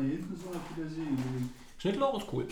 Mal, 0.00 0.08
hier 0.08 0.18
hinten 0.18 0.34
ist 0.34 0.44
noch 0.46 0.52
eine 0.52 0.60
Petersilie. 0.74 1.06
gelegen. 1.06 1.52
Schnittlauch 1.78 2.18
ist 2.20 2.26
cool. 2.32 2.46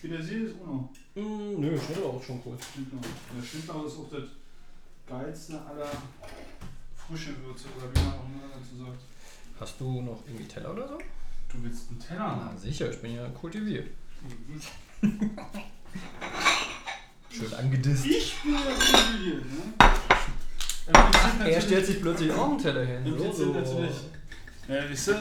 Petersilie 0.00 0.46
ist 0.48 0.54
auch 0.62 0.66
noch. 0.66 0.90
Mm, 1.14 1.60
nö, 1.60 1.78
Schnittlauch 1.78 2.20
ist 2.20 2.26
schon 2.26 2.42
cool. 2.44 2.56
Schnittlauch. 2.74 3.00
Der 3.36 3.42
Schnittlauch 3.46 3.86
ist 3.86 3.98
auch 3.98 4.10
das 4.10 4.24
geilste 5.06 5.60
aller 5.60 5.90
frische 6.96 7.36
Würze 7.44 7.66
oder 7.76 7.86
wie 7.94 7.98
man 8.04 8.14
auch 8.14 8.24
immer 8.24 8.48
dazu 8.54 8.84
sagt. 8.84 9.00
Hast 9.60 9.80
du 9.80 10.00
noch 10.02 10.20
irgendwie 10.26 10.46
Teller 10.46 10.72
oder 10.72 10.88
so? 10.88 10.98
Du 10.98 11.62
willst 11.62 11.88
einen 11.90 12.00
Teller 12.00 12.50
Na 12.52 12.56
sicher, 12.58 12.90
ich 12.90 13.00
bin 13.00 13.14
ja 13.14 13.28
kultiviert. 13.28 13.88
Schön 17.30 17.54
angedisst. 17.54 18.06
Ich 18.06 18.34
bin 18.42 18.52
der 18.52 18.60
Petersilie, 18.74 19.34
ne? 19.36 19.74
Ach, 20.92 21.46
Er 21.46 21.60
stellt 21.60 21.86
sich 21.86 22.00
plötzlich 22.00 22.30
auch 22.32 22.50
einen 22.50 22.58
Teller 22.58 22.84
hin. 22.84 23.04
Im 23.06 23.18
So, 23.18 23.24
Prinzip 23.24 23.44
so. 23.46 23.52
natürlich. 23.52 23.96
Ja, 24.68 24.90
weißt 24.90 25.08
du? 25.08 25.12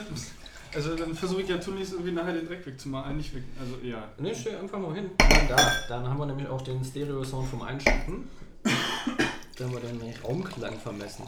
Also 0.75 0.95
dann 0.95 1.13
versuche 1.13 1.41
ich 1.43 1.49
ja 1.49 1.57
tunlichst 1.57 1.93
irgendwie 1.93 2.11
nachher 2.11 2.33
den 2.33 2.47
Dreck 2.47 2.65
wegzumachen. 2.65 3.11
Äh, 3.11 3.15
nicht 3.15 3.35
weg. 3.35 3.43
Also 3.59 3.75
ja. 3.83 4.07
Ne, 4.17 4.33
stell 4.33 4.57
einfach 4.57 4.79
mal 4.79 4.93
hin. 4.93 5.11
Dann 5.17 5.47
da. 5.47 5.71
Dann 5.87 6.07
haben 6.07 6.17
wir 6.17 6.25
nämlich 6.25 6.47
auch 6.47 6.61
den 6.61 6.83
Stereo-Sound 6.83 7.47
vom 7.47 7.61
Einschalten. 7.61 8.27
Dann 9.57 9.67
haben 9.67 9.73
wir 9.73 9.79
den 9.81 10.15
Raumklang 10.23 10.79
vermessen. 10.79 11.25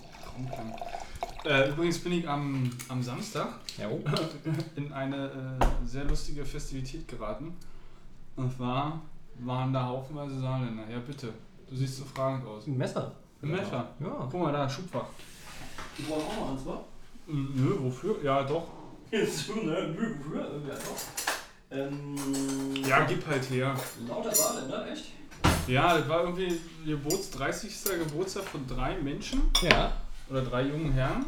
Äh, 1.46 1.70
übrigens 1.70 2.00
bin 2.00 2.14
ich 2.14 2.28
am, 2.28 2.72
am 2.90 3.04
Samstag 3.04 3.60
Ja, 3.78 3.88
in 4.76 4.92
eine 4.92 5.26
äh, 5.62 5.88
sehr 5.88 6.06
lustige 6.06 6.44
Festivität 6.44 7.08
geraten. 7.08 7.56
Und 8.36 8.52
zwar 8.56 9.00
waren 9.40 9.72
da 9.72 9.86
haufenweise 9.86 10.40
Saarländer. 10.40 10.90
Ja, 10.90 11.00
bitte. 11.00 11.34
Du 11.70 11.76
siehst 11.76 11.98
so 11.98 12.06
fragend 12.06 12.48
aus. 12.48 12.66
Ein 12.66 12.78
Messer. 12.78 13.12
Ein 13.44 13.52
Messer? 13.52 13.90
Ja. 14.00 14.28
Guck 14.32 14.42
mal 14.42 14.52
da, 14.52 14.68
Schubfach. 14.68 15.06
Die 15.98 16.02
brauchen 16.04 16.24
auch 16.24 16.42
noch 16.42 16.52
eins, 16.52 16.66
wa? 16.66 16.84
Mm, 17.28 17.48
Nö, 17.56 17.76
wofür? 17.80 18.16
Ja, 18.24 18.44
doch. 18.44 18.68
Ja. 19.12 20.78
Ähm, 21.72 22.16
gib 23.08 23.26
halt 23.28 23.50
her. 23.50 23.76
Lauter 24.08 24.34
Saarländer, 24.34 24.92
echt? 24.92 25.06
Ja, 25.68 25.98
das 25.98 26.08
war 26.08 26.22
irgendwie 26.24 26.60
Geburts 26.86 27.32
30. 27.32 27.74
Geburtstag 28.00 28.44
von 28.44 28.66
drei 28.68 28.98
Menschen 29.00 29.42
Ja. 29.62 29.92
oder 30.30 30.42
drei 30.44 30.64
jungen 30.64 30.92
Herren, 30.94 31.26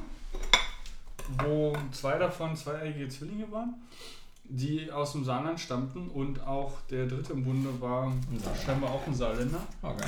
wo 1.43 1.75
zwei 1.91 2.17
davon 2.17 2.55
zweieige 2.55 3.09
Zwillinge 3.09 3.51
waren, 3.51 3.75
die 4.43 4.91
aus 4.91 5.13
dem 5.13 5.23
Saarland 5.25 5.59
stammten 5.59 6.09
und 6.09 6.39
auch 6.45 6.73
der 6.89 7.07
dritte 7.07 7.33
im 7.33 7.43
Bunde 7.43 7.69
war 7.81 8.13
scheinbar 8.65 8.91
auch 8.91 9.05
ein 9.07 9.15
Saarländer. 9.15 9.61
Okay. 9.81 10.07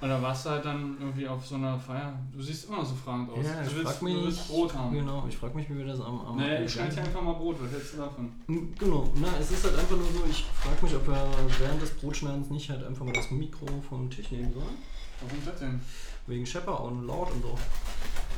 Und 0.00 0.08
da 0.08 0.22
warst 0.22 0.46
du 0.46 0.50
halt 0.50 0.64
dann 0.64 0.96
irgendwie 1.00 1.26
auf 1.26 1.44
so 1.44 1.56
einer 1.56 1.78
Feier. 1.78 2.12
Du 2.32 2.40
siehst 2.40 2.68
immer 2.68 2.84
so 2.84 2.94
fragend 2.94 3.30
aus. 3.30 3.44
Ja, 3.44 3.62
du, 3.62 3.74
willst, 3.76 4.02
mich. 4.02 4.14
du 4.14 4.24
willst 4.26 4.48
Brot 4.48 4.74
haben. 4.74 4.94
Genau, 4.94 5.24
ich 5.28 5.36
frag 5.36 5.54
mich, 5.54 5.68
wie 5.70 5.76
wir 5.78 5.86
das 5.86 6.00
am. 6.00 6.20
am 6.20 6.36
Nee, 6.36 6.64
ich 6.64 6.72
schneide 6.72 6.94
dir 6.94 7.02
einfach 7.02 7.22
mal 7.22 7.32
Brot. 7.32 7.56
Was 7.60 7.72
hältst 7.72 7.94
du 7.94 7.98
davon? 7.98 8.32
Mm, 8.46 8.74
Genau, 8.78 9.10
na, 9.16 9.28
es 9.40 9.50
ist 9.50 9.64
halt 9.64 9.76
einfach 9.78 9.96
nur 9.96 10.06
so, 10.06 10.24
ich 10.30 10.44
frage 10.44 10.76
mich, 10.84 10.94
ob 10.94 11.06
wir 11.08 11.28
während 11.58 11.82
des 11.82 11.90
Brotschneidens 11.94 12.50
nicht 12.50 12.70
halt 12.70 12.84
einfach 12.84 13.04
mal 13.04 13.12
das 13.14 13.30
Mikro 13.30 13.66
vom 13.88 14.08
Tisch 14.08 14.30
nehmen 14.30 14.52
sollen. 14.52 14.76
Warum 15.20 15.44
das 15.44 15.58
denn? 15.58 15.80
Wegen 16.28 16.46
Schepper 16.46 16.80
und 16.84 17.06
laut 17.06 17.30
und 17.32 17.42
so. 17.42 17.58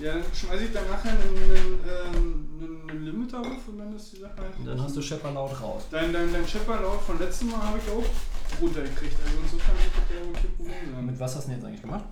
Ja, 0.01 0.15
dann 0.15 0.25
schmeiß 0.33 0.61
ich 0.63 0.73
dann 0.73 0.89
nachher 0.89 1.11
einen, 1.11 1.37
einen, 1.37 1.81
ähm, 2.15 2.89
einen 2.89 3.05
Limiter 3.05 3.41
auf 3.41 3.69
und 3.69 3.79
dann 3.79 3.95
ist 3.95 4.13
die 4.13 4.21
Sache 4.21 4.37
halt. 4.39 4.57
Und 4.59 4.65
dann 4.67 4.81
hast 4.83 4.97
du 4.97 5.03
Schepper 5.03 5.31
laut 5.33 5.61
raus. 5.61 5.83
Dein, 5.91 6.13
dein, 6.13 6.33
dein 6.33 6.47
Schepperlauf 6.49 7.05
von 7.05 7.19
letztem 7.19 7.51
Mal 7.51 7.61
habe 7.63 7.79
ich 7.79 7.91
auch 7.93 8.63
runtergekriegt. 8.63 9.17
Also 9.23 9.37
insofern 9.43 9.75
wird 9.77 9.93
das 9.97 10.17
ja 10.17 10.33
kein 10.33 10.57
Problem 10.57 10.95
sein. 10.97 11.07
Mit 11.07 11.21
was 11.21 11.37
hast 11.37 11.45
du 11.45 11.51
denn 11.51 11.59
jetzt 11.59 11.67
eigentlich 11.67 11.83
gemacht? 11.83 12.05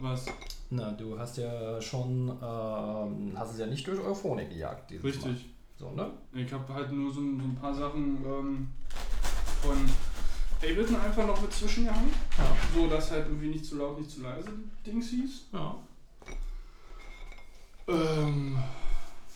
Was? 0.00 0.24
Na, 0.70 0.90
du 0.92 1.18
hast 1.18 1.36
ja 1.36 1.80
schon, 1.82 2.28
ähm, 2.42 3.32
hast 3.38 3.52
es 3.52 3.58
ja 3.58 3.66
nicht 3.66 3.86
durch 3.86 4.00
Euphonic 4.00 4.48
gejagt. 4.50 4.90
dieses 4.90 5.02
Mal. 5.02 5.10
Richtig. 5.30 5.50
So, 5.78 5.90
ne? 5.90 6.10
Ich 6.32 6.50
habe 6.52 6.72
halt 6.72 6.90
nur 6.92 7.12
so, 7.12 7.20
ein- 7.20 7.38
so 7.38 7.44
ein 7.46 7.56
paar 7.56 7.74
Sachen 7.74 8.24
ähm, 8.24 8.68
von 9.62 9.76
Ableton 10.62 10.96
einfach 10.96 11.26
noch 11.26 11.40
mit 11.40 11.52
zwischengehauen. 11.52 12.10
Ja. 12.38 12.56
So, 12.74 12.86
dass 12.88 13.10
halt 13.10 13.26
irgendwie 13.26 13.48
nicht 13.48 13.64
zu 13.64 13.76
laut, 13.76 13.98
nicht 13.98 14.10
zu 14.10 14.22
leise 14.22 14.50
Dings 14.84 15.10
hieß. 15.10 15.46
Ja. 15.52 15.76
Ähm, 17.88 18.56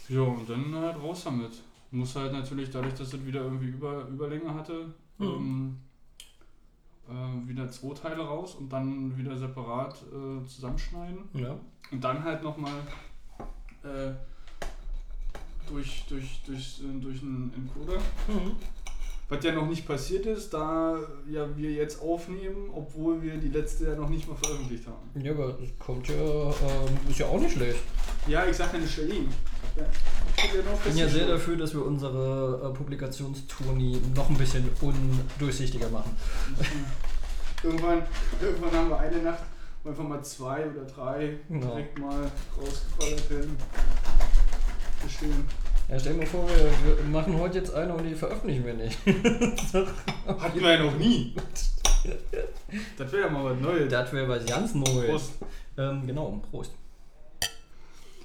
ja, 0.09 0.21
und 0.23 0.49
dann 0.49 0.75
halt 0.75 0.97
raus 0.97 1.23
damit. 1.25 1.53
Muss 1.93 2.15
halt 2.17 2.33
natürlich, 2.33 2.71
dadurch, 2.71 2.95
dass 2.95 3.13
es 3.13 3.27
wieder 3.27 3.43
irgendwie 3.43 3.69
über, 3.69 4.07
Überlänge 4.09 4.53
hatte, 4.55 4.93
Mhm. 5.19 5.27
ähm, 5.27 5.77
äh, 7.09 7.49
wieder 7.49 7.69
zwei 7.71 7.95
Teile 7.95 8.23
raus 8.23 8.55
und 8.55 8.73
dann 8.73 9.17
wieder 9.19 9.37
separat 9.37 9.95
äh, 10.13 10.47
zusammenschneiden. 10.47 11.29
Ja. 11.35 11.57
Und 11.91 12.03
dann 12.03 12.23
halt 12.25 12.43
nochmal 12.43 12.73
äh, 13.83 14.13
durch, 15.69 16.05
durch, 16.09 16.43
durch, 16.47 16.81
äh, 16.81 17.01
durch 17.01 17.23
einen 17.23 17.53
Encoder. 17.55 17.99
Mhm. 18.29 18.57
Was 19.31 19.45
ja 19.45 19.53
noch 19.53 19.69
nicht 19.69 19.87
passiert 19.87 20.27
ist, 20.27 20.53
da 20.53 20.99
ja 21.31 21.47
wir 21.57 21.71
jetzt 21.71 22.03
aufnehmen, 22.03 22.69
obwohl 22.75 23.23
wir 23.23 23.37
die 23.37 23.49
letzte 23.49 23.85
ja 23.85 23.95
noch 23.95 24.09
nicht 24.09 24.29
mal 24.29 24.35
veröffentlicht 24.35 24.85
haben. 24.89 25.25
Ja, 25.25 25.31
aber 25.31 25.57
es 25.63 25.71
kommt 25.79 26.09
ja, 26.09 26.15
ähm, 26.17 26.99
ist 27.09 27.21
ja 27.21 27.27
auch 27.27 27.39
nicht 27.39 27.53
schlecht. 27.53 27.79
Ja, 28.27 28.45
ich 28.45 28.57
sag 28.57 28.73
ja 28.73 28.81
nicht. 28.81 28.99
Ja, 28.99 29.05
ich 30.37 30.53
ja 30.53 30.73
bin 30.85 30.97
ja 30.97 31.09
sehr 31.09 31.29
dafür, 31.29 31.57
dass 31.57 31.73
wir 31.75 31.87
unsere 31.87 32.71
äh, 32.73 32.77
Publikationstourni 32.77 34.01
noch 34.17 34.29
ein 34.31 34.37
bisschen 34.37 34.69
undurchsichtiger 34.81 35.89
machen. 35.91 36.11
Irgendwann, 37.63 38.03
irgendwann 38.43 38.73
haben 38.73 38.89
wir 38.89 38.99
eine 38.99 39.19
Nacht, 39.23 39.45
wo 39.85 39.91
einfach 39.91 40.05
mal 40.05 40.25
zwei 40.25 40.67
oder 40.71 40.83
drei 40.85 41.37
Genau. 41.49 41.67
direkt 41.69 41.99
mal 42.01 42.29
rausgefeuert 42.59 43.31
werden. 43.31 43.57
Bestehen. 45.05 45.47
Ja, 45.91 45.99
stell 45.99 46.13
dir 46.13 46.19
mal 46.21 46.27
vor, 46.27 46.49
wir, 46.49 47.05
machen 47.11 47.37
heute 47.37 47.59
jetzt 47.59 47.75
eine 47.75 47.93
und 47.93 48.05
die 48.05 48.15
veröffentlichen 48.15 48.65
wir 48.65 48.75
nicht. 48.75 48.97
Hatten 49.07 50.61
wir 50.61 50.73
ja 50.73 50.85
noch 50.85 50.97
nie. 50.97 51.35
Das 52.97 53.11
wäre 53.11 53.25
ja 53.25 53.29
mal 53.29 53.45
was 53.45 53.61
Neues. 53.61 53.91
das 53.91 54.13
wäre 54.13 54.29
was 54.29 54.47
ganz 54.47 54.73
Neues. 54.75 55.09
Prost. 55.09 55.33
Ähm, 55.77 56.07
genau, 56.07 56.41
Prost. 56.49 56.71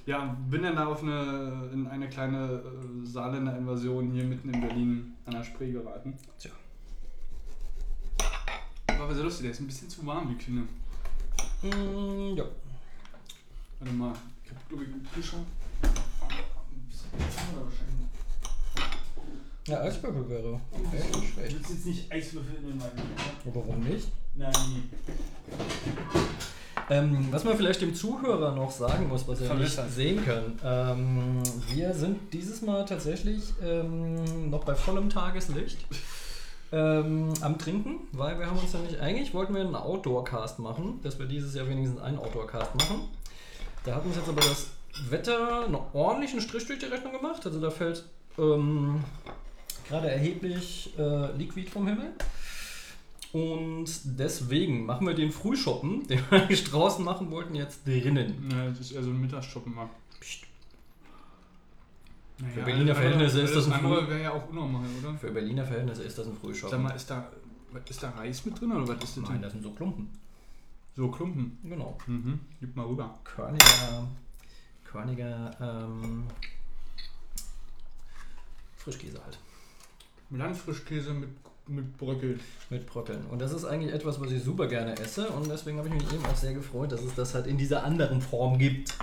Ja, 0.06 0.36
bin 0.48 0.62
dann 0.62 0.76
da 0.76 0.86
auf 0.86 1.02
eine, 1.02 1.68
in 1.72 1.88
eine 1.88 2.08
kleine 2.08 2.62
äh, 2.62 3.04
Saarländer 3.04 3.56
Invasion 3.58 4.12
hier 4.12 4.22
mitten 4.22 4.54
in 4.54 4.60
Berlin 4.60 5.14
an 5.24 5.32
der 5.32 5.42
Spree 5.42 5.72
geraten. 5.72 6.14
Tja. 6.38 6.52
War 8.86 9.00
aber 9.00 9.14
sehr 9.14 9.24
lustig, 9.24 9.42
der 9.42 9.50
ist 9.50 9.60
ein 9.60 9.66
bisschen 9.66 9.90
zu 9.90 10.06
warm, 10.06 10.28
die 10.28 10.36
Klinge. 10.36 10.68
Mm, 11.62 12.36
ja. 12.36 12.44
Warte 13.80 13.92
mal, 13.92 14.12
ich 14.44 14.50
hab 14.52 14.68
glaube 14.68 14.84
ich 14.84 14.92
einen 14.92 15.08
Kühlschrank. 15.12 15.46
Ein 15.82 16.88
bisschen 16.88 17.05
oder 17.05 17.05
wahrscheinlich. 17.05 17.05
Ja, 19.66 19.80
Eiswürfel 19.80 20.28
wäre 20.28 20.60
echt 20.96 21.16
nicht 21.16 21.16
Du 21.16 21.26
schlecht. 21.32 21.54
willst 21.56 21.70
jetzt 21.70 21.86
nicht 21.86 22.12
Eiswürfel 22.12 22.54
in 22.62 22.80
Wein, 22.80 22.90
oder? 22.92 23.50
Aber 23.58 23.66
warum 23.68 23.80
nicht? 23.82 24.08
Nein. 24.36 24.52
Ähm, 26.88 27.26
was 27.32 27.42
man 27.42 27.56
vielleicht 27.56 27.80
dem 27.82 27.92
Zuhörer 27.94 28.54
noch 28.54 28.70
sagen 28.70 29.08
muss, 29.08 29.26
was 29.26 29.40
er 29.40 29.54
nicht 29.54 29.76
sehen 29.90 30.24
kann. 30.24 30.60
Ähm, 30.64 31.42
wir 31.74 31.92
sind 31.94 32.32
dieses 32.32 32.62
Mal 32.62 32.84
tatsächlich 32.84 33.42
ähm, 33.60 34.50
noch 34.50 34.62
bei 34.62 34.76
vollem 34.76 35.10
Tageslicht 35.10 35.78
ähm, 36.70 37.32
am 37.40 37.58
Trinken, 37.58 38.06
weil 38.12 38.38
wir 38.38 38.46
haben 38.46 38.58
uns 38.60 38.72
ja 38.72 38.78
nicht, 38.78 39.00
eigentlich 39.00 39.34
wollten 39.34 39.52
wir 39.54 39.62
einen 39.62 39.74
Outdoor-Cast 39.74 40.60
machen, 40.60 41.00
dass 41.02 41.18
wir 41.18 41.26
dieses 41.26 41.56
Jahr 41.56 41.68
wenigstens 41.68 42.00
einen 42.00 42.18
Outdoor-Cast 42.18 42.76
machen. 42.76 43.00
Da 43.84 43.96
hat 43.96 44.04
uns 44.04 44.14
jetzt 44.14 44.28
aber 44.28 44.42
das 44.42 44.68
Wetter 45.10 45.64
einen 45.66 45.76
ordentlichen 45.92 46.40
Strich 46.40 46.66
durch 46.66 46.78
die 46.78 46.86
Rechnung 46.86 47.12
gemacht. 47.12 47.44
Also 47.44 47.60
da 47.60 47.70
fällt 47.70 48.04
ähm, 48.38 49.02
gerade 49.88 50.10
erheblich 50.10 50.92
äh, 50.98 51.32
Liquid 51.36 51.70
vom 51.70 51.86
Himmel. 51.86 52.12
Und 53.32 53.86
deswegen 54.04 54.86
machen 54.86 55.06
wir 55.06 55.14
den 55.14 55.30
Frühshoppen, 55.32 56.06
den 56.08 56.20
wir 56.30 56.42
eigentlich 56.42 56.64
draußen 56.64 57.04
machen 57.04 57.30
wollten, 57.30 57.54
jetzt 57.54 57.86
drinnen. 57.86 58.48
Ja, 58.50 58.68
das 58.68 58.80
ist 58.80 58.92
eher 58.92 59.02
so 59.02 59.10
ein 59.10 59.20
Mittagsshoppen 59.20 59.74
mal. 59.74 59.88
Naja, 62.38 62.52
Für 62.54 62.62
Berliner 62.62 62.94
Verhältnisse 62.94 63.40
ist 63.40 63.56
das 63.56 63.66
ein 63.70 63.80
Früh- 63.80 64.08
wäre 64.08 64.22
ja 64.22 64.32
auch 64.32 64.48
unnormal, 64.50 64.82
oder? 65.02 65.14
Für 65.18 65.30
Berliner 65.30 65.64
Verhältnisse 65.64 66.02
ist 66.02 66.18
das 66.18 66.26
ein 66.26 66.32
Sag 66.34 66.40
Frühshoppen. 66.42 66.82
mal, 66.82 66.90
ist 66.90 67.08
da, 67.10 67.30
ist 67.88 68.02
da 68.02 68.10
Reis 68.10 68.44
mit 68.44 68.60
drin 68.60 68.72
oder 68.72 68.86
was 68.88 69.02
ist 69.04 69.16
das? 69.16 69.24
Nein, 69.24 69.32
denn? 69.34 69.42
das 69.42 69.52
sind 69.52 69.62
so 69.62 69.70
Klumpen. 69.70 70.10
So 70.94 71.08
Klumpen. 71.10 71.58
Genau. 71.64 71.96
Mhm. 72.06 72.40
Gib 72.60 72.76
mal 72.76 72.84
rüber. 72.86 73.18
Körniger, 73.24 74.06
Körniger 74.96 75.50
ähm, 75.60 76.26
Frischkäse 78.78 79.22
halt. 79.22 79.38
Landfrischkäse 80.30 81.12
mit, 81.12 81.28
mit 81.66 81.98
Bröckel. 81.98 82.40
Mit 82.70 82.86
Bröckeln. 82.86 83.26
Und 83.26 83.40
das 83.40 83.52
ist 83.52 83.66
eigentlich 83.66 83.92
etwas, 83.92 84.18
was 84.20 84.30
ich 84.30 84.42
super 84.42 84.66
gerne 84.66 84.98
esse. 84.98 85.28
Und 85.28 85.50
deswegen 85.50 85.76
habe 85.76 85.88
ich 85.88 85.94
mich 85.94 86.12
eben 86.12 86.24
auch 86.24 86.34
sehr 86.34 86.54
gefreut, 86.54 86.92
dass 86.92 87.02
es 87.02 87.14
das 87.14 87.34
halt 87.34 87.46
in 87.46 87.58
dieser 87.58 87.84
anderen 87.84 88.22
Form 88.22 88.58
gibt. 88.58 88.94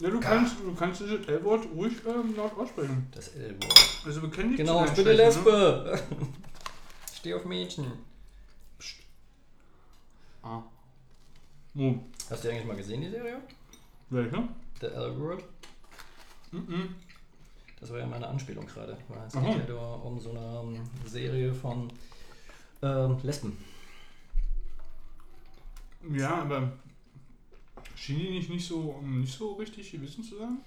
Ja, 0.00 0.10
du 0.10 0.18
kannst, 0.18 0.58
du 0.58 0.74
kannst 0.74 1.00
dieses 1.00 1.24
L-Wort 1.28 1.66
ruhig 1.76 1.92
ähm, 2.08 2.34
laut 2.36 2.58
aussprechen. 2.58 3.06
Das 3.12 3.28
L-Wort. 3.28 4.02
Also 4.04 4.22
wir 4.22 4.30
kennen 4.30 4.50
die 4.50 4.56
Genau, 4.56 4.84
ich 4.84 4.92
bin 4.92 5.06
eine 5.06 5.16
Lesbe. 5.16 6.00
Ich 7.12 7.24
stehe 7.24 7.36
auf 7.36 7.44
Mädchen. 7.44 7.84
Ne? 7.84 7.92
Ah. 10.42 10.62
Oh, 11.76 11.94
Hast 12.30 12.42
du 12.42 12.48
die 12.48 12.54
eigentlich 12.54 12.66
mal 12.66 12.76
gesehen, 12.76 13.02
die 13.02 13.10
Serie? 13.10 13.42
welche? 14.08 14.48
The 14.80 14.86
L-Word? 14.86 15.44
Mhm. 16.52 16.94
Das 17.80 17.90
war 17.90 17.98
ja 17.98 18.06
meine 18.06 18.26
Anspielung 18.26 18.66
gerade. 18.66 18.96
weil 19.08 19.26
Es 19.26 19.34
Aha. 19.36 19.46
geht 19.54 19.68
ja 19.68 19.74
da 19.74 19.94
um 19.94 20.18
so 20.20 20.30
eine 20.30 20.60
ähm, 20.76 20.80
Serie 21.06 21.52
von 21.54 21.90
ähm, 22.82 23.16
Lesben. 23.22 23.56
Ja, 26.12 26.42
aber 26.42 26.72
schien 27.94 28.18
die 28.18 28.30
nicht, 28.30 28.50
nicht, 28.50 28.66
so, 28.66 29.00
nicht 29.02 29.32
so 29.36 29.52
richtig 29.54 29.90
gewissen 29.92 30.24
zu 30.24 30.36
sein? 30.38 30.58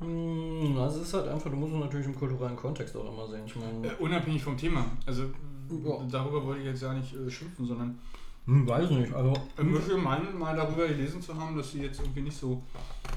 Mm, 0.00 0.76
Also 0.78 1.00
es 1.00 1.08
ist 1.08 1.14
halt 1.14 1.28
einfach, 1.28 1.50
du 1.50 1.56
musst 1.56 1.74
es 1.74 1.78
natürlich 1.80 2.06
im 2.06 2.14
kulturellen 2.18 2.56
Kontext 2.56 2.96
auch 2.96 3.06
immer 3.12 3.28
sehen. 3.28 3.42
Ich 3.46 3.56
meine, 3.56 3.86
Äh, 3.88 3.94
unabhängig 3.98 4.42
vom 4.42 4.56
Thema. 4.56 4.84
Also 5.06 5.24
Ja. 5.24 6.06
darüber 6.10 6.44
wollte 6.44 6.60
ich 6.62 6.66
jetzt 6.68 6.82
ja 6.82 6.92
nicht 6.94 7.14
äh, 7.14 7.30
schimpfen, 7.30 7.66
sondern 7.66 7.98
hm, 8.46 8.66
weiß 8.66 8.90
nicht. 8.90 9.12
Also 9.12 9.32
ich 9.56 9.64
möchte 9.64 9.96
meinen, 9.96 10.38
mal 10.38 10.56
darüber 10.56 10.86
gelesen 10.88 11.20
zu 11.22 11.34
haben, 11.36 11.56
dass 11.56 11.70
sie 11.72 11.82
jetzt 11.82 12.00
irgendwie 12.00 12.22
nicht 12.22 12.36
so 12.36 12.62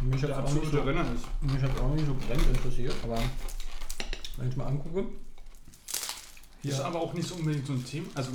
mich 0.02 0.22
hat 0.24 0.30
der 0.30 0.38
auch, 0.40 0.44
nicht 0.44 0.56
absolute 0.64 0.78
so- 0.78 0.84
Renner 0.84 1.06
ist. 1.14 1.52
mich 1.54 1.62
hat's 1.62 1.80
auch 1.80 1.94
nicht 1.96 2.06
so 2.06 2.16
brennend 2.28 2.48
interessiert, 2.48 2.94
aber 3.04 3.18
wenn 4.38 4.50
ich 4.50 4.56
mal 4.58 4.68
angucke. 4.68 5.06
Ist 6.64 6.80
aber 6.82 7.00
auch 7.00 7.14
nicht 7.14 7.28
so 7.28 7.36
unbedingt 7.36 7.68
so 7.68 7.74
ein 7.74 7.86
Thema, 7.86 8.08
also 8.16 8.32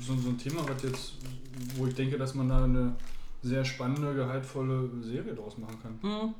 so, 0.00 0.16
so 0.16 0.28
ein 0.30 0.38
Thema, 0.38 0.68
was 0.68 0.82
jetzt, 0.82 1.12
wo 1.76 1.86
ich 1.86 1.94
denke, 1.94 2.18
dass 2.18 2.34
man 2.34 2.48
da 2.48 2.64
eine 2.64 2.96
sehr 3.42 3.64
spannende, 3.64 4.12
gehaltvolle 4.14 4.90
Serie 5.02 5.34
draus 5.34 5.56
machen 5.58 5.76
kann. 5.80 5.98
Hm, 6.02 6.34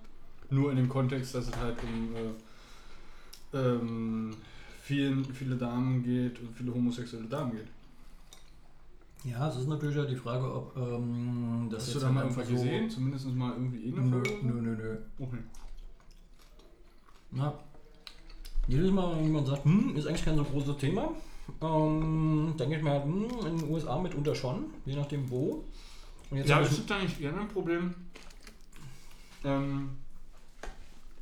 Nur 0.50 0.70
in 0.72 0.76
dem 0.76 0.88
Kontext, 0.88 1.32
dass 1.36 1.46
es 1.46 1.56
halt 1.56 1.76
um 1.84 2.16
äh, 2.16 3.58
ähm, 3.58 4.36
vielen, 4.82 5.24
viele 5.32 5.54
Damen 5.54 6.02
geht 6.02 6.40
und 6.40 6.56
viele 6.56 6.74
homosexuelle 6.74 7.26
Damen 7.26 7.52
geht. 7.52 7.68
Ja, 9.24 9.48
es 9.48 9.56
ist 9.56 9.68
natürlich 9.68 9.96
ja 9.96 10.04
die 10.04 10.16
Frage, 10.16 10.52
ob 10.54 10.76
ähm, 10.76 11.68
das 11.70 11.80
Hast 11.80 11.88
du 11.88 11.92
jetzt 11.92 12.02
da 12.02 12.06
halt 12.06 12.14
mal 12.14 12.24
einfach 12.26 12.42
irgendwas 12.42 12.62
gesehen? 12.62 12.90
Zumindest 12.90 13.26
mal 13.34 13.52
irgendwie 13.52 13.92
eine 13.92 14.02
Nö, 14.02 14.10
Folge? 14.10 14.46
nö, 14.46 14.60
nö, 14.60 14.76
nö. 14.76 14.98
Okay. 15.18 15.38
Na, 17.30 17.54
jedes 18.68 18.90
Mal, 18.90 19.16
wenn 19.16 19.24
jemand 19.24 19.46
sagt, 19.46 19.64
hm, 19.64 19.96
ist 19.96 20.06
eigentlich 20.06 20.24
kein 20.24 20.36
so 20.36 20.44
großes 20.44 20.76
Thema, 20.76 21.10
ähm, 21.62 22.54
denke 22.58 22.76
ich 22.76 22.82
mir 22.82 22.90
halt, 22.90 23.04
hm, 23.04 23.28
in 23.46 23.56
den 23.58 23.70
USA 23.70 23.98
mitunter 23.98 24.34
schon, 24.34 24.66
je 24.84 24.94
nachdem 24.94 25.28
wo. 25.30 25.64
Und 26.30 26.36
jetzt 26.38 26.48
Ja, 26.48 26.60
es 26.60 26.86
da 26.86 26.98
nicht 26.98 27.20
eher 27.20 27.36
ein 27.36 27.48
Problem, 27.48 27.94
ähm, 29.42 29.90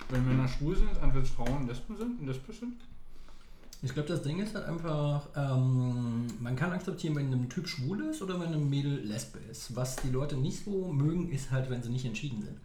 wenn 0.08 0.26
Männer 0.26 0.48
schwul 0.48 0.76
sind, 0.76 0.90
als 1.00 1.14
wenn 1.14 1.24
Frauen 1.24 1.66
Lesben 1.66 1.96
sind, 1.96 2.26
lesbisch 2.26 2.58
sind? 2.60 2.74
Ich 3.82 3.92
glaube, 3.94 4.08
das 4.08 4.22
Ding 4.22 4.38
ist 4.40 4.54
halt 4.54 4.66
einfach, 4.66 5.28
ähm, 5.36 6.26
man 6.40 6.54
kann 6.56 6.70
akzeptieren, 6.72 7.16
wenn 7.16 7.32
ein 7.32 7.48
Typ 7.50 7.66
schwul 7.68 8.00
ist 8.10 8.22
oder 8.22 8.38
wenn 8.40 8.52
ein 8.52 8.70
Mädel 8.70 9.00
Lesbe 9.00 9.38
ist. 9.50 9.74
Was 9.74 9.96
die 9.96 10.10
Leute 10.10 10.36
nicht 10.36 10.64
so 10.64 10.92
mögen, 10.92 11.30
ist 11.30 11.50
halt, 11.50 11.68
wenn 11.68 11.82
sie 11.82 11.90
nicht 11.90 12.04
entschieden 12.04 12.42
sind. 12.42 12.58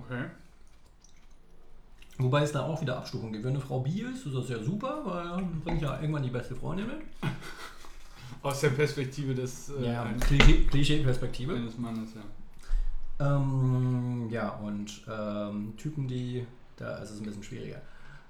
Okay. 0.00 0.24
Wobei 2.18 2.42
es 2.42 2.52
da 2.52 2.62
auch 2.62 2.80
wieder 2.80 2.96
Abstufungen 2.98 3.32
gibt. 3.32 3.44
Wenn 3.44 3.54
eine 3.54 3.60
Frau 3.60 3.80
bi 3.80 4.02
ist, 4.02 4.26
ist 4.26 4.34
das 4.34 4.48
ja 4.48 4.62
super, 4.62 5.00
weil 5.04 5.24
dann 5.28 5.60
bringt 5.60 5.82
ja 5.82 5.98
irgendwann 6.00 6.22
die 6.22 6.30
beste 6.30 6.54
Freundin 6.54 6.86
mit. 6.86 6.96
Aus 8.42 8.60
der 8.60 8.70
Perspektive 8.70 9.34
des 9.34 9.70
äh, 9.70 9.92
Ja, 9.92 10.04
Klischee- 10.20 10.66
Klischee-Perspektive. 10.66 11.54
eines 11.54 11.78
Mannes, 11.78 12.10
ja. 12.14 13.36
Ähm, 13.36 14.28
ja, 14.30 14.50
und 14.50 15.02
ähm, 15.08 15.74
Typen, 15.76 16.06
die. 16.08 16.46
Da 16.76 16.96
ist 16.98 17.10
es 17.10 17.20
ein 17.20 17.24
bisschen 17.26 17.42
schwieriger. 17.42 17.80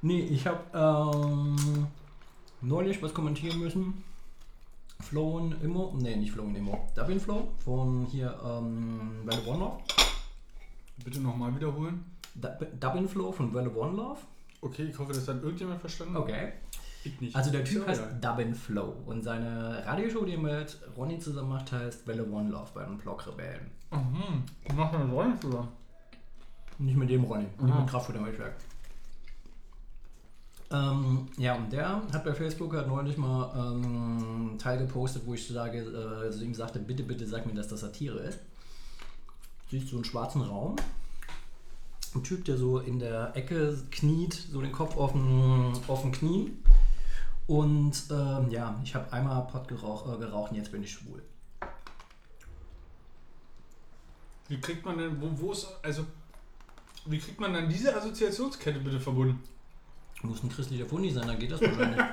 Nee, 0.03 0.21
ich 0.21 0.47
habe 0.47 0.61
ähm, 0.75 1.87
neulich 2.61 3.01
was 3.03 3.15
kommentieren 3.15 3.59
müssen. 3.61 4.03
Flow 5.01 5.37
und 5.39 5.53
Immo. 5.63 5.95
Nee, 5.99 6.17
nicht 6.17 6.33
Flow 6.33 6.45
und 6.45 6.55
Immo. 6.57 6.89
Dublin 6.95 7.21
Flow 7.21 7.49
von 7.65 8.07
hier 8.07 8.39
ähm, 8.45 9.21
Welle 9.25 9.43
One 9.47 9.59
Love. 9.59 9.79
Bitte 11.05 11.21
nochmal 11.21 11.55
wiederholen. 11.55 12.05
Du- 12.35 12.67
Dublin 12.81 13.09
Flow 13.09 13.33
von 13.33 13.53
Welle 13.55 13.75
One 13.75 13.97
Love. 13.97 14.19
Okay, 14.61 14.85
ich 14.85 14.99
hoffe, 14.99 15.13
das 15.13 15.27
hat 15.27 15.43
irgendjemand 15.43 15.81
verstanden. 15.81 16.17
Okay. 16.17 16.53
Ich 17.05 17.21
nicht. 17.21 17.35
Also 17.35 17.51
der 17.51 17.65
Typ 17.65 17.83
ja 17.83 17.89
heißt 17.89 18.01
egal. 18.03 18.21
Dublin 18.21 18.55
Flow 18.55 18.95
und 19.07 19.23
seine 19.25 19.85
Radioshow, 19.85 20.25
die 20.25 20.35
er 20.35 20.39
mit 20.39 20.79
Ronny 20.97 21.19
zusammen 21.19 21.49
macht, 21.49 21.73
heißt 21.73 22.07
Welle 22.07 22.25
One 22.31 22.49
Love 22.51 22.71
bei 22.75 22.85
den 22.85 22.97
Blockrebellen. 22.99 23.71
Mhm. 23.91 24.45
Ich 24.65 24.73
mache 24.73 24.97
eine 24.99 25.13
Rolle 25.13 25.39
zusammen. 25.41 25.69
Nicht 26.79 26.97
mit 26.97 27.11
dem 27.11 27.25
Ronny, 27.25 27.45
nicht 27.59 27.73
Aha. 27.73 27.81
mit 27.81 27.91
Kraftfuttermilchwerk. 27.91 28.55
Ähm, 30.73 31.29
ja, 31.37 31.55
und 31.55 31.71
der 31.71 32.03
hat 32.13 32.25
bei 32.25 32.33
Facebook 32.33 32.73
halt 32.73 32.89
neulich 32.89 33.19
mal 33.19 33.53
ähm, 33.55 34.49
einen 34.49 34.59
Teil 34.59 34.79
gepostet, 34.79 35.23
wo 35.27 35.35
ich 35.35 35.47
sage, 35.47 35.81
äh, 35.81 36.25
also 36.25 36.43
ihm 36.43 36.55
sagte, 36.55 36.79
bitte, 36.79 37.03
bitte 37.03 37.27
sag 37.27 37.45
mir, 37.45 37.53
dass 37.53 37.69
das 37.69 37.81
Satire 37.81 38.19
ist. 38.21 38.39
Siehst 39.71 39.93
du 39.93 39.97
einen 39.97 40.05
schwarzen 40.05 40.41
Raum. 40.41 40.77
Ein 42.15 42.23
Typ, 42.25 42.47
der 42.47 42.57
so 42.57 42.79
in 42.79 42.99
der 42.99 43.37
Ecke 43.37 43.79
kniet, 43.91 44.33
so 44.33 44.63
den 44.63 44.73
Kopf 44.73 44.97
auf 44.97 45.13
den, 45.13 45.73
auf 45.89 46.03
den 46.03 46.13
Knien. 46.13 46.63
Und 47.47 48.05
ähm, 48.11 48.51
ja, 48.51 48.81
ich 48.83 48.95
habe 48.95 49.13
einmal 49.13 49.47
Pott 49.49 49.69
geraucht, 49.69 50.07
äh, 50.07 50.19
geraucht 50.19 50.53
und 50.53 50.57
jetzt 50.57 50.73
bin 50.73 50.83
ich 50.83 50.93
schwul. 50.93 51.23
Wie 54.49 54.61
kriegt 54.61 54.85
man 54.87 54.97
denn, 54.97 55.21
wo, 55.21 55.29
wo 55.35 55.53
ist, 55.53 55.67
also, 55.83 56.07
wie 57.05 57.19
kriegt 57.19 57.41
man 57.41 57.53
dann 57.53 57.69
diese 57.69 57.95
Assoziationskette 57.95 58.79
bitte 58.81 59.01
verbunden? 59.01 59.43
Muss 60.23 60.43
ein 60.43 60.49
christlicher 60.49 60.87
Fundi 60.87 61.11
sein, 61.11 61.27
dann 61.27 61.39
geht 61.39 61.51
das 61.51 61.61
wahrscheinlich. 61.61 62.01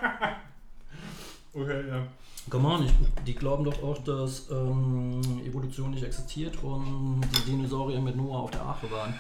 Okay, 1.52 1.88
ja. 1.88 2.08
Come 2.48 2.68
on, 2.68 2.86
ich, 2.86 2.94
die 3.26 3.34
glauben 3.34 3.64
doch 3.64 3.82
auch, 3.82 3.98
dass 4.04 4.50
ähm, 4.52 5.20
Evolution 5.44 5.90
nicht 5.92 6.04
existiert 6.04 6.62
und 6.64 7.22
die 7.22 7.52
Dinosaurier 7.52 8.00
mit 8.00 8.16
Noah 8.16 8.42
auf 8.42 8.52
der 8.52 8.62
Arche 8.62 8.90
waren. 8.92 9.14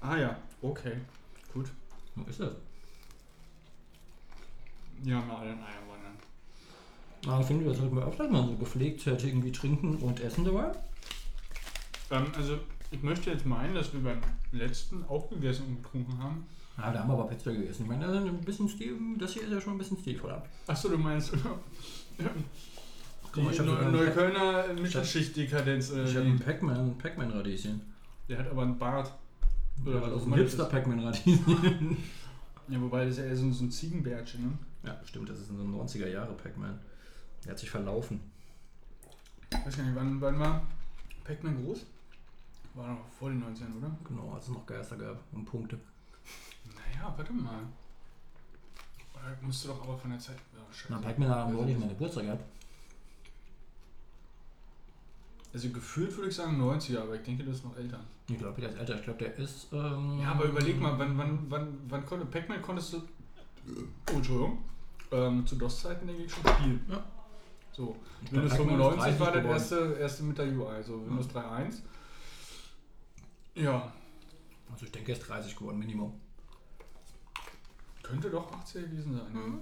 Ah 0.00 0.16
ja, 0.16 0.36
okay. 0.62 0.94
Gut. 1.52 1.70
Wo 2.14 2.28
ist 2.28 2.40
das? 2.40 2.52
Ja, 5.04 5.20
mal 5.20 5.36
allen 5.36 5.58
Eier 5.58 5.82
wandern. 5.88 6.16
Na, 7.24 7.40
ich 7.40 7.46
finde, 7.46 7.66
das 7.66 7.78
sollten 7.78 7.96
wir 7.96 8.06
öfters 8.06 8.30
mal 8.30 8.46
so 8.46 8.56
gepflegt 8.56 9.06
halt 9.06 9.22
irgendwie 9.24 9.52
trinken 9.52 9.96
und 9.96 10.20
essen 10.20 10.44
dabei. 10.44 10.72
Ähm, 12.10 12.26
also, 12.36 12.58
ich 12.90 13.02
möchte 13.02 13.30
jetzt 13.30 13.46
meinen, 13.46 13.74
dass 13.74 13.92
wir 13.92 14.00
beim 14.00 14.20
letzten 14.52 15.04
auch 15.04 15.28
gegessen 15.28 15.66
und 15.66 15.82
getrunken 15.82 16.18
haben. 16.18 16.46
Ja, 16.78 16.92
da 16.92 17.00
haben 17.00 17.08
wir 17.08 17.14
aber 17.14 17.28
Pizza 17.28 17.52
gegessen. 17.52 17.82
Ich 17.82 17.88
meine, 17.88 18.06
das, 18.06 18.22
ist 18.22 18.28
ein 18.28 18.40
bisschen 18.40 18.68
Stil, 18.68 18.96
das 19.18 19.32
hier 19.32 19.42
ist 19.42 19.52
ja 19.52 19.60
schon 19.60 19.74
ein 19.74 19.78
bisschen 19.78 19.98
stilvoller. 19.98 20.44
Achso, 20.66 20.88
du 20.88 20.96
meinst. 20.96 21.32
Guck 23.32 23.44
mal, 23.44 23.52
ich 23.52 23.58
Neu 23.60 23.76
einen 23.76 23.92
Neuköllner 23.92 24.64
Mittelschicht-Dekadenz. 24.74 25.90
Ich 25.90 26.16
habe 26.16 26.26
Äh, 26.26 26.30
ein 26.30 26.38
Pac-Man 26.38 26.98
Pac 26.98 27.18
Radieschen. 27.18 27.80
der 28.28 28.38
hat 28.38 28.50
aber 28.50 28.62
einen 28.62 28.78
Bart. 28.78 29.12
Oder 29.84 30.02
was 30.02 30.22
dem 30.22 30.32
immer 30.32 30.36
das 30.36 30.46
Hipster. 30.46 30.64
Pac-Man 30.66 31.00
Radieschen. 31.00 31.96
Ja, 32.70 32.78
wobei 32.82 33.06
das 33.06 33.14
ist 33.14 33.20
ja 33.20 33.24
eher 33.24 33.36
so, 33.36 33.50
so 33.50 33.64
ein 33.64 33.70
Ziegenbärtchen, 33.70 34.42
ne? 34.42 34.58
ja, 34.84 35.00
stimmt, 35.06 35.30
das 35.30 35.38
ist 35.38 35.48
so 35.48 35.54
ein 35.54 35.74
90er 35.74 36.06
Jahre 36.06 36.34
Pac-Man. 36.34 36.78
Der 37.42 37.52
hat 37.52 37.58
sich 37.58 37.70
verlaufen. 37.70 38.20
Ich 39.50 39.64
weiß 39.64 39.74
gar 39.74 39.84
nicht, 39.84 39.96
wann, 39.96 40.20
wann 40.20 40.38
war 40.38 40.66
Pac-Man 41.24 41.64
groß? 41.64 41.86
War 42.78 42.88
noch 42.92 43.08
vor 43.18 43.28
den 43.30 43.42
90ern, 43.42 43.76
oder? 43.76 43.90
Genau, 44.06 44.32
als 44.34 44.44
es 44.44 44.50
noch 44.50 44.64
Geister 44.64 44.96
gab 44.96 45.16
und 45.32 45.44
Punkte. 45.44 45.78
Naja, 46.76 47.12
warte 47.16 47.32
mal. 47.32 47.64
Oder 49.14 49.36
musste 49.42 49.66
doch 49.68 49.82
aber 49.82 49.98
von 49.98 50.10
der 50.10 50.20
Zeit. 50.20 50.36
Ja, 50.54 50.60
scheiße. 50.72 50.86
Na, 50.92 50.98
Pac-Man 51.00 51.28
haben 51.28 51.48
Also, 51.50 51.60
neulich 51.60 51.76
meine 51.76 51.92
Geburtstag 51.92 52.24
gehabt. 52.24 52.44
Also 55.52 55.70
gefühlt 55.70 56.14
würde 56.16 56.28
ich 56.28 56.36
sagen 56.36 56.60
90er, 56.62 57.00
aber 57.00 57.16
ich 57.16 57.22
denke, 57.22 57.42
das 57.42 57.56
ist 57.56 57.64
noch 57.64 57.76
älter. 57.76 57.98
Ich 58.28 58.38
glaube, 58.38 58.60
der 58.60 58.70
ist 58.70 58.78
älter. 58.78 58.94
Ich 58.96 59.02
glaube, 59.02 59.18
der 59.18 59.34
ist. 59.36 59.72
Ähm, 59.72 60.20
Ja, 60.20 60.32
aber 60.32 60.44
überleg 60.44 60.80
mal, 60.80 60.96
wann, 60.98 61.16
wann, 61.18 61.46
wann, 61.48 61.78
wann 61.88 62.06
konnte 62.06 62.26
Pac-Man 62.26 62.62
konntest 62.62 62.92
du. 62.92 62.98
Oh, 64.10 64.16
Entschuldigung. 64.16 64.58
Ähm, 65.10 65.44
zu 65.46 65.56
DOS-Zeiten 65.56 66.06
denke 66.06 66.22
ich 66.24 66.32
schon 66.32 66.46
spielen. 66.46 66.84
Ja. 66.88 67.02
So. 67.72 67.96
Ich 68.22 68.30
Windows 68.30 68.50
Pac-Man 68.52 68.80
ist 68.80 68.86
95 69.16 69.20
war 69.20 69.32
30 69.32 69.32
das 69.32 69.42
geworden. 69.70 69.82
erste, 69.88 70.00
erste 70.00 70.22
mit 70.24 70.38
der 70.38 70.46
UI, 70.46 70.66
also 70.76 71.06
Windows 71.06 71.28
3.1. 71.30 71.74
Ja. 73.58 73.92
Also 74.70 74.86
ich 74.86 74.92
denke, 74.92 75.12
er 75.12 75.18
ist 75.18 75.28
30 75.28 75.56
geworden, 75.56 75.78
Minimum. 75.78 76.20
Könnte 78.02 78.30
doch 78.30 78.50
80er 78.52 78.82
gewesen 78.82 79.14
sein. 79.14 79.32
Mhm. 79.32 79.60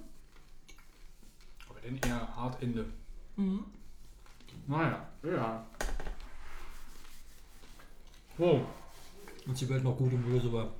Aber 1.69 1.81
dann 1.81 1.99
eher 1.99 2.37
hart 2.37 2.63
Ende. 2.63 2.87
Mhm. 3.37 3.65
Naja, 4.67 5.09
ja. 5.23 5.67
Wow. 8.37 8.61
Als 9.49 9.59
die 9.61 9.69
Welt 9.69 9.83
noch 9.83 9.97
gut 9.97 10.13
und 10.13 10.25
böse 10.25 10.53
war. 10.53 10.73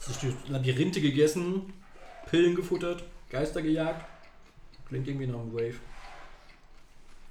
Sich 0.00 0.16
durch 0.18 0.48
Labyrinthe 0.48 1.00
gegessen, 1.00 1.72
Pillen 2.30 2.54
gefuttert, 2.54 3.04
Geister 3.28 3.60
gejagt. 3.60 4.04
Klingt 4.88 5.08
irgendwie 5.08 5.26
nach 5.26 5.40
einem 5.40 5.52
Wave. 5.52 5.80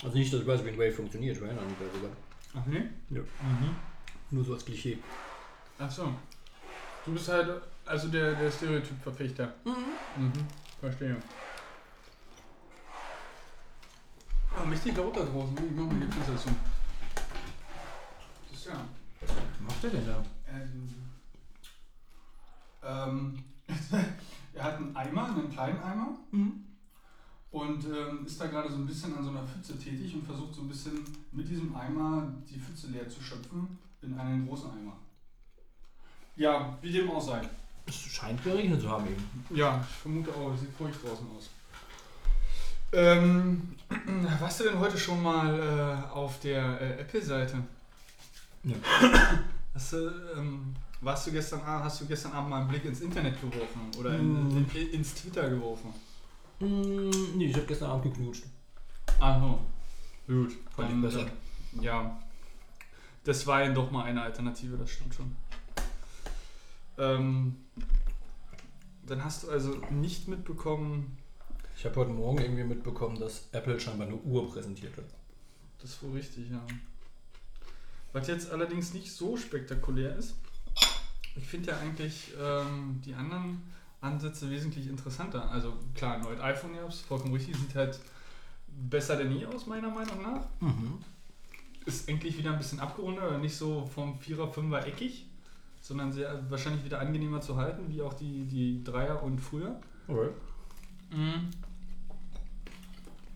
Also 0.04 0.18
nicht, 0.18 0.32
dass 0.32 0.42
ich 0.42 0.48
weiß, 0.48 0.64
wie 0.66 0.70
ein 0.70 0.78
Wave 0.78 0.92
funktioniert, 0.92 1.38
ich 1.38 1.42
nicht 1.42 1.80
bei 1.80 1.86
sogar. 1.96 2.12
Ach 2.56 2.66
nee? 2.66 2.84
Ja. 3.10 3.22
Mhm. 3.22 3.76
Nur 4.32 4.44
so 4.44 4.54
als 4.54 4.66
Klischee. 4.66 4.98
Ach 5.78 5.92
so. 5.92 6.14
Du 7.06 7.14
bist 7.14 7.28
halt 7.28 7.62
also 7.86 8.08
der, 8.08 8.34
der 8.36 8.50
Stereotyp-Verfechter. 8.50 9.54
Mhm. 9.64 10.32
Verstehe. 10.80 11.18
Ah, 14.58 14.66
mächtig 14.66 14.96
laut 14.96 15.16
da 15.16 15.24
draußen. 15.24 15.58
Ich 15.58 15.76
mach 15.76 15.86
mal 15.86 16.00
die 16.00 16.12
Fenster 16.12 16.38
zu. 16.38 16.50
Das 18.50 18.60
ist 18.60 18.66
ja. 18.68 18.86
Was 19.22 19.60
macht 19.62 19.84
der 19.84 19.90
denn 19.90 20.08
da? 20.08 20.24
Ähm, 22.86 23.44
er 24.54 24.64
hat 24.64 24.76
einen 24.78 24.96
Eimer, 24.96 25.26
einen 25.28 25.52
kleinen 25.52 25.82
Eimer. 25.82 26.18
Mhm. 26.32 26.66
Und 27.56 27.86
ähm, 27.86 28.26
ist 28.26 28.40
da 28.42 28.48
gerade 28.48 28.70
so 28.70 28.76
ein 28.76 28.86
bisschen 28.86 29.16
an 29.18 29.24
so 29.24 29.30
einer 29.30 29.44
Pfütze 29.48 29.80
tätig 29.80 30.14
und 30.14 30.26
versucht 30.26 30.54
so 30.54 30.62
ein 30.62 30.68
bisschen 30.68 31.00
mit 31.32 31.48
diesem 31.48 31.74
Eimer 31.74 32.28
die 32.50 32.60
Pfütze 32.60 32.88
leer 32.88 33.08
zu 33.10 33.22
schöpfen 33.24 33.78
in 34.02 34.14
einen 34.20 34.46
großen 34.46 34.70
Eimer. 34.72 34.98
Ja, 36.36 36.78
wie 36.82 36.92
dem 36.92 37.10
auch 37.12 37.22
sei. 37.22 37.42
Es 37.86 37.96
scheint 37.96 38.44
geregnet 38.44 38.82
zu 38.82 38.90
haben 38.90 39.06
eben. 39.08 39.24
Ja, 39.56 39.80
ich 39.90 39.96
vermute 39.96 40.32
auch, 40.32 40.54
es 40.54 40.60
sieht 40.62 40.74
feucht 40.78 41.02
draußen 41.02 41.26
aus. 41.38 41.50
Ähm, 42.92 43.76
warst 44.42 44.60
du 44.60 44.64
denn 44.66 44.80
heute 44.80 44.98
schon 44.98 45.24
mal 45.24 45.58
äh, 45.58 46.12
auf 46.14 46.40
der 46.42 46.82
äh, 46.82 47.00
Apple-Seite? 47.02 47.64
Ja. 48.66 48.76
Hast 49.74 49.94
du, 49.94 50.12
ähm, 50.38 50.76
warst 51.02 51.28
du 51.28 51.32
gestern, 51.32 51.62
Abend- 51.62 51.86
hast 51.86 52.02
du 52.02 52.06
gestern 52.06 52.34
Abend 52.34 52.50
mal 52.50 52.60
einen 52.62 52.68
Blick 52.70 52.84
ins 52.84 53.00
Internet 53.02 53.40
geworfen 53.40 53.92
oder 53.98 54.16
in, 54.18 54.56
Mm. 54.64 54.66
in, 54.74 54.90
ins 54.92 55.14
Twitter 55.14 55.50
geworfen? 55.50 55.94
Mm, 56.60 57.10
nee, 57.38 57.48
ich 57.48 57.56
hab 57.56 57.68
gestern 57.68 57.92
Abend 57.92 58.04
geknutscht. 58.14 58.46
Aha. 59.20 59.60
Gut. 60.28 60.54
Fand 60.76 60.92
ich 60.92 61.02
besser. 61.02 61.26
äh, 61.28 61.84
Ja. 61.84 62.20
Das 63.24 63.46
war 63.48 63.64
ja 63.64 63.74
doch 63.74 63.90
mal 63.92 64.04
eine 64.04 64.22
Alternative, 64.22 64.78
das 64.78 64.92
stimmt 64.92 65.16
schon. 65.16 65.36
Ähm, 66.98 67.56
dann 69.06 69.24
hast 69.24 69.44
du 69.44 69.50
also 69.50 69.76
nicht 69.90 70.28
mitbekommen, 70.28 71.18
Ich 71.78 71.84
habe 71.86 71.96
heute 71.98 72.12
Morgen 72.12 72.38
irgendwie 72.40 72.64
mitbekommen, 72.64 73.20
dass 73.20 73.48
Apple 73.52 73.80
scheinbar 73.80 74.08
eine 74.08 74.16
Uhr 74.16 74.50
präsentiert 74.50 74.96
hat. 74.98 75.06
das 75.82 75.92
ist 75.92 76.04
wohl 76.04 76.12
richtig, 76.14 76.50
ja. 76.50 76.62
Was 78.14 78.28
jetzt 78.28 78.50
allerdings 78.52 78.94
nicht 78.94 79.12
so 79.12 79.36
spektakulär 79.36 80.16
ist, 80.16 80.36
ich 81.36 81.44
finde 81.46 81.72
ja 81.72 81.78
eigentlich 81.80 82.32
ähm, 82.42 83.02
die 83.06 83.14
anderen 83.14 83.62
Ansätze 84.06 84.50
wesentlich 84.50 84.88
interessanter. 84.88 85.50
Also 85.52 85.74
klar, 85.96 86.18
neues 86.20 86.40
iPhone 86.40 86.76
ist 86.88 87.02
vollkommen 87.02 87.34
richtig, 87.34 87.56
sieht 87.58 87.76
halt 87.76 88.00
besser 88.68 89.16
denn 89.18 89.32
je 89.32 89.46
aus, 89.46 89.66
meiner 89.66 89.90
Meinung 89.90 90.22
nach. 90.22 90.46
Mhm. 90.60 91.00
ist 91.86 92.10
endlich 92.10 92.38
wieder 92.38 92.52
ein 92.52 92.58
bisschen 92.58 92.80
abgerundet, 92.80 93.40
nicht 93.42 93.56
so 93.56 93.86
vom 93.86 94.18
Vierer, 94.20 94.48
Fünfer 94.48 94.86
eckig, 94.88 95.26
sondern 95.82 96.12
sehr 96.12 96.50
wahrscheinlich 96.50 96.84
wieder 96.84 97.00
angenehmer 97.00 97.42
zu 97.42 97.58
halten, 97.58 97.84
wie 97.90 98.02
auch 98.02 98.14
die, 98.14 98.46
die 98.46 98.84
Dreier 98.84 99.22
und 99.22 99.40
früher. 99.40 99.80
Okay. 100.08 100.30
Mhm. 101.12 101.52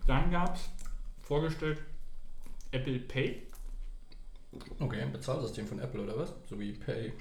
Dann 0.08 0.32
gab 0.32 0.56
es 0.56 0.62
vorgestellt 1.22 1.80
Apple 2.72 3.00
Pay. 3.00 3.44
Okay, 4.80 5.02
ein 5.02 5.12
Bezahlsystem 5.12 5.68
von 5.68 5.78
Apple 5.80 6.02
oder 6.02 6.18
was? 6.18 6.34
So 6.50 6.60
wie 6.60 6.72
Pay, 6.74 7.14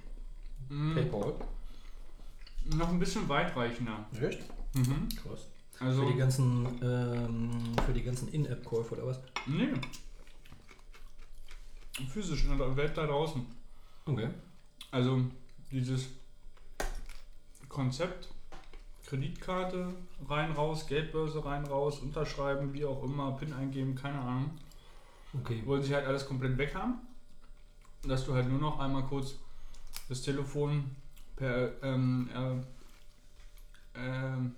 Mhm. 0.70 0.94
PayPal. 0.94 1.34
Noch 2.76 2.88
ein 2.90 2.98
bisschen 2.98 3.28
weitreichender. 3.28 4.06
Echt? 4.20 4.40
Mhm. 4.74 5.08
Krass. 5.22 5.48
Also, 5.80 6.02
Für 6.06 6.12
die 6.12 6.18
ganzen, 6.18 6.66
ähm, 6.82 7.50
für 7.86 7.92
die 7.92 8.02
ganzen 8.02 8.28
In-App-Käufe 8.28 8.94
oder 8.94 9.06
was? 9.06 9.20
nee. 9.46 9.68
Physisch 12.12 12.44
in 12.44 12.56
der 12.58 12.76
Welt 12.76 12.96
da 12.96 13.06
draußen. 13.06 13.44
Okay. 14.06 14.28
Also 14.90 15.20
dieses 15.72 16.06
Konzept, 17.68 18.28
Kreditkarte 19.06 19.92
rein, 20.28 20.52
raus, 20.52 20.86
Geldbörse 20.86 21.44
rein, 21.44 21.64
raus, 21.64 21.98
unterschreiben, 22.00 22.72
wie 22.72 22.84
auch 22.84 23.02
immer, 23.02 23.32
PIN 23.32 23.52
eingeben, 23.52 23.94
keine 23.96 24.20
Ahnung. 24.20 24.50
Okay. 25.40 25.62
Wollen 25.66 25.82
sie 25.82 25.94
halt 25.94 26.06
alles 26.06 26.24
komplett 26.26 26.56
weg 26.56 26.74
haben. 26.74 26.98
Dass 28.06 28.24
du 28.24 28.32
halt 28.32 28.48
nur 28.48 28.60
noch 28.60 28.78
einmal 28.78 29.04
kurz 29.04 29.34
das 30.08 30.22
Telefon 30.22 30.84
per 31.38 31.70
ähm, 31.82 32.28
äh, 32.34 33.98
ähm, 33.98 34.54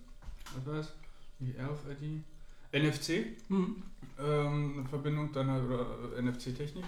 was 0.55 0.67
war 0.67 0.75
das? 0.77 0.93
Die 1.39 1.55
RFID? 1.59 2.23
NFC 2.73 3.27
Mhm. 3.49 3.83
ähm, 4.19 4.79
in 4.79 4.87
Verbindung 4.89 5.33
dann 5.33 5.51
halt, 5.51 5.65
oder 5.65 5.87
äh, 6.17 6.23
NFC-Technik 6.23 6.85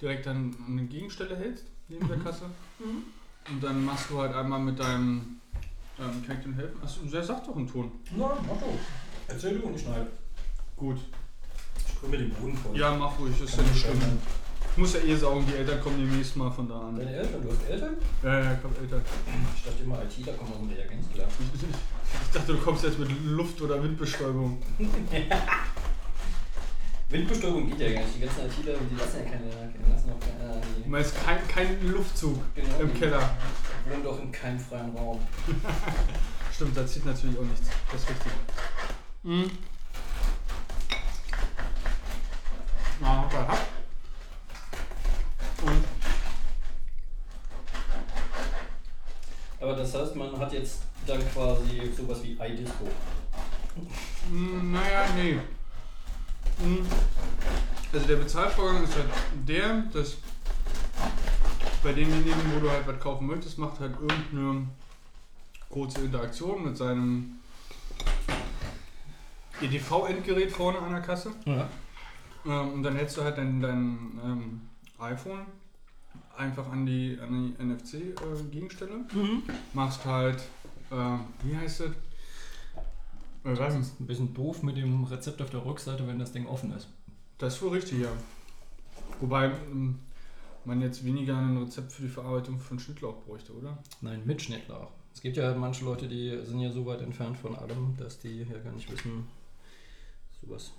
direkt 0.00 0.26
dann 0.26 0.54
an 0.66 0.78
eine 0.78 0.84
Gegenstelle 0.86 1.36
hältst 1.36 1.64
neben 1.88 2.06
der 2.08 2.16
Mhm. 2.18 2.24
Kasse 2.24 2.46
und 3.48 3.62
dann 3.62 3.84
machst 3.84 4.10
du 4.10 4.18
halt 4.20 4.34
einmal 4.34 4.58
mit 4.60 4.78
deinem 4.78 5.40
ähm, 5.98 6.24
kann 6.26 6.38
ich 6.38 6.44
dir 6.44 6.54
helfen? 6.54 6.80
Achso, 6.82 7.00
der 7.04 7.22
sagt 7.22 7.46
doch 7.46 7.56
einen 7.56 7.68
Ton. 7.70 7.92
Na, 8.16 8.28
mach 8.46 8.56
du. 8.58 8.66
Erzähl 9.28 9.58
du 9.58 9.66
und 9.66 9.74
ich 9.74 9.82
schneide. 9.82 10.10
Gut. 10.76 10.98
Ich 11.86 12.00
krümme 12.00 12.16
den 12.16 12.30
Boden 12.30 12.56
voll. 12.56 12.76
Ja, 12.78 12.94
mach 12.96 13.18
ruhig, 13.18 13.34
das 13.38 13.50
ist 13.50 13.56
ja 13.58 13.62
nicht 13.64 13.74
ich 13.74 13.80
schlimm. 13.82 14.00
Ich 14.72 14.76
muss 14.78 14.94
ja 14.94 15.00
eh 15.00 15.16
saugen, 15.16 15.44
die 15.46 15.54
Eltern 15.54 15.80
kommen 15.80 15.98
demnächst 15.98 16.36
mal 16.36 16.50
von 16.50 16.68
da 16.68 16.78
an. 16.80 16.96
Deine 16.96 17.14
Eltern? 17.16 17.42
Du 17.42 17.50
hast 17.50 17.68
Eltern? 17.68 17.96
Ja, 18.22 18.38
ja, 18.40 18.52
ich 18.52 18.62
hab 18.64 18.80
Eltern. 18.80 19.02
Ich 19.56 19.64
dachte 19.64 19.82
immer, 19.82 20.02
IT, 20.02 20.26
da 20.26 20.32
kommt 20.32 20.50
man 20.58 20.68
mit 20.68 20.78
ganz 20.78 21.10
klar. 21.12 21.26
Ich 22.26 22.32
dachte, 22.32 22.52
du 22.54 22.58
kommst 22.58 22.82
jetzt 22.84 22.98
mit 22.98 23.08
Luft- 23.24 23.60
oder 23.62 23.80
Windbestäubung. 23.82 24.60
Windbestäubung 27.08 27.68
geht 27.68 27.80
ja 27.80 27.92
gar 27.92 28.00
nicht. 28.02 28.16
Die 28.16 28.20
ganzen 28.20 28.46
ITler, 28.46 28.74
die 28.90 28.94
lassen 28.96 29.18
ja 29.18 29.24
keine, 29.30 29.44
die 29.50 29.90
lassen 29.92 30.10
auch 30.10 30.20
keine, 30.20 30.52
äh, 30.58 30.60
Du 30.60 30.82
die 30.84 30.88
meinst 30.88 31.14
kein, 31.24 31.46
kein 31.48 31.88
Luftzug 31.90 32.38
Genau. 32.54 32.78
im 32.80 32.94
Keller. 32.98 33.36
wohnen 33.88 34.04
doch 34.04 34.20
in 34.20 34.30
keinem 34.32 34.58
freien 34.60 34.96
Raum. 34.96 35.20
Stimmt, 36.54 36.76
da 36.76 36.86
zieht 36.86 37.04
natürlich 37.04 37.36
auch 37.38 37.44
nichts. 37.44 37.68
Das 37.92 38.02
ist 38.02 38.10
richtig. 38.10 38.32
Mhm. 39.24 39.50
Na, 43.00 43.22
hopp, 43.22 43.32
hopp. 43.32 43.58
Und 45.62 45.84
Aber 49.60 49.74
das 49.74 49.94
heißt, 49.94 50.16
man 50.16 50.38
hat 50.38 50.52
jetzt 50.52 50.80
dann 51.06 51.20
quasi 51.32 51.92
sowas 51.94 52.22
wie 52.22 52.32
iDisco. 52.32 52.84
Mm, 54.30 54.72
Naja, 54.72 55.06
nee. 55.14 55.34
Mm. 56.64 56.86
Also 57.92 58.06
der 58.06 58.16
Bezahlvorgang 58.16 58.84
ist 58.84 58.94
halt 58.94 59.06
der, 59.46 59.82
dass 59.92 60.16
bei 61.82 61.92
demjenigen, 61.92 62.54
wo 62.54 62.60
du 62.60 62.70
halt 62.70 62.86
was 62.86 63.00
kaufen 63.00 63.26
möchtest, 63.26 63.58
macht 63.58 63.80
halt 63.80 63.92
irgendeine 64.00 64.66
kurze 65.68 66.00
Interaktion 66.02 66.64
mit 66.64 66.76
seinem 66.76 67.40
EDV-Endgerät 69.60 70.52
vorne 70.52 70.78
an 70.78 70.92
der 70.92 71.02
Kasse. 71.02 71.32
Ja. 71.44 71.68
Ähm, 72.46 72.74
und 72.74 72.82
dann 72.82 72.96
hältst 72.96 73.16
du 73.16 73.24
halt 73.24 73.36
dein, 73.36 73.60
dein 73.60 74.20
ähm, 74.24 74.69
iPhone 75.00 75.46
einfach 76.36 76.70
an 76.70 76.86
die, 76.86 77.18
an 77.20 77.54
die 77.58 77.62
NFC-Gegenstelle. 77.62 79.04
Mhm. 79.12 79.42
Machst 79.72 80.04
halt, 80.04 80.38
äh, 80.90 81.16
wie 81.44 81.56
heißt 81.56 81.80
das? 81.80 81.90
Äh, 83.44 83.58
weiß 83.58 83.74
nicht. 83.74 84.00
Ein 84.00 84.06
bisschen 84.06 84.34
doof 84.34 84.62
mit 84.62 84.76
dem 84.76 85.04
Rezept 85.04 85.40
auf 85.42 85.50
der 85.50 85.64
Rückseite, 85.64 86.06
wenn 86.06 86.18
das 86.18 86.32
Ding 86.32 86.46
offen 86.46 86.72
ist. 86.72 86.88
Das 87.38 87.54
ist 87.54 87.62
wohl 87.62 87.70
richtig, 87.70 88.00
ja. 88.00 88.12
Wobei 89.20 89.46
ähm, 89.70 89.98
man 90.64 90.80
jetzt 90.80 91.04
weniger 91.04 91.36
ein 91.36 91.56
Rezept 91.56 91.92
für 91.92 92.02
die 92.02 92.08
Verarbeitung 92.08 92.58
von 92.58 92.78
Schnittlauch 92.78 93.16
bräuchte, 93.24 93.52
oder? 93.54 93.78
Nein, 94.00 94.22
mit 94.24 94.42
Schnittlauch. 94.42 94.90
Es 95.14 95.20
gibt 95.20 95.36
ja 95.36 95.54
manche 95.54 95.84
Leute, 95.84 96.06
die 96.08 96.38
sind 96.44 96.60
ja 96.60 96.70
so 96.70 96.86
weit 96.86 97.00
entfernt 97.00 97.36
von 97.36 97.56
allem, 97.56 97.96
dass 97.96 98.18
die 98.18 98.42
ja 98.42 98.58
gar 98.58 98.72
nicht 98.72 98.90
wissen, 98.90 99.26
sowas. 100.40 100.72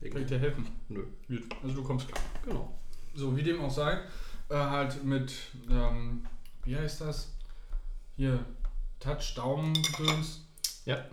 Kann 0.00 0.22
ich 0.22 0.28
dir 0.28 0.38
helfen? 0.38 0.66
Nö. 0.88 1.04
Gut, 1.26 1.44
also 1.62 1.74
du 1.74 1.82
kommst 1.82 2.08
klar. 2.08 2.20
Genau. 2.44 2.77
So, 3.18 3.36
wie 3.36 3.42
dem 3.42 3.60
auch 3.60 3.70
sei, 3.70 3.94
äh, 4.48 4.54
halt 4.54 5.02
mit, 5.02 5.32
ähm, 5.68 6.24
wie 6.62 6.76
heißt 6.76 7.00
das? 7.00 7.32
Hier, 8.16 8.44
Touch, 9.00 9.34
Daumen, 9.34 9.74
Gedöns. 9.74 10.44
Ja. 10.84 11.04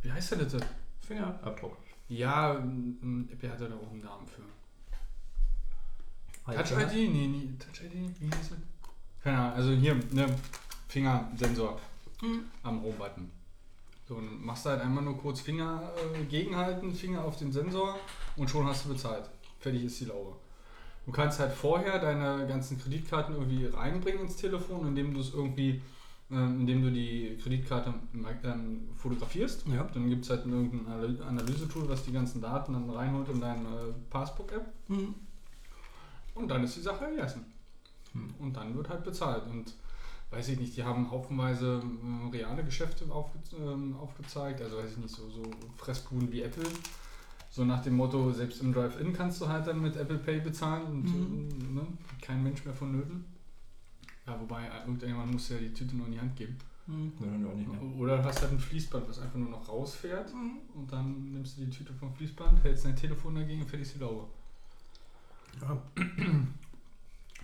Wie 0.00 0.10
heißt 0.10 0.30
der 0.30 0.38
denn? 0.38 0.64
Fingerabdruck. 1.06 1.76
Ja, 2.08 2.54
ähm, 2.54 3.28
Apple 3.30 3.50
hat 3.50 3.60
da 3.60 3.66
auch 3.66 3.90
einen 3.90 4.00
Namen 4.00 4.26
für. 4.26 4.40
Touch. 6.50 6.70
ID? 6.70 7.12
Nee, 7.12 7.26
nee, 7.26 7.50
Touch 7.58 7.84
ID? 7.84 8.18
Wie 8.18 8.30
heißt 8.34 8.52
das? 8.52 8.58
Keine 9.22 9.38
Ahnung, 9.38 9.52
also 9.52 9.72
hier, 9.72 9.96
ne, 10.12 10.34
Fingersensor 10.88 11.78
am 12.62 12.82
Home-Button. 12.82 13.30
So, 14.08 14.14
und 14.14 14.42
machst 14.42 14.64
halt 14.64 14.80
einmal 14.80 15.04
nur 15.04 15.18
kurz 15.18 15.40
Finger 15.40 15.92
äh, 16.14 16.24
gegenhalten, 16.24 16.94
Finger 16.94 17.22
auf 17.22 17.36
den 17.36 17.52
Sensor 17.52 17.98
und 18.36 18.48
schon 18.48 18.66
hast 18.66 18.86
du 18.86 18.88
bezahlt. 18.88 19.28
Fertig 19.58 19.84
ist 19.84 20.00
die 20.00 20.06
Laube. 20.06 20.39
Du 21.10 21.16
kannst 21.16 21.40
halt 21.40 21.50
vorher 21.50 21.98
deine 21.98 22.46
ganzen 22.46 22.80
Kreditkarten 22.80 23.34
irgendwie 23.34 23.66
reinbringen 23.66 24.20
ins 24.20 24.36
Telefon, 24.36 24.86
indem 24.86 25.12
du 25.12 25.18
es 25.18 25.34
irgendwie, 25.34 25.82
ähm, 26.30 26.60
indem 26.60 26.84
du 26.84 26.92
die 26.92 27.36
Kreditkarte 27.42 27.92
ähm, 28.44 28.88
fotografierst. 28.94 29.66
Ja. 29.66 29.82
Dann 29.92 30.08
gibt 30.08 30.22
es 30.22 30.30
halt 30.30 30.46
irgendein 30.46 30.86
Analy- 30.86 31.20
Analysetool, 31.20 31.88
was 31.88 32.04
die 32.04 32.12
ganzen 32.12 32.40
Daten 32.40 32.74
dann 32.74 32.88
reinholt 32.88 33.28
in 33.28 33.40
deine 33.40 33.60
äh, 33.60 33.92
Passbook-App. 34.08 34.72
Mhm. 34.86 35.16
Und 36.36 36.48
dann 36.48 36.62
ist 36.62 36.76
die 36.76 36.80
Sache 36.80 37.10
gegessen. 37.10 37.44
Hm. 38.12 38.32
Und 38.38 38.56
dann 38.56 38.76
wird 38.76 38.88
halt 38.88 39.02
bezahlt. 39.02 39.48
Und 39.50 39.74
weiß 40.30 40.50
ich 40.50 40.60
nicht, 40.60 40.76
die 40.76 40.84
haben 40.84 41.10
haufenweise 41.10 41.82
äh, 41.82 42.36
reale 42.36 42.62
Geschäfte 42.62 43.04
aufge 43.10 43.40
ähm, 43.58 43.96
aufgezeigt. 44.00 44.62
Also 44.62 44.76
weiß 44.76 44.92
ich 44.92 44.98
nicht, 44.98 45.16
so, 45.16 45.28
so 45.28 45.42
Fressbuden 45.76 46.30
wie 46.30 46.42
Apple. 46.42 46.62
So 47.52 47.64
nach 47.64 47.82
dem 47.82 47.96
Motto, 47.96 48.32
selbst 48.32 48.60
im 48.60 48.72
Drive-In 48.72 49.12
kannst 49.12 49.40
du 49.40 49.48
halt 49.48 49.66
dann 49.66 49.80
mit 49.82 49.96
Apple 49.96 50.18
Pay 50.18 50.40
bezahlen 50.40 50.86
und 50.86 51.02
Mhm. 51.04 51.48
äh, 51.50 51.72
ne, 51.80 51.86
kein 52.22 52.42
Mensch 52.44 52.64
mehr 52.64 52.74
vonnöten. 52.74 53.24
Ja, 54.26 54.38
wobei 54.40 54.66
äh, 54.66 54.80
irgendjemand 54.86 55.32
muss 55.32 55.48
ja 55.48 55.58
die 55.58 55.72
Tüte 55.74 55.96
noch 55.96 56.06
in 56.06 56.12
die 56.12 56.20
Hand 56.20 56.36
geben. 56.36 56.56
Mhm. 56.86 57.12
Ja, 57.20 57.26
dann 57.26 57.46
auch 57.46 57.54
nicht 57.54 57.68
mehr. 57.68 57.82
Oder 57.98 58.18
du 58.18 58.24
hast 58.24 58.40
halt 58.42 58.52
ein 58.52 58.58
Fließband, 58.60 59.08
was 59.08 59.18
einfach 59.18 59.38
nur 59.38 59.50
noch 59.50 59.68
rausfährt 59.68 60.32
und 60.32 60.86
dann 60.92 61.32
nimmst 61.32 61.58
du 61.58 61.64
die 61.64 61.70
Tüte 61.70 61.92
vom 61.92 62.14
Fließband, 62.14 62.62
hältst 62.62 62.84
dein 62.84 62.94
Telefon 62.96 63.34
dagegen 63.34 63.62
und 63.62 63.68
fertig 63.68 63.88
ist 63.88 63.96
die 63.96 64.00
Laube. 64.00 64.26
Ja. 65.60 65.82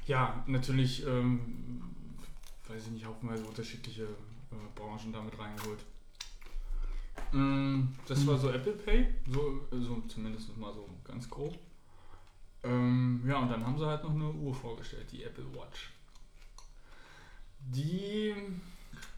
Ja, 0.07 0.45
natürlich, 0.47 1.05
ähm, 1.05 1.83
weiß 2.69 2.85
ich 2.87 2.93
nicht, 2.93 3.05
haufenweise 3.07 3.45
unterschiedliche 3.45 4.05
äh, 4.05 4.07
Branchen 4.77 5.13
damit 5.13 5.37
reingeholt. 5.37 5.81
Mm, 7.37 7.88
das 8.09 8.26
war 8.26 8.38
so 8.38 8.50
Apple 8.50 8.73
Pay, 8.73 9.07
so, 9.28 9.61
so 9.71 10.02
zumindest 10.09 10.57
mal 10.57 10.73
so 10.73 10.88
ganz 11.05 11.28
grob. 11.28 11.55
Ähm, 12.62 13.23
ja, 13.26 13.38
und 13.38 13.50
dann 13.50 13.64
haben 13.64 13.78
sie 13.78 13.87
halt 13.87 14.02
noch 14.02 14.14
eine 14.14 14.31
Uhr 14.31 14.55
vorgestellt, 14.55 15.07
die 15.12 15.23
Apple 15.23 15.45
Watch. 15.55 15.90
Die 17.61 18.33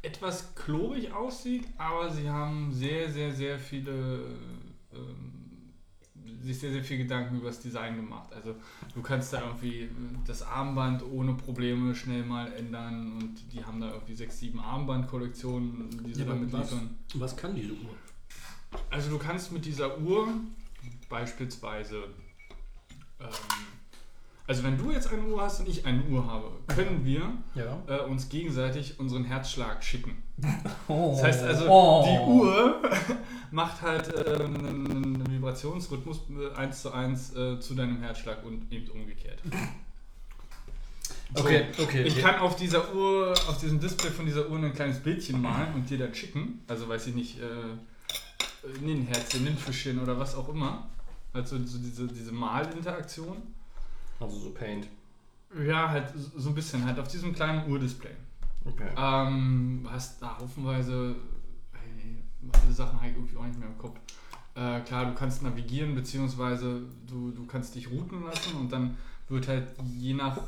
etwas 0.02 0.54
klobig 0.54 1.12
aussieht, 1.12 1.66
aber 1.76 2.10
sie 2.10 2.28
haben 2.28 2.72
sehr, 2.72 3.10
sehr, 3.10 3.32
sehr 3.32 3.58
viele, 3.58 4.24
ähm, 4.92 5.72
sich 6.42 6.58
sehr, 6.58 6.72
sehr 6.72 6.82
viel 6.84 6.98
Gedanken 6.98 7.36
über 7.36 7.48
das 7.48 7.60
Design 7.60 7.96
gemacht. 7.96 8.32
Also 8.32 8.54
du 8.94 9.02
kannst 9.02 9.32
da 9.32 9.42
irgendwie 9.44 9.88
das 10.26 10.42
Armband 10.42 11.02
ohne 11.04 11.34
Probleme 11.34 11.94
schnell 11.94 12.24
mal 12.24 12.52
ändern 12.52 13.12
und 13.18 13.52
die 13.52 13.64
haben 13.64 13.80
da 13.80 13.92
irgendwie 13.92 14.14
sechs, 14.14 14.38
sieben 14.38 14.60
Armbandkollektionen, 14.60 15.90
die 16.04 16.14
sie 16.14 16.22
Ja, 16.22 16.28
damit 16.28 16.52
was, 16.52 16.70
liefern. 16.70 16.96
was 17.14 17.36
kann 17.36 17.54
diese 17.54 17.72
Uhr? 17.72 17.94
Also 18.90 19.10
du 19.10 19.18
kannst 19.18 19.52
mit 19.52 19.64
dieser 19.64 19.98
Uhr 19.98 20.28
beispielsweise, 21.08 22.04
ähm, 23.20 23.28
also 24.46 24.62
wenn 24.62 24.78
du 24.78 24.90
jetzt 24.90 25.12
eine 25.12 25.22
Uhr 25.22 25.40
hast 25.42 25.60
und 25.60 25.68
ich 25.68 25.84
eine 25.84 26.02
Uhr 26.04 26.26
habe, 26.26 26.50
können 26.68 27.04
wir 27.04 27.32
Ja. 27.54 27.82
äh, 27.86 28.00
uns 28.00 28.28
gegenseitig 28.28 28.98
unseren 28.98 29.24
Herzschlag 29.24 29.82
schicken. 29.84 30.22
Oh. 30.88 31.12
Das 31.14 31.24
heißt 31.24 31.42
also, 31.44 31.66
Oh. 31.68 32.04
die 32.06 32.30
Uhr 32.30 32.82
macht 33.50 33.82
halt 33.82 34.08
äh, 34.14 34.42
einen, 34.42 35.22
Vibrationsrhythmus 35.30 36.20
äh, 36.30 36.56
eins 36.56 36.80
zu 36.82 36.92
eins 36.92 37.34
äh, 37.36 37.60
zu 37.60 37.74
deinem 37.74 38.00
Herzschlag 38.00 38.42
und 38.44 38.72
eben 38.72 38.88
umgekehrt. 38.90 39.40
So, 41.34 41.42
Okay, 41.44 41.66
okay. 41.78 42.02
Ich 42.04 42.14
okay. 42.14 42.22
kann 42.22 42.36
auf 42.40 42.56
dieser 42.56 42.94
Uhr, 42.94 43.32
auf 43.48 43.58
diesem 43.58 43.80
Display 43.80 44.10
von 44.10 44.24
dieser 44.24 44.48
Uhr 44.48 44.58
ein 44.58 44.72
kleines 44.72 45.00
Bildchen 45.00 45.42
malen 45.42 45.74
und 45.74 45.90
dir 45.90 45.98
dann 45.98 46.14
schicken. 46.14 46.62
Also 46.68 46.88
weiß 46.88 47.08
ich 47.08 47.14
nicht, 47.14 47.38
äh, 47.38 47.44
nee, 48.80 48.94
ein 48.94 49.06
Herzchen, 49.06 49.46
ein 49.46 49.56
Fischchen 49.56 49.98
oder 49.98 50.18
was 50.18 50.34
auch 50.34 50.48
immer. 50.48 50.88
Also 51.32 51.58
so 51.64 51.78
diese, 51.78 52.06
diese 52.08 52.32
Malinteraktion. 52.32 53.36
Also 54.20 54.36
so 54.38 54.50
Paint. 54.50 54.88
Ja, 55.66 55.88
halt 55.88 56.12
so 56.36 56.50
ein 56.50 56.54
bisschen, 56.54 56.84
halt 56.84 56.98
auf 56.98 57.08
diesem 57.08 57.32
kleinen 57.34 57.70
Urdisplay. 57.70 58.10
Okay. 58.64 58.88
Ähm, 58.96 59.86
hast 59.90 60.20
da 60.20 60.38
haufenweise 60.38 61.14
hey, 61.72 62.72
Sachen 62.72 62.98
habe 62.98 63.08
ich 63.10 63.16
irgendwie 63.16 63.36
auch 63.36 63.44
nicht 63.44 63.58
mehr 63.58 63.68
im 63.68 63.78
Kopf. 63.78 63.98
Äh, 64.54 64.80
klar, 64.80 65.06
du 65.06 65.14
kannst 65.14 65.42
navigieren, 65.42 65.94
beziehungsweise 65.94 66.82
du, 67.06 67.30
du 67.30 67.46
kannst 67.46 67.74
dich 67.74 67.90
routen 67.90 68.24
lassen 68.24 68.56
und 68.56 68.72
dann 68.72 68.96
wird 69.28 69.48
halt 69.48 69.68
je 69.96 70.14
nach 70.14 70.38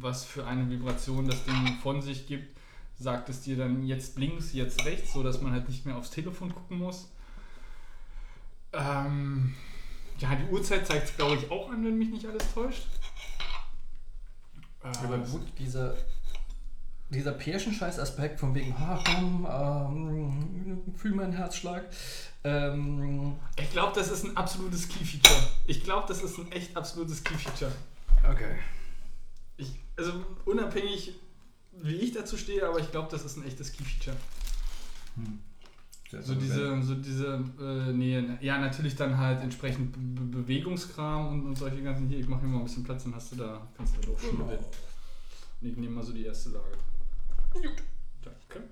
was 0.00 0.24
für 0.24 0.46
eine 0.46 0.68
Vibration 0.68 1.26
das 1.26 1.44
Ding 1.44 1.78
von 1.82 2.00
sich 2.00 2.26
gibt, 2.26 2.56
sagt 2.98 3.28
es 3.28 3.42
dir 3.42 3.56
dann 3.56 3.84
jetzt 3.84 4.18
links, 4.18 4.52
jetzt 4.52 4.84
rechts, 4.84 5.12
so 5.12 5.22
dass 5.22 5.42
man 5.42 5.52
halt 5.52 5.68
nicht 5.68 5.86
mehr 5.86 5.96
aufs 5.96 6.10
Telefon 6.10 6.54
gucken 6.54 6.78
muss. 6.78 7.10
Ähm, 8.72 9.54
ja, 10.18 10.34
die 10.36 10.44
Uhrzeit 10.52 10.86
zeigt 10.86 11.08
es 11.08 11.16
glaube 11.16 11.36
ich 11.36 11.50
auch 11.50 11.70
an, 11.70 11.84
wenn 11.84 11.98
mich 11.98 12.10
nicht 12.10 12.26
alles 12.26 12.52
täuscht. 12.52 12.86
Äh, 14.82 14.88
Aber 15.04 15.18
gut, 15.18 15.42
dieser, 15.58 15.94
dieser 17.10 17.32
Pärchenscheiß-Aspekt 17.32 18.38
von 18.40 18.54
wegen, 18.54 18.78
ha, 18.78 19.02
komm, 19.04 19.46
ähm, 19.50 20.94
fühl 20.96 21.12
meinen 21.14 21.32
Herzschlag. 21.32 21.84
Ähm, 22.44 23.36
Ich 23.56 23.70
glaube, 23.72 23.92
das 23.94 24.10
ist 24.10 24.24
ein 24.24 24.36
absolutes 24.36 24.88
Key-Feature. 24.88 25.42
Ich 25.66 25.82
glaube, 25.84 26.06
das 26.08 26.22
ist 26.22 26.38
ein 26.38 26.50
echt 26.52 26.76
absolutes 26.76 27.22
Key-Feature. 27.24 27.72
okay. 28.30 28.58
Ich, 29.58 29.72
also 29.96 30.24
unabhängig, 30.46 31.14
wie 31.72 31.96
ich 31.96 32.12
dazu 32.12 32.38
stehe, 32.38 32.66
aber 32.66 32.78
ich 32.78 32.90
glaube, 32.90 33.08
das 33.10 33.24
ist 33.24 33.36
ein 33.36 33.46
echtes 33.46 33.72
Key-Feature. 33.72 34.16
So 36.10 36.34
diese, 36.34 36.82
so 36.82 36.96
diese, 36.96 37.44
äh, 37.60 37.92
nee, 37.92 38.20
ja, 38.40 38.58
natürlich 38.58 38.96
dann 38.96 39.16
halt 39.16 39.42
entsprechend 39.42 39.92
Be 39.92 39.98
Be 40.00 40.38
Bewegungskram 40.38 41.28
und, 41.28 41.46
und 41.46 41.56
solche 41.56 41.82
ganzen 41.82 42.08
hier. 42.08 42.18
Ich 42.18 42.26
mache 42.26 42.44
mir 42.44 42.48
mal 42.48 42.58
ein 42.58 42.64
bisschen 42.64 42.82
Platz, 42.82 43.04
dann 43.04 43.14
hast 43.14 43.30
du 43.32 43.36
da, 43.36 43.68
kannst 43.76 43.96
du 43.96 44.00
da 44.00 44.06
drauf 44.08 44.20
schnibbeln. 44.20 44.58
Und 45.60 45.68
ich 45.68 45.76
nehme 45.76 45.94
mal 45.94 46.02
so 46.02 46.12
die 46.12 46.24
erste 46.24 46.50
Lage. 46.50 46.78
Gut. 47.52 47.82
Danke. 48.24 48.66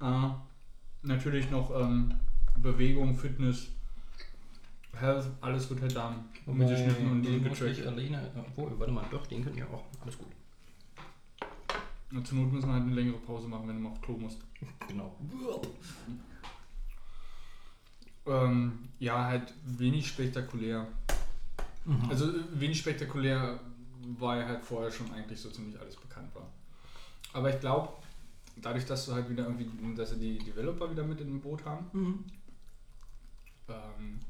Äh, 0.00 1.06
natürlich 1.06 1.48
noch 1.50 1.70
ähm, 1.80 2.12
Bewegung, 2.60 3.14
Fitness, 3.14 3.68
Health, 4.92 5.26
alles 5.40 5.70
wird 5.70 5.82
halt 5.82 5.94
da 5.94 6.16
mitgeschnitten 6.46 7.10
und 7.10 7.22
den 7.22 7.44
getrackt. 7.44 7.86
alleine, 7.86 8.30
obwohl, 8.36 8.76
warte 8.78 8.92
mal, 8.92 9.04
doch, 9.10 9.26
den 9.26 9.44
können 9.44 9.58
ja 9.58 9.66
auch, 9.66 9.84
alles 10.02 10.18
gut. 10.18 10.28
Und 12.10 12.26
zur 12.26 12.38
Not 12.38 12.52
müssen 12.52 12.68
wir 12.68 12.74
halt 12.74 12.84
eine 12.84 12.94
längere 12.94 13.18
Pause 13.18 13.46
machen, 13.46 13.68
wenn 13.68 13.76
du 13.76 13.82
mal 13.82 13.90
auf 13.90 14.00
Klo 14.00 14.16
musst. 14.16 14.38
Genau. 14.88 15.14
Ähm, 18.26 18.88
ja, 18.98 19.24
halt 19.24 19.52
wenig 19.64 20.08
spektakulär. 20.08 20.86
Mhm. 21.84 22.10
Also 22.10 22.30
äh, 22.30 22.42
wenig 22.54 22.78
spektakulär, 22.78 23.60
weil 24.18 24.46
halt 24.46 24.64
vorher 24.64 24.90
schon 24.90 25.12
eigentlich 25.12 25.40
so 25.40 25.50
ziemlich 25.50 25.78
alles 25.80 25.96
bekannt 25.96 26.34
war. 26.34 26.46
Aber 27.32 27.50
ich 27.54 27.60
glaube, 27.60 27.92
dadurch, 28.56 28.86
dass 28.86 29.06
du 29.06 29.12
halt 29.12 29.28
wieder 29.28 29.44
irgendwie, 29.44 29.68
dass 29.94 30.10
sie 30.10 30.18
die 30.18 30.38
Developer 30.38 30.90
wieder 30.90 31.04
mit 31.04 31.20
in 31.20 31.28
dem 31.28 31.40
Boot 31.40 31.64
haben 31.64 31.86
Mhm. 31.92 32.24
ähm, 33.68 34.20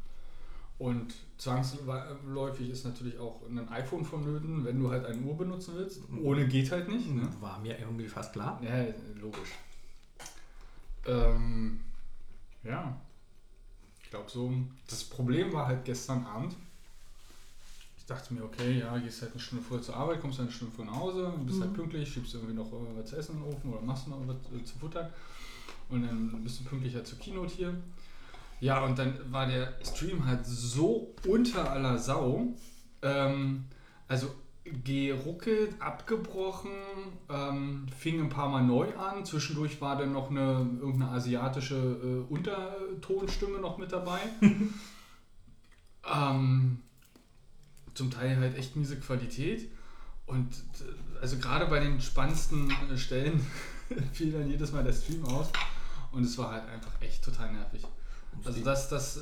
und 0.78 1.14
zwangsläufig 1.38 2.68
ist 2.68 2.84
natürlich 2.84 3.18
auch 3.18 3.40
ein 3.48 3.66
iPhone 3.70 4.04
vonnöten, 4.04 4.62
wenn 4.64 4.78
du 4.78 4.90
halt 4.90 5.06
eine 5.06 5.22
Uhr 5.22 5.36
benutzen 5.36 5.74
willst. 5.76 6.02
Ohne 6.22 6.46
geht 6.46 6.70
halt 6.70 6.88
nicht. 6.88 7.08
Ne? 7.10 7.26
War 7.40 7.58
mir 7.60 7.78
irgendwie 7.78 8.08
fast 8.08 8.34
klar. 8.34 8.60
Ja, 8.62 8.84
logisch. 9.18 9.52
Ähm, 11.06 11.80
ja. 12.62 13.00
Ich 14.06 14.10
glaube 14.10 14.30
so, 14.30 14.52
das 14.88 15.02
Problem 15.02 15.52
war 15.52 15.66
halt 15.66 15.84
gestern 15.84 16.24
Abend. 16.24 16.54
Ich 17.98 18.06
dachte 18.06 18.32
mir, 18.32 18.44
okay, 18.44 18.78
ja, 18.78 18.96
gehst 18.98 19.20
halt 19.20 19.32
eine 19.32 19.40
Stunde 19.40 19.64
früher 19.64 19.82
zur 19.82 19.96
Arbeit, 19.96 20.20
kommst 20.20 20.38
dann 20.38 20.46
eine 20.46 20.54
Stunde 20.54 20.72
früher 20.76 20.84
nach 20.84 20.94
Hause, 20.94 21.32
bist 21.44 21.60
halt 21.60 21.72
Mhm. 21.72 21.76
pünktlich, 21.76 22.12
schiebst 22.12 22.34
irgendwie 22.34 22.54
noch 22.54 22.68
äh, 22.72 22.96
was 22.96 23.10
zu 23.10 23.16
essen 23.16 23.36
in 23.38 23.42
den 23.42 23.52
Ofen 23.52 23.72
oder 23.72 23.82
machst 23.82 24.06
noch 24.06 24.20
was 24.28 24.36
äh, 24.56 24.64
zu 24.64 24.78
futtern. 24.78 25.08
Und 25.88 26.02
dann 26.02 26.40
bist 26.44 26.60
du 26.60 26.64
pünktlicher 26.64 27.02
zur 27.02 27.18
Keynote 27.18 27.52
hier. 27.52 27.74
Ja, 28.60 28.84
und 28.84 28.96
dann 28.96 29.18
war 29.32 29.48
der 29.48 29.74
Stream 29.84 30.24
halt 30.24 30.46
so 30.46 31.12
unter 31.26 31.68
aller 31.72 31.98
Sau. 31.98 32.54
Ähm, 33.02 33.64
also 34.06 34.32
geruckelt, 34.84 35.80
abgebrochen, 35.80 36.70
ähm, 37.28 37.86
fing 37.98 38.20
ein 38.20 38.28
paar 38.28 38.48
Mal 38.48 38.62
neu 38.62 38.94
an. 38.96 39.24
Zwischendurch 39.24 39.80
war 39.80 39.96
dann 39.96 40.12
noch 40.12 40.30
eine 40.30 40.68
irgendeine 40.80 41.10
asiatische 41.12 41.76
äh, 41.76 42.32
Untertonstimme 42.32 43.58
noch 43.58 43.78
mit 43.78 43.92
dabei. 43.92 44.20
ähm, 46.14 46.78
zum 47.94 48.10
Teil 48.10 48.36
halt 48.36 48.56
echt 48.56 48.76
miese 48.76 48.98
Qualität. 48.98 49.70
Und 50.26 50.52
äh, 50.52 51.20
also 51.20 51.38
gerade 51.38 51.66
bei 51.66 51.80
den 51.80 52.00
spannendsten 52.00 52.70
äh, 52.70 52.98
Stellen 52.98 53.44
fiel 54.12 54.32
dann 54.32 54.50
jedes 54.50 54.72
Mal 54.72 54.84
der 54.84 54.92
Stream 54.92 55.24
aus. 55.24 55.48
Und 56.12 56.24
es 56.24 56.36
war 56.38 56.52
halt 56.52 56.68
einfach 56.68 56.92
echt 57.00 57.24
total 57.24 57.52
nervig. 57.52 57.82
Also 58.44 58.62
das, 58.62 58.88
das, 58.88 59.18
äh, 59.18 59.20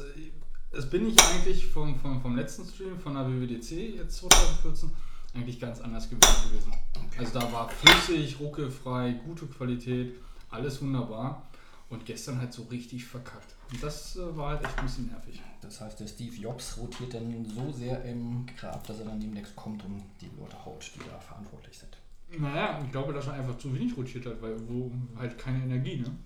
das 0.73 0.89
bin 0.89 1.07
ich 1.07 1.21
eigentlich 1.21 1.67
vom, 1.67 1.99
vom, 2.01 2.21
vom 2.21 2.37
letzten 2.37 2.67
Stream 2.67 2.99
von 2.99 3.15
der 3.15 3.27
WWDC 3.27 3.97
jetzt 3.97 4.17
2014 4.17 4.91
eigentlich 5.35 5.61
ganz 5.61 5.81
anders 5.81 6.09
gewesen 6.09 6.51
gewesen. 6.51 6.73
Also 7.19 7.39
da 7.39 7.53
war 7.53 7.69
flüssig, 7.69 8.39
ruckelfrei, 8.41 9.13
gute 9.25 9.47
Qualität, 9.47 10.15
alles 10.51 10.81
wunderbar. 10.81 11.43
Und 11.91 12.07
gestern 12.07 12.39
halt 12.39 12.53
so 12.53 12.63
richtig 12.65 13.05
verkackt. 13.05 13.55
Und 13.71 13.83
das 13.83 14.17
äh, 14.17 14.37
war 14.37 14.51
halt 14.51 14.65
echt 14.65 14.79
ein 14.79 14.85
bisschen 14.85 15.07
nervig. 15.09 15.41
Das 15.61 15.81
heißt, 15.81 16.01
der 16.01 16.09
Steve 16.09 16.35
Jobs 16.35 16.79
rotiert 16.79 17.15
dann 17.15 17.45
so 17.45 17.71
sehr 17.71 18.03
im 18.05 18.47
Grab, 18.59 18.87
dass 18.87 18.99
er 18.99 19.05
dann 19.05 19.21
demnächst 19.21 19.55
kommt 19.55 19.85
und 19.85 20.03
die 20.21 20.31
Leute 20.39 20.65
haut, 20.65 20.91
die 20.95 21.01
da 21.09 21.19
verantwortlich 21.19 21.79
sind. 21.79 21.97
Naja, 22.41 22.81
ich 22.85 22.91
glaube, 22.91 23.13
dass 23.13 23.27
er 23.27 23.35
einfach 23.35 23.59
zu 23.59 23.73
wenig 23.75 23.97
rotiert 23.97 24.27
hat, 24.27 24.41
weil 24.43 24.57
wo 24.69 24.91
halt 25.17 25.39
keine 25.39 25.63
Energie, 25.63 25.97
ne? 25.99 26.11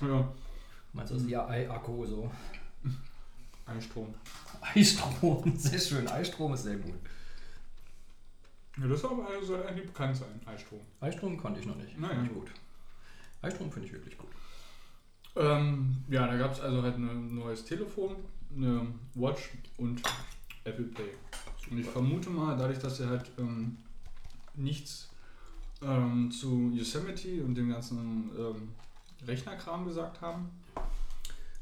Ja, 0.00 0.32
Meinst 0.92 1.12
du, 1.12 1.14
das 1.14 1.24
ist 1.24 1.30
ja 1.30 1.46
Ei-Akku 1.46 2.04
so? 2.04 2.30
Einstrom. 3.66 4.12
Eistrom, 4.60 5.52
sehr 5.56 5.78
schön. 5.78 6.06
Eistrom 6.08 6.54
ist 6.54 6.64
sehr 6.64 6.76
gut. 6.76 6.94
Ja, 8.78 8.86
das 8.86 9.00
soll, 9.00 9.12
aber- 9.12 9.44
soll 9.44 9.66
eigentlich 9.66 9.86
bekannt 9.86 10.16
sein, 10.16 10.40
Eistrom. 10.46 10.80
Eistrom 11.00 11.36
konnte 11.36 11.60
ich 11.60 11.66
noch 11.66 11.76
nicht. 11.76 11.98
Naja. 11.98 12.14
Finde 12.14 12.30
ich 12.30 12.34
gut. 12.34 12.50
Eistrom 13.42 13.70
finde 13.72 13.88
ich 13.88 13.92
wirklich 13.94 14.16
gut. 14.18 14.30
Ähm, 15.36 15.96
ja, 16.08 16.26
da 16.26 16.36
gab 16.36 16.52
es 16.52 16.60
also 16.60 16.82
halt 16.82 16.96
ein 16.96 17.34
neues 17.34 17.64
Telefon, 17.64 18.16
eine 18.54 18.86
Watch 19.14 19.50
und 19.78 20.02
Apple 20.64 20.86
Pay. 20.86 21.10
Und 21.70 21.78
ich 21.78 21.86
vermute 21.86 22.30
mal, 22.30 22.56
dadurch, 22.56 22.78
dass 22.78 22.96
sie 22.98 23.08
halt 23.08 23.30
ähm, 23.38 23.78
nichts 24.54 25.08
ähm, 25.82 26.30
zu 26.30 26.70
Yosemite 26.74 27.42
und 27.44 27.54
dem 27.54 27.70
ganzen 27.70 28.30
ähm, 28.36 28.72
Rechnerkram 29.26 29.84
gesagt 29.86 30.20
haben, 30.20 30.50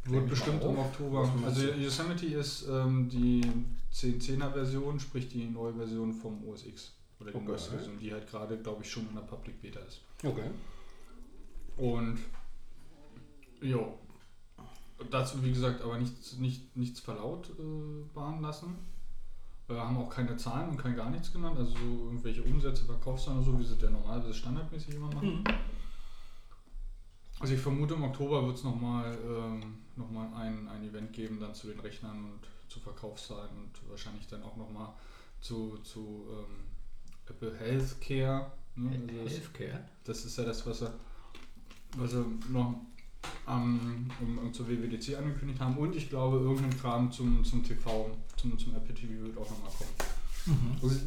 Wird 0.08 0.28
bestimmt 0.28 0.62
im. 0.62 0.78
Oktober. 0.78 1.30
Also? 1.44 1.62
Yosemite 1.72 2.26
ist 2.26 2.66
ähm, 2.68 3.08
die 3.08 3.42
1010er 3.92 4.52
Version, 4.52 4.98
sprich 5.00 5.28
die 5.28 5.44
neue 5.46 5.74
Version 5.74 6.12
vom 6.12 6.44
OS 6.48 6.66
X. 6.66 6.92
Oder 7.20 7.32
die 7.32 7.36
Okay. 7.36 7.58
Version, 7.58 7.98
die 7.98 8.12
halt 8.12 8.28
gerade, 8.28 8.56
glaube 8.58 8.82
ich, 8.82 8.90
schon 8.90 9.08
in 9.08 9.14
der 9.14 9.22
Public 9.22 9.60
Beta 9.60 9.80
ist. 9.80 10.02
Okay. 10.22 10.50
Und 11.76 12.18
ja, 13.60 13.78
dazu 15.10 15.42
wie 15.44 15.50
gesagt 15.52 15.82
aber 15.82 15.98
nichts, 15.98 16.36
nicht, 16.36 16.76
nichts 16.76 17.00
verlautbaren 17.00 18.40
lassen. 18.40 18.76
Äh, 19.68 19.74
haben 19.74 19.96
auch 19.98 20.10
keine 20.10 20.36
Zahlen 20.36 20.70
und 20.70 20.76
kein 20.78 20.96
gar 20.96 21.10
nichts 21.10 21.32
genannt, 21.32 21.58
also 21.58 21.72
so 21.72 22.04
irgendwelche 22.06 22.42
Umsätze, 22.42 22.84
Verkaufszahlen 22.84 23.40
oder 23.40 23.52
so, 23.52 23.58
wie 23.58 23.64
sie 23.64 23.76
der 23.76 23.90
normalerweise 23.90 24.32
standardmäßig 24.32 24.94
immer 24.94 25.08
machen. 25.12 25.40
Mhm. 25.40 25.44
Also 27.40 27.54
ich 27.54 27.60
vermute 27.60 27.94
im 27.94 28.02
Oktober 28.04 28.44
wird 28.46 28.56
es 28.56 28.64
nochmal 28.64 29.16
ähm, 29.24 29.74
noch 29.96 30.10
mal 30.10 30.28
ein, 30.34 30.66
ein 30.68 30.82
Event 30.88 31.12
geben, 31.12 31.38
dann 31.40 31.54
zu 31.54 31.68
den 31.68 31.78
Rechnern 31.80 32.16
und 32.24 32.40
zu 32.68 32.80
Verkaufszahlen 32.80 33.50
und 33.56 33.90
wahrscheinlich 33.90 34.26
dann 34.26 34.42
auch 34.42 34.56
nochmal 34.56 34.92
zu, 35.40 35.78
zu 35.78 36.26
ähm, 36.30 36.56
Apple 37.28 37.54
Healthcare. 37.58 38.50
Ne? 38.76 38.90
Also 38.90 39.06
das- 39.24 39.32
Healthcare. 39.34 39.84
das 40.04 40.24
ist 40.24 40.36
ja 40.38 40.44
das, 40.44 40.66
was 40.66 40.80
sie, 40.80 40.90
was 41.96 42.12
noch 42.48 42.74
ähm, 43.48 44.10
um, 44.20 44.38
um 44.38 44.52
zur 44.52 44.68
WWDC 44.68 45.16
angekündigt 45.16 45.60
haben. 45.60 45.76
Und 45.76 45.94
ich 45.96 46.08
glaube, 46.08 46.38
irgendein 46.38 46.78
Kram 46.78 47.10
zum, 47.12 47.44
zum 47.44 47.62
TV, 47.64 48.10
zum, 48.36 48.58
zum 48.58 48.74
Apple 48.74 48.94
TV 48.94 49.22
wird 49.24 49.36
auch 49.38 49.48
nochmal 49.50 49.70
kommen. 49.76 49.90
Mhm. 50.46 50.76
Also, 50.82 51.00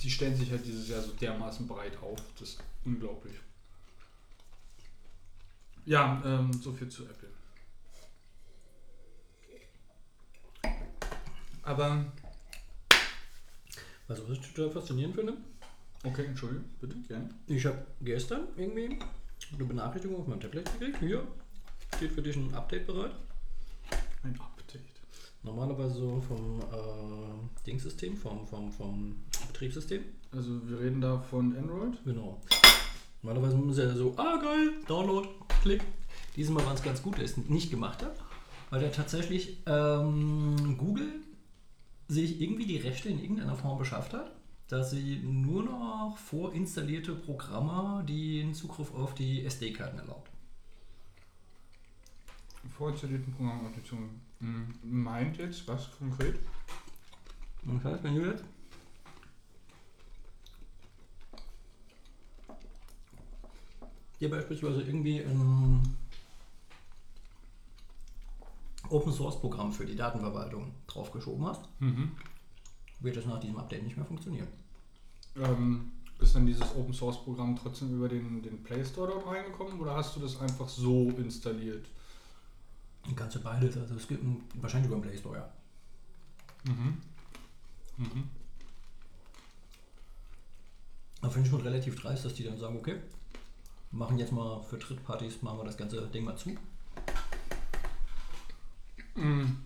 die 0.00 0.10
stellen 0.10 0.36
sich 0.36 0.50
halt 0.50 0.64
dieses 0.64 0.88
Jahr 0.88 1.02
so 1.02 1.12
dermaßen 1.12 1.66
breit 1.66 1.96
auf. 2.02 2.18
Das 2.38 2.50
ist 2.50 2.58
unglaublich. 2.84 3.34
Ja, 5.88 6.22
ähm, 6.22 6.52
so 6.52 6.70
viel 6.70 6.90
zu 6.90 7.04
Apple. 7.04 7.30
Aber, 11.62 12.04
Also, 14.06 14.28
was 14.28 14.38
ich 14.38 14.52
total 14.52 14.70
faszinierend 14.70 15.14
finde, 15.14 15.38
okay, 16.04 16.26
Entschuldigung, 16.26 16.66
bitte, 16.78 16.96
gerne. 17.08 17.30
ich 17.46 17.64
habe 17.64 17.86
gestern 18.02 18.48
irgendwie 18.56 18.98
eine 19.54 19.64
Benachrichtigung 19.64 20.20
auf 20.20 20.26
mein 20.26 20.40
Tablet 20.40 20.70
gekriegt. 20.72 20.98
Hier 20.98 21.26
steht 21.96 22.12
für 22.12 22.22
dich 22.22 22.36
ein 22.36 22.52
Update 22.52 22.86
bereit. 22.86 23.12
Ein 24.24 24.38
Update. 24.38 24.82
Normalerweise 25.42 25.94
so 25.94 26.20
vom 26.20 26.60
äh, 26.60 27.64
Dingssystem, 27.66 28.14
vom, 28.14 28.46
vom, 28.46 28.70
vom 28.72 29.24
Betriebssystem. 29.46 30.04
Also, 30.32 30.68
wir 30.68 30.80
reden 30.80 31.00
da 31.00 31.18
von 31.18 31.56
Android. 31.56 31.98
Genau. 32.04 32.42
Normalerweise 33.22 33.56
muss 33.56 33.78
er 33.78 33.94
so, 33.96 34.14
ah 34.16 34.36
geil, 34.36 34.72
Download, 34.86 35.28
Klick. 35.62 35.82
Diesmal 36.36 36.64
war 36.64 36.74
es 36.74 36.82
ganz 36.82 37.02
gut, 37.02 37.14
dass 37.14 37.32
ich 37.32 37.38
es 37.38 37.48
nicht 37.48 37.70
gemacht 37.70 38.02
habe, 38.02 38.14
weil 38.70 38.82
er 38.82 38.92
tatsächlich 38.92 39.58
ähm, 39.66 40.76
Google 40.78 41.14
sich 42.06 42.40
irgendwie 42.40 42.66
die 42.66 42.76
Rechte 42.76 43.08
in 43.08 43.20
irgendeiner 43.20 43.56
Form 43.56 43.78
beschafft 43.78 44.14
hat, 44.14 44.30
dass 44.68 44.90
sie 44.90 45.16
nur 45.16 45.64
noch 45.64 46.16
vorinstallierte 46.16 47.14
Programme 47.14 48.04
den 48.04 48.54
Zugriff 48.54 48.94
auf 48.94 49.14
die 49.14 49.44
SD-Karten 49.44 49.98
erlaubt. 49.98 50.30
Vorinstallierten 52.76 53.32
Programmapplikationen. 53.32 54.20
Hm, 54.40 54.74
Meint 54.82 55.38
jetzt 55.38 55.66
was 55.66 55.90
konkret? 55.98 56.38
Das 57.64 57.84
heißt, 57.84 58.04
wenn 58.04 58.14
du 58.14 58.30
jetzt 58.30 58.44
hier 64.18 64.30
beispielsweise 64.30 64.82
irgendwie 64.82 65.20
ein 65.20 65.96
Open 68.90 69.12
Source 69.12 69.38
Programm 69.40 69.72
für 69.72 69.84
die 69.86 69.96
Datenverwaltung 69.96 70.72
draufgeschoben 70.86 71.46
hast, 71.46 71.62
Mhm. 71.80 72.12
wird 73.00 73.16
das 73.16 73.26
nach 73.26 73.38
diesem 73.40 73.58
Update 73.58 73.82
nicht 73.84 73.96
mehr 73.96 74.06
funktionieren. 74.06 74.48
Ähm, 75.36 75.92
ist 76.20 76.34
dann 76.34 76.46
dieses 76.46 76.74
Open 76.74 76.92
Source 76.94 77.22
Programm 77.22 77.54
trotzdem 77.56 77.94
über 77.94 78.08
den, 78.08 78.42
den 78.42 78.62
Play 78.62 78.84
Store 78.84 79.08
dort 79.12 79.26
reingekommen 79.26 79.78
oder 79.80 79.94
hast 79.94 80.16
du 80.16 80.20
das 80.20 80.40
einfach 80.40 80.68
so 80.68 81.10
installiert? 81.10 81.86
Die 83.08 83.14
ganze 83.14 83.38
beides, 83.40 83.76
also 83.76 83.94
es 83.94 84.08
gibt 84.08 84.22
ein, 84.24 84.42
wahrscheinlich 84.54 84.88
über 84.90 84.96
den 84.98 85.02
Play 85.02 85.16
Store, 85.16 85.36
ja. 85.36 85.52
Mhm. 86.72 86.98
Mhm. 87.98 88.24
Aber 91.20 91.30
finde 91.30 91.46
ich 91.48 91.52
schon 91.52 91.62
relativ 91.62 92.00
dreist, 92.00 92.24
dass 92.24 92.34
die 92.34 92.44
dann 92.44 92.58
sagen, 92.58 92.76
okay, 92.76 92.96
machen 93.90 94.18
jetzt 94.18 94.32
mal 94.32 94.62
für 94.62 94.78
Drittpartys, 94.78 95.42
machen 95.42 95.58
wir 95.58 95.64
das 95.64 95.76
ganze 95.76 96.06
Ding 96.08 96.24
mal 96.24 96.36
zu. 96.36 96.56
Mhm. 99.14 99.64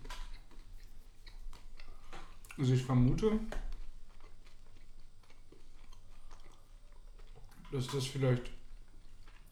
Also 2.57 2.73
ich 2.73 2.83
vermute, 2.83 3.39
dass 7.71 7.87
das 7.87 8.05
vielleicht, 8.05 8.51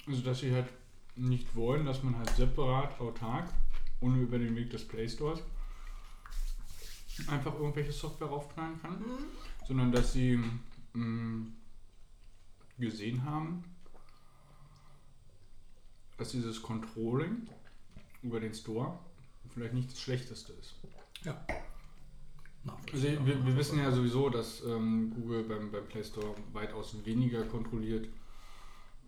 also 0.07 0.21
dass 0.21 0.39
sie 0.39 0.53
halt 0.53 0.69
nicht 1.15 1.55
wollen, 1.55 1.85
dass 1.85 2.03
man 2.03 2.17
halt 2.17 2.29
separat, 2.29 2.99
autark, 2.99 3.51
ohne 3.99 4.19
über 4.19 4.37
den 4.37 4.55
Weg 4.55 4.69
des 4.69 4.87
Play 4.87 5.09
Stores, 5.09 5.41
einfach 7.27 7.53
irgendwelche 7.55 7.91
Software 7.91 8.27
raufknallen 8.27 8.81
kann, 8.81 9.03
sondern 9.67 9.91
dass 9.91 10.13
sie 10.13 10.39
mh, 10.93 11.47
gesehen 12.77 13.23
haben, 13.25 13.63
dass 16.21 16.29
dieses 16.29 16.61
Controlling 16.61 17.47
über 18.21 18.39
den 18.39 18.53
Store 18.53 18.99
vielleicht 19.49 19.73
nicht 19.73 19.91
das 19.91 19.99
Schlechteste 19.99 20.53
ist. 20.53 20.75
Ja. 21.23 21.43
Also 22.93 23.03
wir, 23.03 23.45
wir 23.45 23.57
wissen 23.57 23.79
ja 23.79 23.91
sowieso, 23.91 24.29
dass 24.29 24.63
ähm, 24.63 25.11
Google 25.15 25.43
beim, 25.43 25.71
beim 25.71 25.87
Play 25.87 26.03
Store 26.03 26.35
weitaus 26.53 26.95
weniger 27.05 27.43
kontrolliert 27.45 28.07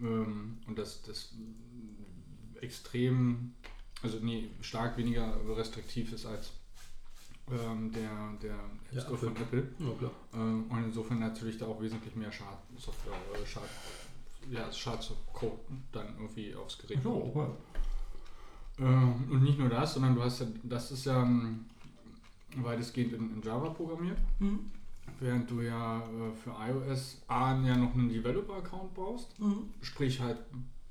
ähm, 0.01 0.57
und 0.65 0.79
dass 0.79 1.03
das 1.03 1.35
extrem, 2.61 3.53
also 4.01 4.17
nee, 4.19 4.49
stark 4.61 4.97
weniger 4.97 5.37
restriktiv 5.55 6.13
ist 6.13 6.25
als 6.25 6.51
ähm, 7.51 7.91
der, 7.91 8.33
der 8.41 8.55
App 8.55 8.93
Ja, 8.93 9.01
Store 9.01 9.17
von 9.17 9.35
Apple. 9.35 9.67
Ja. 9.77 10.11
Ähm, 10.33 10.65
und 10.71 10.83
insofern 10.85 11.19
natürlich 11.19 11.59
da 11.59 11.67
auch 11.67 11.79
wesentlich 11.79 12.15
mehr 12.15 12.31
Schadsoftware, 12.31 13.13
äh, 13.35 13.45
Schad, 13.45 13.69
ja, 14.51 14.71
Schadcode 14.71 15.59
dann 15.91 16.07
irgendwie 16.17 16.53
aufs 16.55 16.77
Gerät 16.77 17.01
So, 17.03 17.11
kommt. 17.11 17.35
okay. 17.35 17.51
Ähm, 18.79 19.27
und 19.29 19.43
nicht 19.43 19.59
nur 19.59 19.69
das, 19.69 19.93
sondern 19.93 20.15
du 20.15 20.23
hast 20.23 20.39
ja, 20.41 20.47
das 20.63 20.91
ist 20.91 21.05
ja 21.05 21.21
ähm, 21.21 21.65
weitestgehend 22.55 23.13
in, 23.13 23.35
in 23.35 23.41
Java 23.41 23.69
programmiert, 23.69 24.17
Mhm. 24.39 24.71
während 25.19 25.49
du 25.49 25.61
ja 25.61 25.99
äh, 25.99 26.33
für 26.33 26.51
iOS 26.59 27.21
A 27.27 27.59
ja 27.61 27.75
noch 27.77 27.93
einen 27.93 28.09
Developer-Account 28.09 28.93
brauchst, 28.93 29.39
Mhm. 29.39 29.69
sprich 29.81 30.19
halt 30.19 30.37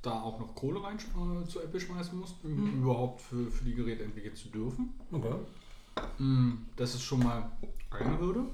da 0.01 0.21
auch 0.21 0.39
noch 0.41 0.55
Kohle 0.55 0.83
rein 0.83 0.97
äh, 0.99 1.47
zu 1.49 1.61
Apple 1.61 1.81
schmeißen 1.81 2.19
musst, 2.19 2.37
um 2.45 2.53
Mhm. 2.55 2.83
überhaupt 2.83 3.21
für, 3.21 3.51
für 3.51 3.65
die 3.65 3.75
Geräte 3.75 4.05
entwickeln 4.05 4.35
zu 4.37 4.49
dürfen. 4.49 4.93
Okay. 5.11 5.35
Mm, 6.19 6.53
Das 6.77 6.95
ist 6.95 7.03
schon 7.03 7.21
mal 7.23 7.51
eine 7.91 8.19
Hürde, 8.19 8.45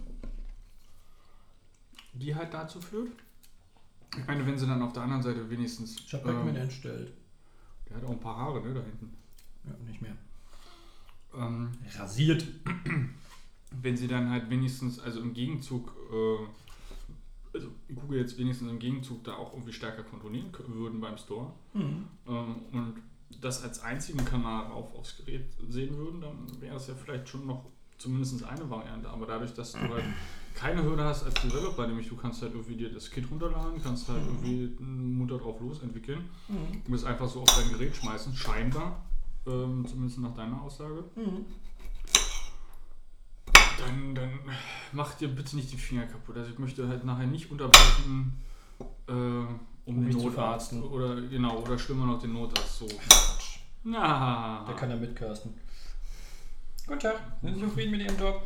die 2.14 2.34
halt 2.34 2.52
dazu 2.52 2.80
führt. 2.80 3.11
Ich 4.16 4.26
meine, 4.26 4.46
wenn 4.46 4.58
sie 4.58 4.66
dann 4.66 4.82
auf 4.82 4.92
der 4.92 5.02
anderen 5.02 5.22
Seite 5.22 5.48
wenigstens. 5.50 5.96
Ich 5.98 6.12
habe 6.14 6.24
Pac-Man 6.24 6.48
ähm, 6.56 6.62
entstellt. 6.62 7.12
der 7.88 7.96
hat 7.98 8.04
auch 8.04 8.10
ein 8.10 8.20
paar 8.20 8.36
Haare, 8.36 8.60
ne, 8.60 8.74
da 8.74 8.80
hinten. 8.80 9.14
Ja, 9.64 9.72
nicht 9.86 10.00
mehr. 10.00 10.16
Ähm, 11.34 11.70
Rasiert. 11.96 12.44
wenn 13.82 13.96
sie 13.96 14.08
dann 14.08 14.30
halt 14.30 14.48
wenigstens, 14.48 14.98
also 14.98 15.20
im 15.20 15.34
Gegenzug, 15.34 15.94
äh, 16.10 16.46
also 17.54 17.68
Google 17.94 18.20
jetzt 18.20 18.38
wenigstens 18.38 18.70
im 18.70 18.78
Gegenzug 18.78 19.24
da 19.24 19.34
auch 19.34 19.52
irgendwie 19.52 19.72
stärker 19.72 20.02
kontrollieren 20.02 20.50
würden 20.68 21.00
beim 21.00 21.16
Store 21.18 21.52
Mhm. 21.74 22.04
ähm, 22.26 22.54
und 22.72 22.94
das 23.42 23.62
als 23.62 23.80
einzigen 23.80 24.24
Kanal 24.24 24.66
auf, 24.72 24.94
aufs 24.94 25.18
Gerät 25.18 25.44
sehen 25.68 25.94
würden, 25.96 26.22
dann 26.22 26.60
wäre 26.62 26.76
es 26.76 26.86
ja 26.86 26.94
vielleicht 26.94 27.28
schon 27.28 27.46
noch 27.46 27.66
zumindest 27.98 28.42
eine 28.44 28.68
Variante. 28.70 29.08
Aber 29.10 29.26
dadurch, 29.26 29.52
dass 29.52 29.72
du 29.72 29.80
halt 29.80 30.04
keine 30.58 30.82
Hürde 30.82 31.04
hast 31.04 31.24
als 31.24 31.34
Developer, 31.34 31.86
nämlich 31.86 32.08
du 32.08 32.16
kannst 32.16 32.42
halt 32.42 32.52
irgendwie 32.52 32.74
dir 32.76 32.92
das 32.92 33.10
Kit 33.10 33.30
runterladen, 33.30 33.80
kannst 33.82 34.08
halt 34.08 34.22
irgendwie 34.26 34.74
munter 34.82 35.38
drauf 35.38 35.60
losentwickeln 35.60 36.28
Mhm. 36.48 36.82
und 36.86 36.94
es 36.94 37.04
einfach 37.04 37.28
so 37.28 37.42
auf 37.42 37.56
dein 37.56 37.70
Gerät 37.72 37.94
schmeißen, 37.94 38.34
scheinbar, 38.34 39.04
ähm, 39.46 39.86
zumindest 39.88 40.18
nach 40.18 40.34
deiner 40.34 40.60
Aussage. 40.60 41.04
Mhm. 41.14 41.44
Dann, 43.78 44.14
dann 44.14 44.30
mach 44.92 45.14
dir 45.14 45.28
bitte 45.28 45.54
nicht 45.56 45.70
die 45.72 45.76
Finger 45.76 46.06
kaputt. 46.06 46.36
Also 46.36 46.50
ich 46.50 46.58
möchte 46.58 46.88
halt 46.88 47.04
nachher 47.04 47.26
nicht 47.26 47.50
unterbrechen, 47.50 48.36
äh, 49.06 49.12
um, 49.12 49.60
Um 49.84 50.04
den 50.04 50.16
Notarzt 50.18 50.72
oder 50.74 51.20
genau 51.22 51.58
oder 51.62 51.78
schlimmer 51.78 52.06
noch 52.06 52.18
den 52.20 52.32
Notarzt 52.32 52.78
zu. 52.78 52.88
Na, 53.84 54.64
Der 54.66 54.74
kann 54.74 54.90
ja 54.90 54.96
mitcasten. 54.96 55.54
Guten 56.86 56.98
Tag, 57.00 57.20
sind 57.42 57.54
Sie 57.54 57.60
zufrieden 57.60 57.92
mit 57.92 58.00
Ihrem 58.02 58.18
Job? 58.18 58.42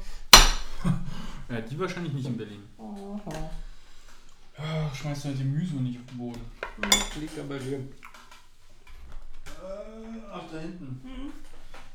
ja, 1.48 1.60
die 1.60 1.78
wahrscheinlich 1.78 2.12
nicht 2.12 2.26
in 2.26 2.36
Berlin. 2.36 2.62
Ach, 4.56 4.94
schmeißt 4.94 5.24
du 5.24 5.28
halt 5.28 5.38
die 5.38 5.44
Müse 5.44 5.74
nicht 5.76 5.98
auf 5.98 6.06
den 6.06 6.18
Boden. 6.18 6.40
Liegt 7.20 7.36
ja 7.36 7.42
bei 7.48 7.58
dir. 7.58 7.80
ach, 10.32 10.42
da 10.52 10.58
hinten. 10.58 11.00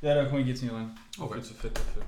Ja, 0.01 0.15
da 0.15 0.25
komme 0.25 0.41
ich 0.41 0.47
jetzt 0.47 0.61
nicht 0.63 0.73
rein. 0.73 0.95
Auch 1.19 1.31
viel 1.33 1.41
zu 1.43 1.53
fett 1.53 1.77
dafür. 1.77 2.03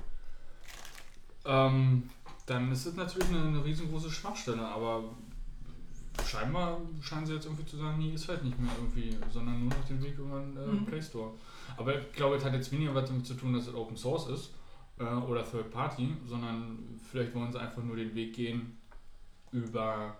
Ähm, 1.44 2.08
dann 2.46 2.70
ist 2.72 2.86
das 2.86 2.94
natürlich 2.94 3.28
eine, 3.30 3.42
eine 3.48 3.64
riesengroße 3.64 4.10
Schwachstelle, 4.10 4.66
aber 4.66 5.04
scheinbar 6.26 6.78
scheinen 7.00 7.26
sie 7.26 7.34
jetzt 7.34 7.46
irgendwie 7.46 7.64
zu 7.64 7.76
sagen, 7.78 7.98
nee, 7.98 8.12
ist 8.12 8.28
halt 8.28 8.44
nicht 8.44 8.58
mehr 8.58 8.70
irgendwie, 8.76 9.16
sondern 9.32 9.60
nur 9.60 9.70
noch 9.70 9.84
den 9.88 10.02
Weg 10.02 10.18
über 10.18 10.40
den 10.40 10.56
äh, 10.56 10.66
Mhm. 10.66 10.86
Play 10.86 11.00
Store. 11.02 11.32
Aber 11.76 11.98
ich 11.98 12.12
glaube, 12.12 12.36
es 12.36 12.44
hat 12.44 12.52
jetzt 12.52 12.70
weniger 12.72 12.94
was 12.94 13.08
damit 13.08 13.26
zu 13.26 13.34
tun, 13.34 13.54
dass 13.54 13.66
es 13.68 13.74
Open 13.74 13.96
Source 13.96 14.28
ist 14.28 14.50
äh, 15.00 15.04
oder 15.04 15.44
Third 15.50 15.70
Party, 15.72 16.08
sondern 16.26 16.78
vielleicht 17.10 17.34
wollen 17.34 17.50
sie 17.52 17.58
einfach 17.60 17.82
nur 17.82 17.96
den 17.96 18.14
Weg 18.14 18.34
gehen 18.34 18.76
über, 19.50 20.16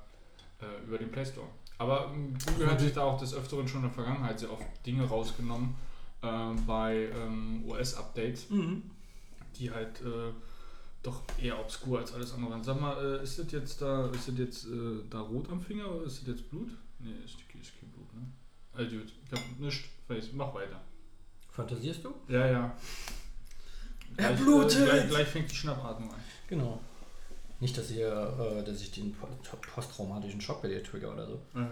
äh, 0.60 0.84
über 0.86 0.98
den 0.98 1.10
Play 1.12 1.24
Store. 1.24 1.46
Aber 1.78 2.10
ähm, 2.12 2.34
Google 2.46 2.70
hat 2.70 2.80
sich 2.80 2.92
da 2.92 3.02
auch 3.02 3.18
des 3.18 3.32
Öfteren 3.34 3.68
schon 3.68 3.80
in 3.82 3.86
der 3.88 3.92
Vergangenheit 3.94 4.38
sehr 4.40 4.52
oft 4.52 4.64
Dinge 4.84 5.04
rausgenommen 5.04 5.74
äh, 6.22 6.52
bei 6.66 7.08
ähm, 7.14 7.64
OS-Updates, 7.68 8.50
Mhm. 8.50 8.82
die 9.58 9.70
halt 9.70 10.00
äh, 10.02 10.32
doch 11.02 11.22
eher 11.40 11.58
obskur 11.58 12.00
als 12.00 12.12
alles 12.12 12.34
andere. 12.34 12.62
Sag 12.62 12.78
mal, 12.80 12.96
äh, 13.20 13.22
ist 13.22 13.38
das 13.38 13.50
jetzt 13.52 13.80
da, 13.80 14.06
ist 14.10 14.28
das 14.28 14.36
jetzt 14.38 14.66
äh, 14.66 15.02
da 15.08 15.20
rot 15.20 15.48
am 15.50 15.60
Finger 15.60 15.90
oder 15.90 16.04
ist 16.04 16.20
das 16.20 16.28
jetzt 16.28 16.50
Blut? 16.50 16.70
Nee, 16.98 17.12
ist, 17.24 17.36
ist 17.40 17.78
kein 17.80 17.88
Blut, 17.90 18.12
ne? 18.14 18.26
Also 18.74 18.96
gut, 18.96 19.12
ich 19.24 19.32
hab 19.32 19.58
nichts. 19.58 20.32
Mach 20.34 20.52
weiter. 20.52 20.80
Fantasierst 21.50 22.04
du? 22.04 22.12
Ja, 22.28 22.46
ja. 22.46 22.76
Er 24.20 24.28
Gleich, 24.34 24.40
blutet! 24.40 24.80
Äh, 24.80 24.84
gleich, 24.84 25.08
gleich 25.08 25.28
fängt 25.28 25.50
die 25.50 25.54
Schnappatmung 25.54 26.10
an. 26.12 26.20
Genau. 26.48 26.80
Nicht, 27.60 27.76
dass, 27.76 27.90
ihr, 27.90 28.08
äh, 28.08 28.64
dass 28.64 28.80
ich 28.80 28.90
den 28.90 29.12
po- 29.12 29.28
posttraumatischen 29.74 30.40
Schock 30.40 30.62
bei 30.62 30.68
dir 30.68 30.82
trigger 30.82 31.12
oder 31.12 31.26
so. 31.26 31.34
Äh, 31.54 31.66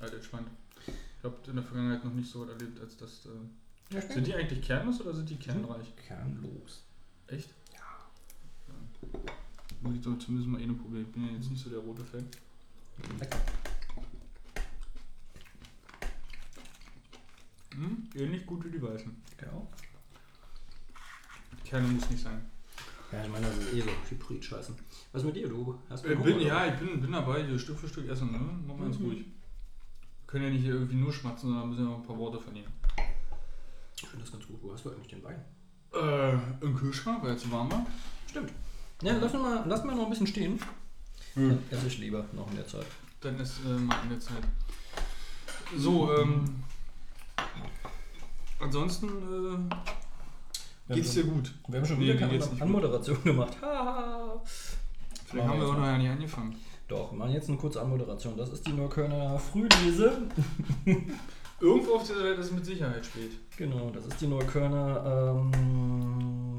also, 0.00 0.14
entspannt. 0.16 0.48
Ich 0.86 1.24
habe 1.24 1.36
in 1.46 1.54
der 1.56 1.64
Vergangenheit 1.64 2.04
noch 2.04 2.12
nicht 2.14 2.30
so 2.30 2.42
was 2.42 2.48
erlebt, 2.50 2.80
als 2.80 2.96
das. 2.96 3.26
Äh, 3.26 3.94
Ja, 3.94 4.00
sind 4.00 4.26
die 4.26 4.34
eigentlich 4.34 4.62
kernlos 4.62 5.00
oder 5.00 5.14
sind 5.14 5.28
die 5.28 5.36
kernreich? 5.36 5.94
Kernlos. 6.06 6.82
Echt? 7.26 7.50
Ja. 7.74 7.80
Muss 9.82 9.94
ich 9.96 10.00
doch 10.02 10.18
zumindest 10.18 10.48
mal 10.48 10.60
eh 10.60 10.64
ein 10.64 10.78
Problem. 10.78 11.02
Ich 11.02 11.12
bin 11.12 11.26
ja 11.26 11.32
jetzt 11.34 11.50
nicht 11.50 11.62
so 11.62 11.70
der 11.70 11.80
rote 11.80 12.04
Fan. 12.04 12.26
Lecker. 13.18 13.38
Hm? 17.74 18.08
Ähnlich 18.14 18.46
gut 18.46 18.64
wie 18.64 18.70
die 18.70 18.82
weißen. 18.82 19.14
Genau. 19.36 19.68
Kerne 21.70 21.86
muss 21.86 22.10
nicht 22.10 22.22
sein. 22.22 22.44
Ja, 23.12 23.22
ich 23.24 23.30
meine, 23.30 23.46
das 23.46 23.56
ist 23.58 23.72
eh 23.72 23.80
so 23.80 23.88
Hybrid-Scheißen. 24.08 24.74
Was 25.12 25.22
mit 25.22 25.36
dir, 25.36 25.48
du? 25.48 25.78
Hast 25.88 26.04
Ich 26.04 26.10
Hunger, 26.12 26.24
bin, 26.24 26.40
ja, 26.40 26.66
ich 26.66 26.74
bin, 26.74 27.00
bin 27.00 27.12
dabei, 27.12 27.44
hier 27.44 27.58
Stück 27.60 27.78
für 27.78 27.88
Stück 27.88 28.08
essen, 28.08 28.32
ne? 28.32 28.38
Machen 28.38 28.78
wir 28.80 28.86
uns 28.86 28.98
Mhm. 28.98 29.04
ruhig. 29.06 29.18
Wir 29.18 30.26
können 30.26 30.44
ja 30.44 30.50
nicht 30.50 30.62
hier 30.62 30.74
irgendwie 30.74 30.96
nur 30.96 31.12
schmatzen, 31.12 31.48
sondern 31.48 31.68
müssen 31.70 31.84
ja 31.86 31.92
auch 31.92 31.98
ein 32.00 32.06
paar 32.06 32.18
Worte 32.18 32.40
vernehmen. 32.40 32.72
Ich 33.96 34.06
finde 34.08 34.24
das 34.24 34.32
ganz 34.32 34.46
gut. 34.48 34.58
Wo 34.62 34.72
hast 34.72 34.84
du 34.84 34.90
eigentlich 34.90 35.08
den 35.08 35.22
Wein? 35.22 35.44
Äh, 35.92 36.64
im 36.64 36.76
Kühlschrank, 36.76 37.22
weil 37.22 37.34
es 37.34 37.48
warm 37.50 37.70
war. 37.70 37.86
Stimmt. 38.28 38.52
Ja, 39.02 39.16
lass 39.20 39.32
mal, 39.32 39.64
lass 39.66 39.84
mal 39.84 39.94
noch 39.94 40.04
ein 40.04 40.10
bisschen 40.10 40.26
stehen. 40.26 40.60
Hm. 41.34 41.50
Dann 41.70 41.78
esse 41.78 41.86
ich 41.88 41.98
lieber 41.98 42.24
noch 42.32 42.48
in 42.50 42.56
der 42.56 42.66
Zeit. 42.66 42.86
Dann 43.20 43.38
ist 43.38 43.60
äh, 43.64 43.68
mal 43.78 43.96
in 44.04 44.10
der 44.10 44.20
Zeit. 44.20 44.42
So, 45.76 46.12
ähm. 46.16 46.62
Ansonsten 48.58 49.08
äh, 49.08 49.74
geht's 50.94 51.14
dir 51.14 51.24
gut. 51.24 51.54
Wir 51.68 51.78
haben 51.78 51.86
schon 51.86 51.98
Nee, 51.98 52.14
wieder 52.14 52.16
keine 52.16 52.42
Anmoderation 52.60 53.22
gemacht. 53.24 53.56
Haha. 53.60 54.42
Vielleicht 55.26 55.48
haben 55.48 55.60
wir 55.60 55.68
auch 55.68 55.76
noch 55.76 55.86
ja 55.86 55.98
nicht 55.98 56.10
angefangen. 56.10 56.56
Doch, 56.88 57.12
wir 57.12 57.18
machen 57.18 57.32
jetzt 57.32 57.48
eine 57.48 57.56
kurze 57.58 57.80
Anmoderation. 57.80 58.36
Das 58.36 58.50
ist 58.50 58.66
die 58.66 58.72
Neuköllner 58.72 59.38
Frühlese. 59.38 60.22
Irgendwo 61.60 61.96
auf 61.96 62.02
dieser 62.02 62.24
Welt 62.24 62.38
ist 62.38 62.46
es 62.46 62.52
mit 62.52 62.64
Sicherheit 62.64 63.04
spät. 63.04 63.32
Genau, 63.56 63.90
das 63.90 64.06
ist 64.06 64.20
die 64.20 64.26
Neuköllner. 64.26 65.36
Ähm, 65.36 66.56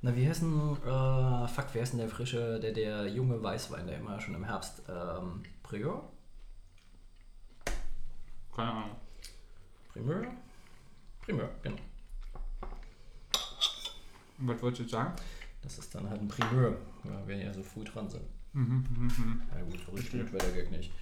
Na, 0.00 0.16
wie 0.16 0.26
heißt 0.28 0.42
denn, 0.42 0.76
äh, 0.86 1.48
fuck, 1.48 1.66
wer 1.72 1.82
ist 1.82 1.90
denn 1.92 1.98
der 1.98 2.08
frische, 2.08 2.58
der, 2.60 2.72
der 2.72 3.08
junge 3.08 3.42
Weißwein, 3.42 3.86
der 3.86 3.98
immer 3.98 4.20
schon 4.20 4.34
im 4.34 4.44
Herbst, 4.44 4.82
ähm, 4.88 5.42
Prior? 5.62 6.08
Keine 8.54 8.70
Ahnung. 8.70 8.90
Primeur? 9.92 10.22
Primeur, 11.22 11.50
genau. 11.62 11.76
Was 14.46 14.62
wolltest 14.62 14.80
du 14.80 14.82
jetzt 14.84 14.92
sagen? 14.92 15.14
Das 15.62 15.78
ist 15.78 15.94
dann 15.94 16.08
halt 16.10 16.20
ein 16.20 16.28
Primeur, 16.28 16.76
ja, 17.04 17.22
wenn 17.26 17.38
die 17.38 17.46
ja 17.46 17.52
so 17.52 17.62
früh 17.62 17.84
dran 17.84 18.08
sind. 18.08 18.24
Mhm, 18.52 18.84
mhm, 18.90 19.04
mhm. 19.04 19.42
Ja 19.54 19.62
gut, 19.62 19.80
so 19.86 19.92
richtig 19.92 20.20
gut 20.20 20.32
wäre 20.32 20.44
der 20.52 20.62
Gag 20.62 20.70
nicht. 20.70 20.92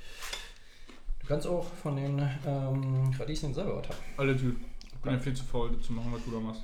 Du 1.21 1.27
kannst 1.27 1.47
auch 1.47 1.65
von 1.75 1.97
den 1.97 2.19
ähm, 2.47 3.13
Radieschen 3.19 3.55
selber 3.55 3.77
haben. 3.77 3.89
Alle 4.17 4.37
Typ. 4.37 4.57
Ich 4.83 4.99
bin 4.99 5.13
ja 5.13 5.19
viel 5.19 5.35
zu 5.35 5.45
faul, 5.45 5.71
das 5.75 5.87
zu 5.87 5.93
machen, 5.93 6.13
was 6.13 6.25
du 6.25 6.31
da 6.31 6.41
machst. 6.41 6.63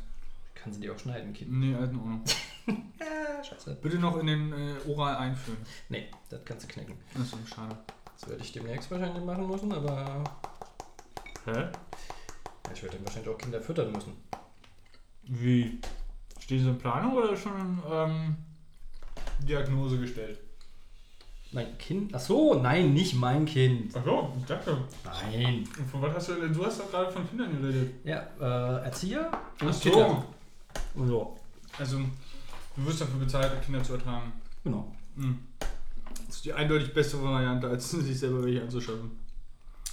Kannst 0.55 0.79
du 0.79 0.83
die 0.83 0.91
auch 0.91 0.99
schneiden, 0.99 1.33
Kind? 1.33 1.53
Nee, 1.53 1.75
alten 1.75 1.97
Ordnung. 1.97 2.23
Ja, 2.99 3.45
scheiße. 3.45 3.77
Bitte 3.81 3.99
noch 3.99 4.17
in 4.19 4.27
den 4.27 4.53
äh, 4.53 4.75
Oral 4.89 5.17
einführen. 5.17 5.59
Nee, 5.89 6.09
das 6.29 6.45
kannst 6.45 6.65
du 6.65 6.69
knicken. 6.73 6.97
Das 7.13 7.23
ist 7.23 7.31
so 7.31 7.37
schade. 7.47 7.77
Das 8.19 8.29
werde 8.29 8.43
ich 8.43 8.51
demnächst 8.53 8.91
wahrscheinlich 8.91 9.23
machen 9.23 9.47
müssen, 9.47 9.73
aber 9.73 10.25
Hä? 11.45 11.53
ja, 11.53 11.71
ich 12.73 12.83
werde 12.83 12.97
dann 12.97 13.07
wahrscheinlich 13.07 13.33
auch 13.33 13.39
Kinder 13.39 13.61
füttern 13.61 13.93
müssen. 13.93 14.15
Wie? 15.23 15.79
Steht 16.47 16.63
so 16.63 16.69
in 16.71 16.79
Planung 16.79 17.13
oder 17.15 17.37
schon 17.37 17.83
ähm, 17.91 18.37
Diagnose 19.41 19.99
gestellt? 19.99 20.39
Mein 21.51 21.77
Kind? 21.77 22.15
Ach 22.15 22.21
so, 22.21 22.55
nein, 22.55 22.95
nicht 22.95 23.15
mein 23.17 23.45
Kind. 23.47 23.97
Achso, 23.97 24.33
ich 24.39 24.45
dachte. 24.45 24.79
Nein. 25.05 25.67
Und 25.77 25.91
von 25.91 26.03
was 26.03 26.15
hast 26.15 26.29
du 26.29 26.35
denn? 26.35 26.53
Du 26.53 26.65
hast 26.65 26.79
doch 26.79 26.89
gerade 26.89 27.11
von 27.11 27.29
Kindern 27.29 27.61
geredet. 27.61 27.95
Ja, 28.05 28.29
äh, 28.41 28.85
Erzieher 28.85 29.29
und 29.61 29.69
Ach 29.71 29.73
so. 29.73 29.91
Kinder. 29.91 30.25
So, 30.95 31.37
Also, 31.81 31.99
du 32.77 32.87
wirst 32.87 33.01
dafür 33.01 33.19
bezahlt, 33.19 33.61
Kinder 33.65 33.83
zu 33.83 33.95
ertragen. 33.95 34.33
genau. 34.63 34.93
Hm. 35.17 35.39
Das 36.29 36.37
ist 36.37 36.45
die 36.45 36.53
eindeutig 36.53 36.95
beste 36.95 37.21
Variante, 37.21 37.69
als 37.69 37.91
sich 37.91 38.17
selber 38.21 38.45
welche 38.45 38.63
anzuschaffen. 38.63 39.11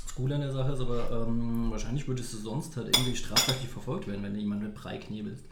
Das 0.06 0.13
Coole 0.13 0.36
an 0.36 0.42
der 0.42 0.52
Sache 0.52 0.74
ist 0.74 0.82
aber, 0.82 1.26
ähm, 1.28 1.72
wahrscheinlich 1.72 2.08
würdest 2.08 2.32
du 2.34 2.38
sonst 2.38 2.78
halt 2.78 2.96
irgendwie 2.96 3.16
strafrechtlich 3.16 3.72
verfolgt 3.72 4.06
werden, 4.08 4.22
wenn 4.22 4.36
du 4.36 4.39
jemanden 4.39 4.66
mit 4.66 4.76
Brei 4.76 5.00
knebelst. 5.00 5.46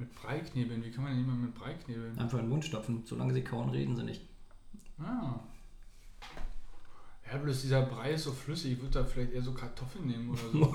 Mit 0.00 0.14
Breiknebeln? 0.14 0.82
Wie 0.82 0.90
kann 0.90 1.04
man 1.04 1.12
denn 1.12 1.20
jemanden 1.20 1.42
mit 1.42 1.54
Breiknebeln? 1.54 2.18
Einfach 2.18 2.38
in 2.38 2.46
den 2.46 2.48
Mund 2.48 2.64
stopfen. 2.64 3.02
Solange 3.04 3.34
sie 3.34 3.44
kauen, 3.44 3.68
reden 3.68 3.94
sie 3.94 4.02
nicht. 4.02 4.22
Ah. 4.98 5.40
Ja, 7.30 7.36
bloß 7.36 7.60
dieser 7.60 7.82
Brei 7.82 8.12
ist 8.12 8.24
so 8.24 8.32
flüssig. 8.32 8.72
Ich 8.72 8.80
würde 8.80 9.00
da 9.00 9.04
vielleicht 9.04 9.32
eher 9.32 9.42
so 9.42 9.52
Kartoffeln 9.52 10.06
nehmen 10.06 10.30
oder 10.30 10.40
so. 10.50 10.74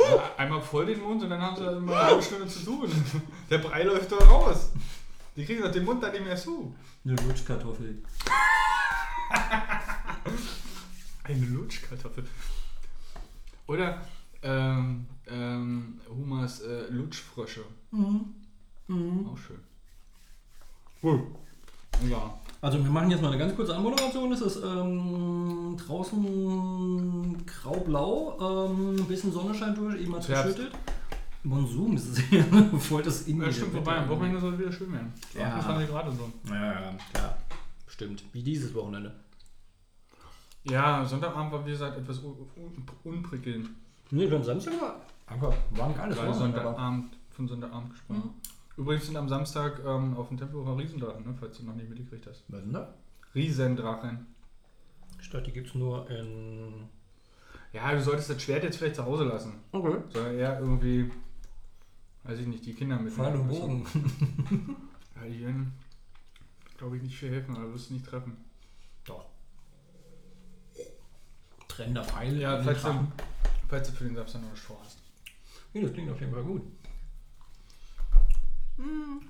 ja, 0.02 0.30
einmal 0.38 0.62
voll 0.62 0.86
den 0.86 1.02
Mund 1.02 1.22
und 1.22 1.28
dann 1.28 1.42
haben 1.42 1.56
sie 1.56 1.62
mal 1.62 1.94
eine 1.94 2.06
halbe 2.06 2.22
Stunde 2.22 2.46
zu 2.46 2.64
tun. 2.64 2.90
Der 3.50 3.58
Brei 3.58 3.82
läuft 3.82 4.10
doch 4.10 4.30
raus. 4.30 4.72
Die 5.36 5.44
kriegen 5.44 5.60
doch 5.60 5.70
den 5.70 5.84
Mund 5.84 6.02
dann 6.02 6.12
nicht 6.12 6.24
mehr 6.24 6.36
zu. 6.36 6.74
Eine 7.04 7.16
Lutschkartoffel. 7.16 8.02
Eine 11.24 11.46
Lutschkartoffel. 11.46 12.26
Oder 13.66 14.06
ähm, 14.42 15.06
ähm, 15.26 16.00
Humas 16.08 16.60
äh, 16.60 16.88
Lutschfrösche. 16.90 17.62
Mhm. 17.90 18.34
Mhm. 18.88 19.26
Auch 19.28 19.38
schön. 19.38 19.60
Cool. 21.02 21.26
Ja. 22.08 22.38
Also 22.60 22.82
wir 22.82 22.90
machen 22.90 23.10
jetzt 23.10 23.20
mal 23.22 23.28
eine 23.28 23.38
ganz 23.38 23.56
kurze 23.56 23.74
Anmoderation. 23.76 24.32
Es 24.32 24.40
ist 24.40 24.62
ähm, 24.64 25.76
draußen 25.84 27.44
grau-blau, 27.44 28.68
ähm, 28.70 28.96
ein 28.96 29.06
bisschen 29.06 29.32
Sonne 29.32 29.54
scheint 29.54 29.76
durch, 29.78 30.00
eben 30.00 30.14
hat 30.14 30.22
es 30.22 30.28
Herbst. 30.28 30.56
geschüttet. 30.56 30.78
Monsum 31.44 31.96
ist 31.96 32.06
es 32.06 32.22
ja 32.30 32.44
voll 32.78 33.02
das 33.02 33.22
Indie. 33.22 33.46
Ja, 33.46 33.52
stimmt, 33.52 33.74
wobei 33.74 33.96
am 33.98 34.08
Wochenende 34.08 34.40
soll 34.40 34.54
es 34.54 34.60
wieder 34.60 34.72
schön 34.72 34.92
werden. 34.92 35.12
Ja. 35.34 35.56
Das 35.56 35.64
fand 35.66 35.82
ich 35.82 35.88
gerade 35.88 36.12
so. 36.12 36.30
Ja, 36.48 36.72
ja, 36.72 36.94
klar. 37.12 37.36
Stimmt. 37.88 38.22
Wie 38.32 38.42
dieses 38.42 38.72
Wochenende. 38.74 39.12
Ja, 40.64 41.04
Sonntagabend 41.04 41.52
war 41.52 41.66
wie 41.66 41.72
gesagt 41.72 41.98
etwas 41.98 42.18
un 42.20 42.36
un 42.56 42.86
unprickelnd. 43.02 43.70
Nee, 44.12 44.28
dann 44.28 44.44
Samstag 44.44 44.78
war 44.80 45.00
einfach 45.26 45.54
war 45.70 45.88
nicht 45.88 45.98
alles. 45.98 46.18
Aber- 46.18 46.34
Sonntagabend, 46.34 47.16
von 47.30 47.48
Sonntagabend 47.48 47.90
gesprochen. 47.90 48.30
Übrigens 48.76 49.06
sind 49.06 49.16
am 49.16 49.28
Samstag 49.28 49.80
ähm, 49.84 50.16
auf 50.16 50.28
dem 50.28 50.36
Tempelhofer 50.38 50.76
Riesendrachen, 50.78 51.24
ne, 51.24 51.34
falls 51.38 51.56
du 51.58 51.64
noch 51.64 51.74
nicht 51.74 51.88
mitgekriegt 51.88 52.26
hast. 52.26 52.44
Was 52.48 52.60
denn 52.60 52.72
da? 52.72 52.94
Riesendrachen. 53.34 54.26
Ich 55.20 55.30
dachte, 55.30 55.44
die 55.44 55.52
gibt 55.52 55.68
es 55.68 55.74
nur 55.74 56.08
in. 56.10 56.88
Ja, 57.72 57.90
du 57.92 58.02
solltest 58.02 58.28
das 58.28 58.42
Schwert 58.42 58.64
jetzt 58.64 58.76
vielleicht 58.76 58.96
zu 58.96 59.04
Hause 59.04 59.24
lassen. 59.24 59.54
Okay. 59.72 59.96
Soll 60.12 60.34
eher 60.34 60.60
irgendwie, 60.60 61.10
weiß 62.24 62.38
ich 62.40 62.46
nicht, 62.46 62.66
die 62.66 62.74
Kinder 62.74 62.98
mit. 62.98 63.12
Pfeil 63.14 63.34
und 63.34 63.48
Bogen. 63.48 63.86
Ja, 65.16 65.28
die 65.28 65.40
werden, 65.40 65.72
glaube 66.76 66.96
ich, 66.96 67.02
nicht 67.04 67.16
viel 67.16 67.30
helfen, 67.30 67.56
aber 67.56 67.72
wirst 67.72 67.90
du 67.90 67.94
nicht 67.94 68.04
treffen. 68.04 68.36
Doch. 69.04 69.26
Trennender 71.68 72.02
Pfeil. 72.04 72.36
Ja, 72.38 72.58
in 72.58 72.66
den 72.66 72.76
du 73.80 73.92
für 73.92 74.04
den 74.04 74.14
Samstag 74.14 74.42
noch 74.42 74.48
eine 74.48 74.56
Show 74.56 74.78
hast. 74.82 74.98
Nee, 75.72 75.82
das 75.82 75.92
klingt 75.92 76.10
auf 76.10 76.20
jeden 76.20 76.32
Fall 76.32 76.44
gut. 76.44 76.62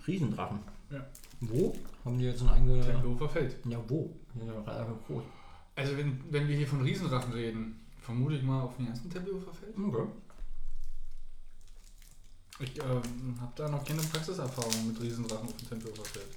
Riesendrachen. 0.07 0.61
Ja. 0.91 1.07
Wo? 1.41 1.77
Haben 2.05 2.19
die 2.19 2.25
jetzt 2.25 2.41
einen 2.41 2.51
eigenen. 2.51 2.83
Tempelhofer 2.83 3.29
Feld. 3.29 3.57
Ja, 3.67 3.79
wo? 3.89 4.15
Die 4.35 4.39
sind 4.39 4.49
ja 4.49 4.55
doch 4.55 4.67
relativ 4.67 5.07
groß. 5.07 5.23
Also 5.75 5.97
wenn, 5.97 6.21
wenn 6.31 6.49
wir 6.49 6.57
hier 6.57 6.67
von 6.67 6.83
Riesendrachen 6.83 7.33
reden, 7.33 7.81
vermute 8.01 8.37
ich 8.37 8.43
mal 8.43 8.63
auf 8.63 8.77
dem 8.77 8.89
ersten 8.89 9.11
Tempelhofer 9.11 9.53
Feld. 9.53 9.77
Okay. 9.77 10.07
Ich 12.61 12.79
ähm, 12.79 13.41
habe 13.41 13.53
da 13.57 13.69
noch 13.69 13.85
keine 13.85 14.03
Praxiserfahrung 14.03 14.87
mit 14.87 15.01
Riesendrachen 15.01 15.49
auf 15.49 15.57
dem 15.57 15.69
Tempelhofer 15.69 16.05
Feld. 16.05 16.29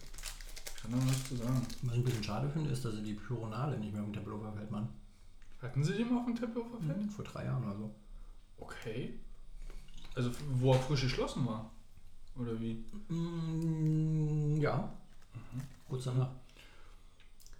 Kann 0.81 0.91
da 0.91 0.97
noch 0.97 1.05
nichts 1.05 1.29
zu 1.29 1.35
sagen. 1.35 1.61
Was 1.81 1.93
ich 1.93 1.99
ein 1.99 2.03
bisschen 2.03 2.23
schade 2.23 2.49
finde, 2.49 2.69
ist, 2.69 2.85
dass 2.85 2.95
sie 2.95 3.03
die 3.03 3.13
Pyronale 3.13 3.77
nicht 3.77 3.93
mehr 3.93 4.03
im 4.03 4.13
Tempelhofer 4.13 4.53
Feld 4.53 4.71
machen. 4.71 4.89
Hatten 5.65 5.83
sie 5.83 5.93
die 5.97 6.05
mal 6.05 6.19
auf 6.19 6.25
dem 6.25 6.35
Tempelhofer 6.35 6.77
Feld? 6.79 7.11
Vor 7.11 7.25
drei 7.25 7.45
Jahren 7.45 7.63
oder 7.63 7.75
so. 7.77 7.91
Okay. 8.57 9.19
Also 10.15 10.31
wo 10.53 10.73
er 10.73 10.79
frisch 10.79 11.01
geschlossen 11.01 11.45
war. 11.45 11.71
Oder 12.37 12.59
wie? 12.59 12.83
Mm, 13.13 14.57
ja. 14.61 14.91
Kurz 15.89 16.03
danach. 16.05 16.29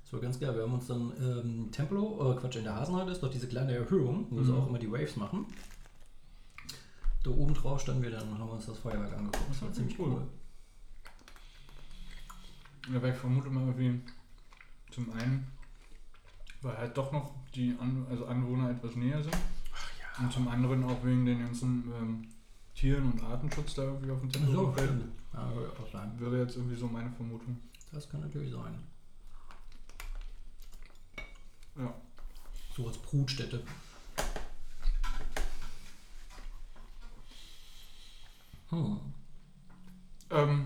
Das 0.04 0.13
war 0.13 0.20
ganz 0.20 0.39
geil. 0.39 0.54
Wir 0.56 0.63
haben 0.63 0.74
uns 0.74 0.88
dann 0.88 1.12
ähm, 1.20 1.72
Templo, 1.72 2.32
äh, 2.32 2.36
Quatsch, 2.39 2.56
in 2.58 2.63
der 2.63 2.76
Hasenheide 2.76 3.12
ist 3.12 3.22
doch 3.24 3.30
diese 3.32 3.48
kleine 3.48 3.74
Erhöhung, 3.76 4.28
wo 4.30 4.44
sie 4.44 4.52
Mhm. 4.52 4.58
auch 4.58 4.68
immer 4.68 4.80
die 4.80 4.91
Waves 4.91 5.15
machen. 5.15 5.46
Da 7.24 7.32
oben 7.32 7.54
drauf 7.56 7.82
standen 7.82 8.04
wir 8.04 8.12
dann 8.12 8.30
und 8.30 8.38
haben 8.38 8.50
uns 8.50 8.68
das 8.68 8.78
Feuerwerk 8.78 9.13
angeguckt. 9.18 9.50
Das 9.50 9.62
war 9.62 9.70
Okay, 9.70 9.78
ziemlich 9.78 10.00
cool. 10.00 10.10
cool. 10.12 10.28
Ja, 12.94 13.02
weil 13.02 13.13
ich 13.13 13.18
vermute 13.18 13.50
mal 13.50 13.65
irgendwie 13.68 14.00
zum 14.91 15.12
einen, 15.13 15.48
weil 16.65 16.78
halt 16.78 16.97
doch 16.97 17.12
noch 17.12 17.32
die 17.54 17.75
An 17.80 18.06
also 18.10 18.25
Anwohner 18.25 18.71
etwas 18.71 18.95
näher 18.95 19.21
sind. 19.23 19.38
Und 20.19 20.32
zum 20.32 20.47
anderen 20.47 20.84
auch 20.86 21.04
wegen 21.04 21.25
den 21.25 21.39
ganzen 21.39 21.91
ähm, 21.93 22.28
Tieren 22.73 23.12
und 23.12 23.23
Artenschutz 23.23 23.75
da 23.75 23.84
irgendwie 23.84 24.12
auf 24.12 24.21
dem 24.21 24.32
So, 24.51 24.71
Feld. 24.71 24.89
stimmt. 24.89 25.12
Ja, 25.34 25.54
würde 25.54 25.71
auch 25.80 25.91
sein. 25.91 26.12
Wäre 26.19 26.39
jetzt 26.39 26.56
irgendwie 26.56 26.75
so 26.75 26.88
meine 26.88 27.12
Vermutung. 27.12 27.58
Das 27.91 28.10
kann 28.10 28.21
natürlich 28.21 28.51
sein. 28.51 28.80
Ja. 31.78 31.93
So 32.75 32.88
als 32.88 32.97
Brutstätte. 32.97 33.62
Hm. 38.69 38.99
Ähm, 40.32 40.65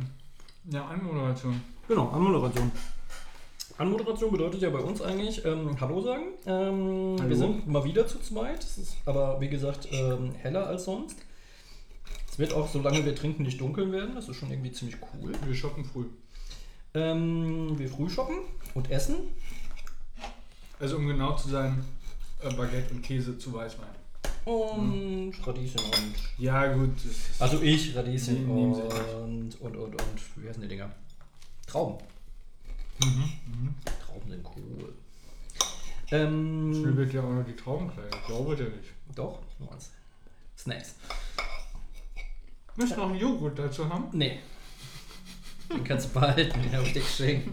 ja, 0.65 0.87
Anmoderation. 0.87 1.61
Genau, 1.87 2.09
Anmoderation. 2.09 2.71
Anmoderation 3.79 4.29
bedeutet 4.31 4.61
ja 4.61 4.69
bei 4.71 4.79
uns 4.79 5.01
eigentlich 5.01 5.45
ähm, 5.45 5.79
Hallo 5.79 6.01
sagen. 6.01 6.23
Ähm, 6.45 7.15
Hallo. 7.17 7.29
Wir 7.29 7.37
sind 7.37 7.65
mal 7.65 7.85
wieder 7.85 8.05
zu 8.05 8.19
zweit. 8.19 8.61
Es 8.61 8.77
ist 8.77 8.97
aber 9.05 9.39
wie 9.39 9.47
gesagt 9.47 9.87
ähm, 9.93 10.33
heller 10.35 10.67
als 10.67 10.83
sonst. 10.83 11.17
Es 12.29 12.37
wird 12.37 12.53
auch, 12.53 12.67
solange 12.67 13.05
wir 13.05 13.15
trinken, 13.15 13.43
nicht 13.43 13.61
dunkel 13.61 13.89
werden. 13.93 14.15
Das 14.15 14.27
ist 14.27 14.35
schon 14.35 14.51
irgendwie 14.51 14.73
ziemlich 14.73 14.97
cool. 15.13 15.31
Wir 15.45 15.55
shoppen 15.55 15.85
früh. 15.85 16.07
Ähm, 16.93 17.79
wir 17.79 17.87
frühshoppen 17.87 18.39
und 18.73 18.91
essen. 18.91 19.15
Also 20.81 20.97
um 20.97 21.07
genau 21.07 21.37
zu 21.37 21.47
sein, 21.47 21.81
äh, 22.43 22.53
Baguette 22.53 22.93
und 22.93 23.01
Käse 23.01 23.37
zu 23.37 23.53
Weißwein. 23.53 23.87
Und 24.43 25.33
Radieschen 25.45 25.79
und. 25.85 26.15
Ja 26.37 26.67
gut, 26.73 26.97
Also 27.39 27.61
ich, 27.61 27.95
Radieschen 27.95 28.49
und, 28.49 28.73
und, 28.73 29.61
und, 29.61 29.77
und. 29.77 30.21
Wie 30.35 30.49
heißen 30.49 30.61
die 30.61 30.67
Dinger? 30.67 30.91
Trauben. 31.65 31.97
Mhm. 33.03 33.75
Trauben 34.05 34.29
sind 34.29 34.45
cool. 34.55 34.93
Ähm, 36.11 36.73
Schnell 36.73 36.97
wird 36.97 37.13
ja 37.13 37.21
auch 37.21 37.29
noch 37.29 37.45
die 37.45 37.55
Traubenkleider. 37.55 38.09
Ich 38.09 38.25
glaube 38.25 38.55
der 38.55 38.69
nicht. 38.69 38.89
Doch, 39.15 39.43
nur 39.59 39.69
Snacks. 40.57 40.95
Müssen 42.75 42.97
noch 42.97 43.09
einen 43.09 43.19
Joghurt 43.19 43.59
dazu 43.59 43.87
haben? 43.89 44.07
Nee. 44.13 44.39
Den 45.71 45.83
kannst 45.83 46.09
du 46.09 46.13
behalten, 46.19 46.63
den 46.63 46.73
habe 46.73 46.83
ich 46.83 46.93
dir 46.93 47.01
geschenkt. 47.01 47.47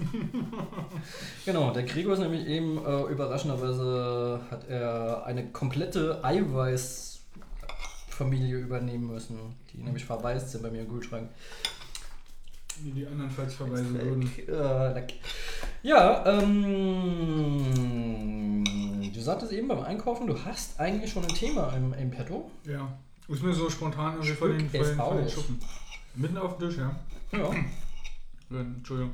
genau, 1.45 1.71
der 1.73 1.83
Gregor 1.83 2.15
ist 2.15 2.21
nämlich 2.21 2.47
eben 2.47 2.79
äh, 2.79 3.03
überraschenderweise 3.11 4.41
hat 4.51 4.67
er 4.69 5.27
eine 5.27 5.51
komplette 5.51 6.25
Eiweißfamilie 6.25 8.57
übernehmen 8.57 9.09
müssen, 9.09 9.55
die 9.73 9.79
nämlich 9.79 10.07
verwaist 10.07 10.51
sind 10.51 10.63
bei 10.63 10.71
mir 10.71 10.81
im 10.83 10.89
Kühlschrank. 10.89 11.29
Wie 12.83 12.91
die 12.93 13.07
anderen 13.07 13.31
falls 13.31 13.55
verweisen 13.55 13.95
würden. 13.95 14.31
Äh, 14.49 14.93
leck. 14.95 15.15
Ja, 15.83 16.25
ähm, 16.27 17.73
du 19.13 19.21
sagtest 19.21 19.53
eben 19.53 19.69
beim 19.69 19.83
Einkaufen, 19.83 20.27
du 20.27 20.45
hast 20.45 20.79
eigentlich 20.79 21.13
schon 21.13 21.23
ein 21.25 21.35
Thema 21.35 21.73
im, 21.75 21.93
im 21.95 22.11
Petto. 22.11 22.51
Ja. 22.65 22.99
Ist 23.29 23.43
mir 23.43 23.53
so 23.55 23.69
spontan 23.71 24.15
irgendwie 24.15 24.35
vor 24.35 24.49
den, 24.49 24.69
vor 24.71 24.85
den, 24.85 24.97
vor 24.97 25.15
den. 25.17 25.29
Schuppen. 25.29 25.61
Mitten 26.15 26.39
auf 26.39 26.59
dem 26.59 26.69
Tisch, 26.69 26.79
ja. 26.79 26.95
Ja. 27.33 27.51
Ja, 28.51 28.61
Entschuldigung. 28.61 29.13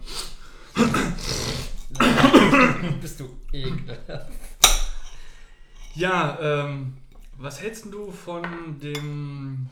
Bist 3.01 3.20
du 3.20 3.29
ekelhaft. 3.53 4.33
Ja, 5.94 6.38
ähm, 6.40 6.94
was 7.38 7.61
hältst 7.61 7.87
du 7.87 8.11
von 8.11 8.44
dem 8.83 9.68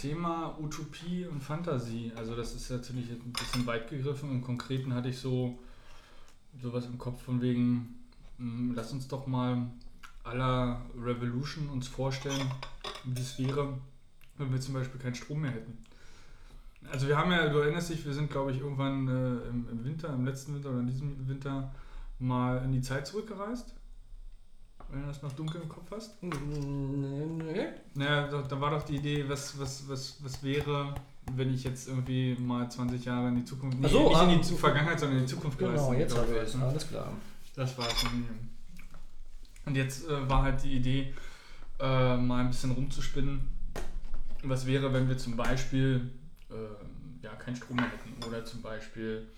Thema 0.00 0.56
Utopie 0.58 1.26
und 1.26 1.42
Fantasie? 1.42 2.10
Also 2.16 2.34
das 2.34 2.54
ist 2.54 2.70
natürlich 2.70 3.10
ein 3.10 3.32
bisschen 3.32 3.66
weit 3.66 3.90
gegriffen. 3.90 4.30
Im 4.30 4.42
Konkreten 4.42 4.94
hatte 4.94 5.10
ich 5.10 5.18
so 5.18 5.58
sowas 6.62 6.86
im 6.86 6.96
Kopf 6.96 7.22
von 7.22 7.42
wegen, 7.42 7.98
mh, 8.38 8.74
lass 8.74 8.92
uns 8.92 9.08
doch 9.08 9.26
mal 9.26 9.66
aller 10.24 10.80
Revolution 10.98 11.68
uns 11.68 11.86
vorstellen, 11.86 12.50
wie 13.04 13.20
es 13.20 13.38
wäre, 13.38 13.74
wenn 14.38 14.50
wir 14.50 14.60
zum 14.60 14.74
Beispiel 14.74 15.00
keinen 15.00 15.14
Strom 15.14 15.42
mehr 15.42 15.50
hätten. 15.50 15.76
Also 16.90 17.06
wir 17.06 17.18
haben 17.18 17.30
ja, 17.30 17.48
du 17.48 17.58
erinnerst 17.58 17.90
dich, 17.90 18.04
wir 18.06 18.14
sind 18.14 18.30
glaube 18.30 18.52
ich 18.52 18.60
irgendwann 18.60 19.06
äh, 19.06 19.48
im, 19.48 19.68
im 19.70 19.84
Winter, 19.84 20.12
im 20.14 20.24
letzten 20.24 20.54
Winter 20.54 20.70
oder 20.70 20.80
in 20.80 20.86
diesem 20.86 21.28
Winter 21.28 21.74
mal 22.18 22.64
in 22.64 22.72
die 22.72 22.80
Zeit 22.80 23.06
zurückgereist. 23.06 23.74
Wenn 24.92 25.02
du 25.02 25.06
das 25.08 25.22
noch 25.22 25.32
dunkel 25.32 25.60
im 25.62 25.68
Kopf 25.68 25.90
hast. 25.92 26.20
Nee. 26.22 27.66
Naja, 27.94 28.26
da, 28.28 28.42
da 28.42 28.60
war 28.60 28.70
doch 28.70 28.82
die 28.82 28.96
Idee, 28.96 29.24
was, 29.28 29.58
was, 29.58 29.88
was, 29.88 30.16
was 30.22 30.42
wäre, 30.42 30.94
wenn 31.34 31.54
ich 31.54 31.62
jetzt 31.64 31.86
irgendwie 31.88 32.34
mal 32.40 32.68
20 32.70 33.04
Jahre 33.04 33.28
in 33.28 33.36
die 33.36 33.44
Zukunft, 33.44 33.78
nee, 33.78 33.88
so, 33.88 34.08
nicht 34.08 34.16
ah, 34.16 34.24
in 34.24 34.38
die 34.38 34.40
Zu- 34.40 34.56
Vergangenheit, 34.56 34.98
sondern 34.98 35.18
in 35.18 35.26
die 35.26 35.30
Zukunft 35.32 35.58
Genau, 35.58 35.90
bin, 35.90 36.00
jetzt 36.00 36.16
habe 36.16 36.26
ich 36.32 36.42
es. 36.42 36.54
ne? 36.56 36.64
Alles 36.64 36.88
klar. 36.88 37.12
Das 37.54 37.76
war 37.78 37.86
es. 37.86 38.04
Und 39.66 39.76
jetzt 39.76 40.08
äh, 40.08 40.28
war 40.28 40.42
halt 40.42 40.62
die 40.64 40.72
Idee, 40.76 41.14
äh, 41.78 42.16
mal 42.16 42.40
ein 42.40 42.48
bisschen 42.48 42.72
rumzuspinnen. 42.72 43.46
Was 44.42 44.66
wäre, 44.66 44.92
wenn 44.92 45.08
wir 45.08 45.18
zum 45.18 45.36
Beispiel 45.36 46.10
äh, 46.50 47.24
ja, 47.24 47.30
keinen 47.34 47.56
Strom 47.56 47.76
mehr 47.76 47.86
hätten 47.90 48.24
oder 48.26 48.44
zum 48.44 48.62
Beispiel 48.62 49.28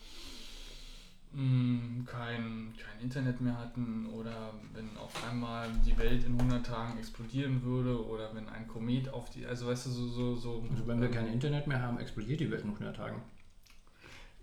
mh, 1.35 2.05
kein, 2.05 2.73
kein 2.77 3.01
Internet 3.01 3.41
mehr 3.41 3.59
hatten 3.59 4.07
oder 4.07 4.55
wenn 4.73 4.97
auf 4.97 5.13
einmal 5.29 5.69
die 5.85 5.97
Welt 5.99 6.25
in 6.25 6.39
100 6.39 6.65
Tagen 6.65 6.99
explodieren 6.99 7.63
würde 7.63 8.05
oder 8.07 8.35
wenn 8.35 8.49
ein 8.49 8.69
Komet 8.69 9.09
auf 9.09 9.31
die, 9.31 9.47
also 9.47 9.67
weißt 9.67 9.87
du, 9.87 9.91
so, 9.91 10.09
so, 10.09 10.37
so 10.37 10.65
Also 10.71 10.87
wenn 10.87 11.01
wir 11.01 11.11
kein 11.11 11.33
Internet 11.33 11.67
mehr 11.67 11.81
haben, 11.81 11.99
explodiert 11.99 12.41
die 12.41 12.51
Welt 12.51 12.63
in 12.65 12.71
100 12.71 12.97
Tagen. 12.97 13.23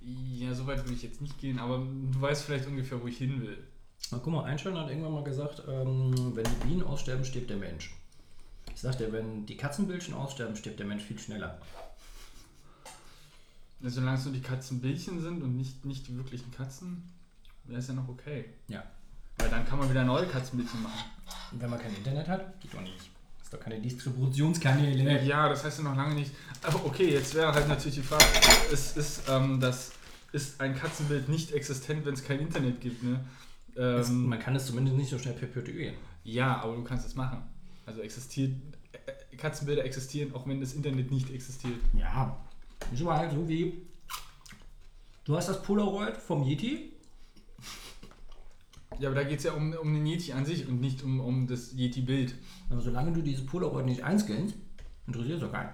Ja, 0.02 0.54
so 0.54 0.66
weit 0.66 0.80
würde 0.80 0.94
ich 0.94 1.04
jetzt 1.04 1.22
nicht 1.22 1.38
gehen, 1.40 1.60
aber 1.60 1.78
du 1.78 2.22
weißt 2.22 2.44
vielleicht 2.44 2.68
ungefähr, 2.68 3.02
wo 3.02 3.08
ich 3.08 3.18
hin 3.18 3.42
will. 3.42 3.58
Na, 4.12 4.20
guck 4.24 4.34
mal, 4.34 4.44
Einstein 4.46 4.78
hat 4.78 4.90
irgendwann 4.90 5.14
mal 5.14 5.24
gesagt, 5.24 5.64
ähm, 5.68 6.36
wenn 6.36 6.46
die 6.46 6.68
Bienen 6.68 6.84
aussterben, 6.84 7.26
stirbt 7.26 7.50
der 7.50 7.58
Mensch. 7.58 7.94
Ich 8.74 8.82
sagte, 8.82 9.12
wenn 9.12 9.46
die 9.46 9.58
Katzenbildchen 9.58 10.14
aussterben, 10.14 10.56
stirbt 10.56 10.80
der 10.80 10.88
Mensch 10.88 11.04
viel 11.04 11.20
schneller. 11.20 11.60
Solange 13.82 14.17
es 14.17 14.25
nur 14.25 14.34
die 14.34 14.41
Katzenbildchen 14.41 15.21
sind 15.21 15.41
und 15.41 15.55
nicht, 15.55 15.86
nicht 15.86 16.07
die 16.07 16.15
wirklichen 16.17 16.51
Katzen, 16.51 17.03
wäre 17.65 17.80
es 17.80 17.88
ja 17.88 17.93
noch 17.93 18.07
okay. 18.09 18.45
Ja. 18.67 18.84
Weil 19.38 19.49
dann 19.49 19.65
kann 19.65 19.80
man 19.80 19.89
wieder 19.89 20.03
neue 20.03 20.25
Katzenbildchen 20.27 20.84
machen. 20.84 20.99
Und 21.51 21.61
wenn 21.61 21.69
man 21.69 21.80
kein 21.80 21.95
Internet 21.95 22.27
hat, 22.27 22.59
geht 22.59 22.73
doch 22.73 22.82
nicht. 22.82 23.09
Hast 23.39 23.53
doch 23.53 23.59
keine 23.59 23.80
Distributionskanäle. 23.80 25.23
Ja, 25.23 25.47
das 25.49 25.63
heißt 25.63 25.77
ja 25.80 25.84
noch 25.86 25.95
lange 25.95 26.15
nicht. 26.15 26.32
Aber 26.61 26.86
okay, 26.86 27.09
jetzt 27.13 27.34
wäre 27.36 27.53
halt 27.53 27.67
natürlich 27.67 27.95
die 27.95 28.01
Frage, 28.03 28.23
es 28.71 28.97
ist, 28.97 29.21
ähm, 29.30 29.59
das 29.59 29.91
ist 30.34 30.59
ein 30.61 30.75
Katzenbild 30.75 31.30
nicht 31.30 31.51
existent, 31.53 32.05
wenn 32.05 32.13
es 32.13 32.23
kein 32.23 32.39
Internet 32.39 32.82
gibt, 32.82 33.01
ne? 33.03 33.19
Es- 33.75 34.09
Ähm, 34.09 34.25
Man 34.27 34.39
kann 34.39 34.55
es 34.55 34.65
zumindest 34.65 34.97
nicht 34.97 35.09
so 35.09 35.17
schnell 35.17 35.36
perpetuieren. 35.36 35.95
ja, 36.23 36.61
aber 36.61 36.75
du 36.75 36.84
kannst 36.84 37.07
es 37.07 37.15
machen. 37.15 37.41
Also 37.86 38.01
existiert, 38.01 38.51
äh, 39.32 39.36
Katzenbilder 39.38 39.86
existieren, 39.86 40.34
auch 40.36 40.45
wenn 40.47 40.59
das 40.59 40.73
Internet 40.73 41.09
nicht 41.11 41.30
existiert. 41.32 41.80
Ja. 41.93 42.38
Ist 42.93 43.01
aber 43.01 43.17
halt 43.17 43.32
so 43.32 43.47
wie. 43.47 43.86
Du 45.25 45.36
hast 45.38 45.49
das 45.49 45.61
Polaroid 45.61 46.17
vom 46.17 46.43
Yeti. 46.43 46.93
Ja, 48.97 49.09
aber 49.09 49.21
da 49.21 49.23
geht 49.23 49.38
es 49.38 49.45
ja 49.45 49.53
um, 49.53 49.71
um 49.73 49.93
den 49.93 50.05
Yeti 50.05 50.34
an 50.34 50.45
sich 50.45 50.67
und 50.67 50.82
nicht 50.82 51.03
um, 51.03 51.19
um 51.19 51.47
das 51.47 51.73
Yeti-Bild. 51.73 52.34
Aber 52.69 52.82
solange 52.82 53.13
du 53.13 53.21
dieses 53.21 53.45
Polaroid 53.45 53.86
nicht 53.86 54.03
einscannst, 54.03 54.55
interessiert 55.07 55.36
es 55.38 55.41
doch 55.43 55.51
keinen. 55.51 55.69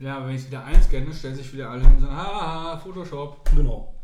Ja, 0.00 0.16
aber 0.16 0.28
wenn 0.28 0.36
ich 0.36 0.42
es 0.42 0.46
wieder 0.46 0.64
einscanne, 0.64 1.12
stellen 1.12 1.34
sich 1.34 1.52
wieder 1.52 1.70
alle 1.70 1.82
hin 1.82 1.96
und 1.96 2.00
sagen, 2.00 2.16
haha, 2.16 2.78
Photoshop. 2.78 3.50
Genau. 3.54 3.94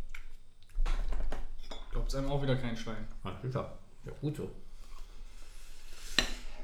Glaubt 1.91 2.09
es 2.09 2.15
einem 2.17 2.31
auch 2.31 2.43
wieder 2.43 2.57
kein 2.57 2.77
Schwein. 2.77 3.07
Ja, 3.25 3.39
sicher. 3.43 3.79
Ja, 4.05 4.13
gut 4.21 4.37
so. 4.37 4.51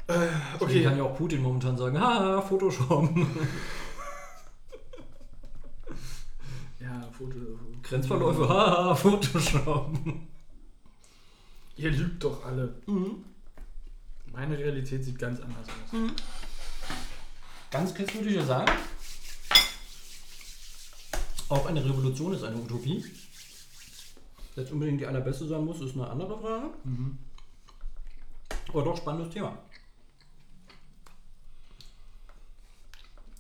Äh, 0.09 0.28
Okay. 0.57 0.64
okay, 0.64 0.82
kann 0.82 0.97
ja 0.99 1.05
auch 1.05 1.16
Putin 1.16 1.43
momentan 1.43 1.76
sagen, 1.76 2.01
haha, 2.01 2.41
Photoshop. 2.43 3.09
ja, 6.91 7.09
Foto. 7.12 7.36
Grenzverläufe, 7.82 8.49
haha, 8.49 8.95
Photoshop. 9.03 9.97
Ihr 11.76 11.91
lügt 11.91 12.22
doch 12.22 12.45
alle. 12.45 12.74
Mhm. 12.86 13.24
Meine 14.32 14.59
Realität 14.59 15.05
sieht 15.05 15.18
ganz 15.18 15.41
anders 15.41 15.66
aus. 15.68 16.01
Ganz 17.70 17.95
kurz 17.95 18.14
würde 18.14 18.28
ich 18.28 18.36
ja 18.36 18.45
sagen, 18.45 18.72
auch 21.49 21.66
eine 21.66 21.84
Revolution 21.84 22.34
ist 22.34 22.45
eine 22.45 22.57
Utopie. 22.57 23.05
Jetzt 24.57 24.72
unbedingt 24.72 25.01
die 25.01 25.07
allerbeste 25.07 25.47
sein 25.47 25.64
muss, 25.64 25.80
ist 25.80 25.95
eine 25.95 26.09
andere 26.09 26.38
Frage. 26.38 26.70
Mhm. 26.84 27.18
Aber 28.68 28.84
doch 28.84 28.97
spannendes 28.97 29.32
Thema. 29.32 29.57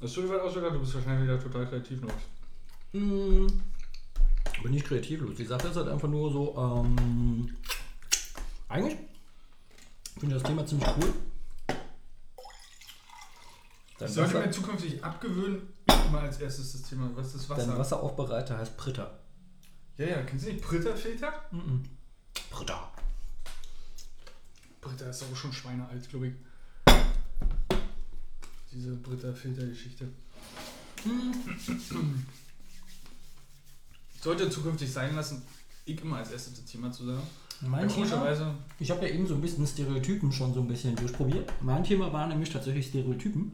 Das 0.00 0.10
ist 0.10 0.16
so 0.16 0.28
weit 0.28 0.40
ausgegangen, 0.40 0.74
du 0.74 0.80
bist 0.80 0.94
wahrscheinlich 0.94 1.24
wieder 1.24 1.38
total 1.38 1.68
kreativ 1.68 2.00
noch. 2.00 2.14
Hm, 2.92 3.62
bin 4.62 4.74
ich 4.74 4.84
kreativlos. 4.84 5.36
Die 5.36 5.44
Sache 5.44 5.68
ist 5.68 5.76
halt 5.76 5.88
einfach 5.88 6.08
nur 6.08 6.32
so, 6.32 6.56
ähm, 6.56 7.56
eigentlich 8.68 8.98
finde 10.18 10.36
ich 10.36 10.42
das 10.42 10.50
Thema 10.50 10.66
ziemlich 10.66 10.88
cool. 11.00 11.12
Dein 13.98 14.08
Ich 14.08 14.14
sollte 14.14 14.34
Wasser, 14.34 14.46
mir 14.46 14.50
zukünftig 14.52 15.04
abgewöhnen, 15.04 15.68
immer 16.08 16.20
als 16.20 16.40
erstes 16.40 16.72
das 16.72 16.82
Thema, 16.82 17.10
was 17.14 17.34
ist 17.34 17.48
Wasser? 17.48 17.66
dein 17.66 17.78
Wasseraufbereiter 17.78 18.58
heißt 18.58 18.76
Pritter. 18.76 19.18
Ja, 19.98 20.06
ja, 20.06 20.22
kennst 20.22 20.46
du 20.46 20.52
nicht 20.52 20.64
Britta-Filter? 20.64 21.32
Mhm. 21.50 21.82
Pritter. 22.50 22.90
Britta 24.80 25.10
ist 25.10 25.22
aber 25.22 25.36
schon 25.36 25.52
schweinealt, 25.52 26.08
glaube 26.08 26.28
ich. 26.28 26.34
Diese 28.72 28.94
Britta-Filter-Geschichte. 28.96 30.08
Sollte 34.20 34.50
zukünftig 34.50 34.92
sein 34.92 35.14
lassen, 35.14 35.42
ich 35.86 36.00
immer 36.02 36.16
als 36.18 36.30
erstes 36.30 36.54
das 36.54 36.64
Thema 36.66 36.92
zu 36.92 37.06
sagen. 37.06 37.22
Mein 37.62 37.88
Ja, 37.88 37.94
Thema, 37.94 38.54
ich 38.78 38.90
habe 38.90 39.06
ja 39.06 39.14
eben 39.14 39.26
so 39.26 39.34
ein 39.34 39.40
bisschen 39.40 39.66
Stereotypen 39.66 40.30
schon 40.32 40.52
so 40.54 40.60
ein 40.60 40.68
bisschen 40.68 40.94
durchprobiert. 40.96 41.50
Mein 41.62 41.84
Thema 41.84 42.12
war 42.12 42.26
nämlich 42.26 42.50
tatsächlich 42.50 42.86
Stereotypen. 42.86 43.52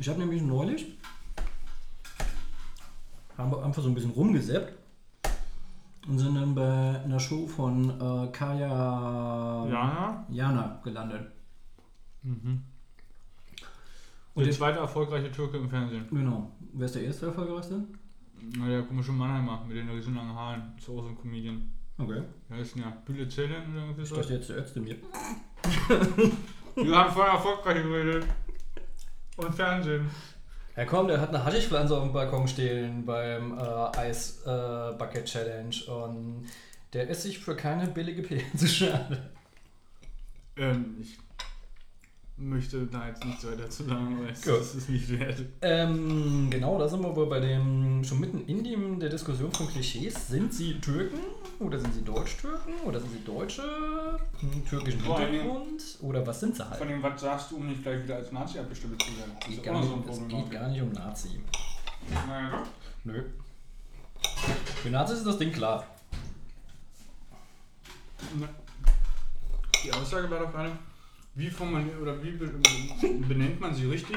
Ich 0.00 0.08
habe 0.08 0.18
nämlich 0.20 0.42
neulich, 0.42 0.96
haben 3.36 3.50
wir 3.50 3.64
einfach 3.64 3.82
so 3.82 3.88
ein 3.88 3.94
bisschen 3.94 4.10
rumgesäppt 4.12 4.74
und 6.06 6.18
sind 6.18 6.34
dann 6.34 6.54
bei 6.54 7.02
einer 7.02 7.20
Show 7.20 7.46
von 7.46 7.90
äh, 7.90 8.28
Kaya 8.32 9.66
Ja, 9.70 10.26
Jana 10.30 10.80
gelandet. 10.84 11.30
Mhm. 12.22 12.62
Und 14.38 14.46
der 14.46 14.54
zweite 14.54 14.78
erfolgreiche 14.78 15.30
Türke 15.30 15.56
im 15.56 15.68
Fernsehen. 15.68 16.06
Genau. 16.10 16.52
Wer 16.72 16.86
ist 16.86 16.94
der 16.94 17.02
erste 17.02 17.26
erfolgreichste? 17.26 17.84
Na, 18.56 18.68
der 18.68 18.82
komische 18.82 19.12
Mannheimer 19.12 19.64
mit 19.66 19.76
den 19.76 19.88
riesenlangen 19.88 20.34
Haaren. 20.34 20.72
Ist 20.78 20.88
auch 20.88 21.02
so 21.02 21.08
ein 21.08 21.18
Comedian. 21.18 21.70
Okay. 21.98 22.22
Wer 22.48 22.58
ist 22.60 22.76
ja? 22.76 22.90
Bühle 23.04 23.28
Zellen 23.28 23.72
oder 23.72 23.82
irgendwie 23.82 24.02
Ich 24.02 24.08
so? 24.08 24.16
dachte 24.16 24.34
jetzt 24.34 24.50
Ärzte 24.50 24.80
mir. 24.80 24.96
Wir 26.76 26.96
haben 26.96 27.12
vorher 27.12 27.32
erfolgreich 27.34 27.82
geredet. 27.82 28.26
Und 29.36 29.54
Fernsehen. 29.54 30.08
Ja 30.76 30.84
komm, 30.84 31.08
der 31.08 31.20
hat 31.20 31.30
eine 31.30 31.44
Haschischpflanze 31.44 31.96
auf 31.96 32.04
dem 32.04 32.12
Balkon 32.12 32.46
stehen 32.46 33.04
beim 33.04 33.58
äh, 33.58 33.98
Eis 33.98 34.42
äh, 34.46 34.92
Bucket 34.96 35.24
Challenge 35.24 35.74
und 35.88 36.46
der 36.92 37.08
ist 37.08 37.22
sich 37.22 37.40
für 37.40 37.56
keine 37.56 37.88
billige 37.88 38.22
Pilze 38.22 38.56
zu 38.56 38.68
schade. 38.68 39.30
Ähm, 40.56 40.96
ich 41.00 41.18
möchte 42.38 42.86
da 42.86 43.08
jetzt 43.08 43.24
nichts 43.24 43.46
weiter 43.46 43.68
zu 43.68 43.84
sagen, 43.84 44.18
weil 44.20 44.30
es 44.30 44.74
ist 44.74 44.88
nicht 44.88 45.18
wert. 45.18 45.42
Ähm, 45.60 46.48
genau, 46.50 46.78
da 46.78 46.88
sind 46.88 47.02
wir 47.02 47.14
wohl 47.14 47.26
bei 47.26 47.40
dem, 47.40 48.02
schon 48.04 48.20
mitten 48.20 48.44
in 48.46 48.62
dem 48.62 49.00
der 49.00 49.08
Diskussion 49.08 49.50
von 49.52 49.68
Klischees. 49.68 50.28
Sind 50.28 50.52
sie 50.54 50.80
Türken 50.80 51.18
oder 51.58 51.78
sind 51.78 51.94
sie 51.94 52.02
Deutsch-Türken 52.02 52.74
oder 52.84 53.00
sind 53.00 53.12
sie 53.12 53.24
Deutsche? 53.24 53.62
Türkischen 54.68 55.00
Vor 55.00 55.18
Hintergrund? 55.20 55.82
Oder 56.02 56.26
was 56.26 56.40
sind 56.40 56.56
sie 56.56 56.68
halt? 56.68 56.80
dem, 56.88 57.02
was 57.02 57.20
sagst 57.20 57.50
du, 57.50 57.56
um 57.56 57.66
nicht 57.66 57.82
gleich 57.82 58.02
wieder 58.04 58.16
als 58.16 58.30
Nazi 58.30 58.58
abgestimmt 58.58 59.02
zu 59.02 59.18
werden? 59.18 59.32
Geht 59.46 59.62
gar 59.62 59.80
nicht, 59.80 59.92
es 60.08 60.28
geht 60.28 60.50
gar 60.50 60.68
nicht 60.68 60.82
um 60.82 60.92
Nazi. 60.92 61.40
Naja, 62.26 62.50
doch. 62.50 62.66
Nö. 63.04 63.24
Für 64.82 64.90
Nazis 64.90 65.18
ist 65.18 65.26
das 65.26 65.38
Ding 65.38 65.52
klar. 65.52 65.86
Die 69.84 69.92
Aussage 69.92 70.30
war 70.30 70.40
doch 70.40 70.52
gerade, 70.52 70.72
wie 71.38 71.50
formuliert 71.50 72.00
oder 72.00 72.20
wie 72.22 72.32
be- 72.32 72.52
benennt 73.28 73.60
man 73.60 73.72
sie 73.74 73.86
richtig, 73.86 74.16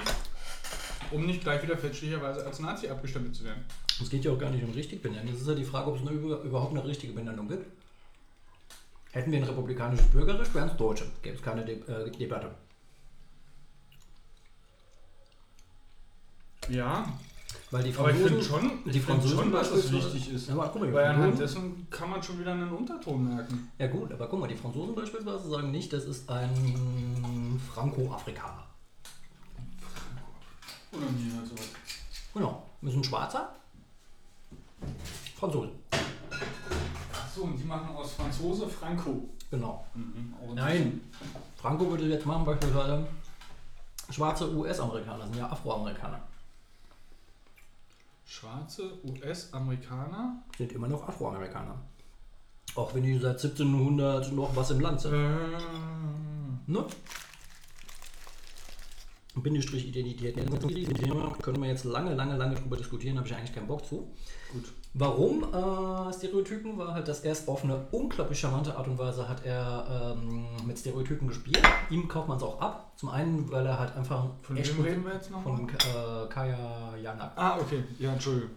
um 1.12 1.26
nicht 1.26 1.42
gleich 1.44 1.62
wieder 1.62 1.78
fälschlicherweise 1.78 2.44
als 2.46 2.60
Nazi 2.60 2.90
abgestempelt 2.90 3.36
zu 3.36 3.44
werden. 3.44 3.64
Es 4.02 4.10
geht 4.10 4.26
ja 4.26 4.32
auch 4.32 4.40
gar 4.40 4.50
nicht 4.50 4.64
um 4.64 4.72
richtig 4.72 5.02
benennen. 5.04 5.30
Es 5.34 5.42
ist 5.42 5.48
ja 5.48 5.54
die 5.54 5.64
Frage, 5.64 5.92
ob 5.92 5.96
es 5.98 6.02
eine, 6.02 6.12
über- 6.12 6.42
überhaupt 6.42 6.72
eine 6.72 6.84
richtige 6.84 7.14
Benennung 7.14 7.48
gibt. 7.48 7.66
Hätten 9.12 9.32
wir 9.32 9.40
ein 9.40 9.44
republikanisches 9.44 10.08
Bürgerrecht, 10.08 10.54
wären 10.56 10.70
es 10.70 10.78
Deutsche. 10.78 11.06
Gäbe 11.22 11.36
es 11.36 11.42
keine 11.44 11.64
De 11.64 11.76
äh, 11.88 12.10
Debatte. 12.12 12.50
Ja, 16.70 17.06
Weil 17.72 17.84
die 17.84 17.98
aber 17.98 18.12
ich 18.12 18.18
Franzosen, 18.18 18.42
finde 18.42 18.44
schon, 18.44 18.92
die 18.92 19.00
Franzosen 19.00 19.38
schon, 19.38 19.52
dass 19.54 19.72
das 19.72 19.92
wichtig 19.94 20.34
ist. 20.34 20.50
Ja, 20.50 20.56
aber 20.56 20.70
guck 20.70 20.82
mal, 20.82 20.94
Weil 20.94 21.06
anhand 21.06 21.38
Franzosen, 21.38 21.64
dessen 21.78 21.88
kann 21.90 22.10
man 22.10 22.22
schon 22.22 22.40
wieder 22.40 22.52
einen 22.52 22.70
Unterton 22.70 23.34
merken. 23.34 23.72
ja 23.78 23.88
gut, 23.88 24.12
aber 24.12 24.28
guck 24.28 24.42
mal, 24.42 24.48
die 24.48 24.56
Franzosen 24.56 24.94
beispielsweise 24.94 25.50
sagen 25.50 25.72
nicht, 25.72 25.92
das 25.94 26.04
ist 26.04 26.30
ein 26.30 27.62
Franco-Afrikaner. 27.74 28.66
Oder 30.92 31.06
nie 31.12 31.32
halt 31.34 31.48
sowas. 31.48 31.70
Genau. 32.34 32.64
Das 32.82 32.92
ist 32.92 32.98
ein 32.98 33.04
Schwarzer. 33.06 33.56
Franzose. 35.38 35.70
Achso, 37.14 37.44
und 37.44 37.58
die 37.58 37.64
machen 37.64 37.96
aus 37.96 38.12
Franzose 38.14 38.68
Franco. 38.68 39.30
Genau. 39.50 39.86
Mhm. 39.96 40.34
Nein. 40.56 41.02
Franco 41.56 41.90
würde 41.90 42.08
jetzt 42.10 42.26
machen 42.26 42.44
beispielsweise 42.44 43.08
schwarze 44.10 44.54
US-Amerikaner, 44.54 45.26
sind 45.26 45.38
ja 45.38 45.50
Afroamerikaner. 45.50 46.22
Schwarze 48.32 48.94
US-Amerikaner. 49.04 50.42
Sind 50.58 50.72
immer 50.72 50.88
noch 50.88 51.06
Afroamerikaner. 51.06 51.76
Auch 52.76 52.96
wenn 52.96 53.04
die 53.04 53.18
seit 53.18 53.44
1700 53.44 54.32
noch 54.32 54.56
was 54.56 54.72
im 54.72 54.80
Land 54.80 55.02
sind. 55.02 55.14
Äh, 55.14 55.58
Ne? 56.68 56.86
Bindestrich 59.36 59.88
Identität. 59.88 60.36
Können 61.42 61.62
wir 61.62 61.70
jetzt 61.70 61.86
lange, 61.86 62.14
lange, 62.16 62.36
lange 62.38 62.56
drüber 62.56 62.76
diskutieren, 62.78 63.18
habe 63.18 63.28
ich 63.28 63.36
eigentlich 63.36 63.54
keinen 63.54 63.68
Bock 63.68 63.86
zu. 63.86 64.08
gut. 64.52 64.66
Warum 64.94 65.44
äh, 65.44 66.12
Stereotypen 66.14 66.78
war 66.78 66.94
halt, 66.94 67.08
dass 67.08 67.22
er 67.22 67.32
es 67.32 67.48
auf 67.48 67.64
eine 67.64 67.88
unglaublich 67.92 68.38
charmante 68.38 68.76
Art 68.76 68.88
und 68.90 68.98
Weise 68.98 69.30
hat 69.30 69.46
er 69.46 70.16
ähm, 70.18 70.48
mit 70.68 70.78
Stereotypen 70.78 71.30
gespielt. 71.30 71.62
Ihm 71.90 72.10
kauft 72.10 72.28
man 72.28 72.36
es 72.38 72.44
auch 72.44 72.60
ab. 72.60 72.92
Zum 72.98 73.08
einen, 73.08 73.50
weil 73.50 73.66
er 73.66 73.80
halt 73.80 73.96
einfach 73.96 74.26
Von 74.42 74.58
echt 74.58 74.78
wem 74.78 74.84
reden 74.84 75.06
wir 75.06 75.14
jetzt 75.14 75.32
noch? 75.32 75.42
von 75.44 75.68
äh, 75.70 76.28
Kaya 76.28 76.94
Janak. 77.02 77.32
Ah, 77.38 77.58
okay. 77.58 77.84
Ja, 78.00 78.12
Entschuldigung. 78.12 78.50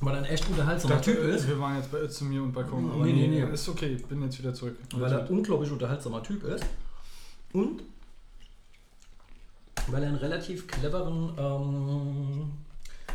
Weil 0.00 0.14
er 0.14 0.18
ein 0.18 0.24
echt 0.24 0.48
unterhaltsamer 0.48 0.96
dachte, 0.96 1.12
Typ 1.14 1.22
ist. 1.24 1.46
Wir 1.48 1.60
waren 1.60 1.76
jetzt 1.76 1.92
bei 1.92 2.02
It's 2.02 2.20
mir 2.20 2.42
und 2.42 2.52
Balkon. 2.52 2.90
Aber 2.90 3.04
Nee, 3.04 3.12
nee, 3.12 3.28
nee. 3.28 3.52
Ist 3.52 3.68
okay, 3.68 3.94
ich 3.94 4.04
bin 4.06 4.20
jetzt 4.22 4.38
wieder 4.40 4.52
zurück. 4.52 4.76
Weil 4.96 5.12
er 5.12 5.20
ein 5.20 5.28
unglaublich 5.28 5.70
unterhaltsamer 5.70 6.20
Typ 6.22 6.42
ist. 6.44 6.64
Und 7.52 7.82
weil 9.90 10.02
er 10.02 10.08
einen 10.08 10.18
relativ 10.18 10.66
cleveren. 10.66 11.34
Ähm, 11.38 12.52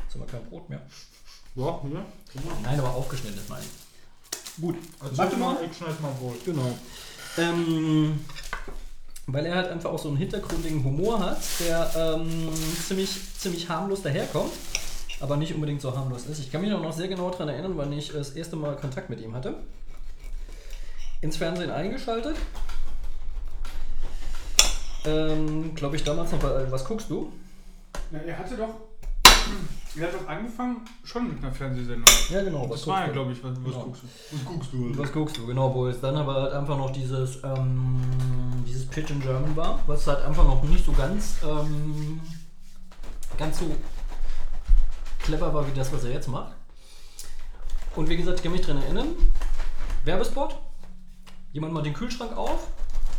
jetzt 0.03 0.13
haben 0.13 0.21
wir 0.21 0.27
kein 0.27 0.45
Brot 0.45 0.69
mehr. 0.69 0.81
Ja, 1.55 1.79
hier. 1.83 2.05
Nein, 2.63 2.79
aber 2.79 2.95
aufgeschnitten 2.95 3.37
ist, 3.37 3.49
meine 3.49 3.63
ich. 3.63 4.61
Gut. 4.61 4.75
Also 4.99 5.17
Warte 5.17 5.37
mal. 5.37 5.57
ich 5.69 5.77
schneid 5.77 5.99
mal 6.01 6.13
wohl. 6.19 6.35
Genau. 6.45 6.75
Ähm, 7.37 8.19
weil 9.27 9.45
er 9.45 9.55
halt 9.55 9.71
einfach 9.71 9.89
auch 9.91 9.99
so 9.99 10.09
einen 10.09 10.17
hintergründigen 10.17 10.83
Humor 10.83 11.19
hat, 11.19 11.37
der 11.59 11.91
ähm, 11.95 12.49
ziemlich, 12.85 13.09
ziemlich 13.37 13.69
harmlos 13.69 14.01
daherkommt, 14.01 14.51
aber 15.19 15.37
nicht 15.37 15.53
unbedingt 15.53 15.81
so 15.81 15.95
harmlos 15.95 16.25
ist. 16.25 16.39
Ich 16.39 16.51
kann 16.51 16.61
mich 16.61 16.73
auch 16.73 16.81
noch 16.81 16.93
sehr 16.93 17.07
genau 17.07 17.29
daran 17.29 17.49
erinnern, 17.49 17.73
wann 17.75 17.91
ich 17.93 18.11
das 18.11 18.31
erste 18.31 18.55
Mal 18.55 18.75
Kontakt 18.75 19.09
mit 19.09 19.21
ihm 19.21 19.33
hatte. 19.33 19.55
Ins 21.21 21.37
Fernsehen 21.37 21.71
eingeschaltet. 21.71 22.35
Ähm, 25.05 25.75
Glaube 25.75 25.95
ich 25.95 26.03
damals 26.03 26.31
noch 26.31 26.39
bei 26.39 26.71
Was 26.71 26.85
guckst 26.85 27.09
du? 27.09 27.31
Ja, 28.11 28.19
er 28.19 28.37
hatte 28.39 28.55
doch. 28.55 28.69
Er 29.95 30.07
hat 30.07 30.13
doch 30.15 30.27
angefangen 30.27 30.77
schon 31.03 31.27
mit 31.29 31.37
einer 31.43 31.51
Fernsehsendung. 31.53 32.05
Ja, 32.31 32.41
genau. 32.43 32.65
Das 32.65 32.87
war 32.87 33.05
ja, 33.05 33.11
glaube 33.13 33.31
ich, 33.31 33.43
was, 33.43 33.51
was 33.51 33.63
Genau. 33.73 33.83
guckst 33.83 34.01
du? 34.01 34.07
Was 34.35 34.45
guckst 34.45 34.73
du? 34.73 34.97
Was 34.97 35.11
guckst 35.11 35.37
du, 35.37 35.45
genau, 35.45 35.71
wo 35.75 35.85
es 35.85 36.01
dann 36.01 36.15
aber 36.17 36.33
halt 36.33 36.53
einfach 36.53 36.75
noch 36.79 36.89
dieses, 36.91 37.43
ähm, 37.43 38.01
dieses 38.67 38.87
Pitch 38.87 39.11
in 39.11 39.21
German 39.21 39.55
war, 39.55 39.77
was 39.85 40.07
halt 40.07 40.25
einfach 40.25 40.45
noch 40.45 40.63
nicht 40.63 40.83
so 40.83 40.93
ganz, 40.93 41.35
ähm, 41.43 42.19
ganz 43.37 43.59
so 43.59 43.65
clever 45.19 45.53
war 45.53 45.67
wie 45.67 45.77
das, 45.77 45.93
was 45.93 46.03
er 46.05 46.11
jetzt 46.11 46.27
macht. 46.27 46.53
Und 47.95 48.09
wie 48.09 48.17
gesagt, 48.17 48.37
ich 48.39 48.43
kann 48.43 48.51
mich 48.51 48.61
dran 48.61 48.81
erinnern, 48.81 49.09
Werbespot, 50.05 50.57
jemand 51.51 51.71
macht 51.71 51.85
den 51.85 51.93
Kühlschrank 51.93 52.35
auf, 52.35 52.65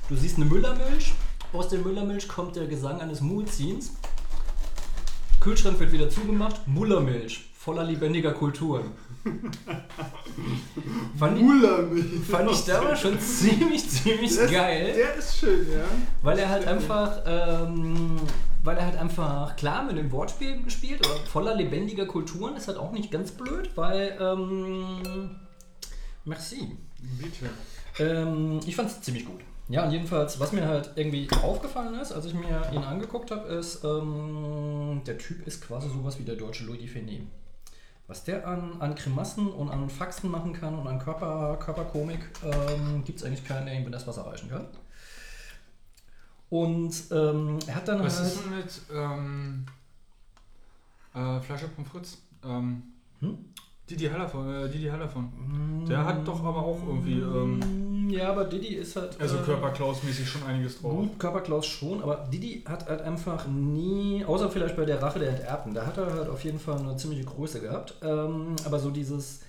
du 0.08 0.16
siehst 0.16 0.38
eine 0.38 0.46
Müllermilch, 0.46 1.12
aus 1.54 1.68
der 1.68 1.78
Müllermilch 1.80 2.28
kommt 2.28 2.56
der 2.56 2.66
Gesang 2.66 3.00
eines 3.00 3.20
Mulzins, 3.20 3.92
Kühlschrank 5.40 5.78
wird 5.78 5.92
wieder 5.92 6.08
zugemacht, 6.10 6.66
Mullermilch, 6.66 7.50
voller 7.56 7.84
lebendiger 7.84 8.32
Kulturen. 8.32 8.92
Fand 11.18 11.38
ich, 11.38 11.44
Fand 12.30 12.50
ich 12.50 12.64
damals 12.64 13.00
schon 13.00 13.18
ziemlich, 13.20 13.88
ziemlich 13.88 14.30
ist- 14.32 14.50
geil, 14.50 14.92
Der 14.96 15.14
ist 15.14 15.38
schön, 15.38 15.66
ja. 15.72 15.84
weil 16.22 16.38
er 16.38 16.48
halt 16.48 16.66
einfach, 16.66 17.20
ähm, 17.26 18.16
weil 18.62 18.76
er 18.76 18.86
halt 18.86 18.96
einfach 18.96 19.56
klar 19.56 19.82
mit 19.84 19.96
dem 19.96 20.10
Wortspiel 20.12 20.58
spielt 20.68 21.06
oder 21.06 21.16
voller 21.26 21.54
lebendiger 21.54 22.06
Kulturen 22.06 22.56
ist 22.56 22.68
halt 22.68 22.76
auch 22.78 22.92
nicht 22.92 23.10
ganz 23.10 23.30
blöd, 23.32 23.70
weil, 23.76 24.16
ähm, 24.20 25.30
merci. 26.24 26.76
Bitte. 27.18 27.50
Ähm, 27.98 28.60
ich 28.66 28.74
fand 28.76 28.90
es 28.90 29.00
ziemlich 29.02 29.24
gut. 29.26 29.40
Ja, 29.68 29.84
und 29.84 29.92
jedenfalls, 29.92 30.38
was 30.38 30.52
mir 30.52 30.66
halt 30.68 30.90
irgendwie 30.96 31.26
aufgefallen 31.42 31.94
ist, 31.98 32.12
als 32.12 32.26
ich 32.26 32.34
mir 32.34 32.70
ihn 32.72 32.82
angeguckt 32.84 33.30
habe, 33.30 33.48
ist, 33.48 33.82
ähm, 33.84 35.00
der 35.06 35.16
Typ 35.16 35.46
ist 35.46 35.66
quasi 35.66 35.88
sowas 35.88 36.18
wie 36.18 36.24
der 36.24 36.36
deutsche 36.36 36.64
Louis 36.64 36.80
Define. 36.80 37.26
Was 38.06 38.24
der 38.24 38.46
an, 38.46 38.80
an 38.80 38.94
Grimassen 38.94 39.48
und 39.48 39.70
an 39.70 39.88
Faxen 39.88 40.30
machen 40.30 40.52
kann 40.52 40.78
und 40.78 40.86
an 40.86 40.98
Körper, 40.98 41.56
Körperkomik, 41.56 42.20
ähm, 42.44 43.02
gibt 43.04 43.18
es 43.20 43.24
eigentlich 43.24 43.44
keinen, 43.46 43.64
der 43.64 43.76
ihm 43.80 43.90
das 43.90 44.06
was 44.06 44.18
erreichen 44.18 44.50
kann. 44.50 44.66
Und 46.50 46.94
ähm, 47.10 47.58
er 47.66 47.74
hat 47.74 47.88
dann 47.88 48.04
Was 48.04 48.18
halt. 48.18 48.26
ist 48.28 48.44
denn 48.44 48.56
mit 48.56 48.80
ähm, 48.92 49.66
äh, 51.14 51.40
Flasche 51.40 51.68
Pommes 51.68 51.90
frites? 51.90 52.18
Ähm, 52.44 52.82
Hm? 53.20 53.38
Didi 53.88 54.06
Hallervon, 54.06 54.64
äh, 54.64 54.68
Didi 54.68 54.86
Hallervon. 54.86 55.30
Der 55.88 56.04
hat 56.04 56.26
doch 56.26 56.42
aber 56.42 56.62
auch 56.62 56.78
irgendwie, 56.86 57.20
ähm, 57.20 58.08
ja, 58.08 58.30
aber 58.30 58.44
Didi 58.44 58.74
ist 58.74 58.96
halt. 58.96 59.20
Also 59.20 59.36
äh, 59.36 59.40
Körperklaus-mäßig 59.40 60.26
schon 60.26 60.42
einiges 60.44 60.80
drauf. 60.80 60.92
Gut, 60.92 61.18
Körperklaus 61.18 61.66
schon, 61.66 62.02
aber 62.02 62.28
Didi 62.32 62.62
hat 62.66 62.88
halt 62.88 63.02
einfach 63.02 63.46
nie, 63.46 64.24
außer 64.24 64.50
vielleicht 64.50 64.76
bei 64.76 64.84
der 64.84 65.02
Rache 65.02 65.18
der 65.18 65.30
Enterbten, 65.30 65.74
da 65.74 65.86
hat 65.86 65.98
er 65.98 66.12
halt 66.12 66.28
auf 66.28 66.42
jeden 66.44 66.58
Fall 66.58 66.78
eine 66.78 66.96
ziemliche 66.96 67.24
Größe 67.24 67.60
gehabt. 67.60 67.94
Ähm, 68.02 68.56
aber 68.64 68.78
so 68.78 68.90
dieses, 68.90 69.40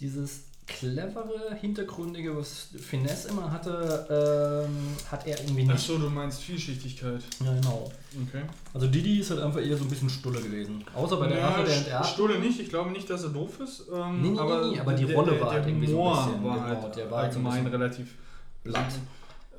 dieses 0.00 0.47
clevere, 0.68 1.54
hintergründige, 1.60 2.36
was 2.36 2.68
Finesse 2.78 3.28
immer 3.30 3.50
hatte, 3.50 4.66
ähm, 4.68 4.94
hat 5.10 5.26
er 5.26 5.40
irgendwie 5.40 5.62
nicht. 5.62 5.72
Achso, 5.72 5.98
du 5.98 6.08
meinst 6.10 6.40
Vielschichtigkeit. 6.42 7.22
Ja, 7.44 7.54
genau. 7.54 7.90
Okay. 8.28 8.42
Also 8.74 8.86
Didi 8.86 9.20
ist 9.20 9.30
halt 9.30 9.40
einfach 9.40 9.60
eher 9.60 9.76
so 9.76 9.84
ein 9.84 9.90
bisschen 9.90 10.10
Stulle 10.10 10.40
gewesen. 10.40 10.84
Außer 10.94 11.16
bei 11.16 11.26
der 11.28 11.38
Ja, 11.38 11.48
Rache 11.48 11.64
der 11.64 11.76
Enterbten. 11.76 12.12
Stulle 12.12 12.38
nicht, 12.38 12.60
ich 12.60 12.68
glaube 12.68 12.90
nicht, 12.90 13.08
dass 13.10 13.24
er 13.24 13.30
doof 13.30 13.58
ist. 13.60 13.84
Ähm, 13.92 14.22
Nee, 14.22 14.28
nee, 14.30 14.38
aber, 14.38 14.66
nee, 14.70 14.78
aber 14.80 14.92
die 14.92 15.06
der, 15.06 15.16
Rolle 15.16 15.32
der, 15.32 15.40
war 15.40 15.50
der 15.50 15.58
halt 15.60 15.68
irgendwie 15.68 15.88
so 15.88 16.02
ein 16.08 16.26
bisschen, 16.26 16.44
war 16.44 16.54
genau, 16.68 16.82
halt 16.82 16.96
der 16.96 17.10
war 17.10 17.22
halt 17.22 17.32
so 17.32 17.38
allgemein 17.40 17.66
relativ 17.66 18.14
Blatt. 18.62 18.92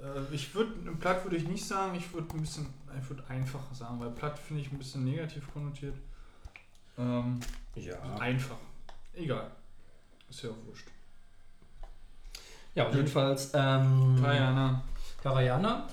Äh, 0.01 0.34
Ich 0.36 0.53
würde, 0.55 0.72
platt 0.99 1.24
würde 1.26 1.38
ich 1.38 1.47
nicht 1.47 1.66
sagen, 1.66 1.95
ich 1.97 2.14
würde 2.14 2.28
ein 2.36 2.41
bisschen, 2.41 2.68
ich 3.01 3.10
würde 3.10 3.24
einfach 3.30 3.62
sagen, 3.74 3.99
weil 3.99 4.12
platt 4.12 4.38
finde 4.39 4.62
ich 4.62 4.72
ein 4.72 4.78
bisschen 4.78 5.03
negativ 5.05 5.43
konnotiert. 5.51 5.95
Ähm, 6.97 7.39
Ja. 7.76 7.95
einfach. 8.20 8.57
Egal. 9.14 9.49
Ist 10.30 10.43
ja 10.43 10.49
auch 10.51 10.68
wurscht. 10.68 10.86
Ja, 12.80 12.86
und 12.86 12.95
jedenfalls. 12.95 13.51
Ähm, 13.53 14.17
Kajana. 14.21 14.82
Karayana 15.21 15.86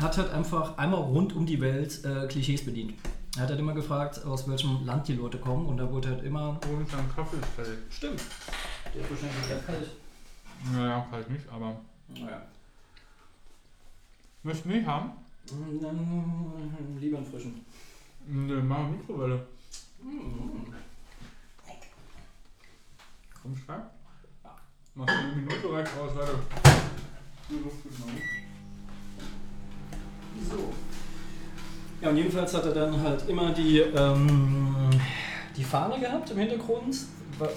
hat 0.00 0.16
halt 0.16 0.30
einfach 0.30 0.78
einmal 0.78 1.00
rund 1.00 1.34
um 1.34 1.44
die 1.44 1.60
Welt 1.60 2.04
äh, 2.04 2.28
Klischees 2.28 2.64
bedient. 2.64 2.94
Er 3.34 3.42
hat 3.42 3.48
halt 3.48 3.58
immer 3.58 3.74
gefragt, 3.74 4.24
aus 4.24 4.48
welchem 4.48 4.86
Land 4.86 5.08
die 5.08 5.14
Leute 5.14 5.38
kommen 5.38 5.66
und 5.66 5.78
da 5.78 5.90
wurde 5.90 6.10
halt 6.10 6.22
immer. 6.22 6.50
Und 6.70 6.92
dann 6.92 7.12
Kaffeefeld. 7.12 7.80
Stimmt. 7.90 8.22
Der 8.94 9.02
ist 9.02 9.10
wahrscheinlich 9.10 9.44
sehr 9.44 9.58
kalt. 9.58 9.90
Naja, 10.72 11.04
halt 11.10 11.28
nicht, 11.28 11.48
aber. 11.48 11.74
Naja. 12.14 12.42
Möchtest 14.44 14.66
du 14.66 14.68
nicht 14.68 14.86
haben? 14.86 15.10
Dann 15.48 16.96
lieber 17.00 17.16
einen 17.16 17.26
frischen. 17.26 17.66
Ne, 18.28 18.62
mach 18.62 18.88
Mikrowelle. 18.88 19.44
Komm, 23.42 23.56
schreib. 23.56 23.90
Machst 24.94 25.14
du 25.14 25.18
eine 25.18 25.32
Minute 25.36 25.72
reicht 25.72 25.90
aus, 25.98 26.14
warte. 26.14 26.32
Die 27.48 27.54
Luft 27.62 27.86
ist 27.88 27.98
noch 28.00 28.06
nicht. 28.06 28.22
So. 30.50 30.72
Ja, 32.02 32.10
und 32.10 32.16
jedenfalls 32.16 32.52
hat 32.54 32.66
er 32.66 32.72
dann 32.74 33.00
halt 33.00 33.28
immer 33.28 33.52
die, 33.52 33.78
ähm, 33.78 34.90
die 35.56 35.64
Fahne 35.64 35.98
gehabt 36.00 36.30
im 36.30 36.38
Hintergrund, 36.38 36.96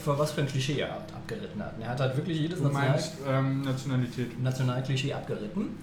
für 0.02 0.18
was 0.18 0.32
für 0.32 0.42
ein 0.42 0.48
Klischee 0.48 0.80
er 0.80 0.92
ab- 0.94 1.12
abgeritten 1.16 1.62
hat. 1.62 1.76
Und 1.76 1.82
er 1.82 1.90
hat 1.90 2.00
halt 2.00 2.16
wirklich 2.16 2.40
jedes 2.40 2.60
Du 2.60 2.66
National 2.66 2.90
meinst 2.92 3.14
ähm, 3.28 3.62
Nationalität. 3.64 4.42
Nationalklischee 4.42 5.14
abgeritten. 5.14 5.78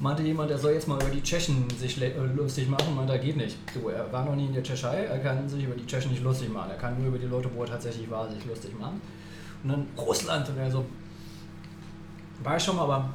Meinte 0.00 0.22
jemand, 0.24 0.50
er 0.50 0.58
soll 0.58 0.72
jetzt 0.72 0.88
mal 0.88 1.00
über 1.00 1.10
die 1.10 1.22
Tschechen 1.22 1.68
sich 1.78 2.00
äh, 2.02 2.12
lustig 2.34 2.68
machen, 2.68 2.96
meinte, 2.96 3.12
er 3.12 3.18
geht 3.20 3.36
nicht. 3.36 3.56
Du, 3.72 3.88
er 3.88 4.10
war 4.12 4.24
noch 4.24 4.34
nie 4.34 4.46
in 4.46 4.52
der 4.54 4.62
Tschechei, 4.64 5.04
er 5.04 5.18
kann 5.20 5.48
sich 5.48 5.62
über 5.64 5.74
die 5.76 5.86
Tschechen 5.86 6.10
nicht 6.10 6.24
lustig 6.24 6.52
machen. 6.52 6.70
Er 6.70 6.76
kann 6.76 6.98
nur 6.98 7.08
über 7.08 7.18
die 7.18 7.26
Leute, 7.26 7.48
wo 7.54 7.62
er 7.62 7.68
tatsächlich 7.68 8.10
war, 8.10 8.28
sich 8.28 8.44
lustig 8.46 8.76
machen. 8.80 9.00
Dann 9.64 9.86
Russland 9.96 10.50
er 10.58 10.70
so, 10.70 10.84
war 12.42 12.56
ich 12.56 12.62
schon 12.62 12.76
mal, 12.76 12.82
aber 12.82 13.10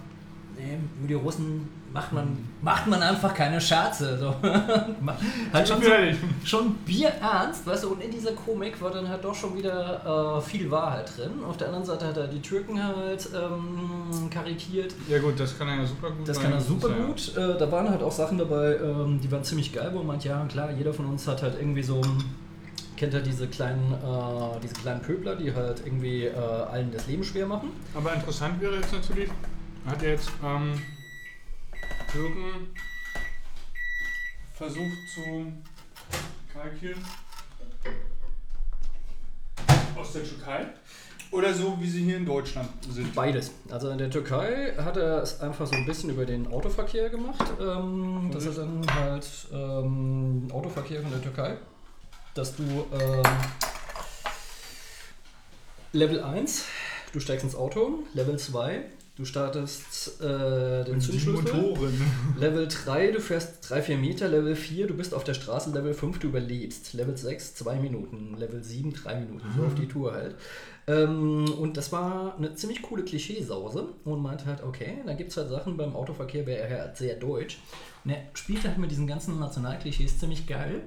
nee, 0.57 0.77
über 0.99 1.07
die 1.07 1.13
Russen 1.13 1.67
macht 1.93 2.13
man, 2.13 2.37
macht 2.61 2.87
man 2.87 3.01
einfach 3.01 3.33
keine 3.33 3.59
Scherze. 3.59 4.17
So. 4.17 4.33
halt 5.53 5.67
schon, 5.67 5.81
so, 5.81 5.89
schon 6.43 6.73
bierernst, 6.85 7.65
weißt 7.67 7.83
du, 7.83 7.89
und 7.89 8.03
in 8.03 8.11
dieser 8.11 8.31
Komik 8.31 8.81
war 8.81 8.89
dann 8.89 9.07
halt 9.07 9.23
doch 9.23 9.35
schon 9.35 9.55
wieder 9.55 10.37
äh, 10.37 10.41
viel 10.41 10.69
Wahrheit 10.71 11.11
drin. 11.15 11.43
Auf 11.47 11.57
der 11.57 11.67
anderen 11.67 11.85
Seite 11.85 12.07
hat 12.07 12.17
er 12.17 12.27
die 12.27 12.41
Türken 12.41 12.81
halt 12.81 13.29
ähm, 13.35 14.29
karikiert. 14.29 14.93
Ja 15.07 15.19
gut, 15.19 15.39
das 15.39 15.57
kann 15.57 15.67
er 15.67 15.75
ja 15.77 15.85
super 15.85 16.09
gut. 16.11 16.27
Das 16.27 16.39
kann 16.39 16.51
er 16.51 16.61
super 16.61 16.89
ja- 16.89 17.05
gut. 17.05 17.37
Äh, 17.37 17.57
da 17.57 17.71
waren 17.71 17.89
halt 17.89 18.01
auch 18.01 18.11
Sachen 18.11 18.37
dabei, 18.37 18.77
ähm, 18.77 19.19
die 19.21 19.31
waren 19.31 19.43
ziemlich 19.43 19.71
geil, 19.71 19.89
wo 19.93 19.99
man 19.99 20.07
meint, 20.07 20.23
ja 20.23 20.43
klar, 20.45 20.71
jeder 20.71 20.93
von 20.93 21.05
uns 21.05 21.27
hat 21.27 21.41
halt 21.43 21.55
irgendwie 21.59 21.83
so, 21.83 22.01
kennt 22.97 23.13
halt 23.13 23.25
diese 23.25 23.47
kleinen, 23.47 23.93
äh, 23.93 24.59
diese 24.61 24.73
kleinen 24.73 25.01
Pöbler, 25.01 25.35
die 25.35 25.53
halt 25.53 25.81
irgendwie 25.85 26.25
äh, 26.25 26.35
allen 26.35 26.91
das 26.91 27.07
Leben 27.07 27.23
schwer 27.23 27.45
machen. 27.45 27.71
Aber 27.93 28.13
interessant 28.13 28.59
wäre 28.59 28.75
jetzt 28.75 28.91
natürlich, 28.91 29.29
hat 29.85 30.03
er 30.03 30.11
jetzt 30.11 30.29
ähm, 30.43 30.81
Türken 32.11 32.73
versucht 34.53 34.97
zu 35.13 35.53
kalkieren 36.51 37.01
aus 39.95 40.13
der 40.13 40.23
Türkei 40.23 40.65
oder 41.31 41.53
so 41.53 41.77
wie 41.79 41.89
sie 41.89 42.03
hier 42.03 42.17
in 42.17 42.25
Deutschland 42.25 42.69
sind. 42.89 43.13
Beides. 43.13 43.51
Also 43.69 43.89
in 43.89 43.97
der 43.97 44.09
Türkei 44.09 44.73
hat 44.77 44.97
er 44.97 45.21
es 45.21 45.39
einfach 45.41 45.67
so 45.67 45.75
ein 45.75 45.85
bisschen 45.85 46.09
über 46.09 46.25
den 46.25 46.47
Autoverkehr 46.47 47.09
gemacht. 47.09 47.45
Ähm, 47.59 48.29
das 48.31 48.45
ist 48.45 48.57
dann 48.57 48.85
halt 48.95 49.27
ähm, 49.53 50.47
Autoverkehr 50.51 51.01
von 51.01 51.11
der 51.11 51.21
Türkei, 51.21 51.57
dass 52.37 52.55
du 52.55 52.63
ähm, 52.63 53.23
Level 55.93 56.21
1, 56.21 56.65
du 57.13 57.19
steigst 57.19 57.43
ins 57.43 57.55
Auto, 57.55 58.03
Level 58.13 58.37
2, 58.37 58.83
du 59.15 59.25
startest 59.25 60.21
äh, 60.21 60.83
den 60.83 61.01
Zündschlüssel. 61.01 61.79
Level 62.39 62.67
3, 62.67 63.11
du 63.11 63.19
fährst 63.19 63.65
3-4 63.65 63.97
Meter. 63.97 64.27
Level 64.27 64.55
4, 64.55 64.87
du 64.87 64.93
bist 64.93 65.15
auf 65.15 65.23
der 65.23 65.33
Straße. 65.33 65.71
Level 65.71 65.95
5, 65.95 66.19
du 66.19 66.27
überlebst. 66.27 66.93
Level 66.93 67.17
6, 67.17 67.55
2 67.55 67.77
Minuten. 67.77 68.35
Level 68.37 68.63
7, 68.63 68.93
3 68.93 69.21
Minuten. 69.21 69.47
So 69.55 69.63
auf 69.65 69.73
die 69.73 69.87
Tour 69.87 70.13
halt. 70.13 70.35
Ähm, 70.85 71.51
und 71.59 71.77
das 71.77 71.91
war 71.91 72.35
eine 72.37 72.53
ziemlich 72.53 72.83
coole 72.83 73.03
Klischeesause 73.03 73.89
und 74.05 74.21
meinte 74.21 74.45
halt, 74.45 74.61
okay, 74.63 74.99
da 75.05 75.13
gibt 75.13 75.31
es 75.31 75.37
halt 75.37 75.49
Sachen 75.49 75.77
beim 75.77 75.95
Autoverkehr, 75.95 76.45
wäre 76.45 76.67
er 76.67 76.81
halt 76.81 76.97
sehr 76.97 77.15
deutsch. 77.15 77.57
Und 78.05 78.11
er 78.11 78.21
spielte 78.35 78.69
halt 78.69 78.77
mit 78.77 78.91
diesen 78.91 79.07
ganzen 79.07 79.39
Nationalklischees 79.39 80.19
ziemlich 80.19 80.45
geil 80.45 80.83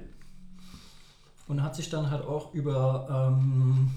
und 1.51 1.61
hat 1.61 1.75
sich 1.75 1.89
dann 1.89 2.09
halt 2.09 2.25
auch 2.25 2.53
über, 2.53 3.29
ähm, 3.29 3.91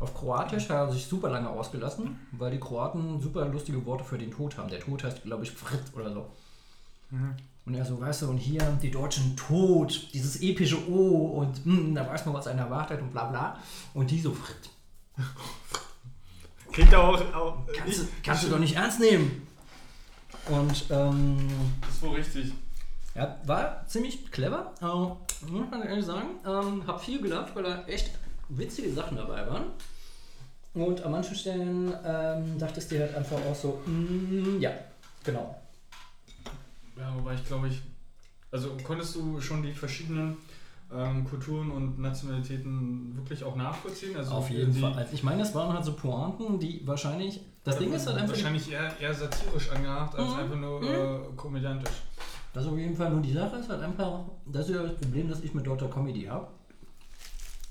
Auf 0.00 0.14
Kroatisch 0.14 0.68
hat 0.70 0.88
er 0.88 0.92
sich 0.92 1.06
super 1.06 1.28
lange 1.28 1.50
ausgelassen, 1.50 2.18
weil 2.32 2.52
die 2.52 2.60
Kroaten 2.60 3.20
super 3.20 3.44
lustige 3.46 3.84
Worte 3.84 4.04
für 4.04 4.16
den 4.16 4.30
Tod 4.30 4.56
haben. 4.56 4.70
Der 4.70 4.80
Tod 4.80 5.04
heißt, 5.04 5.22
glaube 5.24 5.42
ich, 5.42 5.50
Frit 5.50 5.82
oder 5.94 6.12
so. 6.12 6.26
Und 7.66 7.74
er 7.74 7.84
so, 7.84 8.00
weißt 8.00 8.22
du, 8.22 8.28
und 8.30 8.38
hier 8.38 8.62
die 8.80 8.90
Deutschen 8.90 9.36
Tod, 9.36 10.08
dieses 10.14 10.40
epische 10.40 10.88
O 10.88 11.40
und 11.40 11.64
hm, 11.64 11.94
da 11.94 12.06
weiß 12.08 12.24
man, 12.26 12.34
was 12.34 12.46
einen 12.46 12.60
erwartet 12.60 13.02
und 13.02 13.10
bla 13.12 13.24
bla. 13.24 13.58
Und 13.92 14.10
die 14.10 14.20
so, 14.20 14.32
Frit. 14.32 14.70
Klingt 16.72 16.94
auch. 16.94 17.20
auch 17.34 17.58
Kannst, 17.76 17.98
du, 18.00 18.08
kannst 18.22 18.44
du 18.44 18.48
doch 18.48 18.58
nicht 18.60 18.76
ernst 18.76 19.00
nehmen. 19.00 19.46
Und 20.48 20.84
ähm, 20.90 21.48
Das 21.80 21.90
ist 21.90 22.02
wohl 22.02 22.14
richtig. 22.16 22.52
ja, 23.14 23.36
war 23.44 23.84
ziemlich 23.88 24.30
clever, 24.30 24.72
aber 24.80 25.18
muss 25.46 25.70
man 25.70 25.82
ehrlich 25.82 26.04
sagen, 26.04 26.28
ähm, 26.46 26.82
hab 26.86 27.00
viel 27.02 27.20
gelacht, 27.20 27.54
weil 27.54 27.62
da 27.64 27.84
echt 27.86 28.10
witzige 28.48 28.92
Sachen 28.92 29.16
dabei 29.16 29.46
waren. 29.46 29.64
Und 30.74 31.02
an 31.02 31.12
manchen 31.12 31.34
Stellen 31.34 31.92
ähm, 32.04 32.58
dachtest 32.58 32.90
du 32.90 32.96
dir 32.96 33.02
halt 33.02 33.14
einfach 33.16 33.38
auch 33.48 33.54
so, 33.54 33.80
mm, 33.86 34.60
ja, 34.60 34.70
genau. 35.24 35.56
Ja, 36.96 37.12
wobei 37.16 37.34
ich 37.34 37.44
glaube 37.46 37.68
ich. 37.68 37.80
Also 38.50 38.76
konntest 38.84 39.14
du 39.14 39.40
schon 39.40 39.62
die 39.62 39.72
verschiedenen 39.72 40.36
ähm, 40.92 41.24
Kulturen 41.28 41.70
und 41.70 41.98
Nationalitäten 41.98 43.12
wirklich 43.16 43.44
auch 43.44 43.56
nachvollziehen? 43.56 44.16
Also 44.16 44.32
Auf 44.32 44.50
jeden 44.50 44.72
Fall. 44.74 44.94
Also 44.94 45.12
ich 45.12 45.22
meine, 45.22 45.38
das 45.40 45.54
waren 45.54 45.72
halt 45.74 45.84
so 45.84 45.92
Pointen, 45.92 46.58
die 46.58 46.80
wahrscheinlich. 46.86 47.40
Das 47.64 47.78
Ding 47.78 47.92
ist 47.92 48.06
halt 48.06 48.18
einfach. 48.18 48.34
Wahrscheinlich 48.34 48.70
eher, 48.70 48.98
eher 48.98 49.12
satirisch 49.14 49.70
angehaucht 49.70 50.16
als 50.16 50.32
Mhm. 50.32 50.38
einfach 50.38 50.56
nur 50.56 50.82
äh, 50.82 51.18
komödiantisch. 51.36 51.92
Das 52.52 52.64
ist 52.64 52.70
auf 52.70 52.78
jeden 52.78 52.96
Fall 52.96 53.10
nur 53.10 53.20
die 53.20 53.32
Sache 53.32 53.56
ist 53.56 53.68
halt 53.68 53.82
einfach, 53.82 54.24
das 54.46 54.68
ist 54.68 54.74
ja 54.74 54.82
das 54.82 54.96
Problem, 54.96 55.28
das 55.28 55.40
ich 55.40 55.54
mit 55.54 55.66
deutscher 55.66 55.88
Comedy 55.88 56.24
habe. 56.24 56.48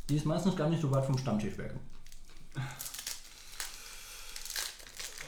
Die 0.09 0.15
ist 0.15 0.25
meistens 0.25 0.55
gar 0.55 0.69
nicht 0.69 0.82
so 0.82 0.89
weit 0.91 1.05
vom 1.05 1.17
Stammtisch 1.17 1.57
weg. 1.57 1.73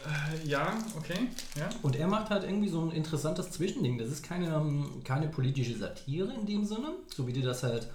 Äh, 0.05 0.47
ja, 0.47 0.77
okay. 0.97 1.27
Ja. 1.57 1.69
Und 1.81 1.95
er 1.95 2.07
macht 2.07 2.29
halt 2.29 2.43
irgendwie 2.43 2.69
so 2.69 2.81
ein 2.81 2.91
interessantes 2.91 3.51
Zwischending. 3.51 3.97
Das 3.97 4.09
ist 4.09 4.23
keine, 4.23 4.47
ähm, 4.47 5.01
keine 5.03 5.27
politische 5.27 5.77
Satire 5.77 6.33
in 6.33 6.45
dem 6.45 6.63
Sinne, 6.63 6.93
so 7.13 7.27
wie 7.27 7.33
die 7.33 7.41
das 7.41 7.63
halt. 7.63 7.89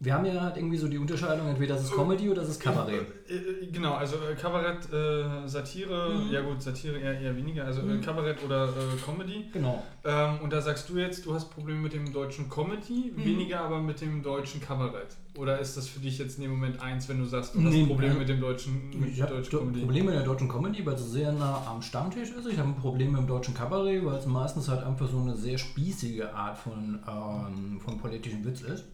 Wir 0.00 0.12
haben 0.14 0.24
ja 0.26 0.40
halt 0.40 0.56
irgendwie 0.56 0.76
so 0.76 0.88
die 0.88 0.98
Unterscheidung, 0.98 1.48
entweder 1.48 1.74
das 1.74 1.84
ist 1.84 1.92
Comedy 1.94 2.28
oder 2.28 2.40
das 2.42 2.50
ist 2.50 2.60
Kabarett. 2.60 3.06
Äh, 3.28 3.34
äh, 3.34 3.66
Genau, 3.72 3.94
also 3.94 4.16
äh, 4.16 4.34
Kabarett, 4.34 4.92
äh, 4.92 5.48
Satire, 5.48 6.20
Mhm. 6.26 6.32
ja 6.32 6.40
gut, 6.42 6.60
Satire 6.62 6.98
eher, 6.98 7.18
eher 7.20 7.36
weniger, 7.36 7.64
also 7.64 7.80
äh, 7.80 7.84
Mhm. 7.84 8.00
Kabarett 8.02 8.42
oder 8.44 8.64
äh, 8.68 8.70
Comedy. 9.04 9.46
Genau. 9.52 9.82
Ähm, 10.04 10.38
und 10.42 10.52
da 10.52 10.60
sagst 10.60 10.88
du 10.90 10.98
jetzt, 10.98 11.24
du 11.24 11.32
hast 11.34 11.50
Probleme 11.50 11.80
mit 11.80 11.92
dem 11.94 12.12
deutschen 12.12 12.50
Comedy, 12.50 13.12
Mhm. 13.16 13.24
weniger 13.24 13.60
aber 13.60 13.80
mit 13.80 14.00
dem 14.00 14.22
deutschen 14.22 14.60
Kabarett. 14.60 15.16
Oder 15.36 15.58
ist 15.58 15.76
das 15.76 15.88
für 15.88 16.00
dich 16.00 16.18
jetzt 16.18 16.36
in 16.36 16.42
dem 16.42 16.50
Moment 16.52 16.80
eins, 16.82 17.08
wenn 17.08 17.18
du 17.18 17.24
sagst, 17.24 17.54
du 17.54 17.60
hast 17.60 17.70
Nee, 17.72 17.86
Probleme 17.86 18.14
äh, 18.14 18.18
mit 18.18 18.28
dem 18.28 18.40
deutschen 18.40 18.90
mit 19.00 19.10
Ich 19.10 19.20
deutschen 19.20 19.58
Comedy? 19.58 19.80
Probleme 19.80 20.10
in 20.10 20.16
der 20.18 20.24
deutschen 20.26 20.48
Comedy, 20.48 20.84
weil 20.84 20.94
es 20.94 21.10
sehr 21.10 21.32
nah 21.32 21.66
am 21.66 21.80
Stammtisch 21.82 22.30
ist. 22.30 22.46
Ich 22.46 22.58
habe 22.58 22.68
ein 22.68 22.76
Problem 22.76 23.12
mit 23.12 23.20
dem 23.22 23.26
deutschen 23.26 23.54
Kabarett, 23.54 24.04
weil 24.04 24.16
es 24.18 24.26
meistens 24.26 24.68
halt 24.68 24.84
einfach 24.84 25.08
so 25.08 25.18
eine 25.18 25.34
sehr 25.36 25.56
spießige 25.58 26.32
Art 26.34 26.58
von, 26.58 27.00
ähm, 27.08 27.80
von 27.80 27.98
politischem 27.98 28.44
Witz 28.44 28.60
ist. 28.62 28.84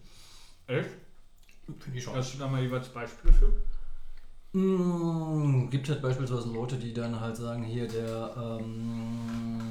Echt? 0.67 0.89
Finde 1.79 1.97
ich 1.97 2.03
schon. 2.03 2.15
Hast 2.15 2.33
du 2.33 2.39
da 2.39 2.47
mal 2.47 2.61
jeweils 2.61 2.89
Beispiele 2.89 3.33
für? 3.33 4.57
Mm, 4.57 5.69
gibt 5.69 5.87
halt 5.87 6.01
beispielsweise 6.01 6.51
Leute, 6.51 6.77
die 6.77 6.93
dann 6.93 7.19
halt 7.19 7.37
sagen, 7.37 7.63
hier 7.63 7.87
der, 7.87 8.33
ähm, 8.37 9.61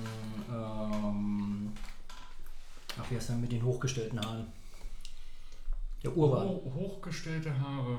ähm, 0.51 1.72
ach, 2.99 3.11
wie 3.11 3.16
heißt 3.16 3.28
der 3.28 3.36
mit 3.36 3.53
den 3.53 3.62
hochgestellten 3.62 4.20
Haaren? 4.20 4.47
Der 6.03 6.16
Urban. 6.16 6.49
Ho 6.49 6.72
hochgestellte 6.74 7.61
Haare. 7.61 7.99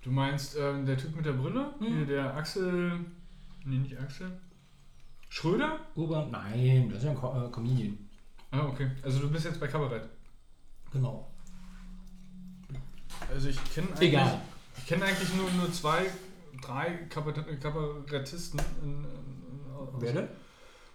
Du 0.00 0.10
meinst 0.10 0.56
ähm, 0.56 0.86
der 0.86 0.96
Typ 0.96 1.14
mit 1.14 1.26
der 1.26 1.32
Brille? 1.32 1.74
Mhm. 1.78 1.86
Hier, 1.86 2.06
der 2.06 2.34
Axel. 2.34 3.00
Nee, 3.64 3.78
nicht 3.78 3.98
Axel. 3.98 4.38
Schröder? 5.28 5.80
Urban? 5.94 6.30
Nein, 6.30 6.88
das 6.88 6.98
ist 6.98 7.04
ja 7.04 7.10
ein 7.10 7.16
Co 7.16 7.46
äh, 7.46 7.50
Comedian. 7.50 7.98
Ah, 8.50 8.66
okay. 8.66 8.90
Also 9.02 9.18
du 9.20 9.30
bist 9.30 9.44
jetzt 9.44 9.60
bei 9.60 9.66
Kabarett. 9.66 10.08
Genau. 10.92 11.33
Also 13.34 13.48
ich 13.48 13.58
kenne 13.74 13.88
eigentlich, 13.88 14.12
ich 14.78 14.86
kenne 14.86 15.04
eigentlich 15.04 15.34
nur, 15.34 15.50
nur 15.52 15.72
zwei, 15.72 16.06
drei 16.62 16.94
Kabarett 17.10 17.60
Kabarettisten. 17.60 18.60
In, 18.82 18.90
in, 19.04 19.72
aus- 19.74 19.88
Wer 19.98 20.12
denn? 20.12 20.28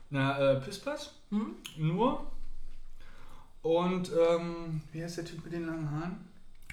Na, 0.09 0.39
äh, 0.39 0.61
Pispas. 0.61 1.13
Hm? 1.29 1.55
Nur. 1.77 2.31
Und, 3.61 4.09
ähm, 4.11 4.81
wie 4.93 5.03
heißt 5.03 5.17
der 5.17 5.25
Typ 5.25 5.43
mit 5.43 5.53
den 5.53 5.65
langen 5.67 5.89
Haaren? 5.91 6.17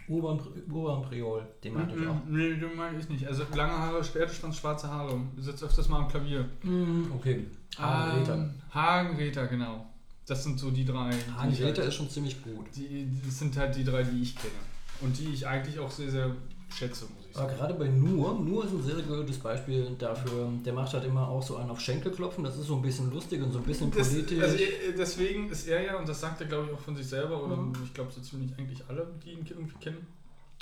Urban, 0.09 0.39
Urban 0.71 1.03
Priol, 1.03 1.45
den 1.65 1.75
meinte 1.75 1.97
ich 1.97 2.07
auch. 2.07 2.15
Mhm, 2.15 2.37
Nee, 2.37 2.55
den 2.55 2.77
mag 2.77 2.93
ich 2.97 3.09
nicht. 3.09 3.27
Also 3.27 3.43
lange 3.57 3.73
Haare, 3.77 4.05
Schwertstand, 4.05 4.55
schwarze 4.55 4.89
Haare. 4.89 5.21
Sitzt 5.37 5.65
öfters 5.65 5.89
mal 5.89 5.99
am 6.03 6.09
Klavier. 6.09 6.49
Mm, 6.63 7.11
okay. 7.13 7.45
Hagen 7.77 8.31
Ähm, 8.31 8.55
Hagen 8.73 9.17
Räther, 9.17 9.49
genau. 9.49 9.85
Das 10.27 10.45
sind 10.45 10.61
so 10.61 10.71
die 10.71 10.85
drei. 10.85 11.11
die 11.11 11.33
Hagen 11.33 11.53
ich 11.53 11.61
halt- 11.61 11.79
ist 11.79 11.95
schon 11.97 12.09
ziemlich 12.09 12.41
gut. 12.41 12.67
die, 12.77 13.09
Das 13.25 13.37
sind 13.41 13.57
halt 13.57 13.75
die 13.75 13.83
drei, 13.83 14.05
die 14.05 14.23
ich 14.23 14.37
kenne. 14.37 14.53
Und 15.01 15.19
die 15.19 15.33
ich 15.35 15.47
eigentlich 15.47 15.79
auch 15.79 15.91
sehr, 15.91 16.11
sehr 16.11 16.31
schätze, 16.75 17.05
muss 17.05 17.27
ich 17.31 17.37
Aber 17.37 17.47
sagen. 17.49 17.59
gerade 17.59 17.75
bei 17.75 17.89
Nur, 17.89 18.39
Nur 18.41 18.65
ist 18.65 18.73
ein 18.73 18.83
sehr 18.83 18.97
gutes 19.03 19.39
Beispiel 19.39 19.95
dafür. 19.99 20.49
Der 20.65 20.73
macht 20.73 20.93
halt 20.95 21.05
immer 21.05 21.29
auch 21.29 21.43
so 21.43 21.57
einen 21.57 21.71
auf 21.71 21.81
Schenkel 21.81 22.11
klopfen. 22.13 22.45
Das 22.45 22.57
ist 22.57 22.67
so 22.67 22.77
ein 22.77 22.83
bisschen 22.83 23.11
lustig 23.13 23.43
und 23.43 23.53
so 23.53 23.59
ein 23.59 23.65
bisschen 23.65 23.91
Das, 23.91 24.09
politisch. 24.11 24.43
also 24.43 24.57
äh, 24.57 24.93
deswegen 24.97 25.51
ist 25.51 25.67
er 25.69 25.83
ja, 25.83 25.99
und 25.99 26.09
das 26.09 26.21
sagt 26.21 26.41
er 26.41 26.47
glaube 26.47 26.67
ich 26.69 26.73
auch 26.75 26.81
von 26.81 26.97
sich 26.97 27.07
selber, 27.07 27.43
oder 27.45 27.57
Mhm. 27.57 27.73
ich 27.85 27.93
glaube 27.95 28.11
so 28.13 28.21
ziemlich 28.21 28.53
eigentlich 28.59 28.83
alle, 28.89 29.07
die 29.25 29.33
ihn 29.33 29.47
irgendwie 29.47 29.77
kennen, 29.79 30.07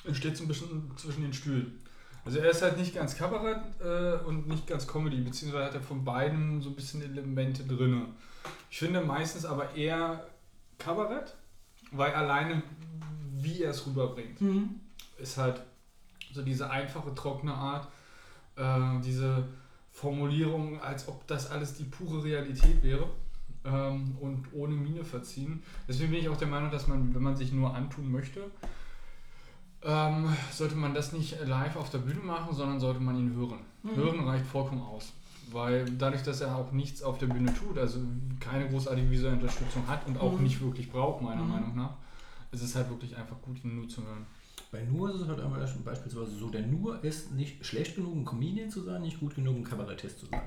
er 0.04 0.14
steht 0.14 0.36
so 0.36 0.44
ein 0.44 0.48
bisschen 0.48 0.90
zwischen 0.96 1.22
den 1.22 1.32
Stühlen. 1.32 1.80
Also 2.26 2.38
er 2.38 2.50
ist 2.50 2.62
halt 2.62 2.78
nicht 2.78 2.94
ganz 2.94 3.16
Kabarett 3.16 3.60
äh, 3.82 4.24
und 4.26 4.48
nicht 4.48 4.66
ganz 4.66 4.86
Comedy, 4.86 5.20
beziehungsweise 5.20 5.66
hat 5.66 5.74
er 5.74 5.82
von 5.82 6.04
beiden 6.04 6.60
so 6.62 6.70
ein 6.70 6.74
bisschen 6.74 7.02
Elemente 7.02 7.64
drin. 7.64 8.06
Ich 8.70 8.78
finde 8.78 9.00
meistens 9.02 9.44
aber 9.44 9.74
eher 9.74 10.26
Kabarett, 10.78 11.34
weil 11.92 12.12
alleine 12.14 12.62
wie 13.44 13.62
er 13.62 13.70
es 13.70 13.86
rüberbringt, 13.86 14.40
Mhm. 14.40 14.70
ist 15.18 15.36
halt 15.38 15.60
so 16.32 16.42
diese 16.42 16.68
einfache, 16.70 17.14
trockene 17.14 17.54
Art, 17.54 17.86
äh, 18.56 19.00
diese 19.04 19.44
Formulierung, 19.92 20.80
als 20.80 21.06
ob 21.08 21.26
das 21.28 21.50
alles 21.50 21.74
die 21.74 21.84
pure 21.84 22.24
Realität 22.24 22.82
wäre 22.82 23.06
ähm, 23.64 24.16
und 24.20 24.46
ohne 24.52 24.74
Miene 24.74 25.04
verziehen. 25.04 25.62
Deswegen 25.88 26.10
bin 26.10 26.20
ich 26.20 26.28
auch 26.28 26.36
der 26.36 26.48
Meinung, 26.48 26.70
dass 26.70 26.88
man, 26.88 27.14
wenn 27.14 27.22
man 27.22 27.36
sich 27.36 27.52
nur 27.52 27.74
antun 27.74 28.10
möchte, 28.10 28.50
ähm, 29.82 30.28
sollte 30.50 30.74
man 30.76 30.94
das 30.94 31.12
nicht 31.12 31.36
live 31.46 31.76
auf 31.76 31.90
der 31.90 31.98
Bühne 31.98 32.20
machen, 32.20 32.54
sondern 32.54 32.80
sollte 32.80 33.00
man 33.00 33.16
ihn 33.18 33.34
hören. 33.34 33.58
Mhm. 33.82 33.96
Hören 33.96 34.20
reicht 34.26 34.46
vollkommen 34.46 34.82
aus. 34.82 35.12
Weil 35.52 35.84
dadurch, 35.98 36.22
dass 36.22 36.40
er 36.40 36.56
auch 36.56 36.72
nichts 36.72 37.02
auf 37.02 37.18
der 37.18 37.26
Bühne 37.26 37.52
tut, 37.52 37.76
also 37.78 38.00
keine 38.40 38.66
großartige 38.68 39.10
visuelle 39.10 39.36
Unterstützung 39.36 39.86
hat 39.86 40.06
und 40.06 40.18
auch 40.18 40.32
Mhm. 40.38 40.42
nicht 40.44 40.60
wirklich 40.62 40.90
braucht, 40.90 41.22
meiner 41.22 41.42
Mhm. 41.44 41.50
Meinung 41.50 41.76
nach, 41.76 41.94
ist 42.54 42.62
es 42.62 42.74
halt 42.74 42.88
wirklich 42.88 43.16
einfach 43.16 43.40
gut, 43.42 43.62
ihn 43.64 43.76
nur 43.76 43.88
zu 43.88 44.02
hören. 44.04 44.26
Bei 44.70 44.82
Nur 44.82 45.14
ist 45.14 45.20
es 45.20 45.28
halt 45.28 45.40
einmal 45.40 45.60
beispielsweise 45.84 46.36
so, 46.36 46.48
der 46.48 46.62
Nur 46.62 47.02
ist 47.04 47.32
nicht 47.32 47.64
schlecht 47.64 47.94
genug, 47.96 48.14
ein 48.16 48.24
Comedian 48.24 48.70
zu 48.70 48.82
sein, 48.82 49.02
nicht 49.02 49.20
gut 49.20 49.34
genug, 49.34 49.56
ein 49.56 49.64
Kabarettist 49.64 50.18
zu 50.20 50.26
sein. 50.26 50.40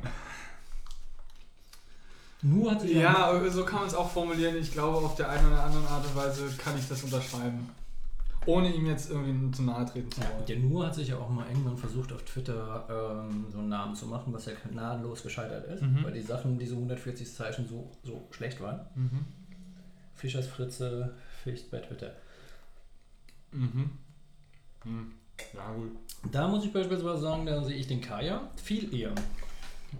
Nur 2.42 2.72
hat 2.72 2.82
sich 2.82 2.92
Ja, 2.94 3.42
so 3.50 3.66
kann 3.66 3.80
man 3.80 3.88
es 3.88 3.94
auch 3.96 4.10
formulieren. 4.10 4.56
Ich 4.58 4.72
glaube, 4.72 4.98
auf 4.98 5.16
der 5.16 5.30
einen 5.30 5.48
oder 5.48 5.64
anderen 5.64 5.88
Art 5.88 6.06
und 6.06 6.16
Weise 6.16 6.48
kann 6.58 6.78
ich 6.78 6.88
das 6.88 7.04
unterschreiben. 7.04 7.70
Ohne 8.46 8.74
ihm 8.74 8.86
jetzt 8.86 9.10
irgendwie 9.10 9.52
zu 9.52 9.64
nahe 9.64 9.86
treten 9.86 10.10
zu 10.12 10.22
Ja, 10.22 10.30
wollen. 10.34 10.46
der 10.46 10.60
Nur 10.60 10.86
hat 10.86 10.96
sich 10.96 11.10
ja 11.10 11.18
auch 11.18 11.30
mal 11.30 11.46
irgendwann 11.50 11.76
versucht, 11.78 12.14
auf 12.14 12.24
Twitter 12.24 12.86
ähm, 13.28 13.46
so 13.52 13.58
einen 13.60 13.70
Namen 13.70 13.94
zu 13.96 14.06
machen, 14.06 14.32
was 14.34 14.46
ja 14.46 14.54
gnadenlos 14.72 15.24
gescheitert 15.24 15.66
ist, 15.68 15.82
Mhm. 15.82 16.04
weil 16.04 16.14
die 16.14 16.22
Sachen, 16.22 16.58
diese 16.58 16.76
140 16.76 17.34
Zeichen 17.34 17.68
so, 17.68 17.92
so 18.04 18.26
schlecht 18.32 18.62
waren. 18.62 18.80
Mhm. 18.96 19.26
Fischers 20.16 20.48
Ficht 21.52 21.72
bei 21.72 21.80
Twitter. 21.80 22.14
Mhm. 23.52 23.90
Hm. 24.84 25.12
Ja, 25.54 25.72
gut. 25.74 25.92
Da 26.32 26.48
muss 26.48 26.66
ich 26.66 26.74
beispielsweise 26.74 27.22
sagen, 27.22 27.46
da 27.46 27.64
sehe 27.64 27.76
ich 27.78 27.88
den 27.88 28.02
Kaya 28.02 28.42
viel 28.62 28.94
eher 28.94 29.14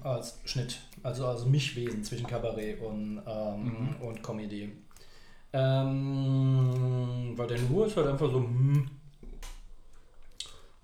als 0.04 0.40
Schnitt, 0.46 0.80
also 1.04 1.28
als 1.28 1.46
Mischwesen 1.46 2.04
zwischen 2.04 2.28
Kabarett 2.28 2.82
und, 2.82 3.22
ähm, 3.26 3.64
Mhm. 3.64 3.96
und 4.02 4.22
Comedy. 4.24 4.74
Ähm, 5.54 7.34
weil 7.38 7.48
der 7.48 7.60
Nur 7.62 7.88
ist 7.88 7.96
halt 7.96 8.08
einfach 8.08 8.30
so, 8.30 8.40
hm, 8.40 8.90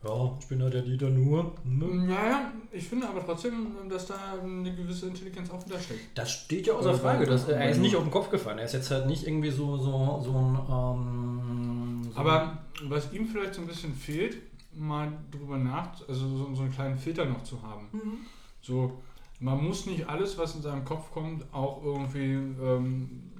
ja, 0.04 0.38
ich 0.40 0.48
bin 0.48 0.62
halt 0.62 0.74
der 0.74 0.82
Dieter 0.82 1.10
Nur. 1.10 1.54
Ne? 1.64 1.86
Naja, 1.86 2.52
ich 2.72 2.88
finde 2.88 3.08
aber 3.08 3.26
trotzdem, 3.26 3.68
dass 3.90 4.08
da 4.08 4.16
eine 4.42 4.76
gewisse 4.76 5.08
Intelligenz 5.08 5.50
auch 5.50 5.66
wieder 5.66 5.80
steckt. 5.80 6.18
Das 6.18 6.32
steht 6.32 6.68
ja 6.68 6.74
außer 6.74 6.90
Oder 6.90 7.00
Frage. 7.00 7.26
Dass, 7.26 7.48
er 7.48 7.58
bei 7.58 7.70
ist 7.70 7.80
nicht 7.80 7.96
auf 7.96 8.04
den 8.04 8.12
Kopf 8.12 8.30
gefallen. 8.30 8.60
Er 8.60 8.66
ist 8.66 8.74
jetzt 8.74 8.92
halt 8.92 9.08
nicht 9.08 9.26
irgendwie 9.26 9.52
so, 9.52 9.78
so, 9.78 10.22
so 10.24 10.32
ein. 10.32 10.60
Ähm, 10.70 12.12
so 12.12 12.20
Aber 12.20 12.58
was 12.84 13.14
ihm 13.14 13.28
vielleicht 13.28 13.56
so 13.56 13.62
ein 13.62 13.68
bisschen 13.68 13.94
fehlt, 13.94 14.38
mal 14.74 15.12
drüber 15.32 15.58
nach, 15.58 15.92
also 16.08 16.28
so, 16.28 16.54
so 16.54 16.64
einen 16.64 16.72
kleinen 16.74 16.98
Filter 16.98 17.26
noch 17.26 17.44
zu 17.44 17.62
haben. 17.62 17.88
Mhm. 17.92 18.18
So, 18.62 19.02
man 19.40 19.64
muss 19.64 19.86
nicht 19.86 20.08
alles, 20.08 20.38
was 20.38 20.56
in 20.56 20.62
seinem 20.62 20.84
Kopf 20.84 21.12
kommt, 21.12 21.46
auch 21.54 21.84
irgendwie 21.84 22.34
ähm, 22.34 23.32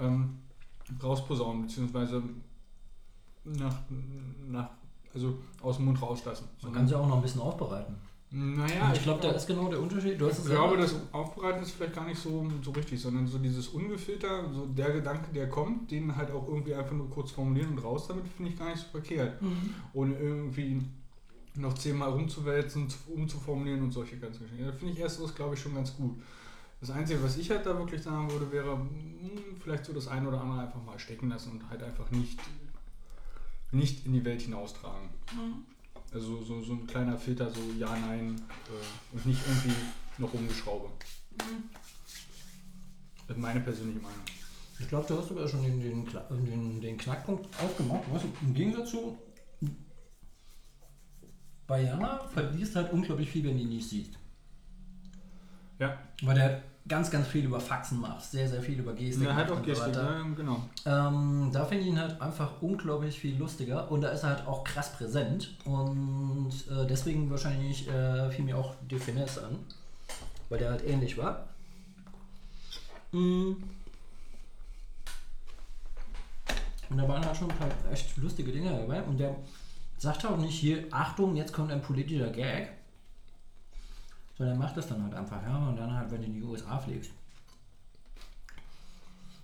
ähm, 0.00 0.38
rausposaunen, 1.02 1.62
beziehungsweise 1.62 2.22
nach, 3.44 3.76
nach 4.48 4.70
also 5.14 5.34
aus 5.62 5.76
dem 5.76 5.86
Mund 5.86 6.00
rauslassen. 6.00 6.48
Man 6.62 6.72
kann 6.72 6.86
sie 6.88 6.94
auch 6.98 7.06
noch 7.06 7.16
ein 7.16 7.22
bisschen 7.22 7.40
aufbereiten. 7.40 7.94
naja, 8.30 8.86
Und 8.88 8.96
ich 8.96 9.02
glaube, 9.02 9.20
da 9.20 9.30
ist 9.32 9.46
genau 9.46 9.68
der 9.68 9.80
Unterschied. 9.80 10.20
Du 10.20 10.26
hast 10.26 10.40
Ich 10.40 10.50
glaube, 10.50 10.76
das 10.78 10.94
Aufbereiten 11.12 11.62
ist 11.62 11.72
vielleicht 11.72 11.94
gar 11.94 12.06
nicht 12.06 12.20
so, 12.20 12.46
so 12.62 12.70
richtig, 12.70 13.00
sondern 13.00 13.26
so 13.26 13.38
dieses 13.38 13.68
Ungefilter, 13.68 14.50
so 14.52 14.66
der 14.66 14.92
Gedanke, 14.92 15.32
der 15.34 15.48
kommt, 15.48 15.90
den 15.90 16.14
halt 16.16 16.30
auch 16.30 16.48
irgendwie 16.48 16.74
einfach 16.74 16.92
nur 16.94 17.10
kurz 17.10 17.30
formulieren 17.32 17.70
und 17.72 17.78
raus 17.84 18.06
damit, 18.08 18.26
finde 18.28 18.50
ich 18.52 18.58
gar 18.58 18.70
nicht 18.70 18.78
so 18.80 18.86
verkehrt. 18.90 19.40
Mhm. 19.42 19.74
Ohne 19.92 20.14
irgendwie 20.18 20.80
noch 21.56 21.74
zehnmal 21.74 22.08
rumzuwälzen, 22.10 22.88
zu- 22.88 23.12
umzuformulieren 23.14 23.82
und 23.82 23.90
solche 23.92 24.16
ganzen 24.18 24.44
Geschichten. 24.44 24.64
Da 24.64 24.72
finde 24.72 24.94
ich 24.94 25.00
ersteres, 25.00 25.34
glaube 25.34 25.54
ich, 25.54 25.60
schon 25.60 25.74
ganz 25.74 25.94
gut. 25.94 26.14
Das 26.80 26.90
Einzige, 26.90 27.22
was 27.22 27.36
ich 27.36 27.50
halt 27.50 27.64
da 27.66 27.76
wirklich 27.78 28.02
sagen 28.02 28.30
würde, 28.30 28.50
wäre 28.50 28.72
hm, 28.72 28.88
vielleicht 29.62 29.84
so 29.84 29.92
das 29.92 30.08
eine 30.08 30.26
oder 30.28 30.40
andere 30.40 30.60
einfach 30.62 30.82
mal 30.82 30.98
stecken 30.98 31.28
lassen 31.28 31.52
und 31.52 31.68
halt 31.68 31.82
einfach 31.82 32.10
nicht, 32.10 32.40
nicht 33.72 34.06
in 34.06 34.12
die 34.12 34.24
Welt 34.24 34.42
hinaustragen. 34.42 35.08
Also 36.12 36.42
so, 36.42 36.62
so 36.62 36.74
ein 36.74 36.86
kleiner 36.86 37.16
Filter, 37.18 37.50
so 37.50 37.60
ja, 37.78 37.96
nein 37.96 38.40
äh, 38.68 39.14
und 39.16 39.26
nicht 39.26 39.40
irgendwie 39.46 39.74
noch 40.18 40.32
rumgeschraube. 40.32 40.88
Das 43.26 43.36
ist 43.36 43.42
meine 43.42 43.60
persönliche 43.60 44.00
Meinung. 44.00 44.20
Ich 44.78 44.88
glaube, 44.88 45.06
du 45.08 45.16
hast 45.18 45.28
sogar 45.28 45.48
schon 45.48 45.62
den, 45.62 45.80
den, 45.80 46.06
Kla- 46.06 46.28
den, 46.28 46.80
den 46.80 46.98
Knackpunkt 46.98 47.46
aufgemacht. 47.62 48.02
Weißt 48.12 48.24
du, 48.24 48.28
Im 48.46 48.52
Gegensatz 48.54 48.90
zu 48.90 49.16
bei 51.66 51.82
Jana 51.84 52.18
verlierst 52.28 52.76
halt 52.76 52.92
unglaublich 52.92 53.30
viel, 53.30 53.44
wenn 53.44 53.58
ihn 53.58 53.68
nicht 53.70 53.88
siehst. 53.88 54.18
Ja, 55.78 55.98
Weil 56.22 56.34
der 56.34 56.62
ganz, 56.88 57.10
ganz 57.10 57.28
viel 57.28 57.44
über 57.44 57.60
Faxen 57.60 58.00
macht. 58.00 58.22
Sehr, 58.24 58.48
sehr 58.48 58.60
viel 58.60 58.78
über 58.78 58.92
Gestik. 58.92 59.24
der 59.24 59.36
hat 59.36 59.50
auch 59.50 59.56
und 59.56 59.62
so 59.62 59.66
Gestik, 59.66 59.88
weiter. 59.88 60.02
ja, 60.02 60.34
genau. 60.34 60.60
Ähm, 60.84 61.50
da 61.52 61.64
finde 61.64 61.84
ich 61.84 61.90
ihn 61.90 62.00
halt 62.00 62.20
einfach 62.20 62.60
unglaublich 62.60 63.18
viel 63.18 63.36
lustiger 63.36 63.90
und 63.90 64.00
da 64.00 64.08
ist 64.08 64.22
er 64.24 64.30
halt 64.30 64.46
auch 64.46 64.64
krass 64.64 64.92
präsent 64.92 65.56
und 65.64 66.50
äh, 66.70 66.86
deswegen 66.86 67.30
wahrscheinlich 67.30 67.88
äh, 67.88 68.30
fiel 68.30 68.44
mir 68.44 68.58
auch 68.58 68.74
die 68.90 68.98
Finesse 68.98 69.46
an, 69.46 69.58
weil 70.48 70.58
der 70.58 70.70
halt 70.70 70.86
ähnlich 70.86 71.16
war. 71.16 71.46
Mm. 73.12 73.52
Und 76.90 76.98
da 76.98 77.08
waren 77.08 77.24
halt 77.24 77.36
schon 77.36 77.50
ein 77.50 77.56
paar 77.56 77.68
echt 77.90 78.16
lustige 78.18 78.52
Dinge 78.52 78.70
dabei 78.70 79.02
und 79.02 79.18
der 79.18 79.34
sagt 79.98 80.26
auch 80.26 80.36
nicht 80.36 80.58
hier, 80.58 80.84
Achtung, 80.90 81.36
jetzt 81.36 81.52
kommt 81.52 81.70
ein 81.70 81.80
politischer 81.80 82.28
Gag, 82.28 82.68
sondern 84.42 84.58
er 84.58 84.64
macht 84.66 84.76
das 84.76 84.88
dann 84.88 85.02
halt 85.04 85.14
einfach, 85.14 85.40
ja, 85.40 85.56
und 85.56 85.76
dann 85.76 85.94
halt, 85.94 86.10
wenn 86.10 86.20
du 86.20 86.26
in 86.26 86.34
die 86.34 86.42
USA 86.42 86.76
fliegst. 86.76 87.12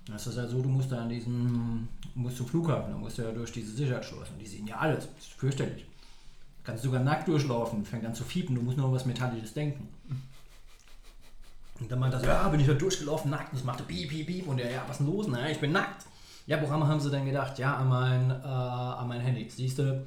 Das 0.08 0.26
ist 0.26 0.36
ja 0.36 0.46
so, 0.46 0.60
du 0.60 0.68
musst 0.68 0.90
da 0.90 1.02
an 1.02 1.08
diesen, 1.08 1.88
musst 2.14 2.38
zum 2.38 2.48
Flughafen, 2.48 2.90
da 2.90 2.98
musst 2.98 3.18
du 3.18 3.22
ja 3.22 3.30
durch 3.30 3.52
diese 3.52 3.72
Sicherheitsschloss 3.76 4.30
und 4.30 4.40
die 4.40 4.46
sehen 4.46 4.66
ja 4.66 4.76
alles, 4.76 5.06
das 5.14 5.26
ist 5.26 5.34
fürchterlich. 5.34 5.84
Kannst 6.64 6.82
sogar 6.82 7.00
nackt 7.00 7.28
durchlaufen, 7.28 7.84
fängt 7.84 8.06
an 8.06 8.14
zu 8.14 8.24
fiepen, 8.24 8.56
du 8.56 8.62
musst 8.62 8.76
nur 8.76 8.90
was 8.90 9.06
Metallisches 9.06 9.54
denken. 9.54 9.88
Und 11.78 11.92
dann 11.92 12.00
meint 12.00 12.14
so, 12.14 12.26
ja, 12.26 12.48
bin 12.48 12.58
ich 12.58 12.66
da 12.66 12.74
durchgelaufen, 12.74 13.30
nackt, 13.30 13.52
und 13.52 13.58
es 13.58 13.64
machte 13.64 13.84
piep, 13.84 14.08
piep, 14.08 14.26
piep, 14.26 14.48
und 14.48 14.58
er, 14.58 14.72
ja, 14.72 14.82
was 14.88 14.98
ist 14.98 15.06
denn 15.06 15.14
los? 15.14 15.26
Na, 15.28 15.48
ich 15.48 15.60
bin 15.60 15.70
nackt. 15.70 16.06
Ja, 16.46 16.60
woran 16.60 16.84
haben 16.84 16.98
sie 16.98 17.10
dann 17.10 17.24
gedacht? 17.24 17.56
Ja, 17.58 17.76
an 17.76 17.88
mein, 17.88 18.30
äh, 18.30 18.44
an 18.44 19.06
mein 19.06 19.20
Handy. 19.20 19.48
Siehst 19.48 19.78
du, 19.78 20.04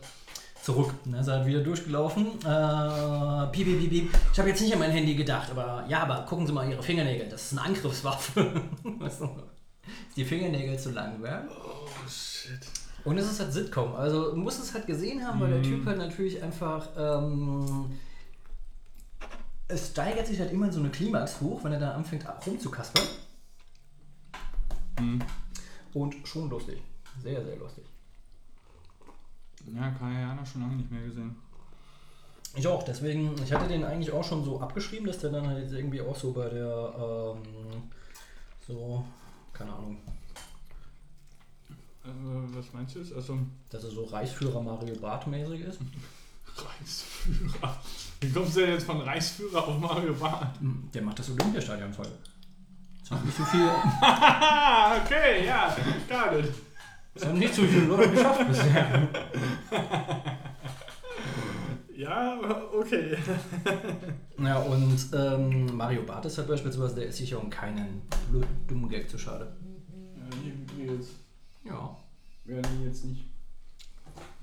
zurück. 0.64 0.93
Dann 1.05 1.16
ist 1.16 1.28
halt 1.28 1.45
wieder 1.45 1.62
durchgelaufen. 1.62 2.28
Äh, 2.45 3.47
piep, 3.51 3.66
piep, 3.68 3.89
piep. 3.89 4.09
Ich 4.34 4.39
habe 4.39 4.49
jetzt 4.49 4.62
nicht 4.62 4.74
an 4.74 4.80
mein 4.80 4.91
Handy 4.91 5.16
gedacht, 5.16 5.49
aber 5.51 5.86
ja, 5.88 6.03
aber 6.03 6.26
gucken 6.28 6.45
Sie 6.47 6.53
mal 6.53 6.70
Ihre 6.70 6.84
Fingernägel, 6.84 7.30
das 7.30 7.43
ist 7.51 7.57
eine 7.57 7.68
Angriffswaffe. 7.68 8.62
weißt 8.84 9.22
du? 9.22 9.26
Dass 9.26 10.16
die 10.16 10.26
Fingernägel 10.26 10.78
zu 10.80 10.91
lang 10.91 11.22
werden. 11.24 11.49
Oh 11.49 11.88
shit. 12.07 12.59
Und 13.03 13.18
es 13.18 13.32
ist 13.32 13.39
halt 13.39 13.51
Sitcom. 13.51 13.95
Also 13.95 14.32
du 14.32 14.38
musst 14.38 14.62
es 14.62 14.74
halt 14.74 14.86
gesehen 14.86 15.26
haben, 15.26 15.39
weil 15.39 15.49
der 15.49 15.59
Mhm. 15.59 15.64
Typ 15.64 15.86
halt 15.88 15.97
natürlich 15.97 16.41
einfach. 16.43 16.88
Ähm, 16.95 17.97
es 19.68 19.88
steigert 19.89 20.28
sich 20.28 20.39
halt 20.39 20.51
immer 20.51 20.66
in 20.68 20.72
so 20.72 20.80
eine 20.82 20.89
Klimax 20.89 21.39
hoch, 21.41 21.64
wenn 21.64 21.72
er 21.72 21.80
da 21.80 21.91
anfängt 21.93 22.26
rumzukaspern. 22.45 23.05
Hm. 24.99 25.22
Und 25.93 26.16
schon 26.28 26.49
lustig. 26.49 26.82
Sehr, 27.24 27.43
sehr 27.43 27.55
lustig. 27.55 27.86
Ja, 29.68 29.89
Kayana 29.91 30.45
schon 30.45 30.62
lange 30.62 30.76
nicht 30.76 30.91
mehr 30.91 31.03
gesehen. 31.03 31.36
Ich 32.55 32.68
auch, 32.68 32.84
deswegen, 32.84 33.34
ich 33.43 33.51
hatte 33.53 33.68
den 33.68 33.84
eigentlich 33.86 34.12
auch 34.12 34.24
schon 34.24 34.43
so 34.43 34.59
abgeschrieben, 34.59 35.07
dass 35.07 35.20
der 35.20 35.30
dann 35.30 35.47
halt 35.47 35.64
jetzt 35.64 35.74
irgendwie 35.74 36.01
auch 36.01 36.16
so 36.16 36.34
bei 36.34 36.49
der, 36.49 36.93
ähm, 36.97 37.43
so, 38.68 39.05
keine 39.53 39.72
Ahnung, 39.74 39.97
Äh, 42.03 42.09
was 42.57 42.74
meinst 42.74 42.95
du 42.95 42.99
jetzt? 42.99 43.14
Also 43.14 43.38
dass 43.70 43.84
er 43.84 43.91
so 43.91 44.03
Reichsführer 44.05 44.62
Mario 44.62 44.95
Barth 44.95 45.28
mäßig 45.28 45.62
ist. 45.62 45.80
Reichsführer. 46.57 47.78
Wie 48.20 48.32
kommst 48.32 48.55
du 48.55 48.62
denn 48.62 48.72
jetzt 48.74 48.86
von 48.86 48.99
Reichsführer 49.01 49.68
auf 49.68 49.78
Mario 49.80 50.14
Barth? 50.16 50.59
Hm, 50.59 50.89
Der 50.93 51.03
macht 51.03 51.20
das 51.20 51.30
Olympiastadion 51.30 51.93
voll. 51.93 52.07
Das 53.01 53.12
hat 53.12 53.24
nicht 53.26 53.38
so 53.38 53.43
viel, 53.45 53.68
okay, 55.03 55.45
ja, 55.45 55.76
got 56.09 56.39
it. 56.39 56.51
Das 57.14 57.26
haben 57.26 57.39
nicht 57.39 57.53
so 57.53 57.64
viele 57.64 57.86
Leute 57.86 58.12
geschafft 58.12 58.47
bisher. 58.47 59.07
Ja, 62.01 62.39
okay. 62.74 63.16
Ja, 64.39 64.57
und 64.57 64.97
ähm, 65.14 65.78
Mario 65.78 66.01
Barth 66.01 66.26
ist 66.26 66.38
halt 66.39 66.47
beispielsweise, 66.47 66.95
der 66.95 67.05
ist 67.05 67.18
sich 67.18 67.30
ja 67.30 67.38
um 67.38 67.49
keinen 67.49 68.01
blöden, 68.30 68.49
dummen 68.68 68.89
Gag 68.89 69.07
zu 69.07 69.20
schade. 69.20 69.55
Ja, 70.18 70.24
nee, 70.78 70.91
jetzt. 70.91 71.12
Ja. 71.64 71.95
Ja, 72.45 72.55
nee, 72.55 72.86
jetzt 72.88 73.05
nicht. 73.05 73.26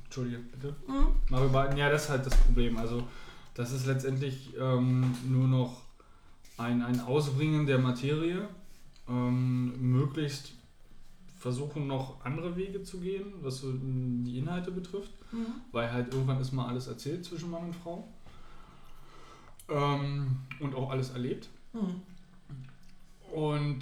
Entschuldige, 0.04 0.38
bitte. 0.38 0.76
Mario 1.28 1.48
Barth, 1.48 1.76
ja, 1.76 1.90
das 1.90 2.04
ist 2.04 2.10
halt 2.10 2.26
das 2.26 2.36
Problem. 2.36 2.76
Also, 2.78 3.02
das 3.54 3.72
ist 3.72 3.86
letztendlich 3.86 4.54
ähm, 4.56 5.16
nur 5.26 5.48
noch 5.48 5.82
ein, 6.58 6.80
ein 6.82 7.00
Ausbringen 7.00 7.66
der 7.66 7.78
Materie. 7.78 8.48
Ähm, 9.08 9.74
möglichst 9.80 10.52
versuchen 11.38 11.86
noch 11.86 12.24
andere 12.24 12.56
Wege 12.56 12.82
zu 12.82 12.98
gehen, 12.98 13.32
was 13.40 13.58
so 13.58 13.72
die 13.72 14.38
Inhalte 14.38 14.70
betrifft. 14.70 15.12
Weil 15.72 15.92
halt 15.92 16.12
irgendwann 16.12 16.40
ist 16.40 16.52
mal 16.52 16.66
alles 16.66 16.88
erzählt 16.88 17.24
zwischen 17.24 17.50
Mann 17.50 17.64
und 17.64 17.76
Frau. 17.76 18.08
Ähm, 19.68 20.38
und 20.60 20.74
auch 20.74 20.90
alles 20.90 21.10
erlebt. 21.10 21.48
Mhm. 21.72 22.02
Und 23.32 23.80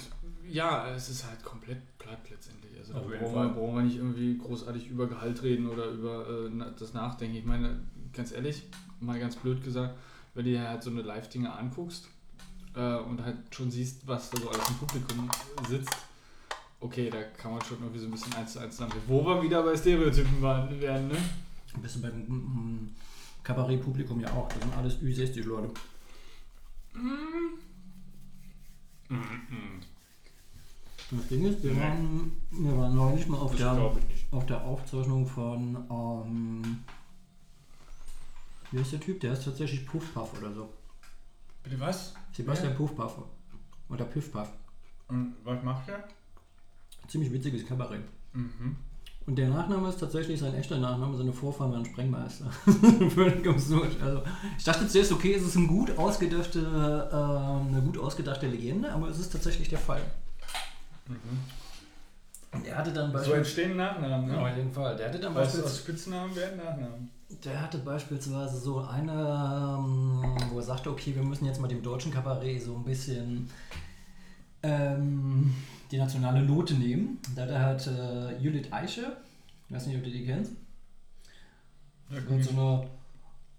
ja, 0.49 0.89
es 0.91 1.09
ist 1.09 1.27
halt 1.27 1.43
komplett 1.43 1.79
platt 1.99 2.19
letztendlich. 2.31 2.77
Also 2.79 2.95
da 2.95 3.01
brauchen 3.01 3.35
wir, 3.35 3.49
brauchen 3.49 3.77
wir 3.77 3.83
nicht 3.83 3.97
irgendwie 3.97 4.37
großartig 4.37 4.89
über 4.89 5.07
Gehalt 5.07 5.43
reden 5.43 5.69
oder 5.69 5.87
über 5.87 6.29
äh, 6.29 6.73
das 6.79 6.93
Nachdenken. 6.93 7.37
Ich 7.37 7.45
meine, 7.45 7.81
ganz 8.13 8.33
ehrlich, 8.33 8.65
mal 9.01 9.19
ganz 9.19 9.37
blöd 9.37 9.63
gesagt, 9.63 9.97
wenn 10.35 10.45
du 10.45 10.51
dir 10.51 10.69
halt 10.69 10.83
so 10.83 10.91
eine 10.91 11.03
Live-Dinge 11.03 11.53
anguckst 11.53 12.09
äh, 12.75 12.97
und 12.97 13.25
halt 13.25 13.37
schon 13.51 13.71
siehst, 13.71 14.07
was 14.07 14.31
da 14.31 14.41
so 14.41 14.51
alles 14.51 14.69
im 14.69 14.75
Publikum 14.77 15.31
sitzt, 15.69 15.97
okay, 16.87 17.11
da 17.11 17.23
kann 17.23 17.53
man 17.53 17.61
schon 17.63 17.79
irgendwie 17.81 17.99
so 18.01 18.07
ein 18.07 18.11
bisschen 18.13 18.33
eins 18.35 18.53
zu 18.53 18.59
eins 18.61 18.77
zusammen. 18.77 18.95
Wo 19.07 19.25
wir 19.25 19.43
wieder 19.43 19.63
bei 19.63 19.77
Stereotypen 19.77 20.41
waren, 20.41 20.81
werden, 20.81 21.09
ne? 21.09 21.17
Ein 21.75 21.83
bisschen 21.83 22.03
beim 22.03 22.13
mm, 22.27 22.95
Kabarett-Publikum 23.43 24.21
ja 24.21 24.31
auch. 24.33 24.49
Das 24.49 24.61
sind 24.61 24.75
alles 24.77 24.95
Ü60 24.99 25.45
Leute. 25.45 25.71
Das 31.11 31.29
Ding 31.29 31.45
ist, 31.47 31.63
wir 31.63 31.73
Nee. 31.73 31.81
waren, 31.81 32.33
wir 32.51 32.77
waren 32.77 32.95
neulich 32.97 33.27
mal 33.29 33.39
auf 33.39 33.53
Das 33.53 33.61
der, 33.61 33.93
auf 34.33 34.47
der 34.47 34.65
Aufzeichnung 34.65 35.27
von, 35.27 35.77
ähm, 35.91 36.85
wie 38.73 38.81
heißt 38.81 38.93
der 38.93 39.01
Typ? 39.01 39.21
Der 39.21 39.33
ist 39.33 39.45
tatsächlich 39.45 39.87
Puffpuff 39.87 40.37
oder 40.39 40.53
so. 40.53 40.69
Bitte 41.63 41.79
was? 41.79 42.15
Sebastian 42.33 42.71
Wer? 42.71 42.77
Puffpuff. 42.77 43.19
Oder 43.89 44.05
Piffpuff. 44.05 44.49
Und 45.09 45.37
was 45.45 45.63
macht 45.63 45.89
er? 45.89 46.09
Ziemlich 47.09 47.33
witziges 47.33 47.67
Kabarett. 47.67 48.03
Mhm. 48.33 48.77
Und 49.27 49.37
der 49.37 49.49
Nachname 49.49 49.89
ist 49.89 49.99
tatsächlich 49.99 50.39
sein 50.39 50.55
echter 50.55 50.79
Nachname, 50.79 51.17
seine 51.17 51.33
Vorfahren 51.33 51.73
waren 51.73 51.85
Sprengmeister. 51.85 52.45
Völlig 53.11 53.45
absurd. 53.49 54.01
Also, 54.01 54.23
ich 54.57 54.63
dachte 54.65 54.87
zuerst, 54.87 55.11
okay, 55.11 55.35
es 55.35 55.43
ist 55.43 55.57
ein 55.57 55.67
gut 55.67 55.99
ausgedachte, 55.99 56.61
äh, 56.61 57.17
eine 57.17 57.83
gut 57.83 57.99
ausgedachte 57.99 58.47
Legende, 58.47 58.93
aber 58.93 59.09
es 59.09 59.19
ist 59.19 59.33
tatsächlich 59.33 59.69
der 59.69 59.79
Fall. 59.79 60.03
Und 62.53 62.67
er 62.67 62.79
hatte 62.79 62.93
dann 62.93 63.09
So 63.09 63.13
beispielsweise. 63.15 63.37
entstehen 63.39 63.77
Nachnamen, 63.77 64.29
ne? 64.29 64.39
auf 64.41 64.57
jeden 64.57 64.73
Fall. 64.73 64.97
Der 64.97 65.09
hatte 65.09 65.19
dann 65.19 65.35
Weißt 65.35 65.47
beispielsweise. 65.55 65.75
aus 65.75 65.79
Spitznamen 65.81 66.37
werden 66.37 66.57
Nachnamen. 66.59 67.11
Der 67.45 67.61
hatte 67.61 67.79
beispielsweise 67.79 68.59
so 68.59 68.81
eine, 68.81 69.13
ähm, 69.13 70.23
wo 70.53 70.59
er 70.59 70.63
sagte, 70.63 70.91
okay, 70.91 71.15
wir 71.15 71.23
müssen 71.25 71.45
jetzt 71.47 71.61
mal 71.61 71.67
dem 71.67 71.83
deutschen 71.83 72.13
Kabarett 72.13 72.63
so 72.63 72.77
ein 72.77 72.85
bisschen 72.85 73.51
ähm, 74.63 75.55
die 75.91 75.99
nationale 75.99 76.43
Note 76.43 76.75
nehmen. 76.75 77.19
Da 77.35 77.43
hat 77.43 77.51
er 77.51 77.61
halt 77.61 77.87
äh, 77.87 78.39
Judith 78.39 78.73
Eiche, 78.73 79.17
ich 79.69 79.75
weiß 79.75 79.87
nicht, 79.87 79.97
ob 79.97 80.05
du 80.05 80.11
die 80.11 80.25
kennst, 80.25 80.53
und 82.29 82.45
so 82.45 82.51
eine, 82.51 82.87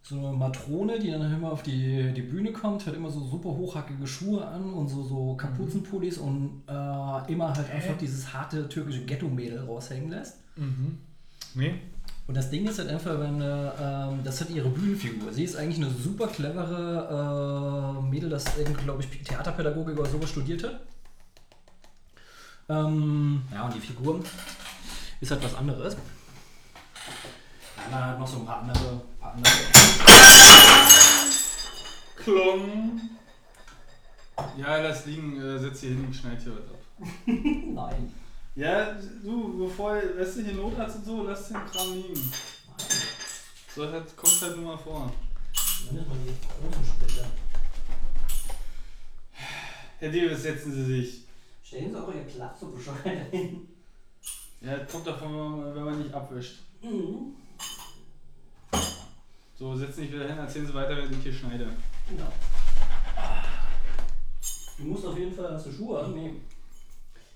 so 0.03 0.17
eine 0.19 0.37
Matrone, 0.37 0.99
die 0.99 1.11
dann 1.11 1.33
immer 1.33 1.51
auf 1.51 1.63
die, 1.63 2.13
die 2.13 2.21
Bühne 2.21 2.53
kommt, 2.53 2.85
hat 2.85 2.93
immer 2.93 3.09
so 3.09 3.19
super 3.25 3.49
hochhackige 3.49 4.07
Schuhe 4.07 4.45
an 4.45 4.73
und 4.73 4.87
so, 4.87 5.03
so 5.03 5.35
Kapuzenpullis 5.35 6.17
und 6.17 6.63
äh, 6.67 7.31
immer 7.31 7.53
halt 7.53 7.69
einfach 7.69 7.97
dieses 7.97 8.33
harte 8.33 8.69
türkische 8.69 9.03
Ghetto-Mädel 9.03 9.65
raushängen 9.65 10.09
lässt. 10.09 10.37
Mhm. 10.55 10.97
Nee? 11.55 11.75
Und 12.27 12.35
das 12.35 12.49
Ding 12.49 12.67
ist 12.67 12.77
halt 12.77 12.89
einfach, 12.89 13.17
wenn, 13.19 13.39
äh, 13.41 13.71
ähm, 13.79 14.21
das 14.23 14.41
hat 14.41 14.49
ihre 14.49 14.67
Bühnenfigur. 14.67 15.31
Sie 15.31 15.45
ist 15.45 15.55
eigentlich 15.55 15.77
eine 15.77 15.89
super 15.89 16.27
clevere 16.27 17.97
äh, 17.99 18.01
Mädel, 18.03 18.29
das 18.29 18.57
irgendwie, 18.57 18.83
glaube 18.83 19.01
ich, 19.01 19.23
Theaterpädagogik 19.23 19.97
oder 19.97 20.09
sowas 20.09 20.29
studierte. 20.29 20.81
Ähm, 22.67 23.43
ja, 23.53 23.65
und 23.65 23.73
die 23.73 23.79
Figur 23.79 24.21
ist 25.21 25.31
halt 25.31 25.41
was 25.41 25.55
anderes. 25.55 25.95
Dann 27.89 28.05
halt 28.05 28.19
noch 28.19 28.27
so 28.27 28.39
ein 28.39 28.45
paar 28.45 28.59
andere, 28.59 29.01
paar 29.21 29.33
andere 29.33 29.53
Klong. 32.17 32.99
Ja, 34.57 34.77
lass 34.81 35.05
liegen, 35.05 35.41
äh, 35.41 35.57
setz 35.57 35.79
hier 35.79 35.91
hin, 35.91 36.13
schneid 36.13 36.41
hier 36.41 36.51
was 36.51 36.69
ab. 36.69 37.07
Nein. 37.25 38.11
Ja, 38.57 38.97
du, 39.23 39.67
bevor 39.67 40.01
lässt 40.01 40.37
du 40.37 40.41
hier 40.41 40.55
Notarzt 40.55 40.95
und 40.95 41.05
so, 41.05 41.23
lass 41.23 41.49
den 41.49 41.57
Kram 41.57 41.93
liegen. 41.93 42.31
So 43.75 43.87
halt, 43.87 44.17
kommt 44.17 44.41
halt 44.41 44.57
nur 44.57 44.65
mal 44.65 44.77
vor. 44.77 45.13
Dann 45.85 45.99
ist 45.99 46.07
mal 46.07 46.17
die 46.25 46.33
großen 46.41 46.83
Splitter. 46.83 47.27
Herr 49.99 50.11
Davis, 50.11 50.41
setzen 50.41 50.73
Sie 50.73 50.85
sich. 50.85 51.21
Stellen 51.63 51.91
Sie 51.91 52.01
auch 52.01 52.11
Ihr 52.11 52.21
Platz 52.21 52.59
so 52.59 52.69
bescheuert 52.69 53.29
hin. 53.29 53.67
Ja, 54.61 54.79
kommt 54.85 55.05
davon, 55.05 55.63
wenn 55.63 55.75
man, 55.75 55.85
man 55.85 56.01
nicht 56.01 56.15
abwischt. 56.15 56.61
Mhm. 56.81 57.35
So, 59.59 59.75
setzen 59.75 59.93
Sie 59.97 60.01
sich 60.01 60.13
wieder 60.13 60.27
hin, 60.27 60.37
erzählen 60.39 60.65
Sie 60.65 60.73
weiter, 60.73 60.97
wenn 60.97 61.11
ich 61.11 61.21
hier 61.21 61.33
schneide. 61.33 61.69
Genau. 62.09 62.33
Du 64.79 64.83
musst 64.83 65.05
auf 65.05 65.15
jeden 65.15 65.35
Fall, 65.35 65.53
hast 65.53 65.67
du 65.67 65.71
Schuhe 65.71 65.99
an? 65.99 66.41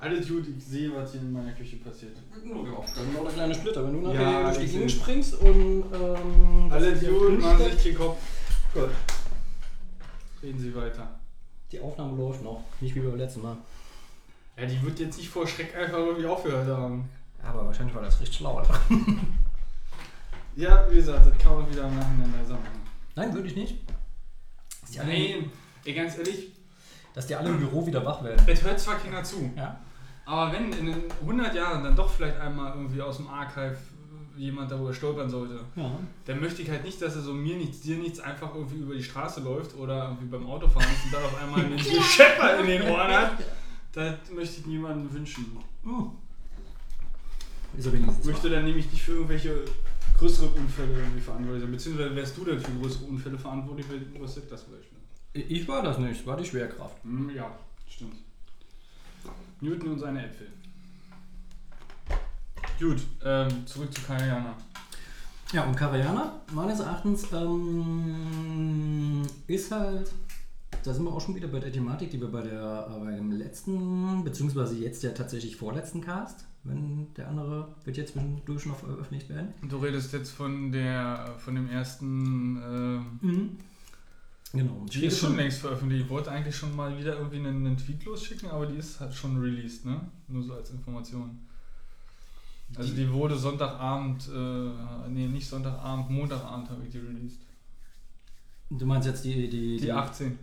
Alles 0.02 0.28
gut, 0.28 0.46
ich 0.58 0.64
sehe, 0.66 0.92
was 0.96 1.12
hier 1.12 1.22
in 1.22 1.32
meiner 1.32 1.52
Küche 1.54 1.76
passiert. 1.78 2.18
Ja, 2.18 2.52
dann 2.96 3.14
noch 3.14 3.24
der 3.24 3.32
kleine 3.34 3.54
Splitter. 3.54 3.86
Wenn 3.86 3.94
du 3.94 4.02
nachher 4.08 4.22
Ja, 4.22 4.44
durch 4.52 4.58
die 4.58 4.68
Gegend 4.68 4.92
springst 4.92 5.36
und 5.36 5.84
ähm, 5.94 6.72
Alles 6.72 7.00
gut, 7.02 7.40
machen 7.40 7.58
steckt- 7.60 7.74
sich 7.74 7.84
den 7.84 7.98
Kopf. 8.00 8.18
Gut. 8.74 8.90
Reden 10.42 10.60
Sie 10.60 10.74
weiter. 10.76 11.08
Die 11.72 11.80
Aufnahme 11.80 12.18
läuft 12.18 12.44
noch. 12.44 12.64
Nicht 12.80 12.96
wie 12.96 13.00
beim 13.02 13.16
letzten 13.16 13.44
Mal. 13.44 13.58
Ja, 14.58 14.66
die 14.66 14.82
wird 14.82 15.00
jetzt 15.00 15.18
nicht 15.18 15.30
vor 15.30 15.48
Schreck 15.48 15.76
einfach 15.76 16.00
irgendwie 16.00 16.26
aufgehört 16.26 16.68
haben. 16.68 17.08
Aber 17.44 17.66
wahrscheinlich 17.68 17.96
war 17.96 18.02
das 18.02 18.20
richtig 18.20 18.38
schlau. 18.38 18.62
Ja, 20.56 20.86
wie 20.92 20.96
gesagt, 20.96 21.26
das 21.26 21.38
kann 21.38 21.56
man 21.62 21.72
wieder 21.72 21.84
nacheinander 21.90 22.44
sagen. 22.46 22.66
Nein, 23.16 23.34
würde 23.34 23.48
ich 23.48 23.56
nicht. 23.56 23.78
Dass 24.82 24.92
die, 24.92 25.00
alle, 25.00 25.10
Nein, 25.14 25.52
ey, 25.86 25.94
ganz 25.94 26.18
ehrlich, 26.18 26.52
dass 27.14 27.28
die 27.28 27.36
alle 27.36 27.50
im 27.50 27.58
Büro 27.60 27.86
wieder 27.88 28.04
wach 28.06 28.22
werden. 28.24 28.44
es 28.46 28.62
hört 28.62 28.78
zwar 28.80 28.96
keiner 29.00 29.24
zu, 29.24 29.50
Ja. 29.56 29.80
Aber 30.26 30.52
wenn 30.54 30.72
in 30.74 30.86
den 30.88 31.04
100 31.22 31.54
Jahren 31.56 31.84
dann 31.84 31.96
doch 31.96 32.10
vielleicht 32.10 32.38
einmal 32.40 32.74
irgendwie 32.76 33.02
aus 33.02 33.18
dem 33.18 33.28
Archive 33.28 33.78
jemand 34.38 34.72
darüber 34.72 34.94
stolpern 34.94 35.30
sollte, 35.30 35.60
Ja. 35.76 35.92
dann 36.26 36.40
möchte 36.40 36.62
ich 36.62 36.70
halt 36.70 36.84
nicht, 36.84 37.02
dass 37.02 37.16
er 37.16 37.22
so 37.22 37.34
mir 37.34 37.58
nichts, 37.58 37.82
dir 37.82 37.98
nichts 37.98 38.20
einfach 38.20 38.56
irgendwie 38.56 38.78
über 38.78 38.96
die 38.96 39.04
Straße 39.04 39.42
läuft 39.42 39.76
oder 39.76 40.06
irgendwie 40.06 40.26
beim 40.26 40.46
Autofahren 40.48 40.88
ist 40.92 41.06
und 41.06 41.14
dann 41.14 41.24
auf 41.24 41.42
einmal 41.42 41.66
einen 41.66 41.78
Schepper 41.80 42.60
in 42.60 42.68
den 42.68 42.82
Ohren 42.84 43.12
hat. 43.12 43.32
Das 43.92 44.16
möchte 44.34 44.62
ich 44.62 44.66
niemandem 44.68 45.12
wünschen. 45.14 45.46
Oh. 45.86 46.12
Ist 47.78 47.86
er 47.86 47.94
wenigstens 47.94 48.26
Ich 48.26 48.32
möchte 48.32 48.50
dann 48.50 48.64
nämlich 48.66 48.90
nicht 48.92 49.02
für 49.04 49.14
irgendwelche 49.14 49.66
größere 50.18 50.48
Unfälle 50.50 50.94
irgendwie 50.98 51.20
verantwortlich 51.22 51.64
sein. 51.64 51.72
Beziehungsweise 51.72 52.16
wärst 52.16 52.38
du 52.38 52.46
denn 52.46 52.60
für 52.60 52.72
größere 52.72 53.06
Unfälle 53.06 53.38
verantwortlich, 53.38 53.86
wenn 53.90 54.22
was 54.22 54.36
das 54.50 54.64
vielleicht? 54.64 54.90
Ich 55.34 55.68
war 55.68 55.82
das 55.84 55.98
nicht, 55.98 56.22
es 56.22 56.26
war 56.28 56.38
die 56.38 56.46
Schwerkraft. 56.46 57.04
Hm, 57.04 57.30
ja, 57.36 57.52
stimmt. 57.90 58.16
Newton 59.62 59.94
und 59.94 60.00
seine 60.00 60.26
Äpfel. 60.26 60.48
Gut, 62.80 63.02
ähm, 63.24 63.66
zurück 63.68 63.94
zu 63.94 64.02
Kayana. 64.02 64.56
Ja, 65.54 65.66
und 65.66 65.76
Kariana, 65.76 66.42
meines 66.54 66.80
Erachtens, 66.80 67.28
ähm, 67.34 69.22
ist 69.48 69.72
halt, 69.72 70.12
da 70.84 70.94
sind 70.94 71.04
wir 71.04 71.12
auch 71.12 71.22
schon 71.22 71.36
wieder 71.36 71.48
bei 71.50 71.60
der 71.60 71.72
Thematik, 71.72 72.10
die 72.10 72.22
wir 72.22 72.30
bei 72.32 72.42
der 72.42 72.88
äh, 72.90 73.00
beim 73.00 73.32
letzten, 73.32 74.24
beziehungsweise 74.24 74.76
jetzt 74.78 75.04
ja 75.04 75.12
tatsächlich 75.12 75.58
vorletzten 75.58 76.02
Cast, 76.02 76.46
wenn 76.64 77.14
der 77.16 77.28
andere 77.28 77.68
wird 77.84 77.98
jetzt 77.98 78.14
zwischendurch 78.14 78.66
noch 78.66 78.78
veröffentlicht 78.78 79.30
werden. 79.30 79.54
Du 79.68 79.78
redest 79.78 80.14
jetzt 80.14 80.32
von 80.32 80.72
der 80.72 81.36
von 81.38 81.54
dem 81.56 81.70
ersten 81.70 82.58
ähm, 82.58 83.20
Mhm. 83.22 83.58
Genau. 84.54 84.86
Die 84.92 85.06
ist 85.06 85.20
schon 85.20 85.38
längst 85.38 85.60
veröffentlicht. 85.60 86.04
Ich 86.06 86.10
wollte 86.10 86.30
eigentlich 86.32 86.56
schon 86.56 86.76
mal 86.76 86.98
wieder 86.98 87.18
irgendwie 87.18 87.38
einen, 87.38 87.66
einen 87.66 87.78
Tweet 87.78 88.04
losschicken, 88.04 88.50
aber 88.50 88.66
die 88.66 88.76
ist 88.78 89.00
halt 89.00 89.14
schon 89.14 89.38
released, 89.40 89.86
ne? 89.86 90.02
Nur 90.28 90.44
so 90.44 90.54
als 90.54 90.72
Information. 90.72 91.40
Also 92.76 92.94
die 92.94 93.10
wurde 93.12 93.38
Sonntagabend, 93.38 94.30
äh, 94.34 95.10
nee, 95.10 95.28
nicht 95.28 95.48
Sonntagabend, 95.48 96.10
Montagabend 96.10 96.70
habe 96.70 96.84
ich 96.86 96.90
die 96.92 97.00
released. 97.00 97.40
Du 98.70 98.86
meinst 98.86 99.08
jetzt 99.08 99.24
die, 99.26 99.50
die, 99.50 99.78
Die 99.78 99.92
18. 99.92 100.38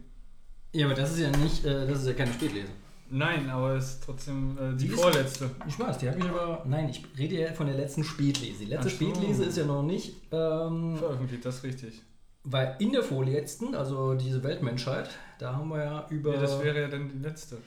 Ja, 0.73 0.87
aber 0.87 0.95
das 0.95 1.13
ist 1.13 1.21
ja 1.21 1.31
nicht, 1.37 1.65
äh, 1.65 1.87
das 1.87 2.01
ist 2.03 2.07
ja 2.09 2.13
keine 2.15 2.33
Spätlese. 2.33 2.69
Nein, 3.11 3.49
aber 3.49 3.77
es 3.77 3.93
ist 3.95 4.05
trotzdem 4.05 4.59
äh, 4.59 4.73
die, 4.77 4.87
Die 4.89 4.93
ist- 4.93 5.01
vorletzte. 5.01 5.51
Ich 5.67 5.79
weiß, 5.79 5.97
die 5.99 6.09
habe 6.11 6.19
ich 6.19 6.25
aber. 6.27 6.63
Nein, 6.67 6.91
ich 6.91 7.03
rede 7.17 7.37
ja 7.41 7.53
von 7.55 7.67
der 7.67 7.77
letzten 7.77 8.05
Spätlese. 8.05 8.59
Die 8.61 8.65
letzte 8.67 8.91
so. 8.91 8.97
Spätlese 8.97 9.45
ist 9.45 9.57
ja 9.57 9.65
noch 9.65 9.83
nicht. 9.83 10.13
Ähm, 10.31 10.97
Veröffentlicht, 10.99 11.45
das 11.47 11.57
ist 11.57 11.65
richtig. 11.65 12.03
Weil 12.51 12.77
in 12.79 12.93
der 12.93 13.03
vorletzten, 13.03 13.75
also 13.75 14.15
diese 14.15 14.43
Weltmenschheit, 14.43 15.11
da 15.39 15.55
haben 15.55 15.69
wir 15.69 15.85
ja 15.85 16.07
über. 16.09 16.35
Ja, 16.35 16.41
das 16.41 16.63
wäre 16.63 16.81
ja 16.81 16.89
dann 16.89 17.09
die 17.09 17.19
letzte. 17.19 17.59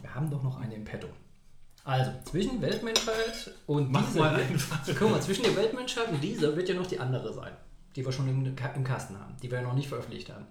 wir 0.00 0.14
haben 0.14 0.30
doch 0.30 0.42
noch 0.42 0.58
eine 0.60 0.74
im 0.74 0.84
Petto. 0.84 1.08
Also, 1.84 2.12
zwischen 2.24 2.60
Weltmenschheit 2.60 3.50
und 3.66 3.90
Mach 3.90 4.06
dieser. 4.06 4.20
mal. 4.20 4.40
Guck 4.98 5.10
mal, 5.10 5.22
zwischen 5.22 5.42
der 5.44 5.56
Weltmenschheit 5.56 6.08
und 6.10 6.22
dieser 6.22 6.54
wird 6.54 6.68
ja 6.68 6.74
noch 6.74 6.86
die 6.86 7.00
andere 7.00 7.32
sein. 7.32 7.52
Die 7.96 8.04
wir 8.04 8.12
schon 8.12 8.28
im, 8.28 8.44
im 8.44 8.84
Kasten 8.84 9.18
haben, 9.18 9.36
die 9.42 9.50
wir 9.50 9.62
noch 9.62 9.74
nicht 9.74 9.88
veröffentlicht 9.88 10.30
haben. 10.30 10.46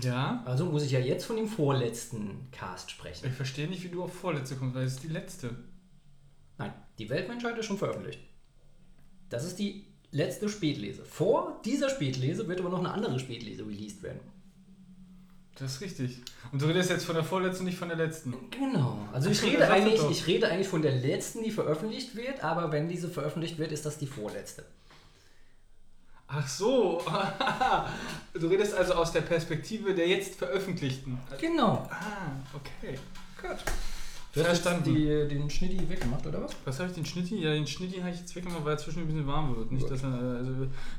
Ja? 0.00 0.42
Also 0.44 0.66
muss 0.66 0.84
ich 0.84 0.92
ja 0.92 1.00
jetzt 1.00 1.24
von 1.24 1.36
dem 1.36 1.48
vorletzten 1.48 2.48
Cast 2.52 2.90
sprechen. 2.90 3.26
Ich 3.26 3.34
verstehe 3.34 3.68
nicht, 3.68 3.82
wie 3.82 3.88
du 3.88 4.04
auf 4.04 4.14
vorletzte 4.14 4.54
kommst, 4.54 4.76
weil 4.76 4.84
es 4.84 4.92
ist 4.94 5.02
die 5.02 5.08
letzte. 5.08 5.56
Nein, 6.58 6.72
die 6.98 7.10
Weltmenschheit 7.10 7.58
ist 7.58 7.66
schon 7.66 7.78
veröffentlicht. 7.78 8.20
Das 9.30 9.44
ist 9.44 9.58
die 9.58 9.89
letzte 10.12 10.48
Spätlese. 10.48 11.04
Vor 11.04 11.60
dieser 11.64 11.90
Spätlese 11.90 12.48
wird 12.48 12.60
aber 12.60 12.70
noch 12.70 12.80
eine 12.80 12.92
andere 12.92 13.18
Spätlese 13.18 13.66
released 13.66 14.02
werden. 14.02 14.20
Das 15.58 15.74
ist 15.74 15.80
richtig. 15.82 16.22
Und 16.52 16.62
du 16.62 16.66
redest 16.66 16.88
jetzt 16.88 17.04
von 17.04 17.14
der 17.14 17.24
vorletzten, 17.24 17.64
nicht 17.64 17.76
von 17.76 17.88
der 17.88 17.98
letzten. 17.98 18.34
Genau. 18.50 19.06
Also 19.12 19.28
ich 19.28 19.42
rede, 19.42 19.68
eigentlich, 19.68 20.00
ich 20.10 20.26
rede 20.26 20.48
eigentlich 20.48 20.68
von 20.68 20.80
der 20.80 20.92
letzten, 20.92 21.44
die 21.44 21.50
veröffentlicht 21.50 22.16
wird, 22.16 22.42
aber 22.42 22.72
wenn 22.72 22.88
diese 22.88 23.08
veröffentlicht 23.08 23.58
wird, 23.58 23.70
ist 23.70 23.84
das 23.84 23.98
die 23.98 24.06
vorletzte. 24.06 24.64
Ach 26.28 26.48
so. 26.48 27.02
du 28.32 28.46
redest 28.46 28.74
also 28.74 28.94
aus 28.94 29.12
der 29.12 29.20
Perspektive 29.20 29.94
der 29.94 30.08
jetzt 30.08 30.36
veröffentlichten. 30.36 31.18
Genau. 31.38 31.86
Ah, 31.90 32.30
okay. 32.54 32.98
Gut. 33.42 33.58
Du 34.32 34.44
hast 34.46 34.64
jetzt 34.64 34.86
die, 34.86 35.06
den 35.28 35.50
Schnitti 35.50 35.88
weggemacht, 35.88 36.24
oder 36.26 36.42
was? 36.42 36.52
Was 36.64 36.78
habe 36.78 36.88
ich 36.90 36.94
den 36.94 37.04
Schnitti? 37.04 37.42
Ja, 37.42 37.52
den 37.52 37.66
Schnitti 37.66 37.98
habe 37.98 38.10
ich 38.10 38.20
jetzt 38.20 38.34
weggemacht, 38.36 38.64
weil 38.64 38.74
er 38.74 38.78
zwischen 38.78 39.00
ein 39.00 39.06
bisschen 39.06 39.26
warm 39.26 39.56
wird. 39.56 39.72
Nicht, 39.72 39.82
Gut. 39.82 39.90
dass 39.92 40.02
er, 40.04 40.12
also, 40.12 40.52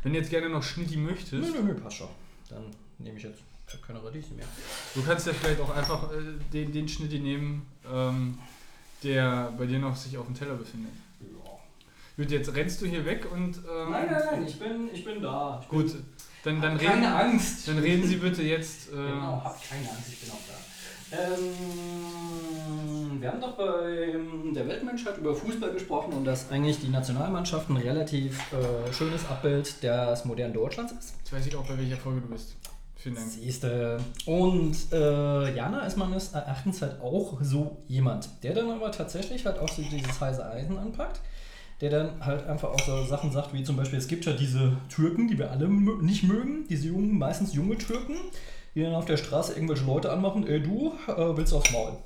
wenn 0.03 0.13
du 0.13 0.19
jetzt 0.19 0.29
gerne 0.29 0.49
noch 0.49 0.61
Schnitti 0.63 0.97
Nö, 0.97 1.11
möchtest, 1.11 1.33
nö, 1.33 1.61
nö, 1.63 1.73
passt 1.75 1.97
schon. 1.97 2.09
Dann 2.49 2.63
nehme 2.99 3.17
ich 3.17 3.23
jetzt 3.23 3.39
keine 3.87 4.03
Radieschen 4.03 4.35
mehr. 4.35 4.45
du 4.95 5.01
kannst 5.01 5.27
ja 5.27 5.31
vielleicht 5.33 5.61
auch 5.61 5.69
einfach 5.73 6.11
äh, 6.11 6.15
den, 6.51 6.73
den 6.73 6.89
Schnitti 6.89 7.19
nehmen, 7.19 7.65
ähm, 7.89 8.37
der 9.01 9.53
bei 9.57 9.65
dir 9.65 9.79
noch 9.79 9.95
sich 9.95 10.17
auf 10.17 10.25
dem 10.25 10.35
Teller 10.35 10.55
befindet. 10.55 10.91
Gut, 12.17 12.29
jetzt 12.29 12.53
rennst 12.53 12.81
du 12.81 12.85
hier 12.85 13.05
weg 13.05 13.25
und. 13.31 13.55
Ähm, 13.59 13.91
Nein, 13.91 14.07
nein, 14.11 14.21
nein, 14.29 14.45
ich 14.45 14.59
bin, 14.59 14.89
ich 14.93 15.05
bin 15.05 15.21
da. 15.21 15.59
Ich 15.63 15.69
Gut, 15.69 15.93
bin, 15.93 16.03
dann, 16.43 16.61
dann, 16.61 16.77
keine 16.77 16.95
reden, 16.95 17.05
Angst. 17.05 17.67
dann 17.69 17.77
reden 17.79 18.05
Sie 18.05 18.17
bitte 18.17 18.43
jetzt. 18.43 18.89
Äh, 18.91 18.95
Genau, 18.95 19.41
hab 19.41 19.57
keine 19.69 19.89
Angst, 19.89 20.09
ich 20.09 20.19
bin 20.19 20.29
auch 20.31 20.39
da. 20.47 20.53
Ähm, 21.11 21.55
wir 23.19 23.29
haben 23.31 23.41
doch 23.41 23.57
bei 23.57 24.15
der 24.55 24.67
Weltmenschheit 24.67 25.17
über 25.17 25.35
Fußball 25.35 25.71
gesprochen 25.73 26.13
und 26.13 26.25
dass 26.25 26.49
eigentlich 26.49 26.79
die 26.79 26.87
Nationalmannschaft 26.89 27.69
ein 27.69 27.77
relativ 27.77 28.39
äh, 28.53 28.91
schönes 28.93 29.27
Abbild 29.29 29.83
des 29.83 30.25
modernen 30.25 30.53
Deutschlands 30.53 30.93
ist. 30.93 31.15
Jetzt 31.19 31.33
weiß 31.33 31.45
ich 31.47 31.55
auch, 31.55 31.67
bei 31.67 31.77
welcher 31.77 31.97
Folge 31.97 32.21
du 32.21 32.27
bist. 32.27 32.55
Vielen 32.95 33.15
Dank. 33.15 33.27
Siehste. 33.29 33.97
Und 34.25 34.75
äh, 34.91 35.55
Jana 35.55 35.85
ist 35.85 35.97
meines 35.97 36.33
Erachtens 36.33 36.81
halt 36.81 37.01
auch 37.01 37.39
so 37.41 37.77
jemand, 37.87 38.29
der 38.43 38.53
dann 38.53 38.69
aber 38.69 38.91
tatsächlich 38.91 39.45
halt 39.45 39.59
auch 39.59 39.69
so 39.69 39.81
dieses 39.81 40.21
heiße 40.21 40.45
Eisen 40.45 40.77
anpackt. 40.77 41.19
Der 41.81 41.89
dann 41.89 42.23
halt 42.23 42.45
einfach 42.45 42.69
auch 42.69 42.79
so 42.79 43.03
Sachen 43.05 43.31
sagt, 43.31 43.53
wie 43.53 43.63
zum 43.63 43.75
Beispiel, 43.75 43.97
es 43.97 44.07
gibt 44.07 44.25
ja 44.25 44.33
diese 44.33 44.77
Türken, 44.87 45.27
die 45.27 45.39
wir 45.39 45.49
alle 45.49 45.67
nicht 45.67 46.23
mögen, 46.23 46.67
diese 46.69 46.89
jungen, 46.89 47.17
meistens 47.17 47.55
junge 47.55 47.75
Türken, 47.75 48.17
die 48.75 48.81
dann 48.81 48.95
auf 48.95 49.05
der 49.05 49.17
Straße 49.17 49.53
irgendwelche 49.53 49.85
Leute 49.85 50.11
anmachen, 50.11 50.47
ey 50.47 50.61
du, 50.61 50.93
äh, 51.07 51.37
willst 51.37 51.53
aufs 51.53 51.71
Maul. 51.71 51.97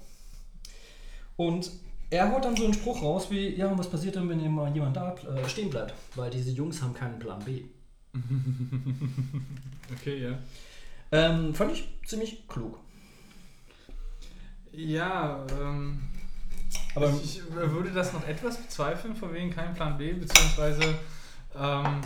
Und 1.36 1.72
er 2.10 2.32
haut 2.32 2.46
dann 2.46 2.56
so 2.56 2.64
einen 2.64 2.74
Spruch 2.74 3.02
raus 3.02 3.30
wie, 3.30 3.56
ja, 3.56 3.68
und 3.68 3.78
was 3.78 3.90
passiert 3.90 4.16
denn, 4.16 4.30
wenn 4.30 4.40
immer 4.40 4.70
jemand 4.74 4.96
da 4.96 5.14
äh, 5.16 5.48
stehen 5.50 5.70
bleibt? 5.70 5.94
Weil 6.16 6.30
diese 6.30 6.52
Jungs 6.52 6.82
haben 6.82 6.94
keinen 6.94 7.20
Plan 7.20 7.44
B. 7.44 7.64
Okay, 9.94 10.24
ja. 10.24 10.40
Ähm, 11.12 11.54
fand 11.54 11.72
ich 11.74 11.88
ziemlich 12.06 12.48
klug. 12.48 12.80
Ja, 14.72 15.46
ähm, 15.62 16.02
Aber 16.96 17.10
ich, 17.24 17.40
ich 17.40 17.54
würde 17.54 17.92
das 17.92 18.14
noch 18.14 18.28
etwas 18.28 18.58
bezweifeln, 18.58 19.16
von 19.16 19.32
wegen 19.34 19.52
kein 19.52 19.76
Plan 19.76 19.98
B, 19.98 20.14
beziehungsweise, 20.14 20.96
ähm, 21.56 22.02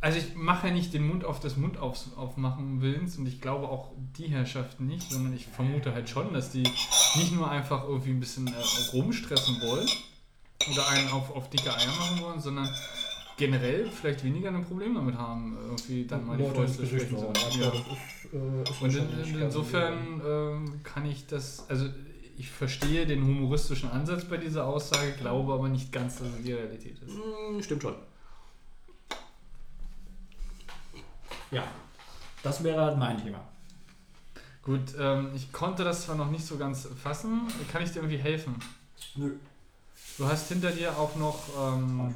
also 0.00 0.18
ich 0.18 0.34
mache 0.36 0.68
ja 0.68 0.74
nicht 0.74 0.94
den 0.94 1.06
Mund 1.06 1.24
auf 1.24 1.40
das 1.40 1.56
Mund 1.56 1.78
auf, 1.78 1.98
aufmachen 2.16 2.80
willens 2.80 3.16
und 3.18 3.26
ich 3.26 3.40
glaube 3.40 3.68
auch 3.68 3.90
die 4.16 4.28
Herrschaften 4.28 4.86
nicht, 4.86 5.10
sondern 5.10 5.34
ich 5.34 5.46
vermute 5.46 5.92
halt 5.92 6.08
schon, 6.08 6.32
dass 6.32 6.50
die 6.50 6.62
nicht 6.62 7.32
nur 7.32 7.50
einfach 7.50 7.84
irgendwie 7.84 8.10
ein 8.10 8.20
bisschen 8.20 8.46
äh, 8.46 8.90
rumstressen 8.92 9.60
wollen 9.62 9.88
oder 10.70 10.88
einen 10.88 11.08
auf, 11.08 11.34
auf 11.34 11.50
dicke 11.50 11.74
Eier 11.74 11.86
machen 11.86 12.22
wollen, 12.22 12.40
sondern 12.40 12.68
generell 13.36 13.90
vielleicht 13.90 14.24
weniger 14.24 14.50
ein 14.50 14.64
Problem 14.64 14.94
damit 14.94 15.16
haben, 15.16 15.56
irgendwie 15.60 16.04
dann 16.04 16.26
mal 16.26 16.36
die 16.36 16.44
Fäuste 16.44 16.86
sprechen 16.86 17.18
zu 17.18 17.26
lassen. 17.26 17.60
Ja, 17.60 17.68
ist, 17.68 18.32
äh, 18.32 18.70
ist 18.70 18.82
Und 18.82 18.94
in, 18.94 19.34
in, 19.34 19.42
insofern 19.42 20.20
ähm, 20.26 20.80
kann 20.84 21.06
ich 21.06 21.26
das, 21.26 21.64
also 21.68 21.86
ich 22.36 22.50
verstehe 22.50 23.04
den 23.04 23.24
humoristischen 23.24 23.90
Ansatz 23.90 24.24
bei 24.24 24.36
dieser 24.36 24.64
Aussage, 24.66 25.12
glaube 25.18 25.52
aber 25.52 25.68
nicht 25.68 25.90
ganz, 25.92 26.18
dass 26.18 26.28
es 26.28 26.44
die 26.44 26.52
Realität 26.52 26.98
ist. 27.00 27.14
Mm, 27.16 27.60
Stimmt 27.60 27.82
schon. 27.82 27.94
Ja, 31.50 31.64
das 32.42 32.62
wäre 32.62 32.82
halt 32.82 32.98
mein 32.98 33.22
Thema. 33.22 33.40
Gut, 34.62 34.94
ähm, 34.98 35.30
ich 35.34 35.50
konnte 35.52 35.82
das 35.82 36.04
zwar 36.04 36.16
noch 36.16 36.30
nicht 36.30 36.44
so 36.44 36.58
ganz 36.58 36.86
fassen, 37.02 37.48
kann 37.72 37.82
ich 37.82 37.90
dir 37.90 38.00
irgendwie 38.00 38.18
helfen? 38.18 38.56
Nö. 39.14 39.32
Du 40.18 40.26
hast 40.26 40.48
hinter 40.48 40.70
dir 40.70 40.98
auch 40.98 41.16
noch 41.16 41.48
ähm, 41.58 42.14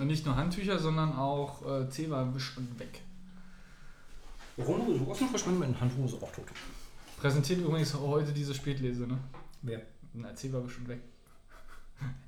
nicht 0.00 0.26
nur 0.26 0.36
Handtücher, 0.36 0.78
sondern 0.78 1.16
auch 1.16 1.64
äh, 1.64 1.88
Zewa-Wisch 1.88 2.58
und 2.58 2.78
weg. 2.78 3.00
Runde 4.58 4.98
Soßen 4.98 5.28
verschwinden 5.28 5.60
mit 5.60 5.80
Handhose 5.80 6.16
auch 6.16 6.30
tot. 6.32 6.44
Präsentiert 7.18 7.60
übrigens 7.60 7.94
heute 7.94 8.32
diese 8.32 8.54
Spätlese, 8.54 9.06
ne? 9.06 9.16
Wer? 9.62 9.80
Na, 10.12 10.34
Zewa-Wisch 10.34 10.76
und 10.78 10.88
weg. 10.88 11.00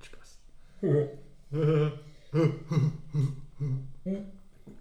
Spaß. 0.01 0.39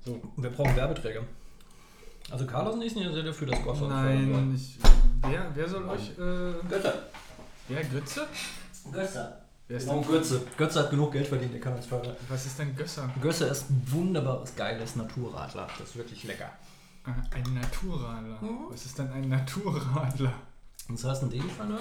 So. 0.05 0.21
Wir 0.37 0.49
brauchen 0.49 0.75
Werbeträger. 0.75 1.21
Also 2.29 2.45
Carlos 2.45 2.75
ist 2.83 2.95
nicht 2.95 3.13
sehr 3.13 3.23
dafür, 3.23 3.47
dass 3.47 3.61
Gossard 3.63 3.89
Nein, 3.89 4.53
ich, 4.55 4.77
wer, 5.21 5.51
wer 5.53 5.69
soll 5.69 5.87
euch. 5.89 6.09
Äh, 6.11 6.67
Götze. 6.69 6.93
wer, 7.67 7.83
Götze? 7.83 8.27
Götze. 8.91 9.37
Wer 9.67 9.77
ist 9.77 9.87
Genau, 9.87 10.01
denn, 10.01 10.11
Götze. 10.11 10.41
Götze 10.57 10.79
hat 10.79 10.89
genug 10.89 11.11
Geld 11.11 11.27
verdient, 11.27 11.53
der 11.53 11.61
kann 11.61 11.73
uns 11.75 11.85
fördern. 11.85 12.15
was 12.27 12.45
ist 12.45 12.59
denn 12.59 12.75
Gösser? 12.75 13.09
Gösse 13.21 13.45
ist 13.45 13.69
ein 13.69 13.81
wunderbares, 13.91 14.55
geiles 14.55 14.95
Naturradler. 14.95 15.67
Das 15.77 15.89
ist 15.89 15.95
wirklich 15.95 16.23
lecker. 16.25 16.49
Ah, 17.05 17.11
Ein 17.35 17.53
Naturradler. 17.53 18.41
Mhm. 18.41 18.67
Was 18.69 18.85
ist 18.85 18.97
denn 18.97 19.11
ein 19.11 19.27
Naturradler? 19.29 20.33
Und 20.89 20.97
das 21.01 21.09
heißt 21.09 21.23
in 21.23 21.29
dem 21.29 21.49
Fall, 21.49 21.79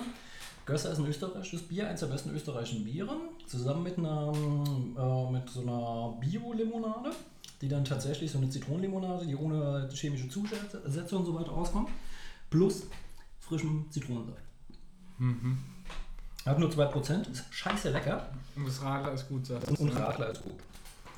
Gösser 0.67 0.93
ist 0.93 0.99
ein 0.99 1.07
österreichisches 1.07 1.63
Bier, 1.63 1.89
eines 1.89 2.01
der 2.01 2.07
besten 2.09 2.31
österreichischen 2.35 2.85
Bieren, 2.85 3.19
zusammen 3.47 3.83
mit 3.85 3.99
einer 3.99 4.33
äh, 4.33 5.33
mit 5.33 5.49
so 5.51 5.61
einer 5.63 6.17
Bio-Limonade, 6.21 7.11
die 7.63 7.69
dann 7.69 7.85
tatsächlich 7.85 8.31
so 8.31 8.39
eine 8.39 8.51
Zitronenlimonade, 8.51 9.25
die 9.25 9.37
ohne 9.37 9.89
chemische 9.95 10.29
Zusätze 10.29 11.17
und 11.17 11.25
so 11.25 11.35
weiter 11.35 11.53
auskommt, 11.53 11.89
plus 12.51 12.87
frischem 13.39 13.87
Zitronensaft. 13.89 14.43
Mhm. 15.19 15.59
Hat 16.45 16.59
nur 16.59 16.71
2%, 16.71 17.31
ist 17.31 17.45
scheiße 17.55 17.91
lecker 17.91 18.31
Und 18.57 18.67
das 18.67 18.83
Radler 18.83 19.13
ist 19.13 19.29
gut, 19.29 19.47
sagst 19.47 19.69
und, 19.69 19.79
und 19.79 19.89
du, 19.91 19.95
ne? 19.95 20.01
Radler 20.01 20.31
ist 20.31 20.43
gut. 20.43 20.59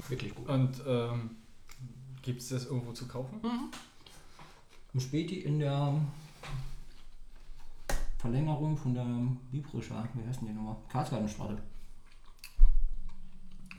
Wirklich 0.08 0.34
gut. 0.34 0.46
Und 0.46 0.82
ähm, 0.86 1.30
gibt 2.20 2.42
es 2.42 2.50
das 2.50 2.66
irgendwo 2.66 2.92
zu 2.92 3.08
kaufen? 3.08 3.40
Im 4.92 5.00
Späti 5.00 5.40
in 5.40 5.60
der 5.60 5.98
Verlängerung 8.18 8.76
von 8.76 8.92
der 8.92 9.06
Bibrischer, 9.50 10.06
wie 10.12 10.28
heißt 10.28 10.42
denn 10.42 10.48
die 10.48 10.54
Nummer? 10.54 10.76
Karlsgartenstraße. 10.90 11.56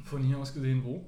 Von 0.04 0.24
hier 0.24 0.40
aus 0.40 0.52
gesehen 0.52 0.84
wo? 0.84 1.06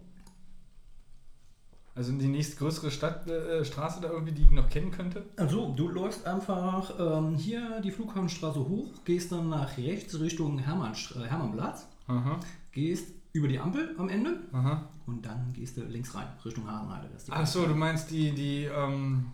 Also 1.98 2.12
die 2.12 2.28
nächstgrößere 2.28 2.91
Stadt, 2.91 3.28
äh, 3.28 3.66
Straße 3.66 4.00
da 4.02 4.10
irgendwie, 4.12 4.32
die 4.32 4.43
ich 4.43 4.52
noch 4.52 4.70
kennen 4.70 4.91
könnte? 4.91 5.26
Also, 5.36 5.74
du 5.76 5.88
läufst 5.89 6.28
einfach 6.28 6.91
ähm, 7.00 7.36
hier 7.36 7.82
die 7.82 7.89
Flughafenstraße 7.91 8.60
hoch, 8.60 8.86
gehst 9.04 9.32
dann 9.32 9.50
nach 9.50 9.76
rechts 9.78 10.20
Richtung 10.20 10.60
Hermannst- 10.60 11.16
äh, 11.16 11.26
Hermannplatz, 11.28 11.88
Aha, 12.08 12.39
gehst 12.72 13.14
über 13.34 13.48
die 13.48 13.60
Ampel 13.60 13.95
am 13.98 14.10
Ende 14.10 14.39
aha. 14.54 14.88
und 15.08 15.26
dann 15.26 15.52
gehst 15.54 15.76
du 15.78 15.82
links 15.86 16.14
rein, 16.14 16.28
Richtung 16.45 16.70
Hasenheide. 16.70 17.08
Das 17.12 17.22
ist 17.24 17.28
die 17.30 17.32
Ach 17.34 17.48
so, 17.48 17.66
du 17.66 17.74
meinst 17.74 18.12
die, 18.12 18.32
die 18.32 18.66
ähm, 18.66 19.32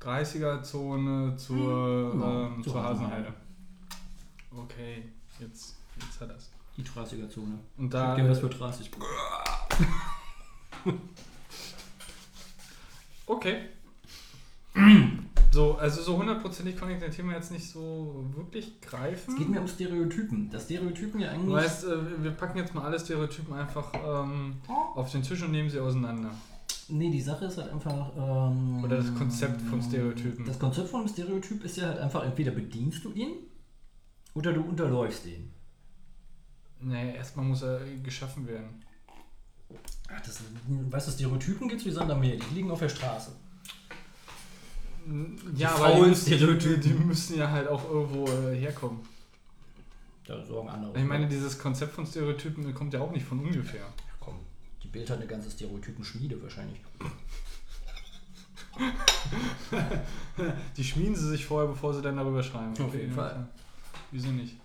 30er-Zone 0.00 1.34
zur, 1.36 2.12
Genau, 2.12 2.44
ähm, 2.46 2.62
zur 2.62 2.72
zur 2.74 2.82
Hasenheide. 2.84 3.14
Hasenheide. 3.14 3.34
Okay, 4.56 5.02
jetzt, 5.40 5.74
jetzt 6.00 6.20
hat 6.20 6.30
er's. 6.30 6.48
Die 6.76 6.82
30er-Zone. 6.84 7.58
Und 7.76 7.84
Ich 7.86 7.90
da. 7.90 8.14
gebe 8.14 8.28
das 8.28 8.38
für 8.38 8.48
30. 8.48 8.90
Okay. 13.26 13.56
So, 15.52 15.76
also 15.76 16.02
so 16.02 16.16
hundertprozentig 16.18 16.76
konnte 16.76 16.94
ich 16.94 17.00
dein 17.00 17.12
Thema 17.12 17.34
jetzt 17.34 17.52
nicht 17.52 17.68
so 17.70 18.24
wirklich 18.34 18.80
greifen. 18.80 19.32
Es 19.34 19.38
geht 19.38 19.48
mir 19.48 19.60
um 19.60 19.68
Stereotypen. 19.68 20.50
Das 20.50 20.64
Stereotypen 20.64 21.20
ja 21.20 21.28
Du 21.28 21.34
eigentlich. 21.34 21.54
weißt, 21.54 21.84
äh, 21.84 22.22
wir 22.24 22.32
packen 22.32 22.58
jetzt 22.58 22.74
mal 22.74 22.82
alle 22.82 22.98
Stereotypen 22.98 23.54
einfach 23.54 23.92
ähm, 23.94 24.56
auf 24.66 25.12
den 25.12 25.22
Tisch 25.22 25.42
und 25.42 25.52
nehmen 25.52 25.70
sie 25.70 25.78
auseinander. 25.78 26.30
Nee, 26.88 27.10
die 27.10 27.20
Sache 27.20 27.44
ist 27.46 27.56
halt 27.56 27.72
einfach. 27.72 28.10
Ähm, 28.16 28.82
Oder 28.84 28.96
das 28.96 29.14
Konzept 29.14 29.62
von 29.62 29.80
Stereotypen. 29.80 30.44
Das 30.44 30.58
Konzept 30.58 30.88
von 30.88 31.00
einem 31.00 31.08
Stereotyp 31.08 31.64
ist 31.64 31.76
ja 31.76 31.86
halt 31.86 31.98
einfach, 31.98 32.24
entweder 32.24 32.50
bedienst 32.50 33.04
du 33.04 33.12
ihn 33.12 33.34
oder 34.34 34.52
du 34.52 34.60
unterläufst 34.60 35.24
ihn. 35.26 35.50
Naja, 36.80 37.12
erstmal 37.12 37.46
muss 37.46 37.62
er 37.62 37.80
geschaffen 38.02 38.46
werden. 38.48 38.82
Ach, 40.14 40.20
das, 40.20 40.40
weißt 40.68 41.08
du, 41.08 41.12
Stereotypen 41.12 41.68
gibt 41.68 41.80
es 41.80 41.86
wie 41.86 41.90
Sand 41.90 42.10
am 42.10 42.20
Meer, 42.20 42.36
die 42.36 42.54
liegen 42.54 42.70
auf 42.70 42.78
der 42.78 42.88
Straße. 42.88 43.32
Ja, 45.56 45.56
Die 45.56 45.66
aber 45.66 46.04
die 46.04 46.10
die, 46.10 46.16
Stereotypen. 46.16 46.80
die 46.80 46.94
müssen 46.94 47.38
ja 47.38 47.50
halt 47.50 47.68
auch 47.68 47.90
irgendwo 47.90 48.26
äh, 48.26 48.56
herkommen. 48.56 49.00
Da 50.26 50.42
sorgen 50.42 50.70
andere. 50.70 50.98
Ich 50.98 51.04
meine, 51.04 51.28
dieses 51.28 51.58
Konzept 51.58 51.94
von 51.94 52.06
Stereotypen 52.06 52.72
kommt 52.74 52.94
ja 52.94 53.00
auch 53.00 53.10
nicht 53.10 53.26
von 53.26 53.40
ungefähr. 53.40 53.84
Komm, 54.20 54.36
die 54.82 54.88
Bild 54.88 55.10
hat 55.10 55.18
eine 55.18 55.26
ganze 55.26 55.50
Stereotypen-Schmiede 55.50 56.42
wahrscheinlich. 56.42 56.80
Die 60.76 60.84
schmieden 60.84 61.14
sie 61.14 61.28
sich 61.28 61.44
vorher, 61.44 61.68
bevor 61.68 61.94
sie 61.94 62.02
dann 62.02 62.16
darüber 62.16 62.42
schreiben. 62.42 62.72
Auf 62.82 62.94
jeden 62.94 63.10
ja, 63.10 63.14
Fall. 63.14 63.46
Wieso 64.10 64.28
nicht? 64.28 64.56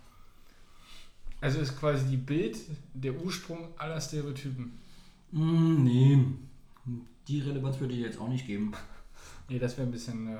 Also 1.41 1.59
ist 1.59 1.79
quasi 1.79 2.07
die 2.07 2.17
Bild 2.17 2.57
der 2.93 3.13
Ursprung 3.13 3.67
aller 3.77 4.01
Stereotypen. 4.01 4.79
Mm, 5.31 5.83
nee, 5.83 6.25
die 7.27 7.39
Relevanz 7.41 7.79
würde 7.79 7.93
ich 7.93 7.99
jetzt 8.01 8.19
auch 8.19 8.27
nicht 8.29 8.47
geben. 8.47 8.71
Nee, 9.47 9.59
das 9.59 9.77
wäre 9.77 9.87
ein 9.87 9.91
bisschen 9.91 10.27
äh, 10.27 10.37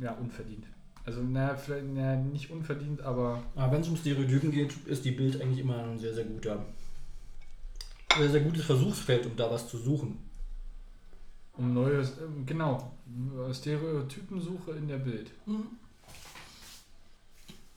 ja, 0.00 0.12
unverdient. 0.12 0.66
Also, 1.04 1.22
naja, 1.22 1.56
vielleicht 1.56 1.86
na, 1.94 2.16
nicht 2.16 2.50
unverdient, 2.50 3.00
aber 3.00 3.42
Aber 3.56 3.72
wenn 3.72 3.80
es 3.80 3.88
um 3.88 3.96
Stereotypen 3.96 4.50
geht, 4.50 4.74
ist 4.86 5.04
die 5.04 5.12
Bild 5.12 5.40
eigentlich 5.40 5.60
immer 5.60 5.82
ein 5.82 5.98
sehr, 5.98 6.12
sehr 6.14 6.24
guter, 6.24 6.66
sehr, 8.16 8.30
sehr 8.30 8.40
gutes 8.42 8.64
Versuchsfeld, 8.64 9.24
um 9.26 9.34
da 9.36 9.50
was 9.50 9.68
zu 9.68 9.78
suchen. 9.78 10.18
um 11.56 11.72
neues, 11.74 12.10
äh, 12.18 12.44
genau, 12.46 12.92
Stereotypensuche 13.52 14.72
in 14.72 14.86
der 14.88 14.98
Bild. 14.98 15.30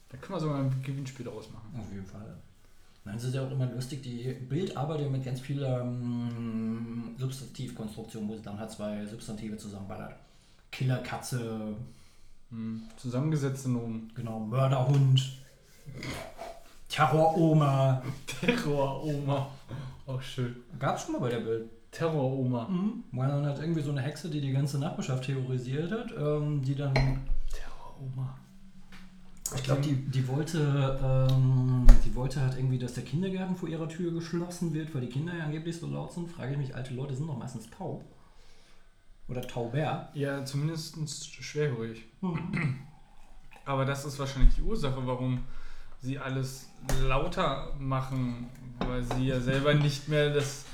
Da 0.09 0.17
können 0.17 0.35
wir 0.35 0.39
sogar 0.41 0.59
ein 0.59 0.83
Gewinnspiel 0.83 1.25
daraus 1.25 1.49
machen. 1.51 1.73
Auf 1.79 1.91
jeden 1.91 2.05
Fall. 2.05 2.37
Nein, 3.03 3.15
es 3.15 3.23
ist 3.23 3.33
ja 3.33 3.45
auch 3.45 3.51
immer 3.51 3.65
lustig, 3.65 4.03
die 4.03 4.31
Bild 4.47 4.77
arbeitet 4.77 5.09
mit 5.11 5.25
ganz 5.25 5.39
vieler 5.41 5.81
ähm, 5.81 7.15
Substantivkonstruktion, 7.17 8.27
wo 8.29 8.35
sie 8.35 8.43
dann 8.43 8.59
halt 8.59 8.69
zwei 8.69 9.05
Substantive 9.05 9.57
zusammenballert. 9.57 10.15
Killerkatze, 10.71 11.75
Hm. 12.51 12.83
Zusammengesetzte 12.97 13.69
Nomen. 13.69 14.11
genau, 14.13 14.39
Mörderhund, 14.39 15.37
Terroroma. 16.89 18.01
Terroroma. 18.27 19.47
Auch 20.05 20.21
schön. 20.21 20.57
Gab 20.77 20.97
es 20.97 21.03
schon 21.03 21.13
mal 21.13 21.19
bei 21.21 21.29
der 21.29 21.39
Bild. 21.39 21.69
Terroroma. 21.91 22.67
Mhm. 22.67 23.03
Dann 23.13 23.45
hat 23.45 23.59
irgendwie 23.59 23.81
so 23.81 23.91
eine 23.91 24.01
Hexe, 24.01 24.29
die 24.29 24.41
die 24.41 24.51
ganze 24.51 24.79
Nachbarschaft 24.79 25.23
terrorisiert 25.25 25.91
hat, 25.91 26.11
ähm, 26.17 26.61
die 26.61 26.75
dann 26.75 26.93
Terroroma. 26.93 28.37
Ich 29.55 29.63
glaube, 29.63 29.81
die, 29.81 29.95
die 29.95 30.27
wollte, 30.27 31.27
ähm, 31.29 31.85
die 32.05 32.15
wollte 32.15 32.41
halt 32.41 32.57
irgendwie, 32.57 32.79
dass 32.79 32.93
der 32.93 33.03
Kindergarten 33.03 33.55
vor 33.55 33.67
ihrer 33.67 33.89
Tür 33.89 34.11
geschlossen 34.11 34.73
wird, 34.73 34.93
weil 34.93 35.01
die 35.01 35.09
Kinder 35.09 35.35
ja 35.35 35.45
angeblich 35.45 35.77
so 35.77 35.87
laut 35.87 36.13
sind. 36.13 36.31
Frage 36.31 36.53
ich 36.53 36.57
mich, 36.57 36.75
alte 36.75 36.93
Leute 36.93 37.15
sind 37.15 37.27
doch 37.27 37.37
meistens 37.37 37.69
taub. 37.69 38.03
Oder 39.27 39.41
tauber. 39.41 40.09
Ja, 40.13 40.45
zumindest 40.45 41.33
schwerhörig. 41.43 42.05
Aber 43.65 43.85
das 43.85 44.05
ist 44.05 44.19
wahrscheinlich 44.19 44.55
die 44.55 44.61
Ursache, 44.61 45.05
warum 45.05 45.43
sie 46.01 46.17
alles 46.17 46.69
lauter 47.03 47.73
machen, 47.79 48.49
weil 48.79 49.03
sie 49.03 49.27
ja 49.27 49.39
selber 49.39 49.73
nicht 49.73 50.07
mehr 50.09 50.33
das, 50.33 50.65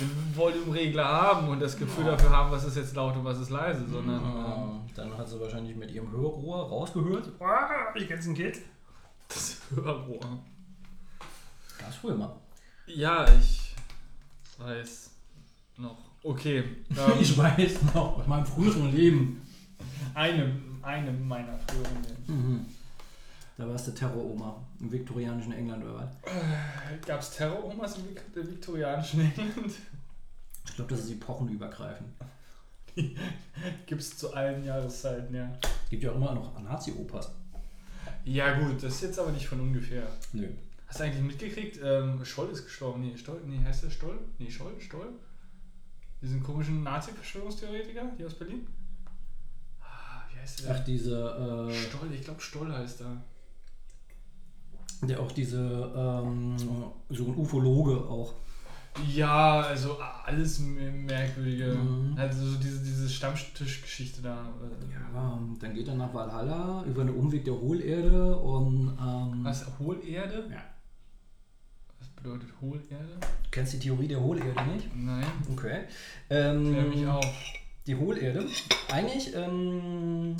den 0.00 0.10
Volumeregler 0.36 1.04
haben 1.04 1.48
und 1.48 1.60
das 1.60 1.76
Gefühl 1.76 2.04
dafür 2.04 2.30
haben, 2.30 2.50
was 2.50 2.64
ist 2.64 2.76
jetzt 2.76 2.94
laut 2.94 3.16
und 3.16 3.24
was 3.24 3.38
ist 3.38 3.50
leise, 3.50 3.86
sondern 3.88 4.16
ähm, 4.22 4.44
Ähm, 4.46 4.80
dann 4.94 5.16
hat 5.18 5.28
sie 5.28 5.40
wahrscheinlich 5.40 5.76
mit 5.76 5.90
ihrem 5.90 6.10
Hörrohr 6.10 6.68
rausgehört. 6.68 7.30
Ah, 7.40 7.94
ich 7.94 8.06
kenn's 8.06 8.26
ein 8.26 8.34
Kind. 8.34 8.56
das, 9.28 9.58
Hörrohr. 9.74 10.20
Gab's 11.78 11.96
früher 11.96 12.14
mal. 12.14 12.34
Ja, 12.86 13.26
ich 13.38 13.74
weiß 14.58 15.10
noch. 15.78 15.98
Okay. 16.22 16.62
Ähm, 16.90 17.12
Ich 17.20 17.36
weiß 17.36 17.82
noch, 17.94 18.18
aus 18.18 18.26
meinem 18.26 18.46
früheren 18.46 18.92
Leben. 18.92 19.42
eine, 20.14 20.56
eine 20.82 21.12
meiner 21.12 21.58
früheren 21.58 22.02
Leben. 22.02 22.24
Mhm. 22.26 22.66
Da 23.58 23.66
warst 23.66 23.86
du 23.86 23.92
Terror-Oma 23.92 24.62
im 24.80 24.92
viktorianischen 24.92 25.52
England 25.52 25.82
oder 25.84 25.94
was? 25.94 26.10
Gab 27.06 27.20
es 27.20 27.30
Terror-Omas 27.30 27.96
im 27.98 28.04
Vik- 28.04 28.34
viktorianischen 28.50 29.20
England? 29.20 29.72
Ich 30.66 30.74
glaube, 30.74 30.90
das 30.94 31.04
ist 31.04 31.12
epochenübergreifend. 31.12 32.10
Gibt 33.86 34.00
es 34.02 34.18
zu 34.18 34.34
allen 34.34 34.62
Jahreszeiten, 34.64 35.34
ja. 35.34 35.50
Gibt 35.88 36.02
ja 36.02 36.10
auch 36.12 36.16
immer 36.16 36.34
noch 36.34 36.60
Nazi-Opas. 36.62 37.30
Ja 38.24 38.58
gut, 38.58 38.82
das 38.82 38.94
ist 38.96 39.02
jetzt 39.02 39.18
aber 39.18 39.32
nicht 39.32 39.46
von 39.48 39.60
ungefähr. 39.60 40.06
Nö. 40.32 40.48
Hast 40.86 41.00
du 41.00 41.04
eigentlich 41.04 41.22
mitgekriegt, 41.24 41.80
ähm, 41.82 42.22
Scholl 42.24 42.50
ist 42.50 42.64
gestorben? 42.64 43.00
Nee, 43.02 43.16
Stoll, 43.16 43.40
nee, 43.46 43.62
heißt 43.64 43.84
der 43.84 43.90
Stoll? 43.90 44.18
Nee, 44.38 44.50
Scholl, 44.50 44.78
Stoll? 44.80 45.08
Diesen 46.20 46.42
komischen 46.42 46.82
Nazi-Verschwörungstheoretiker, 46.82 48.10
die 48.18 48.24
aus 48.24 48.34
Berlin? 48.34 48.66
Ah, 49.80 50.22
wie 50.32 50.38
heißt 50.40 50.64
der? 50.64 50.74
Ach, 50.74 50.84
diese, 50.84 51.70
Stoll, 51.88 52.12
ich 52.12 52.22
glaube 52.22 52.40
Stoll 52.40 52.72
heißt 52.72 53.00
er. 53.02 53.22
Der 55.02 55.20
auch 55.20 55.32
diese, 55.32 55.92
ähm, 55.96 56.56
so 57.10 57.24
ein 57.26 57.36
Ufologe 57.36 57.96
auch. 58.08 58.34
Ja, 59.12 59.60
also 59.60 59.98
alles 60.24 60.58
merkwürdige. 60.58 61.74
Mhm. 61.74 62.14
Also 62.16 62.46
so 62.46 62.56
diese, 62.58 62.82
diese 62.82 63.08
Stammtischgeschichte 63.10 64.22
da. 64.22 64.48
äh, 64.62 64.92
Ja, 64.92 65.38
dann 65.60 65.74
geht 65.74 65.88
er 65.88 65.94
nach 65.96 66.14
Valhalla 66.14 66.82
über 66.86 67.02
einen 67.02 67.14
Umweg 67.14 67.44
der 67.44 67.54
Hohlerde 67.54 68.36
und, 68.36 68.96
ähm, 68.98 69.44
Was? 69.44 69.66
Hohlerde? 69.78 70.46
Ja. 70.50 70.62
Was 71.98 72.08
bedeutet 72.08 72.48
Hohlerde? 72.60 73.18
Kennst 73.50 73.74
du 73.74 73.76
die 73.78 73.84
Theorie 73.88 74.08
der 74.08 74.20
Hohlerde 74.20 74.62
nicht? 74.72 74.88
Nein. 74.96 75.26
Okay. 75.52 75.80
Ähm, 76.30 76.72
Klär 76.72 76.84
mich 76.84 77.06
auf. 77.06 77.26
Die 77.86 77.94
Hohlerde. 77.96 78.46
Eigentlich, 78.90 79.34
ähm, 79.34 80.36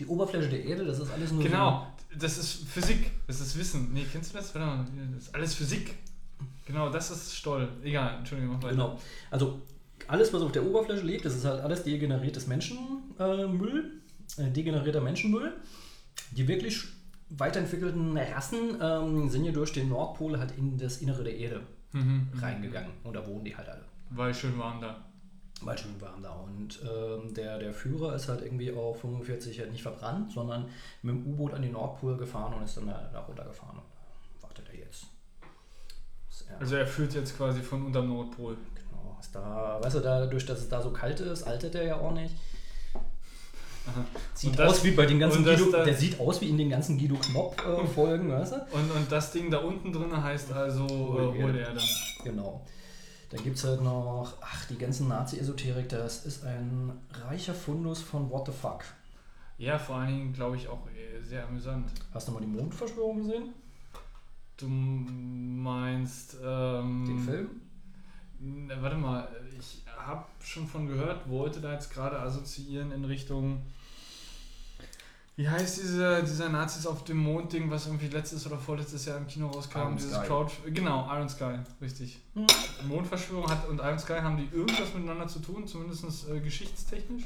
die 0.00 0.06
Oberfläche 0.06 0.48
der 0.48 0.64
Erde, 0.64 0.84
das 0.84 0.98
ist 0.98 1.10
alles 1.12 1.30
nur. 1.32 1.42
Genau, 1.42 1.86
das 2.18 2.38
ist 2.38 2.68
Physik, 2.68 3.10
das 3.26 3.40
ist 3.40 3.58
Wissen. 3.58 3.92
Nee, 3.92 4.04
kennst 4.10 4.32
du 4.32 4.38
das? 4.38 4.52
Das 4.52 4.88
ist 5.18 5.34
alles 5.34 5.54
Physik. 5.54 5.94
Genau, 6.66 6.88
das 6.90 7.10
ist 7.10 7.34
Stoll. 7.34 7.68
Egal, 7.82 8.18
Entschuldigung, 8.18 8.54
mach 8.54 8.62
weiter. 8.62 8.72
genau. 8.74 9.00
Also, 9.30 9.60
alles, 10.08 10.32
was 10.32 10.42
auf 10.42 10.52
der 10.52 10.64
Oberfläche 10.64 11.02
lebt, 11.04 11.24
das 11.24 11.34
ist 11.34 11.44
halt 11.44 11.60
alles 11.60 11.82
degeneriertes 11.84 12.46
Menschenmüll, 12.46 14.00
äh, 14.38 14.50
degenerierter 14.50 15.00
Menschenmüll. 15.00 15.52
Die 16.32 16.46
wirklich 16.48 16.84
weiterentwickelten 17.30 18.16
Rassen 18.16 18.76
ähm, 18.80 19.28
sind 19.28 19.44
ja 19.44 19.52
durch 19.52 19.72
den 19.72 19.88
Nordpol 19.88 20.38
halt 20.38 20.52
in 20.56 20.76
das 20.78 20.98
Innere 20.98 21.24
der 21.24 21.36
Erde 21.36 21.60
Mhm. 21.92 22.28
reingegangen. 22.40 22.92
Und 23.02 23.14
da 23.14 23.26
wohnen 23.26 23.44
die 23.44 23.56
halt 23.56 23.68
alle. 23.68 23.84
Weil 24.10 24.32
schön 24.32 24.56
warm 24.58 24.80
da. 24.80 25.04
Weil 25.62 25.76
schön 25.76 26.00
warm 26.00 26.22
da. 26.22 26.30
Und 26.30 26.80
ähm, 26.82 27.34
der, 27.34 27.58
der 27.58 27.74
Führer 27.74 28.14
ist 28.14 28.28
halt 28.28 28.40
irgendwie 28.42 28.72
auf 28.72 29.00
45 29.00 29.58
halt 29.60 29.72
nicht 29.72 29.82
verbrannt, 29.82 30.32
sondern 30.32 30.66
mit 31.02 31.14
dem 31.14 31.26
U-Boot 31.26 31.52
an 31.54 31.62
den 31.62 31.72
Nordpol 31.72 32.16
gefahren 32.16 32.54
und 32.54 32.62
ist 32.62 32.76
dann 32.78 32.86
da, 32.86 33.10
da 33.12 33.20
runtergefahren. 33.20 33.76
Und 33.78 33.84
da 34.40 34.42
wartet 34.48 34.68
er 34.72 34.78
jetzt. 34.78 35.04
Er, 36.48 36.58
Also 36.60 36.76
er 36.76 36.86
führt 36.86 37.12
jetzt 37.14 37.36
quasi 37.36 37.60
von 37.60 37.84
unterm 37.84 38.08
Nordpol. 38.08 38.56
genau, 38.74 39.16
ist 39.20 39.34
da, 39.34 39.78
weißt 39.82 39.96
du, 39.96 40.00
dadurch, 40.00 40.46
dass 40.46 40.60
es 40.60 40.68
da 40.68 40.80
so 40.80 40.90
kalt 40.92 41.20
ist, 41.20 41.42
altert 41.42 41.74
er 41.74 41.84
ja 41.84 41.96
auch 41.96 42.12
nicht. 42.12 42.34
Aha. 43.86 44.04
Sieht 44.34 44.58
das- 44.58 44.70
aus 44.70 44.84
wie 44.84 44.90
bei 44.92 45.06
den 45.06 45.18
ganzen 45.18 45.44
Guido, 45.44 45.70
der 45.72 45.94
sieht 45.94 46.18
aus 46.20 46.40
wie 46.40 46.48
in 46.48 46.58
den 46.58 46.70
ganzen 46.70 46.98
Guido 46.98 47.16
Knopp-Folgen, 47.16 48.30
weißt 48.30 48.52
du? 48.52 48.56
Und, 48.72 48.90
und 48.90 49.10
das 49.12 49.32
Ding 49.32 49.50
da 49.50 49.58
unten 49.58 49.92
drin 49.92 50.22
heißt 50.22 50.52
also 50.52 50.84
äh, 50.86 51.42
Hohlerde. 51.42 51.80
Genau. 52.24 52.64
Dann 53.30 53.44
gibt 53.44 53.56
es 53.56 53.64
halt 53.64 53.80
noch, 53.80 54.34
ach, 54.40 54.66
die 54.66 54.76
ganzen 54.76 55.08
Nazi-Esoterik, 55.08 55.88
das 55.88 56.26
ist 56.26 56.44
ein 56.44 56.92
reicher 57.12 57.54
Fundus 57.54 58.02
von 58.02 58.28
What 58.28 58.46
the 58.46 58.52
fuck. 58.52 58.84
Ja, 59.56 59.78
vor 59.78 59.96
allen 59.96 60.08
Dingen 60.08 60.32
glaube 60.32 60.56
ich 60.56 60.68
auch 60.68 60.86
äh, 60.88 61.22
sehr 61.22 61.46
amüsant. 61.46 61.90
Hast 62.12 62.26
du 62.26 62.32
mal 62.32 62.40
die 62.40 62.46
Mondverschwörung 62.46 63.18
gesehen? 63.18 63.54
Du 64.56 64.66
meinst 64.66 66.36
ähm, 66.42 67.04
Den 67.06 67.18
Film? 67.20 67.48
Na, 68.40 68.82
warte 68.82 68.96
mal, 68.96 69.28
ich 69.58 69.82
habe 69.96 70.24
schon 70.42 70.66
von 70.66 70.88
gehört, 70.88 71.28
wollte 71.28 71.60
da 71.60 71.72
jetzt 71.72 71.92
gerade 71.92 72.18
assoziieren 72.18 72.90
in 72.90 73.04
Richtung. 73.04 73.62
Wie 75.40 75.48
heißt 75.48 75.78
diese, 75.78 76.22
dieser 76.22 76.50
Nazis 76.50 76.86
auf 76.86 77.02
dem 77.04 77.16
Mond-Ding, 77.16 77.70
was 77.70 77.86
irgendwie 77.86 78.08
letztes 78.08 78.46
oder 78.46 78.58
vorletztes 78.58 79.06
Jahr 79.06 79.16
im 79.16 79.26
Kino 79.26 79.46
rauskam? 79.46 79.78
Iron 79.78 79.96
dieses 79.96 80.12
Sky. 80.12 80.26
Crowd. 80.26 80.52
Genau, 80.66 81.08
Iron 81.10 81.30
Sky, 81.30 81.54
richtig. 81.80 82.20
Hm. 82.34 82.46
Mondverschwörung 82.86 83.48
hat 83.48 83.66
und 83.66 83.78
Iron 83.78 83.98
Sky 83.98 84.18
haben 84.20 84.36
die 84.36 84.54
irgendwas 84.54 84.92
miteinander 84.92 85.26
zu 85.28 85.38
tun, 85.38 85.66
zumindest 85.66 86.28
äh, 86.28 86.40
geschichtstechnisch? 86.40 87.22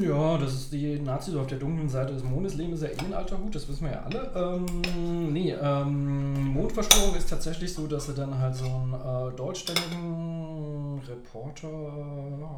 Ja, 0.00 0.38
das 0.38 0.54
ist 0.54 0.72
die 0.72 0.98
Nazis 1.00 1.34
auf 1.34 1.48
der 1.48 1.58
dunklen 1.58 1.90
Seite 1.90 2.14
des 2.14 2.22
Mondes 2.22 2.54
leben, 2.54 2.72
ist 2.72 2.82
ja 2.82 2.88
eh 2.88 2.98
ein 2.98 3.12
alter 3.12 3.36
Hut, 3.36 3.54
das 3.54 3.68
wissen 3.68 3.84
wir 3.84 3.92
ja 3.92 4.04
alle. 4.04 4.32
Ähm, 4.34 5.30
nee, 5.30 5.52
ähm, 5.52 6.54
Mondverschwörung 6.54 7.14
ist 7.14 7.28
tatsächlich 7.28 7.74
so, 7.74 7.86
dass 7.86 8.06
sie 8.06 8.14
dann 8.14 8.38
halt 8.38 8.54
so 8.54 8.64
einen 8.64 8.94
äh, 8.94 9.36
deutschstämmigen 9.36 11.02
Reporter 11.06 11.68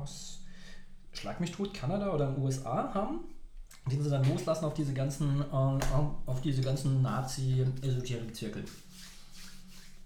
aus 0.01 0.39
Schlag 1.11 1.41
mich 1.41 1.51
tot, 1.51 1.75
Kanada 1.75 2.15
oder 2.15 2.29
in 2.29 2.37
den 2.37 2.45
USA 2.45 2.95
haben, 2.95 3.21
den 3.91 4.03
sie 4.03 4.11
dann 4.11 4.25
loslassen 4.29 4.65
auf 4.65 4.75
diese 4.75 4.95
ganzen, 4.95 5.45
ähm, 5.53 5.81
auf 6.27 6.41
diese 6.41 6.63
ganzen 6.63 7.03
Nazi-Esoterik-Zirkel. 7.03 8.65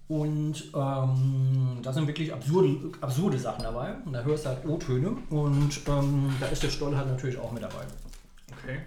Und 0.07 0.71
ähm, 0.73 1.79
da 1.83 1.91
sind 1.91 2.07
wirklich 2.07 2.33
absurde, 2.33 2.91
absurde 3.01 3.37
Sachen 3.37 3.63
dabei. 3.63 3.95
Und 4.05 4.13
da 4.13 4.23
hörst 4.23 4.45
du 4.45 4.49
halt 4.49 4.65
O-Töne. 4.65 5.17
Und 5.29 5.81
ähm, 5.87 6.33
da 6.39 6.47
ist 6.47 6.63
der 6.63 6.69
Stoll 6.69 6.95
halt 6.95 7.07
natürlich 7.07 7.37
auch 7.37 7.51
mit 7.51 7.61
dabei. 7.61 7.83
Okay. 8.63 8.79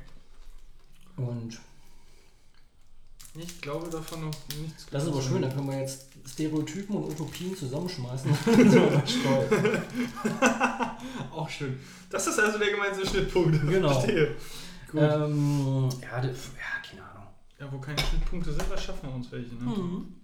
Und 1.16 1.61
Ich 3.34 3.61
glaube 3.61 3.91
davon 3.91 4.22
noch 4.22 4.30
nichts. 4.61 4.86
das 4.91 5.03
ist 5.05 5.11
aber 5.11 5.20
schön, 5.20 5.43
da 5.43 5.49
können 5.49 5.68
wir 5.68 5.78
jetzt 5.78 6.07
Stereotypen 6.26 6.97
und 6.97 7.11
Utopien 7.11 7.55
zusammenschmeißen. 7.55 8.30
Auch 11.30 11.49
schön. 11.49 11.78
Das 12.09 12.26
ist 12.26 12.38
also 12.38 12.59
der 12.59 12.70
gemeinsame 12.70 13.07
Schnittpunkt. 13.07 13.61
Genau. 13.68 13.93
Verstehe. 13.93 14.36
Gut. 14.91 15.01
Ähm, 15.01 15.88
ja, 16.03 16.20
das, 16.20 16.51
ja, 16.57 16.88
keine 16.88 17.03
Ahnung. 17.09 17.26
Ja, 17.59 17.70
wo 17.70 17.78
keine 17.78 17.99
Schnittpunkte 17.99 18.53
sind, 18.53 18.70
da 18.70 18.76
schaffen 18.76 19.09
wir 19.09 19.14
uns 19.14 19.30
welche. 19.30 19.55
Ne? 19.55 19.61
Mhm. 19.64 20.14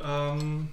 Ähm, 0.00 0.68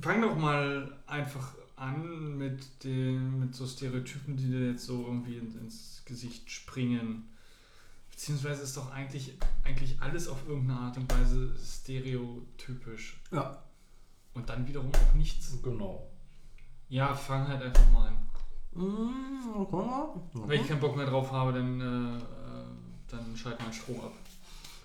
fang 0.00 0.20
doch 0.22 0.36
mal 0.36 0.92
einfach 1.06 1.54
an 1.76 2.36
mit 2.38 2.84
den 2.84 3.40
mit 3.40 3.54
so 3.54 3.66
Stereotypen, 3.66 4.36
die 4.36 4.50
dir 4.50 4.70
jetzt 4.70 4.86
so 4.86 5.04
irgendwie 5.06 5.36
in, 5.38 5.58
ins 5.58 6.02
Gesicht 6.04 6.50
springen. 6.50 7.24
Beziehungsweise 8.10 8.62
ist 8.62 8.76
doch 8.76 8.92
eigentlich, 8.92 9.32
eigentlich 9.64 10.00
alles 10.00 10.28
auf 10.28 10.46
irgendeine 10.46 10.78
Art 10.78 10.96
und 10.96 11.10
Weise 11.12 11.52
stereotypisch. 11.58 13.16
Ja, 13.32 13.62
Und 14.34 14.48
dann 14.48 14.68
wiederum 14.68 14.92
auch 14.94 15.14
nichts. 15.14 15.56
genau. 15.62 16.08
Ja, 16.88 17.14
fang 17.14 17.48
halt 17.48 17.62
einfach 17.62 17.90
mal 17.90 18.08
an. 18.08 18.18
Mhm, 18.74 19.66
mal. 19.70 20.08
Wenn 20.32 20.60
ich 20.60 20.68
keinen 20.68 20.80
Bock 20.80 20.96
mehr 20.96 21.06
drauf 21.06 21.30
habe, 21.30 21.52
dann, 21.52 21.80
äh, 21.80 22.16
äh, 22.18 22.22
dann 23.08 23.36
schalt 23.36 23.60
mein 23.60 23.72
Strom 23.72 24.00
ab. 24.00 24.12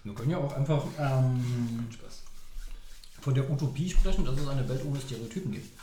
Wir 0.04 0.14
können 0.14 0.32
ja 0.32 0.38
auch 0.38 0.54
einfach 0.54 0.86
ähm, 0.98 1.88
Spaß. 1.92 2.24
von 3.22 3.34
der 3.34 3.50
Utopie 3.50 3.90
sprechen, 3.90 4.26
dass 4.26 4.40
es 4.40 4.48
eine 4.48 4.68
Welt 4.68 4.86
ohne 4.86 5.00
Stereotypen 5.00 5.52
gibt. 5.52 5.78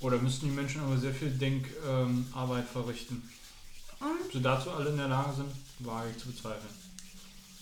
Oder 0.00 0.18
müssten 0.18 0.46
die 0.46 0.54
Menschen 0.54 0.80
aber 0.80 0.96
sehr 0.96 1.12
viel 1.12 1.30
Denkarbeit 1.30 2.64
ähm, 2.64 2.70
verrichten. 2.72 3.30
Ob 4.00 4.32
sie 4.32 4.40
dazu 4.40 4.70
alle 4.70 4.90
in 4.90 4.96
der 4.96 5.08
Lage 5.08 5.34
sind, 5.34 5.52
wage 5.80 6.10
ich 6.10 6.18
zu 6.18 6.28
bezweifeln. 6.28 6.74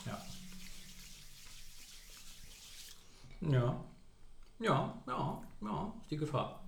Ja. 0.06 0.22
Ja. 3.40 3.84
Ja, 4.60 4.94
ja, 5.06 5.42
ja, 5.60 5.92
ist 6.02 6.10
die 6.10 6.16
Gefahr. 6.16 6.60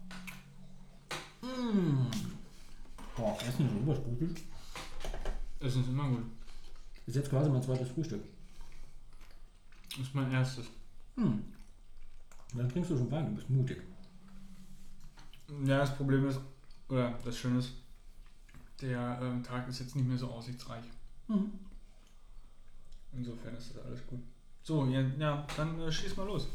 Mmh. 1.60 2.10
Boah, 3.16 3.36
Essen 3.46 3.66
ist 3.66 3.82
übersprudelt. 3.82 4.40
Essen 5.60 5.82
ist 5.82 5.88
immer 5.88 6.08
gut. 6.08 6.24
Ist 7.06 7.16
jetzt 7.16 7.30
quasi 7.30 7.50
mein 7.50 7.62
zweites 7.62 7.88
Frühstück. 7.90 8.22
Das 9.90 10.00
ist 10.00 10.14
mein 10.14 10.32
erstes. 10.32 10.66
Hm. 11.16 11.42
Dann 12.54 12.68
trinkst 12.68 12.90
du 12.90 12.96
schon 12.96 13.10
Wein, 13.10 13.26
du 13.26 13.34
bist 13.34 13.50
mutig. 13.50 13.82
Ja, 15.64 15.78
das 15.78 15.96
Problem 15.96 16.28
ist, 16.28 16.40
oder 16.88 17.18
das 17.24 17.36
Schöne 17.36 17.58
ist, 17.58 17.72
der 18.80 19.18
ähm, 19.22 19.42
Tag 19.42 19.68
ist 19.68 19.80
jetzt 19.80 19.96
nicht 19.96 20.06
mehr 20.06 20.16
so 20.16 20.28
aussichtsreich. 20.28 20.84
Mhm. 21.28 21.52
Insofern 23.12 23.54
ist 23.56 23.74
das 23.74 23.84
alles 23.84 24.06
gut. 24.06 24.20
So, 24.62 24.86
ja, 24.86 25.00
ja 25.00 25.46
dann 25.56 25.80
äh, 25.80 25.92
schieß 25.92 26.16
mal 26.16 26.26
los. 26.26 26.48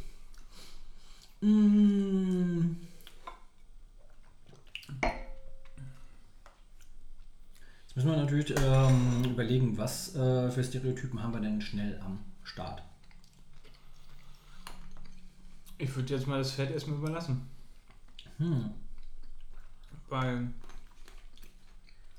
Mmh. 1.41 2.75
Müssen 7.95 8.09
wir 8.09 8.17
natürlich 8.17 8.53
ähm, 8.61 9.23
überlegen, 9.23 9.77
was 9.77 10.13
äh, 10.15 10.51
für 10.51 10.63
Stereotypen 10.63 11.21
haben 11.23 11.33
wir 11.33 11.39
denn 11.39 11.61
schnell 11.61 11.99
am 12.01 12.19
Start. 12.43 12.83
Ich 15.77 15.93
würde 15.95 16.13
jetzt 16.13 16.27
mal 16.27 16.39
das 16.39 16.51
Feld 16.51 16.71
erstmal 16.71 16.97
überlassen. 16.97 17.47
Hm. 18.37 18.71
Weil 20.09 20.47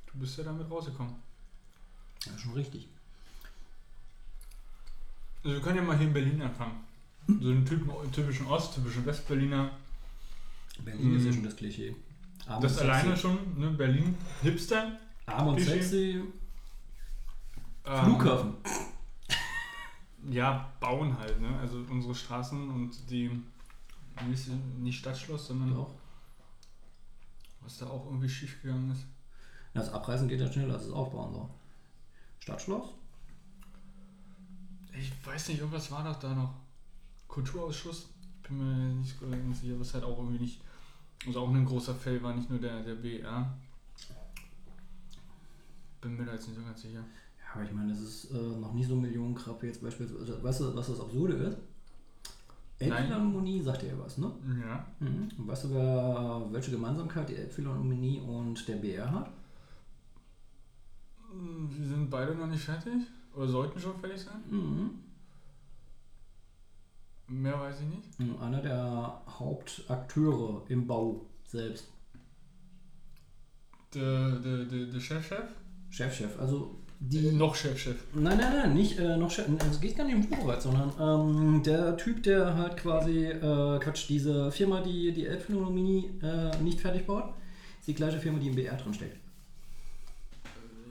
du 0.07 0.19
bist 0.19 0.39
ja 0.39 0.45
damit 0.45 0.71
rausgekommen. 0.71 1.15
Ja, 2.25 2.39
schon 2.39 2.55
richtig. 2.55 2.89
Also 5.45 5.57
wir 5.57 5.63
können 5.63 5.77
ja 5.77 5.83
mal 5.83 5.97
hier 5.99 6.07
in 6.09 6.13
Berlin 6.15 6.41
anfangen. 6.43 6.85
So 7.29 7.51
einen 7.51 7.67
typen, 7.67 7.91
typischen 8.13 8.47
Ost, 8.47 8.75
typischen 8.75 9.05
Westberliner. 9.05 9.71
Berlin 10.85 11.17
ist 11.17 11.25
ja 11.25 11.29
Hm. 11.29 11.35
schon 11.35 11.45
das 11.45 11.57
Klischee. 11.57 11.95
Arm 12.47 12.63
Das 12.63 12.79
alleine 12.79 13.17
schon, 13.17 13.39
ne? 13.59 13.71
Berlin, 13.71 14.17
Hipster. 14.43 14.99
Arm 15.27 15.49
und 15.49 15.61
sexy. 15.61 16.23
ähm, 17.85 18.05
Flughafen. 18.05 18.55
Ja, 20.29 20.73
bauen 20.81 21.17
halt, 21.19 21.41
ne? 21.41 21.57
Also 21.61 21.85
unsere 21.89 22.15
Straßen 22.15 22.71
und 22.71 23.11
die 23.11 23.31
nicht, 24.29 24.49
nicht 24.79 24.99
Stadtschloss, 24.99 25.49
sondern 25.49 25.75
Doch. 25.75 25.95
was 27.61 27.79
da 27.79 27.87
auch 27.87 28.07
irgendwie 28.07 28.29
schief 28.29 28.63
gegangen 28.63 28.91
ist. 28.91 29.05
Das 29.75 29.93
Abreißen 29.93 30.27
geht 30.27 30.41
ja 30.41 30.51
schneller 30.51 30.75
als 30.75 30.85
das 30.85 30.93
Aufbauen. 30.93 31.35
So. 31.35 31.51
Stadtschloss? 32.41 32.89
Ich 34.99 35.13
weiß 35.27 35.49
nicht, 35.49 35.59
irgendwas 35.59 35.91
war 35.91 36.03
doch 36.03 36.19
da 36.19 36.35
noch. 36.35 36.55
Kulturausschuss? 37.29 38.09
Bin 38.43 38.59
mir 38.59 38.95
nicht 38.95 39.19
so 39.19 39.29
ganz 39.29 39.61
sicher, 39.61 39.79
was 39.79 39.93
halt 39.93 40.05
auch 40.05 40.19
irgendwie 40.19 40.39
nicht. 40.39 40.61
Also 41.27 41.41
auch 41.41 41.49
ein 41.51 41.65
großer 41.65 41.95
Fell 41.95 42.23
war 42.23 42.35
nicht 42.35 42.49
nur 42.49 42.59
der, 42.59 42.83
der 42.83 42.95
BR. 42.95 43.59
Bin 46.01 46.17
mir 46.17 46.25
da 46.25 46.33
jetzt 46.33 46.49
nicht 46.49 46.59
so 46.59 46.65
ganz 46.65 46.83
sicher. 46.83 47.05
Ja, 47.39 47.55
aber 47.55 47.65
ich 47.65 47.73
meine, 47.73 47.91
das 47.91 48.01
ist 48.01 48.31
äh, 48.31 48.35
noch 48.35 48.73
nie 48.73 48.85
so 48.85 48.95
ein 48.95 49.03
Millionenkrab 49.03 49.63
jetzt 49.63 49.83
beispielsweise. 49.83 50.43
Weißt 50.43 50.61
du, 50.61 50.75
was 50.77 50.87
das 50.89 51.01
Absurde 51.01 51.35
ist? 51.35 51.59
Elbphilharmonie 52.79 53.63
sagt 53.63 53.83
dir 53.83 53.89
ja 53.89 53.99
was, 53.99 54.19
ne? 54.19 54.31
Ja. 54.61 54.87
Mhm. 55.01 55.29
Und 55.39 55.49
weißt 55.49 55.65
du, 55.65 55.75
wer, 55.75 56.47
welche 56.51 56.73
Gemeinsamkeit 56.73 57.29
die 57.29 57.37
Elbphilharmonie 57.37 58.21
und 58.21 58.69
der 58.69 58.77
BR 58.77 59.11
hat? 59.11 59.31
Hm, 61.31 61.71
Sie 61.73 61.87
sind 61.87 62.11
beide 62.11 62.35
noch 62.35 62.47
nicht 62.47 62.63
fertig? 62.63 63.07
Oder 63.35 63.49
sollten 63.49 63.81
schon 63.81 63.99
fertig 63.99 64.21
sein? 64.21 64.43
Mhm. 64.51 64.91
Mehr 67.29 67.59
weiß 67.59 67.81
ich 67.81 67.87
nicht. 67.87 68.21
Und 68.21 68.41
Einer 68.41 68.61
der 68.61 69.23
Hauptakteure 69.27 70.63
im 70.69 70.87
Bau 70.87 71.27
selbst. 71.45 71.89
Der, 73.95 74.39
der, 74.39 74.65
der, 74.65 74.87
der 74.87 75.01
Chefchef? 75.01 75.49
Chefchef, 75.97 76.39
also 76.39 76.75
Die 77.01 77.21
die. 77.21 77.33
noch 77.33 77.55
Chefchef. 77.55 77.97
Nein, 78.15 78.37
nein, 78.39 78.53
nein, 78.55 78.75
nicht 78.75 78.99
äh, 78.99 79.17
noch 79.17 79.31
Chef. 79.31 79.49
Also 79.49 79.71
es 79.71 79.81
geht 79.81 79.97
gar 79.97 80.05
nicht 80.05 80.17
um 80.17 80.23
Spruchweit, 80.23 80.61
sondern 80.61 80.93
ähm, 81.01 81.63
der 81.63 81.97
Typ, 81.97 82.23
der 82.23 82.55
halt 82.55 82.77
quasi, 82.77 83.25
äh, 83.25 83.79
Quatsch, 83.79 84.09
diese 84.09 84.51
Firma, 84.53 84.81
die 84.83 85.13
die 85.13 85.27
Elbphilharmonie 85.27 86.11
äh, 86.23 86.57
nicht 86.63 86.81
fertig 86.81 87.07
baut, 87.07 87.25
ist 87.81 87.89
die 87.89 87.95
gleiche 87.95 88.19
Firma, 88.19 88.39
die 88.39 88.49
im 88.49 88.55
BR 88.55 88.77
drin 88.77 88.93
steckt. 88.95 89.17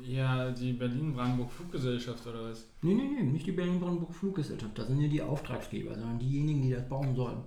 Ja, 0.08 0.52
die 0.52 0.74
Berlin-Brandenburg 0.74 1.52
Fluggesellschaft 1.52 2.26
oder 2.28 2.50
was? 2.50 2.66
Nee, 2.82 2.94
nee, 2.94 3.10
nee, 3.18 3.24
nicht 3.24 3.46
die 3.48 3.52
Berlin-Brandenburg 3.52 4.14
Fluggesellschaft. 4.14 4.78
Das 4.78 4.88
sind 4.88 5.02
ja 5.02 5.08
die 5.08 5.22
Auftragsgeber, 5.22 5.96
sondern 5.96 6.20
diejenigen, 6.20 6.62
die 6.62 6.72
das 6.72 6.88
bauen 6.88 7.16
sollen. 7.16 7.40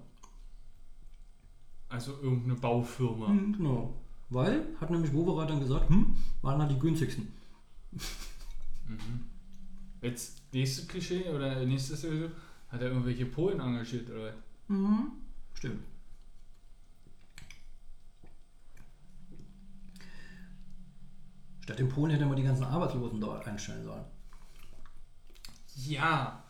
Also 1.89 2.12
irgendeine 2.22 2.55
Baufirma. 2.55 3.28
Mhm, 3.28 3.56
genau. 3.56 3.94
Weil, 4.30 4.66
hat 4.80 4.90
nämlich 4.90 5.12
Wowereit 5.12 5.51
dann 5.51 5.60
gesagt, 5.60 5.89
hm, 5.89 6.16
waren 6.43 6.60
halt 6.60 6.70
die 6.70 6.78
günstigsten. 6.78 7.28
Mhm. 7.93 9.24
Jetzt 10.01 10.43
nächstes 10.52 10.89
Klischee 10.89 11.28
oder 11.28 11.65
nächstes 11.65 11.98
Szenario, 11.98 12.31
hat 12.69 12.81
er 12.81 12.89
irgendwelche 12.89 13.27
Polen 13.27 13.60
engagiert 13.60 14.09
oder 14.10 14.27
was? 14.27 14.35
Mhm. 14.69 15.12
Stimmt. 15.55 15.82
Statt 21.65 21.81
in 21.81 21.89
Polen 21.89 22.12
hätte 22.12 22.24
man 22.24 22.36
die 22.36 22.44
ganzen 22.44 22.65
Arbeitslosen 22.65 23.20
dort 23.20 23.47
einstellen 23.47 23.85
sollen. 23.85 24.05
Ja, 25.77 26.43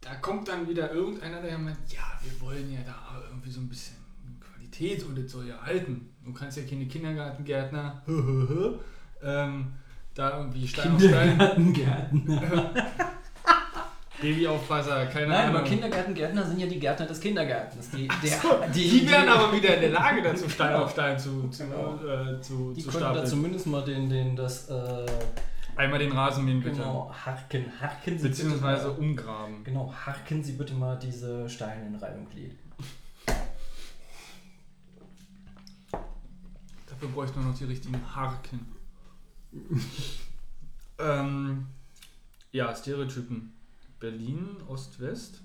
da 0.00 0.14
kommt 0.16 0.48
dann 0.48 0.68
wieder 0.68 0.92
irgendeiner, 0.92 1.40
der 1.40 1.58
meint, 1.58 1.78
ja, 1.92 2.18
wir 2.22 2.40
wollen 2.40 2.72
ja 2.72 2.80
da 2.82 3.22
irgendwie 3.28 3.50
so 3.50 3.60
ein 3.60 3.68
bisschen 3.68 3.96
Qualität 4.40 5.04
und 5.04 5.16
das 5.16 5.30
soll 5.30 5.46
ja 5.46 5.60
halten. 5.62 6.10
Du 6.24 6.32
kannst 6.32 6.56
ja 6.56 6.64
keine 6.64 6.86
Kindergartengärtner 6.86 8.02
ähm, 9.22 9.72
da 10.20 10.36
irgendwie 10.38 10.68
Stein 10.68 10.94
auf 10.94 11.00
Stein, 11.00 11.28
Kindergartengärtner. 11.38 12.70
Babyaufpasser, 14.20 15.06
keine 15.06 15.28
Nein, 15.28 15.46
Ahnung. 15.46 15.56
aber 15.56 15.64
Kindergartengärtner 15.66 16.44
sind 16.46 16.60
ja 16.60 16.66
die 16.66 16.78
Gärtner 16.78 17.06
des 17.06 17.20
Kindergartens. 17.20 17.88
Die, 17.90 18.06
der, 18.06 18.68
die 18.68 19.08
wären 19.10 19.26
aber 19.30 19.50
wieder 19.56 19.74
in 19.76 19.80
der 19.80 19.90
Lage 19.92 20.20
dazu, 20.22 20.46
Stein 20.46 20.74
auf 20.74 20.90
Stein 20.90 21.18
zu, 21.18 21.48
zu, 21.48 21.64
Genau. 21.64 21.94
äh, 22.04 22.38
zu, 22.42 22.74
Die 22.74 22.82
zu 22.82 22.88
konnten 22.90 23.00
da 23.00 23.10
stapeln. 23.12 23.26
zumindest 23.26 23.66
mal 23.66 23.82
den, 23.82 24.10
den, 24.10 24.36
das, 24.36 24.68
äh, 24.68 25.06
Einmal 25.76 25.98
den 26.00 26.12
Rasenmähen 26.12 26.60
bitte. 26.62 26.76
genau, 26.76 27.10
harken, 27.24 27.64
harken 27.80 28.18
Sie 28.18 28.28
Beziehungsweise 28.28 28.88
bitte 28.88 29.00
mal, 29.00 29.08
umgraben. 29.08 29.64
Genau, 29.64 29.90
harken 30.04 30.44
Sie 30.44 30.52
bitte 30.52 30.74
mal 30.74 30.98
diese 30.98 31.48
Steine 31.48 31.86
in 31.86 31.94
Reihe 31.94 32.16
und 32.18 32.30
Glied. 32.30 32.52
Dafür 36.90 37.08
bräuchte 37.08 37.38
man 37.38 37.48
noch 37.52 37.56
die 37.58 37.64
richtigen 37.64 37.98
Harken. 38.14 38.66
ähm, 40.98 41.66
ja, 42.52 42.74
Stereotypen. 42.74 43.52
Berlin, 43.98 44.56
Ost-West. 44.68 45.40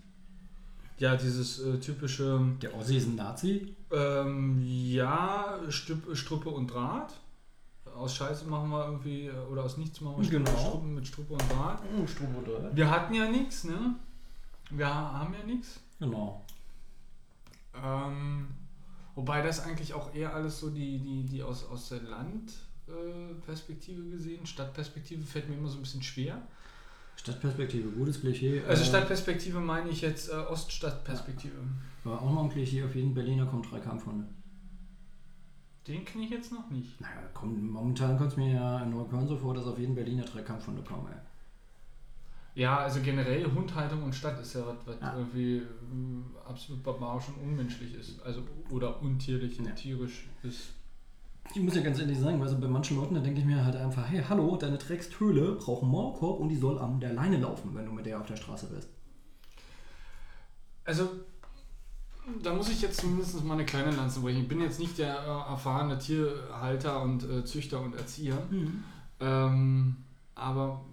Ja, 0.97 1.17
dieses 1.17 1.59
äh, 1.59 1.77
typische, 1.79 2.39
Der 2.61 2.73
Ossi 2.73 2.97
ist 2.97 3.07
ein 3.07 3.15
Nazi. 3.15 3.75
ähm, 3.91 4.61
ja, 4.65 5.59
Stüpp, 5.69 6.15
Struppe 6.15 6.49
und 6.49 6.67
Draht. 6.67 7.13
Aus 7.97 8.15
Scheiße 8.15 8.45
machen 8.45 8.69
wir 8.69 8.85
irgendwie, 8.85 9.27
äh, 9.27 9.37
oder 9.51 9.63
aus 9.63 9.77
nichts 9.77 9.99
machen 10.01 10.23
wir 10.23 10.29
Genau. 10.29 10.57
Struppe 10.57 10.87
mit 10.87 11.07
Struppe 11.07 11.33
und 11.33 11.51
Draht. 11.51 11.81
Oh, 11.97 12.07
Strobo 12.07 12.41
Wir 12.73 12.89
hatten 12.89 13.13
ja 13.13 13.29
nichts, 13.29 13.65
ne? 13.65 13.95
Wir 14.69 14.87
haben 14.87 15.33
ja 15.33 15.45
nichts. 15.45 15.79
Genau. 15.99 16.41
Ähm, 17.83 18.47
wobei 19.15 19.41
das 19.41 19.59
eigentlich 19.61 19.93
auch 19.93 20.13
eher 20.13 20.33
alles 20.33 20.59
so 20.59 20.69
die, 20.69 20.99
die, 20.99 21.23
die 21.25 21.43
aus, 21.43 21.65
aus 21.65 21.89
der 21.89 22.01
äh, 22.01 22.64
Perspektive 23.45 24.03
gesehen. 24.09 24.45
Stadtperspektive 24.45 25.23
fällt 25.23 25.49
mir 25.49 25.55
immer 25.55 25.67
so 25.69 25.77
ein 25.77 25.81
bisschen 25.81 26.03
schwer. 26.03 26.41
Stadtperspektive, 27.17 27.89
gutes 27.89 28.19
Klischee. 28.19 28.61
Also 28.67 28.83
Äh, 28.83 28.85
Stadtperspektive 28.85 29.59
meine 29.59 29.89
ich 29.89 30.01
jetzt 30.01 30.29
äh, 30.29 30.33
Oststadtperspektive. 30.33 31.55
War 32.03 32.21
auch 32.21 32.31
noch 32.31 32.43
ein 32.43 32.49
Klischee, 32.49 32.83
auf 32.83 32.93
jeden 32.95 33.13
Berliner 33.13 33.45
kommt 33.45 33.71
drei 33.71 33.79
Kampfhunde. 33.79 34.27
Den 35.87 36.03
kenne 36.03 36.25
ich 36.25 36.31
jetzt 36.31 36.51
noch 36.51 36.69
nicht. 36.71 36.99
Naja, 36.99 37.21
komm, 37.33 37.69
momentan 37.69 38.17
kommt 38.17 38.31
es 38.31 38.37
mir 38.37 38.53
ja 38.53 38.79
in 38.81 38.89
Neukölln 38.91 39.27
so 39.27 39.37
vor, 39.37 39.53
dass 39.53 39.65
auf 39.65 39.77
jeden 39.79 39.95
Berliner 39.95 40.23
drei 40.23 40.41
Kampfhunde 40.41 40.81
kommen. 40.81 41.07
Ey. 41.07 42.61
Ja, 42.61 42.77
also 42.79 43.01
generell 43.01 43.45
Hundhaltung 43.51 44.03
und 44.03 44.13
Stadt 44.15 44.39
ist 44.39 44.53
ja 44.55 44.65
was, 44.65 44.77
was 44.85 44.95
Ja. 45.01 45.15
irgendwie 45.17 45.57
ähm, 45.91 46.25
absolut 46.47 46.81
barbarisch 46.83 47.27
und 47.29 47.37
unmenschlich 47.43 47.93
ist. 47.95 48.21
Also 48.23 48.41
oder 48.69 49.01
untierlich 49.01 49.59
und 49.59 49.65
Ja. 49.65 49.71
tierisch 49.71 50.25
ist. 50.43 50.69
Ich 51.53 51.61
muss 51.61 51.75
ja 51.75 51.81
ganz 51.81 51.99
ehrlich 51.99 52.19
sagen, 52.19 52.41
also 52.41 52.57
bei 52.59 52.67
manchen 52.67 52.97
Leuten, 52.97 53.15
da 53.15 53.21
denke 53.21 53.39
ich 53.39 53.45
mir 53.45 53.63
halt 53.63 53.75
einfach, 53.75 54.09
hey, 54.09 54.21
hallo, 54.27 54.57
deine 54.57 54.77
Dreckshöhle 54.77 55.53
braucht 55.53 55.83
einen 55.83 55.91
Maulkorb 55.91 56.39
und 56.39 56.49
die 56.49 56.57
soll 56.57 56.79
an 56.79 56.99
der 56.99 57.13
Leine 57.13 57.37
laufen, 57.37 57.73
wenn 57.73 57.85
du 57.85 57.91
mit 57.91 58.05
der 58.05 58.19
auf 58.19 58.25
der 58.25 58.35
Straße 58.35 58.67
bist. 58.67 58.89
Also, 60.83 61.09
da 62.43 62.53
muss 62.53 62.69
ich 62.69 62.81
jetzt 62.81 63.01
zumindest 63.01 63.43
mal 63.43 63.53
eine 63.53 63.65
kleine 63.65 63.91
Lanze 63.91 64.19
brechen. 64.19 64.41
Ich 64.41 64.47
bin 64.47 64.59
jetzt 64.59 64.79
nicht 64.79 64.97
der 64.97 65.15
äh, 65.15 65.51
erfahrene 65.51 65.97
Tierhalter 65.97 67.01
und 67.01 67.23
äh, 67.23 67.45
Züchter 67.45 67.81
und 67.81 67.95
Erzieher. 67.95 68.37
Ähm, 69.19 69.97
aber 70.33 70.83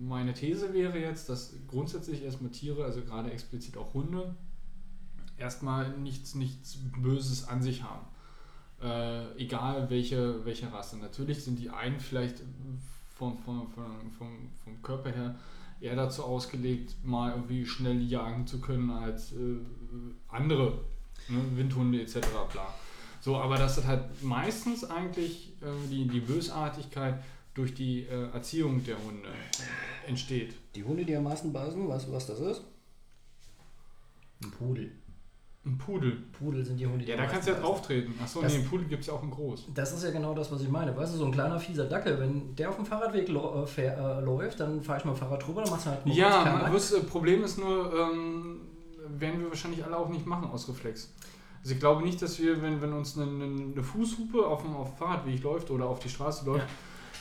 meine 0.00 0.32
These 0.32 0.72
wäre 0.72 0.98
jetzt, 0.98 1.28
dass 1.28 1.54
grundsätzlich 1.68 2.22
erstmal 2.22 2.50
Tiere, 2.50 2.84
also 2.84 3.02
gerade 3.02 3.30
explizit 3.30 3.76
auch 3.76 3.94
Hunde, 3.94 4.34
erstmal 5.36 5.96
nichts, 5.98 6.34
nichts 6.34 6.78
Böses 7.00 7.46
an 7.48 7.62
sich 7.62 7.82
haben. 7.82 8.06
Äh, 8.82 9.36
egal 9.36 9.90
welche, 9.90 10.44
welche 10.44 10.72
Rasse. 10.72 10.96
Natürlich 10.98 11.44
sind 11.44 11.58
die 11.58 11.68
einen 11.68 12.00
vielleicht 12.00 12.42
vom, 13.14 13.38
vom, 13.38 13.70
vom, 13.70 14.10
vom, 14.64 14.82
Körper 14.82 15.10
her 15.10 15.34
eher 15.80 15.96
dazu 15.96 16.24
ausgelegt, 16.24 16.94
mal 17.04 17.32
irgendwie 17.32 17.66
schnell 17.66 18.00
jagen 18.00 18.46
zu 18.46 18.60
können 18.60 18.90
als 18.90 19.32
äh, 19.32 19.58
andere, 20.28 20.78
ne? 21.28 21.40
Windhunde 21.56 22.00
etc. 22.00 22.20
Bla. 22.50 22.74
So, 23.20 23.36
aber 23.36 23.56
das 23.58 23.84
halt 23.84 24.22
meistens 24.22 24.84
eigentlich 24.84 25.52
äh, 25.60 25.88
die, 25.90 26.08
die 26.08 26.20
Bösartigkeit 26.20 27.22
durch 27.52 27.74
die 27.74 28.04
äh, 28.04 28.30
Erziehung 28.32 28.82
der 28.84 28.96
Hunde 28.96 29.28
entsteht. 30.06 30.54
Die 30.74 30.84
Hunde, 30.84 31.04
die 31.04 31.14
am 31.14 31.24
meisten 31.24 31.52
beißen, 31.52 31.86
weißt 31.86 32.08
du, 32.08 32.12
was 32.12 32.26
das 32.26 32.40
ist? 32.40 32.62
Ein 34.42 34.50
Pudel. 34.52 34.92
Ein 35.66 35.76
Pudel. 35.76 36.12
Pudel 36.32 36.64
sind 36.64 36.78
die 36.78 36.86
Hunde, 36.86 37.04
die 37.04 37.10
Ja, 37.10 37.18
da 37.18 37.26
kannst 37.26 37.46
du 37.46 37.52
ja 37.52 37.58
drauf 37.60 37.82
treten. 37.82 38.14
Achso, 38.22 38.40
Das- 38.40 38.52
nee, 38.52 38.60
einen 38.60 38.68
Pudel 38.68 38.86
gibt 38.86 39.02
es 39.02 39.08
ja 39.08 39.12
auch 39.12 39.22
in 39.22 39.30
groß. 39.30 39.66
Das 39.74 39.92
ist 39.92 40.02
ja 40.02 40.10
genau 40.10 40.32
das, 40.32 40.50
was 40.50 40.62
ich 40.62 40.68
meine. 40.70 40.96
Weißt 40.96 41.12
du, 41.12 41.18
so 41.18 41.26
ein 41.26 41.32
kleiner 41.32 41.60
fieser 41.60 41.84
Dackel, 41.84 42.18
wenn 42.18 42.54
der 42.56 42.70
auf 42.70 42.76
dem 42.76 42.86
Fahrradweg 42.86 43.28
äh, 43.28 43.66
fähr, 43.66 43.98
äh, 43.98 44.24
läuft, 44.24 44.60
dann 44.60 44.82
fahre 44.82 45.00
ich 45.00 45.04
mal 45.04 45.14
Fahrrad 45.14 45.46
drüber, 45.46 45.60
dann 45.62 45.70
machst 45.70 45.84
du 45.86 45.90
halt 45.90 46.06
nur 46.06 46.14
Ja, 46.14 46.70
das 46.72 46.98
Problem 47.06 47.44
ist 47.44 47.58
nur, 47.58 47.92
ähm, 47.92 48.60
werden 49.18 49.40
wir 49.40 49.48
wahrscheinlich 49.50 49.84
alle 49.84 49.98
auch 49.98 50.08
nicht 50.08 50.24
machen 50.24 50.48
aus 50.50 50.66
Reflex. 50.66 51.12
Also 51.62 51.74
ich 51.74 51.80
glaube 51.80 52.02
nicht, 52.04 52.22
dass 52.22 52.38
wir, 52.38 52.62
wenn, 52.62 52.80
wenn 52.80 52.94
uns 52.94 53.18
eine, 53.18 53.30
eine 53.30 53.82
Fußhupe 53.82 54.46
auf 54.46 54.62
dem, 54.62 54.74
auf 54.74 54.88
dem 54.92 54.96
Fahrradweg 54.96 55.42
läuft 55.42 55.70
oder 55.70 55.84
auf 55.86 55.98
die 55.98 56.08
Straße 56.08 56.46
läuft, 56.46 56.64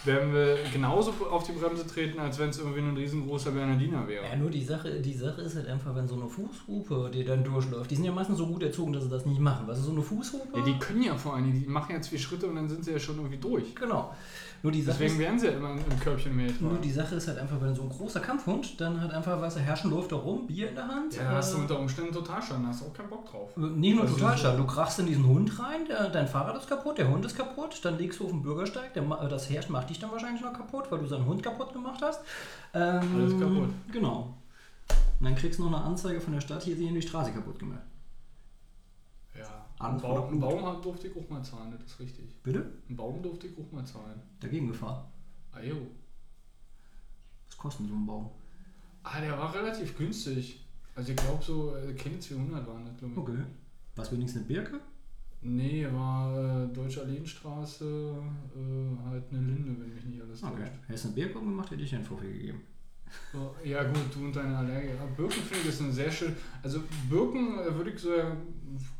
werden 0.06 0.34
wir 0.34 0.58
genauso 0.72 1.14
auf 1.30 1.44
die 1.44 1.52
Bremse 1.52 1.86
treten, 1.86 2.20
als 2.20 2.40
wenn 2.40 2.50
es 2.50 2.58
irgendwie 2.58 2.80
ein 2.80 2.96
riesengroßer 2.96 3.52
Bernardiner 3.52 4.08
wäre. 4.08 4.26
Ja, 4.26 4.36
nur 4.36 4.50
die 4.50 4.64
Sache, 4.64 5.02
die 5.02 5.14
Sache 5.14 5.42
ist 5.42 5.56
halt 5.56 5.68
einfach, 5.68 5.94
wenn 5.96 6.08
so 6.08 6.16
eine 6.16 6.28
Fußhupe, 6.28 7.12
die 7.14 7.26
dann 7.26 7.44
durchläuft, 7.44 7.92
die 7.92 7.96
sind 7.96 8.06
ja 8.06 8.12
meistens 8.12 8.38
so 8.38 8.48
gut 8.48 8.64
erzogen, 8.64 8.94
dass 8.94 9.04
sie 9.04 9.10
das 9.10 9.26
nicht 9.26 9.40
machen. 9.40 9.68
Weißt 9.68 9.80
du, 9.82 9.86
so 9.86 9.92
eine 9.92 10.02
Fußhupe. 10.02 10.58
Ja, 10.58 10.64
die 10.64 10.80
können 10.80 11.04
ja 11.04 11.16
vor 11.16 11.36
Dingen, 11.36 11.54
die 11.54 11.68
machen 11.68 11.94
ja 11.94 12.02
zwei 12.02 12.18
Schritte 12.18 12.48
und 12.48 12.56
dann 12.56 12.70
sind 12.70 12.86
sie 12.86 12.92
ja 12.92 13.00
schon 13.00 13.18
irgendwie 13.18 13.38
durch. 13.38 13.76
genau. 13.76 14.14
Nur 14.62 14.72
die 14.72 14.82
Sache 14.82 14.98
Deswegen 15.00 15.14
ist, 15.14 15.20
werden 15.20 15.40
sie 15.40 15.46
ja 15.48 15.52
immer 15.54 15.72
im 15.72 16.00
Körbchen 16.00 16.36
mehr 16.36 16.50
nur 16.60 16.78
die 16.80 16.92
Sache 16.92 17.16
ist 17.16 17.28
halt 17.28 17.38
einfach, 17.38 17.62
wenn 17.62 17.74
so 17.74 17.84
ein 17.84 17.90
großer 17.90 18.20
Kampfhund, 18.20 18.80
dann 18.82 19.00
halt 19.00 19.12
einfach, 19.14 19.40
weißt 19.40 19.58
du, 19.58 19.60
herrschen 19.62 19.90
läuft 19.92 20.12
da 20.12 20.18
rum, 20.18 20.48
Bier 20.48 20.70
in 20.70 20.76
der 20.76 20.88
Hand. 20.88 21.16
Ja, 21.16 21.24
da 21.24 21.38
hast 21.38 21.54
du 21.54 21.58
äh, 21.58 21.62
unter 21.62 21.80
Umständen 21.80 22.12
Totalschaden, 22.14 22.68
hast 22.68 22.82
du 22.82 22.86
auch 22.88 22.94
keinen 22.94 23.10
Bock 23.10 23.26
drauf. 23.30 23.56
Nicht 23.56 23.96
nur 23.96 24.04
Also 24.04 24.16
Totalschaden, 24.18 24.58
du 24.58 24.66
krachst 24.68 25.00
in 25.00 25.06
diesen 25.06 25.26
Hund 25.26 25.58
rein, 25.60 25.86
der, 25.88 26.10
dein 26.10 26.28
Fahrrad 26.28 26.58
ist 26.58 26.68
kaputt, 26.68 26.98
der 26.98 27.10
Hund 27.10 27.24
ist 27.26 27.38
kaputt, 27.38 27.80
dann 27.84 27.98
legst 27.98 28.20
du 28.20 28.26
auf 28.26 28.32
den 28.32 28.42
Bürgersteig, 28.42 28.94
der, 28.94 29.04
ma- 29.04 29.26
das 29.28 29.50
Herrsch 29.50 29.70
macht 29.70 29.90
dich 29.90 30.00
dann 30.00 30.12
wahrscheinlich 30.12 30.42
noch 30.42 30.54
kaputt, 30.54 30.86
weil 30.90 31.00
du 31.00 31.06
seinen 31.08 31.26
Hund 31.26 31.42
kaputt 31.42 31.72
gemacht 31.74 32.02
hast. 32.02 32.22
Ähm, 32.74 33.02
Alles 33.16 33.40
kaputt. 33.40 33.70
Genau. 33.92 34.34
Und 35.20 35.26
dann 35.26 35.36
kriegst 35.36 35.60
du 35.60 35.64
noch 35.70 35.74
eine 35.78 35.86
Anzeige 35.86 36.20
von 36.22 36.34
der 36.34 36.42
Stadt, 36.42 36.64
hier 36.64 36.76
sie 36.76 36.88
die 36.88 37.02
Straße 37.02 37.32
kaputt 37.32 37.60
gemacht. 37.60 37.80
Alles 39.80 40.04
ein 40.04 40.10
Baum. 40.10 40.40
Baum 40.40 40.82
durfte 40.82 41.08
ich 41.08 41.16
auch 41.18 41.30
mal 41.30 41.44
zahlen, 41.44 41.72
das 41.72 41.82
ist 41.92 42.00
richtig. 42.00 42.42
Bitte? 42.44 42.72
Ein 42.90 42.96
Baum 42.96 43.22
durfte 43.24 43.48
ich 43.48 43.58
auch 43.58 43.72
mal 43.72 43.86
zahlen. 43.86 44.20
Dagegen 44.40 44.68
gefahren. 44.68 45.06
Ah, 45.52 45.62
jo. 45.62 45.76
Was 47.48 47.58
kostet 47.58 47.88
so 47.88 47.94
ein 47.94 48.06
Baum? 48.06 48.30
Ah, 49.04 49.22
der 49.22 49.32
war 49.38 49.54
relativ 49.54 49.98
günstig. 49.98 50.66
Also 50.96 51.12
ich 51.12 51.18
glaube 51.18 51.44
so, 51.44 51.76
äh, 51.76 51.94
keine 51.94 52.20
200 52.20 52.68
waren 52.68 52.86
das, 52.86 52.98
glaube 52.98 53.14
ich. 53.14 53.18
Okay. 53.20 53.44
Was 53.96 54.12
wenigstens 54.12 54.42
eine 54.42 54.48
Birke? 54.48 54.80
Nee, 55.42 55.88
war 55.92 56.66
äh, 56.66 56.68
Deutsche 56.74 57.02
Alleenstraße, 57.02 57.86
äh, 58.56 59.08
halt 59.10 59.24
eine 59.32 59.40
Linde, 59.40 59.80
wenn 59.80 59.96
mich 59.96 60.04
nicht 60.06 60.22
alles 60.22 60.44
Okay. 60.44 60.58
täuscht. 60.64 60.72
Hättest 60.88 61.06
du 61.06 61.08
eine 61.10 61.16
Birke 61.16 61.40
gemacht, 61.40 61.72
hätte 61.72 61.82
ich 61.84 61.96
einen 61.96 62.04
Fuffi 62.04 62.28
gegeben. 62.28 62.62
So, 63.32 63.56
ja 63.64 63.84
gut, 63.84 64.14
du 64.14 64.26
und 64.26 64.36
deine 64.36 64.58
Allergie. 64.58 64.88
Ja, 64.88 65.06
Birken 65.16 65.42
finde 65.42 65.64
ich 65.64 65.70
ist 65.70 65.82
eine 65.82 65.92
sehr 65.92 66.12
schön. 66.12 66.36
Also 66.64 66.82
Birken 67.10 67.60
äh, 67.60 67.76
würde 67.76 67.92
ich 67.92 68.00
so 68.00 68.14
ja 68.14 68.36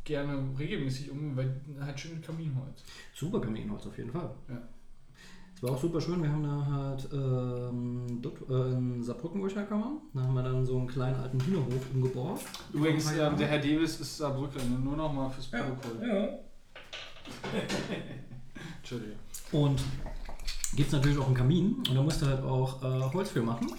gerne 0.04 0.42
regelmäßig 0.58 1.10
um, 1.10 1.36
weil 1.36 1.60
halt 1.80 1.98
schön 1.98 2.20
Kaminholz. 2.20 2.82
Super 3.14 3.40
Kaminholz 3.40 3.86
auf 3.86 3.96
jeden 3.96 4.10
Fall. 4.10 4.30
Ja. 4.48 4.60
Es 5.60 5.62
war 5.62 5.72
auch 5.72 5.80
super 5.80 6.00
schön, 6.00 6.22
wir 6.22 6.32
haben 6.32 6.42
da 6.42 6.66
halt 6.66 7.08
ähm, 7.12 8.18
dort, 8.22 8.48
äh, 8.48 8.72
in 8.72 9.02
Saarbrücken, 9.02 9.42
wo 9.42 9.46
ich 9.46 9.54
herkomme, 9.54 10.00
da 10.14 10.22
haben 10.22 10.32
wir 10.32 10.42
dann 10.42 10.64
so 10.64 10.78
einen 10.78 10.86
kleinen 10.86 11.16
alten 11.16 11.38
Hühnerhof 11.38 11.84
umgebaut. 11.92 12.40
Übrigens, 12.72 13.12
ähm, 13.12 13.36
der. 13.36 13.46
Herr 13.46 13.58
Davis 13.58 14.00
ist 14.00 14.16
Saarbrücker, 14.16 14.62
ne? 14.64 14.78
nur 14.82 14.96
noch 14.96 15.12
mal 15.12 15.28
fürs 15.28 15.48
Protokoll. 15.48 16.00
Ja. 16.00 16.28
Entschuldigung. 18.78 19.18
Und 19.52 19.82
gibt 20.74 20.86
es 20.86 20.92
natürlich 20.94 21.18
auch 21.18 21.26
einen 21.26 21.34
Kamin 21.34 21.74
und 21.86 21.94
da 21.94 22.02
musst 22.02 22.22
du 22.22 22.26
halt 22.26 22.42
auch 22.42 22.82
äh, 22.82 23.12
Holz 23.12 23.28
für 23.28 23.42
machen. 23.42 23.70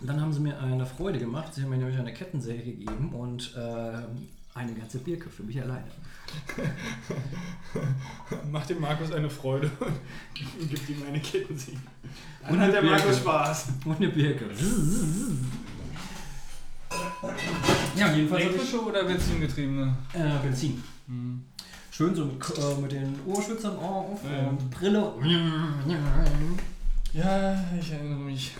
Und 0.00 0.06
dann 0.06 0.20
haben 0.20 0.32
sie 0.32 0.40
mir 0.40 0.58
eine 0.58 0.86
Freude 0.86 1.18
gemacht. 1.18 1.54
Sie 1.54 1.62
haben 1.62 1.70
mir 1.70 1.76
nämlich 1.76 1.98
eine 1.98 2.12
Kettensäge 2.14 2.62
gegeben 2.62 3.10
und 3.12 3.54
äh, 3.56 3.98
eine 4.58 4.72
ganze 4.74 4.98
Birke 4.98 5.28
für 5.28 5.42
mich 5.42 5.60
alleine. 5.60 5.84
Macht 8.50 8.70
dem 8.70 8.80
Markus 8.80 9.12
eine 9.12 9.28
Freude 9.28 9.70
und 10.60 10.70
gibt 10.70 10.88
ihm 10.88 11.02
eine 11.06 11.20
Kettensäge. 11.20 11.76
Und 12.48 12.50
Dann 12.52 12.58
hat 12.60 12.62
eine 12.64 12.72
der 12.72 12.82
Markus 12.82 13.02
Birke. 13.04 13.18
Spaß. 13.20 13.68
Und 13.84 13.96
eine 13.96 14.08
Birke. 14.08 14.46
ja, 17.96 18.12
jedenfalls 18.14 18.42
Elektrische 18.44 18.84
oder 18.84 19.04
benzingetriebene? 19.04 19.94
äh, 20.14 20.38
Benzin. 20.42 20.82
Hm. 21.06 21.44
Schön 21.90 22.14
so 22.14 22.24
mit, 22.24 22.40
äh, 22.58 22.80
mit 22.80 22.92
den 22.92 23.14
Ohrschützern 23.26 23.76
auf 23.76 24.20
Ja, 24.24 24.42
ja. 24.42 24.48
und 24.48 24.70
Brille. 24.70 25.12
Ja, 27.12 27.64
ich 27.78 27.90
erinnere 27.92 28.18
mich. 28.20 28.52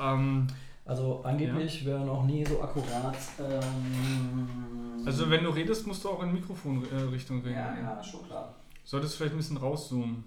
Ähm, 0.00 0.46
Also 0.84 1.22
angeblich 1.24 1.84
wäre 1.84 2.00
noch 2.04 2.24
nie 2.24 2.44
so 2.44 2.62
akkurat. 2.62 3.16
Ähm, 3.38 5.02
also 5.04 5.28
wenn 5.30 5.44
du 5.44 5.50
redest, 5.50 5.86
musst 5.86 6.02
du 6.04 6.08
auch 6.10 6.22
in 6.22 6.32
Mikrofonrichtung 6.32 7.42
reden. 7.42 7.54
ja, 7.56 7.76
ja, 7.78 8.02
schon 8.02 8.26
klar. 8.26 8.54
Solltest 8.84 9.12
du 9.14 9.16
vielleicht 9.18 9.34
ein 9.34 9.38
bisschen 9.38 9.56
rauszoomen. 9.58 10.24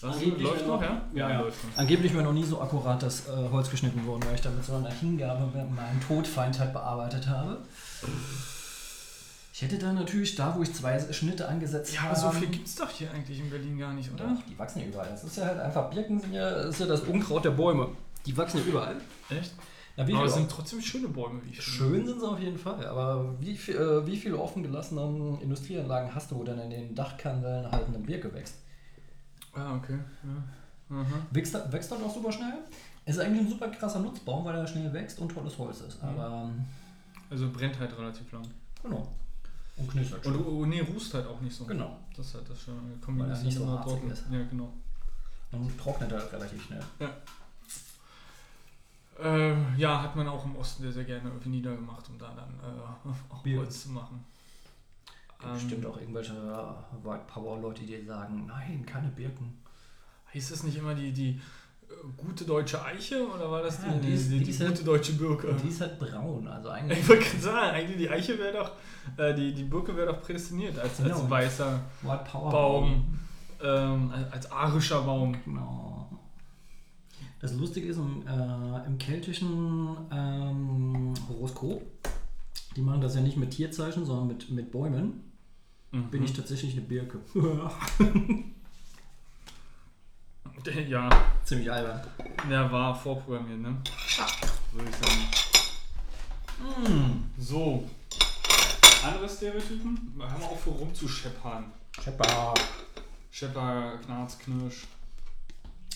Das 0.00 0.14
Angeblich 0.16 0.42
läuft 0.42 0.66
noch, 0.66 0.80
noch- 0.80 0.82
ja? 0.82 1.02
Ja, 1.12 1.30
ja. 1.30 1.40
läuft 1.40 1.62
noch. 1.68 1.76
Angeblich 1.78 2.14
wäre 2.14 2.24
noch 2.24 2.32
nie 2.32 2.42
so 2.44 2.60
akkurat 2.60 3.02
das 3.02 3.28
äh, 3.28 3.48
Holz 3.52 3.70
geschnitten 3.70 4.04
worden, 4.06 4.22
weil 4.26 4.34
ich 4.34 4.40
da 4.40 4.50
mit 4.50 4.64
so 4.64 4.74
einer 4.76 4.90
Hingabe 4.90 5.46
meinen 5.52 6.00
Todfeind 6.06 6.58
halt 6.58 6.72
bearbeitet 6.72 7.28
habe. 7.28 7.58
Ich 9.60 9.66
hätte 9.66 9.78
da 9.78 9.92
natürlich, 9.92 10.34
da 10.36 10.56
wo 10.56 10.62
ich 10.62 10.72
zwei 10.72 10.98
Schnitte 11.12 11.46
angesetzt 11.46 11.92
Ja, 11.94 12.00
habe. 12.04 12.16
aber 12.18 12.32
so 12.32 12.38
viel 12.38 12.48
gibt's 12.48 12.76
doch 12.76 12.88
hier 12.88 13.10
eigentlich 13.12 13.40
in 13.40 13.50
Berlin 13.50 13.78
gar 13.78 13.92
nicht, 13.92 14.10
oder? 14.10 14.24
Doch, 14.28 14.42
die 14.48 14.58
wachsen 14.58 14.80
ja 14.80 14.86
überall. 14.86 15.10
Das 15.10 15.22
ist 15.22 15.36
ja 15.36 15.44
halt 15.44 15.58
einfach, 15.60 15.90
Birken 15.90 16.18
sind 16.18 16.32
ja, 16.32 16.50
das 16.50 16.68
ist 16.76 16.80
ja 16.80 16.86
das 16.86 17.02
Unkraut 17.02 17.44
der 17.44 17.50
Bäume. 17.50 17.88
Die 18.24 18.34
wachsen 18.38 18.56
ja 18.60 18.64
überall. 18.64 18.96
Echt? 19.28 19.52
Wie 19.96 20.14
Aber 20.14 20.24
es 20.24 20.32
sind 20.32 20.50
trotzdem 20.50 20.80
schöne 20.80 21.08
Bäume, 21.08 21.42
wie 21.44 21.50
ich 21.50 21.60
finde. 21.60 21.90
Schön 21.92 22.06
sind 22.06 22.20
sie 22.20 22.26
auf 22.26 22.38
jeden 22.40 22.56
Fall, 22.58 22.86
aber 22.86 23.34
wie, 23.38 23.54
viel, 23.54 23.76
äh, 23.76 24.06
wie 24.06 24.16
viele 24.16 24.38
offen 24.38 24.62
gelassenen 24.62 25.38
Industrieanlagen 25.42 26.14
hast 26.14 26.30
du, 26.30 26.36
wo 26.36 26.44
dann 26.44 26.58
in 26.58 26.70
den 26.70 26.94
Dachkandeln 26.94 27.70
halt 27.70 27.86
eine 27.86 27.98
Birke 27.98 28.32
wächst? 28.32 28.54
Ah, 29.52 29.74
okay. 29.76 29.98
Ja. 30.88 31.04
Wächst, 31.32 31.54
wächst 31.70 31.92
dann 31.92 32.02
auch 32.02 32.14
super 32.14 32.32
schnell? 32.32 32.54
Es 33.04 33.16
ist 33.16 33.20
eigentlich 33.22 33.42
ein 33.42 33.48
super 33.50 33.68
krasser 33.68 33.98
Nutzbaum, 34.00 34.42
weil 34.46 34.54
er 34.56 34.66
schnell 34.66 34.90
wächst 34.94 35.18
und 35.18 35.28
tolles 35.30 35.58
Holz 35.58 35.82
ist. 35.82 36.02
Aber 36.02 36.48
ähm, 36.48 36.64
Also 37.28 37.50
brennt 37.50 37.78
halt 37.78 37.96
relativ 37.98 38.32
lang. 38.32 38.42
genau. 38.82 39.06
Und 39.80 39.90
knistert 39.90 40.26
Und 40.26 40.34
schön. 40.34 40.46
oh, 40.46 40.66
nee, 40.66 40.80
rußt 40.80 41.14
halt 41.14 41.26
auch 41.26 41.40
nicht 41.40 41.56
so. 41.56 41.64
Genau. 41.64 41.96
Das 42.16 42.26
ist 42.26 42.34
halt 42.34 42.50
das 42.50 42.62
schon. 42.62 43.18
Weil 43.18 43.30
er 43.30 43.42
nicht 43.42 43.56
so 43.56 43.64
trocken. 43.64 44.10
ist. 44.10 44.24
Ja, 44.30 44.42
genau. 44.44 44.72
Und 45.52 45.78
trocknet 45.78 46.12
halt 46.12 46.32
relativ 46.32 46.64
schnell. 46.64 46.82
Äh, 49.22 49.76
ja, 49.76 50.02
hat 50.02 50.16
man 50.16 50.28
auch 50.28 50.44
im 50.44 50.56
Osten 50.56 50.82
sehr, 50.84 50.92
sehr 50.92 51.04
gerne 51.04 51.28
irgendwie 51.28 51.50
niedergemacht, 51.50 52.08
um 52.08 52.18
da 52.18 52.32
dann 52.34 52.54
äh, 52.62 53.32
auch 53.32 53.42
Bier. 53.42 53.58
Holz 53.58 53.82
zu 53.82 53.90
machen. 53.90 54.24
Gibt 55.38 55.52
bestimmt 55.54 55.86
auch 55.86 55.98
irgendwelche 55.98 56.32
äh, 56.34 57.06
White 57.06 57.24
Power 57.26 57.60
Leute, 57.60 57.84
die 57.84 58.04
sagen, 58.04 58.46
nein, 58.46 58.84
keine 58.86 59.08
Birken. 59.08 59.58
Hieß 60.32 60.50
das 60.50 60.62
nicht 60.62 60.76
immer 60.76 60.94
die, 60.94 61.12
die 61.12 61.30
äh, 61.30 61.40
gute 62.16 62.44
deutsche 62.44 62.82
Eiche 62.84 63.26
oder 63.28 63.50
war 63.50 63.62
das 63.62 63.80
die, 63.82 63.90
die 64.00 64.16
die, 64.16 64.38
die, 64.38 64.44
die 64.52 64.58
halt- 64.58 64.70
gute 64.70 64.84
deutsche 64.84 65.12
Birke? 65.14 65.54
Die 65.62 65.68
ist 65.68 65.80
halt 65.80 65.98
braun, 65.98 66.46
also 66.46 66.68
eigentlich. 66.70 66.98
Ich 67.00 67.08
wollte 67.08 67.24
gerade 67.24 67.42
sagen, 67.42 67.74
eigentlich 67.76 67.98
die 67.98 68.08
Eiche 68.10 68.38
wäre 68.38 68.52
doch, 68.58 68.72
äh, 69.16 69.34
die, 69.34 69.52
die 69.54 69.64
Birke 69.64 69.96
wäre 69.96 70.12
doch 70.12 70.22
prädestiniert 70.22 70.78
als, 70.78 71.00
als 71.00 71.14
Genau. 71.18 71.30
weißer 71.30 71.80
Baum, 72.32 73.18
ähm, 73.62 74.10
als- 74.12 74.32
als 74.32 74.50
arischer 74.52 75.02
Baum. 75.02 75.36
Genau. 75.44 76.08
Das 77.40 77.54
Lustige 77.54 77.88
ist, 77.88 77.96
im, 77.96 78.22
äh, 78.26 78.86
im 78.86 78.98
keltischen 78.98 79.96
ähm, 80.12 81.14
Horoskop, 81.28 81.82
die 82.76 82.82
machen 82.82 83.00
das 83.00 83.14
ja 83.14 83.20
nicht 83.22 83.36
mit 83.38 83.50
Tierzeichen, 83.52 84.04
sondern 84.04 84.26
mit, 84.28 84.50
mit 84.50 84.70
Bäumen, 84.70 85.24
Mhm. 85.92 86.10
bin 86.10 86.22
ich 86.22 86.32
tatsächlich 86.34 86.72
eine 86.74 86.82
Birke. 86.82 87.18
Ja, 90.88 91.08
Ziemlich 91.44 91.70
albern. 91.70 92.00
der 92.48 92.70
war 92.70 92.94
vorprogrammiert, 92.94 93.60
ne? 93.60 93.76
Würde 94.72 94.90
ich 94.90 94.96
sagen. 94.96 95.28
Mm. 96.60 97.30
So. 97.38 97.88
Andere 99.02 99.28
Stereotypen? 99.28 100.14
Hör 100.18 100.38
mal 100.38 100.46
auf, 100.46 100.62
vor 100.62 100.74
rumzuscheppern. 100.74 101.72
Schepper. 102.02 102.54
Schepper, 103.30 103.98
Knarz, 104.04 104.38
Knirsch. 104.38 104.86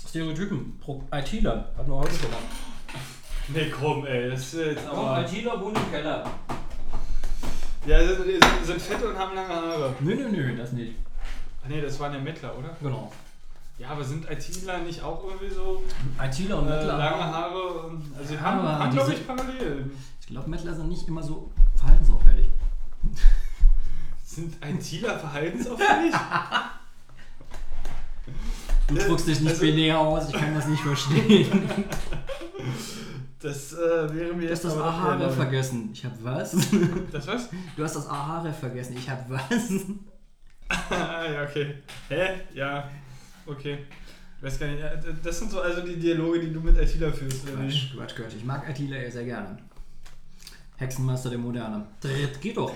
Stereotypen. 0.08 0.78
Pro 0.80 1.04
ITler. 1.12 1.70
Hatten 1.76 1.90
wir 1.90 1.96
heute 1.96 2.14
schon 2.14 2.30
mal. 2.30 2.38
Nee, 3.48 3.68
komm, 3.70 4.06
ey, 4.06 4.30
das 4.30 4.54
ist 4.54 4.54
jetzt 4.54 4.86
aber. 4.86 5.20
ITler 5.20 5.60
wohnen 5.60 5.76
im 5.76 5.90
Keller. 5.90 6.24
Ja, 7.86 7.98
sind, 8.06 8.24
sind, 8.24 8.44
sind 8.64 8.80
fett 8.80 9.02
und 9.02 9.18
haben 9.18 9.34
lange 9.34 9.48
Haare. 9.54 9.94
Nö, 10.00 10.14
nö, 10.14 10.28
nö, 10.30 10.56
das 10.56 10.72
nicht. 10.72 10.94
Ach 11.62 11.68
nee, 11.68 11.82
das 11.82 12.00
waren 12.00 12.14
ja 12.14 12.20
Mettler, 12.20 12.56
oder? 12.56 12.74
Genau. 12.80 13.12
Ja, 13.78 13.88
aber 13.90 14.04
sind 14.04 14.30
ITler 14.30 14.78
nicht 14.78 15.02
auch 15.02 15.24
irgendwie 15.24 15.52
so 15.52 15.82
ITler 16.22 16.58
und 16.58 16.66
äh, 16.68 16.70
Mettler. 16.70 16.96
lange 16.96 17.24
Haare? 17.24 17.62
Und, 17.86 18.02
also, 18.16 18.28
sie 18.28 18.38
haben, 18.40 18.62
haben 18.62 18.90
die 18.90 18.96
glaube 18.96 19.12
ich, 19.14 19.26
parallel. 19.26 19.90
Ich 20.20 20.26
glaube, 20.28 20.48
Mettler 20.48 20.74
sind 20.74 20.88
nicht 20.88 21.08
immer 21.08 21.22
so 21.22 21.50
verhaltensauffällig. 21.76 22.48
Sind 24.24 24.56
ITler 24.64 25.18
verhaltensauffällig? 25.18 26.14
Du 28.86 28.94
drückst 28.96 29.28
dich 29.28 29.40
nicht 29.40 29.50
also- 29.50 29.62
binär 29.62 29.98
aus, 29.98 30.28
ich 30.28 30.34
kann 30.34 30.54
das 30.54 30.66
nicht 30.66 30.82
verstehen. 30.82 31.68
Das 33.40 33.74
äh, 33.74 34.14
wäre 34.14 34.32
mir 34.32 34.46
Du 34.46 34.52
hast 34.54 34.62
jetzt 34.62 34.64
das 34.64 34.72
aber 34.72 34.84
doch 34.84 34.92
Aha 34.94 35.12
eher 35.18 35.26
neu. 35.26 35.30
vergessen. 35.30 35.90
Ich 35.92 36.02
hab 36.02 36.12
was? 36.24 36.56
Das 37.12 37.26
was? 37.26 37.50
Du 37.76 37.84
hast 37.84 37.94
das 37.96 38.08
Aha 38.08 38.50
vergessen. 38.52 38.96
Ich 38.96 39.10
hab 39.10 39.28
was? 39.28 39.42
ah, 40.88 41.24
ja, 41.30 41.42
okay. 41.42 41.74
Hä? 42.08 42.40
Ja. 42.54 42.88
Okay. 43.46 43.78
Ich 44.38 44.42
weiß 44.42 44.58
gar 44.58 44.66
nicht. 44.68 44.80
ja, 44.80 44.94
Das 45.22 45.38
sind 45.38 45.50
so 45.50 45.60
also 45.60 45.82
die 45.82 45.96
Dialoge, 45.96 46.40
die 46.40 46.52
du 46.52 46.60
mit 46.60 46.78
Attila 46.78 47.10
führst. 47.12 47.44
oder 47.44 47.62
wie? 47.62 47.68
Quatsch, 47.68 47.92
Quatsch, 47.96 48.14
Quatsch. 48.16 48.34
Ich 48.36 48.44
mag 48.44 48.68
Attila 48.68 48.96
ja 48.96 49.10
sehr 49.10 49.24
gerne. 49.24 49.56
Hexenmeister 50.76 51.30
der 51.30 51.38
Moderne. 51.38 51.86
Dritt 52.00 52.40
geht 52.40 52.56
doch. 52.56 52.74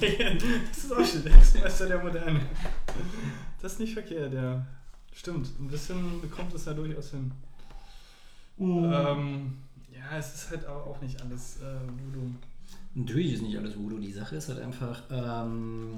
das 0.00 0.78
ist 0.78 0.92
auch 0.92 1.04
schön. 1.04 1.30
Hexenmeister 1.30 1.86
der 1.86 2.02
Moderne. 2.02 2.40
Das 3.60 3.72
ist 3.74 3.80
nicht 3.80 3.92
verkehrt, 3.94 4.32
ja. 4.32 4.64
Stimmt. 5.14 5.48
Ein 5.60 5.68
bisschen 5.68 6.30
kommt 6.30 6.54
es 6.54 6.64
da 6.64 6.72
durchaus 6.72 7.10
hin. 7.10 7.32
Ähm, 8.58 9.58
ja, 9.92 10.18
es 10.18 10.34
ist 10.34 10.50
halt 10.50 10.66
auch 10.66 10.86
auch 10.86 11.00
nicht 11.02 11.20
alles 11.20 11.58
äh, 11.60 11.80
Voodoo. 11.88 12.30
Natürlich 12.94 13.34
ist 13.34 13.42
nicht 13.42 13.58
alles 13.58 13.76
Voodoo. 13.76 13.98
Die 13.98 14.12
Sache 14.12 14.36
ist 14.36 14.48
halt 14.48 14.60
einfach. 14.60 15.02
Ähm, 15.10 15.90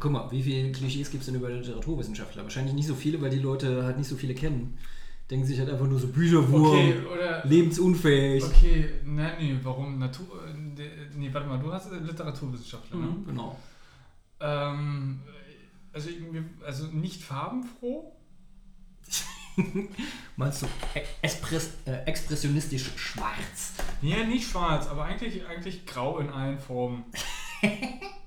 guck 0.00 0.12
mal, 0.12 0.30
wie 0.30 0.42
viele 0.42 0.72
Klischees 0.72 1.10
gibt 1.10 1.22
es 1.22 1.26
denn 1.26 1.36
über 1.36 1.50
Literaturwissenschaftler? 1.50 2.42
Wahrscheinlich 2.42 2.74
nicht 2.74 2.86
so 2.86 2.94
viele, 2.94 3.20
weil 3.20 3.30
die 3.30 3.38
Leute 3.38 3.84
halt 3.84 3.98
nicht 3.98 4.08
so 4.08 4.16
viele 4.16 4.34
kennen. 4.34 4.78
Denken 5.30 5.44
sich 5.46 5.58
halt 5.58 5.68
einfach 5.70 5.86
nur 5.86 5.98
so 5.98 6.06
Bücherwurm, 6.08 6.66
Okay, 6.66 6.94
oder. 7.12 7.44
lebensunfähig. 7.44 8.44
Okay, 8.44 8.90
nein, 9.04 9.32
nee, 9.40 9.58
warum? 9.62 9.98
Natur. 9.98 10.26
äh, 10.46 11.16
Nee, 11.16 11.30
warte 11.32 11.48
mal, 11.48 11.58
du 11.58 11.72
hast 11.72 11.90
Literaturwissenschaftler, 11.90 12.96
ne? 12.98 13.06
Mhm, 13.06 13.24
genau. 13.26 13.58
Ähm, 14.40 15.20
also, 15.92 16.10
also 16.64 16.86
nicht 16.88 17.22
farbenfroh? 17.22 18.12
Meinst 20.36 20.62
du 20.62 20.66
Espress 21.22 21.70
äh, 21.86 22.04
expressionistisch 22.04 22.90
schwarz? 22.96 23.72
Ja, 24.02 24.22
nicht 24.24 24.48
schwarz, 24.48 24.86
aber 24.86 25.04
eigentlich, 25.04 25.46
eigentlich 25.46 25.86
grau 25.86 26.18
in 26.18 26.28
allen 26.28 26.58
Formen. 26.58 27.04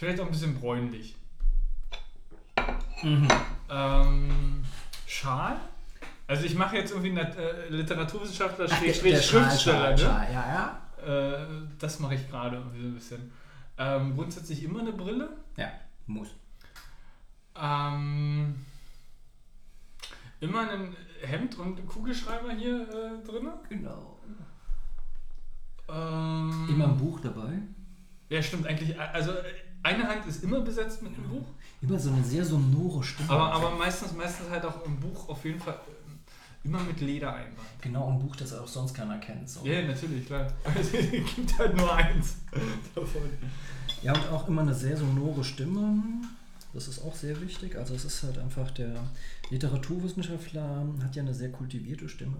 Vielleicht 0.00 0.18
auch 0.18 0.24
ein 0.24 0.30
bisschen 0.30 0.58
bräunlich. 0.58 1.14
Mhm. 3.02 3.28
Ähm, 3.68 4.64
Schal? 5.06 5.60
Also 6.26 6.44
ich 6.44 6.54
mache 6.54 6.76
jetzt 6.76 6.92
irgendwie 6.92 7.10
äh, 7.10 7.68
Literaturwissenschaftler 7.68 8.64
Ach, 8.70 8.78
Schal, 8.78 8.94
Schriftsteller, 8.94 9.58
Schal, 9.58 9.92
ne? 9.92 9.98
Schal, 9.98 10.32
ja, 10.32 10.80
ja. 11.04 11.42
Äh, 11.42 11.46
das 11.78 11.98
mache 11.98 12.14
ich 12.14 12.26
gerade 12.30 12.56
irgendwie 12.56 12.80
so 12.80 12.86
ein 12.86 12.94
bisschen. 12.94 13.32
Ähm, 13.76 14.16
grundsätzlich 14.16 14.62
immer 14.62 14.80
eine 14.80 14.94
Brille. 14.94 15.36
Ja, 15.58 15.70
muss. 16.06 16.28
Ähm, 17.60 18.54
immer 20.40 20.60
ein 20.70 20.96
Hemd 21.20 21.58
und 21.58 21.86
Kugelschreiber 21.86 22.52
hier 22.52 22.88
äh, 22.88 23.26
drin. 23.28 23.50
Genau. 23.68 24.18
Ähm, 25.90 26.68
Immer 26.70 26.86
ein 26.86 26.96
Buch 26.96 27.20
dabei. 27.20 27.58
Ja, 28.30 28.42
stimmt 28.42 28.66
eigentlich. 28.66 28.98
Also 28.98 29.32
eine 29.82 30.06
Hand 30.06 30.26
ist 30.26 30.42
immer 30.42 30.60
besetzt 30.60 31.02
mit 31.02 31.14
einem 31.16 31.28
Buch, 31.28 31.46
Immer 31.82 31.98
so 31.98 32.10
eine 32.10 32.22
sehr 32.22 32.44
sonore 32.44 33.02
Stimme. 33.02 33.30
aber, 33.30 33.52
aber 33.52 33.70
meistens, 33.76 34.12
meistens 34.12 34.50
halt 34.50 34.64
auch 34.64 34.84
im 34.84 35.00
Buch 35.00 35.28
auf 35.30 35.42
jeden 35.44 35.58
Fall 35.58 35.78
ähm, 36.06 36.18
immer 36.64 36.82
mit 36.82 37.00
Leder 37.00 37.32
einband. 37.34 37.66
Genau, 37.80 38.10
ein 38.10 38.18
Buch, 38.18 38.36
das 38.36 38.52
auch 38.52 38.68
sonst 38.68 38.92
keiner 38.92 39.16
kennt. 39.18 39.48
So. 39.48 39.64
Ja, 39.64 39.80
natürlich, 39.82 40.26
klar. 40.26 40.52
Es 40.78 40.92
gibt 40.92 41.58
halt 41.58 41.76
nur 41.76 41.94
eins 41.94 42.36
davon. 42.94 43.22
Ja, 44.02 44.12
und 44.12 44.28
auch 44.28 44.46
immer 44.48 44.62
eine 44.62 44.74
sehr 44.74 44.96
sonore 44.96 45.42
Stimme. 45.42 46.02
Das 46.74 46.86
ist 46.86 47.02
auch 47.02 47.14
sehr 47.14 47.40
wichtig. 47.40 47.76
Also 47.76 47.94
es 47.94 48.04
ist 48.04 48.22
halt 48.22 48.38
einfach 48.38 48.70
der 48.72 48.94
Literaturwissenschaftler 49.50 50.86
hat 51.02 51.16
ja 51.16 51.22
eine 51.22 51.34
sehr 51.34 51.50
kultivierte 51.50 52.08
Stimme. 52.08 52.36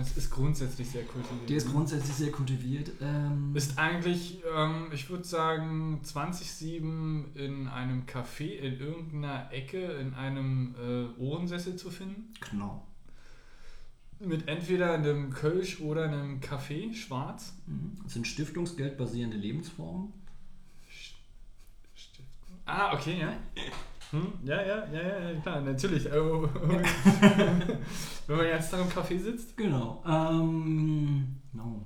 Es 0.00 0.16
ist 0.16 0.30
grundsätzlich 0.30 0.88
sehr 0.90 1.04
kultiviert. 1.04 1.48
Der 1.50 1.56
ist 1.56 1.70
grundsätzlich 1.70 2.14
sehr 2.16 2.32
kultiviert. 2.32 2.90
Ähm, 3.00 3.52
Ist 3.54 3.78
eigentlich, 3.78 4.42
ähm, 4.56 4.88
ich 4.92 5.08
würde 5.10 5.24
sagen, 5.24 6.00
20-7 6.04 7.34
in 7.34 7.68
einem 7.68 8.04
Café 8.06 8.56
in 8.56 8.80
irgendeiner 8.80 9.52
Ecke 9.52 9.78
in 9.78 10.14
einem 10.14 10.74
äh, 10.80 11.20
Ohrensessel 11.20 11.76
zu 11.76 11.90
finden. 11.90 12.32
genau. 12.50 12.86
Mit 14.20 14.48
entweder 14.48 14.94
einem 14.94 15.30
Kölsch 15.30 15.80
oder 15.80 16.04
einem 16.04 16.40
Kaffee, 16.40 16.94
schwarz. 16.94 17.52
Mhm. 17.66 17.98
Das 18.04 18.14
sind 18.14 18.26
stiftungsgeldbasierende 18.26 19.36
Lebensformen. 19.36 20.12
Stiften. 21.94 22.24
Ah, 22.64 22.94
okay, 22.94 23.20
ja. 23.20 23.36
Hm, 24.10 24.32
ja, 24.44 24.62
ja, 24.62 24.86
ja, 24.92 25.30
ja, 25.30 25.40
klar, 25.40 25.60
natürlich. 25.60 26.06
Oh, 26.12 26.48
Wenn 28.26 28.36
man 28.36 28.46
jetzt 28.46 28.72
da 28.72 28.80
im 28.80 28.88
Café 28.88 29.18
sitzt. 29.18 29.56
Genau. 29.56 30.02
Ähm, 30.06 31.40
no. 31.52 31.84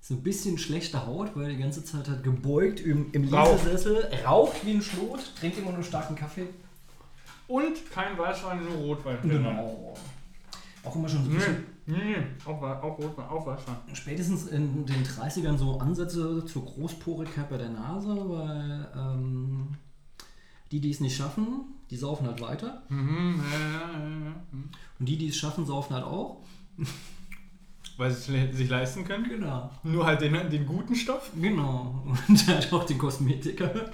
So 0.00 0.14
ein 0.14 0.22
bisschen 0.22 0.56
schlechte 0.58 1.04
Haut, 1.06 1.32
weil 1.34 1.50
die 1.50 1.56
ganze 1.60 1.84
Zeit 1.84 2.08
halt 2.08 2.22
gebeugt 2.22 2.80
im, 2.80 3.10
im 3.12 3.32
Raucht. 3.32 3.64
Lesesessel, 3.64 4.08
raucht 4.24 4.64
wie 4.64 4.72
ein 4.72 4.82
Schlot, 4.82 5.20
trinkt 5.38 5.58
immer 5.58 5.72
nur 5.72 5.82
starken 5.82 6.14
Kaffee. 6.14 6.46
Und 7.48 7.90
kein 7.90 8.16
Weißwein, 8.18 8.64
nur 8.64 8.74
Rotwein. 8.74 9.18
Genau. 9.22 9.94
Auch 10.84 10.94
immer 10.94 11.08
schon 11.08 11.24
so 11.24 11.30
ein 11.30 11.36
bisschen, 11.36 11.66
nee, 11.86 11.96
nee, 11.96 12.16
auch, 12.44 12.62
auch 12.62 12.98
Rotwein, 12.98 13.26
auch 13.26 13.44
Weißwein. 13.44 13.76
spätestens 13.92 14.46
in 14.46 14.86
den 14.86 15.04
30ern 15.04 15.56
so 15.56 15.78
Ansätze 15.78 16.44
zur 16.44 16.64
Großporigkeit 16.64 17.50
bei 17.50 17.56
der 17.56 17.70
Nase, 17.70 18.08
weil 18.28 18.88
ähm, 18.96 19.68
die, 20.72 20.80
die 20.80 20.90
es 20.90 21.00
nicht 21.00 21.16
schaffen, 21.16 21.64
die 21.90 21.96
saufen 21.96 22.26
halt 22.26 22.40
weiter. 22.40 22.82
Mhm, 22.88 23.42
ja, 23.52 23.58
ja, 23.58 23.68
ja, 23.68 23.98
ja. 23.98 24.34
Mhm. 24.52 24.70
Und 24.98 25.06
die, 25.06 25.16
die 25.16 25.28
es 25.28 25.36
schaffen, 25.36 25.64
saufen 25.66 25.94
halt 25.94 26.04
auch. 26.04 26.42
Weil 27.96 28.10
sie 28.10 28.36
es 28.36 28.56
sich 28.56 28.68
leisten 28.68 29.04
können. 29.04 29.28
Genau. 29.28 29.70
Nur 29.82 30.04
halt 30.04 30.20
den, 30.20 30.50
den 30.50 30.66
guten 30.66 30.94
Stoff. 30.94 31.30
Genau. 31.40 32.04
Und 32.28 32.46
halt 32.48 32.72
auch 32.72 32.84
den 32.84 32.98
Kosmetiker. 32.98 33.70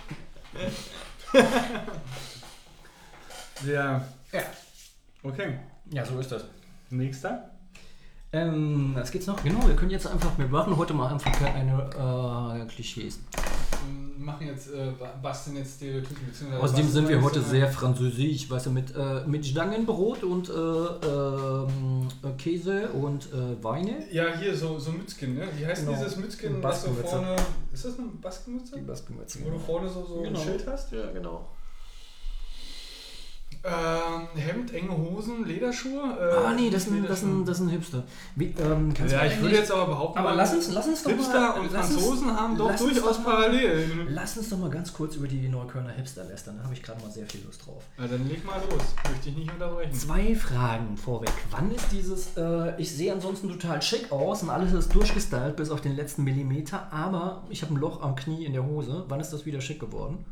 Ja. 3.66 4.04
Ja. 4.32 4.42
Okay. 5.22 5.58
Ja, 5.90 6.04
so 6.04 6.18
ist 6.18 6.32
das. 6.32 6.44
Nächster. 6.90 7.51
Ähm, 8.34 8.92
was 8.96 9.10
geht's 9.10 9.26
noch? 9.26 9.42
Genau, 9.42 9.66
wir 9.66 9.76
können 9.76 9.90
jetzt 9.90 10.06
einfach, 10.06 10.36
wir 10.38 10.46
machen 10.46 10.74
heute 10.76 10.94
mal 10.94 11.12
einfach 11.12 11.30
keine 11.32 12.62
äh, 12.62 12.66
Klischees. 12.66 13.20
Wir 14.16 14.24
machen 14.24 14.46
jetzt, 14.46 14.72
äh, 14.72 14.90
ba- 14.98 15.12
basteln 15.20 15.56
jetzt 15.56 15.76
Stereotypen. 15.76 16.26
beziehungsweise 16.28 16.62
Außerdem 16.62 16.88
sind 16.88 17.08
wir 17.10 17.20
heute 17.20 17.40
äh, 17.40 17.42
sehr 17.42 17.68
französisch, 17.68 18.48
weißt 18.48 18.66
du, 18.66 18.70
mit, 18.70 18.94
äh, 18.96 19.26
mit 19.26 19.44
Stangenbrot 19.44 20.22
und 20.24 20.48
äh, 20.48 20.52
ähm, 20.52 22.08
äh, 22.22 22.30
Käse 22.38 22.88
und 22.90 23.26
äh, 23.34 23.62
Weine. 23.62 24.10
Ja, 24.10 24.24
hier 24.38 24.56
so, 24.56 24.78
so 24.78 24.92
Mützkin, 24.92 25.34
ne? 25.34 25.46
Wie 25.58 25.66
heißt 25.66 25.84
Genau. 25.84 25.98
dieses 25.98 26.16
Mützkin, 26.16 26.56
Ein 26.56 26.62
was 26.62 26.84
so 26.84 26.88
Baskenmütze. 26.90 27.16
vorne. 27.16 27.36
Ist 27.72 27.84
das 27.84 27.98
eine 27.98 28.08
Baskenmütze? 28.08 28.78
Baskenmütze. 28.78 29.38
Wo 29.44 29.50
du 29.50 29.58
vorne 29.58 29.88
so, 29.90 30.06
so 30.06 30.22
Genau. 30.22 30.38
ein 30.40 30.44
Schild 30.46 30.66
hast? 30.68 30.90
Ja, 30.92 31.10
genau. 31.12 31.48
Ähm, 33.64 34.26
Hemd, 34.34 34.74
enge 34.74 34.90
Hosen, 34.96 35.44
Lederschuhe. 35.46 36.02
Äh, 36.18 36.34
ah, 36.46 36.52
nee, 36.52 36.68
das 36.68 36.84
sind, 36.84 36.94
das 37.08 37.22
Lederschuhe. 37.22 37.28
sind, 37.36 37.48
das 37.48 37.56
sind 37.58 37.68
Hipster. 37.68 38.02
Wie, 38.34 38.46
ähm, 38.60 38.92
Ja, 39.08 39.24
ich 39.24 39.40
würde 39.40 39.54
jetzt 39.54 39.70
aber 39.70 39.86
behaupten, 39.86 40.18
Aber 40.18 40.34
lass 40.34 40.52
uns, 40.52 40.72
lass 40.72 40.88
uns 40.88 41.04
doch 41.04 41.12
Hipster 41.12 41.40
mal, 41.40 41.60
und 41.60 41.72
lass 41.72 41.90
uns- 41.94 42.02
Franzosen 42.02 42.36
haben 42.36 42.58
doch 42.58 42.74
durchaus 42.74 43.18
mal- 43.20 43.24
Parallelen. 43.24 44.08
Lass 44.10 44.36
uns 44.36 44.48
doch 44.50 44.58
mal 44.58 44.68
ganz 44.68 44.92
kurz 44.92 45.14
über 45.14 45.28
die 45.28 45.48
Neuköllner 45.48 45.90
Hipster 45.92 46.24
lästern. 46.24 46.56
Da 46.58 46.64
habe 46.64 46.74
ich 46.74 46.82
gerade 46.82 47.00
mal 47.02 47.10
sehr 47.12 47.24
viel 47.26 47.40
Lust 47.44 47.64
drauf. 47.64 47.84
Na, 47.98 48.08
dann 48.08 48.28
leg 48.28 48.44
mal 48.44 48.60
los. 48.68 48.82
Möchte 49.08 49.28
ich 49.28 49.36
nicht 49.36 49.52
unterbrechen. 49.52 49.94
Zwei 49.94 50.34
Fragen 50.34 50.96
vorweg. 50.96 51.30
Wann 51.52 51.70
ist 51.70 51.86
dieses, 51.92 52.36
äh, 52.36 52.74
ich 52.80 52.90
sehe 52.90 53.12
ansonsten 53.12 53.48
total 53.48 53.80
schick 53.80 54.10
aus 54.10 54.42
und 54.42 54.50
alles 54.50 54.72
ist 54.72 54.92
durchgestylt 54.92 55.54
bis 55.54 55.70
auf 55.70 55.80
den 55.80 55.94
letzten 55.94 56.24
Millimeter, 56.24 56.92
aber 56.92 57.44
ich 57.48 57.62
habe 57.62 57.74
ein 57.74 57.76
Loch 57.76 58.02
am 58.02 58.16
Knie 58.16 58.44
in 58.44 58.54
der 58.54 58.66
Hose. 58.66 59.04
Wann 59.06 59.20
ist 59.20 59.32
das 59.32 59.46
wieder 59.46 59.60
schick 59.60 59.78
geworden? 59.78 60.24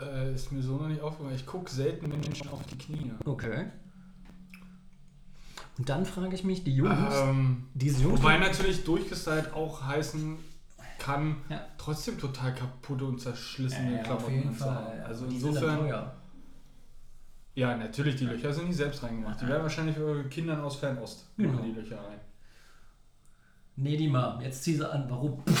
Äh, 0.00 0.34
ist 0.34 0.52
mir 0.52 0.62
so 0.62 0.76
noch 0.76 0.88
nicht 0.88 1.00
aufgefallen. 1.00 1.34
Ich 1.36 1.46
gucke 1.46 1.70
selten 1.70 2.08
Menschen 2.08 2.48
auf 2.50 2.64
die 2.66 2.78
Knie. 2.78 3.10
Okay. 3.24 3.66
Und 5.76 5.88
dann 5.88 6.04
frage 6.06 6.34
ich 6.34 6.44
mich, 6.44 6.64
die 6.64 6.74
Jungs, 6.74 7.14
Ähm, 7.14 7.66
diese 7.74 8.02
Jungs, 8.02 8.20
wobei 8.20 8.38
natürlich 8.38 8.84
durchgestylt 8.84 9.52
auch 9.52 9.82
heißen 9.84 10.36
kann, 10.98 11.36
Ja. 11.48 11.60
trotzdem 11.78 12.18
total 12.18 12.54
kaputte 12.54 13.04
und 13.04 13.20
zerschlissene 13.20 14.00
äh, 14.00 14.02
Klamotten 14.02 14.34
jeden 14.34 14.48
und 14.48 14.58
so 14.58 14.64
haben. 14.64 14.86
Fall. 14.86 15.04
Also 15.06 15.26
die 15.26 15.36
insofern, 15.36 15.86
ja, 17.54 17.76
natürlich, 17.76 18.16
die 18.16 18.24
Löcher 18.26 18.52
sind 18.52 18.66
nicht 18.68 18.76
selbst 18.76 19.02
reingemacht. 19.02 19.40
Die 19.40 19.46
werden 19.48 19.62
wahrscheinlich 19.62 19.96
für 19.96 20.24
Kindern 20.28 20.60
aus 20.60 20.76
Fernost 20.76 21.26
Genau. 21.36 21.52
machen 21.54 21.72
die 21.74 21.80
Löcher 21.80 21.96
rein. 21.98 22.18
Nee, 23.76 23.96
die 23.96 24.08
Mom, 24.08 24.40
jetzt 24.40 24.62
zieh 24.64 24.74
sie 24.74 24.88
an. 24.88 25.06
Warum? 25.08 25.42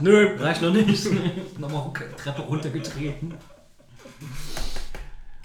Nö, 0.00 0.36
reicht 0.38 0.62
noch 0.62 0.72
nicht. 0.72 1.06
Nochmal 1.58 1.92
Treppe 2.16 2.42
runtergetreten. 2.42 3.34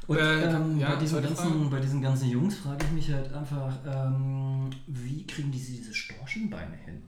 Und 0.07 0.17
Äh, 0.17 0.43
ähm, 0.43 0.79
ja, 0.79 0.93
bei, 0.93 0.95
diesen 0.97 1.21
ganzen, 1.21 1.69
bei 1.69 1.79
diesen 1.79 2.01
ganzen 2.01 2.29
Jungs 2.29 2.57
frage 2.57 2.85
ich 2.85 2.91
mich 2.91 3.11
halt 3.11 3.33
einfach, 3.33 3.73
ähm, 3.85 4.69
wie 4.87 5.25
kriegen 5.25 5.51
die 5.51 5.57
diese 5.57 5.93
Storchenbeine 5.93 6.75
hin? 6.75 7.01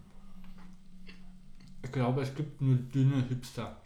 Ich 1.84 1.92
glaube, 1.92 2.22
es 2.22 2.34
gibt 2.34 2.60
nur 2.62 2.76
dünne 2.76 3.24
Hipster. 3.30 3.78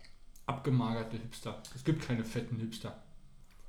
Abgemagerte 0.46 1.18
Hipster. 1.18 1.62
Es 1.76 1.84
gibt 1.84 2.02
keine 2.02 2.24
fetten 2.24 2.58
Hipster. 2.58 2.96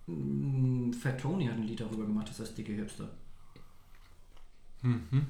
Mm, 0.06 0.92
Fat 0.92 1.20
Tony 1.20 1.46
hat 1.46 1.54
ein 1.54 1.64
Lied 1.64 1.80
darüber 1.80 2.06
gemacht, 2.06 2.28
das 2.28 2.40
heißt 2.40 2.56
dicke 2.56 2.72
Hipster. 2.72 3.08
Mhm. 4.82 5.26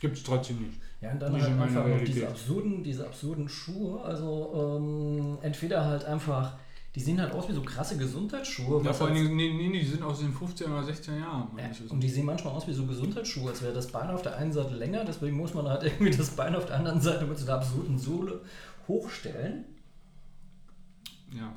Gibt 0.00 0.16
es 0.16 0.22
trotzdem 0.22 0.60
nicht. 0.60 0.80
Ja, 1.04 1.10
und 1.12 1.20
dann 1.20 1.32
halt 1.34 1.44
einfach 1.60 1.86
noch 1.86 2.02
diese 2.02 2.26
absurden, 2.28 2.82
diese 2.82 3.04
absurden 3.06 3.46
Schuhe. 3.46 4.00
Also 4.02 4.78
ähm, 4.78 5.38
entweder 5.42 5.84
halt 5.84 6.06
einfach, 6.06 6.56
die 6.94 7.00
sehen 7.00 7.20
halt 7.20 7.32
aus 7.34 7.46
wie 7.46 7.52
so 7.52 7.60
krasse 7.60 7.98
Gesundheitsschuhe. 7.98 8.82
Ja, 8.82 8.92
vor 8.94 9.08
allen 9.08 9.16
halt- 9.16 9.26
Dingen, 9.26 9.36
nee, 9.36 9.52
nee, 9.68 9.80
die 9.80 9.84
sind 9.86 10.02
aus 10.02 10.20
den 10.20 10.32
15 10.32 10.72
oder 10.72 10.82
16 10.82 11.20
Jahren. 11.20 11.48
Ja, 11.58 11.64
und 11.90 12.00
die 12.00 12.08
sehen 12.08 12.24
manchmal 12.24 12.54
aus 12.54 12.66
wie 12.66 12.72
so 12.72 12.86
Gesundheitsschuhe, 12.86 13.50
als 13.50 13.60
wäre 13.60 13.74
das 13.74 13.88
Bein 13.88 14.08
auf 14.08 14.22
der 14.22 14.36
einen 14.38 14.52
Seite 14.54 14.74
länger, 14.76 15.04
deswegen 15.04 15.36
muss 15.36 15.52
man 15.52 15.68
halt 15.68 15.82
irgendwie 15.82 16.10
das 16.16 16.30
Bein 16.30 16.56
auf 16.56 16.64
der 16.64 16.76
anderen 16.76 17.02
Seite 17.02 17.26
mit 17.26 17.36
so 17.38 17.44
einer 17.44 17.56
absurden 17.56 17.98
Sohle 17.98 18.40
hochstellen. 18.88 19.66
ja. 21.36 21.52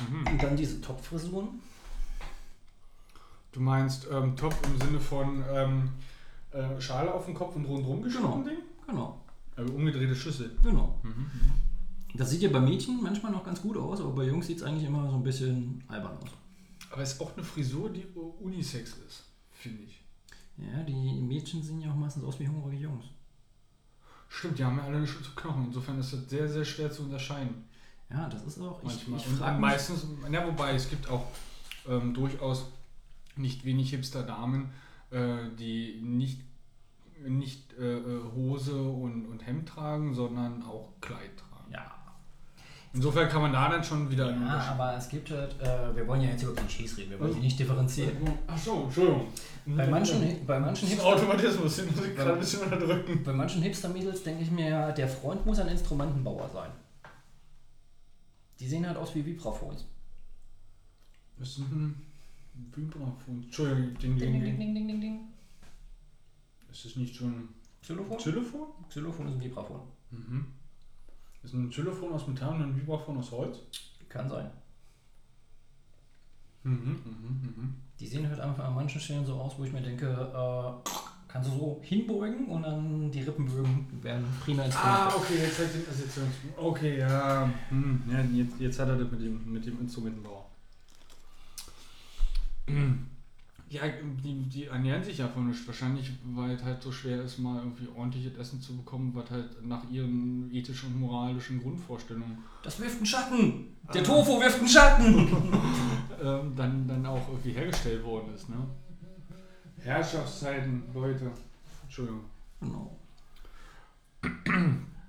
Mhm. 0.00 0.26
Und 0.32 0.42
dann 0.42 0.56
diese 0.56 0.80
Topfrisuren. 0.80 1.48
Du 3.52 3.60
meinst 3.60 4.06
ähm, 4.12 4.36
Top 4.36 4.54
im 4.64 4.80
Sinne 4.80 5.00
von 5.00 5.44
ähm, 5.52 5.90
äh, 6.52 6.80
Schale 6.80 7.12
auf 7.12 7.24
dem 7.26 7.34
Kopf 7.34 7.54
und 7.56 7.64
rundherum 7.64 8.02
geschnitten 8.02 8.26
Genau. 8.32 8.42
Ding? 8.48 8.58
Genau, 8.86 9.20
Also 9.56 9.72
umgedrehte 9.74 10.14
Schüssel. 10.14 10.56
genau. 10.62 10.98
Mhm. 11.02 11.26
Das 12.14 12.30
sieht 12.30 12.40
ja 12.42 12.48
bei 12.48 12.60
Mädchen 12.60 13.02
manchmal 13.02 13.32
noch 13.32 13.44
ganz 13.44 13.60
gut 13.60 13.76
aus, 13.76 14.00
aber 14.00 14.10
bei 14.12 14.24
Jungs 14.24 14.46
sieht 14.46 14.56
es 14.58 14.62
eigentlich 14.62 14.84
immer 14.86 15.08
so 15.10 15.16
ein 15.16 15.22
bisschen 15.22 15.84
albern 15.88 16.16
aus. 16.16 16.30
Aber 16.90 17.02
es 17.02 17.12
ist 17.12 17.20
auch 17.20 17.36
eine 17.36 17.44
Frisur, 17.44 17.90
die 17.90 18.06
unisex 18.40 18.96
ist, 19.06 19.24
finde 19.52 19.82
ich. 19.82 20.00
Ja, 20.56 20.82
die 20.82 21.20
Mädchen 21.20 21.62
sehen 21.62 21.80
ja 21.82 21.90
auch 21.90 21.96
meistens 21.96 22.24
aus 22.24 22.40
wie 22.40 22.48
hungrige 22.48 22.82
Jungs. 22.84 23.04
Stimmt, 24.30 24.58
die 24.58 24.64
haben 24.64 24.78
ja 24.78 24.84
alle 24.84 25.06
so 25.06 25.14
Knochen. 25.36 25.66
Insofern 25.66 25.98
ist 26.00 26.12
das 26.12 26.28
sehr, 26.28 26.48
sehr 26.48 26.64
schwer 26.64 26.90
zu 26.90 27.02
unterscheiden. 27.02 27.64
Ja, 28.10 28.28
das 28.28 28.42
ist 28.44 28.58
auch. 28.60 28.78
Ich, 28.82 28.88
Manchmal. 28.88 29.20
ich 29.20 29.26
und 29.28 29.36
frage 29.36 29.60
meistens, 29.60 30.06
ja, 30.30 30.46
wobei 30.46 30.74
es 30.74 30.88
gibt 30.88 31.08
auch 31.10 31.26
ähm, 31.86 32.14
durchaus 32.14 32.66
nicht 33.36 33.64
wenig 33.64 33.90
Hipster-Damen, 33.90 34.70
äh, 35.10 35.36
die 35.58 36.00
nicht, 36.02 36.42
nicht 37.26 37.72
äh, 37.78 37.98
äh, 37.98 38.22
Hose 38.34 38.80
und, 38.80 39.26
und 39.26 39.46
Hemd 39.46 39.68
tragen, 39.68 40.14
sondern 40.14 40.62
auch 40.62 40.92
Kleid 41.00 41.36
tragen. 41.36 41.72
Ja, 41.72 41.98
Insofern 42.94 43.28
kann 43.28 43.42
man 43.42 43.52
da 43.52 43.68
dann 43.68 43.84
schon 43.84 44.10
wieder 44.10 44.30
ja 44.30 44.70
aber 44.72 44.96
es 44.96 45.08
gibt 45.08 45.30
halt. 45.30 45.60
Äh, 45.60 45.94
wir 45.94 46.06
wollen 46.06 46.22
ja 46.22 46.30
jetzt 46.30 46.42
über 46.42 46.54
Klischees 46.54 46.96
reden, 46.96 47.10
wir 47.10 47.20
wollen 47.20 47.34
sie 47.34 47.40
nicht 47.40 47.58
differenzieren. 47.58 48.16
Ach 48.46 48.56
so, 48.56 48.84
Entschuldigung. 48.84 49.26
Bei 49.66 49.86
manchen, 49.86 50.46
bei 50.46 50.58
manchen 50.58 50.72
Das 50.72 50.82
ist 50.82 50.90
Hipster. 50.90 51.06
Automatismus, 51.06 51.76
den 51.76 51.86
muss 51.90 52.06
ich 52.06 52.16
gerade 52.16 52.32
ein 52.32 52.38
bisschen 52.38 52.62
unterdrücken. 52.62 53.22
Bei 53.22 53.32
manchen 53.32 53.60
Hipster-Mädels 53.60 54.22
denke 54.22 54.42
ich 54.42 54.50
mir, 54.50 54.92
der 54.92 55.06
Freund 55.06 55.44
muss 55.44 55.58
ein 55.58 55.68
Instrumentenbauer 55.68 56.48
sein. 56.48 56.70
Die 58.58 58.66
sehen 58.66 58.86
halt 58.86 58.96
aus 58.96 59.14
wie 59.14 59.24
Vibraphones. 59.24 59.86
Das 61.38 61.50
ist 61.50 61.60
ein 62.58 62.72
Vibrafon. 62.74 63.42
Entschuldigung, 63.44 63.94
Ding, 63.98 64.16
ding, 64.16 64.18
ding, 64.18 64.32
ding, 64.32 64.44
ding. 64.44 64.58
ding, 64.58 64.74
ding, 64.74 64.88
ding, 64.88 65.00
ding. 65.00 65.28
Ist 66.70 66.84
das 66.84 66.96
nicht 66.96 67.14
schon 67.14 67.32
ein 67.32 67.48
Xylophon? 67.80 68.16
Xylophon? 68.18 68.66
Xylophon 68.88 69.28
ist 69.28 69.34
ein 69.34 69.40
Vibraphon. 69.40 69.80
Mhm. 70.10 70.46
Ist 71.42 71.54
ein 71.54 71.70
Xylophon 71.70 72.12
aus 72.12 72.26
Metall 72.26 72.56
und 72.56 72.62
ein 72.62 72.76
Vibraphon 72.76 73.18
aus 73.18 73.30
Holz? 73.30 73.58
Kann 74.08 74.28
sein. 74.28 74.50
Mhm, 76.64 76.72
mhm, 76.72 77.54
mhm. 77.56 77.74
Die 78.00 78.06
sehen 78.06 78.28
halt 78.28 78.40
einfach 78.40 78.64
an 78.64 78.74
manchen 78.74 79.00
Stellen 79.00 79.24
so 79.24 79.34
aus, 79.34 79.58
wo 79.58 79.64
ich 79.64 79.72
mir 79.72 79.80
denke, 79.80 80.06
äh, 80.06 80.90
kannst 81.28 81.50
du 81.50 81.54
so 81.54 81.80
hinbeugen 81.82 82.46
und 82.46 82.62
dann 82.62 83.10
die 83.10 83.20
Rippenbögen 83.20 84.02
werden 84.02 84.24
prima 84.42 84.64
Instrumente. 84.64 85.00
Ah, 85.00 85.14
okay, 85.14 85.38
jetzt 85.38 85.58
hat 85.58 85.74
den 85.74 85.82
Assoziations. 85.82 86.34
Okay, 86.56 86.98
ja. 86.98 87.50
Hm, 87.68 88.02
ja 88.10 88.20
jetzt, 88.20 88.60
jetzt 88.60 88.78
hat 88.78 88.88
er 88.88 88.96
das 88.96 89.10
mit 89.10 89.20
dem, 89.20 89.52
mit 89.52 89.66
dem 89.66 89.80
Instrumentenbauer. 89.80 90.47
Ja, 93.70 93.82
die, 94.24 94.42
die 94.44 94.64
ernähren 94.64 95.04
sich 95.04 95.18
ja 95.18 95.28
von 95.28 95.46
nichts. 95.46 95.66
Wahrscheinlich, 95.66 96.10
weil 96.34 96.52
es 96.52 96.64
halt 96.64 96.82
so 96.82 96.90
schwer 96.90 97.22
ist, 97.22 97.38
mal 97.38 97.58
irgendwie 97.58 97.86
ordentliches 97.94 98.38
Essen 98.38 98.62
zu 98.62 98.74
bekommen, 98.76 99.12
was 99.14 99.30
halt 99.30 99.66
nach 99.66 99.82
ihren 99.90 100.50
ethischen 100.50 100.94
und 100.94 101.00
moralischen 101.00 101.60
Grundvorstellungen 101.60 102.38
Das 102.62 102.80
wirft 102.80 102.96
einen 102.96 103.06
Schatten! 103.06 103.76
Der 103.92 104.02
Tofu 104.02 104.40
wirft 104.40 104.60
einen 104.60 104.68
Schatten! 104.68 105.28
ähm, 106.22 106.52
dann, 106.56 106.88
dann 106.88 107.04
auch 107.04 107.28
irgendwie 107.28 107.52
hergestellt 107.52 108.02
worden 108.04 108.34
ist. 108.34 108.48
Ne? 108.48 108.56
Herrschaftszeiten, 109.80 110.84
Leute. 110.94 111.30
Entschuldigung. 111.82 112.22
Genau. 112.60 112.96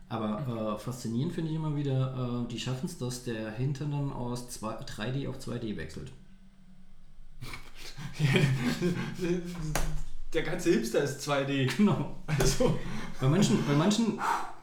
Aber 0.10 0.76
äh, 0.76 0.80
faszinierend 0.80 1.34
finde 1.34 1.52
ich 1.52 1.56
immer 1.56 1.76
wieder, 1.76 2.44
äh, 2.44 2.48
die 2.52 2.60
schaffen 2.60 2.88
es, 2.88 2.98
dass 2.98 3.24
der 3.24 3.52
Hintern 3.52 3.92
dann 3.92 4.12
aus 4.12 4.50
zwei, 4.50 4.76
3D 4.80 5.30
auf 5.30 5.40
2D 5.40 5.78
wechselt. 5.78 6.12
Der 10.34 10.44
ganze 10.44 10.72
Hipster 10.72 11.04
ist 11.04 11.28
2D. 11.28 11.76
Genau. 11.78 12.16
Also, 12.28 12.78
Bei 13.20 13.28
manchen, 13.28 13.66
bei 13.66 13.74
manchen, 13.74 14.20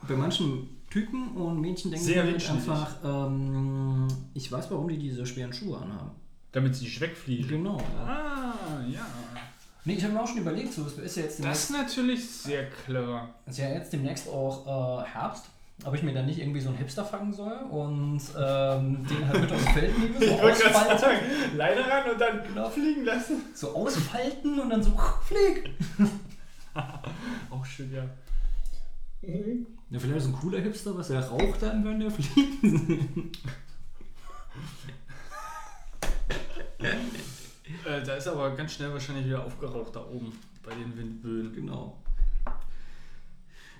bei 0.07 0.15
manchen 0.15 0.69
Typen 0.91 1.31
und 1.33 1.61
Mädchen 1.61 1.91
denken 1.91 2.07
Sehr 2.07 2.25
mir 2.25 2.33
windschnittig. 2.33 2.71
einfach, 2.71 2.97
ähm, 3.05 4.07
ich 4.35 4.51
weiß, 4.51 4.71
warum 4.71 4.89
die 4.89 4.99
diese 4.99 5.27
schweren 5.27 5.53
Schuhe 5.53 5.79
anhaben. 5.79 6.13
damit 6.53 6.75
sie 6.77 6.85
nicht 6.85 7.01
wegfliegen. 7.01 7.49
Genau. 7.49 7.79
Ah, 8.07 8.53
ja. 8.89 9.05
Nee, 9.85 9.95
ich 9.95 10.05
habe 10.05 10.15
mir 10.15 10.23
auch 10.23 10.27
schon 10.29 10.39
überlegt, 10.39 10.73
so, 10.73 10.85
ist 10.85 11.17
ja 11.17 11.23
jetzt 11.25 11.27
Das 11.35 11.37
demnächst, 11.39 11.65
ist 11.65 11.71
natürlich 11.71 12.31
sehr 12.31 12.71
clever. 12.71 13.29
ist 13.47 13.59
ja 13.59 13.69
jetzt 13.69 13.93
demnächst 13.93 14.29
auch 14.29 15.03
äh, 15.03 15.07
Herbst. 15.07 15.47
Ob 15.85 15.94
ich 15.94 16.03
mir 16.03 16.15
dann 16.15 16.27
nicht 16.27 16.39
irgendwie 16.40 16.61
so 16.61 16.70
einen 16.70 16.78
Hipster 16.78 17.05
fangen 17.05 17.32
soll 17.32 17.53
und 17.70 18.20
ähm, 18.39 19.07
den 19.07 19.28
halt 19.28 19.40
mit 19.43 19.53
aufs 19.53 19.69
Feld 19.69 19.97
nehme, 19.98 20.19
so 20.27 20.32
ausfalten, 20.40 21.57
Leine 21.57 21.81
ran 21.89 22.11
und 22.11 22.20
dann 22.20 22.43
Genau. 22.48 22.69
fliegen 22.70 23.05
lassen. 23.05 23.43
so 23.55 23.74
ausfalten 23.77 24.59
und 24.59 24.70
dann 24.70 24.82
so 24.82 24.90
flieg. 25.23 25.70
Auch 27.51 27.65
schön, 27.65 27.93
ja. 27.93 28.05
Ja, 29.23 29.98
vielleicht 29.98 30.16
ist 30.19 30.27
ein 30.27 30.32
cooler 30.32 30.61
Hipster, 30.61 30.97
was 30.97 31.11
er 31.11 31.20
raucht 31.27 31.62
dann, 31.62 31.85
wenn 31.85 32.01
der 32.01 32.11
fliegt. 32.11 32.65
Äh, 37.85 38.03
da 38.05 38.15
ist 38.15 38.28
aber 38.28 38.55
ganz 38.57 38.73
schnell 38.74 38.93
wahrscheinlich 38.93 39.27
wieder 39.27 39.44
aufgeraucht 39.44 39.94
da 39.97 40.01
oben 40.05 40.32
bei 40.65 40.73
den 40.74 40.97
Windböen. 40.97 41.53
Genau. 41.55 41.97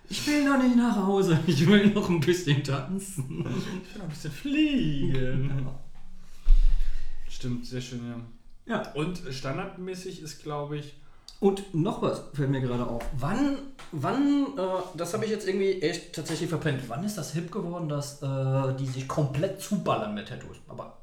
Ich 0.09 0.27
will 0.27 0.45
noch 0.45 0.62
nicht 0.62 0.77
nach 0.77 0.97
Hause, 0.97 1.39
ich 1.47 1.66
will 1.66 1.89
noch 1.89 2.09
ein 2.09 2.20
bisschen 2.20 2.62
tanzen. 2.62 3.41
Ich 3.41 3.95
will 3.95 3.99
noch 3.99 4.05
ein 4.05 4.09
bisschen 4.09 4.33
fliegen. 4.33 5.51
Stimmt, 7.28 7.66
sehr 7.66 7.81
schön, 7.81 8.01
ja. 8.09 8.20
Ja, 8.69 8.93
Und 8.93 9.23
standardmäßig 9.31 10.23
ist, 10.23 10.43
glaube 10.43 10.78
ich, 10.78 10.95
und 11.39 11.74
noch 11.74 12.01
was 12.01 12.23
fällt 12.33 12.51
mir 12.51 12.61
gerade 12.62 12.87
auf. 12.87 13.05
Wann, 13.19 13.59
wann, 13.93 14.47
äh, 14.57 14.97
das 14.97 15.12
habe 15.12 15.27
ich 15.27 15.31
jetzt 15.31 15.47
irgendwie 15.47 15.83
echt 15.83 16.15
tatsächlich 16.15 16.49
verpennt. 16.49 16.89
Wann 16.89 17.05
ist 17.05 17.19
das 17.19 17.33
hip 17.35 17.53
geworden, 17.53 17.89
dass 17.89 18.23
äh, 18.23 18.74
die 18.78 18.87
sich 18.87 19.07
komplett 19.07 19.61
zuballern 19.61 20.15
mit 20.15 20.28
Tattoos? 20.28 20.57
Aber 20.66 21.03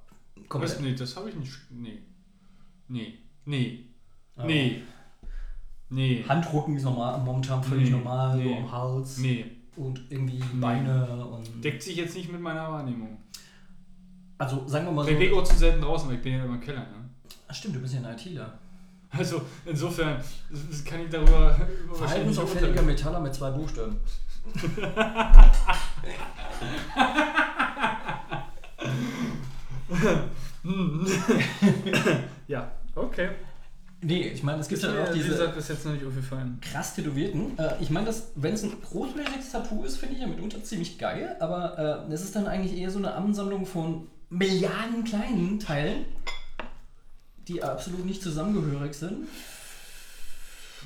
komplett. 0.50 0.82
nee, 0.82 0.96
das 0.96 1.16
habe 1.16 1.30
ich 1.30 1.36
nicht. 1.36 1.54
Nee. 1.70 2.00
Nee. 2.88 3.20
Nee. 3.46 3.86
Ja. 4.36 4.46
Nee. 4.46 4.82
Nee. 5.94 6.26
Handrücken 6.28 6.76
ist 6.76 6.84
normal, 6.84 7.20
momentan 7.20 7.64
völlig 7.64 7.92
Nee, 7.92 7.98
normal, 7.98 8.32
so 8.38 8.44
nee. 8.44 8.58
am 8.58 8.72
Hals. 8.72 9.18
Nee. 9.20 9.46
Und 9.76 10.02
irgendwie 10.10 10.42
Beine 10.60 11.26
und. 11.26 11.64
Deckt 11.64 11.84
sich 11.84 11.96
jetzt 11.98 12.16
nicht 12.16 12.32
mit 12.32 12.42
meiner 12.42 12.72
Wahrnehmung. 12.72 13.18
Also 14.40 14.68
sagen 14.68 14.86
wir 14.86 14.92
mal 14.92 15.06
so. 15.06 15.12
Ich 15.12 15.20
lege 15.20 15.36
auch 15.36 15.44
zu 15.44 15.56
selten 15.56 15.82
draußen, 15.82 16.10
weil 16.10 16.16
ich 16.16 16.22
bin 16.24 16.34
ja 16.34 16.44
immer 16.44 16.56
im 16.56 16.62
Keller. 16.62 16.80
Ne? 16.80 17.10
Ach, 17.48 17.54
stimmt, 17.54 17.76
du 17.76 17.80
bist 17.80 17.94
ja 17.94 18.00
ein 18.02 18.18
ITler. 18.18 18.54
Also 19.12 19.44
insofern 19.66 20.18
kann 20.84 21.02
ich 21.02 21.10
darüber 21.12 21.56
Verhaltensauffälliger. 21.94 22.82
Metaller 22.82 23.20
mit 23.20 23.36
zwei 23.36 23.52
Buchstaben. 23.52 23.98
Ja, 32.48 32.72
okay. 32.96 33.30
Nee, 34.04 34.30
ich 34.30 34.44
meine, 34.44 34.60
es 34.60 34.68
gibt 34.68 34.84
ja 34.84 34.90
auch 35.04 35.10
wie 35.10 35.18
diese 35.18 35.30
gesagt, 35.30 35.56
bis 35.56 35.68
jetzt 35.70 35.86
noch 35.86 35.94
nicht 35.94 36.06
aufgefallen. 36.06 36.60
krass 36.62 36.96
tätowierten. 36.96 37.58
Äh, 37.58 37.76
ich 37.80 37.90
meine, 37.90 38.14
wenn 38.36 38.54
es 38.54 38.64
ein 38.64 38.74
großflächiges 38.82 39.52
Tattoo 39.52 39.84
ist, 39.84 39.98
finde 39.98 40.16
ich 40.16 40.22
ja 40.22 40.28
mitunter 40.28 40.64
ziemlich 40.64 40.98
geil, 40.98 41.36
aber 41.40 42.08
äh, 42.10 42.14
es 42.14 42.24
ist 42.24 42.36
dann 42.36 42.48
eigentlich 42.48 42.78
eher 42.78 42.92
so 42.92 43.00
eine 43.00 43.14
Ansammlung 43.14 43.66
von 43.66 44.08
Milliarden 44.30 45.04
kleinen 45.04 45.60
Teilen, 45.60 46.06
die 47.48 47.64
absolut 47.64 48.06
nicht 48.06 48.22
zusammengehörig 48.22 48.94
sind. 48.94 49.28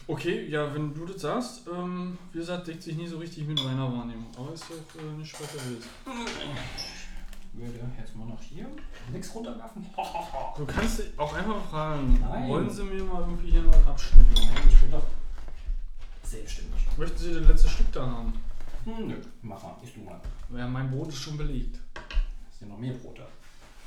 Okay, 0.10 0.48
ja, 0.48 0.74
wenn 0.74 0.94
du 0.94 1.06
das 1.06 1.22
sagst, 1.22 1.62
ähm, 1.74 2.18
wie 2.32 2.40
gesagt, 2.40 2.68
deckt 2.68 2.84
sich 2.84 2.96
nie 2.96 3.08
so 3.08 3.18
richtig 3.18 3.46
mit 3.46 3.62
meiner 3.64 3.92
Wahrnehmung. 3.92 4.28
Aber 4.38 4.54
ist 4.54 4.70
halt 4.70 4.80
äh, 4.98 5.18
nicht 5.18 5.34
wild. 5.40 5.84
Ich 7.60 7.64
würde 7.66 7.92
jetzt 8.00 8.16
mal 8.16 8.26
noch 8.26 8.42
hier 8.42 8.68
nichts 9.12 9.34
runterwerfen. 9.34 9.84
Du 10.58 10.66
kannst 10.66 11.02
auch 11.18 11.34
einfach 11.34 11.66
fragen, 11.70 12.20
Nein. 12.22 12.48
wollen 12.50 12.70
Sie 12.70 12.84
mir 12.84 13.04
mal 13.04 13.22
irgendwie 13.22 13.52
hier 13.52 13.62
noch 13.64 13.88
abschneiden? 13.88 14.28
Selbstständig. 16.24 16.86
Möchten 16.98 17.18
Sie 17.18 17.34
das 17.34 17.48
letzte 17.48 17.70
Stück 17.70 17.92
da 17.92 18.02
haben? 18.06 18.34
Hm, 18.86 19.08
nö, 19.08 19.16
mach 19.42 19.62
mal, 19.64 19.76
isst 19.84 19.96
du 19.96 20.02
mal. 20.02 20.20
Ja, 20.56 20.68
mein 20.68 20.92
Brot 20.92 21.10
ist 21.10 21.18
schon 21.18 21.38
belegt. 21.38 21.76
Ist 22.52 22.62
ja 22.62 22.68
noch 22.68 22.78
mehr 22.78 22.94
Brot 22.94 23.18
da. 23.20 23.28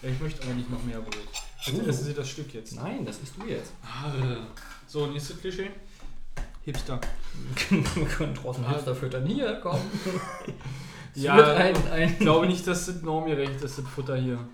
Ja, 0.03 0.13
ich 0.13 0.21
möchte 0.21 0.43
aber 0.43 0.55
nicht 0.55 0.71
noch 0.71 0.83
mehr 0.83 1.01
Brot. 1.01 1.29
Bitte 1.67 1.87
essen 1.87 2.05
Sie 2.07 2.15
das 2.15 2.29
Stück 2.29 2.53
jetzt. 2.55 2.75
Nein, 2.75 3.05
das 3.05 3.19
isst 3.21 3.37
du 3.37 3.47
jetzt. 3.47 3.73
Ah, 3.85 4.11
So, 4.87 5.07
nächstes 5.07 5.41
Klischee. 5.41 5.71
Hipster. 6.65 7.01
Wir 7.69 8.07
können 8.07 8.35
draußen. 8.35 8.69
Hipster 8.69 8.95
füttern. 8.95 9.27
Hier, 9.27 9.61
komm. 9.63 9.79
Es 11.15 11.23
Ja, 11.23 11.55
ein, 11.55 11.75
ein 11.93 12.09
Ich 12.11 12.19
glaube 12.19 12.47
nicht, 12.47 12.67
dass 12.67 12.87
das 12.87 13.03
normgerecht 13.03 13.63
ist, 13.63 13.79
das 13.79 13.87
Futter 13.87 14.17
hier. 14.17 14.49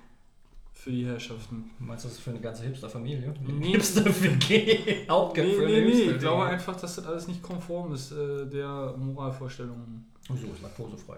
Für 0.73 0.91
die 0.91 1.05
Herrschaften. 1.05 1.71
Meinst 1.79 2.05
du, 2.05 2.09
das 2.09 2.19
ist 2.19 2.23
für 2.23 2.31
eine 2.31 2.41
ganze 2.41 2.63
Hipster-Familie? 2.65 3.35
Nee. 3.41 3.73
Hipster-WG. 3.73 5.09
Auch 5.09 5.35
Nee, 5.35 5.57
nee, 5.59 5.81
nee. 5.81 6.11
Ich 6.13 6.19
glaube 6.19 6.45
einfach, 6.45 6.77
dass 6.77 6.97
das 6.97 7.07
alles 7.07 7.27
nicht 7.27 7.43
konform 7.43 7.93
ist 7.93 8.13
äh, 8.13 8.47
der 8.47 8.95
Moralvorstellungen. 8.97 10.07
So, 10.29 10.35
ist 10.35 10.63
laktosefrei. 10.63 11.17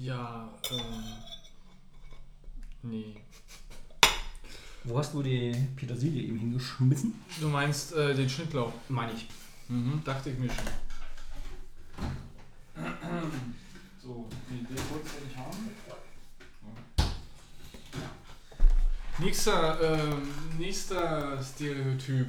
Ja, 0.00 0.48
ähm. 0.70 1.04
Nee. 2.82 3.14
Wo 4.84 4.98
hast 4.98 5.12
du 5.14 5.22
die 5.22 5.54
Petersilie 5.76 6.22
eben 6.22 6.38
hingeschmissen? 6.38 7.14
Du 7.40 7.48
meinst 7.48 7.94
äh, 7.94 8.14
den 8.14 8.28
Schnittlauch? 8.28 8.72
Meine 8.88 9.12
ich. 9.12 9.28
Mhm, 9.68 10.00
dachte 10.04 10.30
ich 10.30 10.38
mir 10.38 10.48
schon. 10.48 10.64
So, 14.02 14.28
nee, 14.48 14.58
den 14.58 14.90
wolltest 14.90 15.14
du 15.20 15.24
nicht 15.24 15.36
haben. 15.36 15.70
Nächster, 19.20 19.80
ähm, 19.82 20.28
nächster 20.58 21.42
Stereotyp. 21.42 22.28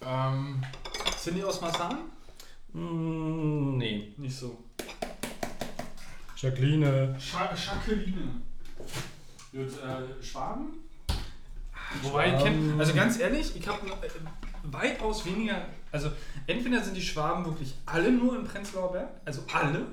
Ähm, 0.00 0.62
sind 1.18 1.36
die 1.36 1.44
aus 1.44 1.60
Masan? 1.60 1.98
Mm, 2.72 3.76
nee. 3.76 4.14
Nicht 4.16 4.36
so. 4.36 4.58
Jacqueline. 6.36 7.14
Scha 7.20 7.54
Jacqueline. 7.54 8.40
Gut, 9.52 9.68
äh, 9.82 10.24
Schwaben? 10.24 10.82
Wobei 12.00 12.34
ich 12.34 12.42
kenne, 12.42 12.78
also 12.78 12.94
ganz 12.94 13.20
ehrlich, 13.20 13.54
ich 13.54 13.68
habe 13.68 13.86
äh, 13.86 14.08
weitaus 14.62 15.26
weniger, 15.26 15.66
also 15.90 16.10
entweder 16.46 16.82
sind 16.82 16.96
die 16.96 17.02
Schwaben 17.02 17.44
wirklich 17.44 17.74
alle 17.84 18.10
nur 18.10 18.36
im 18.36 18.44
Prenzlauer 18.44 18.92
Berg, 18.92 19.10
also 19.26 19.44
alle, 19.52 19.86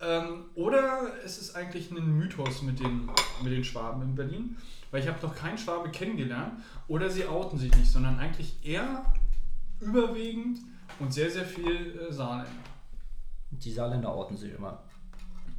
ähm, 0.00 0.44
oder 0.54 1.08
es 1.24 1.38
ist 1.38 1.54
eigentlich 1.56 1.90
ein 1.90 2.18
Mythos 2.18 2.62
mit 2.62 2.80
den, 2.80 3.08
mit 3.42 3.52
den 3.52 3.64
Schwaben 3.64 4.02
in 4.02 4.14
Berlin, 4.14 4.56
weil 4.90 5.00
ich 5.02 5.08
habe 5.08 5.24
noch 5.24 5.34
keinen 5.34 5.58
Schwabe 5.58 5.90
kennengelernt, 5.90 6.54
oder 6.88 7.08
sie 7.10 7.26
outen 7.26 7.58
sich 7.58 7.74
nicht, 7.76 7.90
sondern 7.90 8.18
eigentlich 8.18 8.56
eher 8.64 9.04
überwiegend 9.80 10.58
und 10.98 11.12
sehr, 11.12 11.30
sehr 11.30 11.44
viel 11.44 11.98
äh, 11.98 12.12
Saarländer. 12.12 12.50
Die 13.50 13.72
Saarländer 13.72 14.12
orten 14.14 14.36
sich 14.36 14.52
immer. 14.54 14.82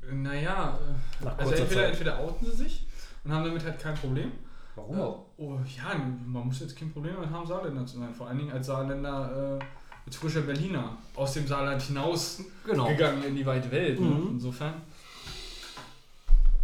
Äh, 0.10 0.14
Naja, 0.14 0.80
äh, 1.22 1.28
also 1.38 1.54
entweder, 1.54 1.82
Zeit. 1.82 1.92
entweder 1.92 2.20
outen 2.20 2.46
sie 2.46 2.56
sich 2.58 2.88
und 3.24 3.32
haben 3.32 3.44
damit 3.46 3.64
halt 3.64 3.80
kein 3.80 3.96
Problem. 3.96 4.32
Warum 4.76 4.98
Äh, 4.98 5.02
auch? 5.02 5.26
oh, 5.38 5.60
ja, 5.78 5.94
man 6.26 6.48
muss 6.48 6.60
jetzt 6.62 6.78
kein 6.78 6.92
Problem 6.92 7.16
damit 7.16 7.30
haben, 7.30 7.46
Saarländer 7.46 7.86
zu 7.86 8.00
sein. 8.00 8.14
Vor 8.14 8.28
allen 8.28 8.38
Dingen 8.38 8.52
als 8.52 8.68
Saarländer, 8.68 9.58
äh, 9.60 9.66
als 10.06 10.16
frischer 10.16 10.42
Berliner, 10.42 10.98
aus 11.16 11.34
dem 11.34 11.48
Saarland 11.48 11.82
hinaus 11.82 12.42
Genau. 12.66 12.88
gegangen 12.88 13.24
in 13.24 13.36
die 13.36 13.46
weite 13.46 13.72
Welt. 13.72 14.00
Ne? 14.00 14.08
Mhm. 14.08 14.28
Insofern. 14.32 14.74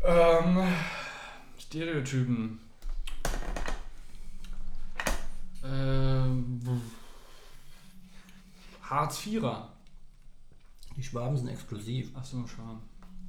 Ähm, 0.03 0.64
Stereotypen. 1.59 2.59
Ähm, 5.64 6.61
Hartz 8.84 9.26
IVer. 9.27 9.69
Die 10.95 11.03
Schwaben 11.03 11.38
sind 11.38 11.49
exklusiv. 11.49 12.15
Achso, 12.15 12.45
schade. 12.47 12.80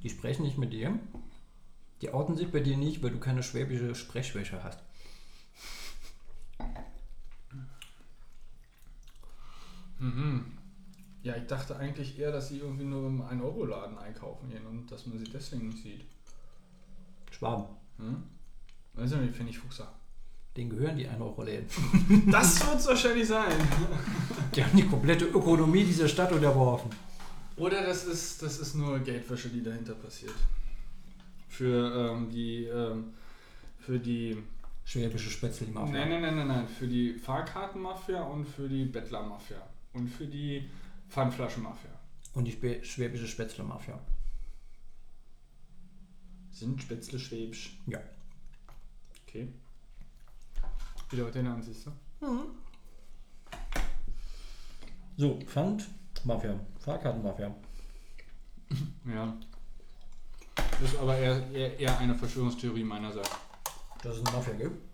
Die 0.03 0.09
sprechen 0.09 0.43
nicht 0.43 0.57
mit 0.57 0.71
dir. 0.73 0.97
Die 2.01 2.11
outen 2.13 2.37
sich 2.37 2.49
bei 2.51 2.61
dir 2.61 2.77
nicht, 2.77 3.03
weil 3.03 3.11
du 3.11 3.19
keine 3.19 3.43
schwäbische 3.43 3.93
Sprechschwäche 3.93 4.63
hast. 4.63 4.79
Mhm. 9.99 10.45
Ja, 11.21 11.35
ich 11.35 11.45
dachte 11.47 11.75
eigentlich 11.75 12.17
eher, 12.17 12.31
dass 12.31 12.47
sie 12.47 12.59
irgendwie 12.59 12.85
nur 12.85 13.07
im 13.07 13.21
1-Euro-Laden 13.21 13.97
einkaufen 13.97 14.49
gehen 14.49 14.65
und 14.65 14.89
dass 14.89 15.05
man 15.05 15.17
sie 15.17 15.25
deswegen 15.25 15.67
nicht 15.67 15.83
sieht. 15.83 16.05
Schwaben. 17.31 17.65
Hm? 17.97 18.23
Weiß 18.93 19.11
ich 19.11 19.17
nicht, 19.17 19.35
finde 19.35 19.51
ich 19.51 19.59
Fuchser. 19.59 19.91
Denen 20.55 20.69
gehören 20.69 20.97
die 20.97 21.07
1 21.07 21.21
Euro 21.21 21.43
Läden. 21.43 21.67
Das 22.31 22.65
wird 22.65 22.79
es 22.79 22.87
wahrscheinlich 22.87 23.27
sein. 23.27 23.51
Die 24.55 24.63
haben 24.63 24.75
die 24.75 24.87
komplette 24.87 25.25
Ökonomie 25.25 25.83
dieser 25.83 26.07
Stadt 26.07 26.31
unterworfen. 26.31 26.89
Oder 27.55 27.85
das 27.85 28.05
ist, 28.05 28.41
das 28.41 28.57
ist 28.57 28.75
nur 28.75 28.97
Geldwäsche, 28.99 29.49
die 29.49 29.61
dahinter 29.61 29.93
passiert. 29.93 30.33
Für 31.49 32.13
ähm, 32.13 32.31
die, 32.31 32.63
ähm, 32.63 33.13
für 33.77 33.99
die, 33.99 34.41
Schwäbische 34.85 35.29
Spätzle-Mafia. 35.29 35.93
nein, 35.93 36.09
nein, 36.09 36.21
nein, 36.21 36.35
nein, 36.35 36.47
nein, 36.47 36.67
für 36.67 36.87
die 36.87 37.13
Fahrkartenmafia 37.13 38.23
und 38.23 38.47
für 38.47 38.67
die 38.67 38.85
Bettlermafia 38.85 39.61
und 39.93 40.07
für 40.09 40.27
die 40.27 40.69
Pfandflaschenmafia. 41.09 41.89
Und 42.33 42.45
die 42.45 42.83
schwäbische 42.83 43.27
Spätzle-Mafia. 43.27 43.99
Sind 46.51 46.81
Spätzle 46.81 47.19
schwäbisch? 47.19 47.77
Ja. 47.87 47.99
Okay. 49.23 49.53
Wieder 51.09 51.25
was 51.25 51.33
den 51.33 51.47
an, 51.47 51.61
siehst 51.61 51.87
du? 51.87 51.91
So, 55.17 55.39
Pfand, 55.41 55.87
Mafia. 56.23 56.59
Fahrkartenmafia. 56.79 57.55
Ja. 59.05 59.35
Das 60.55 60.93
ist 60.93 60.99
aber 60.99 61.17
eher, 61.17 61.51
eher, 61.51 61.79
eher 61.79 61.97
eine 61.97 62.13
Verschwörungstheorie 62.13 62.83
meinerseits. 62.83 63.31
Dass 64.03 64.17
es 64.17 64.25
eine 64.25 64.37
Mafia 64.37 64.53
gibt. 64.53 64.88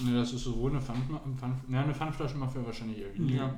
Ne, 0.00 0.14
das 0.14 0.32
ist 0.32 0.44
sowohl 0.44 0.70
eine 0.72 0.80
Pfand, 0.80 1.04
Pfand, 1.38 1.68
ne, 1.70 1.80
eine 1.82 1.94
Pfandflaschenmafia 1.94 2.64
wahrscheinlich 2.66 2.98
eher 2.98 3.14
weniger. 3.14 3.54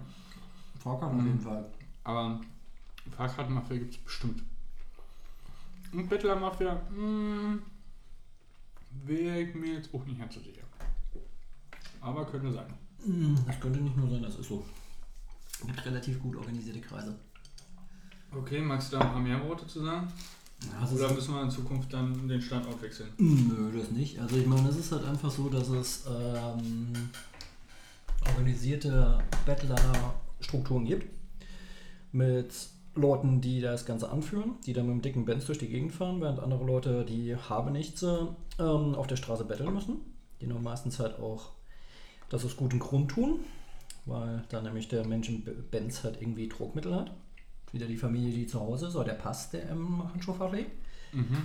Fahrkarten 0.82 1.16
Mhm. 1.16 1.20
auf 1.20 1.26
jeden 1.26 1.40
Fall. 1.40 1.64
Aber 2.04 2.40
Fahrkartenmafia 3.16 3.78
gibt 3.78 3.94
es 3.94 4.00
bestimmt. 4.00 4.42
Und 5.92 6.08
Bettlermafia, 6.08 6.80
hm, 6.90 7.62
wäre 9.04 9.40
ich 9.40 9.54
mir 9.54 9.74
jetzt 9.74 9.92
auch 9.94 10.04
nicht 10.04 10.18
ganz 10.20 10.34
so 10.34 10.40
sicher. 10.40 10.62
Aber 12.00 12.24
könnte 12.26 12.52
sein. 12.52 12.72
Hm, 13.04 13.36
Das 13.46 13.58
könnte 13.60 13.80
nicht 13.80 13.96
nur 13.96 14.08
sein, 14.10 14.22
das 14.22 14.36
ist 14.36 14.48
so. 14.48 14.64
Gibt 15.66 15.84
relativ 15.84 16.20
gut 16.22 16.36
organisierte 16.36 16.80
Kreise. 16.80 17.18
Okay, 18.32 18.60
magst 18.60 18.92
du 18.92 18.96
da 18.98 19.02
ein 19.04 19.12
paar 19.12 19.20
mehr 19.20 19.42
Worte 19.48 19.66
zu 19.66 19.82
sagen? 19.82 20.06
Ja, 20.62 20.88
Oder 20.92 21.12
müssen 21.12 21.34
wir 21.34 21.42
in 21.42 21.50
Zukunft 21.50 21.92
dann 21.92 22.26
den 22.28 22.42
Standort 22.42 22.82
wechseln? 22.82 23.10
nö, 23.18 23.70
das 23.78 23.90
nicht. 23.90 24.18
Also 24.18 24.36
ich 24.36 24.46
meine, 24.46 24.68
es 24.68 24.76
ist 24.76 24.90
halt 24.90 25.04
einfach 25.04 25.30
so, 25.30 25.48
dass 25.48 25.68
es 25.68 26.04
ähm, 26.06 26.92
organisierte 28.26 29.18
Bettlerstrukturen 29.46 30.84
gibt. 30.84 31.06
Mit 32.10 32.52
Leuten, 32.94 33.40
die 33.40 33.60
das 33.60 33.86
Ganze 33.86 34.10
anführen, 34.10 34.56
die 34.66 34.72
dann 34.72 34.86
mit 34.86 34.96
dem 34.96 35.02
dicken 35.02 35.24
Benz 35.24 35.46
durch 35.46 35.58
die 35.58 35.68
Gegend 35.68 35.92
fahren, 35.92 36.20
während 36.20 36.40
andere 36.40 36.64
Leute, 36.64 37.04
die 37.04 37.36
habe 37.36 37.70
nichts, 37.70 38.02
äh, 38.02 38.16
ähm, 38.58 38.94
auf 38.94 39.06
der 39.06 39.16
Straße 39.16 39.44
betteln 39.44 39.72
müssen. 39.72 39.98
Die 40.40 40.46
nur 40.46 40.60
meistens 40.60 40.98
halt 40.98 41.18
auch 41.20 41.50
das 42.28 42.44
aus 42.44 42.56
gutem 42.56 42.78
Grund 42.78 43.10
tun, 43.10 43.40
weil 44.06 44.44
dann 44.50 44.64
nämlich 44.64 44.88
der 44.88 45.06
Mensch 45.06 45.28
im 45.28 45.44
Benz 45.70 46.04
halt 46.04 46.20
irgendwie 46.20 46.48
Druckmittel 46.48 46.94
hat. 46.94 47.12
Wieder 47.72 47.86
die 47.86 47.96
Familie, 47.96 48.32
die 48.32 48.46
zu 48.46 48.60
Hause 48.60 48.88
ist, 48.88 48.96
oder 48.96 49.06
der 49.06 49.14
Pass, 49.14 49.50
der 49.50 49.68
im 49.70 50.02
Handschuhfach 50.12 50.52
liegt. 50.52 50.72
Mhm. 51.12 51.36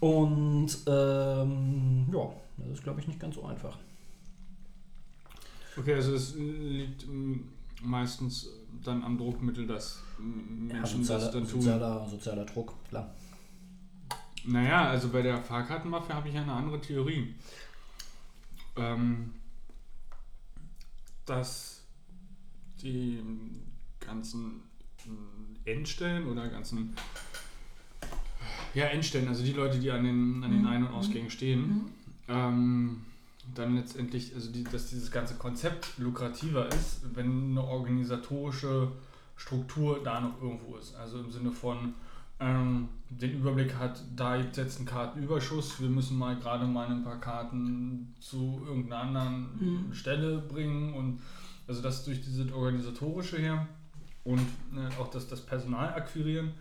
Und 0.00 0.78
ähm, 0.86 2.06
ja, 2.12 2.32
das 2.58 2.68
ist 2.68 2.82
glaube 2.82 3.00
ich 3.00 3.08
nicht 3.08 3.18
ganz 3.20 3.34
so 3.34 3.44
einfach. 3.44 3.78
Okay, 5.78 5.94
also 5.94 6.14
es 6.14 6.34
liegt 6.36 7.06
mm, 7.06 7.34
meistens 7.82 8.48
dann 8.82 9.02
am 9.02 9.16
Druckmittel, 9.16 9.66
dass 9.66 10.02
Menschen 10.18 11.00
das 11.00 11.08
sozialer, 11.08 11.32
dann 11.32 11.48
tun. 11.48 11.60
sozialer, 11.60 12.08
sozialer 12.08 12.44
Druck, 12.44 12.74
klar. 12.88 13.14
Naja, 14.44 14.88
also 14.90 15.08
bei 15.08 15.22
der 15.22 15.42
Fahrkartenmafia 15.42 16.14
habe 16.14 16.28
ich 16.28 16.34
ja 16.34 16.42
eine 16.42 16.52
andere 16.52 16.80
Theorie. 16.80 17.34
Ähm, 18.76 19.32
dass 21.24 21.82
die 22.80 23.22
ganzen 23.98 24.62
äh, 25.04 25.10
Endstellen 25.66 26.26
oder 26.26 26.48
ganzen 26.48 26.94
ja, 28.74 28.84
Endstellen, 28.86 29.28
also 29.28 29.42
die 29.42 29.52
Leute, 29.52 29.78
die 29.78 29.90
an 29.90 30.04
den, 30.04 30.44
an 30.44 30.50
den 30.50 30.66
Ein- 30.66 30.86
und 30.86 30.92
Ausgängen 30.94 31.30
stehen, 31.30 31.86
ähm, 32.28 33.02
dann 33.54 33.76
letztendlich, 33.76 34.34
also 34.34 34.50
die, 34.52 34.64
dass 34.64 34.88
dieses 34.90 35.10
ganze 35.10 35.34
Konzept 35.36 35.98
lukrativer 35.98 36.68
ist, 36.68 37.00
wenn 37.14 37.50
eine 37.52 37.64
organisatorische 37.64 38.88
Struktur 39.36 40.00
da 40.04 40.20
noch 40.20 40.42
irgendwo 40.42 40.76
ist. 40.76 40.94
Also 40.96 41.20
im 41.20 41.30
Sinne 41.30 41.52
von 41.52 41.94
ähm, 42.38 42.88
den 43.08 43.38
Überblick 43.38 43.74
hat, 43.76 44.02
da 44.14 44.36
gibt 44.36 44.50
es 44.50 44.56
jetzt 44.58 44.76
einen 44.78 44.86
Kartenüberschuss, 44.86 45.80
wir 45.80 45.88
müssen 45.88 46.18
mal 46.18 46.36
gerade 46.36 46.66
mal 46.66 46.86
ein 46.86 47.02
paar 47.02 47.20
Karten 47.20 48.14
zu 48.20 48.60
irgendeiner 48.66 49.02
anderen 49.02 49.46
Mhm. 49.88 49.94
Stelle 49.94 50.38
bringen 50.38 50.92
und 50.92 51.20
also 51.66 51.80
das 51.80 52.04
durch 52.04 52.20
dieses 52.20 52.52
organisatorische 52.52 53.38
her 53.38 53.66
und 54.26 54.46
äh, 54.74 55.00
auch 55.00 55.08
das, 55.08 55.28
das 55.28 55.40
Personal 55.40 55.94
akquirieren. 55.94 56.52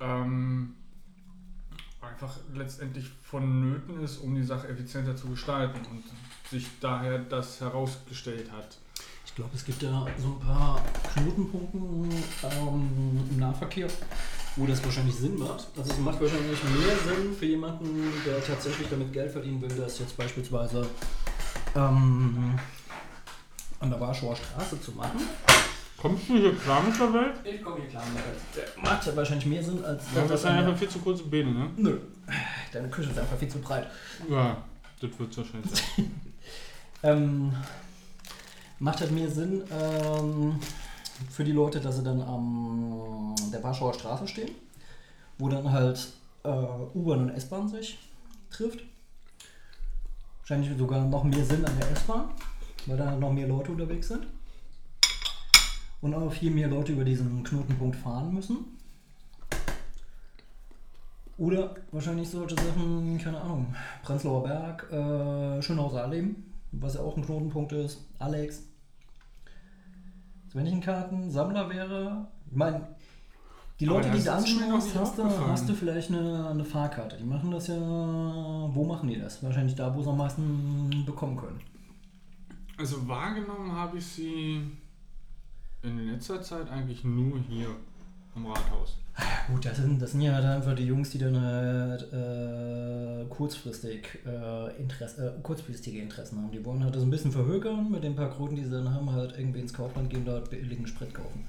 Ähm, 0.00 0.74
einfach 2.00 2.36
letztendlich 2.54 3.10
vonnöten 3.22 4.02
ist, 4.02 4.18
um 4.18 4.34
die 4.34 4.44
Sache 4.44 4.68
effizienter 4.68 5.16
zu 5.16 5.28
gestalten 5.28 5.80
und 5.90 6.04
sich 6.50 6.66
daher 6.80 7.18
das 7.18 7.60
herausgestellt 7.60 8.50
hat. 8.52 8.78
Ich 9.24 9.34
glaube, 9.34 9.50
es 9.54 9.64
gibt 9.64 9.82
ja 9.82 10.06
so 10.18 10.28
ein 10.28 10.40
paar 10.40 10.80
Knotenpunkte 11.12 11.78
ähm, 12.44 13.28
im 13.30 13.38
Nahverkehr, 13.38 13.88
wo 14.54 14.66
das 14.66 14.82
wahrscheinlich 14.84 15.16
Sinn 15.16 15.38
macht. 15.38 15.66
Also 15.76 15.90
es 15.90 15.98
macht 15.98 16.20
wahrscheinlich 16.20 16.62
mehr 16.62 16.96
Sinn 16.96 17.34
für 17.34 17.46
jemanden, 17.46 18.12
der 18.24 18.42
tatsächlich 18.42 18.88
damit 18.88 19.12
Geld 19.12 19.32
verdienen 19.32 19.60
will, 19.60 19.76
das 19.76 19.98
jetzt 19.98 20.16
beispielsweise 20.16 20.86
ähm, 21.74 22.58
an 23.80 23.90
der 23.90 24.00
Warschauer 24.00 24.36
Straße 24.36 24.80
zu 24.80 24.92
machen. 24.92 25.20
Kommst 26.00 26.28
du 26.28 26.34
hier 26.36 26.54
klar 26.54 26.82
mit 26.82 26.98
der 26.98 27.12
Welt? 27.12 27.34
Ich 27.44 27.62
komme 27.62 27.76
hier 27.80 27.88
klar 27.88 28.04
mit. 28.14 28.22
Der 28.56 28.82
macht 28.82 29.06
ja 29.06 29.16
wahrscheinlich 29.16 29.46
mehr 29.46 29.62
Sinn 29.62 29.82
als 29.84 30.04
Ja, 30.14 30.22
das 30.26 30.42
sind 30.42 30.52
der- 30.52 30.60
einfach 30.60 30.76
viel 30.78 30.88
zu 30.88 30.98
kurze 30.98 31.24
Beine, 31.24 31.52
ne? 31.52 31.70
Nö. 31.76 31.98
Deine 32.72 32.88
Küche 32.90 33.10
ist 33.10 33.18
einfach 33.18 33.36
viel 33.38 33.48
zu 33.48 33.58
breit. 33.60 33.86
Ja, 34.28 34.58
das 35.00 35.18
wird 35.18 35.30
es 35.30 35.38
wahrscheinlich 35.38 35.70
sein. 35.70 36.10
Ähm, 37.02 37.52
macht 38.78 39.00
halt 39.00 39.12
mehr 39.12 39.30
Sinn 39.30 39.62
ähm, 39.70 40.58
für 41.30 41.44
die 41.44 41.52
Leute, 41.52 41.78
dass 41.78 41.96
sie 41.96 42.02
dann 42.02 42.20
am 42.22 43.34
der 43.52 43.62
Warschauer 43.62 43.94
Straße 43.94 44.26
stehen, 44.26 44.50
wo 45.38 45.48
dann 45.48 45.70
halt 45.70 46.08
äh, 46.42 46.48
U-Bahn 46.48 47.20
und 47.20 47.30
S-Bahn 47.30 47.68
sich 47.68 47.98
trifft. 48.50 48.80
Wahrscheinlich 50.40 50.76
sogar 50.76 51.04
noch 51.04 51.22
mehr 51.22 51.44
Sinn 51.44 51.64
an 51.64 51.78
der 51.78 51.90
S-Bahn, 51.92 52.30
weil 52.86 52.96
da 52.96 53.14
noch 53.14 53.30
mehr 53.32 53.46
Leute 53.46 53.72
unterwegs 53.72 54.08
sind. 54.08 54.26
Und 56.06 56.14
auch 56.14 56.32
viel 56.32 56.52
mehr 56.52 56.68
Leute 56.68 56.92
über 56.92 57.02
diesen 57.02 57.42
Knotenpunkt 57.42 57.96
fahren 57.96 58.32
müssen. 58.32 58.58
Oder 61.36 61.74
wahrscheinlich 61.90 62.30
solche 62.30 62.54
Sachen, 62.54 63.18
keine 63.18 63.40
Ahnung, 63.40 63.74
Prenzlauer 64.04 64.44
Berg, 64.44 64.92
äh, 64.92 65.60
Schönhauser 65.60 66.04
Alem, 66.04 66.44
was 66.70 66.94
ja 66.94 67.00
auch 67.00 67.16
ein 67.16 67.24
Knotenpunkt 67.24 67.72
ist, 67.72 68.06
Alex. 68.20 68.62
Also 70.44 70.58
wenn 70.60 70.66
ich 70.66 70.74
ein 70.74 70.80
Kartensammler 70.80 71.68
wäre, 71.70 72.28
ich 72.48 72.56
meine, 72.56 72.86
die 73.80 73.86
Leute, 73.86 74.08
die 74.10 74.22
da 74.22 74.40
nicht 74.40 74.60
hast 74.70 74.94
hast 74.94 75.68
du 75.68 75.74
vielleicht 75.74 76.12
eine, 76.12 76.50
eine 76.50 76.64
Fahrkarte. 76.64 77.16
Die 77.16 77.24
machen 77.24 77.50
das 77.50 77.66
ja, 77.66 77.80
wo 77.80 78.84
machen 78.84 79.08
die 79.08 79.18
das? 79.18 79.42
Wahrscheinlich 79.42 79.74
da, 79.74 79.92
wo 79.92 80.02
sie 80.04 80.10
am 80.10 80.18
meisten 80.18 81.02
bekommen 81.04 81.36
können. 81.36 81.60
Also 82.78 83.08
wahrgenommen 83.08 83.72
habe 83.72 83.98
ich 83.98 84.06
sie 84.06 84.62
in 85.82 86.10
letzter 86.10 86.42
Zeit 86.42 86.70
eigentlich 86.70 87.04
nur 87.04 87.38
hier 87.40 87.68
am 88.34 88.46
Rathaus. 88.46 88.98
Gut, 89.48 89.64
das 89.64 89.78
sind, 89.78 90.00
das 90.00 90.12
sind 90.12 90.20
ja 90.20 90.40
dann 90.40 90.56
einfach 90.56 90.74
die 90.74 90.84
Jungs, 90.84 91.10
die 91.10 91.18
dann 91.18 91.40
halt, 91.40 92.12
äh, 92.12 93.24
kurzfristig, 93.30 94.18
äh, 94.26 94.76
Interesse, 94.76 95.36
äh, 95.38 95.42
kurzfristige 95.42 96.00
Interessen 96.00 96.38
haben. 96.38 96.50
Die 96.50 96.62
wollen 96.64 96.84
halt 96.84 96.94
das 96.94 97.02
ein 97.02 97.10
bisschen 97.10 97.32
verhökern 97.32 97.90
mit 97.90 98.04
den 98.04 98.14
paar 98.14 98.30
Kroten, 98.30 98.56
die 98.56 98.64
sie 98.64 98.70
dann 98.70 98.92
haben, 98.92 99.10
halt 99.10 99.34
irgendwie 99.38 99.60
ins 99.60 99.72
Kaufland 99.72 100.10
gehen, 100.10 100.24
dort 100.26 100.50
billigen 100.50 100.86
Sprit 100.86 101.14
kaufen. 101.14 101.46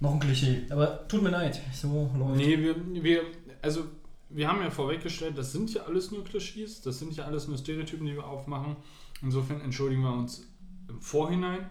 Noch 0.00 0.12
ein 0.12 0.20
Klischee, 0.20 0.66
aber 0.68 1.06
tut 1.08 1.22
mir 1.22 1.30
leid, 1.30 1.60
so 1.72 2.10
läuft. 2.18 2.36
Nee, 2.36 2.58
wir, 2.58 2.74
wir, 3.02 3.22
also 3.62 3.84
wir 4.28 4.48
haben 4.48 4.60
ja 4.60 4.70
vorweggestellt, 4.70 5.38
das 5.38 5.52
sind 5.52 5.72
ja 5.72 5.84
alles 5.84 6.10
nur 6.10 6.24
Klischees, 6.24 6.82
das 6.82 6.98
sind 6.98 7.16
ja 7.16 7.24
alles 7.24 7.48
nur 7.48 7.56
Stereotypen, 7.56 8.06
die 8.06 8.14
wir 8.14 8.26
aufmachen. 8.26 8.76
Insofern 9.22 9.60
entschuldigen 9.60 10.02
wir 10.02 10.12
uns 10.12 10.44
im 10.88 11.00
Vorhinein 11.00 11.66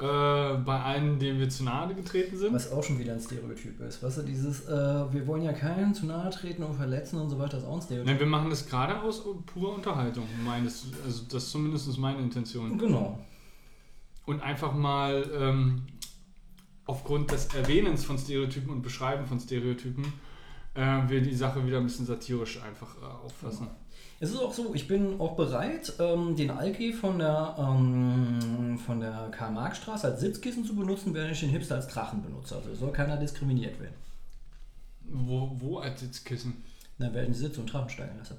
äh, 0.00 0.54
bei 0.64 0.80
allen, 0.80 1.18
denen 1.18 1.38
wir 1.38 1.48
zu 1.48 1.64
nahe 1.64 1.94
getreten 1.94 2.36
sind. 2.36 2.52
Was 2.52 2.72
auch 2.72 2.82
schon 2.82 2.98
wieder 2.98 3.12
ein 3.12 3.20
Stereotyp 3.20 3.80
ist. 3.80 4.02
Weißt 4.02 4.18
du, 4.18 4.22
dieses, 4.22 4.66
äh, 4.66 4.72
wir 4.72 5.26
wollen 5.26 5.42
ja 5.42 5.52
keinen 5.52 5.94
zu 5.94 6.06
nahe 6.06 6.30
treten 6.30 6.62
und 6.62 6.74
verletzen 6.74 7.20
und 7.20 7.30
so 7.30 7.38
weiter, 7.38 7.58
ist 7.58 7.64
auch 7.64 7.76
ein 7.76 7.82
Stereotyp. 7.82 8.06
Nein, 8.06 8.18
wir 8.18 8.26
machen 8.26 8.50
das 8.50 8.66
gerade 8.68 9.00
aus 9.00 9.22
purer 9.46 9.74
Unterhaltung, 9.74 10.24
meines, 10.44 10.86
also 11.04 11.24
das 11.30 11.44
ist 11.44 11.50
zumindest 11.50 11.96
meine 11.98 12.20
Intention. 12.20 12.76
Genau. 12.78 13.18
Und 14.26 14.42
einfach 14.42 14.72
mal 14.72 15.30
ähm, 15.38 15.82
aufgrund 16.86 17.30
des 17.30 17.54
Erwähnens 17.54 18.04
von 18.04 18.18
Stereotypen 18.18 18.70
und 18.70 18.82
Beschreiben 18.82 19.26
von 19.26 19.38
Stereotypen 19.38 20.12
äh, 20.74 21.08
wir 21.08 21.20
die 21.20 21.34
Sache 21.34 21.64
wieder 21.66 21.78
ein 21.78 21.84
bisschen 21.84 22.06
satirisch 22.06 22.60
einfach 22.62 22.96
äh, 23.00 23.04
auffassen. 23.04 23.68
Es 24.24 24.30
ist 24.30 24.38
auch 24.40 24.54
so, 24.54 24.74
ich 24.74 24.88
bin 24.88 25.20
auch 25.20 25.36
bereit, 25.36 25.92
ähm, 25.98 26.34
den 26.34 26.50
Alki 26.50 26.94
von 26.94 27.18
der, 27.18 27.54
ähm, 27.58 28.78
von 28.78 28.98
der 29.00 29.28
Karl-Marx-Straße 29.30 30.06
als 30.06 30.20
Sitzkissen 30.20 30.64
zu 30.64 30.74
benutzen, 30.74 31.12
während 31.12 31.32
ich 31.32 31.40
den 31.40 31.50
Hipster 31.50 31.74
als 31.74 31.88
Drachen 31.88 32.22
benutze. 32.22 32.56
Also 32.56 32.74
soll 32.74 32.90
keiner 32.92 33.18
diskriminiert 33.18 33.78
werden. 33.78 33.94
Wo, 35.02 35.50
wo 35.56 35.78
als 35.78 36.00
Sitzkissen? 36.00 36.64
Dann 36.98 37.12
werden 37.12 37.34
Sitz- 37.34 37.58
und 37.58 37.70
Drachen 37.70 37.90
steigen 37.90 38.16
lassen. 38.16 38.38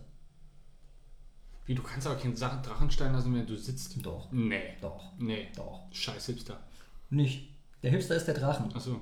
Wie, 1.67 1.75
du 1.75 1.83
kannst 1.83 2.07
aber 2.07 2.15
keinen 2.15 2.35
Sa- 2.35 2.61
Drachenstein 2.63 3.13
lassen, 3.13 3.33
wenn 3.35 3.45
du 3.45 3.55
sitzt? 3.55 4.03
Doch, 4.03 4.31
Nee. 4.31 4.61
doch, 4.81 5.11
Nee. 5.19 5.49
doch. 5.55 5.81
Scheiß 5.91 6.25
Hipster. 6.27 6.59
Nicht. 7.11 7.49
Der 7.83 7.91
Hipster 7.91 8.15
ist 8.15 8.25
der 8.25 8.33
Drachen. 8.35 8.73
Achso. 8.75 8.99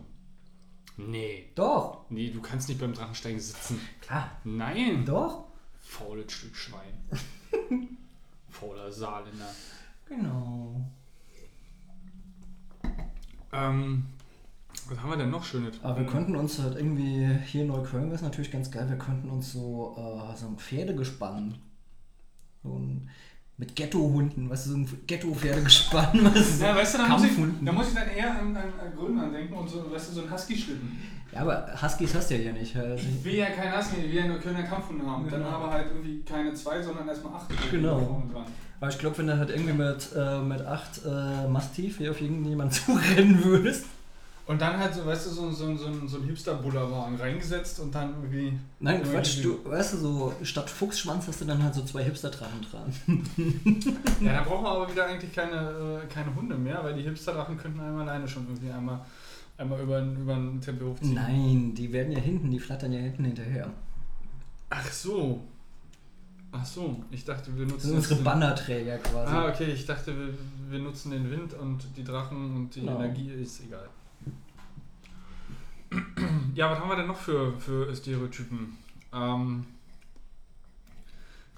Nee. 0.97 1.49
Doch, 1.55 2.05
Nee, 2.09 2.29
du 2.29 2.41
kannst 2.41 2.67
nicht 2.67 2.81
beim 2.81 2.93
Drachensteigen 2.93 3.39
sitzen. 3.39 3.79
klar. 4.01 4.31
Nein. 4.43 5.05
Doch. 5.05 5.45
Faules 5.93 6.31
Stück 6.31 6.55
Schwein. 6.55 6.93
Fauler 8.49 8.91
Saarländer. 8.91 9.49
Genau. 10.07 10.81
Ähm, 13.51 14.05
was 14.89 14.99
haben 14.99 15.09
wir 15.11 15.17
denn 15.17 15.29
noch 15.29 15.45
Schönes? 15.45 15.75
Aber 15.83 15.99
wir 15.99 16.07
könnten 16.07 16.35
uns 16.35 16.57
halt 16.57 16.77
irgendwie, 16.77 17.27
hier 17.45 17.61
in 17.61 17.67
Neukölln 17.67 18.05
wäre 18.05 18.15
es 18.15 18.23
natürlich 18.23 18.49
ganz 18.49 18.71
geil, 18.71 18.89
wir 18.89 18.97
könnten 18.97 19.29
uns 19.29 19.53
so, 19.53 19.95
äh, 19.95 20.35
so 20.35 20.47
ein 20.47 20.57
Pferdegespann, 20.57 21.59
so 22.63 22.69
ein, 22.79 23.09
mit 23.57 23.75
Ghetto-Hunden, 23.75 24.49
weißt 24.49 24.65
du, 24.65 24.69
so 24.71 24.77
ein 24.77 25.03
Ghetto-Pferdegespann, 25.05 26.19
was 26.33 26.59
Ja, 26.59 26.75
weißt 26.75 26.95
du, 26.95 26.97
da 26.97 27.07
muss, 27.07 27.23
ich, 27.23 27.37
da 27.63 27.71
muss 27.71 27.87
ich 27.89 27.93
dann 27.93 28.09
eher 28.09 28.31
an, 28.39 28.57
an, 28.57 28.73
an 28.79 28.95
Grönland 28.95 29.35
denken 29.35 29.53
und 29.53 29.69
so, 29.69 29.91
weißt 29.91 30.09
du, 30.09 30.13
so 30.15 30.21
ein 30.23 30.31
Husky-Schlitten. 30.31 30.97
Ja, 31.33 31.41
aber 31.41 31.67
Huskies 31.81 32.13
hast 32.15 32.29
du 32.29 32.35
ja 32.35 32.41
hier 32.41 32.53
nicht. 32.53 32.75
Also, 32.75 32.95
Ich 32.95 33.23
will 33.23 33.35
ja 33.35 33.47
keinen 33.47 33.75
Husky, 33.77 33.97
ich 34.01 34.11
will 34.11 34.19
ja 34.21 34.27
nur 34.27 34.37
Kölner 34.39 34.63
Kampfhunde 34.63 35.05
haben. 35.05 35.29
Dann 35.29 35.39
Genau. 35.41 35.55
aber 35.55 35.71
halt 35.71 35.87
irgendwie 35.87 36.21
keine 36.23 36.53
zwei, 36.53 36.81
sondern 36.81 37.07
erstmal 37.07 37.33
acht. 37.35 37.47
Genau. 37.71 38.23
aber 38.79 38.89
ich 38.91 38.99
glaube, 38.99 39.17
wenn 39.17 39.27
du 39.27 39.37
halt 39.37 39.49
irgendwie 39.49 39.73
mit, 39.73 40.09
äh, 40.15 40.39
mit 40.39 40.61
acht 40.65 41.01
äh, 41.05 41.47
Mastiff 41.47 41.97
hier 41.97 42.11
auf 42.11 42.21
irgendjemand 42.21 42.73
zurennen 42.73 43.43
würdest. 43.43 43.85
Und 44.45 44.61
dann 44.61 44.77
halt 44.77 44.93
so, 44.93 45.05
weißt 45.05 45.27
du, 45.27 45.29
so, 45.29 45.51
so, 45.51 45.73
so, 45.77 46.05
so 46.05 46.17
ein 46.17 46.23
Hipster-Bullerwagen 46.25 47.15
reingesetzt 47.15 47.79
und 47.79 47.95
dann 47.95 48.09
irgendwie. 48.09 48.59
Nein, 48.81 49.01
Quatsch, 49.01 49.41
du, 49.41 49.57
weißt 49.63 49.93
du, 49.93 49.97
so 49.97 50.33
statt 50.43 50.69
Fuchsschwanz 50.69 51.27
hast 51.29 51.39
du 51.39 51.45
dann 51.45 51.63
halt 51.63 51.73
so 51.73 51.81
zwei 51.85 52.03
Hipster-Drachen 52.03 52.65
dran. 52.69 53.23
Ja, 54.19 54.33
da 54.33 54.41
brauchen 54.43 54.65
wir 54.65 54.69
aber 54.71 54.91
wieder 54.91 55.05
eigentlich 55.05 55.33
keine, 55.33 56.01
äh, 56.03 56.13
keine 56.13 56.35
Hunde 56.35 56.55
mehr, 56.57 56.83
weil 56.83 56.93
die 56.93 57.03
Hipster-Drachen 57.03 57.57
könnten 57.57 57.79
einmal 57.79 58.01
alleine 58.07 58.27
schon 58.27 58.45
irgendwie 58.49 58.69
einmal, 58.69 58.99
einmal 59.57 59.81
über, 59.81 60.01
über 60.01 60.35
den 60.35 60.59
Tempel 60.61 60.87
hochziehen. 60.89 61.13
Nein, 61.13 61.73
die 61.75 61.91
werden 61.93 62.11
ja 62.11 62.19
hinten, 62.19 62.51
die 62.51 62.59
flattern 62.59 62.91
ja 62.93 62.99
hinten 62.99 63.25
hinterher. 63.25 63.69
Ach 64.69 64.85
so. 64.91 65.41
Ach 66.51 66.65
so, 66.65 67.03
ich 67.09 67.25
dachte, 67.25 67.55
wir 67.57 67.65
Das 67.65 67.73
nutzen. 67.73 67.87
sind 67.87 67.95
unsere 67.97 68.21
Bannerträger 68.21 68.97
quasi. 68.99 69.31
Ah, 69.33 69.49
okay, 69.49 69.71
ich 69.71 69.85
dachte, 69.87 70.15
wir, 70.15 70.33
wir 70.69 70.79
nutzen 70.79 71.09
den 71.11 71.29
Wind 71.31 71.53
und 71.55 71.83
die 71.97 72.03
Drachen 72.03 72.55
und 72.55 72.75
die 72.75 72.81
Genau. 72.81 72.97
Energie 72.99 73.29
ist 73.31 73.61
egal. 73.63 73.89
Ja, 76.55 76.69
was 76.69 76.79
haben 76.79 76.89
wir 76.89 76.95
denn 76.95 77.07
noch 77.07 77.17
für, 77.17 77.53
für 77.59 77.95
Stereotypen? 77.95 78.77
Ähm, 79.11 79.65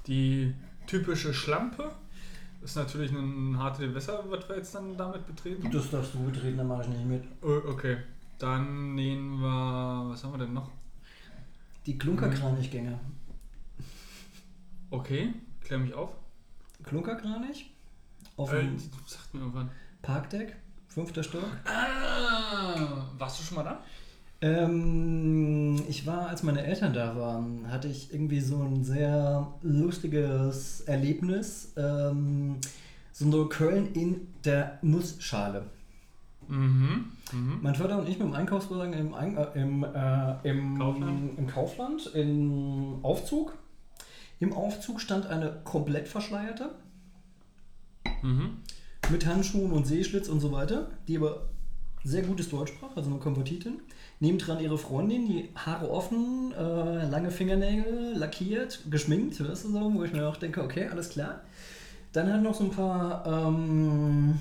die 0.08 0.54
typische 0.88 1.34
Schlampe 1.34 1.92
ist 2.66 2.76
natürlich 2.76 3.12
ein 3.12 3.58
harte 3.58 3.88
Gewässer, 3.88 4.24
was 4.28 4.50
wir 4.50 4.58
jetzt 4.58 4.74
dann 4.76 4.98
damit 4.98 5.26
betreten. 5.28 5.70
Das 5.72 5.90
darfst 5.92 6.14
du 6.16 6.20
gut 6.20 6.42
reden, 6.42 6.58
dann 6.58 6.68
mache 6.68 6.82
ich 6.84 6.88
nicht 6.90 7.06
mit. 7.06 7.24
Oh, 7.42 7.62
okay, 7.70 7.98
dann 8.40 8.96
nehmen 8.96 9.40
wir. 9.40 10.10
Was 10.10 10.24
haben 10.24 10.34
wir 10.34 10.40
denn 10.40 10.54
noch? 10.54 10.70
Die 11.86 11.98
Klunkerkranichgänger. 11.98 13.00
Okay, 14.92 15.34
klär 15.62 15.80
mich 15.80 15.94
auf. 15.94 16.12
Klunkerkranich? 16.84 17.72
Auf 18.38 18.54
Äh, 18.54 18.62
dem 18.62 18.78
sagt 19.08 19.34
mir 19.34 19.42
irgendwann. 19.42 19.70
Parkdeck, 20.02 20.56
fünfter 20.88 21.24
Stock. 21.24 21.44
Ah, 21.66 23.04
warst 23.18 23.40
du 23.40 23.44
schon 23.44 23.56
mal 23.58 23.64
da? 23.64 23.84
Ähm, 24.42 25.82
ich 25.88 26.06
war, 26.06 26.28
als 26.28 26.44
meine 26.44 26.64
Eltern 26.64 26.94
da 26.94 27.16
waren, 27.16 27.70
hatte 27.72 27.88
ich 27.88 28.14
irgendwie 28.14 28.42
so 28.42 28.62
ein 28.62 28.84
sehr 28.84 29.48
lustiges 29.62 30.82
Erlebnis. 30.82 31.74
Ähm, 31.78 32.58
so 33.12 33.26
ein 33.26 33.50
Köln 33.50 33.94
in 33.94 34.28
der 34.44 34.78
Nussschale. 34.82 35.64
Mhm. 36.48 37.12
mhm. 37.32 37.60
Mein 37.62 37.76
Vater 37.76 37.98
und 37.98 38.10
ich 38.10 38.20
mit 38.20 38.28
dem 38.28 38.34
Einkaufswagen 38.34 38.94
im, 38.94 39.14
Ein 39.14 39.38
äh, 39.38 39.48
im, 39.56 39.84
äh, 39.84 40.50
im, 40.50 40.78
Kaufland? 40.78 41.40
im 41.40 41.48
Kaufland, 41.48 42.12
im 42.14 43.00
Aufzug. 43.04 43.58
Im 44.40 44.54
Aufzug 44.54 45.00
stand 45.00 45.28
eine 45.28 45.62
komplett 45.64 46.08
verschleierte 46.08 46.72
Mhm. 48.26 48.58
mit 49.12 49.26
Handschuhen 49.26 49.72
und 49.72 49.86
Seeschlitz 49.86 50.28
und 50.30 50.40
so 50.40 50.52
weiter, 50.52 50.90
die 51.08 51.18
aber 51.18 51.50
sehr 52.04 52.24
gutes 52.24 52.50
Deutsch 52.50 52.72
sprach, 52.72 52.96
also 52.96 53.10
eine 53.10 53.20
Konvertitin. 53.20 53.80
Nebendran 54.20 54.62
ihre 54.62 54.78
Freundin, 54.78 55.28
die 55.28 55.50
Haare 55.56 55.90
offen, 55.90 56.54
äh, 56.54 57.10
lange 57.10 57.32
Fingernägel, 57.32 58.14
lackiert, 58.16 58.80
geschminkt, 58.90 59.40
weißt 59.46 59.66
du 59.66 59.72
so, 59.72 59.94
wo 59.94 60.04
ich 60.04 60.14
mir 60.14 60.28
auch 60.28 60.38
denke, 60.38 60.64
okay, 60.64 60.88
alles 60.88 61.10
klar. 61.10 61.42
Dann 62.14 62.32
halt 62.32 62.44
noch 62.44 62.56
so 62.56 62.64
ein 62.64 62.72
paar 62.72 63.26
ähm, 63.28 64.40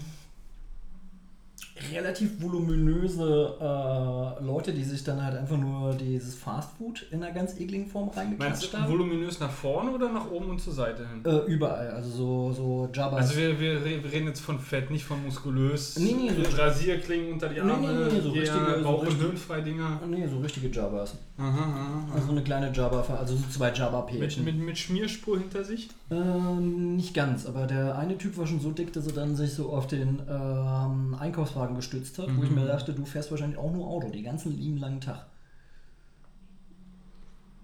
relativ 1.93 2.41
voluminöse 2.41 3.55
äh, 3.61 4.45
Leute, 4.45 4.73
die 4.73 4.85
sich 4.85 5.03
dann 5.05 5.23
halt 5.25 5.37
einfach 5.37 5.57
nur 5.57 5.93
dieses 5.95 6.35
Fastfood 6.37 7.07
in 7.11 7.23
einer 7.23 7.33
ganz 7.33 7.59
ekligen 7.59 7.87
Form 7.87 8.07
Meinst 8.07 8.19
reingeklatscht 8.19 8.73
du 8.75 8.79
haben. 8.79 8.93
voluminös 8.93 9.41
nach 9.41 9.51
vorne 9.51 9.91
oder 9.91 10.11
nach 10.13 10.31
oben 10.31 10.51
und 10.51 10.61
zur 10.61 10.73
Seite 10.73 11.07
hin? 11.09 11.23
Äh, 11.25 11.51
überall, 11.51 11.89
also 11.91 12.11
so, 12.11 12.53
so 12.53 12.89
Jabba. 12.95 13.17
Also 13.17 13.37
wir, 13.37 13.59
wir, 13.59 13.73
re- 13.85 14.03
wir 14.05 14.13
reden 14.13 14.29
jetzt 14.29 14.41
von 14.41 14.59
Fett, 14.61 14.91
nicht 14.91 15.05
von 15.05 15.23
muskulös. 15.25 15.99
Nee, 15.99 16.15
nee, 16.17 16.31
so- 16.31 16.57
Rasierklingen 16.57 17.33
unter 17.33 17.49
die 17.49 17.57
Nee, 17.61 17.67
nee, 17.67 17.73
Arme, 17.73 18.09
nee, 18.13 18.21
so 18.21 18.31
richtige- 18.31 18.77
so 18.79 18.83
Bauch- 18.85 19.01
und 19.01 19.07
richtig- 19.09 19.23
Hirnfrei-Dinger. 19.27 20.01
nee, 20.09 20.27
so 20.29 20.39
richtige 20.39 20.69
Jabbas. 20.71 21.17
Aha, 21.37 21.47
aha, 21.49 22.05
Also 22.15 22.27
aha. 22.27 22.33
eine 22.33 22.43
kleine 22.45 22.73
Jabba, 22.73 23.05
also 23.19 23.35
so 23.35 23.43
zwei 23.51 23.71
Mit, 23.71 23.79
Jabba-Pärchen. 23.79 24.45
mit, 24.45 24.57
mit 24.57 24.79
Schmierspur 24.79 25.39
hinter 25.39 25.65
sich? 25.65 25.89
Ähm, 26.11 26.95
nicht 26.97 27.15
ganz, 27.15 27.47
aber 27.47 27.67
der 27.67 27.99
eine 27.99 28.17
Typ 28.17 28.37
war 28.39 28.47
schon 28.47 28.61
so 28.61 28.71
dick, 28.71 28.93
dass 28.93 29.07
er 29.09 29.15
dann 29.15 29.35
sich 29.35 29.53
so 29.53 29.71
auf 29.71 29.87
den 29.89 30.21
ähm, 30.31 31.17
Einkaufswagen 31.19 31.64
gestützt 31.73 32.19
hat, 32.19 32.29
wo 32.37 32.43
ich 32.43 32.51
Mhm. 32.51 32.57
mir 32.57 32.67
dachte, 32.67 32.93
du 32.93 33.05
fährst 33.07 33.31
wahrscheinlich 33.31 33.59
auch 33.59 33.73
nur 33.73 33.87
Auto, 33.87 34.09
den 34.11 34.25
ganzen 34.25 34.57
lieben 34.57 34.77
langen 34.79 35.01
Tag. 35.01 35.27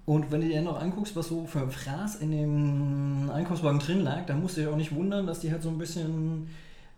Und 0.07 0.33
wenn 0.33 0.41
du 0.41 0.49
dir 0.49 0.63
noch 0.63 0.81
anguckst, 0.81 1.15
was 1.15 1.29
so 1.29 1.47
für 1.47 1.69
Fraß 1.71 2.17
in 2.17 2.33
dem 2.33 3.31
Einkaufswagen 3.31 3.79
drin 3.79 4.01
lag, 4.03 4.27
dann 4.27 4.41
musst 4.41 4.57
du 4.57 4.63
dich 4.63 4.71
auch 4.71 4.77
nicht 4.77 4.95
wundern, 4.95 5.27
dass 5.27 5.41
die 5.41 5.53
halt 5.53 5.63
so 5.63 5.69
ein 5.69 5.79
bisschen 5.79 6.49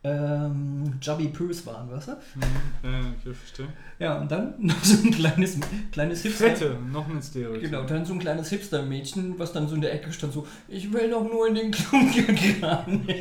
ähm, 0.04 0.94
Jubby 1.00 1.28
Pös 1.28 1.66
waren, 1.66 1.90
weißt 1.90 2.08
du? 2.08 2.12
Ja, 2.12 2.98
okay, 3.20 3.34
verstehe. 3.34 3.68
Ja, 3.98 4.18
und 4.20 4.30
dann 4.32 4.54
noch 4.60 4.82
so 4.82 5.04
ein 5.06 5.10
kleines, 5.12 5.58
kleines 5.92 6.22
Hipster. 6.22 6.48
Fette, 6.48 6.76
noch 6.90 7.06
ein 7.08 7.20
Stereotyp. 7.22 7.62
Genau, 7.70 7.82
dann 7.84 8.04
so 8.04 8.14
ein 8.14 8.18
kleines 8.18 8.48
Hipster-Mädchen, 8.48 9.38
was 9.38 9.52
dann 9.52 9.68
so 9.68 9.74
in 9.74 9.80
der 9.82 9.92
Ecke 9.92 10.10
stand, 10.12 10.32
so, 10.32 10.46
ich 10.66 10.92
will 10.92 11.10
doch 11.10 11.22
nur 11.22 11.48
in 11.48 11.54
den 11.54 11.70
Klunkerkran. 11.70 13.06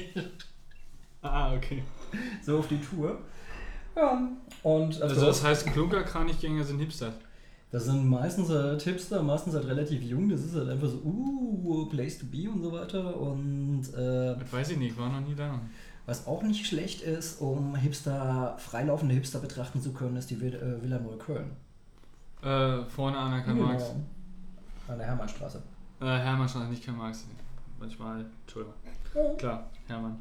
Ah, 1.23 1.53
okay. 1.53 1.83
so 2.43 2.57
auf 2.57 2.67
die 2.67 2.79
Tour. 2.79 3.19
Ja, 3.95 4.29
und 4.63 5.01
Also 5.01 5.25
das 5.25 5.43
heißt, 5.43 5.67
Klunkerkranichgänger 5.67 6.63
sind 6.63 6.79
Hipster. 6.79 7.13
das 7.71 7.85
sind 7.85 8.07
meistens 8.09 8.49
halt 8.49 8.81
Hipster, 8.81 9.21
meistens 9.23 9.53
halt 9.55 9.67
relativ 9.67 10.01
jung, 10.01 10.29
das 10.29 10.43
ist 10.43 10.55
halt 10.55 10.69
einfach 10.69 10.87
so, 10.87 10.97
uh, 11.03 11.85
place 11.87 12.17
to 12.19 12.25
be 12.25 12.49
und 12.49 12.61
so 12.63 12.71
weiter. 12.71 13.19
Und 13.19 13.83
äh, 13.93 14.35
Das 14.37 14.51
weiß 14.53 14.69
ich 14.71 14.77
nicht, 14.77 14.97
war 14.97 15.09
noch 15.09 15.27
nie 15.27 15.35
da. 15.35 15.59
was 16.05 16.25
auch 16.27 16.41
nicht 16.43 16.65
schlecht 16.67 17.01
ist, 17.01 17.41
um 17.41 17.75
Hipster, 17.75 18.55
freilaufende 18.57 19.13
Hipster 19.15 19.39
betrachten 19.39 19.81
zu 19.81 19.91
können, 19.93 20.15
ist 20.17 20.29
die 20.29 20.35
äh, 20.35 20.81
Villa 20.81 20.99
Neukölln. 20.99 21.51
Äh, 22.41 22.83
vorne 22.85 23.17
an 23.17 23.31
der 23.31 23.41
Karl 23.41 23.55
Marx. 23.55 23.83
Genau. 23.89 23.95
An 24.87 24.97
der 24.97 25.07
Hermannstraße. 25.07 25.61
Äh, 26.01 26.05
Hermann 26.05 26.49
stand 26.49 26.69
nicht 26.71 26.83
Karl 26.85 26.95
Marx. 26.95 27.25
Manchmal, 27.79 28.25
Entschuldigung. 28.45 28.75
Klar, 29.37 29.69
Hermann. 29.87 30.17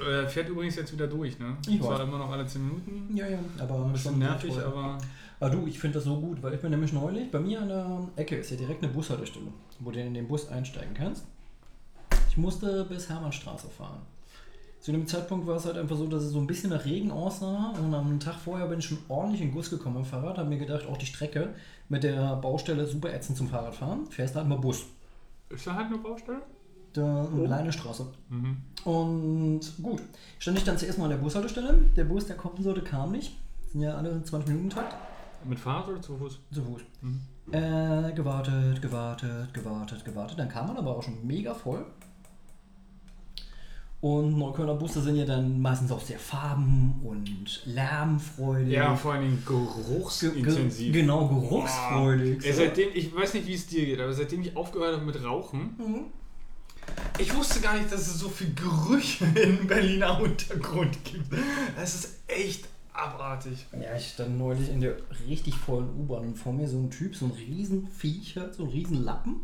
Äh, 0.00 0.26
fährt 0.26 0.48
übrigens 0.48 0.76
jetzt 0.76 0.92
wieder 0.92 1.06
durch, 1.06 1.38
ne? 1.38 1.56
Ich 1.68 1.82
weiß. 1.82 2.00
immer 2.00 2.18
noch 2.18 2.30
alle 2.30 2.46
10 2.46 2.64
Minuten. 2.64 3.16
Ja, 3.16 3.26
ja, 3.28 3.38
aber 3.58 3.84
Ein 3.84 3.92
bisschen 3.92 4.18
nervig, 4.18 4.54
aber. 4.58 4.98
Ah 5.40 5.48
du, 5.48 5.66
ich 5.66 5.78
finde 5.78 5.94
das 5.94 6.04
so 6.04 6.20
gut, 6.20 6.40
weil 6.40 6.54
ich 6.54 6.60
bin 6.60 6.70
nämlich 6.70 6.92
neulich, 6.92 7.28
bei 7.30 7.40
mir 7.40 7.60
an 7.60 7.68
der 7.68 8.00
Ecke 8.14 8.36
ist 8.36 8.50
ja 8.52 8.56
direkt 8.56 8.82
eine 8.82 8.92
Bushaltestelle, 8.92 9.48
wo 9.80 9.90
du 9.90 10.00
in 10.00 10.14
den 10.14 10.28
Bus 10.28 10.48
einsteigen 10.48 10.94
kannst. 10.94 11.24
Ich 12.28 12.36
musste 12.36 12.84
bis 12.84 13.08
Hermannstraße 13.08 13.68
fahren. 13.68 14.02
Zu 14.78 14.90
dem 14.90 15.06
Zeitpunkt 15.06 15.46
war 15.46 15.56
es 15.56 15.64
halt 15.64 15.76
einfach 15.78 15.96
so, 15.96 16.06
dass 16.06 16.22
es 16.22 16.32
so 16.32 16.38
ein 16.38 16.46
bisschen 16.46 16.70
nach 16.70 16.84
Regen 16.84 17.10
aussah 17.10 17.72
und 17.78 17.94
am 17.94 18.18
Tag 18.18 18.36
vorher 18.36 18.66
bin 18.66 18.80
ich 18.80 18.84
schon 18.84 18.98
ordentlich 19.08 19.40
in 19.40 19.48
den 19.48 19.54
Guss 19.54 19.70
gekommen 19.70 19.98
im 19.98 20.04
Fahrrad, 20.04 20.38
habe 20.38 20.48
mir 20.48 20.58
gedacht, 20.58 20.86
auch 20.86 20.96
die 20.96 21.06
Strecke 21.06 21.54
mit 21.88 22.02
der 22.02 22.36
Baustelle 22.36 22.86
super 22.86 23.12
ätzend 23.12 23.36
zum 23.36 23.48
Fahrradfahren, 23.48 24.06
fährst 24.06 24.34
halt 24.34 24.48
mal 24.48 24.58
Bus. 24.58 24.86
Ist 25.50 25.66
da 25.66 25.74
halt 25.74 25.86
eine 25.86 25.98
Baustelle? 25.98 26.42
Da 26.92 27.26
eine 27.26 27.46
kleine 27.46 27.72
Straße. 27.72 28.06
Mhm. 28.28 28.56
Und 28.84 29.60
gut, 29.82 30.02
stand 30.38 30.58
ich 30.58 30.64
dann 30.64 30.76
zuerst 30.76 30.98
mal 30.98 31.04
an 31.04 31.10
der 31.12 31.16
Bushaltestelle. 31.18 31.74
Der 31.96 32.04
Bus, 32.04 32.26
der 32.26 32.36
kommen 32.36 32.62
sollte, 32.62 32.82
kam 32.82 33.12
nicht. 33.12 33.36
Sind 33.70 33.80
ja 33.82 33.94
alle 33.94 34.22
20 34.22 34.48
Minuten 34.50 34.70
Takt. 34.70 34.94
Mit 35.44 35.58
Fahrrad 35.58 35.88
oder 35.88 36.02
zu 36.02 36.16
Fuß? 36.18 36.38
Zu 36.52 36.62
Fuß. 36.62 36.82
Mhm. 37.00 37.20
Äh, 37.52 38.12
gewartet, 38.12 38.80
gewartet, 38.82 39.52
gewartet, 39.54 40.04
gewartet. 40.04 40.38
Dann 40.38 40.48
kam 40.48 40.68
man 40.68 40.76
aber 40.76 40.96
auch 40.96 41.02
schon 41.02 41.26
mega 41.26 41.54
voll. 41.54 41.84
Und 44.00 44.36
Neuköllner 44.36 44.74
Busse 44.74 45.00
sind 45.00 45.14
ja 45.14 45.24
dann 45.24 45.60
meistens 45.60 45.92
auch 45.92 46.00
sehr 46.00 46.18
farben- 46.18 47.00
und 47.04 47.62
lärmfreudig. 47.66 48.72
Ja, 48.72 48.96
vor 48.96 49.12
allen 49.12 49.22
Dingen 49.22 49.42
Ge- 49.46 49.56
ge- 49.56 49.66
geruchsintensiv. 49.94 50.92
Genau, 50.92 51.28
geruchsfreudig. 51.28 52.44
Ey, 52.44 52.52
seitdem, 52.52 52.88
ich 52.94 53.14
weiß 53.14 53.34
nicht, 53.34 53.46
wie 53.46 53.54
es 53.54 53.66
dir 53.68 53.86
geht, 53.86 54.00
aber 54.00 54.12
seitdem 54.12 54.40
ich 54.42 54.56
aufgehört 54.56 54.96
habe 54.96 55.04
mit 55.06 55.22
Rauchen, 55.22 55.76
Mhm. 55.78 56.00
Ich 57.18 57.34
wusste 57.34 57.60
gar 57.60 57.76
nicht, 57.76 57.92
dass 57.92 58.08
es 58.08 58.18
so 58.18 58.28
viel 58.28 58.52
Gerüche 58.54 59.24
im 59.24 59.66
Berliner 59.66 60.20
Untergrund 60.20 61.04
gibt. 61.04 61.32
Das 61.76 61.94
ist 61.94 62.18
echt 62.26 62.68
abartig. 62.92 63.66
Ja, 63.72 63.96
ich 63.96 64.08
stand 64.08 64.38
neulich 64.38 64.68
in 64.68 64.80
der 64.80 64.96
richtig 65.26 65.54
vollen 65.54 65.88
U-Bahn 66.00 66.28
und 66.28 66.38
vor 66.38 66.52
mir 66.52 66.68
so 66.68 66.78
ein 66.78 66.90
Typ, 66.90 67.14
so 67.14 67.26
ein 67.26 67.32
Riesenviech, 67.32 68.36
halt, 68.36 68.54
so 68.54 68.64
ein 68.64 68.70
Riesenlappen, 68.70 69.40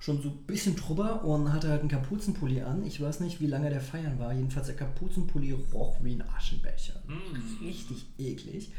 schon 0.00 0.20
so 0.20 0.30
ein 0.30 0.38
bisschen 0.46 0.76
drüber 0.76 1.24
und 1.24 1.52
hatte 1.52 1.68
halt 1.68 1.80
einen 1.80 1.88
Kapuzenpulli 1.88 2.62
an. 2.62 2.84
Ich 2.84 3.00
weiß 3.00 3.20
nicht, 3.20 3.40
wie 3.40 3.46
lange 3.46 3.70
der 3.70 3.80
feiern 3.80 4.18
war. 4.18 4.32
Jedenfalls 4.32 4.66
der 4.66 4.76
Kapuzenpulli 4.76 5.52
roch 5.72 5.98
wie 6.02 6.14
ein 6.14 6.24
Aschenbecher. 6.36 7.00
Mm. 7.06 7.64
Richtig 7.64 8.06
eklig. 8.18 8.72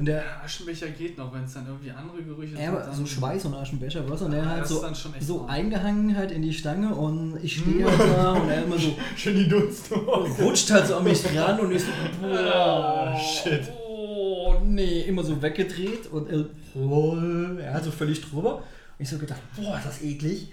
Und 0.00 0.06
der, 0.06 0.22
Aschenbecher 0.42 0.88
geht 0.88 1.18
noch, 1.18 1.30
wenn 1.34 1.44
es 1.44 1.52
dann 1.52 1.66
irgendwie 1.66 1.90
andere 1.90 2.22
Gerüche 2.22 2.56
er 2.58 2.72
war 2.72 2.80
dann- 2.82 2.94
so 2.94 3.04
Schweiß 3.04 3.44
und 3.44 3.54
Aschenbecher, 3.54 4.08
was? 4.08 4.22
Und 4.22 4.32
er 4.32 4.42
Ah, 4.44 4.48
halt 4.48 4.66
so, 4.66 4.82
so 5.20 5.44
eingehangen 5.46 6.16
halt 6.16 6.30
in 6.32 6.40
die 6.40 6.54
Stange 6.54 6.94
und 6.94 7.38
ich 7.42 7.58
stehe 7.58 7.84
halt 7.84 8.00
da 8.00 8.32
und 8.32 8.48
er 8.48 8.64
immer 8.64 8.78
so 8.78 8.96
Schön 9.16 9.36
die 9.36 9.46
Dunst. 9.48 9.92
rutscht 10.40 10.70
halt 10.70 10.86
so 10.86 10.96
an 10.96 11.04
mich 11.04 11.22
dran 11.22 11.60
und 11.60 11.72
ich 11.72 11.82
so, 11.82 11.90
boah, 12.22 13.12
Ah, 13.14 13.18
shit. 13.18 13.60
Oh, 13.78 14.54
nee, 14.64 15.02
immer 15.02 15.22
so 15.22 15.40
weggedreht 15.42 16.06
und 16.10 16.30
er, 16.30 16.46
oh, 16.74 17.14
er 17.60 17.74
hat 17.74 17.84
so 17.84 17.90
völlig 17.90 18.22
drüber. 18.22 18.54
Und 18.56 18.62
ich 19.00 19.08
so 19.10 19.18
gedacht, 19.18 19.40
boah, 19.54 19.76
ist 19.76 19.86
das 19.86 20.02
eklig. 20.02 20.52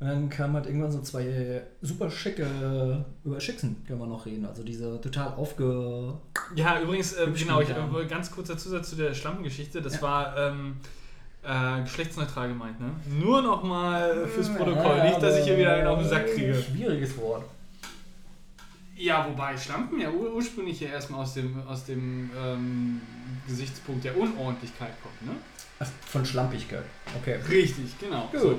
Und 0.00 0.06
dann 0.06 0.28
kamen 0.30 0.54
halt 0.54 0.66
irgendwann 0.66 0.92
so 0.92 1.00
zwei 1.00 1.62
super 1.82 2.08
schicke, 2.08 3.04
über 3.24 3.40
Schicksen 3.40 3.84
können 3.84 3.98
wir 3.98 4.06
noch 4.06 4.26
reden. 4.26 4.46
Also 4.46 4.62
diese 4.62 5.00
total 5.00 5.34
aufge... 5.34 6.14
Ja, 6.54 6.80
übrigens, 6.80 7.14
äh, 7.14 7.26
genau, 7.36 7.60
ich, 7.60 7.70
äh, 7.70 8.06
ganz 8.08 8.30
kurzer 8.30 8.56
Zusatz 8.56 8.90
zu 8.90 8.96
der 8.96 9.12
Schlampengeschichte. 9.12 9.82
Das 9.82 9.96
Ja. 9.96 10.02
war 10.02 10.36
ähm, 10.36 10.76
äh, 11.42 11.82
geschlechtsneutral 11.82 12.48
gemeint, 12.48 12.78
ne? 12.80 12.90
Nur 13.20 13.42
nochmal 13.42 14.26
fürs 14.28 14.54
Protokoll, 14.54 14.98
Ja, 14.98 15.04
nicht, 15.04 15.20
dass 15.20 15.38
ich 15.38 15.44
hier 15.44 15.58
wieder 15.58 15.72
einen 15.74 15.88
auf 15.88 15.98
den 15.98 16.08
Sack 16.08 16.32
kriege. 16.32 16.54
Schwieriges 16.54 17.16
Wort. 17.18 17.44
Ja, 18.96 19.26
wobei 19.28 19.56
Schlampen 19.56 20.00
ja 20.00 20.10
ur 20.10 20.32
ursprünglich 20.34 20.80
ja 20.80 20.88
erstmal 20.90 21.22
aus 21.22 21.34
dem, 21.34 21.60
aus 21.66 21.84
dem 21.84 22.30
ähm, 22.40 23.00
Gesichtspunkt 23.46 24.04
der 24.04 24.16
Unordentlichkeit 24.16 24.92
kommt, 25.02 25.22
ne? 25.22 25.40
Ach, 25.80 25.86
von 26.06 26.26
Schlampigkeit. 26.26 26.82
Okay. 27.20 27.36
Richtig, 27.48 27.98
genau. 28.00 28.28
Gut. 28.32 28.40
So. 28.40 28.58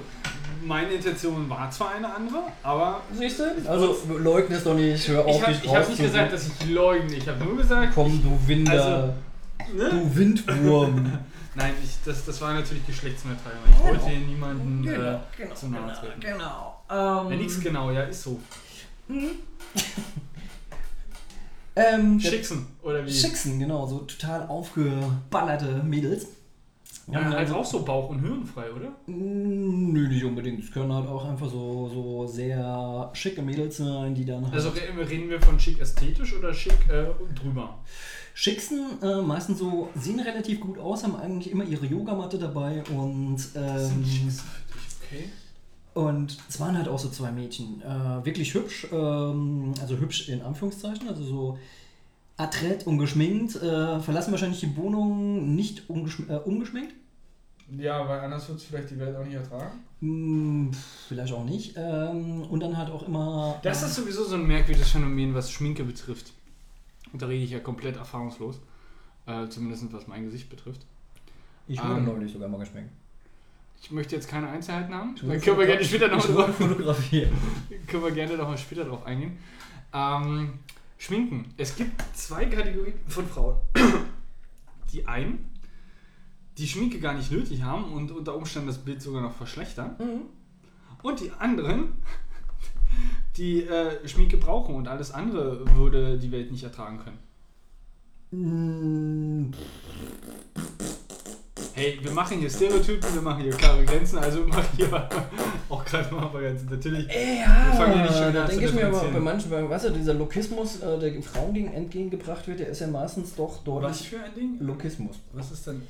Meine 0.65 0.91
Intention 0.93 1.49
war 1.49 1.69
zwar 1.71 1.91
eine 1.91 2.13
andere, 2.13 2.43
aber 2.63 3.01
Siehst 3.13 3.39
du? 3.39 3.43
Also 3.69 3.97
leugne 4.17 4.55
es 4.55 4.63
doch 4.63 4.73
nicht, 4.75 5.07
hör 5.07 5.25
auf, 5.25 5.35
ich 5.35 5.41
habe 5.41 5.53
dich 5.53 5.63
ich 5.65 5.75
hab 5.75 5.89
nicht 5.89 6.01
gesagt, 6.01 6.33
dass 6.33 6.47
ich 6.47 6.69
leugne. 6.69 7.15
Ich 7.15 7.27
habe 7.27 7.43
nur 7.43 7.57
gesagt, 7.57 7.91
Komm, 7.93 8.21
du 8.23 8.47
Winder. 8.47 8.71
Also, 8.71 9.13
ne? 9.75 9.89
Du 9.89 10.15
Windwurm. 10.15 11.19
Nein, 11.55 11.73
ich, 11.83 11.91
das, 12.05 12.23
das 12.25 12.39
war 12.41 12.53
natürlich 12.53 12.85
geschlechtsneutral. 12.85 13.51
weil 13.65 13.73
Ich 13.73 13.79
wollte 13.83 14.05
hier 14.17 14.19
niemanden 14.27 14.87
äh, 14.87 15.17
genau, 15.37 15.55
zu 15.55 15.67
nahe 15.67 15.93
treten. 15.93 16.19
genau. 16.21 16.81
Ja, 16.89 17.21
Ähm, 17.29 17.37
nichts 17.37 17.59
genau, 17.59 17.91
ja, 17.91 18.03
ist 18.03 18.23
so. 18.23 18.39
ähm, 21.75 22.19
der- 22.19 22.29
Schicksen, 22.29 22.67
oder 22.81 23.05
wie? 23.05 23.11
Schicksen, 23.11 23.59
genau, 23.59 23.85
so 23.87 23.99
total 23.99 24.47
aufgeballerte 24.47 25.83
Mädels. 25.83 26.27
Ja, 27.11 27.23
Haben 27.23 27.33
halt 27.33 27.49
dann- 27.49 27.55
auch 27.55 27.65
so 27.65 27.83
Bauch- 27.83 28.09
und 28.09 28.19
Hirnfrei, 28.19 28.71
oder? 28.71 28.89
Mm, 29.07 29.93
Nö, 29.93 30.07
nicht 30.07 30.23
unbedingt. 30.23 30.63
Es 30.63 30.71
können 30.71 30.93
halt 30.93 31.07
auch 31.07 31.25
einfach 31.25 31.49
so, 31.49 31.89
so 31.91 32.27
sehr 32.27 33.09
schicke 33.13 33.41
Mädels 33.41 33.77
sein, 33.77 34.13
die 34.13 34.25
dann 34.25 34.43
halt. 34.45 34.53
Also 34.53 34.69
re- 34.69 35.09
reden 35.09 35.29
wir 35.29 35.41
von 35.41 35.59
schick 35.59 35.79
ästhetisch 35.81 36.35
oder 36.37 36.53
schick 36.53 36.77
äh, 36.89 37.05
drüber? 37.33 37.79
Schicksten 38.35 39.01
äh, 39.01 39.21
meistens 39.21 39.57
so, 39.59 39.89
sehen 39.95 40.19
relativ 40.19 40.59
gut 40.59 40.77
aus, 40.77 41.03
haben 41.03 41.15
eigentlich 41.15 41.51
immer 41.51 41.63
ihre 41.63 41.85
Yogamatte 41.87 42.37
dabei 42.37 42.83
und. 42.95 43.37
Ähm, 43.55 44.05
okay? 45.01 45.25
Und 45.95 46.37
es 46.47 46.59
waren 46.59 46.77
halt 46.77 46.87
auch 46.87 46.99
so 46.99 47.09
zwei 47.09 47.31
Mädchen. 47.31 47.81
Äh, 47.81 48.23
wirklich 48.23 48.53
hübsch, 48.53 48.87
ähm, 48.91 49.73
also 49.81 49.97
hübsch 49.97 50.29
in 50.29 50.41
Anführungszeichen, 50.43 51.09
also 51.09 51.23
so 51.23 51.57
adrett 52.37 52.85
und 52.87 52.99
geschminkt. 52.99 53.55
Äh, 53.55 53.99
verlassen 53.99 54.31
wahrscheinlich 54.31 54.59
die 54.61 54.77
Wohnung 54.77 55.55
nicht 55.55 55.89
ungeschm 55.89 56.29
äh, 56.29 56.37
ungeschminkt. 56.37 56.93
Ja, 57.77 58.07
weil 58.07 58.19
anders 58.21 58.47
wird 58.47 58.57
es 58.59 58.63
vielleicht 58.65 58.89
die 58.89 58.99
Welt 58.99 59.15
auch 59.15 59.23
nicht 59.23 59.35
ertragen. 59.35 59.79
Hm, 60.01 60.71
vielleicht 61.07 61.33
auch 61.33 61.43
nicht. 61.45 61.75
Ähm, 61.77 62.43
und 62.43 62.59
dann 62.61 62.77
halt 62.77 62.89
auch 62.89 63.07
immer. 63.07 63.59
Das 63.63 63.83
ist 63.83 63.95
sowieso 63.95 64.23
so 64.23 64.35
ein 64.35 64.47
merkwürdiges 64.47 64.89
Phänomen, 64.91 65.33
was 65.33 65.51
Schminke 65.51 65.83
betrifft. 65.83 66.33
Und 67.11 67.21
da 67.21 67.27
rede 67.27 67.43
ich 67.43 67.51
ja 67.51 67.59
komplett 67.59 67.97
erfahrungslos. 67.97 68.59
Äh, 69.25 69.47
zumindest 69.49 69.91
was 69.93 70.07
mein 70.07 70.25
Gesicht 70.25 70.49
betrifft. 70.49 70.81
Ich 71.67 71.83
wurde 71.83 71.95
Ähm, 71.99 72.05
neulich 72.05 72.31
sogar 72.33 72.47
mal 72.49 72.59
geschminkt. 72.59 72.91
Ich 73.81 73.91
möchte 73.91 74.15
jetzt 74.15 74.27
keine 74.27 74.49
Einzelheiten 74.49 74.93
haben. 74.93 75.13
Ich 75.15 75.21
Da 75.21 75.27
wurde 75.27 75.39
können 75.39 75.59
wir 75.59 75.65
gerne 75.67 75.85
später 75.85 76.07
noch 76.07 76.25
drauf, 76.25 76.55
fotografiert. 76.55 77.31
können 77.87 78.03
wir 78.03 78.11
gerne 78.11 78.35
noch 78.37 78.47
mal 78.47 78.57
später 78.57 78.85
drauf 78.85 79.05
eingehen. 79.05 79.37
Ähm, 79.93 80.53
Schminken. 80.97 81.53
Es 81.57 81.75
gibt 81.75 82.01
zwei 82.15 82.45
Kategorien 82.45 82.95
von 83.07 83.25
Frauen. 83.27 83.55
Die 84.91 85.07
einen, 85.07 85.49
die 86.59 86.67
Schminke 86.67 86.99
gar 86.99 87.13
nicht 87.13 87.31
nötig 87.31 87.63
haben 87.63 87.91
und 87.93 88.11
unter 88.11 88.35
Umständen 88.35 88.67
das 88.67 88.77
Bild 88.77 89.01
sogar 89.01 89.21
noch 89.21 89.33
verschlechtern. 89.33 89.95
Mhm. 89.97 90.21
Und 91.01 91.21
die 91.21 91.31
anderen, 91.31 91.93
die 93.37 93.63
äh, 93.63 94.07
Schminke 94.07 94.37
brauchen 94.37 94.75
und 94.75 94.87
alles 94.87 95.11
andere 95.11 95.65
würde 95.75 96.19
die 96.19 96.31
Welt 96.31 96.51
nicht 96.51 96.63
ertragen 96.63 96.99
können. 96.99 97.19
Mm, 98.31 99.53
Hey, 101.79 101.97
wir 102.01 102.11
machen 102.11 102.39
hier 102.39 102.49
Stereotypen, 102.49 103.13
wir 103.13 103.21
machen 103.21 103.41
hier 103.41 103.53
klare 103.53 103.85
Grenzen, 103.85 104.19
also 104.19 104.39
wir 104.39 104.47
machen 104.47 104.67
hier 104.75 104.91
auch 105.69 105.85
gerade 105.85 106.13
mal 106.13 106.29
ganz 106.41 106.69
natürlich. 106.69 107.07
Ja, 107.07 107.67
Wir 107.67 107.73
fangen 107.73 108.01
nicht 108.01 108.17
schön 108.17 108.33
da 108.33 108.45
denke 108.45 108.65
ich 108.65 108.73
mir 108.73 108.87
aber 108.87 109.01
bei 109.01 109.19
manchen, 109.21 109.49
bei, 109.49 109.69
weißt 109.69 109.85
du, 109.85 109.91
dieser 109.91 110.13
Lokismus, 110.13 110.81
äh, 110.81 110.99
der 110.99 111.23
Frauen 111.23 111.53
gegen 111.53 111.71
entgegengebracht 111.71 112.45
wird, 112.49 112.59
der 112.59 112.67
ist 112.67 112.81
ja 112.81 112.87
meistens 112.87 113.33
doch 113.33 113.59
Was 113.59 113.63
deutlich 113.63 114.09
für 114.09 114.19
ein 114.21 114.33
Ding? 114.35 114.57
Lokismus. 114.59 115.15
Was 115.31 115.51
ist 115.53 115.67
denn? 115.67 115.83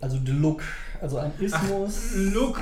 Also 0.00 0.18
der 0.18 0.34
Look, 0.34 0.62
also 1.00 1.18
ein 1.18 1.32
Ismus, 1.38 2.12
Look! 2.16 2.60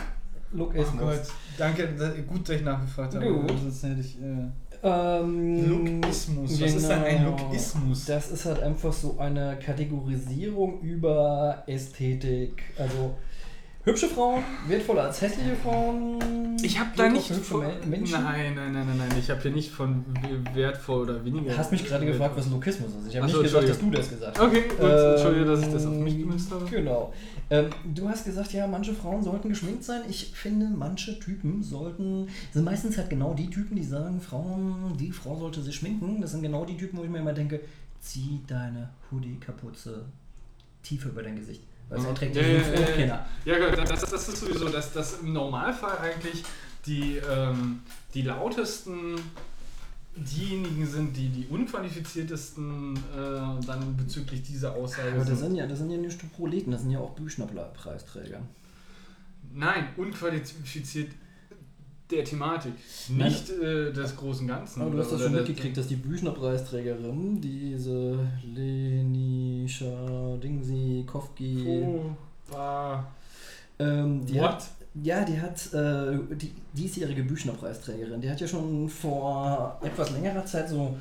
Oh 0.53 0.57
Lokismus. 0.57 0.99
Gott, 0.99 1.21
danke, 1.59 1.89
da- 1.99 2.09
gut, 2.27 2.49
dass 2.49 2.57
ich 2.57 2.63
nachgefragt 2.63 3.15
habe. 3.15 3.27
Gut. 3.33 3.51
Sonst 3.61 3.83
hätte 3.83 4.01
ich. 4.01 4.17
Äh, 4.21 4.49
Ähm, 4.83 5.69
Lookismus. 6.01 6.61
Was 6.63 6.73
ist 6.75 6.89
denn 6.89 7.03
ein 7.03 7.19
genau. 7.25 7.31
Lookismus? 7.37 8.05
Das 8.07 8.31
ist 8.31 8.45
halt 8.47 8.63
einfach 8.63 8.93
so 8.93 9.19
eine 9.19 9.59
Kategorisierung 9.59 10.81
über 10.81 11.65
Ästhetik. 11.67 12.63
Also 12.79 13.17
hübsche 13.85 14.09
Frauen, 14.09 14.43
wertvoller 14.67 15.05
als 15.05 15.21
hässliche 15.23 15.55
Frauen. 15.57 16.57
Ich 16.63 16.79
habe 16.79 16.91
da 16.97 17.09
nicht 17.09 17.31
von, 17.33 17.61
Men- 17.61 17.89
Menschen. 17.91 18.23
Nein, 18.23 18.55
nein, 18.55 18.73
nein, 18.73 18.87
nein, 18.87 18.99
nein. 18.99 19.19
Ich 19.19 19.31
habe 19.31 19.41
hier 19.41 19.53
nicht 19.53 19.71
von 19.71 20.05
wertvoll 20.55 21.03
oder 21.03 21.25
weniger. 21.25 21.53
Du 21.53 21.59
hast 21.59 21.71
mich 21.71 21.87
gerade 21.87 22.05
gefragt, 22.05 22.37
was 22.37 22.51
Lokismus 22.51 22.91
ist. 22.97 23.09
Ich 23.09 23.17
habe 23.17 23.27
nicht 23.27 23.41
gesagt, 23.43 23.69
dass 23.69 23.79
du 23.79 23.91
das 23.91 24.11
gesagt 24.11 24.39
hast. 24.39 24.45
Okay, 24.47 24.63
gut. 24.69 24.81
Entschuldige, 24.81 25.45
dass 25.45 25.61
ich 25.63 25.73
das 25.73 25.87
auf 25.87 25.93
Ähm, 25.95 26.05
mich 26.05 26.19
gemünzt 26.19 26.51
habe. 26.51 26.65
Genau. 26.69 27.13
Ähm, 27.51 27.71
du 27.95 28.09
hast 28.09 28.25
gesagt, 28.25 28.53
ja, 28.53 28.67
manche 28.67 28.93
Frauen 28.93 29.23
sollten 29.23 29.49
geschminkt 29.49 29.85
sein. 29.85 30.03
Ich 30.09 30.33
finde, 30.35 30.67
manche 30.67 31.19
Typen 31.21 31.63
sollten, 31.63 32.29
sind 32.53 32.65
meistens 32.65 32.99
halt 32.99 33.09
genau 33.09 33.35
die 33.35 33.49
Typen, 33.49 33.77
die 33.77 33.85
sagen, 33.85 34.21
Frauen, 34.21 34.97
die 34.99 35.13
Frau 35.13 35.37
sollte 35.37 35.63
sich 35.63 35.77
schminken. 35.77 36.21
Das 36.21 36.33
sind 36.33 36.43
genau 36.43 36.65
die 36.65 36.77
Typen, 36.77 36.99
wo 36.99 37.05
ich 37.05 37.11
mir 37.11 37.19
immer 37.21 37.33
denke, 37.33 37.61
zieh 38.01 38.41
deine 38.49 38.91
Hoodie-Kapuze 39.13 40.05
tiefer 40.83 41.09
über 41.11 41.23
dein 41.23 41.37
Gesicht. 41.37 41.63
Weil 41.89 41.99
es 41.99 42.05
Ja, 42.05 42.11
erträgt 42.11 42.37
ja, 42.37 42.43
ja, 42.43 42.59
ja, 42.99 43.27
ja. 43.45 43.59
Ja, 43.59 43.71
das, 43.85 44.01
das 44.01 44.29
ist 44.29 44.39
sowieso, 44.41 44.69
dass 44.69 44.93
das 44.93 45.21
im 45.21 45.33
Normalfall 45.33 45.99
eigentlich 45.99 46.43
die, 46.87 47.17
ähm, 47.31 47.81
die 48.15 48.23
lautesten 48.23 49.17
diejenigen 50.17 50.87
sind, 50.87 51.17
die 51.17 51.29
die 51.29 51.47
unqualifiziertesten 51.47 52.97
äh, 52.97 53.65
dann 53.67 53.97
bezüglich 53.97 54.43
dieser 54.43 54.75
Aussage 54.75 55.13
Aber 55.13 55.25
das 55.25 55.39
sind. 55.39 55.55
ja, 55.55 55.67
das 55.67 55.79
sind 55.79 55.91
ja 55.91 55.97
nicht 55.97 56.23
nur 56.23 56.33
Proleten, 56.33 56.73
das 56.73 56.83
sind 56.83 56.91
ja 56.91 56.99
auch 56.99 57.11
Büchner-Preisträger. 57.11 58.41
Nein, 59.55 59.89
unqualifiziert 59.97 61.13
der 62.11 62.25
Thematik, 62.25 62.73
Nein. 63.11 63.29
nicht 63.29 63.51
äh, 63.51 63.93
des 63.93 64.17
großen 64.17 64.47
Ganzen. 64.47 64.81
Aber 64.83 64.91
du 64.91 64.99
hast 64.99 65.13
das 65.13 65.21
oder 65.21 65.25
schon 65.31 65.39
mitgekriegt, 65.39 65.77
dass 65.77 65.89
die 65.89 65.97
Büchner-Preisträgerin, 65.97 67.41
diese 67.41 68.19
Lenisha 69.69 70.37
Dingsi 70.43 71.05
Kofki, 71.07 71.85
Oh, 72.51 72.99
ähm, 73.79 74.25
die 74.25 74.37
What? 74.37 74.45
hat, 74.45 74.69
ja, 75.03 75.23
die 75.25 75.39
hat 75.39 75.73
äh, 75.75 76.19
die 76.35 76.53
diesjährige 76.73 77.23
Büchner-Preisträgerin, 77.23 78.23
die 78.23 78.31
hat 78.31 78.41
ja 78.41 78.49
schon 78.49 78.89
vor 78.89 79.79
etwas 79.83 80.11
längerer 80.13 80.47
Zeit 80.47 80.71
so 80.71 80.97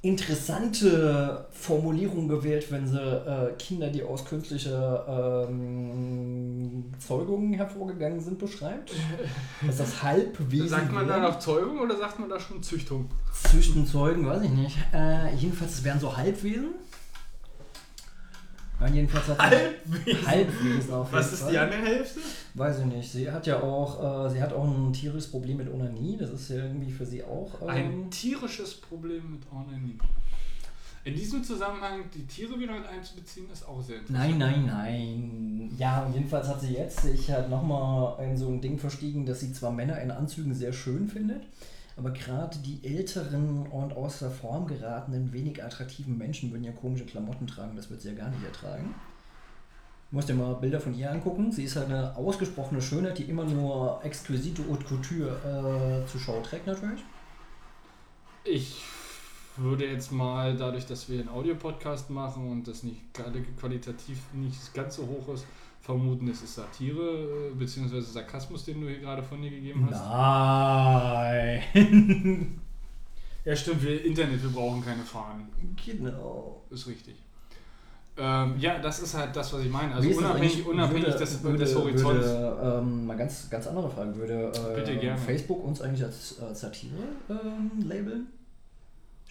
interessante 0.00 1.46
Formulierungen 1.50 2.28
gewählt, 2.28 2.70
wenn 2.70 2.86
sie 2.86 2.98
äh, 2.98 3.52
Kinder, 3.58 3.90
die 3.90 4.02
aus 4.02 4.24
künstlicher 4.24 5.46
ähm, 5.50 6.84
Zeugung 6.98 7.52
hervorgegangen 7.52 8.20
sind, 8.20 8.38
beschreibt. 8.38 8.92
Dass 9.66 9.76
das 9.76 10.02
Halbwesen 10.02 10.68
Sagt 10.68 10.92
man 10.92 11.06
da 11.06 11.18
noch 11.18 11.38
Zeugung 11.40 11.80
oder 11.80 11.96
sagt 11.98 12.18
man 12.20 12.30
da 12.30 12.40
schon 12.40 12.62
Züchtung? 12.62 13.10
Züchten 13.50 13.86
Zeugen, 13.86 14.24
weiß 14.26 14.42
ich 14.42 14.50
nicht. 14.50 14.78
Äh, 14.94 15.34
jedenfalls, 15.34 15.74
es 15.74 15.84
wären 15.84 16.00
so 16.00 16.16
Halbwesen. 16.16 16.70
Ja, 18.80 18.86
jedenfalls 18.86 19.26
hat 19.28 19.38
Halbwesen. 19.38 20.26
Halbwesen 20.26 20.94
auf 20.94 21.12
Was 21.12 21.32
ist 21.32 21.42
Fall. 21.42 21.50
die 21.52 21.58
andere 21.58 21.80
Hälfte? 21.80 22.20
Weiß 22.54 22.78
ich 22.78 22.84
nicht. 22.84 23.10
Sie 23.10 23.30
hat 23.30 23.46
ja 23.46 23.60
auch, 23.60 24.26
äh, 24.26 24.30
sie 24.30 24.40
hat 24.40 24.52
auch 24.52 24.64
ein 24.64 24.92
tierisches 24.92 25.30
Problem 25.30 25.56
mit 25.56 25.72
Onanie. 25.72 26.16
Das 26.16 26.30
ist 26.30 26.50
ja 26.50 26.56
irgendwie 26.56 26.92
für 26.92 27.04
sie 27.04 27.22
auch. 27.24 27.60
Ähm, 27.62 27.68
Ein 27.68 28.10
tierisches 28.10 28.74
Problem 28.74 29.32
mit 29.32 29.42
Onanie. 29.52 29.98
In 31.04 31.14
diesem 31.14 31.42
Zusammenhang 31.42 32.00
die 32.14 32.26
Tiere 32.26 32.58
wieder 32.58 32.74
mit 32.74 32.86
einzubeziehen, 32.86 33.46
ist 33.50 33.66
auch 33.66 33.80
sehr 33.82 33.98
interessant. 34.00 34.38
Nein, 34.38 34.38
nein, 34.38 34.66
nein. 34.66 35.74
Ja, 35.78 36.04
und 36.04 36.12
jedenfalls 36.12 36.48
hat 36.48 36.60
sie 36.60 36.74
jetzt 36.74 37.00
sich 37.00 37.30
halt 37.30 37.48
nochmal 37.48 38.22
in 38.24 38.36
so 38.36 38.48
ein 38.48 38.60
Ding 38.60 38.78
verstiegen, 38.78 39.24
dass 39.24 39.40
sie 39.40 39.52
zwar 39.52 39.72
Männer 39.72 40.00
in 40.02 40.10
Anzügen 40.10 40.52
sehr 40.54 40.72
schön 40.72 41.08
findet, 41.08 41.42
aber 41.98 42.10
gerade 42.10 42.56
die 42.58 42.80
älteren 42.84 43.66
und 43.66 43.92
aus 43.92 44.20
der 44.20 44.30
Form 44.30 44.66
geratenen, 44.66 45.32
wenig 45.32 45.62
attraktiven 45.62 46.16
Menschen 46.16 46.52
würden 46.52 46.64
ja 46.64 46.72
komische 46.72 47.04
Klamotten 47.04 47.46
tragen. 47.46 47.74
Das 47.76 47.90
wird 47.90 48.00
sie 48.00 48.10
ja 48.10 48.14
gar 48.14 48.30
nicht 48.30 48.44
ertragen. 48.44 48.94
Du 50.10 50.16
musst 50.16 50.28
dir 50.28 50.34
mal 50.34 50.54
Bilder 50.54 50.80
von 50.80 50.96
ihr 50.96 51.10
angucken. 51.10 51.50
Sie 51.50 51.64
ist 51.64 51.76
halt 51.76 51.88
eine 51.88 52.16
ausgesprochene 52.16 52.80
Schönheit, 52.80 53.18
die 53.18 53.24
immer 53.24 53.44
nur 53.44 54.00
exquisite 54.04 54.62
Haute 54.70 54.84
Couture 54.84 56.04
äh, 56.04 56.10
zur 56.10 56.20
Schau 56.20 56.40
trägt 56.40 56.66
natürlich. 56.66 57.02
Ich 58.44 58.80
würde 59.56 59.86
jetzt 59.86 60.12
mal, 60.12 60.56
dadurch, 60.56 60.86
dass 60.86 61.08
wir 61.08 61.18
einen 61.18 61.28
Audiopodcast 61.28 62.10
machen 62.10 62.48
und 62.48 62.68
das 62.68 62.84
nicht 62.84 63.12
gerade 63.12 63.42
qualitativ 63.58 64.18
nicht 64.32 64.72
ganz 64.72 64.96
so 64.96 65.02
hoch 65.02 65.34
ist, 65.34 65.44
vermuten, 65.80 66.28
es 66.28 66.42
ist 66.42 66.54
Satire 66.54 67.50
äh, 67.50 67.54
bzw. 67.54 68.00
Sarkasmus, 68.00 68.64
den 68.64 68.80
du 68.80 68.88
hier 68.88 68.98
gerade 68.98 69.22
von 69.22 69.40
dir 69.40 69.50
gegeben 69.50 69.88
hast. 69.90 70.04
Nein. 71.74 72.60
Ja, 73.44 73.56
stimmt, 73.56 73.82
wir 73.82 74.04
Internet, 74.04 74.42
wir 74.42 74.50
brauchen 74.50 74.84
keine 74.84 75.02
Fahnen. 75.02 75.48
genau. 75.82 76.64
Ist 76.68 76.86
richtig. 76.86 77.14
Ähm, 78.18 78.56
ja, 78.58 78.78
das 78.78 79.00
ist 79.00 79.14
halt 79.14 79.34
das, 79.34 79.52
was 79.52 79.62
ich 79.62 79.70
meine. 79.70 79.94
Also 79.94 80.10
unabhängig, 80.10 80.66
unabhängig 80.66 81.06
würde, 81.06 81.18
des, 81.18 81.42
würde, 81.42 81.58
des 81.58 81.74
Horizonts. 81.74 82.26
Würde, 82.26 82.78
ähm, 82.80 83.06
mal 83.06 83.16
ganz, 83.16 83.48
ganz 83.48 83.66
andere 83.68 83.88
Frage. 83.88 84.14
Würde 84.16 84.52
äh, 84.54 84.74
Bitte 84.74 84.98
gerne. 84.98 85.16
Facebook 85.16 85.64
uns 85.64 85.80
eigentlich 85.80 86.04
als 86.04 86.38
äh, 86.40 86.54
Satire 86.54 86.92
ähm, 87.30 87.88
labeln? 87.88 88.26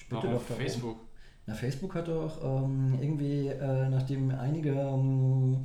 Bitte 0.09 0.23
Warum 0.23 0.31
doch 0.31 0.47
darum. 0.47 0.63
Facebook? 0.63 0.97
Na, 1.45 1.53
Facebook 1.53 1.93
hat 1.93 2.07
doch 2.07 2.43
ähm, 2.43 2.97
irgendwie, 2.99 3.49
äh, 3.49 3.89
nachdem 3.89 4.31
einige 4.31 4.71
ähm, 4.71 5.61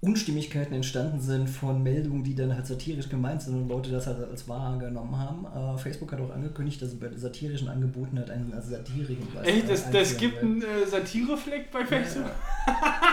Unstimmigkeiten 0.00 0.74
entstanden 0.74 1.20
sind 1.20 1.50
von 1.50 1.82
Meldungen, 1.82 2.22
die 2.22 2.34
dann 2.34 2.54
halt 2.54 2.66
satirisch 2.68 3.08
gemeint 3.08 3.42
sind 3.42 3.54
und 3.54 3.68
Leute 3.68 3.90
das 3.90 4.06
halt 4.06 4.30
als 4.30 4.48
wahr 4.48 4.78
genommen 4.78 5.18
haben, 5.18 5.44
äh, 5.44 5.76
Facebook 5.76 6.12
hat 6.12 6.20
auch 6.20 6.32
angekündigt, 6.32 6.80
dass 6.80 6.92
sie 6.92 6.98
bei 6.98 7.10
satirischen 7.16 7.68
Angeboten 7.68 8.16
halt 8.16 8.30
einen 8.30 8.52
also 8.52 8.76
Ey, 9.42 9.58
äh, 9.58 9.62
das, 9.66 9.90
das 9.90 10.16
gibt 10.16 10.40
einen 10.40 10.62
äh, 10.62 10.86
Satirefleck 10.86 11.72
bei 11.72 11.84
Facebook. 11.84 12.30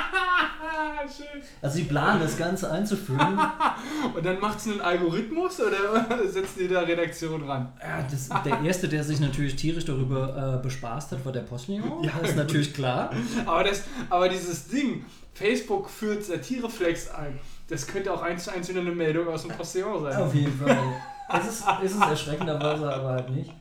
Schön. 1.06 1.41
Also 1.62 1.78
sie 1.78 1.84
planen 1.84 2.20
das 2.20 2.38
Ganze 2.38 2.72
einzuführen. 2.72 3.40
Und 4.16 4.26
dann 4.26 4.40
macht 4.40 4.60
es 4.60 4.68
einen 4.68 4.82
Algorithmus 4.82 5.60
oder 5.60 6.28
setzen 6.28 6.60
die 6.62 6.68
da 6.68 6.82
Redaktion 6.82 7.44
ran? 7.44 7.72
Ja, 7.80 8.06
das, 8.10 8.30
der 8.44 8.62
Erste, 8.62 8.88
der 8.88 9.03
sich 9.03 9.20
natürlich 9.20 9.56
tierisch 9.56 9.86
darüber 9.86 10.57
äh, 10.60 10.64
bespaßt 10.64 11.12
hat, 11.12 11.24
war 11.24 11.32
der 11.32 11.41
Postillon. 11.41 12.03
Ja, 12.03 12.12
das 12.20 12.32
ist 12.32 12.38
natürlich 12.38 12.74
klar. 12.74 13.12
Aber, 13.45 13.64
das, 13.64 13.84
aber 14.10 14.30
dieses 14.30 14.68
Ding, 14.68 15.06
Facebook 15.36 15.90
führt 15.90 16.24
Satireflex 16.24 17.12
ein, 17.12 17.38
das 17.68 17.86
könnte 17.86 18.12
auch 18.12 18.22
eins 18.24 18.45
zu 18.45 18.52
eins 18.53 18.68
wieder 18.70 18.82
eine 18.82 18.91
Meldung 18.91 19.28
aus 19.28 19.44
dem 19.44 19.52
Postillon 19.52 20.02
sein. 20.03 20.16
Auf 20.24 20.34
jeden 20.34 20.57
Fall. 20.57 20.78
Es 21.28 21.48
ist, 21.48 21.64
es 21.84 21.91
ist 21.94 21.99
erschreckenderweise 22.03 22.88
aber 22.94 23.10
halt 23.14 23.32
nicht. 23.32 23.52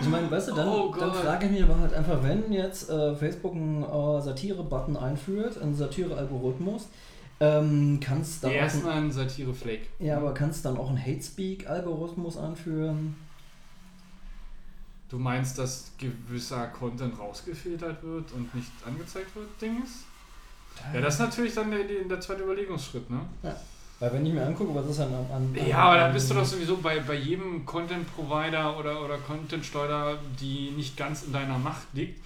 Ich 0.00 0.06
meine, 0.08 0.30
weißt 0.30 0.50
du, 0.50 0.54
dann, 0.54 0.68
Oh 0.68 0.94
dann 0.96 1.12
frage 1.12 1.46
ich 1.46 1.50
mich 1.50 1.62
aber 1.64 1.76
halt 1.80 1.92
einfach, 1.92 2.22
wenn 2.22 2.52
jetzt 2.52 2.88
äh, 2.88 3.16
Facebook 3.16 3.52
einen 3.52 3.82
äh, 3.82 4.22
Satire-Button 4.22 4.96
einführt, 4.96 5.60
einen 5.60 5.74
Satire-Algorithmus, 5.74 6.86
ähm, 7.40 7.98
kann 7.98 8.20
es 8.20 8.38
dann, 8.40 8.52
auch 8.52 8.54
Erstmal 8.54 8.92
ein- 8.92 9.04
ein 9.06 9.10
Satirefleck. 9.10 9.88
ja, 9.98 10.18
aber 10.18 10.32
kann's 10.34 10.62
dann 10.62 10.76
auch 10.76 10.88
einen 10.88 11.04
Hate-Speak-Algorithmus 11.04 12.36
einführen? 12.38 13.16
Du 15.08 15.18
meinst, 15.18 15.58
dass 15.58 15.90
gewisser 15.98 16.68
Content 16.68 17.18
rausgefiltert 17.18 18.04
wird 18.04 18.30
und 18.30 18.54
nicht 18.54 18.70
angezeigt 18.86 19.34
wird, 19.34 19.48
Dings? 19.60 20.04
Ja, 20.94 21.00
das 21.00 21.14
ist 21.14 21.20
natürlich 21.20 21.54
dann 21.54 21.70
der, 21.70 21.84
der, 21.84 22.20
zweite 22.20 22.42
Überlegungsschritt, 22.42 23.08
ne? 23.10 23.20
Weil 24.00 24.12
wenn 24.14 24.24
ich 24.24 24.32
mir 24.32 24.46
angucke, 24.46 24.74
was 24.74 24.86
ist 24.88 25.00
an... 25.00 25.12
an, 25.12 25.26
an 25.30 25.54
Ja, 25.68 25.78
aber 25.78 25.92
an, 25.92 26.00
dann 26.00 26.12
bist 26.14 26.30
du 26.30 26.34
doch 26.34 26.44
sowieso 26.44 26.78
bei, 26.78 27.00
bei 27.00 27.14
jedem 27.14 27.66
Content-Provider 27.66 28.78
oder, 28.78 29.04
oder 29.04 29.18
Content-Steuer, 29.18 30.18
die 30.40 30.70
nicht 30.70 30.96
ganz 30.96 31.24
in 31.24 31.32
deiner 31.32 31.58
Macht 31.58 31.86
liegt, 31.92 32.20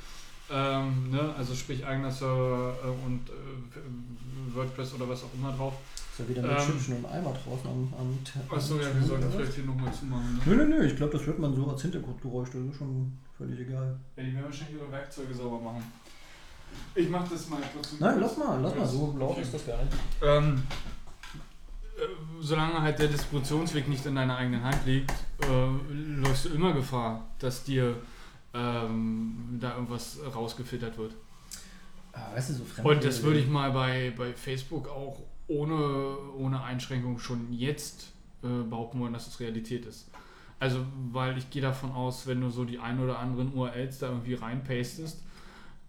Ähm, 0.51 1.11
ne? 1.11 1.35
Also 1.37 1.55
sprich 1.55 1.85
eigener 1.85 2.11
Server 2.11 2.77
äh, 2.85 3.07
und 3.07 3.29
äh, 3.29 4.55
WordPress 4.55 4.95
oder 4.95 5.09
was 5.09 5.25
auch 5.25 5.35
immer 5.35 5.53
drauf. 5.53 5.75
Ist 6.13 6.21
ja 6.21 6.29
wieder 6.29 6.43
mit 6.43 6.51
Ähm, 6.53 6.59
Schimpfen 6.65 6.97
und 6.97 7.07
Eimer 7.07 7.33
draußen 7.33 7.67
am, 7.67 7.93
am 7.99 8.19
Achso, 8.57 8.77
ja, 8.77 8.95
wir 8.95 9.03
sollten 9.03 9.33
vielleicht 9.33 9.55
hier 9.55 9.65
nochmal 9.65 9.93
zumachen. 9.93 10.35
Ne? 10.35 10.41
Nö, 10.45 10.55
nö, 10.55 10.67
nö, 10.67 10.87
ich 10.87 10.97
glaube, 10.97 11.17
das 11.17 11.27
hört 11.27 11.41
man 11.41 11.55
so 11.57 11.69
als 11.69 11.83
Hintergrundgeräusch, 11.83 12.51
das 12.51 12.61
ist 12.61 12.77
schon 12.77 13.19
völlig 13.37 13.59
egal. 13.59 13.97
Ja, 14.17 14.23
die 14.23 14.35
werden 14.35 14.45
wahrscheinlich 14.45 14.77
ihre 14.77 14.93
Werkzeuge 14.93 15.35
sauber 15.35 15.59
machen. 15.59 15.83
Ich 16.95 17.09
mach 17.09 17.29
das 17.29 17.49
mal 17.49 17.61
kurz. 17.73 17.95
Nein, 17.99 18.21
lass 18.21 18.37
mal, 18.37 18.61
lass 18.61 18.75
mal, 18.75 18.87
so 18.87 19.17
laut 19.19 19.39
ist 19.39 19.53
das 19.55 19.67
nicht. 19.67 19.79
Ähm, 20.23 20.63
äh, 21.97 22.01
solange 22.41 22.81
halt 22.81 22.99
der 22.99 23.09
Distributionsweg 23.09 23.89
nicht 23.89 24.05
in 24.07 24.15
deiner 24.15 24.37
eigenen 24.37 24.63
Hand 24.63 24.87
liegt, 24.87 25.11
äh, 25.11 26.23
läufst 26.23 26.47
du 26.47 26.51
immer 26.51 26.73
Gefahr, 26.73 27.25
dass 27.39 27.65
dir 27.65 27.97
ähm, 28.53 29.59
da 29.61 29.75
irgendwas 29.75 30.19
rausgefiltert 30.35 30.97
wird. 30.99 31.15
Ah, 32.13 32.33
weißt 32.35 32.51
du, 32.51 32.55
so 32.55 32.65
fremd. 32.65 32.89
Und 32.89 33.05
das 33.05 33.23
würde 33.23 33.41
ich 33.41 33.49
mal 33.49 33.73
bei, 33.73 34.13
bei 34.17 34.33
Facebook 34.33 34.89
auch 34.89 35.19
ohne, 35.49 36.17
ohne 36.37 36.63
Einschränkung 36.63 37.19
schon 37.19 37.53
jetzt 37.53 38.13
äh, 38.43 38.63
behaupten 38.69 39.01
wollen, 39.01 39.13
dass 39.13 39.27
es 39.27 39.41
Realität 39.41 39.85
ist. 39.87 40.11
Also, 40.61 40.85
weil 41.11 41.37
ich 41.37 41.51
gehe 41.51 41.61
davon 41.61 41.93
aus, 41.93 42.27
wenn 42.27 42.41
du 42.41 42.51
so 42.51 42.65
die 42.65 42.79
ein 42.79 43.01
oder 43.01 43.19
anderen 43.19 43.53
URLs 43.53 43.99
da 43.99 44.09
irgendwie 44.09 44.35
reinpastest, 44.35 45.24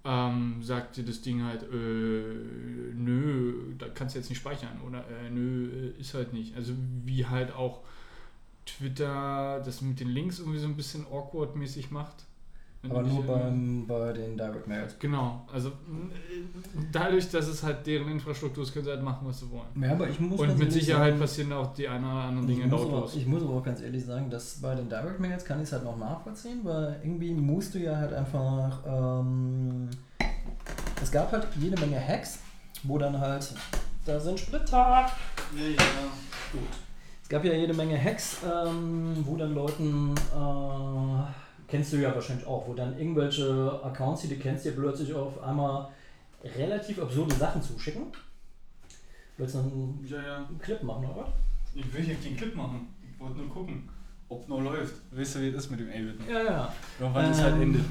ähm, 0.05 0.61
sagt 0.61 1.05
das 1.07 1.21
Ding 1.21 1.43
halt, 1.43 1.63
äh, 1.63 2.93
nö, 2.93 3.73
da 3.77 3.89
kannst 3.89 4.15
du 4.15 4.19
jetzt 4.19 4.29
nicht 4.29 4.37
speichern 4.37 4.79
oder 4.87 4.99
äh, 4.99 5.29
nö, 5.31 5.93
äh, 5.97 5.99
ist 5.99 6.13
halt 6.13 6.31
nicht. 6.31 6.55
Also 6.55 6.73
wie 7.03 7.25
halt 7.25 7.53
auch 7.53 7.81
Twitter 8.65 9.61
das 9.65 9.81
mit 9.81 9.99
den 9.99 10.09
Links 10.09 10.39
irgendwie 10.39 10.59
so 10.59 10.67
ein 10.67 10.75
bisschen 10.75 11.05
awkward-mäßig 11.07 11.91
macht. 11.91 12.25
Aber 12.89 13.01
nur 13.01 13.23
beim, 13.23 13.85
bei 13.87 14.13
den 14.13 14.37
Direct 14.37 14.67
Mails. 14.67 14.97
Genau, 14.99 15.45
also 15.51 15.71
dadurch, 16.91 17.29
dass 17.29 17.47
es 17.47 17.63
halt 17.63 17.85
deren 17.85 18.09
Infrastruktur 18.09 18.63
ist, 18.63 18.73
können 18.73 18.85
sie 18.85 18.91
halt 18.91 19.03
machen, 19.03 19.27
was 19.27 19.39
sie 19.39 19.49
wollen. 19.51 19.67
Ja, 19.81 19.91
aber 19.91 20.09
ich 20.09 20.19
muss 20.19 20.39
Und 20.39 20.57
mit 20.57 20.71
Sicherheit 20.71 21.09
sagen, 21.09 21.19
passieren 21.19 21.53
auch 21.53 21.73
die 21.73 21.87
ein 21.87 22.03
oder 22.03 22.13
anderen 22.13 22.47
Dinge 22.47 22.65
muss, 22.67 22.81
aber, 22.81 22.91
lautlos. 22.91 23.15
ich 23.15 23.25
muss 23.27 23.43
aber 23.43 23.53
auch 23.53 23.63
ganz 23.63 23.81
ehrlich 23.81 24.05
sagen, 24.05 24.29
dass 24.29 24.61
bei 24.61 24.75
den 24.75 24.89
Direct 24.89 25.19
Mails 25.19 25.45
kann 25.45 25.59
ich 25.59 25.63
es 25.65 25.73
halt 25.73 25.83
noch 25.83 25.97
nachvollziehen, 25.97 26.59
weil 26.63 26.99
irgendwie 27.03 27.33
musst 27.33 27.75
du 27.75 27.79
ja 27.79 27.95
halt 27.97 28.13
einfach. 28.13 28.81
Ähm, 28.85 29.89
es 31.01 31.11
gab 31.11 31.31
halt 31.31 31.47
jede 31.59 31.79
Menge 31.79 31.99
Hacks, 31.99 32.39
wo 32.83 32.97
dann 32.97 33.19
halt. 33.19 33.53
Da 34.05 34.19
sind 34.19 34.39
Splitter! 34.39 34.75
Ja, 35.55 35.67
ja. 35.67 35.83
Gut. 36.51 36.61
Es 37.25 37.29
gab 37.29 37.43
ja 37.43 37.53
jede 37.53 37.73
Menge 37.73 37.99
Hacks, 37.99 38.37
ähm, 38.45 39.15
wo 39.25 39.35
dann 39.35 39.55
Leuten, 39.55 40.13
äh, 40.13 41.23
kennst 41.67 41.93
du 41.93 41.97
ja 41.97 42.13
wahrscheinlich 42.13 42.45
auch, 42.45 42.67
wo 42.67 42.73
dann 42.73 42.97
irgendwelche 42.97 43.79
Accounts, 43.83 44.21
die 44.23 44.29
du 44.29 44.35
kennst, 44.35 44.65
dir 44.65 44.71
plötzlich 44.73 45.13
auf 45.13 45.41
einmal 45.41 45.89
relativ 46.57 47.01
absurde 47.01 47.33
Sachen 47.35 47.61
zuschicken. 47.61 48.03
Willst 49.37 49.55
du 49.55 49.59
einen 49.59 50.05
Ja, 50.07 50.21
ja. 50.21 50.49
Clip 50.59 50.81
machen, 50.83 51.05
oder? 51.05 51.27
Ich 51.73 51.93
will 51.93 52.01
hier 52.03 52.15
keinen 52.15 52.37
Clip 52.37 52.55
machen. 52.55 52.87
Ich 53.11 53.19
wollte 53.19 53.37
nur 53.39 53.49
gucken, 53.49 53.89
ob 54.29 54.47
noch 54.47 54.61
läuft. 54.61 54.95
Weißt 55.11 55.35
du, 55.35 55.41
wie 55.41 55.49
es 55.49 55.55
ist 55.55 55.71
mit 55.71 55.79
dem 55.81 55.89
A-Bit? 55.89 56.29
Ja, 56.29 56.43
ja. 56.43 56.73
Wann 56.99 57.31
es 57.31 57.39
Ähm, 57.39 57.43
halt 57.43 57.61
endet. 57.61 57.85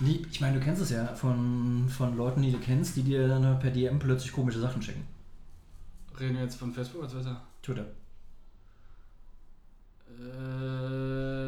Die, 0.00 0.26
ich 0.30 0.40
meine, 0.40 0.58
du 0.58 0.64
kennst 0.64 0.80
es 0.82 0.90
ja 0.90 1.06
von, 1.14 1.86
von 1.88 2.16
Leuten, 2.16 2.42
die 2.42 2.52
du 2.52 2.58
kennst, 2.58 2.96
die 2.96 3.02
dir 3.02 3.28
dann 3.28 3.58
per 3.58 3.70
DM 3.70 3.98
plötzlich 3.98 4.32
komische 4.32 4.58
Sachen 4.60 4.80
schicken. 4.82 5.06
Reden 6.18 6.36
wir 6.36 6.42
jetzt 6.42 6.56
von 6.56 6.72
Facebook 6.72 7.02
oder 7.02 7.10
Twitter? 7.10 7.40
Twitter. 7.62 7.86
Äh, 10.18 11.39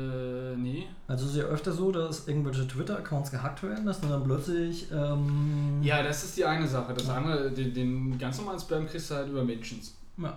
Also 1.07 1.27
es 1.27 1.33
ist 1.33 1.37
ja 1.39 1.45
öfter 1.45 1.73
so, 1.73 1.93
dass 1.93 2.29
irgendwelche 2.29 2.67
Twitter-Accounts 2.67 3.31
gehackt 3.31 3.63
werden, 3.63 3.87
dass 3.87 4.01
dann 4.01 4.25
plötzlich. 4.25 4.91
Ähm, 4.93 5.81
Ja, 5.83 6.03
das 6.03 6.25
ist 6.25 6.37
die 6.37 6.45
eine 6.45 6.67
Sache. 6.67 6.95
Das 6.95 7.09
andere, 7.09 7.51
den, 7.51 7.75
den 7.75 8.19
ganz 8.19 8.39
normalen 8.39 8.61
Spam 8.61 8.87
kriegst 8.87 9.11
du 9.11 9.15
halt 9.15 9.29
über 9.29 9.45
Mentions. 9.45 9.95
ja. 10.19 10.37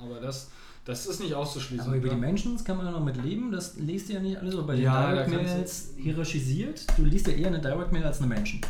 Aber 0.00 0.20
das, 0.20 0.50
das 0.84 1.06
ist 1.06 1.20
nicht 1.20 1.34
auszuschließen. 1.34 1.86
Aber 1.86 1.96
über 1.96 2.08
die 2.08 2.14
ne? 2.14 2.20
Mentions 2.20 2.64
kann 2.64 2.76
man 2.76 2.86
ja 2.86 2.92
noch 2.92 3.04
mit 3.04 3.16
leben, 3.16 3.50
das 3.50 3.76
liest 3.76 4.08
du 4.08 4.12
ja 4.12 4.20
nicht 4.20 4.36
alles 4.38 4.54
so 4.54 4.64
bei 4.66 4.76
den 4.76 4.84
Ja, 4.84 5.12
Direct 5.12 5.30
Mails 5.30 5.94
hierarchisiert. 5.96 6.86
Du 6.96 7.04
liest 7.04 7.26
ja 7.26 7.32
eher 7.32 7.48
eine 7.48 7.60
Direct 7.60 7.90
Mail 7.90 8.04
als 8.04 8.18
eine 8.18 8.28
Mention. 8.28 8.60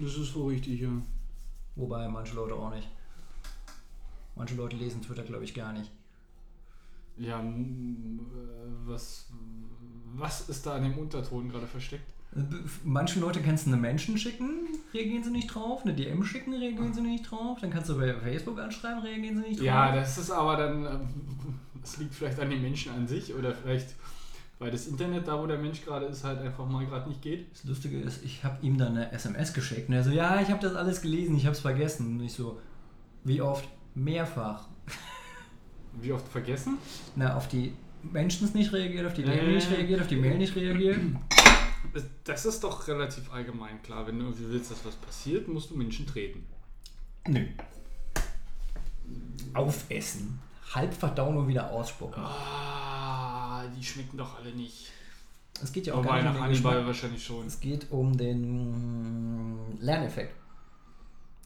Das 0.00 0.16
ist 0.16 0.34
wohl 0.34 0.52
richtig, 0.52 0.80
ja. 0.80 0.88
Wobei 1.74 2.08
manche 2.08 2.34
Leute 2.34 2.54
auch 2.54 2.70
nicht. 2.72 2.88
Manche 4.36 4.54
Leute 4.54 4.76
lesen 4.76 5.02
Twitter, 5.02 5.24
glaube 5.24 5.44
ich, 5.44 5.52
gar 5.52 5.72
nicht. 5.72 5.90
Ja, 7.18 7.40
äh, 7.40 7.44
was, 8.86 9.26
was 10.18 10.48
ist 10.48 10.66
da 10.66 10.74
an 10.74 10.82
dem 10.82 10.98
Unterton 10.98 11.48
gerade 11.50 11.66
versteckt? 11.66 12.04
Äh, 12.34 12.40
Manche 12.84 13.20
Leute 13.20 13.40
kannst 13.40 13.66
du 13.66 13.70
eine 13.70 13.80
Mention 13.80 14.18
schicken, 14.18 14.66
reagieren 14.92 15.24
sie 15.24 15.30
nicht 15.30 15.54
drauf. 15.54 15.82
Eine 15.84 15.94
DM 15.94 16.24
schicken, 16.24 16.54
reagieren 16.54 16.92
sie 16.92 17.00
nicht 17.00 17.30
drauf. 17.30 17.58
Dann 17.60 17.70
kannst 17.70 17.88
du 17.88 17.98
bei 17.98 18.12
Facebook 18.14 18.58
anschreiben, 18.58 19.02
reagieren 19.02 19.36
sie 19.42 19.48
nicht 19.48 19.60
drauf. 19.60 19.66
Ja, 19.66 19.94
das 19.94 20.18
ist 20.18 20.30
aber 20.30 20.56
dann, 20.56 21.08
das 21.80 21.96
liegt 21.98 22.14
vielleicht 22.14 22.38
an 22.40 22.50
den 22.50 22.62
Menschen 22.62 22.92
an 22.92 23.06
sich 23.06 23.34
oder 23.34 23.54
vielleicht, 23.54 23.94
weil 24.58 24.70
das 24.70 24.86
Internet 24.86 25.28
da, 25.28 25.40
wo 25.40 25.46
der 25.46 25.58
Mensch 25.58 25.84
gerade 25.84 26.06
ist, 26.06 26.24
halt 26.24 26.40
einfach 26.40 26.66
mal 26.68 26.84
gerade 26.84 27.08
nicht 27.08 27.22
geht. 27.22 27.46
Das 27.52 27.64
Lustige 27.64 27.98
ist, 28.00 28.24
ich 28.24 28.44
habe 28.44 28.58
ihm 28.64 28.76
dann 28.76 28.96
eine 28.96 29.12
SMS 29.12 29.52
geschickt 29.54 29.88
und 29.88 29.94
er 29.94 30.04
so, 30.04 30.10
ja, 30.10 30.40
ich 30.40 30.48
habe 30.50 30.60
das 30.60 30.74
alles 30.74 31.00
gelesen, 31.00 31.36
ich 31.36 31.46
habe 31.46 31.54
es 31.54 31.60
vergessen. 31.60 32.18
Und 32.18 32.24
ich 32.24 32.32
so, 32.32 32.60
wie 33.24 33.40
oft? 33.40 33.68
Mehrfach. 33.94 34.68
Wie 36.00 36.12
oft 36.12 36.28
vergessen? 36.28 36.78
Na, 37.16 37.36
auf 37.36 37.48
die 37.48 37.72
Mentions 38.02 38.54
nicht 38.54 38.72
reagiert, 38.72 39.06
auf 39.06 39.14
die 39.14 39.22
DM 39.22 39.36
ja, 39.36 39.42
nicht 39.54 39.70
reagiert, 39.70 40.00
auf 40.00 40.06
die 40.06 40.16
Mail 40.16 40.38
nicht 40.38 40.54
reagiert. 40.56 40.98
Das- 42.24 42.44
ist 42.44 42.62
doch 42.64 42.86
relativ 42.88 43.32
allgemein 43.32 43.82
klar. 43.82 44.06
Wenn 44.06 44.18
du 44.18 44.26
irgendwie 44.26 44.48
willst, 44.50 44.70
dass 44.70 44.84
was 44.84 44.94
passiert, 44.96 45.48
musst 45.48 45.70
du 45.70 45.76
Menschen 45.76 46.06
treten. 46.06 46.44
Nö. 47.26 47.46
Aufessen. 49.54 50.38
Halb 50.74 50.92
verdauen 50.94 51.36
und 51.36 51.48
wieder 51.48 51.70
ausspucken. 51.70 52.22
Ah, 52.22 53.64
die 53.76 53.82
schmecken 53.84 54.18
doch 54.18 54.38
alle 54.38 54.52
nicht. 54.52 54.90
Es 55.62 55.72
geht 55.72 55.86
ja 55.86 55.94
auch 55.94 55.98
Wobei 55.98 56.08
gar 56.08 56.16
nicht 56.16 56.24
nach 56.24 56.30
um 56.30 56.36
den 56.36 56.42
Hannibal 56.44 56.86
wahrscheinlich 56.86 57.24
schon. 57.24 57.46
Es 57.46 57.58
geht 57.58 57.90
um 57.90 58.16
den 58.16 59.78
Lerneffekt. 59.80 60.34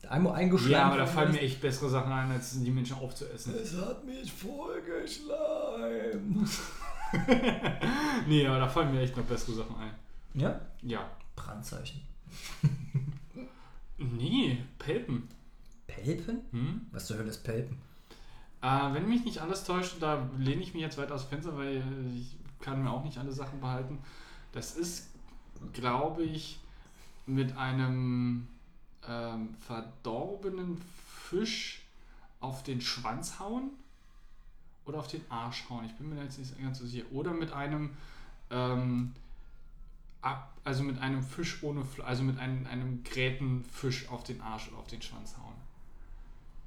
Einmal 0.09 0.35
eingeschlagen. 0.35 0.73
Ja, 0.73 0.87
aber 0.87 0.99
da 0.99 1.07
fallen 1.07 1.33
mir 1.33 1.41
echt 1.41 1.61
bessere 1.61 1.89
Sachen 1.89 2.13
ein, 2.13 2.31
als 2.31 2.61
die 2.61 2.71
Menschen 2.71 2.97
aufzuessen. 2.97 3.55
Es 3.55 3.77
hat 3.77 4.05
mich 4.05 4.33
vollgeschleimt. 4.33 6.49
nee, 8.27 8.47
aber 8.47 8.59
da 8.59 8.69
fallen 8.69 8.93
mir 8.93 9.01
echt 9.01 9.17
noch 9.17 9.25
bessere 9.25 9.55
Sachen 9.55 9.77
ein. 9.77 9.95
Ja? 10.35 10.61
Ja. 10.83 11.09
Brandzeichen. 11.37 12.01
Nee, 13.99 14.59
Pelpen. 14.79 15.29
Pelpen? 15.87 16.41
Hm? 16.51 16.87
Was 16.91 17.07
zur 17.07 17.19
Hölle 17.19 17.31
ist 17.31 17.45
Pelpen? 17.45 17.79
Äh, 18.61 18.95
wenn 18.95 19.09
mich 19.09 19.25
nicht 19.25 19.41
alles 19.41 19.65
täuscht, 19.65 19.97
da 20.01 20.29
lehne 20.39 20.63
ich 20.63 20.75
mich 20.75 20.83
jetzt 20.83 20.99
weit 20.99 21.13
aus 21.13 21.29
dem 21.29 21.31
Fenster, 21.31 21.57
weil 21.57 21.83
ich 22.17 22.37
kann 22.61 22.83
mir 22.83 22.91
auch 22.91 23.05
nicht 23.05 23.19
alle 23.19 23.33
Sachen 23.33 23.61
behalten. 23.61 23.99
Das 24.53 24.77
ist, 24.77 25.11
glaube 25.73 26.25
ich, 26.25 26.59
mit 27.27 27.57
einem 27.57 28.49
ähm, 29.09 29.55
verdorbenen 29.67 30.81
Fisch 31.07 31.83
auf 32.41 32.63
den 32.63 32.81
Schwanz 32.81 33.39
hauen 33.39 33.71
oder 34.85 34.99
auf 34.99 35.09
den 35.09 35.23
Arsch 35.31 35.69
hauen. 35.71 35.85
Ich 35.85 35.95
bin 35.95 36.09
mir 36.09 36.17
da 36.17 36.23
jetzt 36.23 36.39
nicht 36.39 36.61
ganz 36.61 36.79
so 36.79 36.87
sicher. 36.87 37.05
Oder 37.13 37.33
mit 37.33 37.53
einem 37.53 37.91
ähm, 38.51 39.13
ab, 40.21 40.53
also 40.65 40.83
mit 40.83 40.99
einem 40.99 41.23
Fisch 41.23 41.63
ohne, 41.63 41.85
also 42.05 42.23
mit 42.23 42.39
einem, 42.39 42.67
einem 42.67 43.05
Grätenfisch 43.05 44.09
auf 44.09 44.25
den 44.25 44.41
Arsch 44.41 44.69
oder 44.69 44.79
auf 44.79 44.87
den 44.87 45.03
Schwanz 45.03 45.37
hauen. 45.37 45.55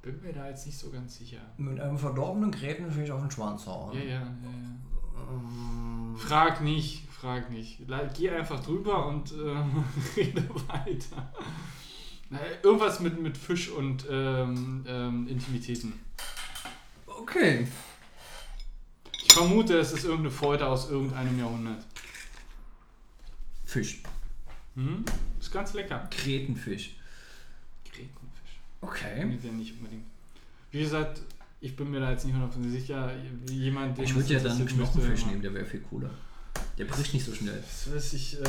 Bin 0.02 0.22
mir 0.22 0.32
da 0.32 0.48
jetzt 0.48 0.66
nicht 0.66 0.78
so 0.78 0.90
ganz 0.90 1.18
sicher. 1.18 1.40
Mit 1.56 1.80
einem 1.80 1.98
verdorbenen 1.98 2.52
Grätenfisch 2.52 3.10
auf 3.10 3.22
den 3.22 3.30
Schwanz 3.30 3.66
hauen. 3.66 3.96
Ja, 3.96 4.04
ja, 4.04 4.10
ja, 4.10 4.20
ja. 4.20 5.32
Ähm, 5.32 6.14
Frag 6.16 6.60
nicht, 6.60 7.08
frag 7.10 7.50
nicht. 7.50 7.80
Geh 8.14 8.30
einfach 8.30 8.62
drüber 8.62 9.06
und 9.06 9.32
ähm, 9.32 9.84
rede 10.16 10.48
weiter. 10.68 11.32
Irgendwas 12.62 13.00
mit, 13.00 13.20
mit 13.20 13.36
Fisch 13.36 13.68
und 13.68 14.04
ähm, 14.10 14.84
ähm, 14.88 15.28
Intimitäten. 15.28 15.92
Okay. 17.06 17.66
Ich 19.24 19.32
vermute, 19.32 19.78
es 19.78 19.92
ist 19.92 20.04
irgendeine 20.04 20.30
Folter 20.30 20.68
aus 20.68 20.90
irgendeinem 20.90 21.38
Jahrhundert. 21.38 21.84
Fisch. 23.64 24.02
Hm? 24.74 25.04
Ist 25.38 25.52
ganz 25.52 25.74
lecker. 25.74 26.08
Grätenfisch. 26.10 26.96
Grätenfisch. 27.84 28.60
Okay. 28.80 29.38
Der 29.42 29.52
nicht 29.52 29.74
unbedingt. 29.78 30.04
Wie 30.70 30.80
gesagt, 30.80 31.22
ich 31.60 31.76
bin 31.76 31.90
mir 31.90 32.00
da 32.00 32.10
jetzt 32.10 32.24
nicht 32.24 32.36
100% 32.36 32.70
sicher. 32.70 33.12
Jemand, 33.50 33.96
den 33.98 34.04
Ich 34.04 34.14
würde 34.14 34.34
ja 34.34 34.40
dann 34.40 34.66
Knochenfisch 34.66 35.26
nehmen, 35.26 35.42
der 35.42 35.54
wäre 35.54 35.64
viel 35.64 35.80
cooler. 35.80 36.10
Der 36.78 36.84
bricht 36.84 37.14
nicht 37.14 37.24
so 37.24 37.32
schnell. 37.34 37.58
Das 37.60 37.94
weiß 37.94 38.12
ich, 38.12 38.38
äh, 38.40 38.44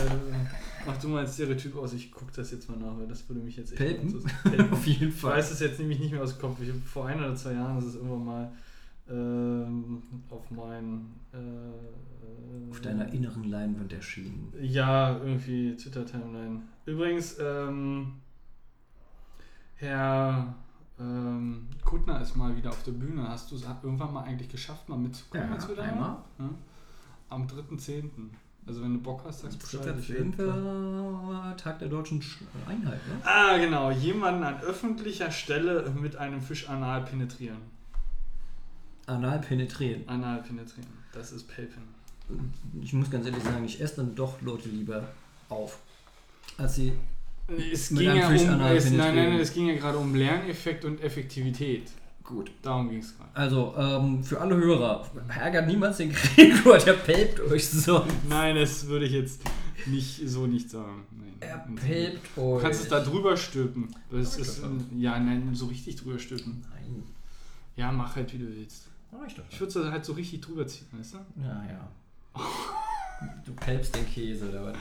mach 0.85 0.97
du 0.97 1.07
mal 1.07 1.23
ein 1.23 1.31
Stereotyp 1.31 1.77
aus, 1.77 1.93
ich 1.93 2.11
guck 2.11 2.31
das 2.33 2.51
jetzt 2.51 2.69
mal 2.69 2.77
nach, 2.77 2.97
weil 2.97 3.07
das 3.07 3.27
würde 3.29 3.41
mich 3.41 3.55
jetzt 3.55 3.71
echt 3.71 3.77
Pelpen? 3.77 4.23
Pelpen. 4.43 4.73
Auf 4.73 4.85
jeden 4.85 5.09
Ich 5.09 5.23
weiß 5.23 5.51
es 5.51 5.59
jetzt 5.61 5.79
nämlich 5.79 5.99
nicht 5.99 6.11
mehr 6.11 6.21
aus 6.21 6.33
dem 6.33 6.41
Kopf. 6.41 6.59
Ich, 6.61 6.69
vor 6.83 7.07
ein 7.07 7.19
oder 7.19 7.35
zwei 7.35 7.53
Jahren 7.53 7.77
ist 7.77 7.85
es 7.85 7.95
irgendwann 7.95 8.25
mal 8.25 8.51
ähm, 9.09 10.03
auf 10.29 10.51
mein. 10.51 11.05
Äh, 11.31 12.69
Auf 12.69 12.81
deiner 12.81 13.11
inneren 13.13 13.45
Leinwand 13.45 13.93
erschienen. 13.93 14.51
Ja, 14.61 15.17
irgendwie 15.17 15.75
Twitter-Timeline. 15.75 16.61
Übrigens, 16.85 17.37
ähm, 17.39 18.13
Herr 19.75 20.55
ähm, 20.99 21.67
Kuttner 21.85 22.21
ist 22.21 22.35
mal 22.35 22.55
wieder 22.55 22.71
auf 22.71 22.83
der 22.83 22.91
Bühne. 22.91 23.27
Hast 23.27 23.51
du 23.51 23.55
es 23.55 23.63
irgendwann 23.83 24.13
mal 24.13 24.23
eigentlich 24.23 24.49
geschafft, 24.49 24.89
mal 24.89 24.97
mitzukommen? 24.97 25.47
Ja, 25.47 25.55
als 25.55 25.67
wir 25.67 25.75
da 25.75 25.83
einmal. 25.83 26.01
waren? 26.09 26.23
Ja? 26.39 26.49
Am 27.29 27.47
3.10. 27.47 28.09
Also 28.65 28.81
wenn 28.81 28.93
du 28.95 28.99
Bock 28.99 29.21
hast, 29.25 29.41
sagst 29.41 29.59
Bescheid. 29.59 29.95
ich 29.99 30.09
werd- 30.09 30.37
Dritter 30.37 31.55
Tag 31.57 31.79
der 31.79 31.87
deutschen 31.87 32.21
Sch- 32.21 32.41
Einheit, 32.67 32.99
ne? 33.07 33.21
Ah, 33.23 33.57
genau. 33.57 33.91
Jemanden 33.91 34.43
an 34.43 34.59
öffentlicher 34.61 35.31
Stelle 35.31 35.89
mit 35.99 36.15
einem 36.17 36.41
Fisch 36.41 36.67
anal 36.67 37.03
penetrieren. 37.05 37.57
Anal 39.05 39.39
penetrieren. 39.39 40.03
Anal 40.07 40.41
penetrieren. 40.43 40.89
Das 41.13 41.31
ist 41.31 41.47
Pelpen. 41.47 41.83
Ich 42.81 42.91
muss 42.91 43.09
ganz 43.09 43.25
ehrlich 43.25 43.41
sagen, 43.43 43.63
ich 43.63 43.79
esse 43.79 43.97
dann 43.97 44.15
doch 44.15 44.41
Leute 44.41 44.67
lieber 44.67 45.07
auf. 45.47 45.79
Als 46.57 46.75
sie. 46.75 46.91
Es 47.71 47.91
Mit 47.91 48.01
ging 48.01 48.09
einem 48.09 48.19
ja 48.19 48.29
Fisch 48.29 48.41
um, 48.41 48.49
anal 48.49 48.75
es, 48.75 48.91
nein, 48.91 49.15
nein, 49.15 49.39
es 49.39 49.53
ging 49.53 49.67
ja 49.67 49.75
gerade 49.75 49.97
um 49.97 50.13
Lerneffekt 50.13 50.83
und 50.83 51.01
Effektivität. 51.01 51.89
Gut. 52.27 52.51
Darum 52.61 52.89
ging 52.89 52.99
es 52.99 53.15
gerade. 53.15 53.29
Also, 53.33 53.73
ähm, 53.77 54.21
für 54.21 54.41
alle 54.41 54.57
Hörer, 54.57 55.09
ärgert 55.29 55.65
niemals 55.65 55.95
den 55.95 56.11
Gregor, 56.11 56.77
der 56.77 56.93
pelpt 56.93 57.39
euch 57.39 57.65
so. 57.69 58.05
Nein, 58.27 58.57
das 58.57 58.85
würde 58.87 59.05
ich 59.05 59.13
jetzt 59.13 59.41
nicht 59.85 60.27
so 60.27 60.45
nicht 60.45 60.69
sagen. 60.69 61.05
Nein. 61.11 61.35
Er 61.39 61.59
pelpt 61.59 62.37
euch. 62.37 62.57
Du 62.57 62.61
kannst 62.61 62.81
es 62.81 62.89
da 62.89 62.99
drüber 62.99 63.37
stülpen. 63.37 63.95
Das 64.11 64.35
ich 64.35 64.41
ist, 64.41 64.61
ja, 64.97 65.17
nein, 65.17 65.55
so 65.55 65.67
richtig 65.67 65.95
drüber 65.95 66.19
stülpen. 66.19 66.65
Nein. 66.69 67.03
Ja, 67.77 67.93
mach 67.93 68.17
halt, 68.17 68.33
wie 68.33 68.39
du 68.39 68.45
willst. 68.45 68.89
Mach 69.09 69.25
ich 69.25 69.35
doch. 69.35 69.45
Ich 69.49 69.57
würde 69.61 69.79
es 69.79 69.89
halt 69.89 70.03
so 70.03 70.11
richtig 70.11 70.41
drüber 70.41 70.67
ziehen, 70.67 70.87
weißt 70.91 71.13
du? 71.13 71.17
Ja, 71.41 71.63
ja. 71.63 71.89
Du 73.45 73.53
pelpst 73.53 73.95
den 73.95 74.05
Käse, 74.05 74.49
oder 74.49 74.65
was? 74.65 74.75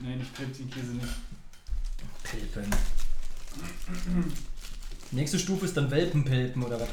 Nein, 0.00 0.20
ich 0.22 0.32
pelp 0.32 0.56
den 0.56 0.70
Käse 0.70 0.92
nicht. 0.92 1.14
Pelpen. 2.22 2.64
Nächste 5.10 5.38
Stufe 5.38 5.64
ist 5.64 5.76
dann 5.76 5.90
Welpenpelpen, 5.90 6.62
oder 6.62 6.78
was? 6.80 6.88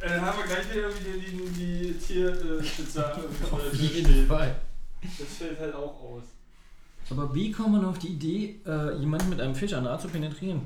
Äh, 0.00 0.08
Dann 0.08 0.20
haben 0.22 0.38
wir 0.38 0.46
gleich 0.46 0.70
wieder 0.72 0.88
die, 0.90 1.20
die, 1.20 1.50
die 1.50 1.92
Tierspitzer 1.98 3.18
Auf 3.50 3.74
jeden 3.74 4.26
Fall. 4.26 4.60
Das 5.02 5.28
fällt 5.38 5.58
halt 5.58 5.74
auch 5.74 6.00
aus. 6.00 6.22
Aber 7.10 7.34
wie 7.34 7.50
kommt 7.50 7.72
man 7.72 7.84
auf 7.84 7.98
die 7.98 8.08
Idee, 8.08 8.60
äh, 8.66 8.96
jemanden 8.98 9.30
mit 9.30 9.40
einem 9.40 9.54
Fisch 9.54 9.72
anal 9.72 9.98
zu 10.00 10.08
penetrieren? 10.08 10.62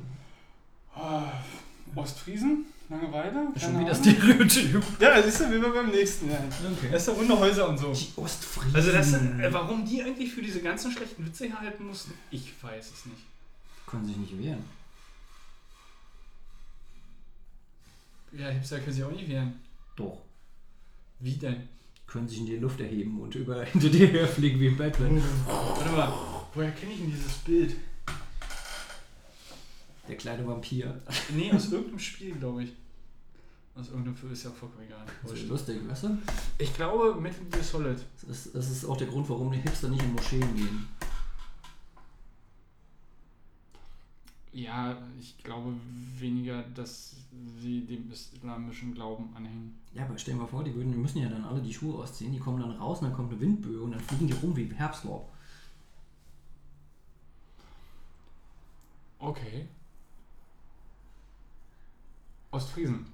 Ah, 0.94 1.24
Ostfriesen? 1.94 2.66
Langeweile? 2.90 3.32
Schon 3.58 3.72
Keine 3.72 3.80
wieder 3.80 3.92
Ahnung. 3.92 4.04
Stereotyp. 4.48 4.82
Ja, 5.00 5.22
siehst 5.22 5.40
du, 5.40 5.50
wie 5.50 5.60
wir 5.62 5.72
beim 5.72 5.90
nächsten. 5.90 6.30
Ja. 6.30 6.36
Okay. 6.76 6.88
Das 6.92 7.02
ist 7.02 7.08
ja 7.08 7.14
Hundehäuser 7.14 7.68
und 7.68 7.78
so. 7.78 7.92
Die 7.92 8.12
Ostfriesen. 8.16 8.76
Also 8.76 8.92
das 8.92 9.10
sind, 9.10 9.40
äh, 9.40 9.52
warum 9.52 9.86
die 9.86 10.02
eigentlich 10.02 10.32
für 10.32 10.42
diese 10.42 10.60
ganzen 10.60 10.92
schlechten 10.92 11.24
Witze 11.24 11.46
herhalten 11.46 11.86
mussten, 11.86 12.12
ich 12.30 12.52
weiß 12.62 12.90
es 12.92 13.06
nicht. 13.06 13.22
Können 13.86 14.06
sich 14.06 14.16
nicht 14.18 14.38
wehren. 14.38 14.64
Ja, 18.38 18.48
Hipster 18.48 18.80
können 18.80 18.92
sich 18.92 19.04
auch 19.04 19.12
nicht 19.12 19.28
wehren. 19.28 19.60
Doch. 19.96 20.22
Wie 21.20 21.34
denn? 21.34 21.68
Können 22.06 22.28
sich 22.28 22.40
in 22.40 22.46
die 22.46 22.56
Luft 22.56 22.80
erheben 22.80 23.20
und 23.20 23.34
über 23.34 23.64
hinter 23.64 23.88
dir 23.88 24.08
herfliegen 24.08 24.60
wie 24.60 24.70
Batman. 24.70 25.22
Warte 25.46 25.90
mal, 25.90 26.12
woher 26.52 26.70
kenne 26.72 26.92
ich 26.92 26.98
denn 27.00 27.10
dieses 27.10 27.32
Bild? 27.38 27.76
Der 30.08 30.16
kleine 30.16 30.46
Vampir. 30.46 31.00
Nee, 31.34 31.50
aus 31.52 31.72
irgendeinem 31.72 31.98
Spiel, 31.98 32.34
glaube 32.34 32.64
ich. 32.64 32.72
Aus 33.74 33.88
irgendeinem 33.88 34.14
Film 34.14 34.32
ist 34.32 34.44
ja 34.44 34.50
vollkommen 34.50 34.84
egal. 34.84 35.04
Das 35.22 35.32
ist 35.32 35.48
lustig, 35.48 35.80
weißt 35.88 36.04
du? 36.04 36.18
Ich 36.58 36.74
glaube, 36.74 37.20
Metal 37.20 37.44
Gear 37.50 37.62
Solid. 37.62 37.98
Das 38.20 38.46
ist, 38.46 38.54
das 38.54 38.70
ist 38.70 38.84
auch 38.84 38.96
der 38.96 39.06
Grund, 39.06 39.28
warum 39.28 39.50
die 39.50 39.58
Hipster 39.58 39.88
nicht 39.88 40.02
in 40.02 40.12
Moscheen 40.12 40.54
gehen. 40.54 40.86
Ja, 44.54 44.96
ich 45.18 45.36
glaube 45.42 45.74
weniger, 46.16 46.62
dass 46.62 47.16
sie 47.60 47.84
dem 47.84 48.08
islamischen 48.08 48.94
Glauben 48.94 49.34
anhängen. 49.34 49.74
Ja, 49.92 50.04
aber 50.04 50.16
stell 50.16 50.34
dir 50.34 50.40
mal 50.40 50.46
vor, 50.46 50.62
die, 50.62 50.72
würden, 50.72 50.92
die 50.92 50.98
müssen 50.98 51.18
ja 51.18 51.28
dann 51.28 51.44
alle 51.44 51.60
die 51.60 51.74
Schuhe 51.74 52.00
ausziehen, 52.00 52.32
die 52.32 52.38
kommen 52.38 52.60
dann 52.60 52.70
raus 52.70 53.00
und 53.00 53.08
dann 53.08 53.16
kommt 53.16 53.32
eine 53.32 53.40
Windböe 53.40 53.82
und 53.82 53.90
dann 53.90 54.00
fliegen 54.00 54.28
die 54.28 54.32
rum 54.32 54.54
wie 54.54 54.72
Herbstlaub. 54.72 55.28
Okay. 59.18 59.66
Ostfriesen. 62.52 63.06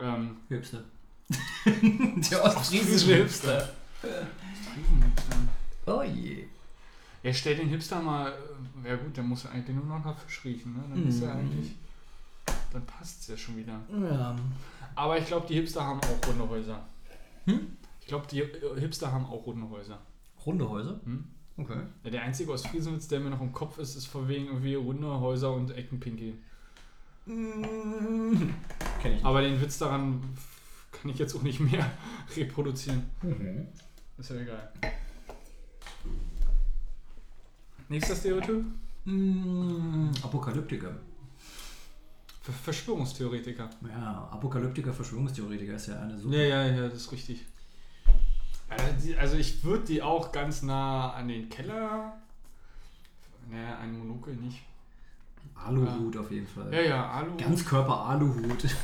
Ähm, 0.00 0.36
Hipster. 0.48 0.82
der 1.64 2.44
ostfriesische 2.44 3.14
Hipster. 3.14 3.72
Ostfriesen. 4.02 5.48
Oh 5.86 6.02
je. 6.02 6.48
Ja, 7.22 7.32
stell 7.32 7.56
den 7.56 7.68
Hipster 7.68 8.00
mal. 8.02 8.32
äh, 8.84 8.88
Ja, 8.88 8.96
gut, 8.96 9.16
der 9.16 9.22
muss 9.24 9.46
eigentlich 9.46 9.76
nur 9.76 9.84
noch 9.86 10.04
nach 10.04 10.18
Fisch 10.18 10.44
riechen, 10.44 10.72
ne? 10.74 10.82
Dann 10.90 11.06
ist 11.08 11.22
er 11.22 11.34
Mhm. 11.34 11.40
eigentlich. 11.40 11.72
Dann 12.72 12.84
passt 12.86 13.20
es 13.20 13.28
ja 13.28 13.36
schon 13.36 13.56
wieder. 13.56 13.78
Ja. 14.10 14.34
Aber 14.94 15.18
ich 15.18 15.26
glaube, 15.26 15.46
die 15.46 15.54
Hipster 15.54 15.84
haben 15.84 16.00
auch 16.00 16.28
runde 16.28 16.48
Häuser. 16.48 16.80
Hm? 17.44 17.76
Ich 18.00 18.06
glaube, 18.08 18.26
die 18.30 18.40
äh, 18.40 18.80
Hipster 18.80 19.12
haben 19.12 19.24
auch 19.26 19.46
runde 19.46 19.68
Häuser. 19.70 19.98
Runde 20.44 20.68
Häuser? 20.68 21.00
Hm? 21.04 21.24
Okay. 21.58 21.76
Ja, 22.02 22.10
der 22.10 22.22
einzige 22.22 22.50
Ostfriesenwitz, 22.50 23.06
der 23.08 23.20
mir 23.20 23.30
noch 23.30 23.40
im 23.40 23.52
Kopf 23.52 23.78
ist, 23.78 23.94
ist 23.94 24.06
von 24.06 24.26
wegen 24.26 24.46
irgendwie 24.46 24.74
runde 24.74 25.06
Häuser 25.20 25.52
und 25.52 25.70
Eckenpinkeln. 25.70 26.42
Kenn 27.26 28.52
ich 29.16 29.24
Aber 29.24 29.42
den 29.42 29.60
Witz 29.60 29.78
daran 29.78 30.20
kann 30.90 31.10
ich 31.10 31.18
jetzt 31.18 31.34
auch 31.36 31.42
nicht 31.42 31.60
mehr 31.60 31.88
reproduzieren. 32.36 33.04
Mhm. 33.22 33.68
Ist 34.18 34.30
ja 34.30 34.36
egal. 34.36 34.72
Nächster 37.92 38.16
Stereotyp? 38.16 38.64
Mm, 39.04 40.08
Apokalyptiker. 40.22 40.92
Ver 42.40 42.52
Verschwörungstheoretiker. 42.52 43.68
Ja, 43.88 44.28
Apokalyptiker, 44.32 44.92
Verschwörungstheoretiker 44.94 45.74
ist 45.74 45.88
ja 45.88 46.00
eine 46.00 46.18
super. 46.18 46.34
Ja, 46.36 46.42
ja, 46.42 46.66
ja, 46.74 46.82
das 46.88 46.94
ist 46.94 47.12
richtig. 47.12 47.44
Also, 48.68 48.84
die- 49.04 49.16
Also 49.16 49.36
ich 49.36 49.62
würde 49.62 49.84
die 49.84 50.00
auch 50.02 50.32
ganz 50.32 50.62
nah 50.62 51.12
an 51.12 51.28
den 51.28 51.48
Keller. 51.50 52.14
Naja, 53.50 53.76
ein 53.78 53.98
Monokel 53.98 54.34
nicht. 54.36 54.62
Aluhut 55.54 56.16
auf 56.16 56.30
jeden 56.30 56.46
Fall. 56.46 56.72
Ja, 56.72 56.80
ja, 56.80 57.10
Aluhut. 57.10 58.64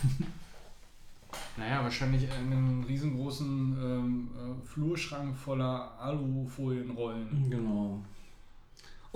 Naja, 1.57 1.83
wahrscheinlich 1.83 2.31
einen 2.33 2.85
riesengroßen 2.85 3.77
ähm, 3.83 4.29
äh, 4.37 4.67
Flurschrank 4.67 5.37
voller 5.37 5.99
Alufolienrollen. 6.01 7.51
genau. 7.51 8.01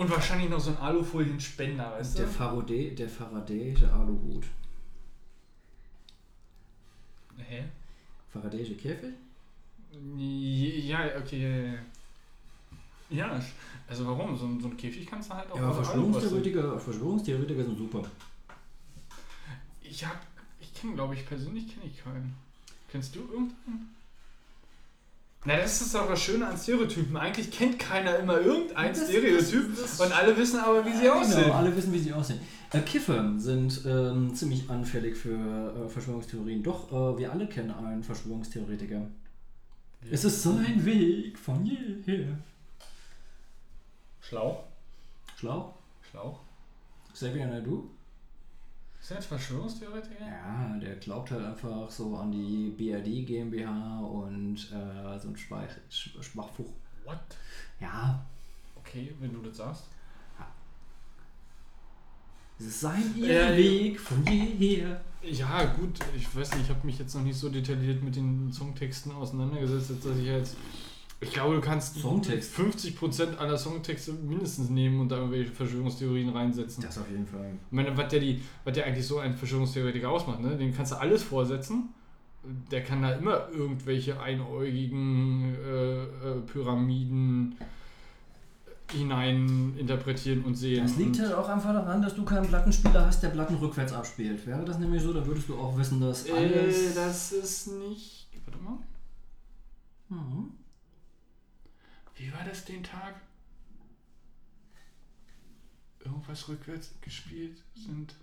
Und 0.02 0.10
wahrscheinlich 0.10 0.50
noch 0.50 0.60
so 0.60 0.70
ein 0.70 0.78
Alufolienspender, 0.78 1.92
weißt 1.92 2.18
Der 2.18 2.26
du? 2.26 2.32
Faraday, 2.32 2.94
der 2.94 3.08
Faradayische 3.08 3.92
Aluhut. 3.92 4.44
Hä? 7.38 7.64
Faradayische 8.32 8.74
Käfig? 8.74 9.14
Ja, 10.16 11.06
okay, 11.18 11.40
ja, 11.42 11.72
ja. 11.72 11.78
Ja, 13.10 13.42
also 13.88 14.06
warum? 14.06 14.36
So 14.36 14.46
ein, 14.46 14.60
so 14.60 14.68
ein 14.68 14.76
Käfig 14.76 15.06
kannst 15.06 15.30
du 15.30 15.34
halt 15.34 15.50
auch 15.50 15.56
Ja, 15.56 15.68
aus 15.68 15.76
Alu 15.76 16.10
basteln. 16.10 16.12
Verschwörungstheoretiker, 16.12 16.80
Verschwörungstheoretiker 16.80 17.64
sind 17.64 17.78
super. 17.78 18.02
Ich 19.82 20.04
hab, 20.06 20.18
ich 20.60 20.72
kenne, 20.72 20.94
glaube 20.94 21.14
ich, 21.14 21.26
persönlich 21.26 21.68
kenne 21.68 21.86
ich 21.86 22.02
keinen. 22.02 22.34
Kennst 22.90 23.14
du 23.14 23.20
irgendeinen? 23.20 23.94
Na, 25.44 25.56
das 25.56 25.80
ist 25.80 25.92
doch 25.94 26.06
das 26.08 26.22
Schöne 26.22 26.46
an 26.46 26.56
Stereotypen. 26.56 27.16
Eigentlich 27.16 27.50
kennt 27.50 27.78
keiner 27.78 28.16
immer 28.18 28.38
irgendein 28.40 28.92
Das- 28.94 29.08
Stereotyp 29.08 29.76
das- 29.76 29.96
das- 29.98 30.00
und 30.06 30.12
alle 30.16 30.36
wissen 30.36 30.60
aber, 30.60 30.84
wie 30.86 30.92
sie 30.96 31.10
aussehen. 31.10 31.42
Genau, 31.44 31.54
alle 31.54 31.76
wissen, 31.76 31.92
wie 31.92 31.98
sie 31.98 32.12
aussehen. 32.12 32.38
Äh, 32.72 32.80
Kiffer 32.80 33.34
sind 33.38 33.82
ähm, 33.84 34.32
ziemlich 34.34 34.70
anfällig 34.70 35.16
für 35.16 35.74
äh, 35.84 35.88
Verschwörungstheorien. 35.88 36.62
Doch, 36.62 36.92
äh, 36.92 37.18
wir 37.18 37.32
alle 37.32 37.46
kennen 37.48 37.72
einen 37.72 38.04
Verschwörungstheoretiker. 38.04 39.08
Es 40.10 40.24
ist 40.24 40.42
sein 40.42 40.84
Weg 40.84 41.36
von 41.38 41.64
jeher. 41.66 42.38
Schlauch. 44.20 44.62
Schlauch? 45.36 45.74
Schlauch. 46.10 46.38
Xavier 47.12 47.46
Naidu? 47.46 47.90
Ist 49.02 49.10
der 49.10 49.16
ein 49.16 49.22
Verschwörungstheoretiker? 49.24 50.24
Ja, 50.24 50.78
der 50.80 50.94
glaubt 50.96 51.30
halt 51.32 51.44
einfach 51.44 51.90
so 51.90 52.16
an 52.16 52.30
die 52.30 52.70
BRD 52.70 53.26
GmbH 53.26 53.98
und 53.98 54.54
äh, 54.72 55.18
so 55.18 55.28
ein 55.28 55.36
Schwach, 55.36 55.64
Sch- 55.90 56.22
Schwachfuch. 56.22 56.70
What? 57.04 57.18
Ja, 57.80 58.24
Okay, 58.76 59.12
wenn 59.20 59.32
du 59.32 59.40
das 59.42 59.56
sagst. 59.56 59.84
es 62.58 62.66
ist 62.66 62.80
sein 62.80 63.12
ja. 63.16 63.56
Weg 63.56 63.98
von 63.98 64.24
jeher. 64.26 65.00
Ja, 65.22 65.64
gut, 65.64 65.98
ich 66.16 66.34
weiß 66.36 66.52
nicht, 66.54 66.64
ich 66.64 66.70
habe 66.70 66.86
mich 66.86 66.98
jetzt 66.98 67.14
noch 67.14 67.22
nicht 67.22 67.36
so 67.38 67.48
detailliert 67.48 68.02
mit 68.02 68.14
den 68.16 68.52
Songtexten 68.52 69.12
auseinandergesetzt, 69.12 70.04
dass 70.04 70.16
ich 70.18 70.26
jetzt. 70.26 70.56
Ich 71.22 71.32
glaube, 71.32 71.54
du 71.54 71.60
kannst 71.60 72.00
Songtext. 72.00 72.52
50% 72.58 73.36
aller 73.36 73.56
Songtexte 73.56 74.12
mindestens 74.12 74.70
nehmen 74.70 75.00
und 75.00 75.08
da 75.08 75.16
irgendwelche 75.16 75.52
Verschwörungstheorien 75.52 76.28
reinsetzen. 76.30 76.82
Das 76.82 76.98
auf 76.98 77.08
jeden 77.10 77.26
Fall. 77.26 77.52
Ich 77.66 77.72
meine, 77.72 77.96
was 77.96 78.08
der, 78.08 78.20
die, 78.20 78.42
was 78.64 78.74
der 78.74 78.86
eigentlich 78.86 79.06
so 79.06 79.18
ein 79.18 79.34
Verschwörungstheoretiker 79.34 80.08
ausmacht, 80.08 80.40
ne? 80.40 80.56
Den 80.56 80.74
kannst 80.74 80.92
du 80.92 80.96
alles 80.96 81.22
vorsetzen 81.22 81.90
der 82.70 82.82
kann 82.82 83.02
da 83.02 83.12
immer 83.12 83.48
irgendwelche 83.50 84.20
einäugigen 84.20 85.54
äh, 85.64 86.02
äh, 86.02 86.40
Pyramiden 86.46 87.56
hinein 88.90 89.74
interpretieren 89.78 90.44
und 90.44 90.54
sehen. 90.54 90.82
Das 90.82 90.96
liegt 90.96 91.18
halt 91.18 91.32
auch 91.32 91.48
einfach 91.48 91.72
daran, 91.72 92.02
dass 92.02 92.14
du 92.14 92.24
keinen 92.24 92.46
Plattenspieler 92.46 93.06
hast, 93.06 93.22
der 93.22 93.28
Platten 93.28 93.54
rückwärts 93.54 93.92
abspielt. 93.92 94.46
Wäre 94.46 94.64
das 94.64 94.78
nämlich 94.78 95.02
so, 95.02 95.12
dann 95.12 95.24
würdest 95.26 95.48
du 95.48 95.56
auch 95.56 95.78
wissen, 95.78 96.00
dass 96.00 96.26
äh, 96.26 96.32
alles... 96.32 96.94
das 96.94 97.32
ist 97.32 97.66
nicht. 97.78 98.28
Warte 98.44 98.58
mal. 98.62 98.78
Mhm. 100.08 100.50
Wie 102.22 102.32
war 102.32 102.44
das 102.44 102.64
den 102.64 102.84
Tag? 102.84 103.20
Irgendwas 106.04 106.48
rückwärts 106.48 106.94
gespielt 107.00 107.60
sind. 107.74 108.14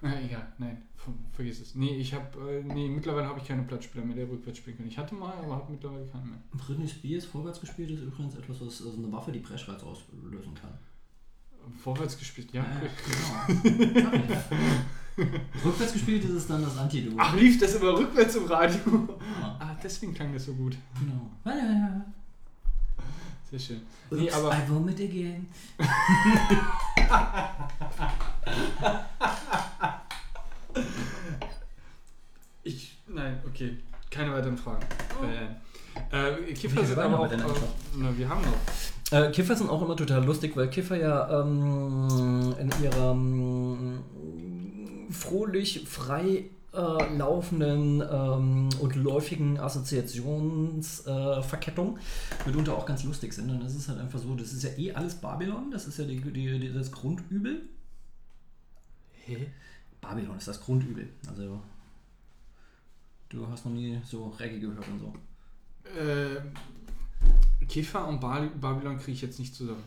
Na 0.00 0.20
egal, 0.22 0.52
nein, 0.58 0.82
ver 0.96 1.12
vergiss 1.32 1.60
es. 1.60 1.74
Nee, 1.74 1.96
ich 1.96 2.14
habe, 2.14 2.50
äh, 2.50 2.62
nee, 2.62 2.88
mittlerweile 2.88 3.26
habe 3.26 3.40
ich 3.40 3.46
keine 3.46 3.62
Platzspieler 3.62 4.04
mehr, 4.04 4.16
der 4.16 4.28
rückwärts 4.30 4.58
spielen 4.58 4.78
kann. 4.78 4.86
Ich 4.86 4.96
hatte 4.96 5.14
mal, 5.14 5.32
aber 5.34 5.56
habe 5.56 5.72
mittlerweile 5.72 6.06
keinen 6.06 6.30
mehr. 6.30 6.38
Britney 6.52 6.88
Spears 6.88 7.26
vorwärts 7.26 7.60
gespielt 7.60 7.90
ist 7.90 8.02
übrigens 8.02 8.36
etwas, 8.36 8.60
was 8.60 8.82
also 8.82 8.96
eine 8.96 9.12
Waffe, 9.12 9.32
die 9.32 9.38
Brechreiz 9.40 9.82
auslösen 9.82 10.54
kann. 10.54 10.78
Vorwärts 11.78 12.18
gespielt, 12.18 12.52
ja. 12.52 12.62
Äh, 12.62 12.88
genau. 13.68 14.10
Rückwärts 15.64 15.92
gespielt 15.92 16.24
ist 16.24 16.30
es 16.30 16.46
dann 16.46 16.62
das 16.62 16.76
Antidot. 16.78 17.14
Ach, 17.18 17.34
lief 17.34 17.58
das 17.58 17.74
immer 17.74 17.98
rückwärts 17.98 18.34
im 18.36 18.46
Radio? 18.46 18.78
Ja, 19.40 19.56
Ah, 19.58 19.76
deswegen 19.82 20.14
klang 20.14 20.32
das 20.32 20.44
so 20.46 20.54
gut. 20.54 20.76
genau. 20.98 21.30
Ja, 21.44 21.56
ja, 21.56 21.72
ja. 21.72 22.06
Sehr 23.50 23.58
schön. 23.60 23.80
Nee, 24.10 24.24
Oops, 24.24 24.34
aber 24.34 24.52
I 24.52 24.68
vomit 24.68 25.00
again. 25.00 25.48
ich, 32.64 32.98
nein, 33.06 33.40
okay. 33.46 33.76
Keine 34.10 34.32
weiteren 34.32 34.58
Fragen. 34.58 34.84
Äh, 35.22 36.30
äh, 36.30 36.54
Kiffer 36.54 36.84
sind 36.84 36.98
aber 36.98 37.20
auch, 37.20 37.28
denn 37.28 37.40
äh, 37.40 37.44
na, 37.96 38.16
wir 38.16 38.28
haben 38.28 38.42
noch. 38.42 38.56
Äh, 39.12 39.30
Kiffer 39.30 39.54
sind 39.54 39.70
auch 39.70 39.82
immer 39.82 39.96
total 39.96 40.24
lustig, 40.24 40.56
weil 40.56 40.68
Kiffer 40.68 40.96
ja 40.96 41.42
ähm, 41.42 42.54
in 42.58 42.72
ihrer 42.82 43.12
ähm, 43.12 44.00
fröhlich 45.10 45.86
frei 45.88 46.46
äh, 46.76 47.16
laufenden 47.16 48.02
ähm, 48.02 48.68
und 48.80 48.96
läufigen 48.96 49.58
Assoziationsverkettung 49.58 51.96
äh, 51.96 52.00
mitunter 52.46 52.76
auch 52.76 52.84
ganz 52.86 53.04
lustig 53.04 53.32
sind. 53.32 53.50
Und 53.50 53.62
das 53.62 53.74
ist 53.74 53.88
halt 53.88 53.98
einfach 53.98 54.18
so, 54.18 54.34
das 54.34 54.52
ist 54.52 54.62
ja 54.62 54.70
eh 54.76 54.92
alles 54.92 55.14
Babylon, 55.14 55.70
das 55.70 55.86
ist 55.86 55.98
ja 55.98 56.04
die, 56.04 56.20
die, 56.20 56.58
die, 56.58 56.72
das 56.72 56.92
Grundübel. 56.92 57.62
Hä? 59.24 59.46
Babylon 60.00 60.36
ist 60.36 60.48
das 60.48 60.60
Grundübel. 60.60 61.08
Also 61.28 61.62
du 63.28 63.46
hast 63.48 63.64
noch 63.64 63.72
nie 63.72 63.98
so 64.04 64.28
Reggae 64.38 64.60
gehört 64.60 64.86
und 64.88 65.00
so. 65.00 65.12
Äh, 65.98 66.42
Kiffer 67.66 68.06
und 68.06 68.20
Babylon 68.20 68.98
kriege 68.98 69.12
ich 69.12 69.22
jetzt 69.22 69.38
nicht 69.38 69.54
zusammen. 69.54 69.82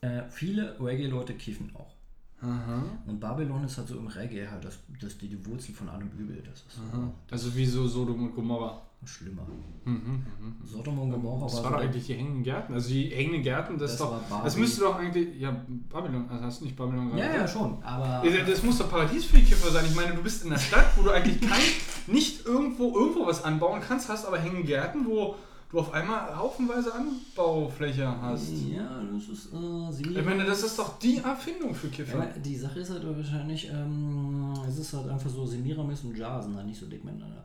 Äh, 0.00 0.22
viele 0.28 0.78
Reggae-Leute 0.80 1.34
kiffen 1.34 1.70
auch. 1.74 1.93
Aha. 2.42 2.82
Und 3.06 3.20
Babylon 3.20 3.64
ist 3.64 3.78
halt 3.78 3.88
so 3.88 3.96
im 3.96 4.06
Reggae 4.06 4.46
halt 4.46 4.64
das, 4.64 4.78
das 5.00 5.16
die, 5.18 5.28
die 5.28 5.46
Wurzel 5.46 5.74
von 5.74 5.88
allem 5.88 6.10
Übel. 6.18 6.42
Das 6.44 6.60
ist 6.60 6.80
Aha. 6.92 7.10
Also 7.30 7.54
wie 7.56 7.64
so 7.64 7.86
Sodom 7.86 8.22
und 8.24 8.34
Gomorra. 8.34 8.82
so 9.00 9.06
schlimmer. 9.06 9.46
Mhm, 9.84 9.92
mhm. 9.94 10.54
Sodom 10.66 10.98
und 10.98 11.10
Gomorra 11.10 11.44
Das 11.44 11.56
war 11.56 11.62
war 11.64 11.70
so 11.70 11.76
doch 11.76 11.84
eigentlich 11.84 12.06
die 12.06 12.14
hängenden 12.14 12.42
Gärten. 12.42 12.74
Also 12.74 12.88
die 12.90 13.04
hängenden 13.08 13.42
Gärten, 13.42 13.78
das, 13.78 13.96
Das 13.96 14.00
ist 14.00 14.00
doch. 14.00 14.42
Das 14.44 14.56
müsste 14.56 14.80
doch 14.82 14.96
eigentlich. 14.96 15.40
Ja, 15.40 15.56
Babylon. 15.90 16.28
Also 16.28 16.44
hast 16.44 16.60
du 16.60 16.64
nicht 16.66 16.76
Babylon 16.76 17.08
gerade 17.10 17.20
Ja, 17.20 17.34
ja, 17.36 17.48
schon. 17.48 17.82
Aber 17.82 18.22
Das 18.46 18.62
muss 18.62 18.78
doch 18.78 18.90
Paradies 18.90 19.24
für 19.24 19.38
die 19.38 19.44
Kiffer 19.44 19.70
sein. 19.70 19.84
Ich 19.88 19.94
meine, 19.94 20.14
du 20.14 20.22
bist 20.22 20.44
in 20.44 20.50
einer 20.50 20.60
Stadt, 20.60 20.86
wo 20.96 21.02
du 21.02 21.10
eigentlich 21.10 21.40
kein, 21.40 21.60
nicht 22.06 22.44
irgendwo 22.44 22.98
irgendwo 22.98 23.26
was 23.26 23.42
anbauen 23.42 23.80
kannst, 23.80 24.08
hast 24.08 24.26
aber 24.26 24.38
hängende 24.38 24.64
Gärten, 24.64 25.06
wo 25.06 25.36
du 25.74 25.80
auf 25.80 25.92
einmal 25.92 26.36
haufenweise 26.36 26.92
Anbaufläche 26.94 28.06
hast. 28.20 28.52
ja, 28.68 29.02
das 29.12 29.28
ist 29.28 29.46
äh, 29.52 29.92
Semira. 29.92 30.20
Ich 30.20 30.26
meine, 30.26 30.44
das 30.44 30.62
ist 30.62 30.78
doch 30.78 30.98
die 30.98 31.18
Erfindung 31.18 31.74
für 31.74 31.88
ja, 31.88 31.92
Kiffer. 31.92 32.22
aber 32.22 32.26
die 32.26 32.56
Sache 32.56 32.80
ist 32.80 32.90
halt 32.90 33.04
wahrscheinlich, 33.04 33.68
ähm, 33.68 34.54
es 34.68 34.78
ist 34.78 34.92
halt 34.92 35.08
einfach 35.08 35.28
so, 35.28 35.44
Semiramis 35.44 36.02
und 36.04 36.16
Jar 36.16 36.42
sind 36.42 36.56
halt 36.56 36.66
nicht 36.66 36.78
so 36.78 36.86
dick 36.86 37.04
miteinander. 37.04 37.44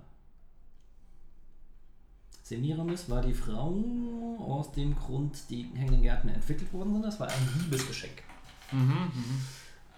Semiramis 2.44 3.10
war 3.10 3.22
die 3.22 3.34
Frau, 3.34 3.76
aus 4.40 4.72
dem 4.72 4.96
Grund 4.96 5.38
die 5.50 5.70
hängenden 5.76 6.02
Gärten 6.02 6.30
entwickelt 6.30 6.72
worden 6.74 6.94
sind. 6.94 7.06
Das 7.06 7.20
war 7.20 7.28
ein 7.28 7.50
Liebesgeschenk. 7.60 8.24
Mhm, 8.72 8.80
mhm. 8.80 9.42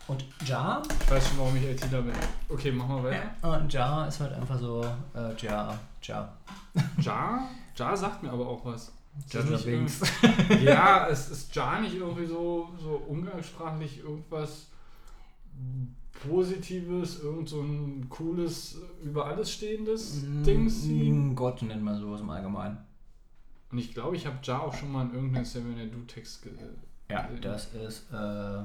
Und 0.08 0.26
Jar 0.46 0.82
Ich 1.04 1.12
weiß 1.12 1.30
schon, 1.30 1.38
warum 1.38 1.56
ich 1.56 1.64
ITler 1.64 2.02
bin. 2.02 2.14
Okay, 2.50 2.72
machen 2.72 3.04
wir 3.04 3.12
weiter. 3.12 3.60
Und 3.62 3.72
Jar 3.72 4.08
ist 4.08 4.20
halt 4.20 4.34
einfach 4.34 4.60
so, 4.60 4.86
äh, 5.16 5.34
Jar, 5.38 5.80
Jar. 6.02 6.38
Jar? 7.00 7.48
Jar 7.82 7.98
sagt 7.98 8.22
mir 8.22 8.32
aber 8.32 8.48
auch 8.48 8.64
was. 8.64 8.94
Nicht 9.34 9.66
Binks. 9.66 10.02
ja, 10.64 11.08
es 11.10 11.32
ist 11.32 11.56
Jar 11.56 11.82
nicht 11.82 11.96
irgendwie 11.96 12.28
so, 12.28 12.70
so 12.80 12.92
umgangssprachlich 13.08 14.00
irgendwas 14.00 14.68
Positives, 16.12 17.24
irgend 17.24 17.50
so 17.50 17.62
ein 17.62 18.08
cooles, 18.08 18.78
über 19.04 19.26
alles 19.26 19.52
stehendes 19.52 20.22
Dings? 20.46 20.86
Mm, 20.86 21.34
Gott 21.34 21.64
nennt 21.64 21.84
man 21.84 22.00
sowas 22.00 22.22
im 22.22 22.30
Allgemeinen. 22.30 22.78
Und 23.72 23.80
ich 23.80 23.96
glaube, 23.96 24.16
ich 24.16 24.28
habe 24.28 24.38
Jar 24.44 24.62
auch 24.62 24.76
schon 24.76 24.92
mal 24.92 25.08
in 25.08 25.16
irgendeinem 25.16 25.46
Seven 25.46 25.92
Du 25.92 26.02
Text 26.06 26.44
ge 26.44 26.52
Ja, 27.10 27.28
das 27.42 27.74
ist, 27.74 28.14
äh, 28.14 28.64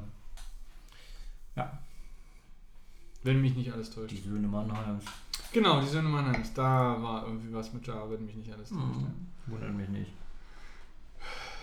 wenn 3.26 3.40
mich 3.42 3.54
nicht 3.56 3.72
alles 3.72 3.90
täuscht. 3.90 4.12
die 4.12 4.16
Söhne 4.28 4.46
Mannheims. 4.48 5.04
Genau, 5.52 5.80
die 5.80 5.86
Söhne 5.88 6.08
Mannheims. 6.08 6.52
Da 6.54 6.96
war 7.02 7.26
irgendwie 7.26 7.52
was 7.52 7.72
mit 7.72 7.86
Jar, 7.86 8.10
wenn 8.10 8.24
mich 8.24 8.36
nicht 8.36 8.52
alles 8.52 8.70
täuscht. 8.70 8.80
ja. 8.80 9.06
Hm, 9.06 9.26
wundert 9.46 9.74
mich 9.74 9.88
nicht. 9.88 10.12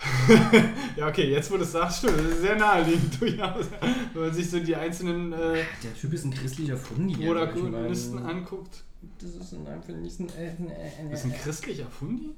Ja, 0.96 1.08
okay, 1.08 1.30
jetzt 1.30 1.50
wo 1.50 1.56
du 1.56 1.62
es 1.62 1.72
sagst, 1.72 1.98
stimmt, 1.98 2.18
das 2.18 2.26
ist 2.26 2.40
sehr 2.42 2.56
naheliegend 2.56 3.20
durchaus. 3.20 3.66
Wenn 4.12 4.22
man 4.22 4.34
sich 4.34 4.48
so 4.50 4.60
die 4.60 4.76
einzelnen 4.76 5.32
äh, 5.32 5.64
Der 5.82 5.94
Typ 5.94 6.12
ist 6.12 6.24
ein 6.24 6.30
christlicher 6.34 6.76
Fundi. 6.76 7.26
Protagonisten 7.26 8.18
anguckt. 8.18 8.84
Das 9.18 9.30
ist 9.30 9.52
ein 9.54 9.66
einfach 9.66 9.94
nicht 9.94 10.20
ein, 10.20 10.28
äh, 10.30 10.48
äh, 10.52 11.08
äh, 11.08 11.12
Ist 11.12 11.24
ein 11.24 11.32
christlicher 11.32 11.86
Fundi? 11.86 12.30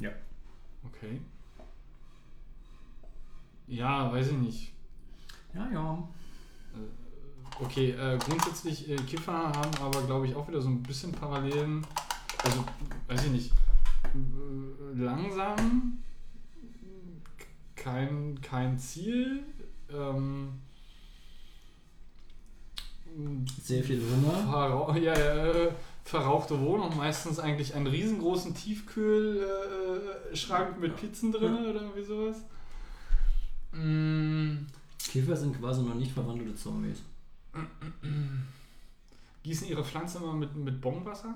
Ja. 0.00 0.10
Okay. 0.84 1.20
Ja, 3.68 4.12
weiß 4.12 4.28
ich 4.28 4.36
nicht. 4.38 4.72
Ja, 5.54 5.70
ja. 5.72 6.08
Okay, 7.60 7.90
äh, 7.90 8.18
grundsätzlich, 8.18 8.88
äh, 8.88 8.96
Kiffer 8.96 9.32
haben 9.32 9.70
aber, 9.82 10.02
glaube 10.02 10.26
ich, 10.26 10.34
auch 10.36 10.46
wieder 10.48 10.60
so 10.60 10.68
ein 10.68 10.82
bisschen 10.82 11.12
Parallelen. 11.12 11.84
Also, 12.44 12.64
weiß 13.08 13.24
ich 13.26 13.30
nicht. 13.32 13.52
äh, 14.14 15.02
Langsam, 15.02 15.98
kein, 17.74 18.40
kein 18.40 18.78
Ziel. 18.78 19.42
Ähm, 19.92 20.50
Sehr 23.62 23.82
viel 23.82 24.00
Hunger. 24.00 24.94
Ja, 25.00 25.14
ja, 25.14 25.46
äh, 25.46 25.72
verrauchte 26.04 26.58
Wohnung, 26.60 26.96
meistens 26.96 27.38
eigentlich 27.38 27.74
einen 27.74 27.86
riesengroßen 27.86 28.54
Tiefkühlschrank 28.54 30.76
äh, 30.76 30.80
mit 30.80 30.96
Pizzen 30.96 31.32
drin 31.32 31.54
oder 31.56 31.82
irgendwie 31.82 32.04
sowas. 32.04 32.36
Mm, 33.72 34.66
Käfer 35.10 35.36
sind 35.36 35.58
quasi 35.58 35.82
noch 35.82 35.94
nicht 35.94 36.12
verwandelte 36.12 36.54
Zombies. 36.54 37.02
Gießen 39.42 39.68
ihre 39.68 39.84
Pflanze 39.84 40.18
immer 40.18 40.34
mit, 40.34 40.54
mit 40.56 40.80
Bonwasser? 40.80 41.34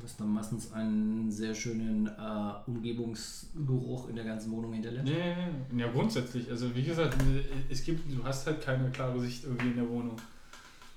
Was 0.00 0.16
dann 0.16 0.32
meistens 0.32 0.72
einen 0.72 1.30
sehr 1.32 1.54
schönen 1.54 2.06
äh, 2.06 2.52
Umgebungsgeruch 2.66 4.08
in 4.08 4.16
der 4.16 4.24
ganzen 4.24 4.52
Wohnung 4.52 4.72
hinterlässt. 4.72 5.04
Nee, 5.04 5.34
nee, 5.34 5.48
nee. 5.72 5.82
ja 5.82 5.90
grundsätzlich. 5.90 6.48
Also 6.50 6.72
wie 6.74 6.84
gesagt, 6.84 7.16
es 7.68 7.82
gibt, 7.84 8.12
du 8.12 8.22
hast 8.22 8.46
halt 8.46 8.62
keine 8.62 8.90
klare 8.90 9.18
Sicht 9.20 9.44
irgendwie 9.44 9.68
in 9.70 9.76
der 9.76 9.88
Wohnung. 9.88 10.16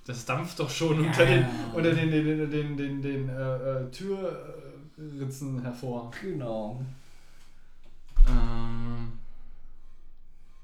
Das 0.05 0.25
dampft 0.25 0.59
doch 0.59 0.69
schon 0.69 1.03
Ja. 1.03 1.07
unter 1.09 1.25
den, 1.25 1.45
unter 1.73 1.93
den, 1.93 2.11
den, 2.11 2.25
den, 2.25 2.51
den, 2.51 2.77
den, 2.77 3.01
den 3.01 3.29
äh, 3.29 3.83
äh, 3.83 3.91
Türritzen 3.91 5.61
hervor. 5.61 6.11
Genau. 6.21 6.81
Ähm, 8.27 8.90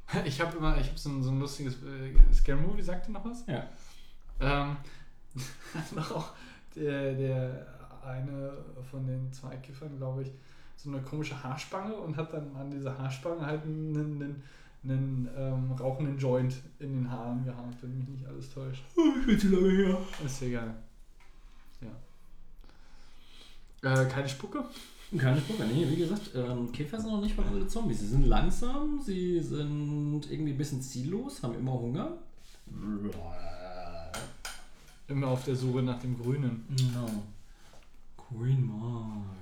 ich 0.25 0.39
habe 0.41 0.57
immer, 0.57 0.77
ich 0.77 0.87
habe 0.87 0.97
so, 0.97 1.09
ein- 1.09 1.23
so 1.23 1.31
ein 1.31 1.39
lustiges 1.39 1.75
äh, 1.83 2.13
Scare 2.33 2.57
Movie, 2.57 2.81
sagt 2.81 3.07
ihr 3.07 3.13
noch 3.13 3.25
was? 3.25 3.45
Ja. 3.47 3.67
Ähm, 4.39 4.77
hat 5.73 5.91
noch 5.95 6.11
auch 6.11 6.29
der, 6.75 7.13
der 7.13 7.67
eine 8.05 8.53
von 8.89 9.05
den 9.05 9.31
zwei 9.33 9.55
Kiffern, 9.57 9.97
glaube 9.97 10.23
ich, 10.23 10.31
so 10.77 10.89
eine 10.89 11.01
komische 11.01 11.41
Haarspange 11.43 11.93
und 11.95 12.15
hat 12.15 12.31
dann 12.33 12.55
an 12.55 12.71
dieser 12.71 12.97
Haarspange 12.97 13.45
halt 13.45 13.63
einen, 13.63 13.95
einen, 13.95 14.43
einen 14.83 15.29
ähm, 15.35 15.71
rauchenden 15.73 16.17
Joint 16.17 16.55
in 16.79 17.01
den 17.03 17.11
Haaren 17.11 17.43
gehabt, 17.43 17.81
wenn 17.81 17.97
mich 17.97 18.07
nicht 18.07 18.25
alles 18.27 18.49
täuscht. 18.53 18.83
Schon 18.95 19.39
zu 19.39 19.49
lange 19.49 19.71
her. 19.71 19.97
Ist 20.23 20.41
egal. 20.43 20.73
Ja. 21.81 21.89
Äh, 24.03 24.07
keine 24.07 24.29
Spucke? 24.29 24.63
Keine 25.15 25.39
Spucke, 25.39 25.63
nee, 25.63 25.87
wie 25.89 25.95
gesagt, 25.95 26.31
ähm, 26.35 26.69
Käfer 26.71 26.99
sind 26.99 27.11
noch 27.11 27.21
nicht 27.21 27.35
verwandelte 27.35 27.67
Zombies. 27.67 28.01
Sie 28.01 28.07
sind 28.07 28.25
langsam, 28.25 28.99
sie 29.01 29.39
sind 29.39 30.29
irgendwie 30.29 30.51
ein 30.51 30.57
bisschen 30.57 30.81
ziellos, 30.81 31.41
haben 31.43 31.55
immer 31.55 31.73
Hunger. 31.73 32.17
Immer 35.07 35.27
auf 35.27 35.45
der 35.45 35.55
Suche 35.55 35.81
nach 35.81 35.99
dem 35.99 36.17
Grünen. 36.17 36.65
Genau. 36.75 37.09
Queen 38.17 38.65
Mind. 38.65 39.37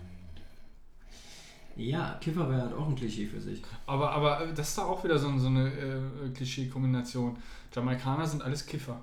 Ja, 1.75 2.17
Kiffer 2.21 2.47
wäre 2.47 2.61
halt 2.61 2.73
auch 2.73 2.87
ein 2.87 2.95
Klischee 2.95 3.25
für 3.25 3.41
sich. 3.41 3.63
Aber, 3.87 4.11
aber 4.11 4.41
äh, 4.41 4.53
das 4.53 4.69
ist 4.69 4.77
doch 4.77 4.87
auch 4.87 5.03
wieder 5.03 5.17
so, 5.17 5.37
so 5.39 5.47
eine 5.47 5.67
äh, 5.67 6.29
Klischee-Kombination. 6.33 7.37
Jamaikaner 7.73 8.27
sind 8.27 8.43
alles 8.43 8.65
Kiffer. 8.65 9.01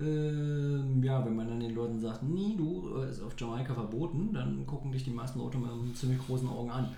Ähm, 0.00 1.02
ja, 1.04 1.24
wenn 1.24 1.36
man 1.36 1.48
dann 1.48 1.60
den 1.60 1.74
Leuten 1.74 2.00
sagt, 2.00 2.22
nee, 2.24 2.54
du, 2.56 2.96
äh, 2.96 3.10
ist 3.10 3.22
auf 3.22 3.34
Jamaika 3.38 3.74
verboten, 3.74 4.32
dann 4.32 4.66
gucken 4.66 4.90
dich 4.90 5.04
die 5.04 5.10
meisten 5.10 5.38
Leute 5.38 5.58
mit 5.58 5.70
einem 5.70 5.94
ziemlich 5.94 6.18
großen 6.18 6.48
Augen 6.48 6.70
an. 6.70 6.88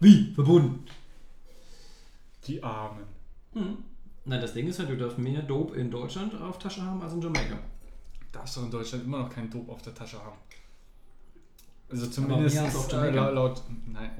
Wie? 0.00 0.32
Verboten? 0.32 0.84
Die 2.46 2.62
Armen. 2.62 3.04
Hm. 3.52 3.78
Na, 4.24 4.38
das 4.38 4.54
Ding 4.54 4.68
ist 4.68 4.78
halt, 4.78 4.88
du 4.88 4.96
darfst 4.96 5.18
mehr 5.18 5.42
Dope 5.42 5.76
in 5.76 5.90
Deutschland 5.90 6.34
auf 6.40 6.58
Tasche 6.58 6.82
haben 6.82 7.02
als 7.02 7.12
in 7.12 7.20
Jamaika. 7.20 7.58
Darfst 8.32 8.56
du 8.56 8.62
in 8.62 8.70
Deutschland 8.70 9.04
immer 9.04 9.18
noch 9.18 9.30
keinen 9.30 9.50
Dope 9.50 9.70
auf 9.70 9.82
der 9.82 9.94
Tasche 9.94 10.18
haben. 10.18 10.38
Also 11.90 12.04
mehr 12.04 12.12
zumindest 12.12 12.58
als 12.58 12.76
auf 12.76 12.88
äh, 12.88 12.96
Jamaika. 12.96 13.28
laut, 13.28 13.34
laut. 13.34 13.62
Nein. 13.86 14.10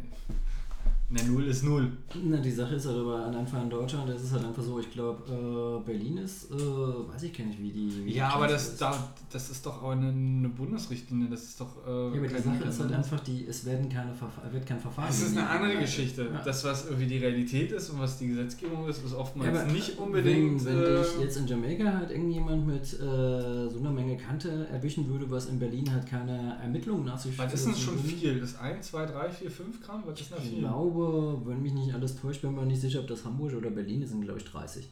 Ne, 1.12 1.18
null 1.28 1.44
ist 1.48 1.64
null. 1.64 1.90
Na, 2.24 2.36
die 2.36 2.52
Sache 2.52 2.76
ist 2.76 2.86
halt 2.86 2.98
aber 2.98 3.24
an 3.26 3.34
einfach 3.34 3.60
in 3.60 3.68
Deutschland, 3.68 4.08
das 4.08 4.22
ist 4.22 4.32
halt 4.32 4.44
einfach 4.44 4.62
so, 4.62 4.78
ich 4.78 4.92
glaube, 4.92 5.80
äh, 5.82 5.84
Berlin 5.84 6.18
ist, 6.18 6.48
äh, 6.52 6.54
weiß 6.54 7.24
ich 7.24 7.36
gar 7.36 7.44
nicht, 7.46 7.60
wie 7.60 7.72
die. 7.72 8.04
Wie 8.04 8.10
die 8.12 8.16
Ja, 8.16 8.28
aber 8.28 8.46
Klasse 8.46 8.70
das, 8.70 8.78
da, 8.78 9.12
das 9.32 9.50
ist 9.50 9.66
doch 9.66 9.82
auch 9.82 9.90
eine, 9.90 10.08
eine 10.10 10.48
Bundesrichtlinie. 10.48 11.28
Das 11.28 11.42
ist 11.42 11.60
doch. 11.60 11.84
Äh, 11.84 11.90
Ja, 11.90 12.06
aber 12.18 12.28
die 12.28 12.34
Sache 12.38 12.64
ist 12.68 12.80
halt 12.80 12.92
einfach, 12.92 13.20
die, 13.20 13.44
es 13.44 13.66
werden 13.66 13.88
keine 13.88 14.12
wird 14.52 14.66
kein 14.66 14.78
Verfahren. 14.78 15.08
Das 15.08 15.18
ist 15.20 15.26
eine 15.30 15.34
die 15.34 15.40
andere 15.40 15.56
eingeleitet. 15.72 15.80
Geschichte. 15.96 16.28
Ja. 16.32 16.42
Das, 16.44 16.64
was 16.64 16.84
irgendwie 16.86 17.06
die 17.06 17.18
Realität 17.18 17.72
ist 17.72 17.90
und 17.90 17.98
was 17.98 18.16
die 18.18 18.28
Gesetzgebung 18.28 18.88
ist, 18.88 19.04
ist 19.04 19.10
Ja, 19.12 19.18
oftmals 19.18 19.58
aber 19.58 19.72
nicht 19.72 19.98
unbedingt. 19.98 20.64
Wenn, 20.64 20.76
wenn 20.78 20.84
äh, 20.94 20.98
dich 20.98 21.18
jetzt 21.20 21.36
in 21.38 21.46
Jamaika 21.48 21.92
halt 21.92 22.10
irgendjemand 22.12 22.66
mit 22.68 22.84
äh, 22.84 23.68
so 23.68 23.78
einer 23.80 23.90
Menge 23.90 24.16
Kante 24.16 24.68
erwischen 24.68 25.08
würde, 25.08 25.28
was 25.28 25.46
in 25.46 25.58
Berlin 25.58 25.92
halt 25.92 26.06
keine 26.06 26.56
Ermittlungen 26.62 27.04
nach 27.04 27.18
sich 27.18 27.36
was 27.36 27.52
ist 27.52 27.66
denn 27.66 27.74
schon 27.74 27.98
viel? 27.98 28.38
Das 28.38 28.56
1, 28.60 28.86
2, 28.90 29.06
3, 29.06 29.28
4, 29.30 29.50
5 29.50 29.80
Gramm? 29.82 30.02
Was 30.06 30.20
ist 30.20 30.30
denn 30.30 30.38
da 30.38 30.44
Ich 30.44 30.50
viel? 30.50 30.62
Glaube, 31.00 31.42
wenn 31.46 31.62
mich 31.62 31.72
nicht 31.72 31.94
alles 31.94 32.16
täuscht, 32.16 32.42
bin 32.42 32.54
mir 32.54 32.66
nicht 32.66 32.80
sicher, 32.80 33.00
ob 33.00 33.06
das 33.06 33.24
Hamburg 33.24 33.54
oder 33.54 33.70
Berlin 33.70 34.02
ist, 34.02 34.10
sind 34.10 34.22
glaube 34.22 34.38
ich 34.38 34.44
30. 34.44 34.88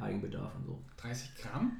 Eigenbedarf 0.00 0.54
und 0.56 0.64
so. 0.64 0.78
30 0.96 1.34
Gramm? 1.36 1.72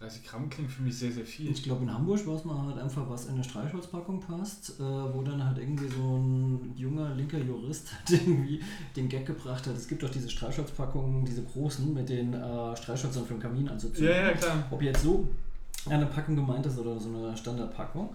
30 0.00 0.24
Gramm 0.24 0.48
klingt 0.48 0.70
für 0.70 0.82
mich 0.82 0.98
sehr, 0.98 1.12
sehr 1.12 1.24
viel. 1.24 1.50
Ich 1.50 1.62
glaube, 1.62 1.82
in 1.82 1.92
Hamburg 1.92 2.26
weiß 2.26 2.44
man 2.46 2.66
halt 2.66 2.78
einfach, 2.78 3.08
was 3.08 3.26
in 3.26 3.34
eine 3.34 3.44
Streichholzpackung 3.44 4.20
passt, 4.20 4.80
äh, 4.80 4.82
wo 4.82 5.22
dann 5.22 5.44
halt 5.44 5.58
irgendwie 5.58 5.88
so 5.88 6.16
ein 6.16 6.72
junger 6.74 7.14
linker 7.14 7.38
Jurist 7.38 7.92
halt 7.98 8.10
irgendwie 8.10 8.60
den 8.96 9.08
Gag 9.08 9.26
gebracht 9.26 9.66
hat. 9.66 9.76
Es 9.76 9.88
gibt 9.88 10.02
doch 10.02 10.10
diese 10.10 10.30
Streichholzpackungen, 10.30 11.24
diese 11.24 11.44
großen, 11.44 11.92
mit 11.92 12.08
den 12.08 12.32
äh, 12.32 12.76
Streichhölzern 12.76 13.26
für 13.26 13.34
den 13.34 13.40
Kamin 13.40 13.68
anzuzünden. 13.68 14.14
Ja, 14.14 14.28
ja, 14.28 14.32
klar. 14.32 14.66
Ob 14.70 14.82
jetzt 14.82 15.02
so 15.02 15.28
eine 15.88 16.06
Packung 16.06 16.36
gemeint 16.36 16.66
ist 16.66 16.78
oder 16.78 16.98
so 16.98 17.08
eine 17.08 17.36
Standardpackung. 17.36 18.10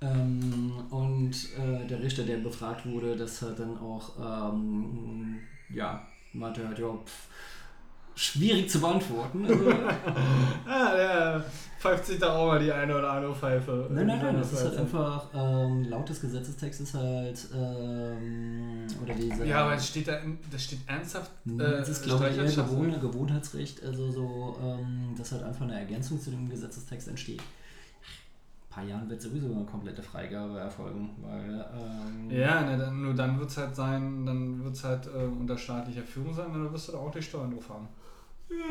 Ähm, 0.00 0.72
und 0.90 1.32
äh, 1.58 1.86
der 1.86 2.00
Richter, 2.02 2.22
der 2.22 2.36
befragt 2.38 2.86
wurde, 2.86 3.16
das 3.16 3.42
hat 3.42 3.58
dann 3.58 3.76
auch, 3.78 4.52
ähm, 4.52 5.38
ja, 5.74 6.06
meinte 6.32 6.66
halt, 6.66 6.78
ja, 6.78 6.86
pff, 7.04 7.26
schwierig 8.14 8.70
zu 8.70 8.80
beantworten. 8.80 9.44
Also, 9.46 9.70
Ah, 10.66 10.94
der 10.94 11.44
pfeift 11.80 12.06
sich 12.06 12.18
da 12.18 12.36
auch 12.36 12.46
mal 12.48 12.58
die 12.60 12.70
eine 12.72 12.96
oder 12.96 13.10
andere 13.12 13.34
Pfeife. 13.34 13.88
Nein, 13.90 14.06
nein, 14.06 14.20
nein, 14.22 14.36
das 14.36 14.52
ist 14.52 14.64
halt 14.64 14.76
einfach, 14.78 15.26
ähm, 15.34 15.84
laut 15.88 16.08
des 16.08 16.20
Gesetzestextes 16.20 16.94
halt, 16.94 17.48
ähm, 17.56 18.86
oder 19.02 19.14
diese... 19.14 19.46
Ja, 19.46 19.64
aber 19.64 19.74
es 19.74 19.88
steht 19.88 20.08
da, 20.08 20.18
das 20.50 20.62
steht 20.64 20.80
ernsthaft. 20.86 21.30
Hm, 21.44 21.60
Äh, 21.60 21.70
das 21.78 21.88
ist, 21.88 22.02
glaube 22.04 22.28
ich, 22.28 22.36
eher 22.36 22.98
Gewohnheitsrecht, 23.00 23.84
also 23.84 24.10
so, 24.10 24.56
ähm, 24.62 25.14
dass 25.16 25.32
halt 25.32 25.42
einfach 25.42 25.62
eine 25.62 25.78
Ergänzung 25.78 26.20
zu 26.20 26.30
dem 26.30 26.48
Gesetzestext 26.48 27.08
entsteht. 27.08 27.42
Paar 28.78 28.86
Jahren 28.86 29.10
wird 29.10 29.20
sowieso 29.20 29.52
eine 29.52 29.64
komplette 29.64 30.02
Freigabe 30.02 30.56
erfolgen, 30.58 31.10
weil, 31.20 31.66
ähm, 31.74 32.30
Ja, 32.30 32.62
ne, 32.62 32.78
dann, 32.78 33.02
nur 33.02 33.12
dann 33.12 33.36
wird 33.38 33.50
es 33.50 33.56
halt 33.56 33.74
sein, 33.74 34.24
dann 34.24 34.62
wird 34.62 34.74
es 34.74 34.84
halt 34.84 35.06
äh, 35.06 35.26
unter 35.26 35.58
staatlicher 35.58 36.02
Führung 36.02 36.32
sein, 36.32 36.46
dann 36.52 36.72
wirst 36.72 36.88
du 36.88 36.92
da 36.92 36.98
auch 36.98 37.10
die 37.10 37.20
Steuern 37.20 37.50
drauf 37.50 37.68
haben. 37.70 37.88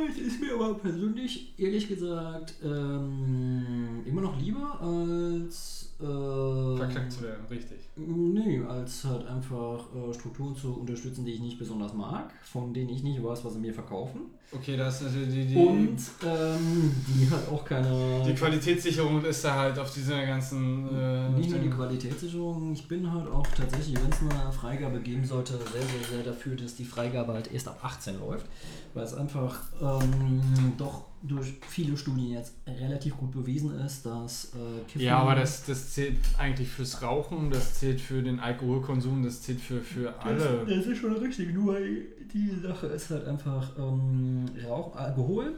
Es 0.10 0.18
ist 0.18 0.40
mir 0.40 0.54
aber 0.54 0.76
persönlich, 0.76 1.54
ehrlich 1.60 1.90
gesagt, 1.90 2.56
ähm, 2.64 4.02
immer 4.06 4.22
noch 4.22 4.40
lieber 4.40 4.80
als. 4.82 5.87
Äh, 6.00 6.78
Verklagt 6.78 7.12
zu 7.12 7.24
werden, 7.24 7.44
richtig. 7.50 7.90
Nee, 7.96 8.62
als 8.68 9.04
halt 9.04 9.26
einfach 9.26 9.86
äh, 9.96 10.14
Strukturen 10.14 10.56
zu 10.56 10.76
unterstützen, 10.76 11.26
die 11.26 11.32
ich 11.32 11.40
nicht 11.40 11.58
besonders 11.58 11.94
mag, 11.96 12.32
von 12.44 12.72
denen 12.72 12.90
ich 12.90 13.02
nicht 13.02 13.24
weiß, 13.24 13.44
was 13.44 13.54
sie 13.54 13.60
mir 13.60 13.74
verkaufen. 13.74 14.22
Okay, 14.52 14.78
da 14.78 14.90
ist 14.90 15.02
natürlich 15.02 15.34
die, 15.34 15.46
die, 15.48 15.56
Und 15.56 15.98
ähm, 16.24 16.92
die 17.08 17.30
halt 17.30 17.50
auch 17.52 17.66
keine. 17.66 18.24
die 18.26 18.34
Qualitätssicherung 18.36 19.26
ist 19.26 19.44
da 19.44 19.56
halt 19.56 19.80
auf 19.80 19.92
dieser 19.92 20.24
ganzen. 20.24 20.88
Äh, 20.96 21.30
nicht 21.32 21.50
nur 21.50 21.60
die 21.60 21.70
Qualitätssicherung, 21.70 22.74
ich 22.74 22.88
bin 22.88 23.12
halt 23.12 23.28
auch 23.28 23.48
tatsächlich, 23.48 23.96
wenn 24.02 24.12
es 24.12 24.22
eine 24.22 24.52
Freigabe 24.52 25.00
geben 25.00 25.26
sollte, 25.26 25.54
sehr, 25.54 25.82
sehr, 25.82 26.18
sehr 26.18 26.24
dafür, 26.24 26.56
dass 26.56 26.76
die 26.76 26.86
Freigabe 26.86 27.34
halt 27.34 27.52
erst 27.52 27.68
ab 27.68 27.80
18 27.82 28.20
läuft, 28.20 28.46
weil 28.94 29.04
es 29.04 29.16
einfach 29.16 29.64
ähm, 29.82 30.42
doch 30.78 31.06
durch 31.24 31.54
viele 31.68 31.98
Studien 31.98 32.32
jetzt 32.32 32.54
relativ 32.68 33.18
gut 33.18 33.32
bewiesen 33.32 33.80
ist, 33.80 34.06
dass 34.06 34.54
äh, 34.54 34.84
Kiffen... 34.88 35.02
Ja, 35.02 35.20
aber 35.20 35.36
das, 35.36 35.66
das 35.66 35.94
zählt 35.94 36.18
eigentlich 36.38 36.70
fürs 36.70 37.02
Rauchen, 37.02 37.50
das 37.50 37.76
zählt 37.80 38.00
für 38.00 38.22
den 38.22 38.40
Alkoholkonsum, 38.40 39.24
das 39.24 39.42
zählt 39.42 39.60
für, 39.60 39.82
für 39.82 40.14
alle. 40.22 40.64
Das, 40.66 40.78
das 40.78 40.86
ist 40.86 41.00
schon 41.00 41.16
richtig, 41.18 41.54
nur 41.54 41.78
die 41.80 42.52
Sache 42.62 42.88
ist 42.88 43.10
halt 43.10 43.26
einfach 43.28 43.72
ähm, 43.78 44.46
Rauch, 44.68 44.96
Alkohol, 44.96 45.58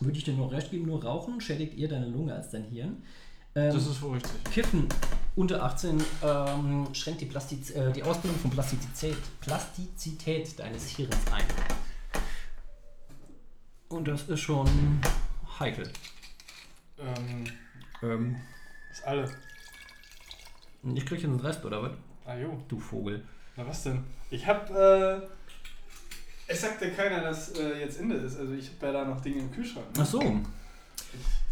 würde 0.00 0.18
ich 0.18 0.24
dir 0.24 0.34
noch 0.34 0.52
recht 0.52 0.70
geben, 0.70 0.86
nur 0.86 1.02
Rauchen 1.02 1.40
schädigt 1.40 1.78
eher 1.78 1.88
deine 1.88 2.08
Lunge 2.08 2.34
als 2.34 2.50
dein 2.50 2.64
Hirn. 2.64 3.02
Ähm, 3.54 3.72
Das 3.72 3.86
ist 3.86 4.02
wohl 4.02 4.14
richtig. 4.14 4.32
Kiffen 4.52 4.86
unter 5.34 5.62
18 5.62 6.02
ähm, 6.22 6.86
schränkt 6.92 7.20
die, 7.20 7.26
Plastiz 7.26 7.70
äh, 7.70 7.92
die 7.92 8.02
Ausbildung 8.02 8.38
von 8.38 8.50
Plastizität, 8.50 9.16
Plastizität 9.40 10.58
deines 10.58 10.88
Hirns 10.88 11.16
ein. 11.32 11.44
Und 13.88 14.08
das 14.08 14.24
ist 14.28 14.40
schon 14.40 15.00
heikel. 15.58 15.90
Ähm, 16.98 17.44
Ähm, 18.02 18.36
ist 18.90 19.04
alle. 19.04 19.24
ich 20.94 21.06
krieg 21.06 21.18
jetzt 21.20 21.24
den 21.24 21.40
Rest, 21.40 21.64
oder 21.64 21.82
was? 21.82 21.92
Ah 22.26 22.36
jo, 22.36 22.62
Du 22.68 22.78
Vogel. 22.78 23.24
na 23.56 23.66
was 23.66 23.84
denn? 23.84 24.04
Ich 24.30 24.46
hab, 24.46 24.68
äh, 24.70 25.20
es 26.48 26.60
sagt 26.60 26.82
ja 26.82 26.90
keiner, 26.90 27.20
dass 27.22 27.50
äh, 27.58 27.80
jetzt 27.80 28.00
Ende 28.00 28.16
ist, 28.16 28.36
also 28.38 28.52
ich 28.54 28.68
hab 28.70 28.82
ja 28.82 28.92
da 28.92 29.04
noch 29.04 29.20
Dinge 29.20 29.38
im 29.38 29.50
Kühlschrank. 29.52 29.86
Ach 29.98 30.04
so. 30.06 30.20
Ich 30.20 31.45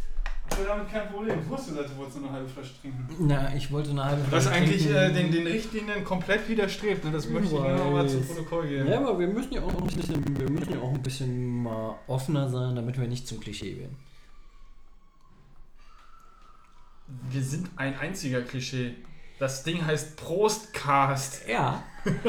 habe 0.51 0.65
damit 0.67 0.91
kein 0.91 1.09
Problem. 1.09 1.39
Ich 1.41 1.49
wusste, 1.49 1.75
dass 1.75 1.91
du 1.91 1.97
wolltest 1.97 2.19
nur 2.19 2.29
eine 2.29 2.39
halbe 2.39 2.49
Flasche 2.49 2.81
trinken. 2.81 3.09
Na, 3.21 3.55
ich 3.55 3.71
wollte 3.73 3.91
eine 3.91 4.05
halbe 4.05 4.23
Was 4.31 4.45
Flasche 4.45 4.57
eigentlich 4.57 4.83
trinken. 4.83 4.97
äh, 4.97 5.13
den, 5.13 5.33
den 5.33 5.47
Richtlinien 5.47 6.05
komplett 6.05 6.49
widerstrebt, 6.49 7.05
ne? 7.05 7.11
das 7.11 7.29
möchte 7.29 7.47
ich 7.47 7.61
nur 7.61 7.73
noch 7.73 7.91
mal 7.91 8.09
zu. 8.09 8.21
Protokoll 8.21 8.69
geben. 8.69 8.89
Ja, 8.89 8.99
aber 8.99 9.19
wir 9.19 9.29
müssen 9.29 9.53
ja 9.53 9.63
auch 9.63 9.75
ein 9.75 9.87
bisschen, 9.87 10.39
wir 10.39 10.51
müssen 10.51 10.73
ja 10.73 10.81
auch 10.81 10.93
ein 10.95 11.03
bisschen 11.03 11.63
mal 11.63 11.99
offener 12.07 12.49
sein, 12.49 12.77
damit 12.77 12.99
wir 12.99 13.09
nicht 13.09 13.27
zum 13.27 13.41
Klischee 13.41 13.79
werden. 13.79 13.97
Wir 17.31 17.43
sind 17.43 17.69
ein 17.77 17.99
einziger 17.99 18.43
Klischee. 18.43 18.95
Das 19.39 19.63
Ding 19.63 19.85
heißt 19.85 20.17
Prostcast. 20.17 21.49
Ja. 21.49 21.83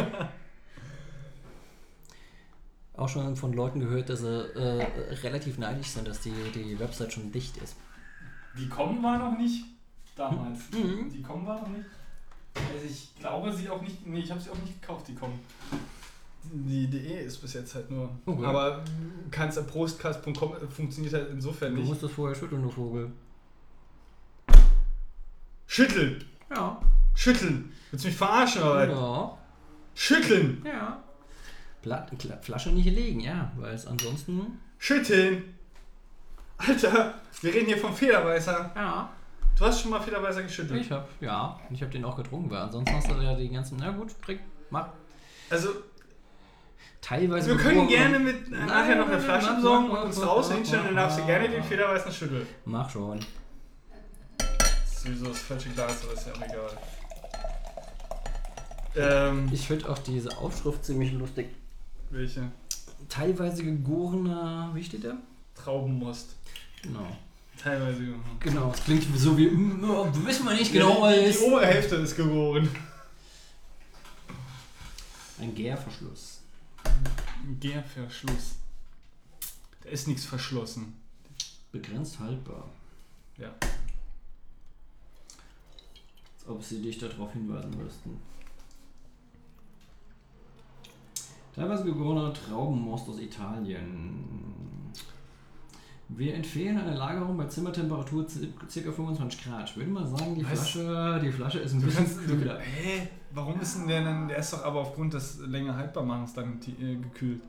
auch 2.97 3.09
schon 3.09 3.35
von 3.35 3.53
Leuten 3.53 3.79
gehört, 3.79 4.09
dass 4.09 4.21
sie 4.21 4.27
äh, 4.27 4.85
relativ 5.23 5.57
neidisch 5.57 5.87
sind, 5.87 6.07
dass 6.07 6.21
die, 6.21 6.33
die 6.53 6.79
Website 6.79 7.13
schon 7.13 7.31
dicht 7.31 7.57
ist. 7.57 7.75
Die 8.57 8.67
kommen 8.69 9.01
war 9.03 9.17
noch 9.17 9.37
nicht 9.37 9.65
damals. 10.15 10.59
Mhm. 10.71 11.09
Die 11.09 11.21
kommen 11.21 11.45
war 11.45 11.61
noch 11.61 11.67
nicht. 11.69 11.85
Also 12.55 12.85
ich 12.87 13.13
glaube 13.19 13.51
sie 13.51 13.69
auch 13.69 13.81
nicht. 13.81 14.05
Nee, 14.05 14.19
ich 14.19 14.31
habe 14.31 14.39
sie 14.39 14.49
auch 14.49 14.57
nicht 14.57 14.81
gekauft, 14.81 15.07
die 15.07 15.15
kommen. 15.15 15.39
Die 16.43 16.87
DE 16.87 17.19
ist 17.21 17.39
bis 17.41 17.53
jetzt 17.53 17.73
halt 17.75 17.89
nur. 17.89 18.09
Okay. 18.25 18.45
Aber 18.45 18.83
kannst 19.31 19.65
prostcast.com 19.67 20.53
funktioniert 20.69 21.13
halt 21.13 21.29
insofern 21.31 21.73
Du 21.73 21.79
nicht. 21.81 21.89
musst 21.89 22.03
das 22.03 22.11
vorher 22.11 22.35
schütteln, 22.35 22.61
du 22.61 22.69
Vogel. 22.69 23.11
Schütteln! 25.67 26.23
Ja. 26.53 26.79
Schütteln! 27.15 27.71
Willst 27.89 28.05
du 28.05 28.09
mich 28.09 28.17
verarschen 28.17 28.61
oder? 28.61 28.87
Ja. 28.89 29.37
Schütteln! 29.95 30.63
Ja. 30.65 31.03
Flasche 32.41 32.69
nicht 32.69 32.85
legen, 32.85 33.19
ja, 33.19 33.51
weil 33.57 33.73
es 33.73 33.87
ansonsten. 33.87 34.59
Schütteln! 34.77 35.54
Alter, 36.57 37.13
wir 37.41 37.53
reden 37.53 37.67
hier 37.67 37.77
vom 37.77 37.93
Federweißer. 37.93 38.71
Ja. 38.75 39.09
Du 39.57 39.65
hast 39.65 39.81
schon 39.81 39.91
mal 39.91 40.01
Federweißer 40.01 40.43
geschüttelt. 40.43 40.81
Ich 40.81 40.91
hab, 40.91 41.07
ja, 41.21 41.59
ich 41.69 41.81
hab 41.81 41.91
den 41.91 42.03
auch 42.05 42.15
getrunken, 42.17 42.49
weil 42.49 42.59
ansonsten 42.61 42.95
hast 42.95 43.09
du 43.09 43.15
ja 43.21 43.35
die 43.35 43.49
ganzen. 43.49 43.77
Na 43.79 43.91
gut, 43.91 44.09
trink, 44.21 44.41
mach. 44.69 44.89
Also, 45.49 45.69
Teilweise. 47.01 47.51
wir 47.51 47.57
können 47.57 47.87
gerne 47.87 48.17
mit 48.19 48.49
Nein, 48.49 48.65
nachher 48.65 48.95
noch 48.95 49.07
eine 49.07 49.19
Flasche 49.19 49.53
besorgen 49.53 49.89
und 49.91 49.97
uns 49.99 50.19
draußen 50.19 50.55
hinstellen, 50.55 50.85
dann 50.87 50.95
darfst 50.95 51.19
du 51.19 51.25
gerne 51.25 51.47
den 51.47 51.59
mach. 51.59 51.67
Federweißen 51.67 52.11
schütteln. 52.11 52.47
Mach 52.65 52.89
schon. 52.89 53.19
Sowieso 55.03 55.25
das 55.27 55.39
falsche 55.39 55.69
Glas, 55.69 56.03
aber 56.03 56.13
ist 56.13 56.25
ja 56.27 56.33
auch 56.33 56.41
egal. 56.41 56.77
Ähm, 58.97 59.49
Ich 59.53 59.67
finde 59.67 59.89
auch 59.89 59.99
diese 59.99 60.35
Aufschrift 60.37 60.83
ziemlich 60.85 61.11
lustig. 61.13 61.47
welche? 62.09 62.51
Teilweise 63.07 63.63
gegorener. 63.63 64.71
Wie 64.73 64.83
steht 64.83 65.03
der? 65.03 65.17
Traubenmost. 65.53 66.35
Genau. 66.85 67.17
Teilweise. 67.61 68.03
ja. 68.03 68.13
Genau, 68.39 68.71
es 68.71 68.83
klingt 68.83 69.03
so 69.17 69.37
wie, 69.37 69.47
mm, 69.49 69.83
oh, 69.89 70.07
wissen 70.25 70.45
wir 70.45 70.53
nicht 70.53 70.71
genau, 70.71 71.01
was 71.01 71.15
die, 71.15 71.19
die 71.21 71.25
ist. 71.27 71.41
obere 71.41 71.65
Hälfte 71.65 71.95
ist 71.95 72.15
gegoren. 72.15 72.69
Ein 75.39 75.55
Gärverschluss. 75.55 76.41
Gärverschluss. 77.59 78.55
Da 79.83 79.89
ist 79.89 80.07
nichts 80.07 80.25
verschlossen. 80.25 80.93
Begrenzt 81.71 82.19
haltbar. 82.19 82.69
Ja. 83.37 83.53
Als 86.37 86.47
ob 86.47 86.63
sie 86.63 86.81
dich 86.81 86.97
darauf 86.97 87.33
hinweisen 87.33 87.71
müssten. 87.77 88.21
Teilweise 91.53 91.83
gegorener 91.85 92.33
Traubenmost 92.33 93.09
aus 93.09 93.19
Italien. 93.19 94.84
Wir 96.07 96.35
empfehlen 96.35 96.77
eine 96.77 96.95
Lagerung 96.95 97.35
bei 97.35 97.45
Zimmertemperatur 97.45 98.25
ca. 98.25 98.91
25 98.91 99.43
Grad. 99.43 99.69
Ich 99.69 99.75
würde 99.77 99.89
mal 99.89 100.05
sagen, 100.05 100.35
die 100.35 100.43
Was? 100.43 100.69
Flasche, 100.69 101.19
die 101.23 101.31
Flasche 101.31 101.59
ist 101.59 101.73
ein 101.73 101.79
Du 101.81 101.87
bisschen 101.87 102.05
kannst, 102.05 102.25
kühler. 102.25 102.59
hä? 102.59 103.07
Warum 103.33 103.59
ist 103.59 103.75
denn 103.75 103.87
der 103.87 104.03
dann, 104.03 104.27
der 104.27 104.37
ist 104.37 104.53
doch 104.53 104.63
aber 104.63 104.81
aufgrund 104.81 105.13
des 105.13 105.39
länger 105.45 105.75
Haltbarmachens 105.75 106.33
dann 106.33 106.59
äh, 106.79 106.95
gekühlt? 106.95 107.41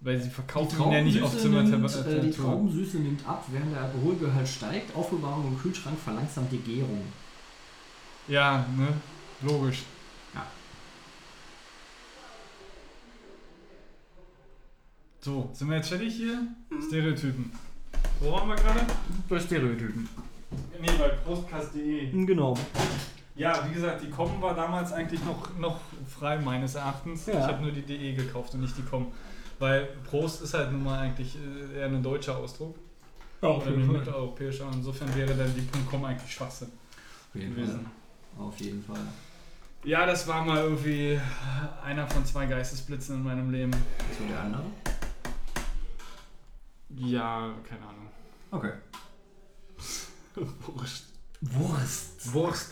Weil 0.00 0.20
sie 0.20 0.30
verkaufen 0.30 0.80
ihn 0.80 0.92
ja 0.92 1.02
nicht 1.02 1.22
auf 1.22 1.30
Traubensüße 1.32 1.48
nimmt, 1.48 1.66
äh, 1.66 1.76
die 1.80 2.02
Zimmertemperatur. 2.04 2.44
Traubensüße 2.44 2.98
nimmt 2.98 3.26
ab, 3.26 3.44
während 3.50 3.72
der 3.74 3.82
Alkoholgehalt 3.82 4.46
steigt. 4.46 4.94
Aufbewahrung 4.94 5.48
im 5.48 5.58
Kühlschrank 5.58 5.98
verlangsamt 5.98 6.52
die 6.52 6.58
Gärung. 6.58 7.02
Ja, 8.28 8.64
ne? 8.76 8.88
Logisch. 9.40 9.84
So, 15.20 15.50
sind 15.52 15.68
wir 15.68 15.76
jetzt 15.76 15.88
fertig 15.88 16.14
hier? 16.14 16.46
Stereotypen. 16.86 17.50
Wo 18.20 18.32
waren 18.32 18.48
wir 18.48 18.56
gerade? 18.56 18.80
Bei 19.28 19.38
Stereotypen. 19.40 20.08
Nee, 20.80 20.88
bei 20.98 21.08
Prostcast.de. 21.08 22.10
Genau. 22.24 22.56
Ja, 23.34 23.64
wie 23.68 23.74
gesagt, 23.74 24.02
die 24.02 24.10
Com 24.10 24.40
war 24.40 24.54
damals 24.54 24.92
eigentlich 24.92 25.24
noch, 25.24 25.56
noch 25.58 25.80
frei 26.08 26.38
meines 26.38 26.74
Erachtens. 26.74 27.26
Ja. 27.26 27.34
Ich 27.40 27.46
habe 27.46 27.62
nur 27.62 27.72
die 27.72 27.82
DE 27.82 28.14
gekauft 28.14 28.54
und 28.54 28.60
nicht 28.60 28.76
die 28.76 28.82
Com. 28.82 29.06
Weil 29.58 29.88
Prost 30.08 30.42
ist 30.42 30.54
halt 30.54 30.72
nun 30.72 30.84
mal 30.84 31.00
eigentlich 31.00 31.36
äh, 31.36 31.78
eher 31.78 31.86
ein 31.86 32.02
deutscher 32.02 32.36
Ausdruck. 32.36 32.76
oder 33.40 33.66
ein 33.66 33.86
mitteleuropäischer. 33.92 34.68
Insofern 34.72 35.14
wäre 35.16 35.34
dann 35.34 35.52
die 35.54 35.66
.com 35.90 36.04
eigentlich 36.04 36.32
Schwachsinn 36.32 36.68
Auf 36.68 37.40
jeden 37.40 37.54
gewesen. 37.54 37.80
Fall. 38.36 38.46
Auf 38.46 38.60
jeden 38.60 38.82
Fall. 38.84 39.00
Ja, 39.84 40.06
das 40.06 40.26
war 40.26 40.44
mal 40.44 40.58
irgendwie 40.58 41.20
einer 41.84 42.08
von 42.08 42.24
zwei 42.24 42.46
Geistesblitzen 42.46 43.16
in 43.16 43.22
meinem 43.22 43.50
Leben. 43.50 43.70
Was 43.72 44.20
war 44.20 44.28
der 44.28 44.40
andere? 44.40 44.64
Ja, 46.96 47.54
keine 47.68 47.86
Ahnung. 47.86 48.08
Okay. 48.50 48.72
Wurst. 50.34 51.12
Wurst. 51.40 52.32
Wurst. 52.32 52.70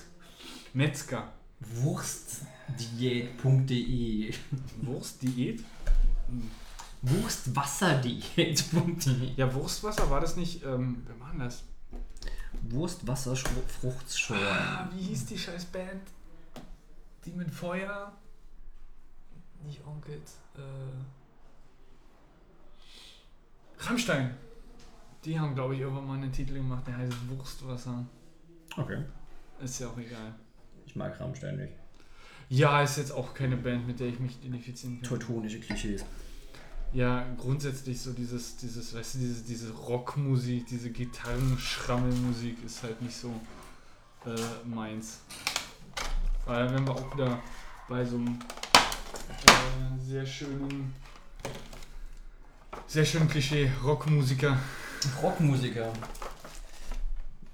Metzger. 0.73 1.33
Wurstdiät.de 1.61 4.35
Wurstdiät? 4.83 5.62
Wurstwasserdiät.de 7.03 9.35
Ja, 9.37 9.55
Wurstwasser, 9.55 10.11
war 10.11 10.20
das 10.20 10.35
nicht, 10.37 10.65
ähm, 10.65 11.05
wer 11.07 11.20
war 11.20 11.31
denn 11.31 11.39
das? 11.41 11.62
Wurstwasserfruchtschorlen. 12.69 14.43
Ah, 14.45 14.91
wie 14.93 15.03
hieß 15.03 15.27
die 15.27 15.39
scheiß 15.39 15.66
Band? 15.66 16.03
Die 17.27 17.32
mit 17.32 17.51
Feuer? 17.51 18.12
Nicht 19.65 19.85
Onkels, 19.85 20.39
äh. 20.57 20.61
Rammstein. 23.78 24.35
Die 25.24 25.39
haben, 25.39 25.55
glaube 25.57 25.74
ich, 25.74 25.81
irgendwann 25.81 26.07
mal 26.07 26.15
einen 26.15 26.31
Titel 26.31 26.55
gemacht, 26.55 26.86
der 26.86 26.97
heißt 26.98 27.28
Wurstwasser. 27.28 28.07
Okay. 28.77 29.03
Ist 29.61 29.81
ja 29.81 29.89
auch 29.89 29.98
egal. 29.98 30.35
Ich 30.86 30.94
mag 30.94 31.19
Rammstein 31.19 31.57
nicht. 31.57 31.73
Ja, 32.48 32.82
ist 32.82 32.97
jetzt 32.97 33.11
auch 33.11 33.35
keine 33.35 33.57
Band, 33.57 33.89
mit 33.89 33.98
der 33.98 34.07
ich 34.07 34.20
mich 34.20 34.39
identifizieren 34.44 35.01
kann. 35.01 35.09
Teutonische 35.19 35.59
Klischees. 35.59 36.05
Ja, 36.93 37.27
grundsätzlich 37.36 38.01
so 38.01 38.12
dieses, 38.12 38.57
dieses, 38.57 38.94
weißt 38.94 39.16
du, 39.16 39.19
diese, 39.19 39.43
diese 39.43 39.73
Rockmusik, 39.73 40.66
diese 40.66 40.90
Gitarrenschrammelmusik 40.90 42.65
ist 42.65 42.85
halt 42.85 43.03
nicht 43.03 43.16
so 43.16 43.32
äh, 44.24 44.69
meins. 44.69 45.20
Weil 46.47 46.73
wenn 46.73 46.86
wir 46.86 46.93
auch 46.94 47.12
wieder 47.14 47.40
bei 47.89 48.05
so 48.05 48.16
einem 48.16 48.39
äh, 48.39 49.98
sehr 50.01 50.24
schönen, 50.24 50.94
sehr 52.86 53.05
schönen 53.05 53.28
Klischee 53.28 53.70
Rockmusiker. 53.82 54.56
Rockmusiker. 55.23 55.93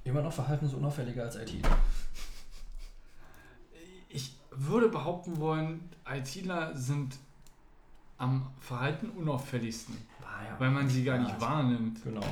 Immer 0.04 0.22
noch 0.22 0.32
verhaltensunauffälliger 0.32 1.22
als 1.24 1.36
IT. 1.36 1.54
Ich 4.08 4.36
würde 4.50 4.88
behaupten 4.88 5.38
wollen, 5.38 5.88
ITler 6.06 6.76
sind 6.76 7.16
am 8.18 8.50
Verhalten 8.60 9.08
unauffälligsten, 9.10 9.96
Ah, 10.22 10.44
ja. 10.44 10.60
weil 10.60 10.70
man 10.70 10.88
sie 10.88 11.02
gar 11.04 11.18
nicht 11.18 11.30
Ja. 11.30 11.40
wahrnimmt. 11.40 12.02
Genau. 12.04 12.24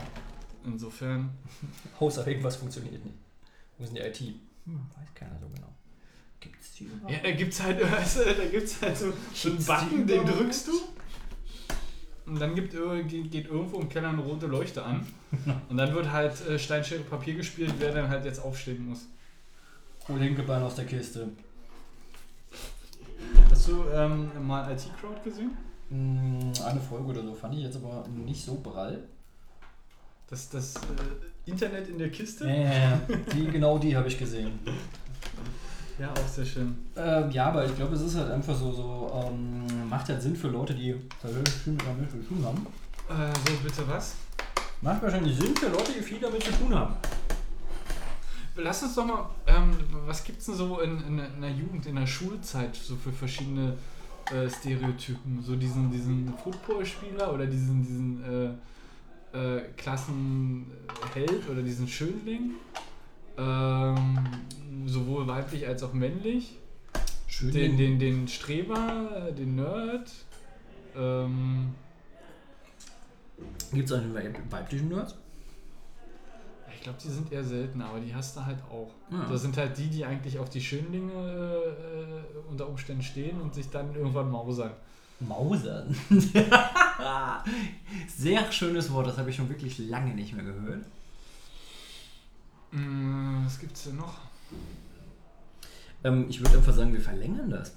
Insofern. 0.64 1.30
Außer 2.00 2.26
irgendwas 2.26 2.56
funktioniert 2.56 3.02
nicht. 3.04 3.16
Wo 3.78 3.84
denn 3.86 3.94
die 3.94 4.00
IT? 4.00 4.18
Hm, 4.66 4.86
weiß 4.96 5.14
keiner 5.14 5.38
so 5.38 5.48
genau. 5.48 5.68
Gibt's 6.40 6.74
die 6.74 6.84
überhaupt? 6.84 7.12
Ja, 7.12 7.18
da 7.22 7.30
gibt's 7.32 7.62
halt, 7.62 7.92
weißt 7.92 8.18
du, 8.18 8.24
da 8.24 8.44
gibt's 8.46 8.80
halt 8.82 8.96
so, 8.96 9.12
so 9.34 9.50
einen 9.50 9.64
Button, 9.64 10.06
den 10.06 10.26
drückst 10.26 10.68
du. 10.68 10.72
Und 12.26 12.40
dann 12.40 12.54
gibt, 12.54 12.72
geht 12.72 13.46
irgendwo 13.48 13.80
im 13.80 13.88
Keller 13.88 14.10
eine 14.10 14.22
rote 14.22 14.46
Leuchte 14.46 14.84
an. 14.84 15.06
Und 15.68 15.76
dann 15.76 15.92
wird 15.92 16.10
halt 16.12 16.46
äh, 16.46 16.58
Steinschere 16.58 17.00
Papier 17.00 17.34
gespielt, 17.34 17.74
wer 17.78 17.92
dann 17.92 18.08
halt 18.08 18.24
jetzt 18.24 18.42
aufstehen 18.42 18.86
muss. 18.88 19.06
Hol 20.08 20.18
linke 20.18 20.42
Bein 20.42 20.62
aus 20.62 20.76
der 20.76 20.86
Kiste. 20.86 21.28
Hast 23.50 23.68
du 23.68 23.84
ähm, 23.92 24.30
mal 24.46 24.72
IT-Crowd 24.72 25.20
gesehen? 25.24 25.56
Hm, 25.88 26.52
Eine 26.64 26.80
Folge 26.80 27.06
oder 27.06 27.22
so 27.22 27.34
fand 27.34 27.54
ich 27.54 27.62
jetzt 27.62 27.76
aber 27.76 28.06
nicht 28.08 28.44
so 28.44 28.54
prall. 28.54 29.02
Das, 30.28 30.48
das 30.48 30.76
äh, 30.76 31.50
Internet 31.50 31.88
in 31.88 31.98
der 31.98 32.10
Kiste? 32.10 32.46
Ja, 32.46 32.54
ja, 32.54 32.72
ja. 32.72 33.00
Die, 33.34 33.46
genau 33.46 33.78
die 33.78 33.96
habe 33.96 34.06
ich 34.06 34.18
gesehen. 34.18 34.58
Ja, 36.00 36.10
auch 36.12 36.28
sehr 36.28 36.46
schön. 36.46 36.74
Ähm, 36.96 37.30
ja, 37.30 37.48
aber 37.48 37.66
ich 37.66 37.76
glaube, 37.76 37.94
es 37.94 38.00
ist 38.00 38.16
halt 38.16 38.30
einfach 38.30 38.56
so, 38.56 38.72
so 38.72 39.22
ähm, 39.22 39.86
macht 39.86 40.08
halt 40.08 40.22
Sinn 40.22 40.34
für 40.34 40.48
Leute, 40.48 40.72
die 40.72 40.94
viel 40.94 41.76
damit 41.76 42.10
zu 42.10 42.26
tun 42.26 42.42
haben. 42.42 42.66
Äh, 43.10 43.30
so, 43.46 43.56
bitte 43.62 43.86
was? 43.86 44.14
Macht 44.80 45.02
wahrscheinlich 45.02 45.36
Sinn 45.36 45.54
für 45.54 45.68
Leute, 45.68 45.92
die 45.92 46.00
viel 46.00 46.18
damit 46.18 46.42
zu 46.42 46.52
tun 46.52 46.74
haben. 46.74 46.94
Lass 48.56 48.82
uns 48.82 48.94
doch 48.94 49.04
mal, 49.04 49.28
ähm, 49.46 49.76
was 50.06 50.24
gibt's 50.24 50.46
denn 50.46 50.54
so 50.54 50.80
in, 50.80 51.02
in, 51.06 51.18
in 51.18 51.40
der 51.42 51.50
Jugend, 51.50 51.84
in 51.84 51.96
der 51.96 52.06
Schulzeit 52.06 52.74
so 52.74 52.96
für 52.96 53.12
verschiedene 53.12 53.76
äh, 54.32 54.48
Stereotypen? 54.48 55.42
So 55.42 55.54
diesen, 55.54 55.90
diesen 55.90 56.32
Footballspieler 56.42 57.30
oder 57.30 57.44
diesen, 57.44 57.82
diesen 57.82 58.56
äh, 59.34 59.38
äh, 59.38 59.64
Klassenheld 59.76 61.46
oder 61.50 61.60
diesen 61.60 61.86
Schönling? 61.86 62.52
Ähm, 63.40 64.18
sowohl 64.86 65.26
weiblich 65.26 65.66
als 65.66 65.82
auch 65.82 65.92
männlich. 65.92 66.58
Schön. 67.26 67.52
Den, 67.52 67.76
den, 67.76 67.98
den 67.98 68.28
Streber, 68.28 69.30
den 69.36 69.54
Nerd. 69.56 70.10
Ähm, 70.96 71.74
Gibt 73.72 73.88
es 73.90 73.96
einen 73.96 74.14
weib- 74.14 74.38
weiblichen 74.50 74.88
Nerds? 74.88 75.14
ich 76.74 76.84
glaube, 76.84 76.98
die 77.04 77.08
sind 77.10 77.30
eher 77.30 77.44
selten, 77.44 77.82
aber 77.82 78.00
die 78.00 78.14
hast 78.14 78.34
du 78.36 78.44
halt 78.46 78.56
auch. 78.70 78.90
Ja. 79.10 79.26
Das 79.30 79.42
sind 79.42 79.54
halt 79.58 79.76
die, 79.76 79.88
die 79.88 80.02
eigentlich 80.04 80.38
auf 80.38 80.48
die 80.48 80.62
Schönlinge 80.62 81.12
äh, 81.12 82.48
unter 82.50 82.66
Umständen 82.66 83.02
stehen 83.02 83.38
und 83.38 83.54
sich 83.54 83.68
dann 83.68 83.94
irgendwann 83.94 84.30
mausern. 84.30 84.70
Mausern. 85.20 85.94
Sehr 88.16 88.50
schönes 88.50 88.90
Wort, 88.92 89.08
das 89.08 89.18
habe 89.18 89.28
ich 89.28 89.36
schon 89.36 89.50
wirklich 89.50 89.78
lange 89.78 90.14
nicht 90.14 90.32
mehr 90.34 90.44
gehört. 90.44 90.86
Mm, 92.72 93.44
was 93.44 93.58
gibt's 93.58 93.84
denn 93.84 93.96
noch? 93.96 94.18
Ähm, 96.04 96.26
ich 96.28 96.40
würde 96.40 96.56
einfach 96.58 96.74
sagen, 96.74 96.92
wir 96.92 97.00
verlängern 97.00 97.50
das. 97.50 97.74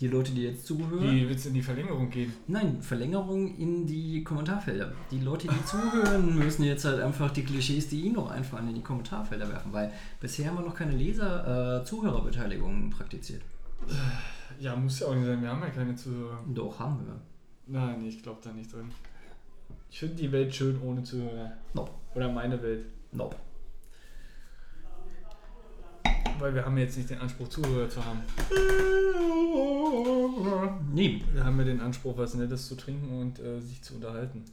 Die 0.00 0.08
Leute, 0.08 0.32
die 0.32 0.44
jetzt 0.44 0.66
zuhören. 0.66 1.10
Wie 1.10 1.28
willst 1.28 1.44
du 1.44 1.50
in 1.50 1.56
die 1.56 1.62
Verlängerung 1.62 2.08
gehen? 2.08 2.32
Nein, 2.46 2.80
Verlängerung 2.80 3.54
in 3.58 3.86
die 3.86 4.24
Kommentarfelder. 4.24 4.92
Die 5.10 5.20
Leute, 5.20 5.46
die 5.46 5.64
zuhören, 5.66 6.38
müssen 6.38 6.64
jetzt 6.64 6.86
halt 6.86 7.00
einfach 7.00 7.30
die 7.30 7.42
Klischees, 7.42 7.88
die 7.88 8.00
ihnen 8.00 8.14
noch 8.14 8.30
einfallen, 8.30 8.68
in 8.68 8.76
die 8.76 8.82
Kommentarfelder 8.82 9.46
werfen, 9.50 9.74
weil 9.74 9.92
bisher 10.18 10.48
haben 10.48 10.56
wir 10.56 10.64
noch 10.64 10.74
keine 10.74 10.92
Leser-Zuhörerbeteiligung 10.92 12.88
praktiziert. 12.88 13.42
Ja, 14.58 14.74
muss 14.74 15.00
ja 15.00 15.08
auch 15.08 15.14
nicht 15.14 15.26
sein. 15.26 15.42
Wir 15.42 15.50
haben 15.50 15.60
ja 15.60 15.68
keine 15.68 15.94
Zuhörer. 15.94 16.42
Doch, 16.48 16.78
haben 16.78 17.04
wir. 17.04 17.20
Nein, 17.66 18.02
ich 18.06 18.22
glaube 18.22 18.40
da 18.42 18.52
nicht 18.52 18.72
drin. 18.72 18.90
Ich 19.90 19.98
finde 19.98 20.14
die 20.14 20.32
Welt 20.32 20.54
schön 20.54 20.80
ohne 20.80 21.02
Zuhörer. 21.02 21.52
Nope. 21.74 21.90
Oder 22.14 22.32
meine 22.32 22.62
Welt. 22.62 22.86
Nope. 23.12 23.36
Weil 26.40 26.54
wir 26.54 26.64
haben 26.64 26.78
jetzt 26.78 26.96
nicht 26.96 27.10
den 27.10 27.18
Anspruch, 27.18 27.48
Zuhörer 27.48 27.88
zu 27.88 28.00
haben. 28.04 28.22
Nee. 30.92 31.22
Wir 31.32 31.44
haben 31.44 31.58
ja 31.58 31.64
den 31.64 31.80
Anspruch, 31.80 32.16
was 32.16 32.34
Nettes 32.34 32.66
zu 32.66 32.76
trinken 32.76 33.20
und 33.20 33.38
äh, 33.38 33.60
sich 33.60 33.82
zu 33.82 33.94
unterhalten. 33.96 34.44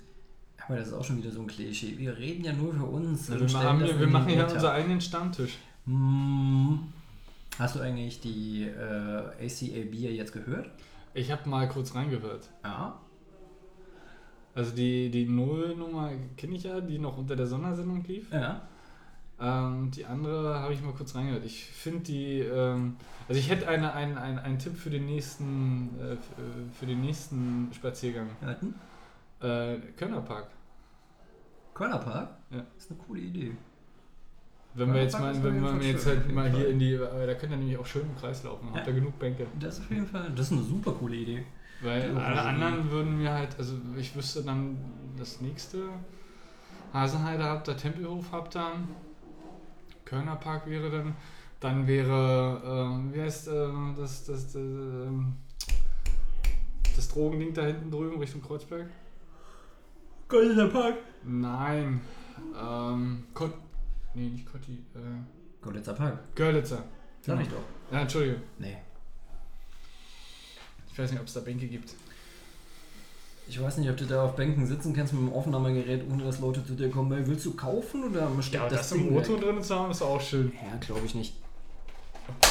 Aber 0.65 0.75
das 0.75 0.89
ist 0.89 0.93
auch 0.93 1.03
schon 1.03 1.17
wieder 1.17 1.31
so 1.31 1.39
ein 1.41 1.47
Klischee. 1.47 1.97
Wir 1.97 2.17
reden 2.17 2.43
ja 2.43 2.51
nur 2.51 2.73
für 2.73 2.83
uns. 2.83 3.29
Ja, 3.29 3.39
wir, 3.39 3.49
machen, 3.49 3.79
wir, 3.79 3.99
wir 3.99 4.07
machen 4.07 4.29
ja 4.29 4.43
unseren 4.43 4.71
eigenen 4.71 4.99
Stammtisch. 4.99 5.57
Hm. 5.85 6.79
Hast 7.57 7.75
du 7.75 7.79
eigentlich 7.79 8.19
die 8.19 8.63
äh, 8.63 9.45
ACAB 9.45 9.93
jetzt 9.93 10.33
gehört? 10.33 10.69
Ich 11.13 11.31
habe 11.31 11.49
mal 11.49 11.69
kurz 11.69 11.95
reingehört. 11.95 12.49
Ja. 12.65 12.99
Also 14.53 14.75
die, 14.75 15.09
die 15.09 15.25
Nullnummer 15.25 16.11
kenne 16.35 16.55
ich 16.55 16.63
ja, 16.63 16.81
die 16.81 16.99
noch 16.99 17.17
unter 17.17 17.35
der 17.35 17.47
Sondersendung 17.47 18.03
lief. 18.03 18.31
Ja. 18.31 18.67
Ähm, 19.39 19.91
die 19.91 20.05
andere 20.05 20.59
habe 20.59 20.73
ich 20.73 20.81
mal 20.81 20.93
kurz 20.93 21.13
reingehört. 21.13 21.45
Ich 21.45 21.65
finde 21.65 21.99
die, 21.99 22.39
ähm, 22.39 22.95
also 23.27 23.39
ich 23.39 23.49
hätte 23.49 23.67
eine, 23.67 23.93
einen, 23.93 24.17
einen, 24.17 24.39
einen 24.39 24.57
Tipp 24.57 24.75
für 24.75 24.89
den 24.89 25.05
nächsten, 25.05 25.89
äh, 25.99 26.13
äh, 26.13 26.17
für 26.79 26.85
den 26.87 27.01
nächsten 27.01 27.69
Spaziergang. 27.73 28.29
Hatten? 28.43 28.73
Äh, 29.41 29.77
Kölner 29.95 30.21
Park. 30.21 30.47
Kölner 31.75 31.99
Park? 31.99 32.29
Ja. 32.49 32.63
Das 32.75 32.85
ist 32.85 32.91
eine 32.91 32.99
coole 32.99 33.21
Idee. 33.21 33.55
Wenn 34.73 34.93
wir 34.93 35.03
jetzt 35.03 35.17
Park 35.17 35.35
mal, 35.35 35.43
wenn 35.43 35.63
Fall 35.63 35.81
jetzt 35.83 36.05
halt 36.07 36.31
mal 36.33 36.49
hier 36.51 36.69
in 36.69 36.79
die, 36.79 36.97
da 36.97 37.33
könnt 37.35 37.51
ihr 37.51 37.57
nämlich 37.57 37.77
auch 37.77 37.85
schön 37.85 38.03
im 38.03 38.15
Kreis 38.19 38.43
laufen. 38.43 38.67
Habt 38.73 38.87
Ja. 38.87 38.93
ihr 38.93 38.99
genug 38.99 39.17
Bänke. 39.19 39.45
Das 39.59 39.75
ist 39.77 39.85
auf 39.85 39.91
jeden 39.91 40.07
Fall, 40.07 40.31
das 40.35 40.47
ist 40.47 40.51
eine 40.53 40.63
super 40.63 40.91
coole 40.93 41.15
Idee. 41.15 41.45
Weil 41.81 42.01
Die 42.01 42.07
alle 42.17 42.41
Orangerie. 42.41 42.47
anderen 42.63 42.91
würden 42.91 43.17
mir 43.19 43.31
halt, 43.31 43.55
also 43.59 43.75
ich 43.97 44.15
wüsste 44.15 44.41
dann 44.43 44.77
das 45.17 45.41
nächste. 45.41 45.89
Hasenheide 46.93 47.43
habt 47.43 47.67
ihr, 47.67 47.77
Tempelhof 47.77 48.31
habt 48.31 48.55
ihr, 48.55 48.71
Kölner 50.07 50.37
Park 50.37 50.67
wäre 50.67 50.89
dann, 50.89 51.15
dann 51.59 51.85
wäre, 51.85 52.61
ähm, 52.65 53.13
wie 53.13 53.21
heißt 53.21 53.49
äh, 53.49 53.67
das, 53.97 54.23
das, 54.23 54.45
das, 54.45 54.55
ähm, 54.55 55.35
das 56.95 57.09
Drogending 57.09 57.53
da 57.53 57.65
hinten 57.65 57.91
drüben 57.91 58.17
Richtung 58.17 58.41
Kreuzberg? 58.41 58.87
Kölner 60.29 60.69
Park? 60.69 60.95
Nein, 61.25 61.99
ähm, 62.57 63.25
Kot, 63.33 63.53
nee, 64.13 64.29
nicht 64.29 64.45
Kotti, 64.49 64.75
äh, 64.95 65.61
Görlitzer 65.61 65.93
Park. 65.93 66.19
Görlitzer. 66.35 66.85
Sag 67.21 67.41
ich 67.41 67.49
doch. 67.49 67.63
Ja, 67.91 68.01
Entschuldige. 68.01 68.41
Nee. 68.59 68.77
Ich 70.89 70.97
weiß 70.97 71.11
nicht, 71.11 71.19
ob 71.19 71.27
es 71.27 71.33
da 71.33 71.41
Bänke 71.41 71.67
gibt. 71.67 71.93
Ich 73.49 73.61
weiß 73.61 73.77
nicht, 73.77 73.89
ob 73.89 73.95
du 73.95 74.05
da 74.05 74.23
auf 74.23 74.35
Bänken 74.35 74.67
sitzen 74.67 74.93
kannst 74.93 75.13
mit 75.13 75.21
dem 75.21 75.33
Aufnahmegerät, 75.33 76.03
ohne 76.11 76.23
dass 76.25 76.39
Leute 76.39 76.65
zu 76.65 76.73
dir 76.73 76.89
kommen. 76.89 77.25
Willst 77.27 77.45
du 77.45 77.53
kaufen 77.53 78.03
oder 78.03 78.29
steckt 78.41 78.63
Ja, 78.63 78.69
das, 78.69 78.89
das, 78.89 78.91
im 78.97 79.15
weg? 79.15 79.23
drin 79.25 79.63
zu 79.63 79.75
haben, 79.75 79.91
ist 79.91 80.01
auch 80.01 80.19
schön. 80.19 80.51
Ja, 80.53 80.77
glaube 80.79 81.05
ich 81.05 81.15
nicht. 81.15 81.33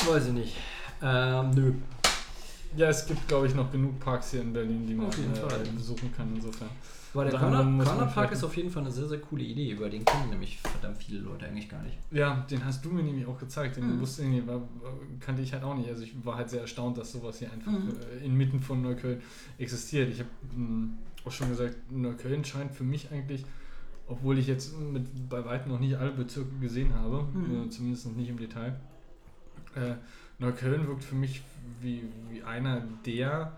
Weiß 0.08 0.26
ich 0.26 0.32
nicht. 0.32 0.56
Ähm, 1.02 1.50
nö. 1.50 1.72
Ja, 2.76 2.88
es 2.88 3.06
gibt, 3.06 3.28
glaube 3.28 3.46
ich, 3.46 3.54
noch 3.54 3.70
genug 3.70 4.00
Parks 4.00 4.30
hier 4.30 4.40
in 4.40 4.52
Berlin, 4.52 4.86
die 4.86 4.94
man 4.94 5.06
Auf 5.06 5.16
jeden 5.18 5.32
äh, 5.34 5.36
Fall. 5.36 5.58
besuchen 5.76 6.12
kann, 6.16 6.32
insofern. 6.34 6.70
Aber 7.14 7.24
der 7.24 7.32
Unter 7.34 7.38
Körner, 7.44 7.58
anderem 7.60 7.76
muss 7.76 7.86
man 7.86 7.96
Körner 7.96 8.10
Park 8.12 8.14
vielleicht- 8.28 8.32
ist 8.34 8.44
auf 8.44 8.56
jeden 8.56 8.70
Fall 8.70 8.82
eine 8.82 8.92
sehr, 8.92 9.06
sehr 9.08 9.20
coole 9.20 9.42
Idee. 9.44 9.70
Über 9.70 9.88
den 9.88 10.04
kennen 10.04 10.28
nämlich 10.30 10.58
verdammt 10.58 10.98
viele 11.02 11.20
Leute 11.20 11.46
eigentlich 11.46 11.68
gar 11.68 11.82
nicht. 11.82 11.96
Ja, 12.10 12.44
den 12.50 12.64
hast 12.64 12.84
du 12.84 12.90
mir 12.90 13.02
nämlich 13.02 13.26
auch 13.26 13.38
gezeigt. 13.38 13.76
Den 13.76 13.96
Mhm. 13.96 14.00
wusste 14.00 14.22
ich 14.22 14.28
nicht, 14.28 14.46
war, 14.46 14.56
war- 14.60 14.92
kannte 15.20 15.40
ich 15.42 15.52
halt 15.52 15.62
auch 15.62 15.74
nicht. 15.74 15.88
Also 15.88 16.02
ich 16.02 16.14
war 16.24 16.36
halt 16.36 16.50
sehr 16.50 16.60
erstaunt, 16.60 16.98
dass 16.98 17.12
sowas 17.12 17.38
hier 17.38 17.50
einfach 17.52 17.72
Mhm. 17.72 17.92
äh, 18.20 18.24
inmitten 18.24 18.60
von 18.60 18.82
Neukölln 18.82 19.20
existiert. 19.58 20.10
Ich 20.10 20.18
habe 20.20 20.28
auch 21.24 21.32
schon 21.32 21.48
gesagt, 21.48 21.74
Neukölln 21.90 22.44
scheint 22.44 22.72
für 22.72 22.84
mich 22.84 23.10
eigentlich, 23.10 23.44
obwohl 24.08 24.38
ich 24.38 24.46
jetzt 24.46 24.78
mit 24.78 25.28
bei 25.28 25.44
weitem 25.44 25.72
noch 25.72 25.80
nicht 25.80 25.96
alle 25.96 26.12
Bezirke 26.12 26.54
gesehen 26.60 26.94
habe, 26.94 27.26
Mhm. 27.32 27.66
äh, 27.66 27.70
zumindest 27.70 28.06
noch 28.06 28.14
nicht 28.14 28.28
im 28.28 28.38
Detail, 28.38 28.78
äh, 29.74 29.94
Neukölln 30.38 30.86
wirkt 30.86 31.02
für 31.02 31.14
mich 31.14 31.42
wie, 31.80 32.02
wie 32.30 32.42
einer 32.42 32.82
der 33.06 33.52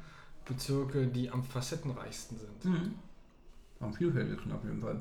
Bezirke, 0.47 1.07
die 1.09 1.29
am 1.31 1.43
facettenreichsten 1.45 2.39
sind. 2.39 2.65
Mhm. 2.65 2.95
Am 3.81 3.95
vielfältigsten 3.95 4.53
auf 4.53 4.65
jeden 4.65 4.81
Fall. 4.81 5.01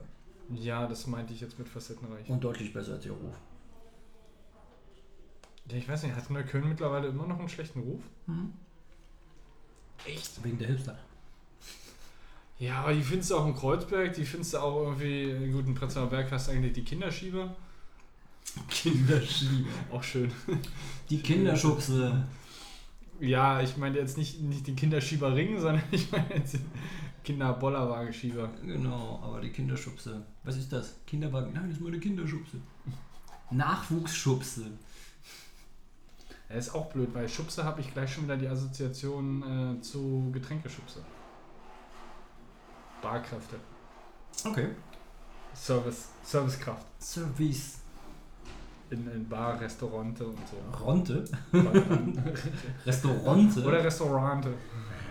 Ja, 0.50 0.88
das 0.88 1.08
meinte 1.08 1.34
ich 1.34 1.42
jetzt 1.42 1.58
mit 1.60 1.68
facettenreich. 1.68 2.30
Und 2.30 2.44
deutlich 2.44 2.74
besser 2.74 2.94
als 2.94 3.06
ihr 3.06 3.12
Ruf. 3.12 3.36
Ja, 5.70 5.78
ich 5.78 5.88
weiß 5.88 6.04
nicht, 6.04 6.16
hat 6.16 6.30
Neukölln 6.30 6.70
mittlerweile 6.70 7.08
immer 7.08 7.28
noch 7.28 7.40
einen 7.40 7.50
schlechten 7.50 7.82
Ruf? 7.82 8.02
Mhm. 8.28 8.54
Echt? 10.06 10.44
Wegen 10.44 10.58
der 10.58 10.68
Hipster. 10.68 10.98
Ja, 12.60 12.82
aber 12.82 12.94
die 12.94 13.04
findest 13.04 13.32
du 13.32 13.38
auch 13.38 13.46
im 13.46 13.56
Kreuzberg, 13.56 14.14
die 14.14 14.26
findest 14.26 14.54
du 14.54 14.60
auch 14.60 14.82
irgendwie, 14.82 15.30
in 15.30 15.76
Prenzlauer 15.76 16.10
Berg 16.10 16.32
hast 16.32 16.48
du 16.48 16.54
eigentlich 16.54 16.74
die 16.74 16.84
Kinderschieber. 16.84 17.56
Kinderschiebe. 18.70 19.70
Auch 19.92 20.02
schön. 20.02 20.32
Die 21.10 21.20
Kinderschubse. 21.20 22.26
Ja, 23.20 23.62
ich 23.62 23.78
meine 23.78 23.98
jetzt 23.98 24.18
nicht, 24.18 24.42
nicht 24.42 24.66
den 24.66 24.76
Kinderschieberring, 24.76 25.60
sondern 25.60 25.84
ich 25.92 26.12
meine 26.12 26.36
jetzt 26.36 26.58
Kinderbollerwagenschieber. 27.28 28.50
Genau, 28.66 29.20
aber 29.22 29.42
die 29.42 29.50
Kinderschubse. 29.50 30.24
Was 30.46 30.56
ist 30.56 30.72
das? 30.72 30.96
Kinderwagen? 31.06 31.52
Nein, 31.52 31.66
das 31.68 31.74
ist 31.74 31.82
mal 31.82 31.90
eine 31.90 32.00
Kinderschubse. 32.00 32.62
Nachwuchsschubse. 33.52 34.72
Ja, 36.50 36.56
ist 36.56 36.74
auch 36.74 36.86
blöd, 36.86 37.10
weil 37.14 37.28
Schubse 37.28 37.66
habe 37.66 37.82
ich 37.82 37.94
gleich 37.94 38.14
schon 38.14 38.24
wieder 38.24 38.38
die 38.38 38.48
Assoziation 38.48 39.78
äh, 39.78 39.82
zu 39.82 40.30
Getränkeschubse. 40.32 41.04
Barkräfte. 43.02 43.58
Okay. 44.46 44.70
Service, 45.54 46.08
Servicekraft. 46.24 46.86
Service. 46.98 47.80
In, 48.90 49.06
in 49.12 49.28
Bar, 49.28 49.60
Restaurante 49.60 50.26
und 50.26 50.40
so. 50.48 50.86
Ronte. 50.86 51.26
Restaurante. 52.86 53.66
Oder 53.66 53.84
Restaurante. 53.84 54.54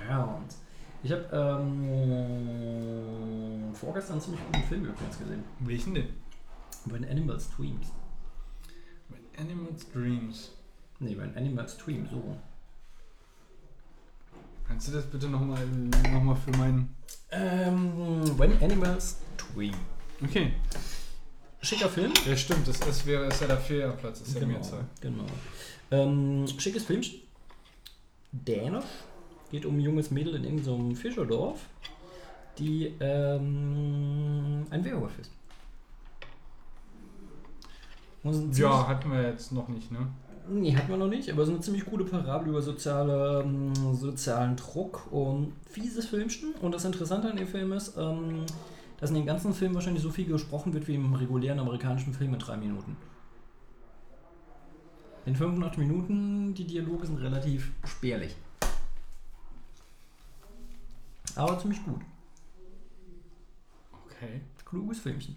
Ja, 0.08 0.22
und 0.22 0.65
ich 1.06 1.12
habe 1.12 1.28
ähm, 1.62 3.72
vorgestern 3.74 4.14
einen 4.14 4.22
ziemlich 4.22 4.40
guten 4.44 4.64
Film 4.64 4.86
übrigens 4.86 5.18
gesehen. 5.18 5.44
Welchen 5.60 5.94
denn? 5.94 6.08
When 6.86 7.04
Animals 7.04 7.48
Dreams. 7.56 7.92
When 9.08 9.20
Animals 9.38 9.88
Dreams. 9.92 10.50
Nee, 10.98 11.16
When 11.16 11.36
Animals 11.36 11.76
Dream, 11.76 12.08
so. 12.10 12.36
Kannst 14.66 14.88
du 14.88 14.92
das 14.92 15.06
bitte 15.06 15.28
nochmal 15.28 15.64
noch 15.66 16.22
mal 16.24 16.34
für 16.34 16.50
meinen. 16.56 16.96
Ähm, 17.30 18.36
When 18.36 18.60
Animals 18.60 19.18
Dream. 19.36 19.74
Okay. 20.24 20.54
Schicker 21.62 21.88
Film. 21.88 22.12
Ja, 22.26 22.36
stimmt, 22.36 22.66
das 22.66 22.80
ist, 22.80 23.06
wäre, 23.06 23.26
ist 23.26 23.40
ja 23.40 23.46
der 23.46 23.58
Ferienplatz, 23.58 24.22
ist 24.22 24.34
ja 24.34 24.40
genau. 24.40 24.54
Mehrzahl. 24.54 24.84
genau. 25.00 25.26
Ähm, 25.92 26.48
schickes 26.58 26.82
Filmchen. 26.84 27.20
Dänisch. 28.32 28.84
Geht 29.50 29.64
um 29.64 29.76
ein 29.76 29.80
junges 29.80 30.10
Mädel 30.10 30.34
in 30.34 30.44
irgendeinem 30.44 30.96
Fischerdorf, 30.96 31.60
die 32.58 32.92
ähm, 33.00 34.64
ein 34.70 34.84
Werwolf 34.84 35.18
ist. 35.18 35.30
Ist 38.24 38.58
Ja, 38.58 38.88
hatten 38.88 39.12
wir 39.12 39.22
jetzt 39.22 39.52
noch 39.52 39.68
nicht, 39.68 39.92
ne? 39.92 40.08
Nee, 40.48 40.76
hat 40.76 40.88
man 40.88 41.00
noch 41.00 41.08
nicht, 41.08 41.30
aber 41.30 41.42
es 41.42 41.48
ist 41.48 41.54
eine 41.54 41.62
ziemlich 41.62 41.84
coole 41.86 42.04
Parabel 42.04 42.50
über 42.50 42.62
soziale, 42.62 43.42
ähm, 43.42 43.74
sozialen 43.94 44.56
Druck 44.56 45.08
und 45.10 45.52
fieses 45.68 46.06
Filmchen. 46.06 46.54
Und 46.60 46.72
das 46.72 46.84
Interessante 46.84 47.28
an 47.30 47.36
dem 47.36 47.48
Film 47.48 47.72
ist, 47.72 47.96
ähm, 47.96 48.46
dass 49.00 49.10
in 49.10 49.16
dem 49.16 49.26
ganzen 49.26 49.52
Film 49.52 49.74
wahrscheinlich 49.74 50.02
so 50.02 50.10
viel 50.10 50.26
gesprochen 50.26 50.72
wird 50.72 50.86
wie 50.86 50.94
im 50.94 51.14
regulären 51.14 51.58
amerikanischen 51.58 52.14
Film 52.14 52.34
in 52.34 52.38
drei 52.38 52.56
Minuten. 52.56 52.96
In 55.26 55.34
85 55.34 55.78
Minuten, 55.78 56.54
die 56.54 56.64
Dialoge 56.64 57.06
sind 57.06 57.18
relativ 57.18 57.72
spärlich. 57.84 58.36
Aber 61.36 61.58
ziemlich 61.58 61.84
gut. 61.84 62.00
Okay. 64.06 64.40
Kluges 64.64 65.00
Filmchen. 65.00 65.36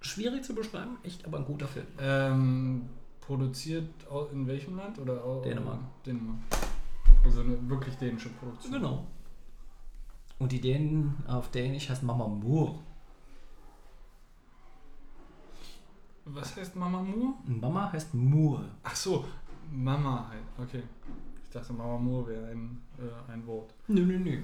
Schwierig 0.00 0.44
zu 0.44 0.54
beschreiben, 0.54 0.98
echt 1.02 1.26
aber 1.26 1.38
ein 1.38 1.44
guter 1.44 1.66
Film. 1.66 1.86
Ähm, 1.98 2.88
produziert 3.20 3.90
in 4.32 4.46
welchem 4.46 4.76
Land? 4.76 4.98
Oder 4.98 5.42
Dänemark. 5.42 5.80
Dänemark. 6.04 6.38
Also 7.24 7.40
eine 7.40 7.68
wirklich 7.68 7.96
dänische 7.96 8.28
Produktion. 8.30 8.72
Genau. 8.72 9.06
Und 10.38 10.52
die 10.52 10.60
Dänen 10.60 11.14
auf 11.26 11.50
Dänisch 11.50 11.90
heißt 11.90 12.02
Mama 12.02 12.28
Moor. 12.28 12.78
Was 16.24 16.56
heißt 16.56 16.74
Mama 16.76 17.02
Moore? 17.02 17.34
Mama 17.44 17.92
heißt 17.92 18.14
Moor. 18.14 18.64
Ach 18.82 18.96
so, 18.96 19.24
Mama 19.70 20.28
halt. 20.28 20.42
Okay. 20.58 20.82
Ich 21.56 21.62
dachte, 21.62 21.72
Mama 21.72 21.96
Moore 21.96 22.26
wäre 22.26 22.48
ein, 22.48 22.82
äh, 22.98 23.32
ein 23.32 23.46
Wort. 23.46 23.72
Nö, 23.88 24.02
nö, 24.02 24.18
nö. 24.18 24.42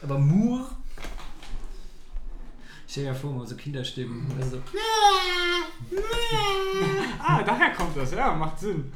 Aber 0.00 0.20
Moor. 0.20 0.70
Stell 2.86 3.06
dir 3.06 3.14
vor, 3.14 3.32
mal 3.32 3.44
so 3.44 3.56
Kinderstimmen. 3.56 4.30
Also, 4.40 4.58
Ah, 7.18 7.42
daher 7.42 7.72
kommt 7.74 7.96
das, 7.96 8.12
ja, 8.12 8.32
macht 8.34 8.60
Sinn. 8.60 8.92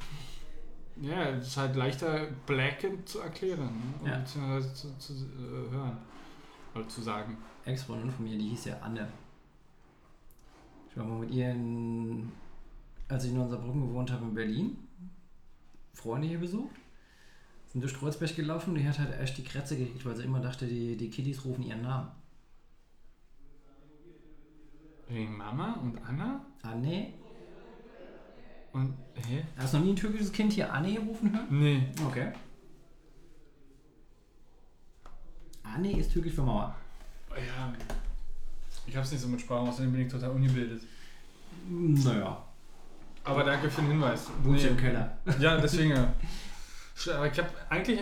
Ja, 1.01 1.31
es 1.31 1.49
ist 1.49 1.57
halt 1.57 1.75
leichter 1.75 2.29
Blacken 2.47 3.05
zu 3.05 3.19
erklären 3.19 3.95
ne? 4.05 4.11
Ja. 4.11 4.19
beziehungsweise 4.19 4.73
zu, 4.73 4.97
zu 4.99 5.13
äh, 5.13 5.71
hören. 5.73 5.99
Oder 6.77 6.89
zu 6.89 7.03
sagen. 7.03 7.39
Ex-Freundin 7.65 8.13
von 8.13 8.25
mir, 8.25 8.39
die 8.39 8.51
hieß 8.51 8.67
ja 8.67 8.79
Anne. 8.79 9.09
Ich 10.89 10.97
war 10.97 11.05
mal 11.05 11.19
mit 11.19 11.33
ihr 11.33 11.51
in, 11.51 12.31
als 13.09 13.25
ich 13.25 13.33
in 13.33 13.49
Saarbrücken 13.49 13.89
gewohnt 13.89 14.13
habe 14.13 14.27
in 14.27 14.35
Berlin, 14.35 14.77
Freunde 15.93 16.29
hier 16.29 16.39
besucht. 16.39 16.77
Sind 17.73 17.81
durch 17.81 17.95
Kreuzberg 17.99 18.37
gelaufen, 18.37 18.75
die 18.75 18.87
hat 18.87 18.99
halt 18.99 19.19
echt 19.19 19.39
die 19.39 19.45
Krätze 19.45 19.77
gekriegt, 19.77 20.05
weil 20.05 20.15
sie 20.17 20.25
immer 20.25 20.41
dachte, 20.41 20.67
die, 20.67 20.97
die 20.97 21.09
Kiddies 21.09 21.45
rufen 21.45 21.63
ihren 21.65 21.83
Namen. 21.83 22.09
Wegen 25.09 25.37
Mama 25.37 25.75
und 25.83 25.99
Anna? 26.07 26.45
Anne? 26.63 27.09
Und, 28.73 28.95
hä? 29.27 29.45
Hast 29.59 29.73
du 29.75 29.79
noch 29.79 29.85
nie 29.85 29.93
ein 29.93 29.97
türkisches 29.97 30.33
Kind 30.33 30.53
hier 30.53 30.73
Anne 30.73 30.99
rufen 30.99 31.33
hören? 31.35 31.47
Nee. 31.51 31.83
Okay. 32.07 32.33
Anne 35.63 35.99
ist 35.99 36.13
türkisch 36.13 36.35
für 36.35 36.43
Mauer. 36.43 36.75
Ja. 37.31 37.73
Ich 38.87 38.97
hab's 38.97 39.11
nicht 39.13 39.21
so 39.21 39.29
mit 39.29 39.41
Sprachen, 39.41 39.69
außerdem 39.69 39.93
bin 39.93 40.03
ich 40.03 40.13
total 40.13 40.31
ungebildet. 40.31 40.83
Naja, 41.69 42.43
Aber 43.25 43.45
danke 43.45 43.71
für 43.71 43.83
den 43.83 43.93
Hinweis. 43.93 44.27
wohnst 44.43 44.65
Nee. 44.65 44.71
im 44.71 44.77
Keller. 44.77 45.17
Ja, 45.39 45.59
deswegen 45.59 45.91
ja. 45.91 46.13
Aber 47.15 47.27
ich 47.27 47.39
habe 47.39 47.49
eigentlich, 47.69 48.01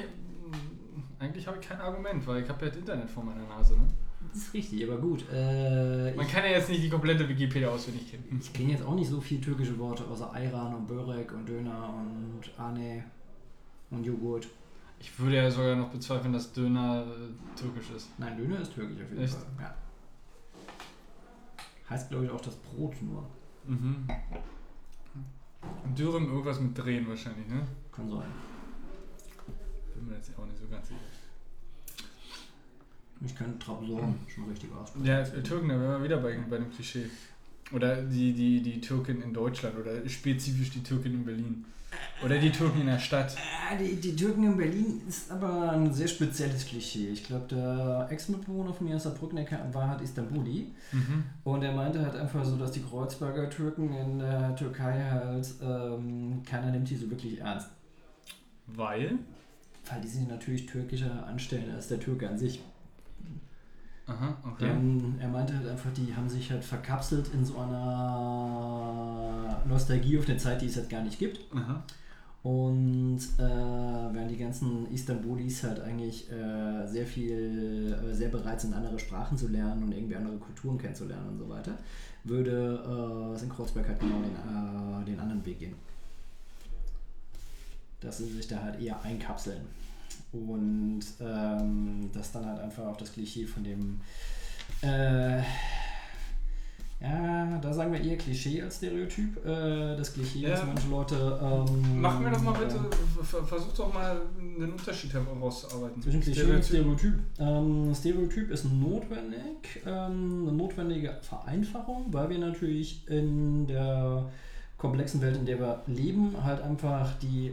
eigentlich 1.18 1.46
habe 1.46 1.58
ich 1.60 1.68
kein 1.68 1.80
Argument, 1.80 2.26
weil 2.26 2.42
ich 2.42 2.48
habe 2.48 2.64
ja 2.64 2.70
das 2.70 2.78
Internet 2.78 3.10
vor 3.10 3.24
meiner 3.24 3.46
Nase. 3.46 3.74
Ne? 3.74 3.86
Das 4.32 4.42
ist 4.42 4.54
richtig, 4.54 4.84
aber 4.88 4.98
gut. 5.00 5.24
Äh, 5.32 6.12
Man 6.14 6.26
kann 6.28 6.44
ja 6.44 6.50
jetzt 6.50 6.68
nicht 6.68 6.82
die 6.82 6.90
komplette 6.90 7.28
Wikipedia 7.28 7.68
auswendig 7.70 8.10
kennen. 8.10 8.38
ich 8.40 8.52
kenne 8.52 8.72
jetzt 8.72 8.84
auch 8.84 8.94
nicht 8.94 9.08
so 9.08 9.20
viele 9.20 9.40
türkische 9.40 9.78
Worte, 9.78 10.04
außer 10.04 10.32
Ayran 10.34 10.74
und 10.74 10.86
Börek 10.86 11.32
und 11.32 11.48
Döner 11.48 11.94
und 11.94 12.42
Anne 12.58 13.04
und 13.90 14.04
Joghurt. 14.04 14.46
Ich 15.00 15.18
würde 15.18 15.36
ja 15.36 15.50
sogar 15.50 15.74
noch 15.76 15.88
bezweifeln, 15.88 16.32
dass 16.34 16.52
Döner 16.52 17.06
äh, 17.06 17.58
türkisch 17.58 17.90
ist. 17.96 18.08
Nein, 18.18 18.36
Döner 18.36 18.60
ist 18.60 18.74
türkisch 18.74 19.02
auf 19.02 19.10
jeden 19.10 19.22
Echt? 19.24 19.32
Fall. 19.34 19.46
Ja. 19.58 19.74
Heißt, 21.88 22.10
glaube 22.10 22.26
ich, 22.26 22.30
auch 22.30 22.40
das 22.40 22.54
Brot 22.56 22.94
nur. 23.02 23.24
Mhm. 23.66 24.06
Dürren 25.96 26.26
irgendwas 26.26 26.60
mit 26.60 26.76
Drehen 26.76 27.08
wahrscheinlich, 27.08 27.48
ne? 27.48 27.66
Kann 27.90 28.08
sein. 28.08 28.22
Bin 30.00 30.08
mir 30.08 30.16
jetzt 30.16 30.30
auch 30.38 30.46
nicht 30.46 30.58
so 30.58 30.66
ganz 30.68 30.88
sicher. 30.88 31.00
Ich 33.22 33.36
kann 33.36 33.60
Trabzon 33.60 34.14
schon 34.34 34.48
richtig 34.48 34.70
aussprechen. 34.72 35.04
Ja, 35.04 35.20
äh, 35.20 35.42
Türken, 35.42 35.68
da 35.68 35.78
wären 35.78 36.00
wir 36.00 36.04
wieder 36.04 36.16
bei, 36.16 36.38
bei 36.48 36.56
dem 36.56 36.70
Klischee. 36.72 37.04
Oder 37.70 38.02
die, 38.02 38.32
die, 38.32 38.62
die 38.62 38.80
Türkin 38.80 39.20
in 39.20 39.34
Deutschland 39.34 39.76
oder 39.76 40.08
spezifisch 40.08 40.70
die 40.70 40.82
Türkin 40.82 41.12
in 41.12 41.24
Berlin. 41.26 41.64
Oder 42.24 42.38
die 42.38 42.50
Türken 42.50 42.80
in 42.80 42.86
der 42.86 42.98
Stadt. 42.98 43.36
Ah, 43.36 43.76
die, 43.76 43.96
die 43.96 44.16
Türken 44.16 44.44
in 44.44 44.56
Berlin 44.56 45.02
ist 45.06 45.30
aber 45.30 45.72
ein 45.72 45.92
sehr 45.92 46.08
spezielles 46.08 46.64
Klischee. 46.64 47.08
Ich 47.08 47.24
glaube, 47.24 47.46
der 47.54 48.08
Ex-Mitbewohner 48.10 48.72
von 48.72 48.88
mir 48.88 48.96
aus 48.96 49.02
der 49.02 49.44
kam- 49.44 49.74
war 49.74 49.88
halt 49.88 50.00
Istanbuli. 50.00 50.72
Mhm. 50.92 51.24
Und 51.44 51.62
er 51.62 51.72
meinte 51.74 52.00
halt 52.02 52.16
einfach 52.16 52.44
so, 52.44 52.56
dass 52.56 52.72
die 52.72 52.82
Kreuzberger 52.82 53.50
Türken 53.50 53.92
in 53.92 54.18
der 54.20 54.56
Türkei 54.56 55.02
halt, 55.10 55.46
ähm, 55.62 56.42
keiner 56.48 56.70
nimmt 56.70 56.88
die 56.88 56.96
so 56.96 57.10
wirklich 57.10 57.38
ernst. 57.40 57.68
Weil? 58.66 59.18
Weil 59.90 60.00
die 60.00 60.08
sich 60.08 60.28
natürlich 60.28 60.66
türkischer 60.66 61.26
anstellen 61.26 61.74
als 61.74 61.88
der 61.88 61.98
Türke 61.98 62.28
an 62.28 62.38
sich. 62.38 62.62
Aha, 64.06 64.36
okay. 64.44 64.68
haben, 64.68 65.16
er 65.20 65.28
meinte 65.28 65.56
halt 65.56 65.68
einfach, 65.68 65.92
die 65.92 66.14
haben 66.14 66.28
sich 66.28 66.50
halt 66.50 66.64
verkapselt 66.64 67.32
in 67.32 67.44
so 67.44 67.58
einer 67.58 69.62
Nostalgie 69.68 70.18
auf 70.18 70.28
eine 70.28 70.36
Zeit, 70.36 70.62
die 70.62 70.66
es 70.66 70.76
halt 70.76 70.88
gar 70.88 71.02
nicht 71.02 71.18
gibt. 71.18 71.40
Aha. 71.54 71.82
Und 72.42 73.18
äh, 73.38 73.42
während 73.42 74.30
die 74.30 74.38
ganzen 74.38 74.90
Istanbulis 74.90 75.62
halt 75.62 75.80
eigentlich 75.80 76.30
äh, 76.32 76.86
sehr 76.86 77.06
viel, 77.06 77.92
äh, 77.92 78.14
sehr 78.14 78.30
bereit 78.30 78.60
sind, 78.60 78.74
andere 78.74 78.98
Sprachen 78.98 79.36
zu 79.36 79.48
lernen 79.48 79.84
und 79.84 79.92
irgendwie 79.92 80.16
andere 80.16 80.38
Kulturen 80.38 80.78
kennenzulernen 80.78 81.28
und 81.28 81.38
so 81.38 81.48
weiter, 81.48 81.76
würde 82.24 83.36
äh, 83.38 83.42
in 83.42 83.48
Kreuzberg 83.48 83.86
halt 83.86 84.00
genau 84.00 84.22
den, 84.22 84.34
äh, 84.34 85.04
den 85.04 85.20
anderen 85.20 85.44
Weg 85.44 85.58
gehen. 85.58 85.74
Dass 88.00 88.18
sie 88.18 88.24
sich 88.24 88.48
da 88.48 88.62
halt 88.62 88.80
eher 88.80 89.00
einkapseln. 89.02 89.60
Und 90.32 91.00
ähm, 91.20 92.10
das 92.12 92.32
dann 92.32 92.46
halt 92.46 92.60
einfach 92.60 92.86
auch 92.86 92.96
das 92.96 93.12
Klischee 93.12 93.46
von 93.46 93.64
dem 93.64 94.00
äh, 94.82 95.42
ja, 97.02 97.58
da 97.62 97.72
sagen 97.72 97.94
wir 97.94 98.00
eher 98.02 98.18
Klischee 98.18 98.60
als 98.60 98.76
Stereotyp. 98.76 99.42
Äh, 99.44 99.96
das 99.96 100.12
Klischee, 100.12 100.40
Ja. 100.40 100.50
dass 100.50 100.66
manche 100.66 100.88
Leute. 100.88 101.38
Ähm, 101.42 101.98
Mach 102.00 102.20
mir 102.20 102.30
doch 102.30 102.42
mal 102.42 102.54
äh, 102.56 102.66
bitte, 102.66 102.78
ver- 103.24 103.42
versuch 103.42 103.72
doch 103.72 103.92
mal 103.94 104.20
einen 104.38 104.72
Unterschied 104.72 105.10
herauszuarbeiten. 105.14 106.02
Zwischen 106.02 106.20
Klischee 106.20 106.42
und 106.42 106.62
Stereotyp. 106.62 106.98
Stereotyp. 106.98 107.14
Ähm, 107.38 107.94
Stereotyp 107.94 108.50
ist 108.50 108.64
notwendig, 108.66 109.80
ähm, 109.86 110.42
eine 110.46 110.52
notwendige 110.52 111.16
Vereinfachung, 111.22 112.04
weil 112.10 112.28
wir 112.28 112.38
natürlich 112.38 113.08
in 113.08 113.66
der 113.66 114.26
komplexen 114.76 115.22
Welt, 115.22 115.36
in 115.36 115.46
der 115.46 115.58
wir 115.58 115.82
leben, 115.86 116.36
halt 116.44 116.60
einfach 116.60 117.14
die 117.18 117.52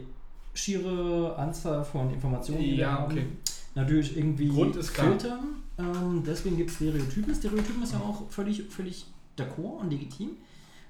schiere 0.58 1.36
Anzahl 1.36 1.84
von 1.84 2.12
Informationen, 2.12 2.60
die 2.60 2.70
wir 2.72 2.78
Ja, 2.78 2.92
haben, 2.92 3.12
okay. 3.12 3.26
natürlich 3.74 4.16
irgendwie 4.16 4.50
filtern. 4.50 5.62
Ähm, 5.78 6.22
deswegen 6.26 6.56
gibt 6.56 6.70
es 6.70 6.76
Stereotypen. 6.76 7.34
Stereotypen 7.34 7.82
ist 7.82 7.92
ja 7.92 8.00
auch 8.00 8.28
völlig, 8.28 8.64
völlig 8.68 9.06
d'accord 9.36 9.80
und 9.80 9.90
legitim. 9.90 10.30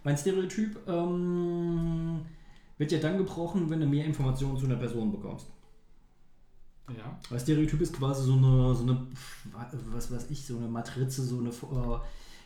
Weil 0.03 0.13
ein 0.15 0.19
Stereotyp 0.19 0.79
ähm, 0.89 2.21
wird 2.79 2.93
ja 2.93 2.99
dann 2.99 3.19
gebrochen, 3.19 3.69
wenn 3.69 3.81
du 3.81 3.87
mehr 3.87 4.07
Informationen 4.07 4.57
zu 4.57 4.65
einer 4.65 4.77
Person 4.77 5.11
bekommst. 5.13 5.47
Ja. 6.97 7.19
Weil 7.29 7.39
Stereotyp 7.39 7.83
ist 7.83 7.93
quasi 7.93 8.25
so 8.25 8.33
eine, 8.33 8.75
so 8.75 8.85
eine, 8.85 9.07
was 9.93 10.11
weiß 10.11 10.31
ich, 10.31 10.47
so 10.47 10.57
eine 10.57 10.69
Matrize, 10.69 11.23
so 11.23 11.39
eine, 11.41 11.51
äh, 11.51 11.99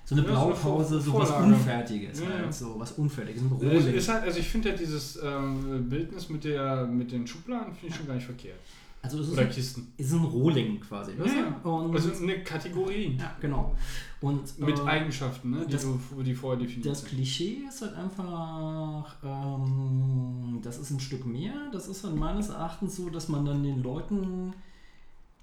so 0.04 0.14
eine 0.16 0.24
Ja, 0.24 0.30
Blaupause, 0.32 1.00
so 1.00 1.14
was. 1.14 1.30
Unfertiges, 1.30 2.20
Ja, 2.20 2.26
halt, 2.28 2.52
so 2.54 2.74
was 2.78 2.92
Unfertiges, 2.92 3.42
ein 3.42 3.48
Rohling. 3.48 3.94
ist 3.94 4.08
halt, 4.08 4.24
also 4.24 4.38
ich 4.38 4.48
finde 4.48 4.70
ja 4.70 4.76
dieses 4.76 5.18
ähm, 5.22 5.88
Bildnis 5.88 6.28
mit, 6.28 6.44
der, 6.44 6.86
mit 6.86 7.12
den 7.12 7.26
Schubladen 7.26 7.72
finde 7.74 7.88
ich 7.88 7.94
schon 7.96 8.06
gar 8.06 8.14
nicht 8.14 8.26
verkehrt. 8.26 8.58
Also 9.04 9.18
es 9.18 9.26
ist, 9.28 9.32
Oder 9.32 9.42
ein, 9.42 9.50
Kisten. 9.50 9.92
ist 9.96 10.12
ein 10.12 10.24
Rohling 10.24 10.78
quasi, 10.80 11.12
Ja? 11.18 11.68
Und, 11.68 11.92
Also 11.92 12.12
eine 12.22 12.40
Kategorie. 12.44 13.16
ja, 13.18 13.32
genau. 13.40 13.74
Und, 14.20 14.56
Mit 14.60 14.78
äh, 14.78 14.82
Eigenschaften, 14.82 15.50
ne, 15.50 15.64
die, 15.66 15.72
das- 15.72 15.82
du, 15.82 16.22
die 16.22 16.34
vorher 16.34 16.60
definiert 16.60 16.86
Das. 16.92 17.04
Klischee 17.04 17.62
ist 17.68 17.82
halt 17.82 17.94
einfach, 17.96 19.16
ähm, 19.24 20.60
das 20.62 20.78
ist 20.78 20.90
ein 20.90 21.00
Stück 21.00 21.26
mehr. 21.26 21.52
Das 21.72 21.88
ist 21.88 22.04
halt 22.04 22.14
meines 22.14 22.50
Erachtens 22.50 22.94
so, 22.96 23.10
dass 23.10 23.28
man 23.28 23.44
dann 23.44 23.64
den 23.64 23.82
Leuten 23.82 24.52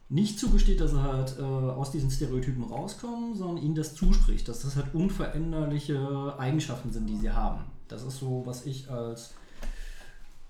nicht 0.10 0.40
zugesteht, 0.40 0.82
dass 0.82 0.92
sie 0.92 1.02
halt 1.02 1.38
äh, 1.40 1.44
aus 1.44 1.92
diesen 1.92 2.10
Stereotypen 2.10 2.64
rauskommen, 2.64 3.36
sondern 3.36 3.64
ihnen 3.64 3.76
das 3.76 3.94
zuspricht, 3.94 4.48
dass 4.48 4.62
das 4.62 4.76
halt 4.76 4.94
unveränderliche 4.94 6.36
Eigenschaften 6.38 6.92
sind, 6.92 7.08
die 7.08 7.18
sie 7.18 7.32
haben. 7.32 7.62
Das 7.88 8.04
ist 8.04 8.18
so, 8.18 8.42
was 8.46 8.66
ich 8.66 8.90
als 8.90 9.34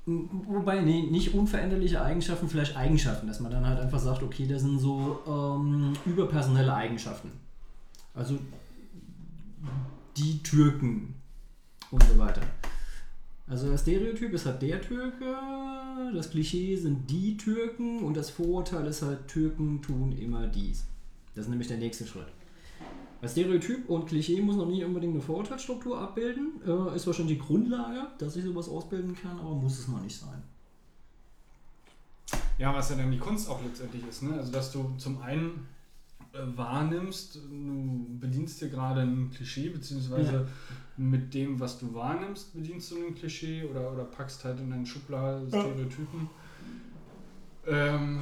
Wobei, 0.05 0.81
nee, 0.81 1.03
nicht 1.03 1.35
unveränderliche 1.35 2.01
Eigenschaften, 2.01 2.47
vielleicht 2.47 2.75
Eigenschaften, 2.75 3.27
dass 3.27 3.39
man 3.39 3.51
dann 3.51 3.67
halt 3.67 3.79
einfach 3.79 3.99
sagt, 3.99 4.23
okay, 4.23 4.47
das 4.47 4.63
sind 4.63 4.79
so 4.79 5.19
ähm, 5.27 5.93
überpersonelle 6.05 6.73
Eigenschaften. 6.73 7.31
Also 8.15 8.39
die 10.17 10.41
Türken 10.41 11.13
und 11.91 12.03
so 12.03 12.17
weiter. 12.17 12.41
Also 13.49 13.71
das 13.71 13.81
Stereotyp 13.81 14.31
ist 14.33 14.45
halt 14.45 14.61
der 14.61 14.79
Türke, 14.79 15.35
das 16.13 16.29
Klischee 16.29 16.75
sind 16.75 17.09
die 17.09 17.35
Türken 17.35 18.03
und 18.03 18.15
das 18.15 18.29
Vorurteil 18.29 18.85
ist 18.85 19.01
halt, 19.01 19.27
Türken 19.27 19.81
tun 19.81 20.11
immer 20.11 20.45
dies. 20.45 20.85
Das 21.33 21.45
ist 21.45 21.49
nämlich 21.49 21.67
der 21.67 21.77
nächste 21.77 22.05
Schritt. 22.05 22.27
Weil 23.19 23.29
Stereotyp 23.29 23.89
und 23.89 24.05
Klischee 24.05 24.39
muss 24.41 24.55
noch 24.55 24.67
nicht 24.67 24.83
unbedingt 24.83 25.13
eine 25.13 25.21
Vorurteilsstruktur 25.21 25.99
abbilden. 25.99 26.61
Äh, 26.65 26.95
ist 26.95 27.07
wahrscheinlich 27.07 27.39
die 27.39 27.43
Grundlage, 27.43 28.07
dass 28.19 28.35
ich 28.35 28.45
sowas 28.45 28.69
ausbilden 28.69 29.15
kann, 29.15 29.39
aber 29.39 29.55
muss 29.55 29.79
es 29.79 29.87
noch 29.87 30.01
nicht 30.01 30.17
sein. 30.17 30.41
Ja, 32.59 32.73
was 32.73 32.89
ja 32.89 32.97
dann 32.97 33.11
die 33.11 33.17
Kunst 33.17 33.49
auch 33.49 33.61
letztendlich 33.63 34.05
ist, 34.07 34.21
ne? 34.23 34.35
Also 34.35 34.51
dass 34.51 34.71
du 34.71 34.93
zum 34.97 35.21
einen 35.21 35.65
wahrnimmst, 36.33 37.35
du 37.35 38.05
bedienst 38.19 38.61
dir 38.61 38.69
gerade 38.69 39.01
ein 39.01 39.31
Klischee, 39.31 39.69
beziehungsweise 39.69 40.31
Ja. 40.33 40.45
mit 40.97 41.33
dem, 41.33 41.59
was 41.59 41.79
du 41.79 41.93
wahrnimmst, 41.93 42.53
bedienst 42.53 42.91
du 42.91 42.97
ein 43.07 43.15
Klischee 43.15 43.63
oder, 43.63 43.91
oder 43.91 44.03
packst 44.05 44.43
halt 44.45 44.59
in 44.59 44.71
eine 44.71 44.85
Schublade 44.85 45.47
Ja. 45.51 45.59
Stereotypen. 45.61 46.29
Ähm, 47.67 48.21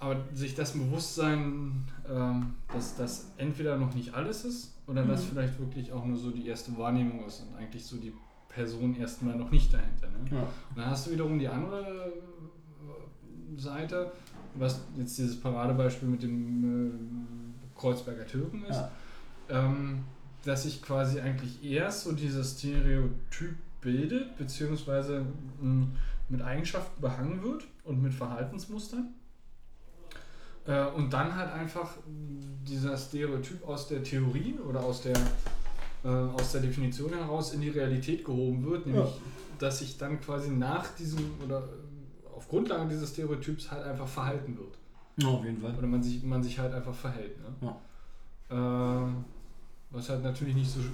aber 0.00 0.16
sich 0.32 0.54
das 0.54 0.72
Bewusstsein, 0.72 1.84
ähm, 2.08 2.54
dass 2.72 2.96
das 2.96 3.30
entweder 3.36 3.76
noch 3.76 3.94
nicht 3.94 4.14
alles 4.14 4.44
ist 4.44 4.74
oder 4.86 5.04
dass 5.04 5.24
Mhm. 5.24 5.28
vielleicht 5.30 5.58
wirklich 5.60 5.92
auch 5.92 6.04
nur 6.04 6.16
so 6.16 6.30
die 6.30 6.46
erste 6.48 6.76
Wahrnehmung 6.78 7.24
ist 7.26 7.40
und 7.40 7.54
eigentlich 7.56 7.84
so 7.84 7.96
die 7.96 8.12
Person 8.48 8.96
erstmal 8.96 9.36
noch 9.36 9.50
nicht 9.50 9.72
dahinter. 9.72 10.08
Ne? 10.08 10.30
Ja. 10.36 10.42
Und 10.42 10.76
dann 10.76 10.86
hast 10.90 11.06
du 11.06 11.10
wiederum 11.12 11.38
die 11.38 11.46
andere 11.48 12.12
äh, 12.12 13.60
Seite, 13.60 14.10
was 14.54 14.80
jetzt 14.96 15.16
dieses 15.18 15.38
Paradebeispiel 15.38 16.08
mit 16.08 16.22
dem 16.22 16.64
äh, 16.64 16.90
Kreuzberger 17.78 18.26
Türken 18.26 18.64
ist, 18.64 18.76
Ja. 18.76 18.90
ähm, 19.48 20.04
dass 20.44 20.64
sich 20.64 20.82
quasi 20.82 21.20
eigentlich 21.20 21.62
erst 21.64 22.04
so 22.04 22.12
dieses 22.12 22.58
Stereotyp 22.58 23.56
bildet, 23.80 24.36
beziehungsweise 24.36 25.24
mh, 25.60 25.86
mit 26.28 26.42
Eigenschaften 26.42 27.00
behangen 27.00 27.42
wird 27.42 27.64
und 27.84 28.02
mit 28.02 28.12
Verhaltensmustern. 28.12 29.08
Äh, 30.66 30.86
und 30.88 31.12
dann 31.12 31.34
halt 31.34 31.52
einfach 31.52 31.90
dieser 32.66 32.96
Stereotyp 32.98 33.66
aus 33.66 33.88
der 33.88 34.02
Theorie 34.02 34.58
oder 34.68 34.80
aus 34.80 35.02
der, 35.02 35.16
äh, 36.04 36.08
aus 36.08 36.52
der 36.52 36.60
Definition 36.60 37.12
heraus 37.14 37.54
in 37.54 37.60
die 37.62 37.70
Realität 37.70 38.24
gehoben 38.24 38.64
wird, 38.66 38.86
nämlich 38.86 39.10
dass 39.58 39.78
sich 39.80 39.98
dann 39.98 40.20
quasi 40.20 40.50
nach 40.50 40.86
diesem 40.96 41.32
oder 41.44 41.68
auf 42.36 42.48
Grundlage 42.48 42.88
dieses 42.90 43.10
Stereotyps 43.10 43.70
halt 43.72 43.84
einfach 43.84 44.06
verhalten 44.06 44.56
wird. 44.56 44.78
Ja, 45.18 45.28
auf 45.28 45.44
jeden 45.44 45.60
Fall. 45.60 45.74
Oder 45.76 45.86
man 45.86 46.02
sich, 46.02 46.22
man 46.22 46.42
sich 46.42 46.58
halt 46.58 46.72
einfach 46.72 46.94
verhält. 46.94 47.36
Ne? 47.60 47.74
Äh, 48.50 49.12
was 49.90 50.08
halt 50.08 50.22
natürlich 50.22 50.54
nicht 50.54 50.70
so 50.70 50.80
sch- 50.80 50.92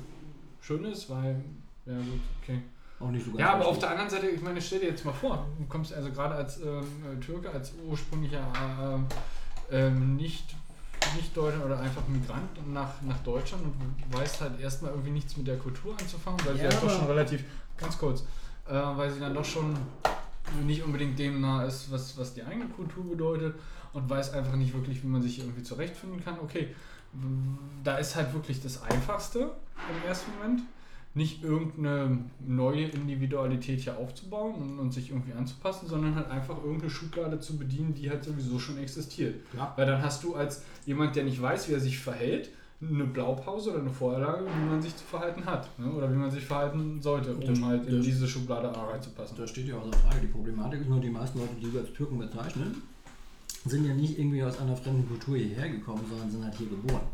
schön 0.60 0.84
ist, 0.84 1.08
weil, 1.10 1.42
ja 1.86 1.96
gut, 1.96 2.20
okay. 2.42 2.60
Auch 3.00 3.10
nicht 3.10 3.24
so 3.24 3.30
ganz 3.32 3.40
Ja, 3.40 3.52
aber 3.54 3.66
auf 3.66 3.78
der 3.78 3.90
anderen 3.90 4.08
Seite, 4.10 4.28
ich 4.28 4.40
meine, 4.40 4.60
stell 4.62 4.80
dir 4.80 4.88
jetzt 4.90 5.04
mal 5.04 5.12
vor, 5.12 5.46
du 5.58 5.64
kommst 5.66 5.92
also 5.92 6.10
gerade 6.10 6.34
als 6.36 6.58
ähm, 6.62 6.84
äh, 7.12 7.20
Türke, 7.20 7.50
als 7.50 7.72
ursprünglicher 7.88 8.44
äh, 9.70 9.76
ähm, 9.76 10.16
nicht, 10.16 10.54
nicht 11.16 11.36
Deutscher 11.36 11.64
oder 11.64 11.78
einfach 11.80 12.06
Migrant 12.08 12.72
nach, 12.72 13.02
nach 13.02 13.18
Deutschland 13.18 13.62
und 13.64 14.16
weißt 14.18 14.40
halt 14.40 14.60
erstmal 14.60 14.92
irgendwie 14.92 15.10
nichts 15.10 15.36
mit 15.36 15.46
der 15.46 15.58
Kultur 15.58 15.94
anzufangen, 16.00 16.38
weil 16.46 16.54
sie 16.56 16.62
Ja, 16.64 16.70
ja 16.70 16.80
doch 16.80 16.90
schon 16.90 17.06
relativ, 17.06 17.44
ganz 17.76 17.98
kurz, 17.98 18.20
äh, 18.68 18.72
weil 18.72 19.10
sie 19.12 19.20
dann 19.20 19.34
doch 19.34 19.44
schon 19.44 19.76
nicht 20.64 20.82
unbedingt 20.82 21.18
dem 21.18 21.40
nah 21.40 21.64
ist, 21.64 21.90
was, 21.90 22.16
was 22.16 22.34
die 22.34 22.42
eigene 22.44 22.66
Kultur 22.66 23.04
bedeutet 23.10 23.54
und 23.94 24.10
weiß 24.10 24.32
einfach 24.34 24.56
nicht 24.56 24.74
wirklich, 24.74 25.02
wie 25.02 25.06
man 25.06 25.22
sich 25.22 25.38
irgendwie 25.38 25.62
zurechtfinden 25.62 26.22
kann. 26.22 26.38
Okay, 26.42 26.68
da 27.82 27.96
ist 27.98 28.16
halt 28.16 28.32
wirklich 28.34 28.60
das 28.60 28.82
Einfachste 28.82 29.38
im 29.38 30.08
ersten 30.08 30.30
Moment, 30.36 30.62
nicht 31.16 31.44
irgendeine 31.44 32.18
neue 32.44 32.86
Individualität 32.86 33.80
hier 33.82 33.96
aufzubauen 33.98 34.54
und, 34.56 34.78
und 34.80 34.90
sich 34.92 35.10
irgendwie 35.10 35.32
anzupassen, 35.32 35.86
sondern 35.86 36.16
halt 36.16 36.28
einfach 36.28 36.56
irgendeine 36.58 36.90
Schublade 36.90 37.38
zu 37.38 37.56
bedienen, 37.56 37.94
die 37.94 38.10
halt 38.10 38.24
sowieso 38.24 38.58
schon 38.58 38.78
existiert. 38.78 39.36
Ja. 39.56 39.72
Weil 39.76 39.86
dann 39.86 40.02
hast 40.02 40.24
du 40.24 40.34
als 40.34 40.62
jemand, 40.86 41.14
der 41.14 41.22
nicht 41.22 41.40
weiß, 41.40 41.68
wie 41.68 41.74
er 41.74 41.78
sich 41.80 41.98
verhält, 42.00 42.50
eine 42.82 43.04
Blaupause 43.04 43.70
oder 43.70 43.80
eine 43.80 43.90
Vorlage, 43.90 44.44
wie 44.44 44.68
man 44.68 44.82
sich 44.82 44.96
zu 44.96 45.04
verhalten 45.04 45.44
hat. 45.46 45.68
Ne? 45.78 45.88
Oder 45.92 46.10
wie 46.12 46.16
man 46.16 46.30
sich 46.32 46.44
verhalten 46.44 47.00
sollte, 47.00 47.32
um 47.32 47.40
Das- 47.46 47.62
halt 47.62 47.86
in 47.86 47.96
das- 47.98 48.04
diese 48.06 48.26
Schublade 48.26 48.68
A 48.76 48.86
reinzupassen. 48.90 49.36
Da 49.38 49.46
steht 49.46 49.68
ja 49.68 49.76
außer 49.76 49.92
Frage. 49.96 50.20
Die 50.20 50.26
Problematik 50.26 50.80
ist 50.80 50.88
nur, 50.88 51.00
die 51.00 51.10
meisten 51.10 51.38
Leute, 51.38 51.54
die 51.62 51.72
wir 51.72 51.80
als 51.80 51.92
Türken 51.92 52.18
bezeichnen, 52.18 52.82
sind 53.64 53.86
ja 53.86 53.94
nicht 53.94 54.18
irgendwie 54.18 54.42
aus 54.42 54.58
einer 54.58 54.76
fremden 54.76 55.08
Kultur 55.08 55.36
hierher 55.36 55.68
gekommen, 55.68 56.04
sondern 56.08 56.30
sind 56.30 56.44
halt 56.44 56.54
hier 56.54 56.68
geboren. 56.68 57.06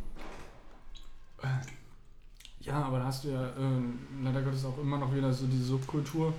Ja, 2.61 2.83
aber 2.83 2.99
da 2.99 3.05
hast 3.07 3.25
du 3.25 3.29
ja 3.29 3.47
äh, 3.47 4.23
leider 4.23 4.43
Gottes 4.43 4.65
auch 4.65 4.79
immer 4.79 4.99
noch 4.99 5.15
wieder 5.15 5.33
so 5.33 5.47
die 5.47 5.63
Subkultur, 5.63 6.35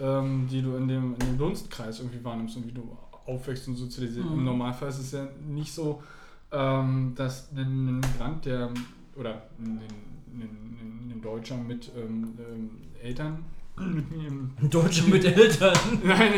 ähm, 0.00 0.48
die 0.50 0.62
du 0.62 0.76
in 0.76 0.88
dem, 0.88 1.12
in 1.14 1.18
dem 1.18 1.38
Dunstkreis 1.38 1.98
irgendwie 1.98 2.24
wahrnimmst 2.24 2.56
und 2.56 2.68
wie 2.68 2.72
du 2.72 2.96
aufwächst 3.26 3.68
und 3.68 3.76
sozialisiert. 3.76 4.26
Mhm. 4.26 4.38
Im 4.38 4.44
Normalfall 4.44 4.88
ist 4.88 4.98
es 4.98 5.12
ja 5.12 5.28
nicht 5.46 5.72
so, 5.72 6.02
ähm, 6.50 7.12
dass 7.16 7.52
ein, 7.54 8.00
Migrant, 8.00 8.44
der 8.46 8.70
oder 9.16 9.42
ein, 9.58 9.80
ein, 9.80 10.40
ein, 10.40 11.12
ein 11.12 11.20
Deutscher 11.22 11.56
mit 11.56 11.90
ähm, 11.96 12.34
ähm, 12.38 12.70
Eltern 13.02 13.44
mit 13.76 14.10
mir 14.10 14.28
im 14.28 14.50
Deutsche 14.70 15.04
mit 15.04 15.24
Eltern. 15.24 15.76
Nein, 16.04 16.32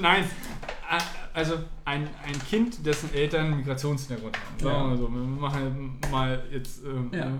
nein. 0.00 0.24
Also 1.32 1.54
ein, 1.84 2.08
ein 2.26 2.38
Kind, 2.48 2.84
dessen 2.84 3.14
Eltern 3.14 3.56
Migrationshintergrund 3.58 4.36
haben. 4.36 4.58
Sagen 4.58 4.76
wir 4.82 4.88
mal 4.88 4.96
so. 4.96 5.08
Wir 5.08 5.20
machen 5.22 5.98
mal 6.10 6.42
jetzt 6.52 6.84
ähm, 6.84 7.10
Ja. 7.12 7.26
äh, 7.26 7.30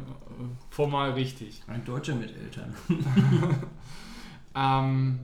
formal 0.70 1.10
richtig. 1.12 1.62
Ein 1.66 1.84
Deutscher 1.84 2.14
mit 2.14 2.32
Eltern. 2.36 2.72
Ähm, 4.54 5.20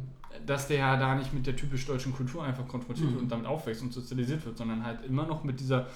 dass 0.46 0.68
der 0.68 0.78
ja 0.78 0.96
da 0.96 1.16
nicht 1.16 1.32
mit 1.34 1.46
der 1.48 1.56
typisch 1.56 1.84
deutschen 1.86 2.12
Kultur 2.14 2.44
einfach 2.44 2.68
konfrontiert 2.68 3.08
Mhm. 3.08 3.12
wird 3.14 3.22
und 3.22 3.28
damit 3.32 3.46
aufwächst 3.46 3.82
und 3.82 3.92
sozialisiert 3.92 4.44
wird, 4.46 4.56
sondern 4.56 4.84
halt 4.84 5.05
immer 5.05 5.26
noch 5.26 5.42
mit 5.42 5.58
dieser 5.58 5.86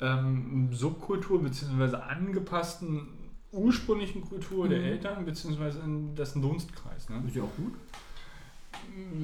ähm, 0.00 0.70
Subkultur 0.72 1.40
bzw. 1.42 1.94
angepassten 1.96 3.06
ursprünglichen 3.52 4.22
Kultur 4.22 4.68
der 4.68 4.78
Mhm. 4.78 4.84
Eltern 4.84 5.24
bzw. 5.24 5.80
in 5.84 6.14
dessen 6.14 6.40
Dunstkreis. 6.42 7.08
Ne? 7.08 7.22
Ist 7.26 7.36
ja 7.36 7.42
auch 7.42 7.56
gut. 7.56 7.74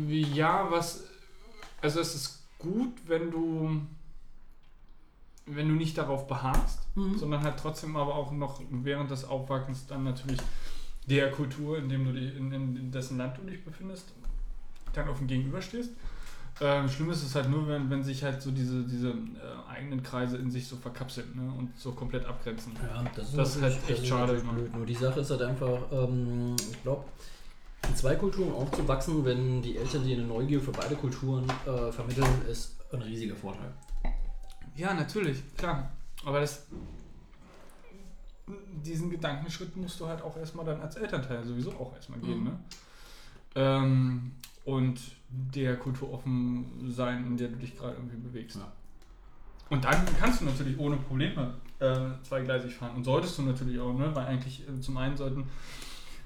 Ja, 0.09 0.71
was. 0.71 1.05
Also 1.81 2.01
es 2.01 2.15
ist 2.15 2.43
gut, 2.59 2.93
wenn 3.07 3.31
du. 3.31 3.81
Wenn 5.49 5.69
du 5.69 5.75
nicht 5.77 5.97
darauf 5.97 6.27
beharrst, 6.27 6.81
Mhm. 6.97 7.19
sondern 7.19 7.43
halt 7.45 7.57
trotzdem 7.61 7.97
aber 7.97 8.17
auch 8.17 8.33
noch 8.33 8.61
während 8.69 9.13
des 9.13 9.25
Aufwachsens 9.25 9.87
dann 9.87 10.03
natürlich 10.03 10.41
der 11.07 11.31
Kultur, 11.31 11.79
in, 11.79 11.89
dem 11.89 12.05
du 12.05 12.13
die, 12.13 12.27
in, 12.27 12.51
in, 12.51 12.77
in 12.77 12.91
dessen 12.91 13.17
Land 13.17 13.39
du 13.39 13.43
dich 13.43 13.65
befindest, 13.65 14.13
dann 14.93 15.09
auf 15.09 15.19
dem 15.19 15.29
Gegenüber 15.29 15.63
stehst. 15.63 15.91
Ähm, 16.59 16.89
schlimm 16.89 17.11
ist 17.11 17.23
es 17.23 17.35
halt 17.35 17.51
nur, 17.51 17.69
wenn, 17.69 17.91
wenn 17.91 18.03
sich 18.03 18.25
halt 18.25 18.41
so 18.41 18.51
diese, 18.51 18.83
diese 18.85 19.11
äh, 19.11 19.71
eigenen 19.71 20.03
Kreise 20.03 20.39
in 20.39 20.51
sich 20.51 20.67
so 20.67 20.77
verkapseln 20.77 21.33
ne, 21.35 21.53
und 21.53 21.79
so 21.79 21.93
komplett 21.93 22.25
abgrenzen. 22.25 22.73
Ja, 22.83 23.05
das 23.15 23.29
ist, 23.29 23.37
Das 23.37 23.57
ist 23.57 23.63
halt 23.63 23.75
echt 23.89 24.03
ist 24.03 24.07
schade. 24.07 24.35
Blöd. 24.41 24.75
Nur 24.75 24.87
die 24.87 24.95
Sache 24.95 25.21
ist 25.21 25.31
halt 25.31 25.43
einfach, 25.43 25.81
ähm, 25.93 26.57
ich 26.59 26.83
glaube, 26.83 27.05
in 27.87 27.95
zwei 27.95 28.15
Kulturen 28.15 28.53
aufzuwachsen, 28.55 29.23
wenn 29.27 29.61
die 29.61 29.77
Eltern 29.77 30.05
dir 30.05 30.17
eine 30.17 30.27
Neugier 30.27 30.61
für 30.61 30.73
beide 30.73 30.97
Kulturen 30.97 31.47
äh, 31.67 31.93
vermitteln, 31.93 32.27
ist 32.51 32.77
ein 32.91 33.03
riesiger 33.03 33.37
Vorteil. 33.37 33.73
Ja, 34.77 34.95
natürlich, 34.95 35.43
klar. 35.57 35.91
Aber 36.25 36.41
das, 36.41 36.67
diesen 38.83 39.11
Gedankenschritt 39.11 39.77
musst 39.77 40.01
du 40.01 40.07
halt 40.07 40.23
auch 40.23 40.37
erstmal 40.39 40.65
dann 40.65 40.81
als 40.81 40.97
Elternteil 40.97 41.45
sowieso 41.45 41.73
auch 41.73 41.95
erstmal 41.95 42.19
gehen. 42.21 42.41
Mhm. 42.41 42.45
Ne? 42.45 42.59
Ähm, 43.57 44.33
und 44.65 45.01
der 45.29 45.77
Kultur 45.77 46.13
offen 46.13 46.65
sein, 46.89 47.27
in 47.27 47.37
der 47.37 47.49
du 47.49 47.57
dich 47.57 47.77
gerade 47.77 47.95
irgendwie 47.95 48.17
bewegst. 48.17 48.57
Ja. 48.57 48.73
Und 49.69 49.85
dann 49.85 50.07
kannst 50.19 50.41
du 50.41 50.45
natürlich 50.45 50.79
ohne 50.79 50.97
Probleme 50.97 51.55
äh, 51.81 51.97
zweigleisig 52.23 52.75
fahren. 52.75 52.97
Und 52.97 53.05
solltest 53.05 53.37
du 53.39 53.43
natürlich 53.43 53.81
auch, 53.81 53.93
ne? 53.93 54.15
weil 54.15 54.27
eigentlich 54.27 54.63
äh, 54.69 54.81
zum 54.81 54.97
einen 54.97 55.17
sollten, 55.17 55.45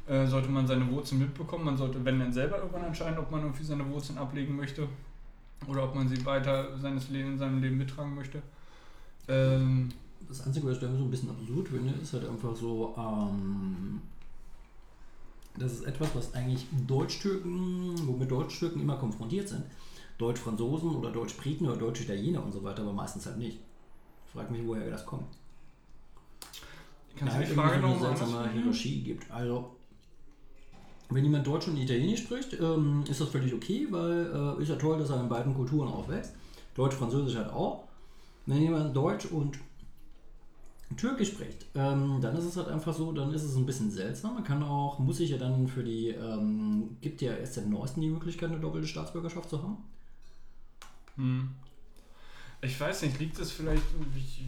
äh, 0.07 0.27
sollte 0.27 0.49
man 0.49 0.67
seine 0.67 0.91
Wurzeln 0.91 1.21
mitbekommen. 1.21 1.65
Man 1.65 1.77
sollte, 1.77 2.05
wenn 2.05 2.19
dann 2.19 2.33
selber 2.33 2.59
irgendwann 2.59 2.85
entscheiden, 2.85 3.19
ob 3.19 3.31
man 3.31 3.41
irgendwie 3.41 3.65
seine 3.65 3.89
Wurzeln 3.89 4.19
ablegen 4.19 4.57
möchte 4.57 4.87
oder 5.67 5.85
ob 5.85 5.95
man 5.95 6.09
sie 6.09 6.25
weiter 6.27 6.79
seines 6.79 7.09
Lebens, 7.09 7.33
in 7.33 7.39
seinem 7.39 7.63
Leben 7.63 7.79
mittragen 7.79 8.15
möchte. 8.15 8.43
Ähm, 9.29 9.91
Das 10.29 10.47
Einzige, 10.47 10.67
was 10.67 10.75
ich 10.75 10.81
da 10.81 10.87
immer 10.87 10.99
so 10.99 11.05
ein 11.05 11.11
bisschen 11.11 11.31
absurd 11.31 11.69
finde, 11.69 11.95
ist 12.01 12.13
halt 12.13 12.29
einfach 12.29 12.55
so, 12.55 12.95
ähm, 12.97 14.01
das 15.59 15.73
ist 15.73 15.85
etwas, 15.85 16.09
was 16.15 16.35
eigentlich 16.35 16.67
Deutsch-Türken, 16.87 17.95
womit 18.07 18.31
Deutsch-Türken 18.31 18.81
immer 18.81 18.97
konfrontiert 18.97 19.49
sind. 19.49 19.65
Deutsch-Franzosen 20.19 20.95
oder 20.95 21.11
Deutsch-Briten 21.11 21.67
oder 21.67 21.77
Deutsch-Italiener 21.77 22.45
und 22.45 22.53
so 22.53 22.63
weiter, 22.63 22.83
aber 22.83 22.93
meistens 22.93 23.27
halt 23.27 23.39
nicht. 23.39 23.59
Ich 24.27 24.33
frage 24.33 24.53
mich, 24.53 24.67
woher 24.67 24.89
das 24.91 25.05
kommt. 25.05 25.27
kannst 27.17 27.35
Da 27.35 27.39
halt 27.39 27.51
irgendwie 27.51 27.81
noch 27.81 27.91
eine 27.91 28.17
seltsame 28.17 28.51
Hierarchie 28.53 29.03
gibt. 29.03 29.31
Also, 29.31 29.77
wenn 31.09 31.25
jemand 31.25 31.47
Deutsch 31.47 31.69
und 31.69 31.77
Italienisch 31.77 32.23
spricht, 32.23 32.53
ähm, 32.61 33.03
ist 33.09 33.21
das 33.21 33.29
völlig 33.31 33.53
okay, 33.53 33.87
weil 33.91 34.57
äh, 34.59 34.63
ist 34.63 34.69
ja 34.69 34.77
toll, 34.77 34.99
dass 34.99 35.11
er 35.11 35.21
in 35.21 35.29
beiden 35.29 35.55
Kulturen 35.55 35.89
aufwächst. 35.89 36.35
Deutsch-Französisch 36.75 37.37
halt 37.37 37.53
auch. 37.53 37.85
Wenn 38.47 38.63
jemand 38.63 38.97
Deutsch 38.97 39.27
und 39.27 39.59
Türkisch 40.97 41.29
spricht, 41.29 41.67
ähm, 41.75 42.19
dann 42.21 42.37
ist 42.37 42.45
es 42.45 42.57
halt 42.57 42.69
einfach 42.69 42.93
so, 42.93 43.13
dann 43.13 43.33
ist 43.33 43.45
es 43.45 43.55
ein 43.55 43.65
bisschen 43.65 43.91
seltsam. 43.91 44.35
Man 44.35 44.45
kann 44.45 44.63
auch, 44.63 44.99
muss 44.99 45.19
sich 45.19 45.31
ja 45.31 45.39
dann 45.39 45.69
für 45.69 45.85
die, 45.85 46.09
ähm, 46.09 46.97
gibt 47.01 47.23
ja 47.23 47.33
erst 47.33 47.55
seit 47.55 47.69
neuesten 47.69 48.01
die 48.01 48.09
Möglichkeit, 48.09 48.51
eine 48.51 48.59
doppelte 48.59 48.89
Staatsbürgerschaft 48.89 49.49
zu 49.49 49.63
haben. 49.63 49.79
Hm. 51.17 51.51
Ich 52.63 52.79
weiß 52.79 53.03
nicht, 53.03 53.19
liegt 53.21 53.39
es 53.39 53.53
vielleicht, 53.53 53.85
ich 54.17 54.45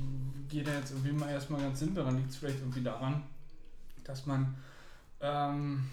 gehe 0.48 0.64
da 0.64 0.72
jetzt 0.74 0.90
irgendwie 0.90 1.12
mal 1.12 1.30
erstmal 1.30 1.62
ganz 1.62 1.78
simpel 1.78 2.02
ran, 2.02 2.16
liegt 2.16 2.30
es 2.30 2.36
vielleicht 2.36 2.58
irgendwie 2.58 2.82
daran, 2.82 3.22
dass 4.04 4.26
man, 4.26 4.54
ähm, 5.20 5.84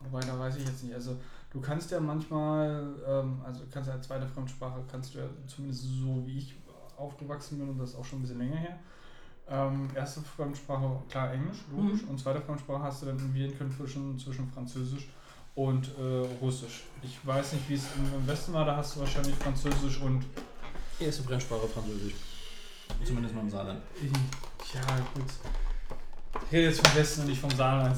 wobei 0.00 0.20
da 0.20 0.38
weiß 0.38 0.56
ich 0.56 0.66
jetzt 0.66 0.82
nicht, 0.82 0.94
also 0.94 1.16
du 1.50 1.60
kannst 1.60 1.90
ja 1.90 2.00
manchmal, 2.00 2.94
ähm, 3.06 3.40
also 3.44 3.62
kannst 3.70 3.88
ja 3.88 3.94
als 3.94 4.06
zweite 4.06 4.26
Fremdsprache, 4.26 4.82
kannst 4.90 5.14
du 5.14 5.18
ja 5.18 5.26
zumindest 5.46 5.82
so 5.82 6.26
wie 6.26 6.38
ich 6.38 6.54
aufgewachsen 6.96 7.58
bin 7.58 7.68
und 7.68 7.78
das 7.78 7.90
ist 7.90 7.96
auch 7.96 8.04
schon 8.04 8.18
ein 8.18 8.22
bisschen 8.22 8.38
länger 8.38 8.56
her, 8.56 8.78
ähm, 9.48 9.88
erste 9.94 10.20
Fremdsprache, 10.22 10.90
klar 11.10 11.32
Englisch, 11.32 11.58
logisch, 11.74 12.02
Mhm. 12.02 12.08
und 12.10 12.20
zweite 12.20 12.40
Fremdsprache 12.40 12.82
hast 12.82 13.02
du 13.02 13.06
dann 13.06 13.34
wählen 13.34 13.56
können 13.56 13.74
zwischen, 13.76 14.18
zwischen 14.18 14.50
Französisch 14.52 15.08
und 15.54 15.88
äh, 15.98 16.26
Russisch. 16.40 16.84
Ich 17.02 17.18
weiß 17.26 17.52
nicht, 17.54 17.68
wie 17.68 17.74
es 17.74 17.84
im 17.96 18.20
im 18.20 18.26
Westen 18.26 18.52
war, 18.52 18.64
da 18.64 18.76
hast 18.76 18.96
du 18.96 19.00
wahrscheinlich 19.00 19.34
Französisch 19.36 20.00
und 20.00 20.24
Erste 21.00 21.22
Fremdsprache 21.24 21.66
Französisch. 21.68 22.14
Zumindest 23.04 23.34
mal 23.34 23.40
im 23.40 23.50
Saarland. 23.50 23.80
Ja, 24.72 24.80
gut. 25.14 25.24
Ich 26.46 26.52
rede 26.52 26.68
jetzt 26.68 26.86
vom 26.86 26.96
Westen 26.98 27.20
und 27.22 27.26
nicht 27.28 27.40
vom 27.40 27.50
Saarland. 27.50 27.96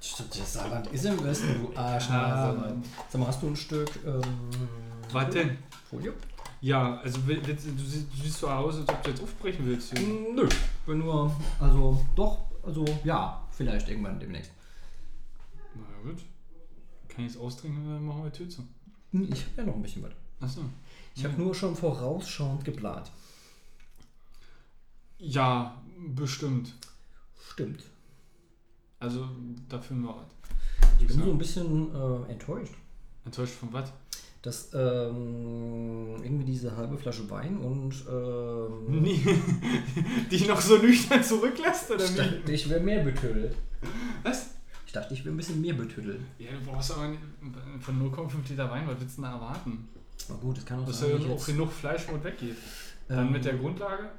Stimmt, 0.00 0.38
das 0.40 0.52
Saarland 0.52 0.86
ist 0.88 1.04
im 1.04 1.22
Westen, 1.24 1.54
du 1.72 1.78
Arsch. 1.78 2.10
Ah, 2.10 2.52
Sag 3.08 3.20
mal, 3.20 3.26
hast 3.28 3.42
du 3.42 3.46
ein 3.48 3.56
Stück 3.56 3.88
ähm, 4.04 4.20
Was 5.12 5.30
denn? 5.30 5.58
Folie? 5.88 6.12
Ja, 6.64 6.96
also 7.00 7.18
du 7.18 7.84
siehst, 7.84 8.38
so 8.38 8.48
aus, 8.48 8.76
als 8.76 8.88
ob 8.88 9.02
du 9.02 9.10
jetzt 9.10 9.22
aufbrechen 9.22 9.66
willst. 9.66 9.96
hier. 9.98 10.08
Nö. 10.34 10.48
Bin 10.86 10.98
nur, 11.00 11.30
also 11.60 12.02
doch, 12.16 12.46
also 12.62 12.86
ja, 13.04 13.46
vielleicht 13.50 13.86
irgendwann 13.90 14.18
demnächst. 14.18 14.50
Na 15.74 15.82
gut. 16.10 16.22
Kann 17.08 17.26
ich 17.26 17.32
es 17.32 17.36
austrinken, 17.38 17.86
dann 17.86 18.06
machen 18.06 18.22
wir 18.24 18.30
die 18.30 18.38
Tür 18.38 18.48
zu. 18.48 18.62
Hm, 19.12 19.28
Ich 19.30 19.44
habe 19.44 19.52
ja 19.58 19.64
noch 19.66 19.74
ein 19.74 19.82
bisschen 19.82 20.02
was. 20.04 20.12
Achso. 20.40 20.62
Ich 21.14 21.22
habe 21.26 21.34
nur 21.40 21.54
schon 21.54 21.76
vorausschauend 21.76 22.64
geplant. 22.64 23.10
Ja, 25.18 25.82
bestimmt. 26.14 26.72
Stimmt. 27.52 27.84
Also, 29.00 29.28
dafür 29.68 29.96
wir 29.98 30.08
was. 30.16 30.26
Ich 30.98 31.06
bin 31.08 31.18
Ja. 31.18 31.24
so 31.26 31.30
ein 31.30 31.38
bisschen 31.38 31.94
äh, 31.94 32.32
enttäuscht. 32.32 32.74
Enttäuscht 33.26 33.52
von 33.54 33.70
was? 33.72 33.92
Dass 34.44 34.68
ähm, 34.74 36.16
irgendwie 36.22 36.44
diese 36.44 36.76
halbe 36.76 36.98
Flasche 36.98 37.28
Wein 37.30 37.56
und 37.56 37.94
ähm, 38.10 39.02
die 40.30 40.46
noch 40.46 40.60
so 40.60 40.76
nüchtern 40.76 41.24
zurücklässt, 41.24 41.90
oder 41.90 42.04
ich 42.04 42.12
wie? 42.12 42.16
dachte, 42.18 42.52
ich 42.52 42.68
wäre 42.68 42.80
mehr 42.80 43.02
betüdelt. 43.02 43.56
Was? 44.22 44.50
Ich 44.86 44.92
dachte, 44.92 45.14
ich 45.14 45.24
wäre 45.24 45.34
ein 45.34 45.38
bisschen 45.38 45.62
mehr 45.62 45.72
betüdelt. 45.72 46.20
Ja, 46.38 46.50
du 46.52 46.70
brauchst 46.70 46.92
aber 46.92 47.08
nicht, 47.08 47.20
von 47.80 47.98
0,5 48.12 48.50
Liter 48.50 48.70
Wein, 48.70 48.86
was 48.86 49.00
willst 49.00 49.16
du 49.16 49.22
denn 49.22 49.30
da 49.30 49.36
erwarten? 49.36 49.88
Aber 50.28 50.38
gut, 50.38 50.58
es 50.58 50.66
kann 50.66 50.80
auch 50.80 50.86
Dass 50.86 51.00
sein, 51.00 51.08
ja 51.08 51.14
wenn 51.16 51.22
ich 51.22 51.30
auch 51.30 51.46
genug 51.46 51.72
Fleisch, 51.72 52.02
es 52.06 52.24
weggeht. 52.24 52.56
Dann 53.08 53.26
ähm, 53.26 53.32
mit 53.32 53.44
der 53.46 53.54
Grundlage? 53.54 54.10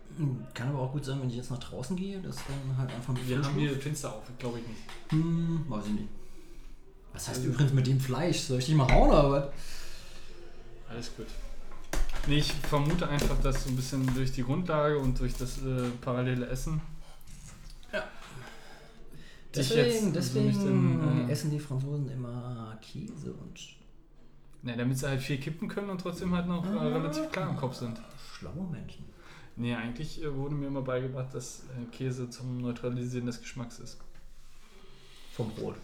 Kann 0.55 0.69
aber 0.69 0.79
auch 0.79 0.91
gut 0.91 1.05
sein, 1.05 1.21
wenn 1.21 1.29
ich 1.29 1.35
jetzt 1.35 1.51
nach 1.51 1.59
draußen 1.59 1.95
gehe, 1.95 2.19
dass 2.19 2.37
dann 2.37 2.77
halt 2.77 2.91
einfach 2.91 3.13
mit 3.13 3.29
Wir 3.29 3.43
haben 3.43 3.59
hier 3.59 3.71
Fenster 3.75 4.11
auf, 4.11 4.23
glaube 4.39 4.57
ich 4.59 4.67
nicht. 4.67 4.79
Hm, 5.11 5.65
weiß 5.69 5.85
ich 5.85 5.93
nicht. 5.93 6.09
Was 7.13 7.27
heißt 7.29 7.37
Also- 7.41 7.49
übrigens 7.51 7.73
mit 7.73 7.85
dem 7.85 7.99
Fleisch? 7.99 8.39
Soll 8.39 8.57
ich 8.57 8.65
dich 8.65 8.75
mal 8.75 8.91
hauen 8.91 9.09
oder 9.09 9.31
was? 9.31 9.49
Alles 10.95 11.13
gut. 11.17 11.27
Nee, 12.27 12.37
ich 12.37 12.53
vermute 12.53 13.07
einfach, 13.09 13.37
dass 13.41 13.65
so 13.65 13.69
ein 13.69 13.75
bisschen 13.75 14.07
durch 14.15 14.31
die 14.31 14.43
Grundlage 14.43 14.97
und 14.97 15.19
durch 15.19 15.35
das 15.35 15.57
äh, 15.57 15.89
parallele 15.99 16.47
Essen. 16.47 16.81
dich 17.91 19.69
Deswegen, 19.69 20.13
deswegen 20.13 20.47
nicht 20.47 20.61
in, 20.61 21.27
äh, 21.27 21.31
essen 21.31 21.51
die 21.51 21.59
Franzosen 21.59 22.09
immer 22.09 22.77
Käse 22.81 23.33
und 23.33 23.59
Ne, 24.63 24.75
damit 24.75 24.97
sie 24.97 25.07
halt 25.07 25.21
viel 25.21 25.37
kippen 25.37 25.67
können 25.67 25.91
und 25.91 26.01
trotzdem 26.01 26.33
halt 26.33 26.47
noch 26.47 26.65
äh, 26.65 26.77
relativ 26.77 27.29
klar 27.31 27.49
im 27.51 27.55
Kopf 27.55 27.75
sind. 27.75 28.01
schlaue 28.39 28.65
Menschen. 28.71 29.05
Nee, 29.57 29.75
eigentlich 29.75 30.23
äh, 30.23 30.33
wurde 30.33 30.55
mir 30.55 30.67
immer 30.67 30.81
beigebracht, 30.81 31.35
dass 31.35 31.65
äh, 31.65 31.85
Käse 31.95 32.31
zum 32.31 32.57
Neutralisieren 32.61 33.27
des 33.27 33.41
Geschmacks 33.41 33.77
ist. 33.77 33.99
Vom 35.33 35.51
Brot. 35.51 35.75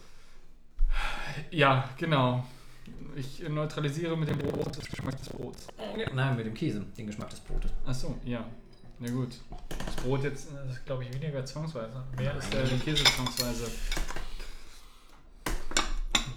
Ja, 1.52 1.90
genau. 1.96 2.44
Ich 3.16 3.42
äh, 3.44 3.48
neutralisiere 3.48 4.16
mit 4.16 4.28
dem 4.28 4.38
Brot 4.38 4.76
das 4.76 4.88
Geschmack 4.88 5.16
des 5.18 5.28
Brots. 5.28 5.66
Nein, 6.14 6.36
mit 6.36 6.46
dem 6.46 6.54
Käse, 6.54 6.84
den 6.96 7.06
Geschmack 7.06 7.30
des 7.30 7.40
Brotes. 7.40 7.70
Achso, 7.86 8.16
ja. 8.24 8.44
Na 8.98 9.10
gut. 9.10 9.34
Das 9.84 9.96
Brot 9.96 10.24
jetzt, 10.24 10.48
äh, 10.52 10.70
ist 10.70 10.84
glaube 10.86 11.04
ich 11.04 11.12
weniger 11.14 11.44
zwangsweise. 11.44 12.02
Mehr 12.16 12.36
ist 12.36 12.52
der 12.52 12.62
Käse 12.78 13.04
zwangsweise. 13.04 13.66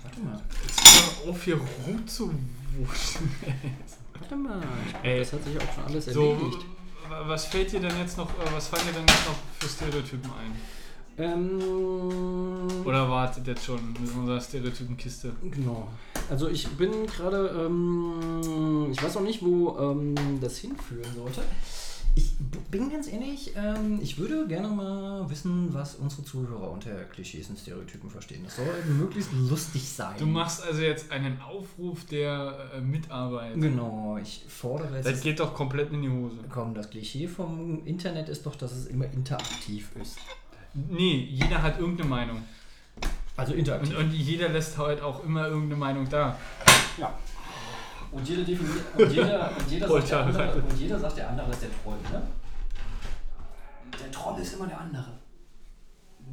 Warte 0.04 0.20
mal, 0.22 0.42
Jetzt 0.64 1.24
hör 1.24 1.30
auf 1.32 1.44
hier 1.44 1.60
rumzuwuschen. 1.88 3.32
warte 4.20 4.36
mal. 4.36 4.62
Ey. 5.04 5.20
das 5.20 5.34
hat 5.34 5.44
sich 5.44 5.58
auch 5.58 5.74
schon 5.74 5.84
alles 5.86 6.06
So, 6.06 6.32
erledigt. 6.34 6.66
was 7.26 7.46
fällt 7.46 7.72
dir 7.72 7.80
denn 7.80 7.98
jetzt 8.00 8.18
noch, 8.18 8.30
äh, 8.32 8.52
was 8.52 8.68
fallen 8.68 8.86
dir 8.88 8.94
denn 8.94 9.08
jetzt 9.08 9.28
noch 9.28 9.36
für 9.60 9.68
Stereotypen 9.68 10.32
ein? 10.32 10.56
Ähm, 11.18 12.84
Oder 12.84 13.10
wartet 13.10 13.48
jetzt 13.48 13.64
schon 13.64 13.80
mit 14.00 14.14
unserer 14.14 14.42
Stereotypenkiste? 14.42 15.34
Genau. 15.50 15.88
Also 16.30 16.50
ich 16.50 16.68
bin 16.70 17.06
gerade, 17.06 17.66
ähm, 17.66 18.90
ich 18.92 19.02
weiß 19.02 19.16
noch 19.16 19.22
nicht, 19.22 19.44
wo 19.44 19.78
ähm, 19.78 20.16
das 20.42 20.58
hinführen 20.58 21.14
sollte. 21.16 21.42
Ich 22.18 22.34
bin 22.72 22.90
ganz 22.90 23.12
ehrlich, 23.12 23.54
ähm, 23.58 24.00
ich 24.02 24.18
würde 24.18 24.48
gerne 24.48 24.70
mal 24.70 25.30
wissen, 25.30 25.74
was 25.74 25.96
unsere 25.96 26.24
Zuhörer 26.24 26.72
unter 26.72 26.92
Klischees 27.06 27.50
und 27.50 27.60
Stereotypen 27.60 28.10
verstehen. 28.10 28.42
Das 28.46 28.56
soll 28.56 28.66
möglichst 28.88 29.32
lustig 29.34 29.88
sein. 29.88 30.16
Du 30.18 30.26
machst 30.26 30.64
also 30.64 30.82
jetzt 30.82 31.12
einen 31.12 31.42
Aufruf 31.42 32.06
der 32.06 32.72
äh, 32.74 32.82
Mitarbeit. 32.82 33.56
Genau, 33.56 34.18
ich 34.22 34.46
fordere 34.48 34.96
jetzt. 34.96 35.08
Das 35.08 35.22
geht 35.22 35.42
doch 35.42 35.54
komplett 35.54 35.92
in 35.92 36.04
die 36.04 36.10
Hose. 36.10 36.38
Komm, 36.50 36.74
das 36.74 36.90
Klischee 36.90 37.28
vom 37.28 37.86
Internet 37.86 38.30
ist 38.30 38.46
doch, 38.46 38.56
dass 38.56 38.72
es 38.72 38.88
immer 38.88 39.06
interaktiv 39.12 39.90
ist. 40.02 40.18
Nee, 40.76 41.30
jeder 41.32 41.62
hat 41.62 41.80
irgendeine 41.80 42.10
Meinung. 42.10 42.44
Also 43.38 43.54
Und, 43.54 43.60
interaktiv. 43.60 43.98
und 43.98 44.14
jeder 44.14 44.50
lässt 44.50 44.78
halt 44.78 45.02
auch 45.02 45.24
immer 45.24 45.48
irgendeine 45.48 45.76
Meinung 45.76 46.10
da. 46.10 46.38
ja. 46.98 47.14
Und 48.12 48.28
jeder 48.28 48.44
definiert, 48.44 48.86
und 48.98 49.12
jeder, 49.12 49.52
und 49.58 49.70
jeder, 49.72 49.88
sagt, 49.88 50.10
der 50.10 50.20
andere, 50.20 50.54
und 50.54 50.80
jeder 50.80 51.00
sagt, 51.00 51.18
der 51.18 51.30
andere 51.30 51.52
ist 51.52 51.62
der 51.62 51.70
Troll, 51.84 51.98
ne? 52.12 52.22
Der 54.02 54.12
Troll 54.12 54.40
ist 54.42 54.54
immer 54.54 54.68
der 54.68 54.80
andere. 54.80 55.06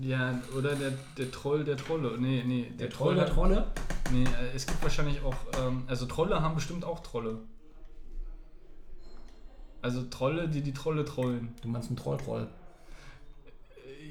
Ja, 0.01 0.39
oder 0.57 0.75
der, 0.75 0.93
der 1.19 1.31
Troll 1.31 1.65
der 1.65 1.77
Trolle. 1.77 2.17
Nee, 2.19 2.45
nee. 2.47 2.73
Der 2.79 2.89
Troll 2.89 3.15
der 3.15 3.27
Trolle? 3.27 3.67
Nee, 4.11 4.25
äh, 4.25 4.55
es 4.55 4.67
gibt 4.67 4.83
wahrscheinlich 4.83 5.23
auch, 5.23 5.35
ähm, 5.61 5.85
also 5.87 6.07
Trolle 6.07 6.41
haben 6.41 6.55
bestimmt 6.55 6.85
auch 6.85 7.01
Trolle. 7.01 7.39
Also 9.83 10.03
Trolle, 10.05 10.49
die 10.49 10.62
die 10.62 10.73
Trolle 10.73 11.05
trollen. 11.05 11.55
Du 11.62 11.69
meinst 11.69 11.89
einen 11.89 11.97
Troll-Troll. 11.97 12.49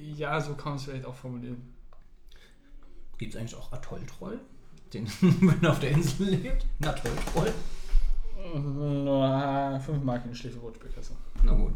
Ja, 0.02 0.42
so 0.42 0.56
kann 0.56 0.72
man 0.72 0.76
es 0.78 0.86
vielleicht 0.86 1.06
auch 1.06 1.16
formulieren. 1.16 1.74
Gibt 3.18 3.34
es 3.34 3.40
eigentlich 3.40 3.56
auch 3.56 3.72
Atoll-Troll? 3.72 4.40
Den, 4.94 5.08
wenn 5.22 5.64
er 5.64 5.72
auf 5.72 5.80
der 5.80 5.92
Insel 5.92 6.30
lebt? 6.30 6.66
Ein 6.80 6.88
Atoll-Troll? 6.88 7.54
Nur 8.56 9.80
fünf 9.80 10.04
Mark 10.04 10.26
in 10.26 10.34
Schläferrotspielkasse. 10.34 11.16
Na 11.44 11.54
gut. 11.54 11.74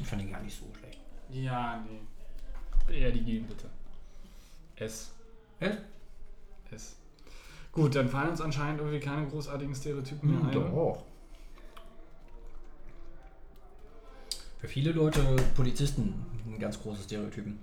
Ich 0.00 0.06
fand 0.06 0.22
ihn 0.22 0.30
gar 0.30 0.40
nicht 0.42 0.58
so 0.58 0.64
schlecht. 0.78 0.98
Ja, 1.28 1.84
nee. 1.86 2.98
Eher 2.98 3.12
die 3.12 3.22
gehen, 3.22 3.46
bitte. 3.46 3.68
S. 4.76 5.12
Echt? 5.60 5.78
S. 6.70 6.96
Gut, 7.72 7.94
dann 7.94 8.08
fallen 8.08 8.30
uns 8.30 8.40
anscheinend 8.40 8.80
irgendwie 8.80 8.98
keine 8.98 9.28
großartigen 9.28 9.74
Stereotypen 9.74 10.30
mehr 10.30 10.48
ein. 10.48 10.52
Doch. 10.52 11.04
Für 14.58 14.68
viele 14.68 14.92
Leute 14.92 15.36
Polizisten 15.54 16.26
ganz 16.58 16.80
großes 16.80 17.04
Stereotypen. 17.04 17.58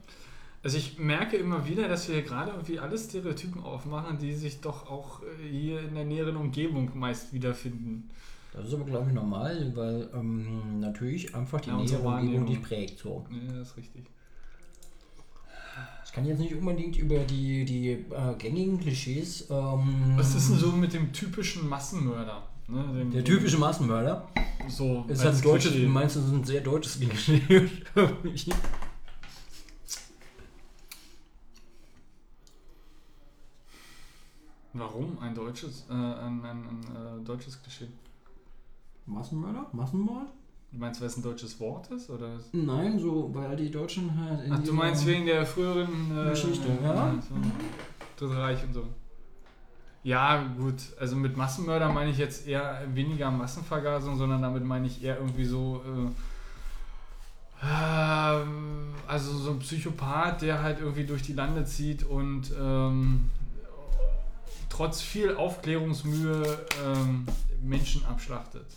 Also 0.63 0.77
ich 0.77 0.97
merke 0.97 1.37
immer 1.37 1.65
wieder, 1.67 1.87
dass 1.87 2.09
wir 2.09 2.21
gerade 2.23 2.51
irgendwie 2.51 2.79
alle 2.79 2.97
Stereotypen 2.97 3.63
aufmachen, 3.63 4.17
die 4.17 4.33
sich 4.33 4.59
doch 4.59 4.89
auch 4.89 5.21
äh, 5.21 5.49
hier 5.49 5.79
in 5.81 5.95
der 5.95 6.05
näheren 6.05 6.35
Umgebung 6.35 6.91
meist 6.95 7.31
wiederfinden. 7.31 8.09
Das 8.53 8.67
ist 8.67 8.73
aber, 8.73 8.85
glaube 8.85 9.09
ich, 9.09 9.13
normal, 9.13 9.71
weil 9.75 10.09
ähm, 10.15 10.79
natürlich 10.79 11.35
einfach 11.35 11.61
die 11.61 11.69
Ja, 11.69 11.77
nähere 11.77 12.01
Umgebung 12.01 12.45
dich 12.47 12.61
prägt. 12.61 12.99
So. 12.99 13.25
Ja, 13.29 13.53
das 13.53 13.69
ist 13.69 13.77
richtig. 13.77 14.05
Ich 16.03 16.11
kann 16.11 16.25
jetzt 16.25 16.39
nicht 16.39 16.55
unbedingt 16.55 16.97
über 16.97 17.19
die, 17.19 17.63
die 17.63 17.89
äh, 17.91 18.35
gängigen 18.39 18.79
Klischees. 18.79 19.47
Ähm, 19.51 20.13
Was 20.15 20.33
ist 20.33 20.49
denn 20.49 20.57
so 20.57 20.71
mit 20.71 20.93
dem 20.93 21.13
typischen 21.13 21.69
Massenmörder? 21.69 22.46
Ne, 22.69 22.83
dem, 22.99 23.11
Der 23.11 23.23
typische 23.23 23.57
Massenmörder 23.57 24.27
so 24.67 25.05
ist 25.07 25.23
halt 25.23 25.45
deutsches, 25.45 25.71
Klischee. 25.71 25.85
du 25.85 25.91
meinst, 25.91 26.15
das 26.17 26.25
ist 26.25 26.31
ein 26.31 26.43
sehr 26.43 26.61
deutsches 26.61 26.99
Klischee. 26.99 27.41
Warum 34.73 35.17
ein 35.19 35.33
deutsches, 35.33 35.85
äh, 35.89 35.93
ein, 35.93 36.43
ein, 36.43 36.43
ein 36.43 37.21
äh, 37.21 37.23
deutsches 37.23 37.61
Klischee? 37.61 37.87
Massenmörder? 39.05 39.67
Massenmord? 39.71 40.27
Du 40.71 40.77
meinst, 40.79 40.99
weil 40.99 41.07
es 41.07 41.17
ein 41.17 41.23
deutsches 41.23 41.59
Wort 41.61 41.89
ist? 41.91 42.09
Oder? 42.09 42.39
Nein, 42.51 42.99
so, 42.99 43.33
weil 43.33 43.55
die 43.55 43.71
Deutschen 43.71 44.13
halt. 44.19 44.45
in 44.45 44.51
Ach, 44.51 44.61
du 44.61 44.73
meinst 44.73 45.05
wegen 45.05 45.25
der 45.25 45.45
früheren 45.45 46.11
äh, 46.15 46.29
Geschichte, 46.31 46.67
ja. 46.83 47.15
So, 47.21 47.35
Dritte 48.17 48.37
Reich 48.37 48.63
und 48.63 48.73
so. 48.73 48.83
Ja, 50.07 50.41
gut. 50.57 50.75
Also 51.01 51.17
mit 51.17 51.35
Massenmörder 51.35 51.89
meine 51.89 52.11
ich 52.11 52.17
jetzt 52.17 52.47
eher 52.47 52.81
weniger 52.93 53.29
Massenvergasung, 53.29 54.17
sondern 54.17 54.41
damit 54.41 54.63
meine 54.63 54.87
ich 54.87 55.03
eher 55.03 55.17
irgendwie 55.17 55.43
so. 55.43 55.83
Äh, 57.61 57.67
ähm, 57.67 58.93
also 59.05 59.37
so 59.37 59.51
ein 59.51 59.59
Psychopath, 59.59 60.43
der 60.43 60.63
halt 60.63 60.79
irgendwie 60.79 61.03
durch 61.03 61.23
die 61.23 61.33
Lande 61.33 61.65
zieht 61.65 62.05
und 62.05 62.53
ähm, 62.57 63.29
trotz 64.69 65.01
viel 65.01 65.35
Aufklärungsmühe 65.35 66.57
ähm, 66.85 67.27
Menschen 67.61 68.05
abschlachtet. 68.05 68.67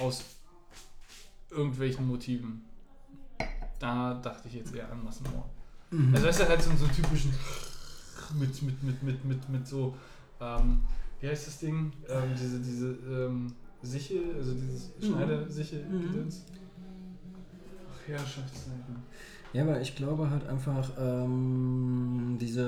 Aus 0.00 0.24
irgendwelchen 1.50 2.08
Motiven. 2.08 2.64
Da 3.78 4.14
dachte 4.14 4.48
ich 4.48 4.54
jetzt 4.54 4.74
eher 4.74 4.90
an 4.90 5.04
Massenmord. 5.04 5.46
Mhm. 5.92 6.12
Also 6.16 6.26
weißt 6.26 6.40
du, 6.40 6.48
halt 6.48 6.62
so, 6.62 6.74
so 6.74 6.86
einen 6.86 6.94
typischen 6.96 7.32
mit, 8.38 8.62
mit, 8.62 8.82
mit, 8.82 9.02
mit, 9.02 9.24
mit, 9.24 9.48
mit 9.48 9.66
so, 9.66 9.94
ähm, 10.40 10.80
wie 11.20 11.28
heißt 11.28 11.46
das 11.46 11.58
Ding? 11.58 11.92
Ähm, 12.08 12.30
diese, 12.38 12.60
diese 12.60 12.86
ähm, 13.08 13.52
Sichel, 13.82 14.34
also 14.36 14.54
dieses 14.54 14.90
Mhm. 15.00 15.04
Schneidersichel, 15.06 15.84
Mhm. 15.84 16.28
Ach 17.90 18.08
Herrschaftszeiten. 18.08 18.96
Ja, 19.52 19.62
aber 19.62 19.80
ich 19.80 19.94
glaube 19.94 20.28
halt 20.30 20.46
einfach, 20.48 20.90
ähm, 20.98 22.36
diese. 22.40 22.66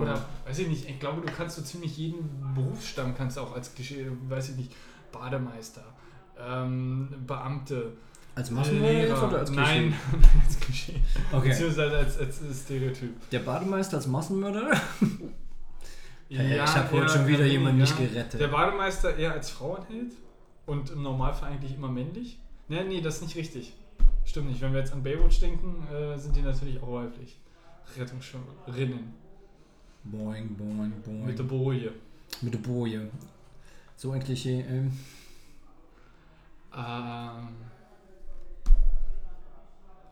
Oder, 0.00 0.24
weiß 0.46 0.60
ich 0.60 0.68
nicht, 0.68 0.88
ich 0.88 1.00
glaube, 1.00 1.20
du 1.20 1.32
kannst 1.32 1.56
so 1.56 1.62
ziemlich 1.62 1.96
jeden 1.96 2.30
Berufsstamm 2.54 3.14
kannst 3.16 3.36
du 3.36 3.40
auch 3.40 3.54
als 3.56 3.74
Klischee, 3.74 4.06
weiß 4.28 4.50
ich 4.50 4.56
nicht, 4.56 4.76
Bademeister, 5.10 5.84
ähm, 6.38 7.08
Beamte, 7.26 7.92
Als 8.34 8.50
Massenmörder 8.50 8.92
jetzt 8.98 9.08
Lehrer. 9.10 9.28
oder 9.28 9.38
als 9.40 9.52
Klischee? 9.52 9.80
Nein, 9.80 9.94
als 10.46 10.60
Klischee. 10.60 11.00
Okay. 11.32 11.48
Beziehungsweise 11.50 11.96
als, 11.98 12.18
als 12.18 12.40
Stereotyp. 12.64 13.30
Der 13.30 13.38
Bademeister 13.40 13.96
als 13.96 14.06
Massenmörder? 14.06 14.70
Hey, 16.34 16.56
Ja, 16.56 16.64
ich 16.64 16.74
habe 16.74 16.90
heute 16.92 17.10
schon 17.10 17.26
wieder 17.26 17.44
jemanden 17.44 17.80
ja. 17.80 17.84
nicht 17.84 17.98
gerettet. 17.98 18.40
Der 18.40 18.48
Bademeister 18.48 19.14
eher 19.18 19.32
als 19.34 19.50
Frauenheld 19.50 20.12
und 20.64 20.88
im 20.90 21.02
Normalfall 21.02 21.50
eigentlich 21.52 21.74
immer 21.74 21.88
männlich. 21.88 22.38
Nee, 22.68 22.84
nee, 22.84 23.02
das 23.02 23.16
ist 23.16 23.22
nicht 23.24 23.36
richtig. 23.36 23.74
Stimmt 24.24 24.48
nicht. 24.48 24.62
Wenn 24.62 24.72
wir 24.72 24.80
jetzt 24.80 24.94
an 24.94 25.02
Baywatch 25.02 25.40
denken, 25.40 25.86
äh, 25.92 26.16
sind 26.18 26.34
die 26.34 26.40
natürlich 26.40 26.82
auch 26.82 26.90
weiblich. 26.90 27.36
Rettungsschwimmerinnen 27.98 29.12
Boing, 30.04 30.56
boing, 30.56 30.92
boing. 31.04 31.26
mit 31.26 31.38
der 31.38 31.44
Boje. 31.44 31.92
Mit 32.40 32.54
der 32.54 32.60
Boje. 32.60 33.10
So 33.96 34.12
ein 34.12 34.22
Klischee. 34.24 34.64
Ähm, 34.66 34.90
Ähm, 36.74 37.48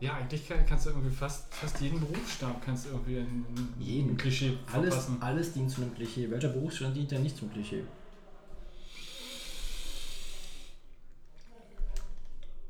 ja, 0.01 0.15
eigentlich 0.15 0.47
kann, 0.47 0.65
kannst 0.65 0.87
du 0.87 0.89
irgendwie 0.89 1.15
fast, 1.15 1.53
fast 1.53 1.79
jeden 1.79 1.99
Berufsstab 1.99 2.59
kannst 2.65 2.85
du 2.85 2.89
irgendwie 2.89 3.17
in, 3.17 3.45
in 3.55 3.73
Jeden. 3.79 4.09
ein 4.09 4.17
Klischee 4.17 4.57
alles, 4.73 4.95
verpassen. 4.95 5.21
alles 5.21 5.53
dient 5.53 5.69
zu 5.69 5.83
einem 5.83 5.93
Klischee. 5.93 6.29
Welcher 6.29 6.49
Berufsstand 6.49 6.95
dient 6.95 7.11
denn 7.11 7.21
nicht 7.21 7.37
zum 7.37 7.53
Klischee? 7.53 7.83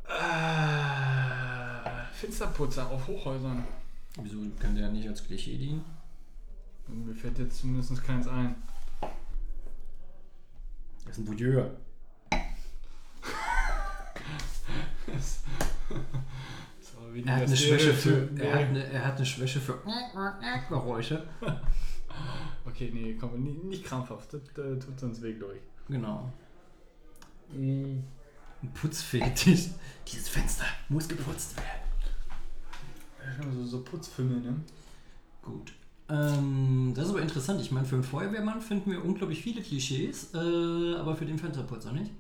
Äh, 0.10 2.14
Fensterputzer 2.14 2.90
auf 2.90 3.08
Hochhäusern. 3.08 3.64
Wieso 4.22 4.40
kann 4.60 4.76
der 4.76 4.90
nicht 4.90 5.08
als 5.08 5.26
Klischee 5.26 5.58
dienen? 5.58 5.86
Mir 6.88 7.16
fällt 7.16 7.40
jetzt 7.40 7.60
zumindest 7.60 8.04
keins 8.04 8.28
ein. 8.28 8.56
Das 11.06 11.14
ist 11.14 11.20
ein 11.20 11.26
Bouilleur. 11.26 11.72
Weniger 17.14 17.32
Er 17.32 17.36
hat 17.38 17.48
eine 17.48 17.58
Schwäche 17.58 17.94
für. 17.94 18.30
Nee. 18.32 18.42
Er 18.42 18.54
hat 18.54 18.68
eine, 18.68 18.84
er 18.84 19.06
hat 19.06 19.18
eine 19.18 19.26
Schwäche 19.26 19.60
für 19.60 19.80
Geräusche. 20.70 21.24
Okay, 22.66 22.92
nee, 22.94 23.18
komm, 23.20 23.42
nicht, 23.42 23.64
nicht 23.64 23.86
krampfhaft. 23.86 24.34
Das 24.34 24.42
äh, 24.42 24.78
tut 24.78 25.02
uns 25.02 25.22
weh, 25.22 25.34
glaube 25.34 25.56
ich. 25.56 25.62
Genau. 25.88 26.32
Ein 27.54 28.04
Putzfetisch. 28.74 29.70
Dieses 30.08 30.30
Fenster 30.30 30.66
muss 30.90 31.08
geputzt 31.08 31.56
werden. 31.58 33.54
So, 33.54 33.66
so 33.66 33.84
Putzfilme, 33.84 34.40
ne? 34.40 34.56
Gut. 35.42 35.74
Ähm, 36.10 36.92
das 36.96 37.06
ist 37.06 37.12
aber 37.12 37.22
interessant. 37.22 37.62
Ich 37.62 37.72
meine, 37.72 37.86
für 37.86 37.96
einen 37.96 38.04
Feuerwehrmann 38.04 38.62
finden 38.62 38.92
wir 38.92 39.04
unglaublich 39.04 39.42
viele 39.42 39.62
Klischees, 39.62 40.34
äh, 40.34 40.96
aber 40.96 41.16
für 41.16 41.26
den 41.26 41.40
Fensterputzer 41.40 41.94
nicht. 41.94 42.12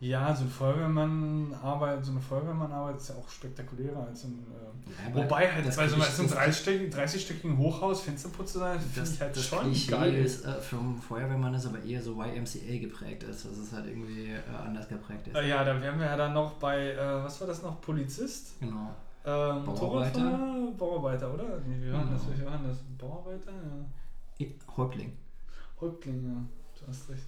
Ja, 0.00 0.32
so 0.32 0.44
ein 0.44 0.50
Feuerwehrmann 0.50 1.52
arbeit, 1.60 2.04
so 2.04 2.12
eine 2.12 2.20
Feuerwehrmann-Arbeit 2.20 2.98
ist 2.98 3.08
ja 3.08 3.16
auch 3.16 3.28
spektakulärer 3.28 4.06
als 4.06 4.24
ein. 4.24 4.46
Äh, 4.48 5.06
aber 5.10 5.24
wobei 5.24 5.52
halt 5.52 5.66
das 5.66 5.76
bei 5.76 5.88
so 5.88 5.96
einem 5.96 6.04
einem 6.04 6.28
30-stöckigen 6.28 6.90
30 6.92 7.58
Hochhaus 7.58 8.02
Fensterputze 8.02 8.60
sein, 8.60 8.78
finde 8.78 9.00
Das, 9.00 9.14
ich 9.14 9.20
halt 9.20 9.36
das 9.36 9.44
schon 9.44 9.58
Klischee 9.64 9.90
geil. 9.90 10.14
ist 10.24 10.44
äh, 10.44 10.52
vom 10.60 11.00
Feuerwehrmann 11.02 11.52
ist 11.54 11.66
aber 11.66 11.82
eher 11.82 12.00
so 12.00 12.12
YMCA 12.22 12.78
geprägt 12.80 13.24
ist, 13.24 13.44
dass 13.44 13.58
es 13.58 13.72
halt 13.72 13.86
irgendwie 13.86 14.30
äh, 14.30 14.40
anders 14.64 14.88
geprägt 14.88 15.26
ist. 15.26 15.34
Äh, 15.34 15.48
ja, 15.48 15.64
da 15.64 15.80
wären 15.82 15.98
wir 15.98 16.06
ja 16.06 16.16
dann 16.16 16.32
noch 16.32 16.52
bei, 16.54 16.92
äh, 16.92 17.24
was 17.24 17.40
war 17.40 17.48
das 17.48 17.62
noch? 17.62 17.80
Polizist? 17.80 18.60
Genau. 18.60 18.94
Ähm, 19.24 19.64
Bauarbeiter? 19.64 20.38
Bauarbeiter, 20.78 21.34
oder? 21.34 21.58
Nee, 21.66 21.84
wie 21.84 21.92
waren 21.92 22.08
das? 22.12 22.22
Genau. 22.24 22.38
Wie 22.38 22.46
waren 22.46 22.64
das? 22.68 22.78
Bauarbeiter? 22.96 23.50
Ja. 24.38 24.46
Häuptling. 24.76 25.12
Häuptling, 25.80 26.24
ja. 26.24 26.80
Du 26.80 26.86
hast 26.86 27.10
recht. 27.10 27.24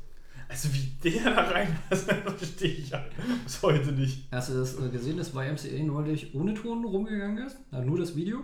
Also 0.51 0.69
wie 0.75 0.93
der 1.05 1.33
da 1.33 1.43
rein 1.43 1.79
das 1.91 2.03
verstehe 2.03 2.73
ich 2.73 2.91
ja 2.91 3.05
bis 3.45 3.63
heute 3.63 3.93
nicht. 3.93 4.27
Hast 4.33 4.51
du 4.51 4.55
das 4.55 4.79
äh, 4.81 4.89
gesehen, 4.89 5.17
dass 5.17 5.33
YMCA 5.33 5.85
neulich 5.85 6.35
ohne 6.35 6.55
Ton 6.55 6.85
rumgegangen 6.85 7.47
ist? 7.47 7.57
Na, 7.71 7.81
nur 7.81 7.99
das 7.99 8.17
Video? 8.17 8.43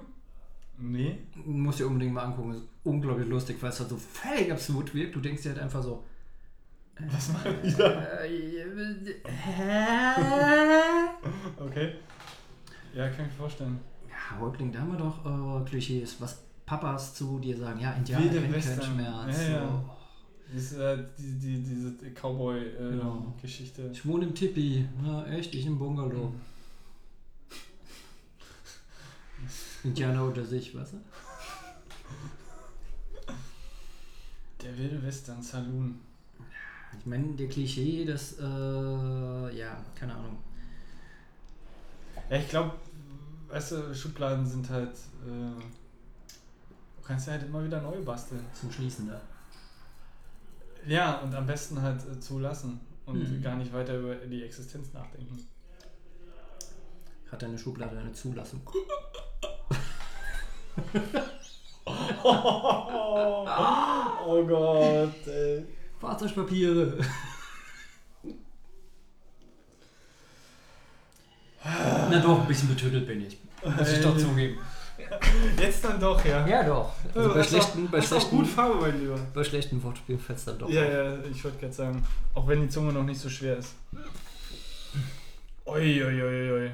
Nee. 0.78 1.18
Musst 1.44 1.80
dir 1.80 1.86
unbedingt 1.86 2.14
mal 2.14 2.22
angucken. 2.22 2.52
Ist 2.52 2.62
unglaublich 2.84 3.26
lustig, 3.26 3.56
weil 3.60 3.70
es 3.70 3.80
halt 3.80 3.88
so 3.88 3.96
völlig 3.96 4.52
absurd 4.52 4.94
wirkt. 4.94 5.16
Du 5.16 5.20
denkst 5.20 5.42
dir 5.42 5.50
halt 5.50 5.62
einfach 5.62 5.82
so. 5.82 6.04
Was 7.10 7.32
machen 7.32 7.56
die 7.64 7.74
da? 7.74 8.02
Äh, 8.22 8.62
hä? 9.24 9.84
Okay. 11.58 11.92
Ja, 12.94 13.08
kann 13.08 13.26
ich 13.26 13.32
mir 13.32 13.38
vorstellen. 13.38 13.80
Ja, 14.08 14.38
Häuptling, 14.38 14.70
da 14.70 14.78
haben 14.78 14.92
wir 14.92 14.98
doch 14.98 15.26
äh, 15.26 15.68
Klischees, 15.68 16.20
was 16.20 16.44
Papas 16.64 17.14
zu 17.14 17.38
dir 17.40 17.56
sagen. 17.56 17.80
Ja, 17.80 17.92
Indianer 17.92 18.28
kennen 18.28 18.52
keinen. 18.52 18.82
Schmerz. 18.82 19.38
Ja, 19.42 19.48
ja. 19.50 19.60
So. 19.68 19.95
Das, 20.54 20.72
äh, 20.74 21.04
die, 21.18 21.32
die, 21.38 21.62
diese 21.62 21.92
Genau. 21.92 22.12
Cowboy-Geschichte. 22.14 23.90
Ich 23.92 24.06
wohne 24.06 24.26
im 24.26 24.34
Tipi. 24.34 24.86
Ja, 25.04 25.24
echt, 25.26 25.54
ich 25.54 25.66
im 25.66 25.78
Bungalow. 25.78 26.28
Mhm. 26.28 26.40
Indianer 29.84 30.24
unter 30.24 30.44
sich, 30.44 30.74
du? 30.94 31.00
Der 34.62 34.76
wilde 34.78 35.02
Western 35.02 35.42
Saloon. 35.42 36.00
Ich 36.98 37.06
meine, 37.06 37.34
der 37.36 37.48
Klischee, 37.48 38.04
das, 38.04 38.38
äh, 38.40 39.56
ja, 39.58 39.84
keine 39.94 40.14
Ahnung. 40.14 40.38
Ja, 42.30 42.38
ich 42.38 42.48
glaube, 42.48 42.72
weißt 43.48 43.72
du, 43.72 43.94
Schubladen 43.94 44.46
sind 44.46 44.68
halt. 44.70 44.94
Äh, 45.24 45.60
du 45.60 47.02
kannst 47.04 47.26
ja 47.26 47.34
halt 47.34 47.44
immer 47.44 47.64
wieder 47.64 47.80
neu 47.80 48.02
basteln. 48.02 48.44
Zum 48.58 48.72
Schließen 48.72 49.08
da. 49.08 49.20
Ja, 50.86 51.16
und 51.18 51.34
am 51.34 51.46
besten 51.46 51.80
halt 51.82 52.00
äh, 52.08 52.20
zulassen 52.20 52.80
und 53.06 53.18
Mhm. 53.18 53.42
gar 53.42 53.56
nicht 53.56 53.72
weiter 53.72 53.98
über 53.98 54.14
die 54.14 54.42
Existenz 54.44 54.92
nachdenken. 54.92 55.38
Hat 57.30 57.42
deine 57.42 57.58
Schublade 57.58 57.98
eine 57.98 58.12
Zulassung? 58.12 58.60
oh 64.26 64.44
Gott, 64.46 65.26
ey. 65.26 65.64
Fahrzeugpapiere. 65.98 66.98
Na 71.64 72.18
doch, 72.20 72.40
ein 72.42 72.46
bisschen 72.46 72.68
betötet 72.68 73.06
bin 73.06 73.26
ich. 73.26 73.38
Muss 73.64 73.92
ich 73.92 74.00
doch 74.00 74.16
zugeben. 74.16 74.58
Jetzt 75.60 75.84
dann 75.84 75.98
doch, 76.00 76.24
ja. 76.24 76.46
Ja 76.46 76.62
doch. 76.62 76.92
Also 77.14 77.28
bei 77.32 77.40
Hast 77.40 77.46
auch- 77.46 77.50
schlechten, 77.50 77.90
bei 77.90 78.00
schlechten, 78.02 78.36
gut 78.36 78.46
Farbe, 78.46 78.74
mein 78.80 79.00
Lieber. 79.00 79.18
bei 79.34 79.44
schlechten 79.44 79.82
Wortspielen 79.82 80.20
fällt 80.20 80.38
es 80.38 80.44
dann 80.44 80.58
doch. 80.58 80.68
Ja, 80.68 80.82
auf. 80.84 80.92
ja, 80.92 81.14
ich 81.30 81.42
wollte 81.44 81.58
gerade 81.58 81.72
sagen, 81.72 82.02
auch 82.34 82.46
wenn 82.48 82.60
die 82.62 82.68
Zunge 82.68 82.92
noch 82.92 83.04
nicht 83.04 83.20
so 83.20 83.28
schwer 83.28 83.56
ist. 83.58 83.74
Ui, 85.66 86.02
ui, 86.02 86.22
ui, 86.22 86.52
ui. 86.52 86.66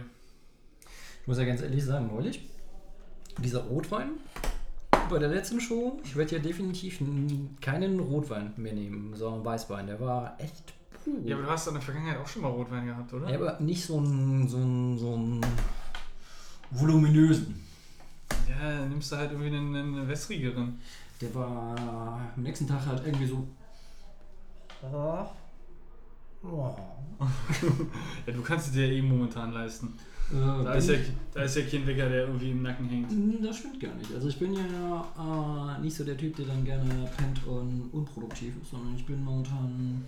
Ich 1.20 1.26
muss 1.26 1.38
ja 1.38 1.44
ganz 1.44 1.62
ehrlich 1.62 1.84
sagen, 1.84 2.08
neulich, 2.12 2.40
dieser 3.38 3.60
Rotwein 3.62 4.10
bei 5.08 5.18
der 5.18 5.28
letzten 5.28 5.60
Show, 5.60 6.00
ich 6.04 6.16
werde 6.16 6.36
ja 6.36 6.42
definitiv 6.42 6.98
keinen 7.60 8.00
Rotwein 8.00 8.52
mehr 8.56 8.72
nehmen, 8.72 9.14
sondern 9.14 9.44
Weißwein. 9.44 9.86
Der 9.86 10.00
war 10.00 10.36
echt 10.38 10.72
puh. 11.04 11.10
Ja, 11.24 11.36
aber 11.36 11.44
du 11.46 11.50
hast 11.50 11.66
in 11.68 11.74
der 11.74 11.82
Vergangenheit 11.82 12.18
auch 12.18 12.26
schon 12.26 12.42
mal 12.42 12.48
Rotwein 12.48 12.86
gehabt, 12.86 13.12
oder? 13.12 13.28
Ja, 13.30 13.36
aber 13.36 13.60
nicht 13.60 13.84
so 13.84 13.98
einen 13.98 14.48
so 14.48 14.56
einen- 14.58 14.98
so 14.98 15.14
einen 15.14 15.40
voluminösen. 16.70 17.62
Ja, 18.48 18.78
dann 18.78 18.88
nimmst 18.90 19.10
du 19.12 19.16
halt 19.16 19.30
irgendwie 19.32 19.54
einen, 19.56 19.74
einen 19.74 20.08
wässrigeren. 20.08 20.78
Der 21.20 21.34
war 21.34 22.20
am 22.36 22.42
nächsten 22.42 22.66
Tag 22.66 22.84
halt 22.86 23.04
irgendwie 23.06 23.26
so. 23.26 23.46
Ja, 24.82 25.30
du 28.32 28.42
kannst 28.42 28.68
es 28.68 28.72
dir 28.72 28.90
eh 28.90 29.02
momentan 29.02 29.52
leisten. 29.52 29.94
Äh, 30.32 30.64
Da 30.64 30.74
ist, 30.74 30.88
ja, 30.88 30.96
da 31.34 31.42
ist 31.42 31.56
ja 31.56 31.62
kein 31.62 31.86
Wecker, 31.86 32.08
der 32.08 32.26
irgendwie 32.26 32.50
im 32.50 32.62
Nacken 32.62 32.88
hängt. 32.88 33.10
Mm, 33.12 33.42
Das 33.42 33.58
stimmt 33.58 33.78
gar 33.80 33.94
nicht. 33.94 34.12
Also 34.14 34.28
ich 34.28 34.38
bin 34.38 34.54
ja 34.54 35.76
äh, 35.78 35.80
nicht 35.80 35.94
so 35.96 36.04
der 36.04 36.16
Typ, 36.16 36.34
der 36.36 36.46
dann 36.46 36.64
gerne 36.64 37.08
pennt 37.16 37.46
und 37.46 37.90
unproduktiv 37.92 38.54
ist, 38.60 38.70
sondern 38.70 38.96
ich 38.96 39.06
bin 39.06 39.22
momentan. 39.22 40.04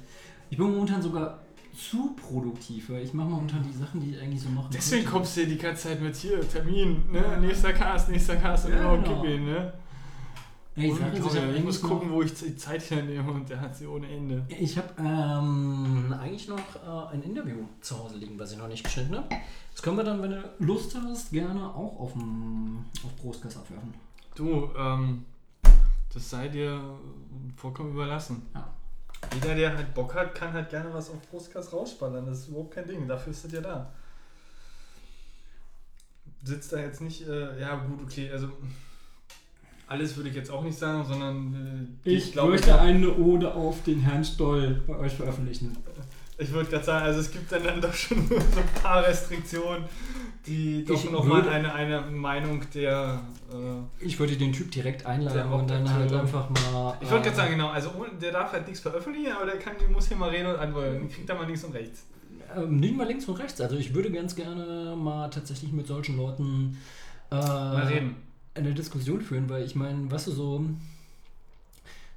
Ich 0.50 0.56
bin 0.58 0.70
momentan 0.72 1.02
sogar 1.02 1.38
zu 1.74 2.14
produktiv, 2.14 2.90
weil 2.90 3.02
ich 3.02 3.12
mache 3.12 3.28
momentan 3.28 3.62
die 3.62 3.76
Sachen, 3.76 4.00
die 4.00 4.10
ich 4.10 4.20
eigentlich 4.20 4.42
so 4.42 4.48
machen 4.48 4.68
Deswegen 4.72 5.04
kommst 5.06 5.36
du 5.36 5.40
hier 5.40 5.50
die 5.50 5.58
ganze 5.58 5.88
Zeit 5.88 6.00
mit 6.00 6.14
hier, 6.16 6.48
Termin, 6.48 7.10
ne? 7.10 7.38
Nächster 7.40 7.72
Cast, 7.72 8.08
nächster 8.08 8.36
Cast 8.36 8.66
und 8.66 8.72
Ja, 8.72 8.78
genau, 8.78 9.02
genau. 9.02 9.22
gib 9.22 9.30
ihn, 9.30 9.44
ne? 9.46 9.72
Ja, 10.76 10.84
ich, 10.84 10.94
sag, 10.96 11.14
ich, 11.14 11.56
ich 11.56 11.64
muss 11.64 11.80
gucken, 11.80 12.10
wo 12.10 12.22
ich 12.22 12.34
die 12.34 12.56
Zeit 12.56 12.90
hernehme 12.90 13.30
und 13.30 13.48
der 13.48 13.60
hat 13.60 13.76
sie 13.76 13.86
ohne 13.86 14.08
Ende. 14.08 14.44
ich 14.48 14.76
habe 14.76 14.88
ähm, 14.98 16.12
eigentlich 16.20 16.48
noch 16.48 16.58
äh, 16.58 17.14
ein 17.14 17.22
Interview 17.22 17.58
zu 17.80 17.96
Hause 17.96 18.16
liegen, 18.16 18.36
was 18.38 18.52
ich 18.52 18.58
noch 18.58 18.66
nicht 18.66 18.82
geschnitten 18.82 19.14
habe. 19.14 19.28
Das 19.70 19.82
können 19.82 19.96
wir 19.96 20.04
dann, 20.04 20.20
wenn 20.20 20.30
du 20.30 20.54
Lust 20.58 20.96
hast, 21.00 21.30
gerne 21.30 21.64
auch 21.68 22.00
auf, 22.00 22.12
dem, 22.14 22.84
auf 23.04 23.14
Brustkass 23.22 23.56
abwerfen. 23.56 23.94
Du, 24.34 24.68
ähm, 24.76 25.24
das 26.12 26.28
sei 26.28 26.48
dir 26.48 26.80
vollkommen 27.56 27.92
überlassen. 27.92 28.42
Ja. 28.52 28.73
Jeder, 29.32 29.54
der 29.54 29.76
halt 29.76 29.94
Bock 29.94 30.14
hat, 30.14 30.34
kann 30.34 30.52
halt 30.52 30.70
gerne 30.70 30.92
was 30.92 31.10
auf 31.10 31.20
Brustkass 31.30 31.72
rausspannern. 31.72 32.26
Das 32.26 32.40
ist 32.40 32.48
überhaupt 32.48 32.74
kein 32.74 32.86
Ding. 32.86 33.08
Dafür 33.08 33.32
ist 33.32 33.44
das 33.44 33.52
ja 33.52 33.60
da. 33.60 33.92
Sitzt 36.42 36.72
da 36.72 36.78
jetzt 36.78 37.00
nicht, 37.00 37.26
äh, 37.26 37.58
ja 37.58 37.74
gut, 37.76 38.02
okay, 38.02 38.30
also 38.30 38.48
alles 39.86 40.16
würde 40.16 40.30
ich 40.30 40.34
jetzt 40.34 40.50
auch 40.50 40.62
nicht 40.62 40.78
sagen, 40.78 41.04
sondern 41.06 41.96
äh, 42.04 42.10
Ich, 42.10 42.32
glaube, 42.32 42.52
möchte 42.52 42.78
eine 42.78 43.14
Ode 43.14 43.54
auf 43.54 43.82
den 43.82 44.00
Herrn 44.00 44.24
Stoll 44.24 44.82
bei 44.86 44.96
euch 44.96 45.14
veröffentlichen. 45.14 45.76
ich 46.38 46.50
würde 46.52 46.70
gerade 46.70 46.84
sagen, 46.84 47.04
also 47.04 47.20
es 47.20 47.30
gibt 47.30 47.50
dann, 47.52 47.64
dann 47.64 47.80
doch 47.80 47.94
schon 47.94 48.26
so 48.28 48.36
ein 48.36 48.82
paar 48.82 49.04
Restriktionen, 49.04 49.84
die 50.47 50.84
doch 50.84 51.10
nochmal 51.10 51.48
eine, 51.48 51.73
eine 51.73 52.00
Meinung 52.10 52.62
der. 52.74 53.20
Äh, 53.52 54.05
Ich 54.05 54.18
würde 54.18 54.36
den 54.36 54.52
Typ 54.52 54.70
direkt 54.70 55.06
einladen 55.06 55.50
und 55.52 55.68
dann 55.70 55.90
halt 55.92 56.12
einfach 56.12 56.50
mal. 56.50 56.97
ich 57.00 57.10
wollte 57.10 57.23
äh, 57.23 57.31
gerade 57.31 57.36
sagen, 57.36 57.50
genau, 57.52 57.68
also 57.68 57.90
ohne- 57.98 58.10
der 58.20 58.32
darf 58.32 58.52
halt 58.52 58.66
nichts 58.66 58.81
veröffentlichen, 58.81 59.32
aber 59.32 59.47
der 59.47 59.58
kann, 59.58 59.74
der 59.81 59.89
muss 59.89 60.08
hier 60.08 60.16
mal 60.16 60.31
reden 60.31 60.47
und 60.48 60.56
antworten. 60.56 61.08
Kriegt 61.08 61.28
da 61.28 61.34
mal 61.34 61.47
links 61.47 61.64
und 61.64 61.73
rechts. 61.74 62.05
Ähm, 62.56 62.76
nicht 62.78 62.97
mal 62.97 63.06
links 63.06 63.24
und 63.26 63.36
rechts. 63.39 63.60
Also 63.60 63.76
ich 63.76 63.94
würde 63.94 64.10
ganz 64.12 64.36
gerne 64.36 64.94
mal 64.97 65.28
tatsächlich 65.31 65.73
mit 65.73 65.86
solchen 65.86 66.16
Leuten 66.16 66.76
äh, 67.31 67.34
Mal 67.36 67.86
reden. 67.86 68.16
eine 68.55 68.74
Diskussion 68.74 69.20
führen, 69.23 69.48
weil 69.48 69.64
ich 69.64 69.74
meine, 69.74 70.10
weißt 70.10 70.26
du 70.28 70.32
so, 70.32 70.64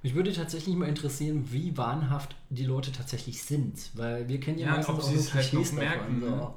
Mich 0.03 0.13
würde 0.15 0.31
tatsächlich 0.31 0.75
mal 0.75 0.87
interessieren, 0.87 1.45
wie 1.51 1.75
wahnhaft 1.77 2.35
die 2.49 2.65
Leute 2.65 2.91
tatsächlich 2.91 3.41
sind. 3.43 3.89
Weil 3.95 4.27
wir 4.29 4.39
kennen 4.39 4.59
ja, 4.59 4.67
Ja, 4.67 4.71
meistens 4.75 4.95
ob 4.95 5.01
auch 5.01 5.07
sie 5.07 5.13
nur 5.15 5.21
es 5.23 5.33
halt 5.33 5.49
Klischees 5.49 5.71
noch 5.73 5.79
merken, 5.79 6.21
davon, 6.21 6.37
ne? 6.37 6.37
so. 6.43 6.53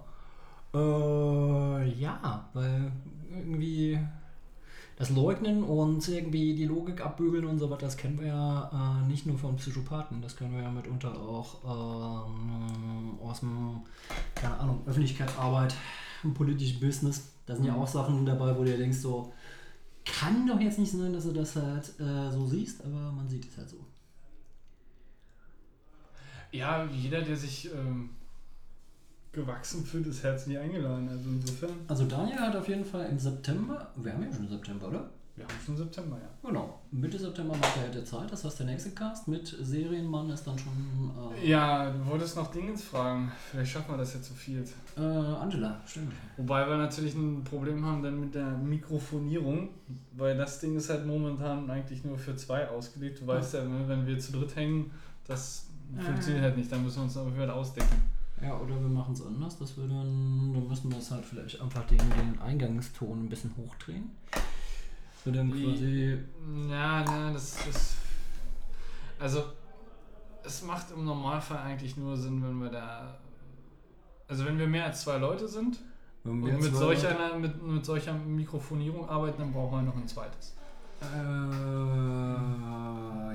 Äh, 0.73 1.89
ja, 2.01 2.49
weil 2.53 2.93
irgendwie 3.31 3.99
das 5.01 5.11
Leugnen 5.11 5.65
und 5.65 6.07
irgendwie 6.09 6.55
die 6.55 6.67
Logik 6.67 7.01
abbügeln 7.01 7.47
und 7.47 7.59
so 7.59 7.71
weiter, 7.71 7.87
das 7.87 7.97
kennen 7.97 8.21
wir 8.21 8.27
ja 8.27 9.01
äh, 9.03 9.09
nicht 9.09 9.25
nur 9.25 9.39
von 9.39 9.57
Psychopathen, 9.57 10.21
das 10.21 10.37
kennen 10.37 10.55
wir 10.55 10.63
ja 10.63 10.71
mitunter 10.71 11.19
auch 11.19 11.65
ähm, 11.65 13.19
aus 13.23 13.41
dem, 13.41 13.81
keine 14.35 14.59
Ahnung, 14.59 14.83
Öffentlichkeitsarbeit, 14.87 15.75
im 16.23 16.35
politischen 16.35 16.81
Business. 16.81 17.33
Da 17.47 17.57
sind 17.57 17.65
ja 17.65 17.75
auch 17.75 17.89
Sachen 17.89 18.27
dabei, 18.27 18.55
wo 18.55 18.63
du 18.63 18.73
dir 18.73 18.77
denkst, 18.77 18.99
so, 18.99 19.33
kann 20.05 20.47
doch 20.47 20.61
jetzt 20.61 20.79
nicht 20.79 20.93
sein, 20.93 21.15
dass 21.15 21.25
du 21.25 21.33
das 21.33 21.57
halt 21.57 21.99
äh, 21.99 22.31
so 22.31 22.47
siehst, 22.47 22.85
aber 22.85 23.11
man 23.13 23.27
sieht 23.27 23.47
es 23.47 23.57
halt 23.57 23.71
so. 23.71 23.79
Ja, 26.53 26.85
jeder, 26.85 27.23
der 27.23 27.37
sich 27.37 27.73
ähm, 27.73 28.11
gewachsen 29.33 29.85
fühlt, 29.85 30.07
ist 30.07 30.23
herzlich 30.25 30.59
eingeladen. 30.59 31.09
Also 31.09 31.29
insofern. 31.29 31.71
Also 31.89 32.05
Daniel 32.07 32.39
hat 32.39 32.57
auf 32.57 32.69
jeden 32.69 32.85
Fall 32.85 33.07
im 33.07 33.19
September, 33.19 33.91
wir 33.97 34.13
haben 34.13 34.23
ja 34.25 34.33
schon 34.33 34.49
September, 34.49 34.89
oder? 34.89 35.11
Wir 35.37 35.45
haben 35.45 35.55
schon 35.65 35.77
September, 35.77 36.19
ja. 36.19 36.29
Genau, 36.47 36.81
Mitte 36.91 37.19
September 37.19 37.55
macht 37.57 37.77
er 37.77 37.85
hätte 37.85 38.05
Zeit, 38.05 38.31
das 38.31 38.45
heißt 38.45 38.59
der 38.59 38.67
nächste 38.67 38.91
Cast 38.91 39.27
mit 39.29 39.47
Serienmann 39.47 40.29
ist 40.29 40.47
dann 40.47 40.59
schon 40.59 41.11
äh, 41.39 41.49
Ja, 41.49 41.91
du 41.91 42.05
wolltest 42.07 42.37
noch 42.37 42.51
Dingens 42.51 42.83
fragen. 42.85 43.33
Vielleicht 43.51 43.73
schaffen 43.73 43.93
wir 43.93 43.99
das 43.99 44.13
jetzt 44.13 44.27
zu 44.27 44.35
viert. 44.35 44.69
äh, 44.99 45.01
Angela, 45.01 45.81
stimmt. 45.87 46.13
Wobei 46.37 46.69
wir 46.69 46.77
natürlich 46.77 47.15
ein 47.15 47.43
Problem 47.45 47.87
haben 47.87 48.03
dann 48.03 48.21
mit 48.21 48.35
der 48.35 48.51
Mikrofonierung, 48.59 49.69
weil 50.13 50.37
das 50.37 50.59
Ding 50.61 50.77
ist 50.77 50.91
halt 50.91 51.07
momentan 51.07 51.71
eigentlich 51.71 52.05
nur 52.05 52.19
für 52.19 52.37
zwei 52.37 52.69
ausgelegt. 52.69 53.23
Du 53.23 53.27
weißt 53.27 53.55
ja, 53.55 53.65
ne, 53.65 53.85
wenn 53.87 54.07
wir 54.07 54.19
zu 54.19 54.33
dritt 54.33 54.55
hängen, 54.57 54.91
das 55.27 55.69
funktioniert 55.99 56.43
halt 56.43 56.57
nicht. 56.59 56.71
Dann 56.71 56.83
müssen 56.83 56.97
wir 56.99 57.05
uns 57.05 57.17
aber 57.17 57.35
wieder 57.35 57.55
ausdecken. 57.55 57.97
Ja, 58.43 58.57
oder 58.59 58.75
wir 58.81 58.89
machen 58.89 59.13
es 59.13 59.25
anders, 59.25 59.59
dass 59.59 59.77
wir 59.77 59.87
dann, 59.87 60.53
dann 60.55 60.67
müssen 60.69 60.91
wir 60.91 60.99
es 60.99 61.11
halt 61.11 61.25
vielleicht 61.27 61.61
einfach 61.61 61.85
den, 61.87 61.99
den 61.99 62.41
Eingangston 62.41 63.25
ein 63.25 63.29
bisschen 63.29 63.55
hochdrehen. 63.57 64.11
Wir 65.25 65.33
dann 65.35 65.51
quasi, 65.51 66.19
Ja, 66.71 67.05
ja, 67.05 67.33
das 67.33 67.67
ist. 67.67 67.97
Also, 69.19 69.43
es 70.43 70.63
macht 70.65 70.91
im 70.93 71.05
Normalfall 71.05 71.59
eigentlich 71.59 71.99
nur 71.99 72.17
Sinn, 72.17 72.43
wenn 72.43 72.59
wir 72.63 72.71
da. 72.71 73.19
Also, 74.29 74.47
wenn 74.47 74.59
wir 74.59 74.67
mehr 74.67 74.87
als 74.87 75.03
zwei 75.03 75.19
Leute 75.19 75.47
sind 75.47 75.79
und 76.25 76.41
mit 76.41 76.63
zwei 76.73 76.79
solch, 76.79 77.03
Leute- 77.03 77.39
mit, 77.39 77.63
mit 77.63 77.85
solcher 77.85 78.15
Mikrofonierung 78.15 79.07
arbeiten, 79.09 79.39
dann 79.43 79.53
brauchen 79.53 79.73
wir 79.79 79.83
noch 79.83 79.97
ein 79.97 80.09
zweites. 80.09 80.55
Äh, 81.03 81.07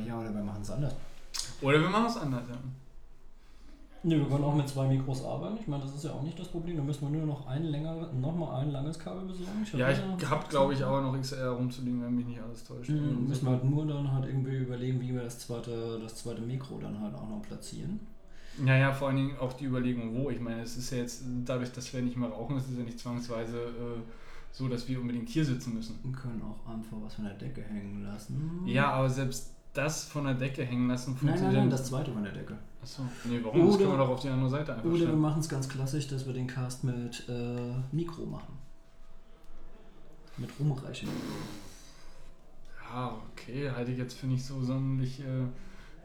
ja, 0.08 0.20
oder 0.20 0.34
wir 0.34 0.44
machen 0.44 0.62
es 0.64 0.72
anders. 0.72 0.96
Oder 1.62 1.80
wir 1.82 1.90
machen 1.90 2.08
es 2.08 2.18
anders, 2.18 2.44
ja. 2.50 2.56
Ne, 4.06 4.20
wir 4.20 4.28
können 4.28 4.44
auch 4.44 4.54
mit 4.54 4.70
zwei 4.70 4.88
Mikros 4.88 5.26
arbeiten. 5.26 5.58
Ich 5.60 5.68
meine, 5.68 5.82
das 5.82 5.96
ist 5.96 6.04
ja 6.04 6.12
auch 6.12 6.22
nicht 6.22 6.38
das 6.38 6.48
Problem. 6.50 6.78
Da 6.78 6.84
müssen 6.84 7.12
wir 7.12 7.18
nur 7.18 7.26
noch 7.26 7.48
ein 7.48 7.64
länger, 7.64 8.12
noch 8.14 8.36
mal 8.36 8.60
ein 8.60 8.70
langes 8.70 9.00
Kabel 9.00 9.26
besorgen. 9.26 9.66
hab 9.66 9.80
Ja, 9.80 9.90
ich 9.90 10.30
habe, 10.30 10.48
glaube 10.48 10.74
ich, 10.76 10.84
auch 10.84 11.02
noch 11.02 11.20
XR 11.20 11.50
rumzuliegen, 11.50 12.04
wenn 12.04 12.16
mich 12.16 12.28
nicht 12.28 12.40
alles 12.40 12.64
täuscht. 12.64 12.92
Mhm, 12.92 13.28
müssen 13.28 13.48
wir 13.48 13.54
halt 13.54 13.64
nur 13.64 13.88
dann 13.88 14.12
halt 14.12 14.28
irgendwie 14.28 14.58
überlegen, 14.58 15.02
wie 15.02 15.12
wir 15.12 15.24
das 15.24 15.40
zweite, 15.40 16.00
das 16.00 16.18
zweite 16.18 16.44
Mikro 16.44 16.78
dann 16.80 17.02
halt 17.02 17.16
auch 17.16 17.28
noch 17.28 17.42
platzieren. 17.42 18.00
Ja, 18.64 18.78
ja, 18.78 18.94
vor 18.94 19.08
allen 19.08 19.18
Dingen 19.18 19.38
auch 19.40 19.54
die 19.54 19.66
Überlegung, 19.66 20.14
wo. 20.14 20.30
Ich 20.30 20.40
meine, 20.40 20.62
es 20.62 20.78
ist 20.78 20.92
ja 20.92 21.00
jetzt, 21.00 21.24
dadurch, 21.44 21.72
dass 21.72 21.92
wir 21.92 22.04
nicht 22.04 22.16
mehr 22.16 22.30
rauchen, 22.30 22.58
ist 22.58 22.70
es 22.70 22.78
ja 22.78 22.84
nicht 22.84 23.00
zwangsweise 23.00 23.58
äh, 23.58 24.02
so, 24.52 24.68
dass 24.68 24.88
wir 24.88 25.02
unbedingt 25.02 25.30
hier 25.30 25.44
sitzen 25.44 25.74
müssen. 25.74 25.98
Wir 26.04 26.14
können 26.14 26.44
auch 26.44 26.72
einfach 26.72 26.98
was 27.04 27.16
von 27.16 27.24
der 27.24 27.34
Decke 27.34 27.64
hängen 27.64 28.04
lassen. 28.04 28.62
Ja, 28.68 28.92
aber 28.92 29.10
selbst 29.10 29.55
das 29.76 30.06
von 30.06 30.26
der 30.26 30.34
Decke 30.34 30.64
hängen 30.64 30.88
lassen 30.88 31.12
Nein, 31.12 31.20
funktioniert 31.20 31.54
nein, 31.54 31.62
nein, 31.64 31.72
ja 31.72 31.78
das 31.78 31.88
zweite 31.88 32.12
von 32.12 32.24
der 32.24 32.32
Decke. 32.34 32.58
Achso, 32.82 33.04
nee, 33.26 33.40
warum? 33.44 33.60
das 33.60 33.70
Oder- 33.70 33.78
können 33.78 33.92
wir 33.92 33.98
doch 33.98 34.10
auf 34.10 34.20
die 34.22 34.30
andere 34.30 34.50
Seite 34.50 34.74
einfach 34.74 34.86
Oder 34.86 34.94
wir 35.00 35.02
stellen. 35.08 35.20
machen 35.20 35.40
es 35.42 35.50
ganz 35.50 35.70
klassisch, 35.70 36.08
dass 36.08 36.26
wir 36.26 36.34
den 36.34 36.48
Cast 36.48 36.84
mit 36.84 37.28
äh, 37.30 37.74
Mikro 37.92 38.26
machen. 38.26 38.58
Mit 40.38 40.50
rumreichen. 40.60 41.10
Ja, 42.92 43.16
okay, 43.32 43.70
halte 43.72 43.92
ich 43.92 43.98
jetzt 43.98 44.16
für 44.18 44.28
nicht 44.28 44.44
so 44.46 44.62
sonderlich, 44.64 45.20
äh, 45.20 45.24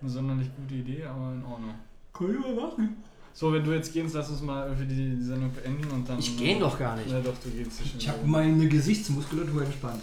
eine 0.01 0.11
sonderlich 0.11 0.49
gute 0.57 0.75
Idee, 0.75 1.05
aber 1.05 1.33
in 1.33 1.45
Ordnung. 1.45 1.75
Können 2.13 2.43
wir 2.43 2.55
machen. 2.61 2.97
So, 3.33 3.53
wenn 3.53 3.63
du 3.63 3.73
jetzt 3.73 3.93
gehst, 3.93 4.15
lass 4.15 4.29
uns 4.31 4.41
mal 4.43 4.75
für 4.77 4.85
die, 4.85 5.17
die 5.17 5.23
Sendung 5.23 5.53
beenden 5.53 5.89
und 5.91 6.09
dann. 6.09 6.19
Ich 6.19 6.37
gehe 6.37 6.59
doch 6.59 6.77
gar 6.79 6.97
nicht. 6.97 7.09
Ja, 7.11 7.21
doch, 7.21 7.35
du 7.43 7.51
gehst. 7.51 7.81
Ich 7.97 8.09
habe 8.09 8.19
meine 8.27 8.69
Gesichtsmuskulatur 8.69 9.63
entspannt. 9.63 10.03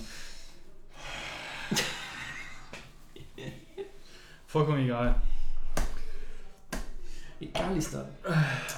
Vollkommen 4.58 4.80
egal. 4.80 5.14
Egal 7.40 7.77
ist 7.77 7.94
das. 7.94 8.08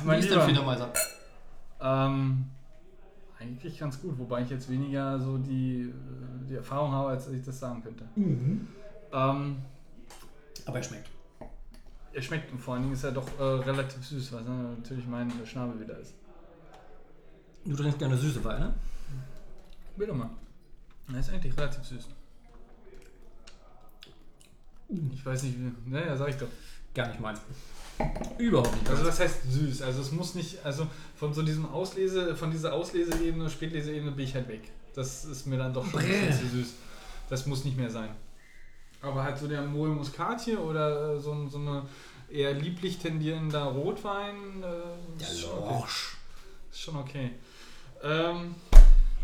Mein 0.03 0.17
Wie 0.17 0.25
ist 0.25 0.29
Lieber. 0.29 0.41
Federmeiser? 0.41 0.91
Ähm, 1.79 2.47
eigentlich 3.39 3.79
ganz 3.79 4.01
gut, 4.01 4.19
wobei 4.19 4.41
ich 4.41 4.49
jetzt 4.49 4.69
weniger 4.69 5.17
so 5.21 5.37
die, 5.37 5.83
äh, 5.83 6.47
die 6.49 6.55
Erfahrung 6.55 6.91
habe, 6.91 7.11
als 7.11 7.29
ich 7.29 7.45
das 7.45 7.57
sagen 7.61 7.81
könnte. 7.81 8.03
Mhm. 8.17 8.67
Ähm, 9.13 9.61
Aber 10.65 10.77
er 10.79 10.83
schmeckt. 10.83 11.09
er 12.11 12.21
schmeckt 12.21 12.51
und 12.51 12.59
vor 12.59 12.73
allen 12.73 12.83
Dingen 12.83 12.95
ist 12.95 13.05
er 13.05 13.13
doch 13.13 13.39
äh, 13.39 13.43
relativ 13.43 14.05
süß, 14.05 14.33
was 14.33 14.43
ne, 14.43 14.75
natürlich 14.79 15.07
mein 15.07 15.31
Schnabel 15.45 15.79
wieder 15.79 15.97
ist. 15.97 16.13
Du 17.63 17.73
trinkst 17.73 17.99
gerne 17.99 18.17
süße 18.17 18.43
Weine? 18.43 18.73
Bitte 19.95 20.11
mal. 20.11 20.29
Er 21.13 21.19
ist 21.19 21.31
eigentlich 21.31 21.57
relativ 21.57 21.85
süß. 21.85 22.09
Ich 25.13 25.25
weiß 25.25 25.43
nicht 25.43 25.55
wie. 25.57 25.89
Naja, 25.89 26.15
sag 26.17 26.29
ich 26.29 26.35
doch. 26.35 26.47
Gar 26.93 27.09
nicht 27.09 27.19
mein. 27.19 27.37
Überhaupt 28.37 28.73
nicht. 28.73 28.89
Also 28.89 29.03
das 29.05 29.19
heißt 29.19 29.51
süß. 29.51 29.81
Also 29.81 30.01
es 30.01 30.11
muss 30.11 30.35
nicht, 30.35 30.65
also 30.65 30.87
von 31.15 31.33
so 31.33 31.41
diesem 31.41 31.65
Auslese, 31.65 32.35
von 32.35 32.49
dieser 32.49 32.73
Ausleseebene, 32.73 33.49
Spätleseebene 33.49 34.11
bin 34.11 34.25
ich 34.25 34.33
halt 34.33 34.47
weg. 34.47 34.61
Das 34.95 35.25
ist 35.25 35.45
mir 35.45 35.57
dann 35.57 35.73
doch 35.73 35.85
schon 35.85 35.99
ein 35.99 36.07
bisschen 36.07 36.49
zu 36.49 36.57
süß. 36.57 36.73
Das 37.29 37.45
muss 37.45 37.65
nicht 37.65 37.77
mehr 37.77 37.89
sein. 37.89 38.09
Aber 39.01 39.23
halt 39.23 39.37
so 39.37 39.47
der 39.47 39.61
Moe 39.61 39.95
hier 40.43 40.61
oder 40.61 41.15
äh, 41.15 41.19
so, 41.19 41.47
so 41.47 41.57
eine 41.57 41.83
eher 42.29 42.53
lieblich 42.53 42.97
tendierender 42.97 43.63
Rotwein. 43.63 44.63
Äh, 44.63 45.21
ist, 45.21 45.41
schon 45.41 45.59
okay. 45.59 45.83
ist 46.71 46.81
schon 46.81 46.95
okay. 46.95 47.31
Ähm, 48.01 48.55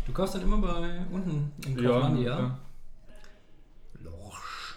Du 0.06 0.12
kaufst 0.12 0.36
dann 0.36 0.42
immer 0.42 0.58
bei 0.58 1.04
unten 1.10 1.52
im 1.66 1.76
Kaufland, 1.76 2.20
ja? 2.20 2.38
ja. 2.38 2.58
Lorsch. 4.04 4.76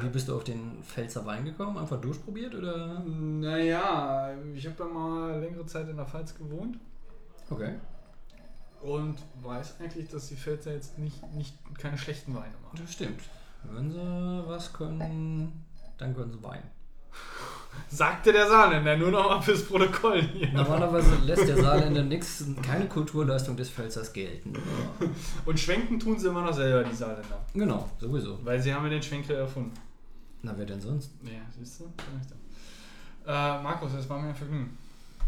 Wie 0.00 0.08
bist 0.08 0.28
du 0.28 0.36
auf 0.36 0.44
den 0.44 0.82
Pfälzer 0.82 1.24
Wein 1.24 1.44
gekommen? 1.44 1.78
Einfach 1.78 2.00
durchprobiert 2.00 2.54
oder? 2.54 3.00
Naja, 3.06 4.30
ich 4.54 4.66
habe 4.66 4.76
ja 4.78 4.84
mal 4.90 5.40
längere 5.40 5.64
Zeit 5.66 5.88
in 5.88 5.96
der 5.96 6.06
Pfalz 6.06 6.34
gewohnt 6.36 6.78
Okay. 7.50 7.74
und 8.82 9.16
weiß 9.42 9.76
eigentlich, 9.80 10.08
dass 10.08 10.28
die 10.28 10.36
Pfälzer 10.36 10.72
jetzt 10.72 10.98
nicht, 10.98 11.22
nicht 11.34 11.54
keine 11.78 11.96
schlechten 11.96 12.34
Weine 12.34 12.54
machen. 12.62 12.78
Das 12.82 12.92
stimmt. 12.92 13.20
Wenn 13.64 13.90
sie 13.90 14.42
was 14.46 14.72
können, 14.72 15.64
dann 15.98 16.14
können 16.14 16.32
sie 16.32 16.42
Wein. 16.42 16.62
Sagte 17.88 18.32
der 18.32 18.46
Saarländer, 18.48 18.96
nur 18.96 19.10
noch 19.10 19.28
mal 19.28 19.40
fürs 19.40 19.64
Protokoll 19.64 20.22
hier. 20.22 20.52
Normalerweise 20.52 21.14
lässt 21.24 21.46
der 21.48 21.56
Saarländer 21.56 22.02
nichts, 22.02 22.44
keine 22.62 22.86
Kulturleistung 22.86 23.56
des 23.56 23.70
Pfälzers 23.70 24.12
gelten. 24.12 24.52
Und 25.44 25.58
schwenken 25.60 25.98
tun 26.00 26.18
sie 26.18 26.28
immer 26.28 26.42
noch 26.42 26.54
selber, 26.54 26.88
die 26.88 26.94
Saarländer. 26.94 27.44
Genau, 27.54 27.88
sowieso. 27.98 28.38
Weil 28.44 28.60
sie 28.60 28.72
haben 28.74 28.84
ja 28.84 28.90
den 28.90 29.02
Schwenkel 29.02 29.36
erfunden. 29.36 29.72
Na, 30.46 30.56
wer 30.56 30.64
denn 30.64 30.80
sonst? 30.80 31.10
Ja, 31.24 31.40
siehst 31.58 31.80
du? 31.80 31.84
Äh, 33.26 33.62
Markus, 33.62 33.92
das 33.92 34.08
war 34.08 34.20
mir 34.20 34.28
ein 34.28 34.34
Vergnügen. 34.34 34.78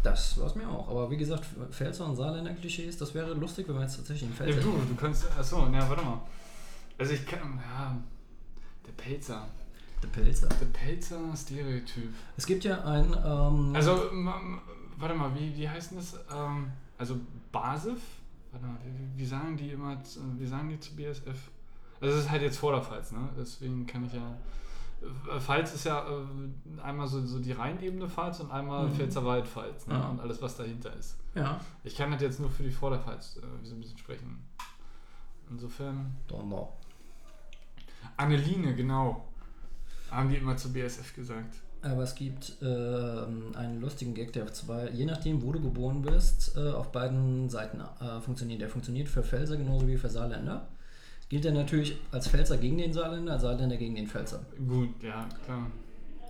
Das 0.01 0.37
war 0.39 0.47
es 0.47 0.55
mir 0.55 0.65
auch. 0.67 0.87
Aber 0.87 1.11
wie 1.11 1.17
gesagt, 1.17 1.45
Pfälzer 1.71 2.05
und 2.05 2.15
Saarländer 2.15 2.53
Klischees, 2.53 2.97
das 2.97 3.13
wäre 3.13 3.33
lustig, 3.33 3.67
wenn 3.67 3.75
wir 3.75 3.81
jetzt 3.81 3.97
tatsächlich 3.97 4.29
einen 4.29 4.49
Ja, 4.49 4.53
Pfälzer. 4.55 4.61
du, 4.61 4.85
du 4.87 4.95
kannst. 4.95 5.25
Achso, 5.37 5.67
ja, 5.67 5.89
warte 5.89 6.05
mal. 6.05 6.21
Also 6.97 7.11
ich 7.13 7.25
kann. 7.27 7.57
Ja. 7.69 7.97
Der 8.87 8.91
Pelzer. 8.93 9.45
Der 10.01 10.07
Pelzer. 10.07 10.47
Der 10.47 10.65
Pelzer 10.67 11.19
Stereotyp. 11.35 12.13
Es 12.37 12.45
gibt 12.45 12.63
ja 12.63 12.81
ein. 12.85 13.07
Ähm, 13.25 13.75
Also, 13.75 14.09
warte 14.97 15.15
mal, 15.15 15.35
wie, 15.35 15.53
wie 15.57 15.67
heißt 15.67 15.91
das? 15.97 16.13
Ähm, 16.33 16.71
also 16.97 17.17
Basif? 17.51 17.99
Warte 18.53 18.65
mal, 18.65 18.77
wie, 18.85 19.19
wie 19.21 19.25
sagen 19.25 19.57
die 19.57 19.71
immer, 19.71 20.01
zu- 20.01 20.21
wie 20.39 20.47
sagen 20.47 20.69
die 20.69 20.79
zu 20.79 20.95
BSF? 20.95 21.37
Also 21.99 22.15
es 22.15 22.23
ist 22.23 22.31
halt 22.31 22.41
jetzt 22.41 22.57
vor 22.57 22.71
der 22.71 22.81
Pfalz, 22.81 23.11
ne? 23.11 23.27
Deswegen 23.37 23.85
kann 23.85 24.05
ich 24.05 24.13
ja. 24.13 24.37
Äh, 25.01 25.39
Pfalz 25.39 25.73
ist 25.73 25.85
ja 25.85 26.05
äh, 26.07 26.81
einmal 26.81 27.07
so, 27.07 27.25
so 27.25 27.39
die 27.39 27.51
Rheinebene 27.51 28.07
Pfalz 28.09 28.39
und 28.39 28.51
einmal 28.51 28.87
Mhm. 28.87 28.93
Pfälzerwald 28.95 29.47
Pfalz, 29.47 29.87
ne? 29.87 29.93
Ja. 29.95 30.09
Und 30.09 30.19
alles, 30.19 30.41
was 30.41 30.57
dahinter 30.57 30.93
ist. 30.95 31.17
ja. 31.35 31.59
Ich 31.83 31.95
kann 31.95 32.11
halt 32.11 32.21
jetzt 32.21 32.39
nur 32.39 32.49
für 32.49 32.63
die 32.63 32.71
Vorderpfalz 32.71 33.37
äh, 33.37 33.65
so 33.65 33.75
ein 33.75 33.81
bisschen 33.81 33.97
sprechen. 33.97 34.43
Insofern. 35.49 36.15
Donner. 36.27 36.67
Anneline, 38.17 38.75
genau. 38.75 39.25
Haben 40.11 40.29
die 40.29 40.35
immer 40.37 40.57
zu 40.57 40.71
BSF 40.73 41.15
gesagt. 41.15 41.55
Aber 41.81 42.03
es 42.03 42.13
gibt 42.15 42.57
ähm, 42.61 43.53
einen 43.55 43.79
lustigen 43.79 44.13
Gag, 44.13 44.33
der 44.33 44.43
auf 44.43 44.51
zwei, 44.51 44.89
je 44.89 45.05
nachdem, 45.05 45.41
wo 45.41 45.51
du 45.53 45.61
geboren 45.61 46.01
bist, 46.01 46.57
äh, 46.57 46.71
auf 46.71 46.91
beiden 46.91 47.49
Seiten 47.49 47.79
äh, 47.79 48.19
funktioniert. 48.19 48.59
Der 48.61 48.69
funktioniert 48.69 49.07
für 49.07 49.23
Pfälzer 49.23 49.55
genauso 49.55 49.87
wie 49.87 49.95
für 49.95 50.09
Saarländer. 50.09 50.67
Gilt 51.29 51.45
er 51.45 51.51
natürlich 51.51 51.97
als 52.11 52.27
Pfälzer 52.27 52.57
gegen 52.57 52.77
den 52.77 52.91
Saarländer, 52.91 53.33
als 53.33 53.43
Saarländer 53.43 53.77
gegen 53.77 53.95
den 53.95 54.07
Pfälzer. 54.07 54.39
Gut, 54.67 54.89
ja, 55.01 55.27
klar. 55.45 55.67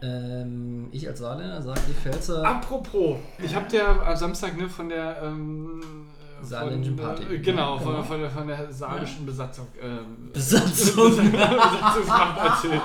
Ähm, 0.01 0.87
ich 0.91 1.07
als 1.07 1.19
Saarländer 1.19 1.61
sage 1.61 1.81
die 1.87 1.93
Pfälzer. 1.93 2.45
Apropos, 2.45 3.17
ich 3.41 3.55
habe 3.55 3.67
dir 3.69 3.87
am 3.87 4.15
Samstag 4.15 4.57
ne, 4.57 4.69
von 4.69 4.89
der 4.89 5.21
ähm, 5.23 5.81
äh, 6.41 6.45
Saarländischen 6.45 6.95
Party. 6.95 7.23
Äh, 7.23 7.39
genau, 7.39 7.75
Ja, 7.75 7.81
von, 7.81 7.91
genau. 7.93 8.03
von, 8.03 8.19
der, 8.19 8.29
von 8.29 8.47
der 8.47 8.71
saarischen 8.71 9.25
Besatzung. 9.25 9.67
Ähm, 9.81 10.29
Besatzung. 10.33 11.15
Besatzungsmacht 11.31 12.37
erzählt. 12.45 12.81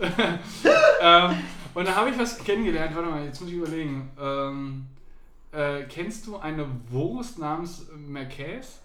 ähm, 1.00 1.30
und 1.74 1.86
da 1.86 1.94
habe 1.94 2.10
ich 2.10 2.18
was 2.18 2.38
kennengelernt. 2.38 2.94
Warte 2.94 3.10
mal, 3.10 3.24
jetzt 3.24 3.40
muss 3.40 3.50
ich 3.50 3.56
überlegen. 3.56 4.10
Ähm, 4.20 4.86
äh, 5.52 5.82
kennst 5.88 6.26
du 6.26 6.36
eine 6.36 6.66
Wurst 6.90 7.38
namens 7.38 7.86
Merkäs? 7.96 8.80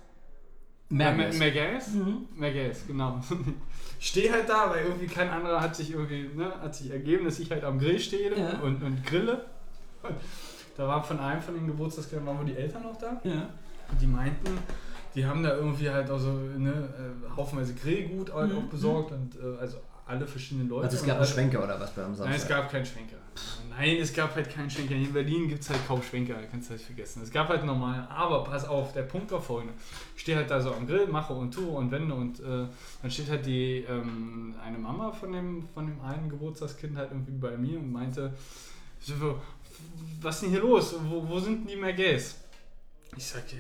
Merkes. 0.92 1.38
Merkäs? 1.40 1.88
Mhm. 1.94 2.26
Merkäs, 2.36 2.84
genau. 2.88 3.20
Ich 4.04 4.08
stehe 4.08 4.32
halt 4.32 4.50
da, 4.50 4.68
weil 4.72 4.84
irgendwie 4.86 5.06
kein 5.06 5.30
anderer 5.30 5.62
hat 5.62 5.76
sich 5.76 5.92
irgendwie, 5.92 6.28
ne, 6.36 6.52
hat 6.60 6.74
sich 6.74 6.90
ergeben, 6.90 7.24
dass 7.26 7.38
ich 7.38 7.52
halt 7.52 7.64
am 7.64 7.78
Grill 7.78 8.00
stehe 8.00 8.36
Ja. 8.36 8.58
und, 8.62 8.82
und 8.82 9.06
grille. 9.06 9.46
Und 10.02 10.16
da 10.76 10.88
war 10.88 11.04
von 11.04 11.20
einem 11.20 11.40
von 11.40 11.54
den 11.54 11.68
Geburtstagskindern 11.68 12.26
waren 12.26 12.40
wohl 12.40 12.46
die 12.46 12.56
Eltern 12.58 12.82
noch 12.82 12.98
da. 12.98 13.22
Ja. 13.24 13.48
Und 13.92 14.02
die 14.02 14.08
meinten, 14.08 14.58
die 15.14 15.24
haben 15.24 15.44
da 15.44 15.54
irgendwie 15.56 15.88
halt 15.88 16.10
auch 16.10 16.18
so 16.18 16.32
ne, 16.32 16.72
äh, 16.72 17.38
haufenweise 17.38 17.76
Grillgut 17.76 18.34
halt 18.34 18.52
Mhm. 18.52 18.58
auch 18.58 18.64
besorgt 18.64 19.12
und 19.12 19.36
äh, 19.36 19.60
also 19.62 19.78
alle 20.08 20.26
verschiedenen 20.26 20.68
Leute. 20.68 20.86
Also 20.86 20.98
es 20.98 21.06
gab 21.06 21.18
einen 21.18 21.26
Schwenker 21.28 21.64
oder 21.64 21.80
was 21.80 21.92
beim 21.92 22.06
Nein, 22.06 22.16
Samstag? 22.16 22.36
es 22.38 22.48
gab 22.48 22.72
keinen 22.72 22.86
Schwenker. 22.88 23.18
Nein, 23.70 23.98
es 23.98 24.14
gab 24.14 24.36
halt 24.36 24.50
keinen 24.50 24.70
Schwenker. 24.70 24.94
In 24.96 25.14
Berlin 25.14 25.48
gibt 25.48 25.62
es 25.62 25.70
halt 25.70 25.80
kaum 25.88 26.04
Schwenker, 26.04 26.36
kannst 26.52 26.70
du 26.70 26.72
halt 26.72 26.82
vergessen. 26.82 27.22
Es 27.24 27.32
gab 27.32 27.48
halt 27.48 27.64
normal, 27.66 28.06
aber 28.10 28.44
pass 28.44 28.66
auf, 28.68 28.92
der 28.94 29.04
Punkt 29.04 29.32
war 29.32 29.42
folgende. 29.42 29.74
Ich 30.16 30.22
stehe 30.22 30.38
halt 30.38 30.50
da 30.52 30.60
so 30.60 30.74
am 30.74 30.86
Grill, 30.86 31.08
mache 31.08 31.34
und 31.34 31.54
tue 31.54 31.68
und 31.70 31.90
wende 31.90 32.14
und 32.14 32.40
äh, 32.42 32.68
dann 33.02 33.10
steht 33.12 33.30
halt 33.30 33.46
die, 33.46 33.86
ähm, 33.90 34.54
eine 34.64 34.78
Mama 34.78 35.12
von 35.14 35.32
dem, 35.32 35.68
von 35.74 35.88
dem 35.88 36.02
einen 36.02 36.30
Geburtstagskind 36.30 36.98
halt 36.98 37.12
irgendwie 37.12 37.32
bei 37.32 37.56
mir 37.58 37.80
und 37.80 37.92
meinte, 37.92 38.34
was 40.22 40.36
ist 40.36 40.42
denn 40.44 40.50
hier 40.52 40.60
los? 40.62 40.94
Wo, 41.10 41.28
wo 41.28 41.40
sind 41.40 41.62
denn 41.62 41.68
die 41.76 41.82
Mergays? 41.82 42.36
Ich 43.16 43.26
sag, 43.26 43.44
äh, 43.54 43.56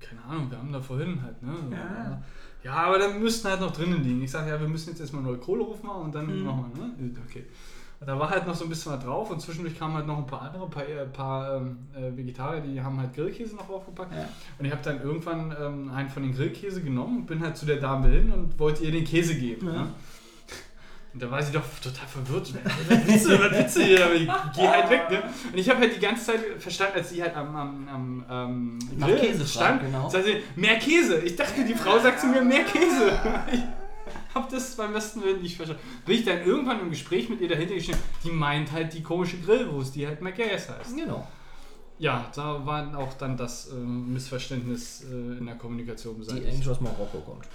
keine 0.00 0.22
Ahnung, 0.24 0.50
wir 0.50 0.58
haben 0.58 0.72
da 0.72 0.80
vorhin 0.80 1.20
halt, 1.22 1.42
ne? 1.42 1.54
Ja. 1.72 2.22
Ja, 2.64 2.72
aber 2.72 2.98
dann 2.98 3.20
müssten 3.20 3.48
halt 3.48 3.60
noch 3.60 3.72
drinnen 3.72 4.02
liegen. 4.02 4.22
Ich 4.22 4.30
sage, 4.30 4.50
ja, 4.50 4.60
wir 4.60 4.66
müssen 4.68 4.90
jetzt 4.90 5.00
erstmal 5.00 5.22
neue 5.22 5.36
Kohle 5.38 5.64
machen 5.82 6.02
und 6.02 6.14
dann 6.14 6.26
Mhm. 6.26 6.44
machen 6.44 6.72
wir, 6.74 6.84
ne? 6.84 7.14
Okay. 7.28 7.44
Da 8.04 8.18
war 8.18 8.28
halt 8.28 8.46
noch 8.46 8.54
so 8.54 8.64
ein 8.64 8.68
bisschen 8.68 8.92
was 8.92 9.02
drauf 9.02 9.30
und 9.30 9.40
zwischendurch 9.40 9.78
kamen 9.78 9.94
halt 9.94 10.06
noch 10.06 10.18
ein 10.18 10.26
paar 10.26 10.42
andere, 10.42 10.68
paar, 10.68 10.86
äh, 10.86 11.06
paar 11.06 11.56
ähm, 11.56 11.78
äh, 11.94 12.14
Vegetarier, 12.16 12.60
die 12.60 12.80
haben 12.80 13.00
halt 13.00 13.14
Grillkäse 13.14 13.56
noch 13.56 13.68
aufgepackt. 13.70 14.12
Ja. 14.12 14.28
Und 14.58 14.66
ich 14.66 14.70
habe 14.70 14.82
dann 14.84 15.00
irgendwann 15.00 15.56
ähm, 15.58 15.90
einen 15.90 16.10
von 16.10 16.22
den 16.22 16.34
Grillkäse 16.34 16.82
genommen 16.82 17.18
und 17.20 17.26
bin 17.26 17.40
halt 17.40 17.56
zu 17.56 17.64
der 17.64 17.76
Dame 17.76 18.08
hin 18.08 18.30
und 18.30 18.58
wollte 18.58 18.84
ihr 18.84 18.92
den 18.92 19.04
Käse 19.04 19.34
geben. 19.34 19.66
Ja. 19.66 19.72
Ne? 19.72 19.86
Und 21.14 21.22
da 21.22 21.30
war 21.30 21.42
sie 21.42 21.50
doch 21.50 21.62
total 21.82 22.06
verwirrt. 22.06 22.52
Was 22.88 23.06
willst 23.06 23.26
du, 23.26 23.40
was 23.40 23.50
willst 23.50 23.76
du 23.78 23.80
hier? 23.80 24.04
Aber 24.04 24.14
ich 24.14 24.28
geh 24.54 24.68
halt 24.68 24.90
weg, 24.90 25.10
ne? 25.10 25.22
Und 25.50 25.58
ich 25.58 25.70
habe 25.70 25.80
halt 25.80 25.96
die 25.96 26.00
ganze 26.00 26.26
Zeit 26.26 26.40
verstanden, 26.58 26.98
als 26.98 27.08
sie 27.08 27.22
halt 27.22 27.34
am, 27.34 27.56
am, 27.56 27.88
am 27.88 28.24
ähm, 28.30 28.78
Nach 28.98 29.06
Grill 29.06 29.20
Käse 29.20 29.46
stand, 29.46 29.80
genau. 29.80 30.10
sagte 30.10 30.26
sie, 30.26 30.60
mehr 30.60 30.78
Käse. 30.78 31.20
Ich 31.20 31.34
dachte, 31.34 31.64
die 31.64 31.72
Frau 31.72 31.98
sagt 31.98 32.20
zu 32.20 32.26
mir, 32.26 32.42
mehr 32.42 32.64
Käse. 32.64 33.18
Ich 34.36 34.42
hab 34.42 34.50
das 34.50 34.76
beim 34.76 34.92
besten 34.92 35.22
Willen 35.22 35.40
nicht 35.40 35.56
verstanden. 35.56 35.82
Bin 36.04 36.14
ich 36.18 36.24
dann 36.26 36.42
irgendwann 36.44 36.80
im 36.80 36.90
Gespräch 36.90 37.30
mit 37.30 37.40
ihr 37.40 37.48
dahinter 37.48 37.74
gestanden, 37.74 38.04
die 38.22 38.30
meint 38.30 38.70
halt 38.70 38.92
die 38.92 39.02
komische 39.02 39.38
Grillwurst, 39.40 39.94
die 39.94 40.06
halt 40.06 40.20
McGays 40.20 40.68
heißt. 40.68 40.94
Genau. 40.94 41.26
Ja, 41.98 42.30
da 42.34 42.66
war 42.66 42.98
auch 42.98 43.14
dann 43.14 43.38
das 43.38 43.72
ähm, 43.72 44.12
Missverständnis 44.12 45.04
äh, 45.04 45.38
in 45.38 45.46
der 45.46 45.54
Kommunikation 45.54 46.16
Die 46.16 46.18
beseitigt. 46.20 46.48
eigentlich 46.48 46.68
aus 46.68 46.82
Marokko 46.82 47.20
kommt. 47.20 47.46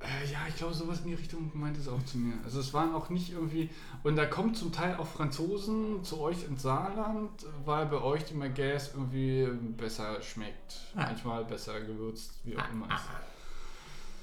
Äh, 0.00 0.32
ja, 0.32 0.38
ich 0.48 0.56
glaube, 0.56 0.74
sowas 0.74 0.98
in 1.04 1.10
die 1.10 1.14
Richtung 1.14 1.52
meint 1.54 1.78
es 1.78 1.86
auch 1.86 2.04
zu 2.04 2.18
mir. 2.18 2.34
Also 2.42 2.58
es 2.58 2.74
waren 2.74 2.92
auch 2.92 3.08
nicht 3.08 3.32
irgendwie. 3.32 3.70
Und 4.02 4.16
da 4.16 4.26
kommen 4.26 4.56
zum 4.56 4.72
Teil 4.72 4.96
auch 4.96 5.06
Franzosen 5.06 6.02
zu 6.02 6.20
euch 6.20 6.44
ins 6.48 6.62
Saarland, 6.62 7.30
weil 7.64 7.86
bei 7.86 8.02
euch 8.02 8.24
die 8.24 8.34
McGays 8.34 8.90
irgendwie 8.94 9.46
besser 9.76 10.20
schmeckt. 10.20 10.78
Ah. 10.96 11.04
Manchmal 11.04 11.44
besser 11.44 11.80
gewürzt, 11.80 12.32
wie 12.42 12.56
auch 12.58 12.68
immer. 12.72 12.86
ist. 12.86 13.04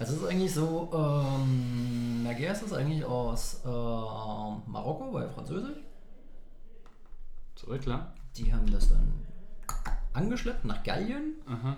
Also 0.03 0.15
es 0.17 0.21
ist 0.23 0.27
eigentlich 0.27 0.53
so, 0.53 0.89
ähm, 0.93 2.23
Merguez 2.23 2.61
ist 2.61 2.73
eigentlich 2.73 3.05
aus 3.05 3.61
ähm, 3.63 4.61
Marokko, 4.67 5.13
weil 5.13 5.29
französisch. 5.29 5.77
Zurück, 7.55 7.83
klar. 7.83 8.13
Die 8.35 8.53
haben 8.53 8.69
das 8.69 8.89
dann 8.89 9.13
angeschleppt 10.11 10.65
nach 10.65 10.83
Gallien. 10.83 11.35
Aha. 11.47 11.77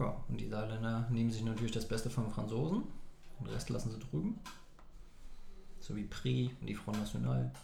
Ja, 0.00 0.16
und 0.28 0.40
die 0.40 0.48
Saarländer 0.48 1.06
nehmen 1.10 1.30
sich 1.30 1.44
natürlich 1.44 1.70
das 1.70 1.86
Beste 1.86 2.10
von 2.10 2.24
den 2.24 2.32
Franzosen. 2.32 2.82
Den 3.38 3.46
Rest 3.46 3.70
lassen 3.70 3.92
sie 3.92 4.00
drüben. 4.00 4.40
So 5.78 5.94
wie 5.94 6.06
Prix 6.06 6.52
und 6.60 6.66
die 6.66 6.74
Front 6.74 6.98
National. 6.98 7.52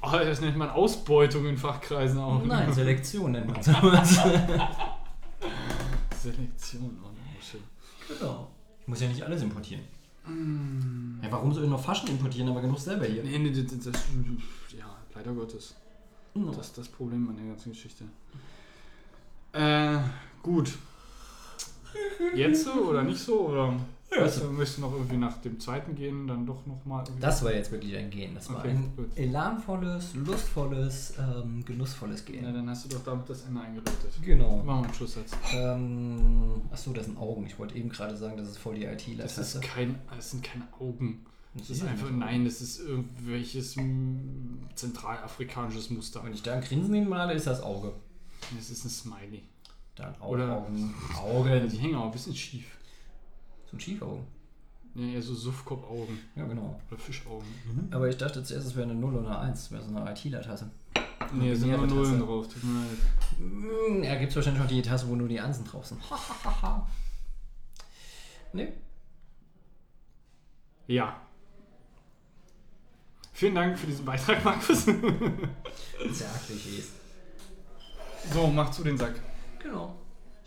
Oh, 0.00 0.12
das 0.12 0.40
nennt 0.40 0.56
man 0.56 0.70
Ausbeutung 0.70 1.46
in 1.46 1.56
Fachkreisen 1.56 2.20
auch. 2.20 2.40
ne? 2.40 2.46
Nein, 2.46 2.72
Selektion 2.72 3.32
nennt 3.32 3.50
man 3.50 3.60
sowas. 3.60 4.20
Selektion. 6.16 6.98
Oh, 7.02 7.06
oh, 7.06 7.42
schön. 7.42 7.60
genau. 8.08 8.50
Ich 8.80 8.88
muss 8.88 9.00
ja 9.00 9.08
nicht 9.08 9.22
alles 9.22 9.42
importieren. 9.42 9.82
Ja, 11.22 11.32
warum 11.32 11.52
soll 11.52 11.64
ich 11.64 11.70
noch 11.70 11.82
Faschen 11.82 12.08
importieren, 12.10 12.50
aber 12.50 12.60
genug 12.60 12.78
selber 12.78 13.06
hier? 13.06 13.22
Nee, 13.22 13.38
nee, 13.38 13.50
das, 13.50 13.66
das, 13.66 13.92
das, 13.92 14.04
ja, 14.76 14.96
leider 15.14 15.32
Gottes. 15.32 15.74
No. 16.34 16.50
Das 16.50 16.66
ist 16.66 16.78
das 16.78 16.88
Problem 16.88 17.28
an 17.28 17.36
der 17.36 17.46
ganzen 17.46 17.72
Geschichte. 17.72 18.04
Äh, 19.52 19.98
gut. 20.42 20.72
Jetzt 22.34 22.64
so 22.64 22.72
oder 22.72 23.02
nicht 23.02 23.18
so? 23.18 23.48
Oder 23.48 23.74
Ja, 24.10 24.22
weißt 24.24 24.40
du, 24.42 24.48
du 24.48 24.80
noch 24.80 24.92
irgendwie 24.92 25.18
nach 25.18 25.36
dem 25.42 25.60
zweiten 25.60 25.94
gehen, 25.94 26.26
dann 26.26 26.46
doch 26.46 26.64
nochmal. 26.66 27.04
Das 27.20 27.44
war 27.44 27.52
jetzt 27.52 27.70
wirklich 27.70 27.94
ein 27.96 28.08
Gehen. 28.08 28.34
Das 28.34 28.48
war 28.48 28.60
Okay, 28.60 28.70
ein 28.70 28.92
gut. 28.96 29.16
elanvolles, 29.16 30.14
lustvolles, 30.14 31.12
ähm, 31.18 31.62
genussvolles 31.64 32.24
Ja, 32.26 32.32
Gehen. 32.32 32.54
dann 32.54 32.70
hast 32.70 32.86
du 32.86 32.88
doch 32.96 33.04
damit 33.04 33.28
das 33.28 33.42
Ende 33.42 33.60
eingeläutet. 33.60 33.94
Genau. 34.22 34.56
Machen 34.64 34.80
wir 34.80 34.84
einen 34.86 34.94
Schlusssatz. 34.94 35.32
Ähm, 35.54 36.62
achso, 36.70 36.92
das 36.92 37.04
sind 37.04 37.18
Augen. 37.18 37.44
Ich 37.46 37.58
wollte 37.58 37.74
eben 37.76 37.90
gerade 37.90 38.16
sagen, 38.16 38.36
das 38.38 38.48
ist 38.48 38.58
voll 38.58 38.76
die 38.76 38.84
Das, 38.86 39.02
IT-Leiste. 39.06 39.40
ist 39.42 39.60
kein, 39.62 39.96
das 40.16 40.30
sind 40.30 40.42
keine 40.42 40.66
Augen. 40.80 41.26
Das 41.54 41.70
ist 41.70 41.82
einfach, 41.84 42.10
nein, 42.10 42.44
das 42.44 42.60
ist 42.60 42.80
irgendwelches 42.80 43.76
zentralafrikanisches 44.74 45.90
Muster. 45.90 46.22
Wenn 46.24 46.32
ich 46.32 46.42
da 46.42 46.54
ein 46.54 46.60
Grinsen 46.62 46.94
hinmale, 46.94 47.34
ist 47.34 47.46
das 47.46 47.62
Auge. 47.62 47.92
Das 48.56 48.70
ist 48.70 48.84
ein 48.84 48.90
Smiley. 48.90 49.42
Dann 49.96 50.14
Oder- 50.20 50.56
Augen. 50.58 50.94
Ja, 51.12 51.20
Augen. 51.20 51.68
die 51.68 51.76
hängen 51.76 51.96
auch 51.96 52.06
ein 52.06 52.10
bisschen 52.12 52.34
schief. 52.34 52.64
So 53.70 53.76
ein 53.76 53.80
Schiefaugen. 53.80 54.24
Ja, 54.94 55.06
eher 55.06 55.20
so 55.22 55.34
Suffkopf-Augen 55.34 56.18
Ja, 56.34 56.46
genau. 56.46 56.80
oder 56.90 56.98
Fischaugen. 56.98 57.46
Aber 57.90 58.08
ich 58.08 58.16
dachte 58.16 58.42
zuerst, 58.42 58.66
es 58.66 58.74
wäre 58.74 58.88
eine 58.90 58.98
0 58.98 59.14
oder 59.16 59.28
eine 59.28 59.38
1. 59.40 59.64
Das 59.64 59.70
wäre 59.70 59.82
so 59.82 59.94
eine 59.96 60.10
IT-Tasse. 60.10 60.70
Nee, 61.34 61.50
es 61.50 61.60
sind 61.60 61.70
nur 61.70 61.86
Nullen 61.86 62.20
drauf. 62.20 62.48
Tut 62.48 62.64
mir 62.64 62.80
leid. 62.80 62.88
Mm, 63.38 64.02
Ja, 64.02 64.14
gibt 64.16 64.30
es 64.30 64.36
wahrscheinlich 64.36 64.62
auch 64.62 64.66
die 64.68 64.80
Tasse, 64.82 65.06
wo 65.08 65.14
nur 65.14 65.28
die 65.28 65.38
Einsen 65.40 65.64
drauf 65.66 65.84
sind. 65.86 66.00
ne? 68.54 68.72
Ja. 70.86 71.20
Vielen 73.34 73.54
Dank 73.54 73.78
für 73.78 73.86
diesen 73.86 74.04
Beitrag, 74.06 74.42
Markus. 74.42 74.86
Ja, 74.86 74.94
Klischees. 76.46 76.92
so, 78.32 78.46
mach 78.48 78.70
zu 78.70 78.82
den 78.82 78.96
Sack. 78.96 79.20
Genau. 79.62 79.94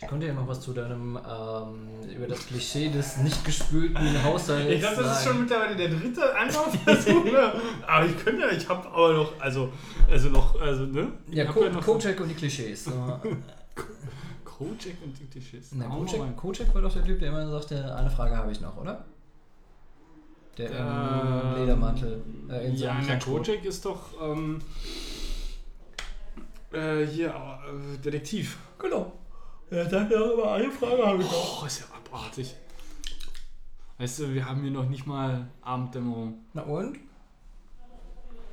Ich 0.02 0.08
konnte 0.08 0.26
ja 0.26 0.34
noch 0.34 0.48
was 0.48 0.60
zu 0.62 0.74
deinem, 0.74 1.16
ähm, 1.18 2.10
über 2.10 2.28
das 2.28 2.48
Klischee 2.48 2.90
des 2.90 3.18
nicht 3.18 3.46
gespülten 3.46 4.24
Haushalts 4.24 4.68
Ich 4.72 4.80
glaube, 4.80 5.04
das 5.04 5.20
ist 5.20 5.28
schon 5.28 5.42
mittlerweile 5.42 5.76
der 5.76 5.90
dritte 5.90 6.36
Anlaufversuch. 6.36 7.24
ne? 7.26 7.54
Aber 7.86 8.06
ich 8.08 8.18
könnte 8.18 8.42
ja, 8.42 8.50
ich 8.50 8.68
habe 8.68 8.88
aber 8.90 9.14
noch, 9.14 9.40
also, 9.40 9.72
also 10.10 10.30
noch, 10.30 10.60
also, 10.60 10.86
ne? 10.86 11.12
Ja, 11.30 11.44
Ich 11.44 11.50
hab 11.50 11.56
Ko 11.56 11.70
noch 11.70 11.82
Kojak 11.86 12.20
und 12.20 12.30
die 12.30 12.34
Klischees. 12.34 12.86
Kojak 14.44 14.96
und 15.04 15.20
die 15.20 15.26
Tisches. 15.28 15.70
Na, 15.74 15.86
Kojak, 15.86 16.20
rein. 16.22 16.36
Kojak 16.36 16.74
war 16.74 16.82
doch 16.82 16.94
der 16.94 17.04
Typ, 17.04 17.20
der 17.20 17.30
immer 17.30 17.48
sagte, 17.50 17.96
eine 17.96 18.10
Frage 18.10 18.36
habe 18.38 18.52
ich 18.52 18.60
noch, 18.62 18.78
oder? 18.78 19.06
Der 20.58 20.70
im 20.72 20.76
Ähm, 20.78 21.56
Ledermantel. 21.62 22.22
Äh, 22.50 22.68
in 22.68 22.76
Ja, 22.76 23.00
der. 23.00 23.20
Kojak 23.20 23.64
ist 23.66 23.86
doch, 23.86 24.20
ähm, 24.22 24.60
äh, 26.74 27.06
hier, 27.06 27.30
äh, 27.30 27.98
Detektiv. 28.00 28.58
Genau. 28.80 29.14
Er 29.72 29.90
sagt 29.90 30.12
ja 30.12 30.22
immer, 30.34 30.52
eine 30.52 30.70
Frage 30.70 31.06
habe 31.06 31.24
ich 31.24 31.32
noch. 31.32 31.64
Oh, 31.64 31.66
ist 31.66 31.80
ja 31.80 31.86
abartig. 31.96 32.54
Weißt 33.98 34.20
du, 34.20 34.34
wir 34.34 34.46
haben 34.46 34.62
hier 34.64 34.72
noch 34.72 34.90
nicht 34.90 35.08
mal 35.08 35.48
Abenddämmerung. 35.62 36.44
Na 36.54 36.64
und? 36.64 37.00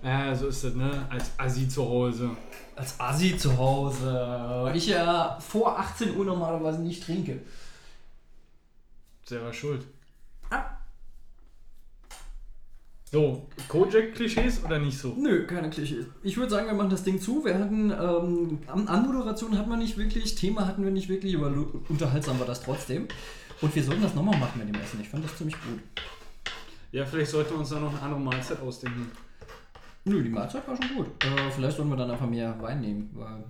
Ja, 0.01 0.33
so 0.37 0.47
ist 0.47 0.63
das, 0.63 0.75
ne? 0.75 1.07
Als 1.11 1.33
Assi 1.37 1.69
zu 1.69 1.85
Hause. 1.85 2.31
Als 2.77 3.01
Assi 3.01 3.37
zu 3.37 3.59
Hause. 3.59 4.71
Ich 4.75 4.87
ja 4.87 5.37
vor 5.41 5.77
18 5.77 6.17
Uhr 6.17 6.25
normalerweise 6.25 6.83
nicht 6.83 7.03
trinke. 7.03 7.41
Selber 9.25 9.53
schuld. 9.53 9.85
Ah. 10.51 10.67
So, 13.11 13.49
Kojak-Klischees 13.69 14.65
oder 14.65 14.79
nicht 14.79 14.99
so? 14.99 15.15
Nö, 15.19 15.47
keine 15.47 15.71
Klischees. 15.71 16.05
Ich 16.23 16.37
würde 16.37 16.51
sagen, 16.51 16.67
wir 16.67 16.75
machen 16.75 16.91
das 16.91 17.05
Ding 17.05 17.19
zu. 17.19 17.43
Wir 17.45 17.59
hatten, 17.59 17.91
ähm, 17.91 18.59
An- 18.67 18.87
Anmoderation 18.87 19.57
hatten 19.57 19.71
wir 19.71 19.79
nicht 19.79 19.97
wirklich, 19.97 20.35
Thema 20.35 20.67
hatten 20.67 20.85
wir 20.85 20.91
nicht 20.91 21.09
wirklich, 21.09 21.35
aber 21.37 21.47
unterhaltsam 21.89 22.39
war 22.39 22.47
das 22.47 22.63
trotzdem. 22.63 23.09
Und 23.63 23.75
wir 23.75 23.83
sollten 23.83 24.03
das 24.03 24.15
nochmal 24.15 24.39
machen 24.39 24.59
mit 24.63 24.69
dem 24.75 24.81
Essen. 24.81 25.01
Ich 25.01 25.09
fand 25.09 25.25
das 25.25 25.35
ziemlich 25.39 25.57
gut. 25.57 25.81
Ja, 26.93 27.07
vielleicht 27.07 27.31
sollten 27.31 27.53
wir 27.53 27.59
uns 27.61 27.71
da 27.71 27.81
noch 27.81 27.91
eine 27.93 28.03
andere 28.03 28.21
Mahlzeit 28.21 28.61
ausdenken. 28.61 29.11
Nö, 30.05 30.23
die 30.23 30.29
Mahlzeit 30.29 30.69
war 30.69 30.77
schon 30.77 30.95
gut. 30.95 31.07
Äh, 31.25 31.51
vielleicht 31.51 31.77
sollten 31.79 31.91
wir 31.91 31.97
dann 31.97 32.11
einfach 32.11 32.29
mehr 32.29 32.61
Wein 32.61 32.81
nehmen, 32.83 33.11
weil 33.15 33.43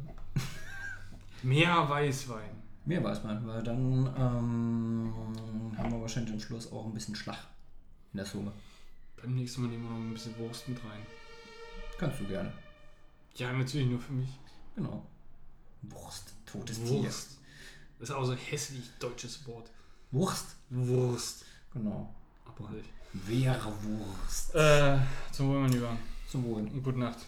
Mehr 1.42 1.88
Weißwein. 1.88 2.50
mehr 2.84 3.02
weiß 3.02 3.24
man, 3.24 3.44
weil 3.46 3.62
dann 3.64 4.06
ähm, 4.16 5.12
haben 5.76 5.92
wir 5.92 6.00
wahrscheinlich 6.00 6.32
am 6.32 6.40
Schluss 6.40 6.70
auch 6.72 6.86
ein 6.86 6.94
bisschen 6.94 7.14
Schlag 7.16 7.38
in 8.12 8.18
der 8.18 8.26
Summe. 8.26 8.52
Beim 9.22 9.34
nächsten 9.34 9.62
Mal 9.62 9.68
nehmen 9.68 9.84
wir 9.84 9.90
noch 9.90 9.96
ein 9.98 10.12
bisschen 10.12 10.36
Wurst 10.38 10.68
mit 10.68 10.78
rein. 10.84 11.06
Kannst 11.98 12.20
du 12.20 12.26
gerne. 12.26 12.52
Ja, 13.34 13.52
natürlich 13.52 13.88
nur 13.88 14.00
für 14.00 14.12
mich. 14.12 14.30
Genau. 14.76 15.06
Wurst, 15.82 16.34
totes 16.46 16.82
Tier. 16.82 17.02
Wurst. 17.02 17.38
Das 17.98 18.10
ist 18.10 18.14
auch 18.14 18.24
so 18.24 18.32
ein 18.32 18.38
hässlich 18.38 18.90
deutsches 19.00 19.46
Wort. 19.46 19.70
Wurst. 20.12 20.56
Wurst. 20.70 21.44
Genau. 21.72 22.14
Abartig. 22.44 22.84
Wehrwurst. 23.12 24.54
Äh, 24.54 24.98
zum 25.32 25.48
Wohl, 25.48 25.60
mein 25.60 25.72
Lieber. 25.72 25.96
Zum 26.30 26.44
Wohl. 26.44 26.62
Und 26.62 26.82
gute 26.82 26.98
Nacht. 26.98 27.18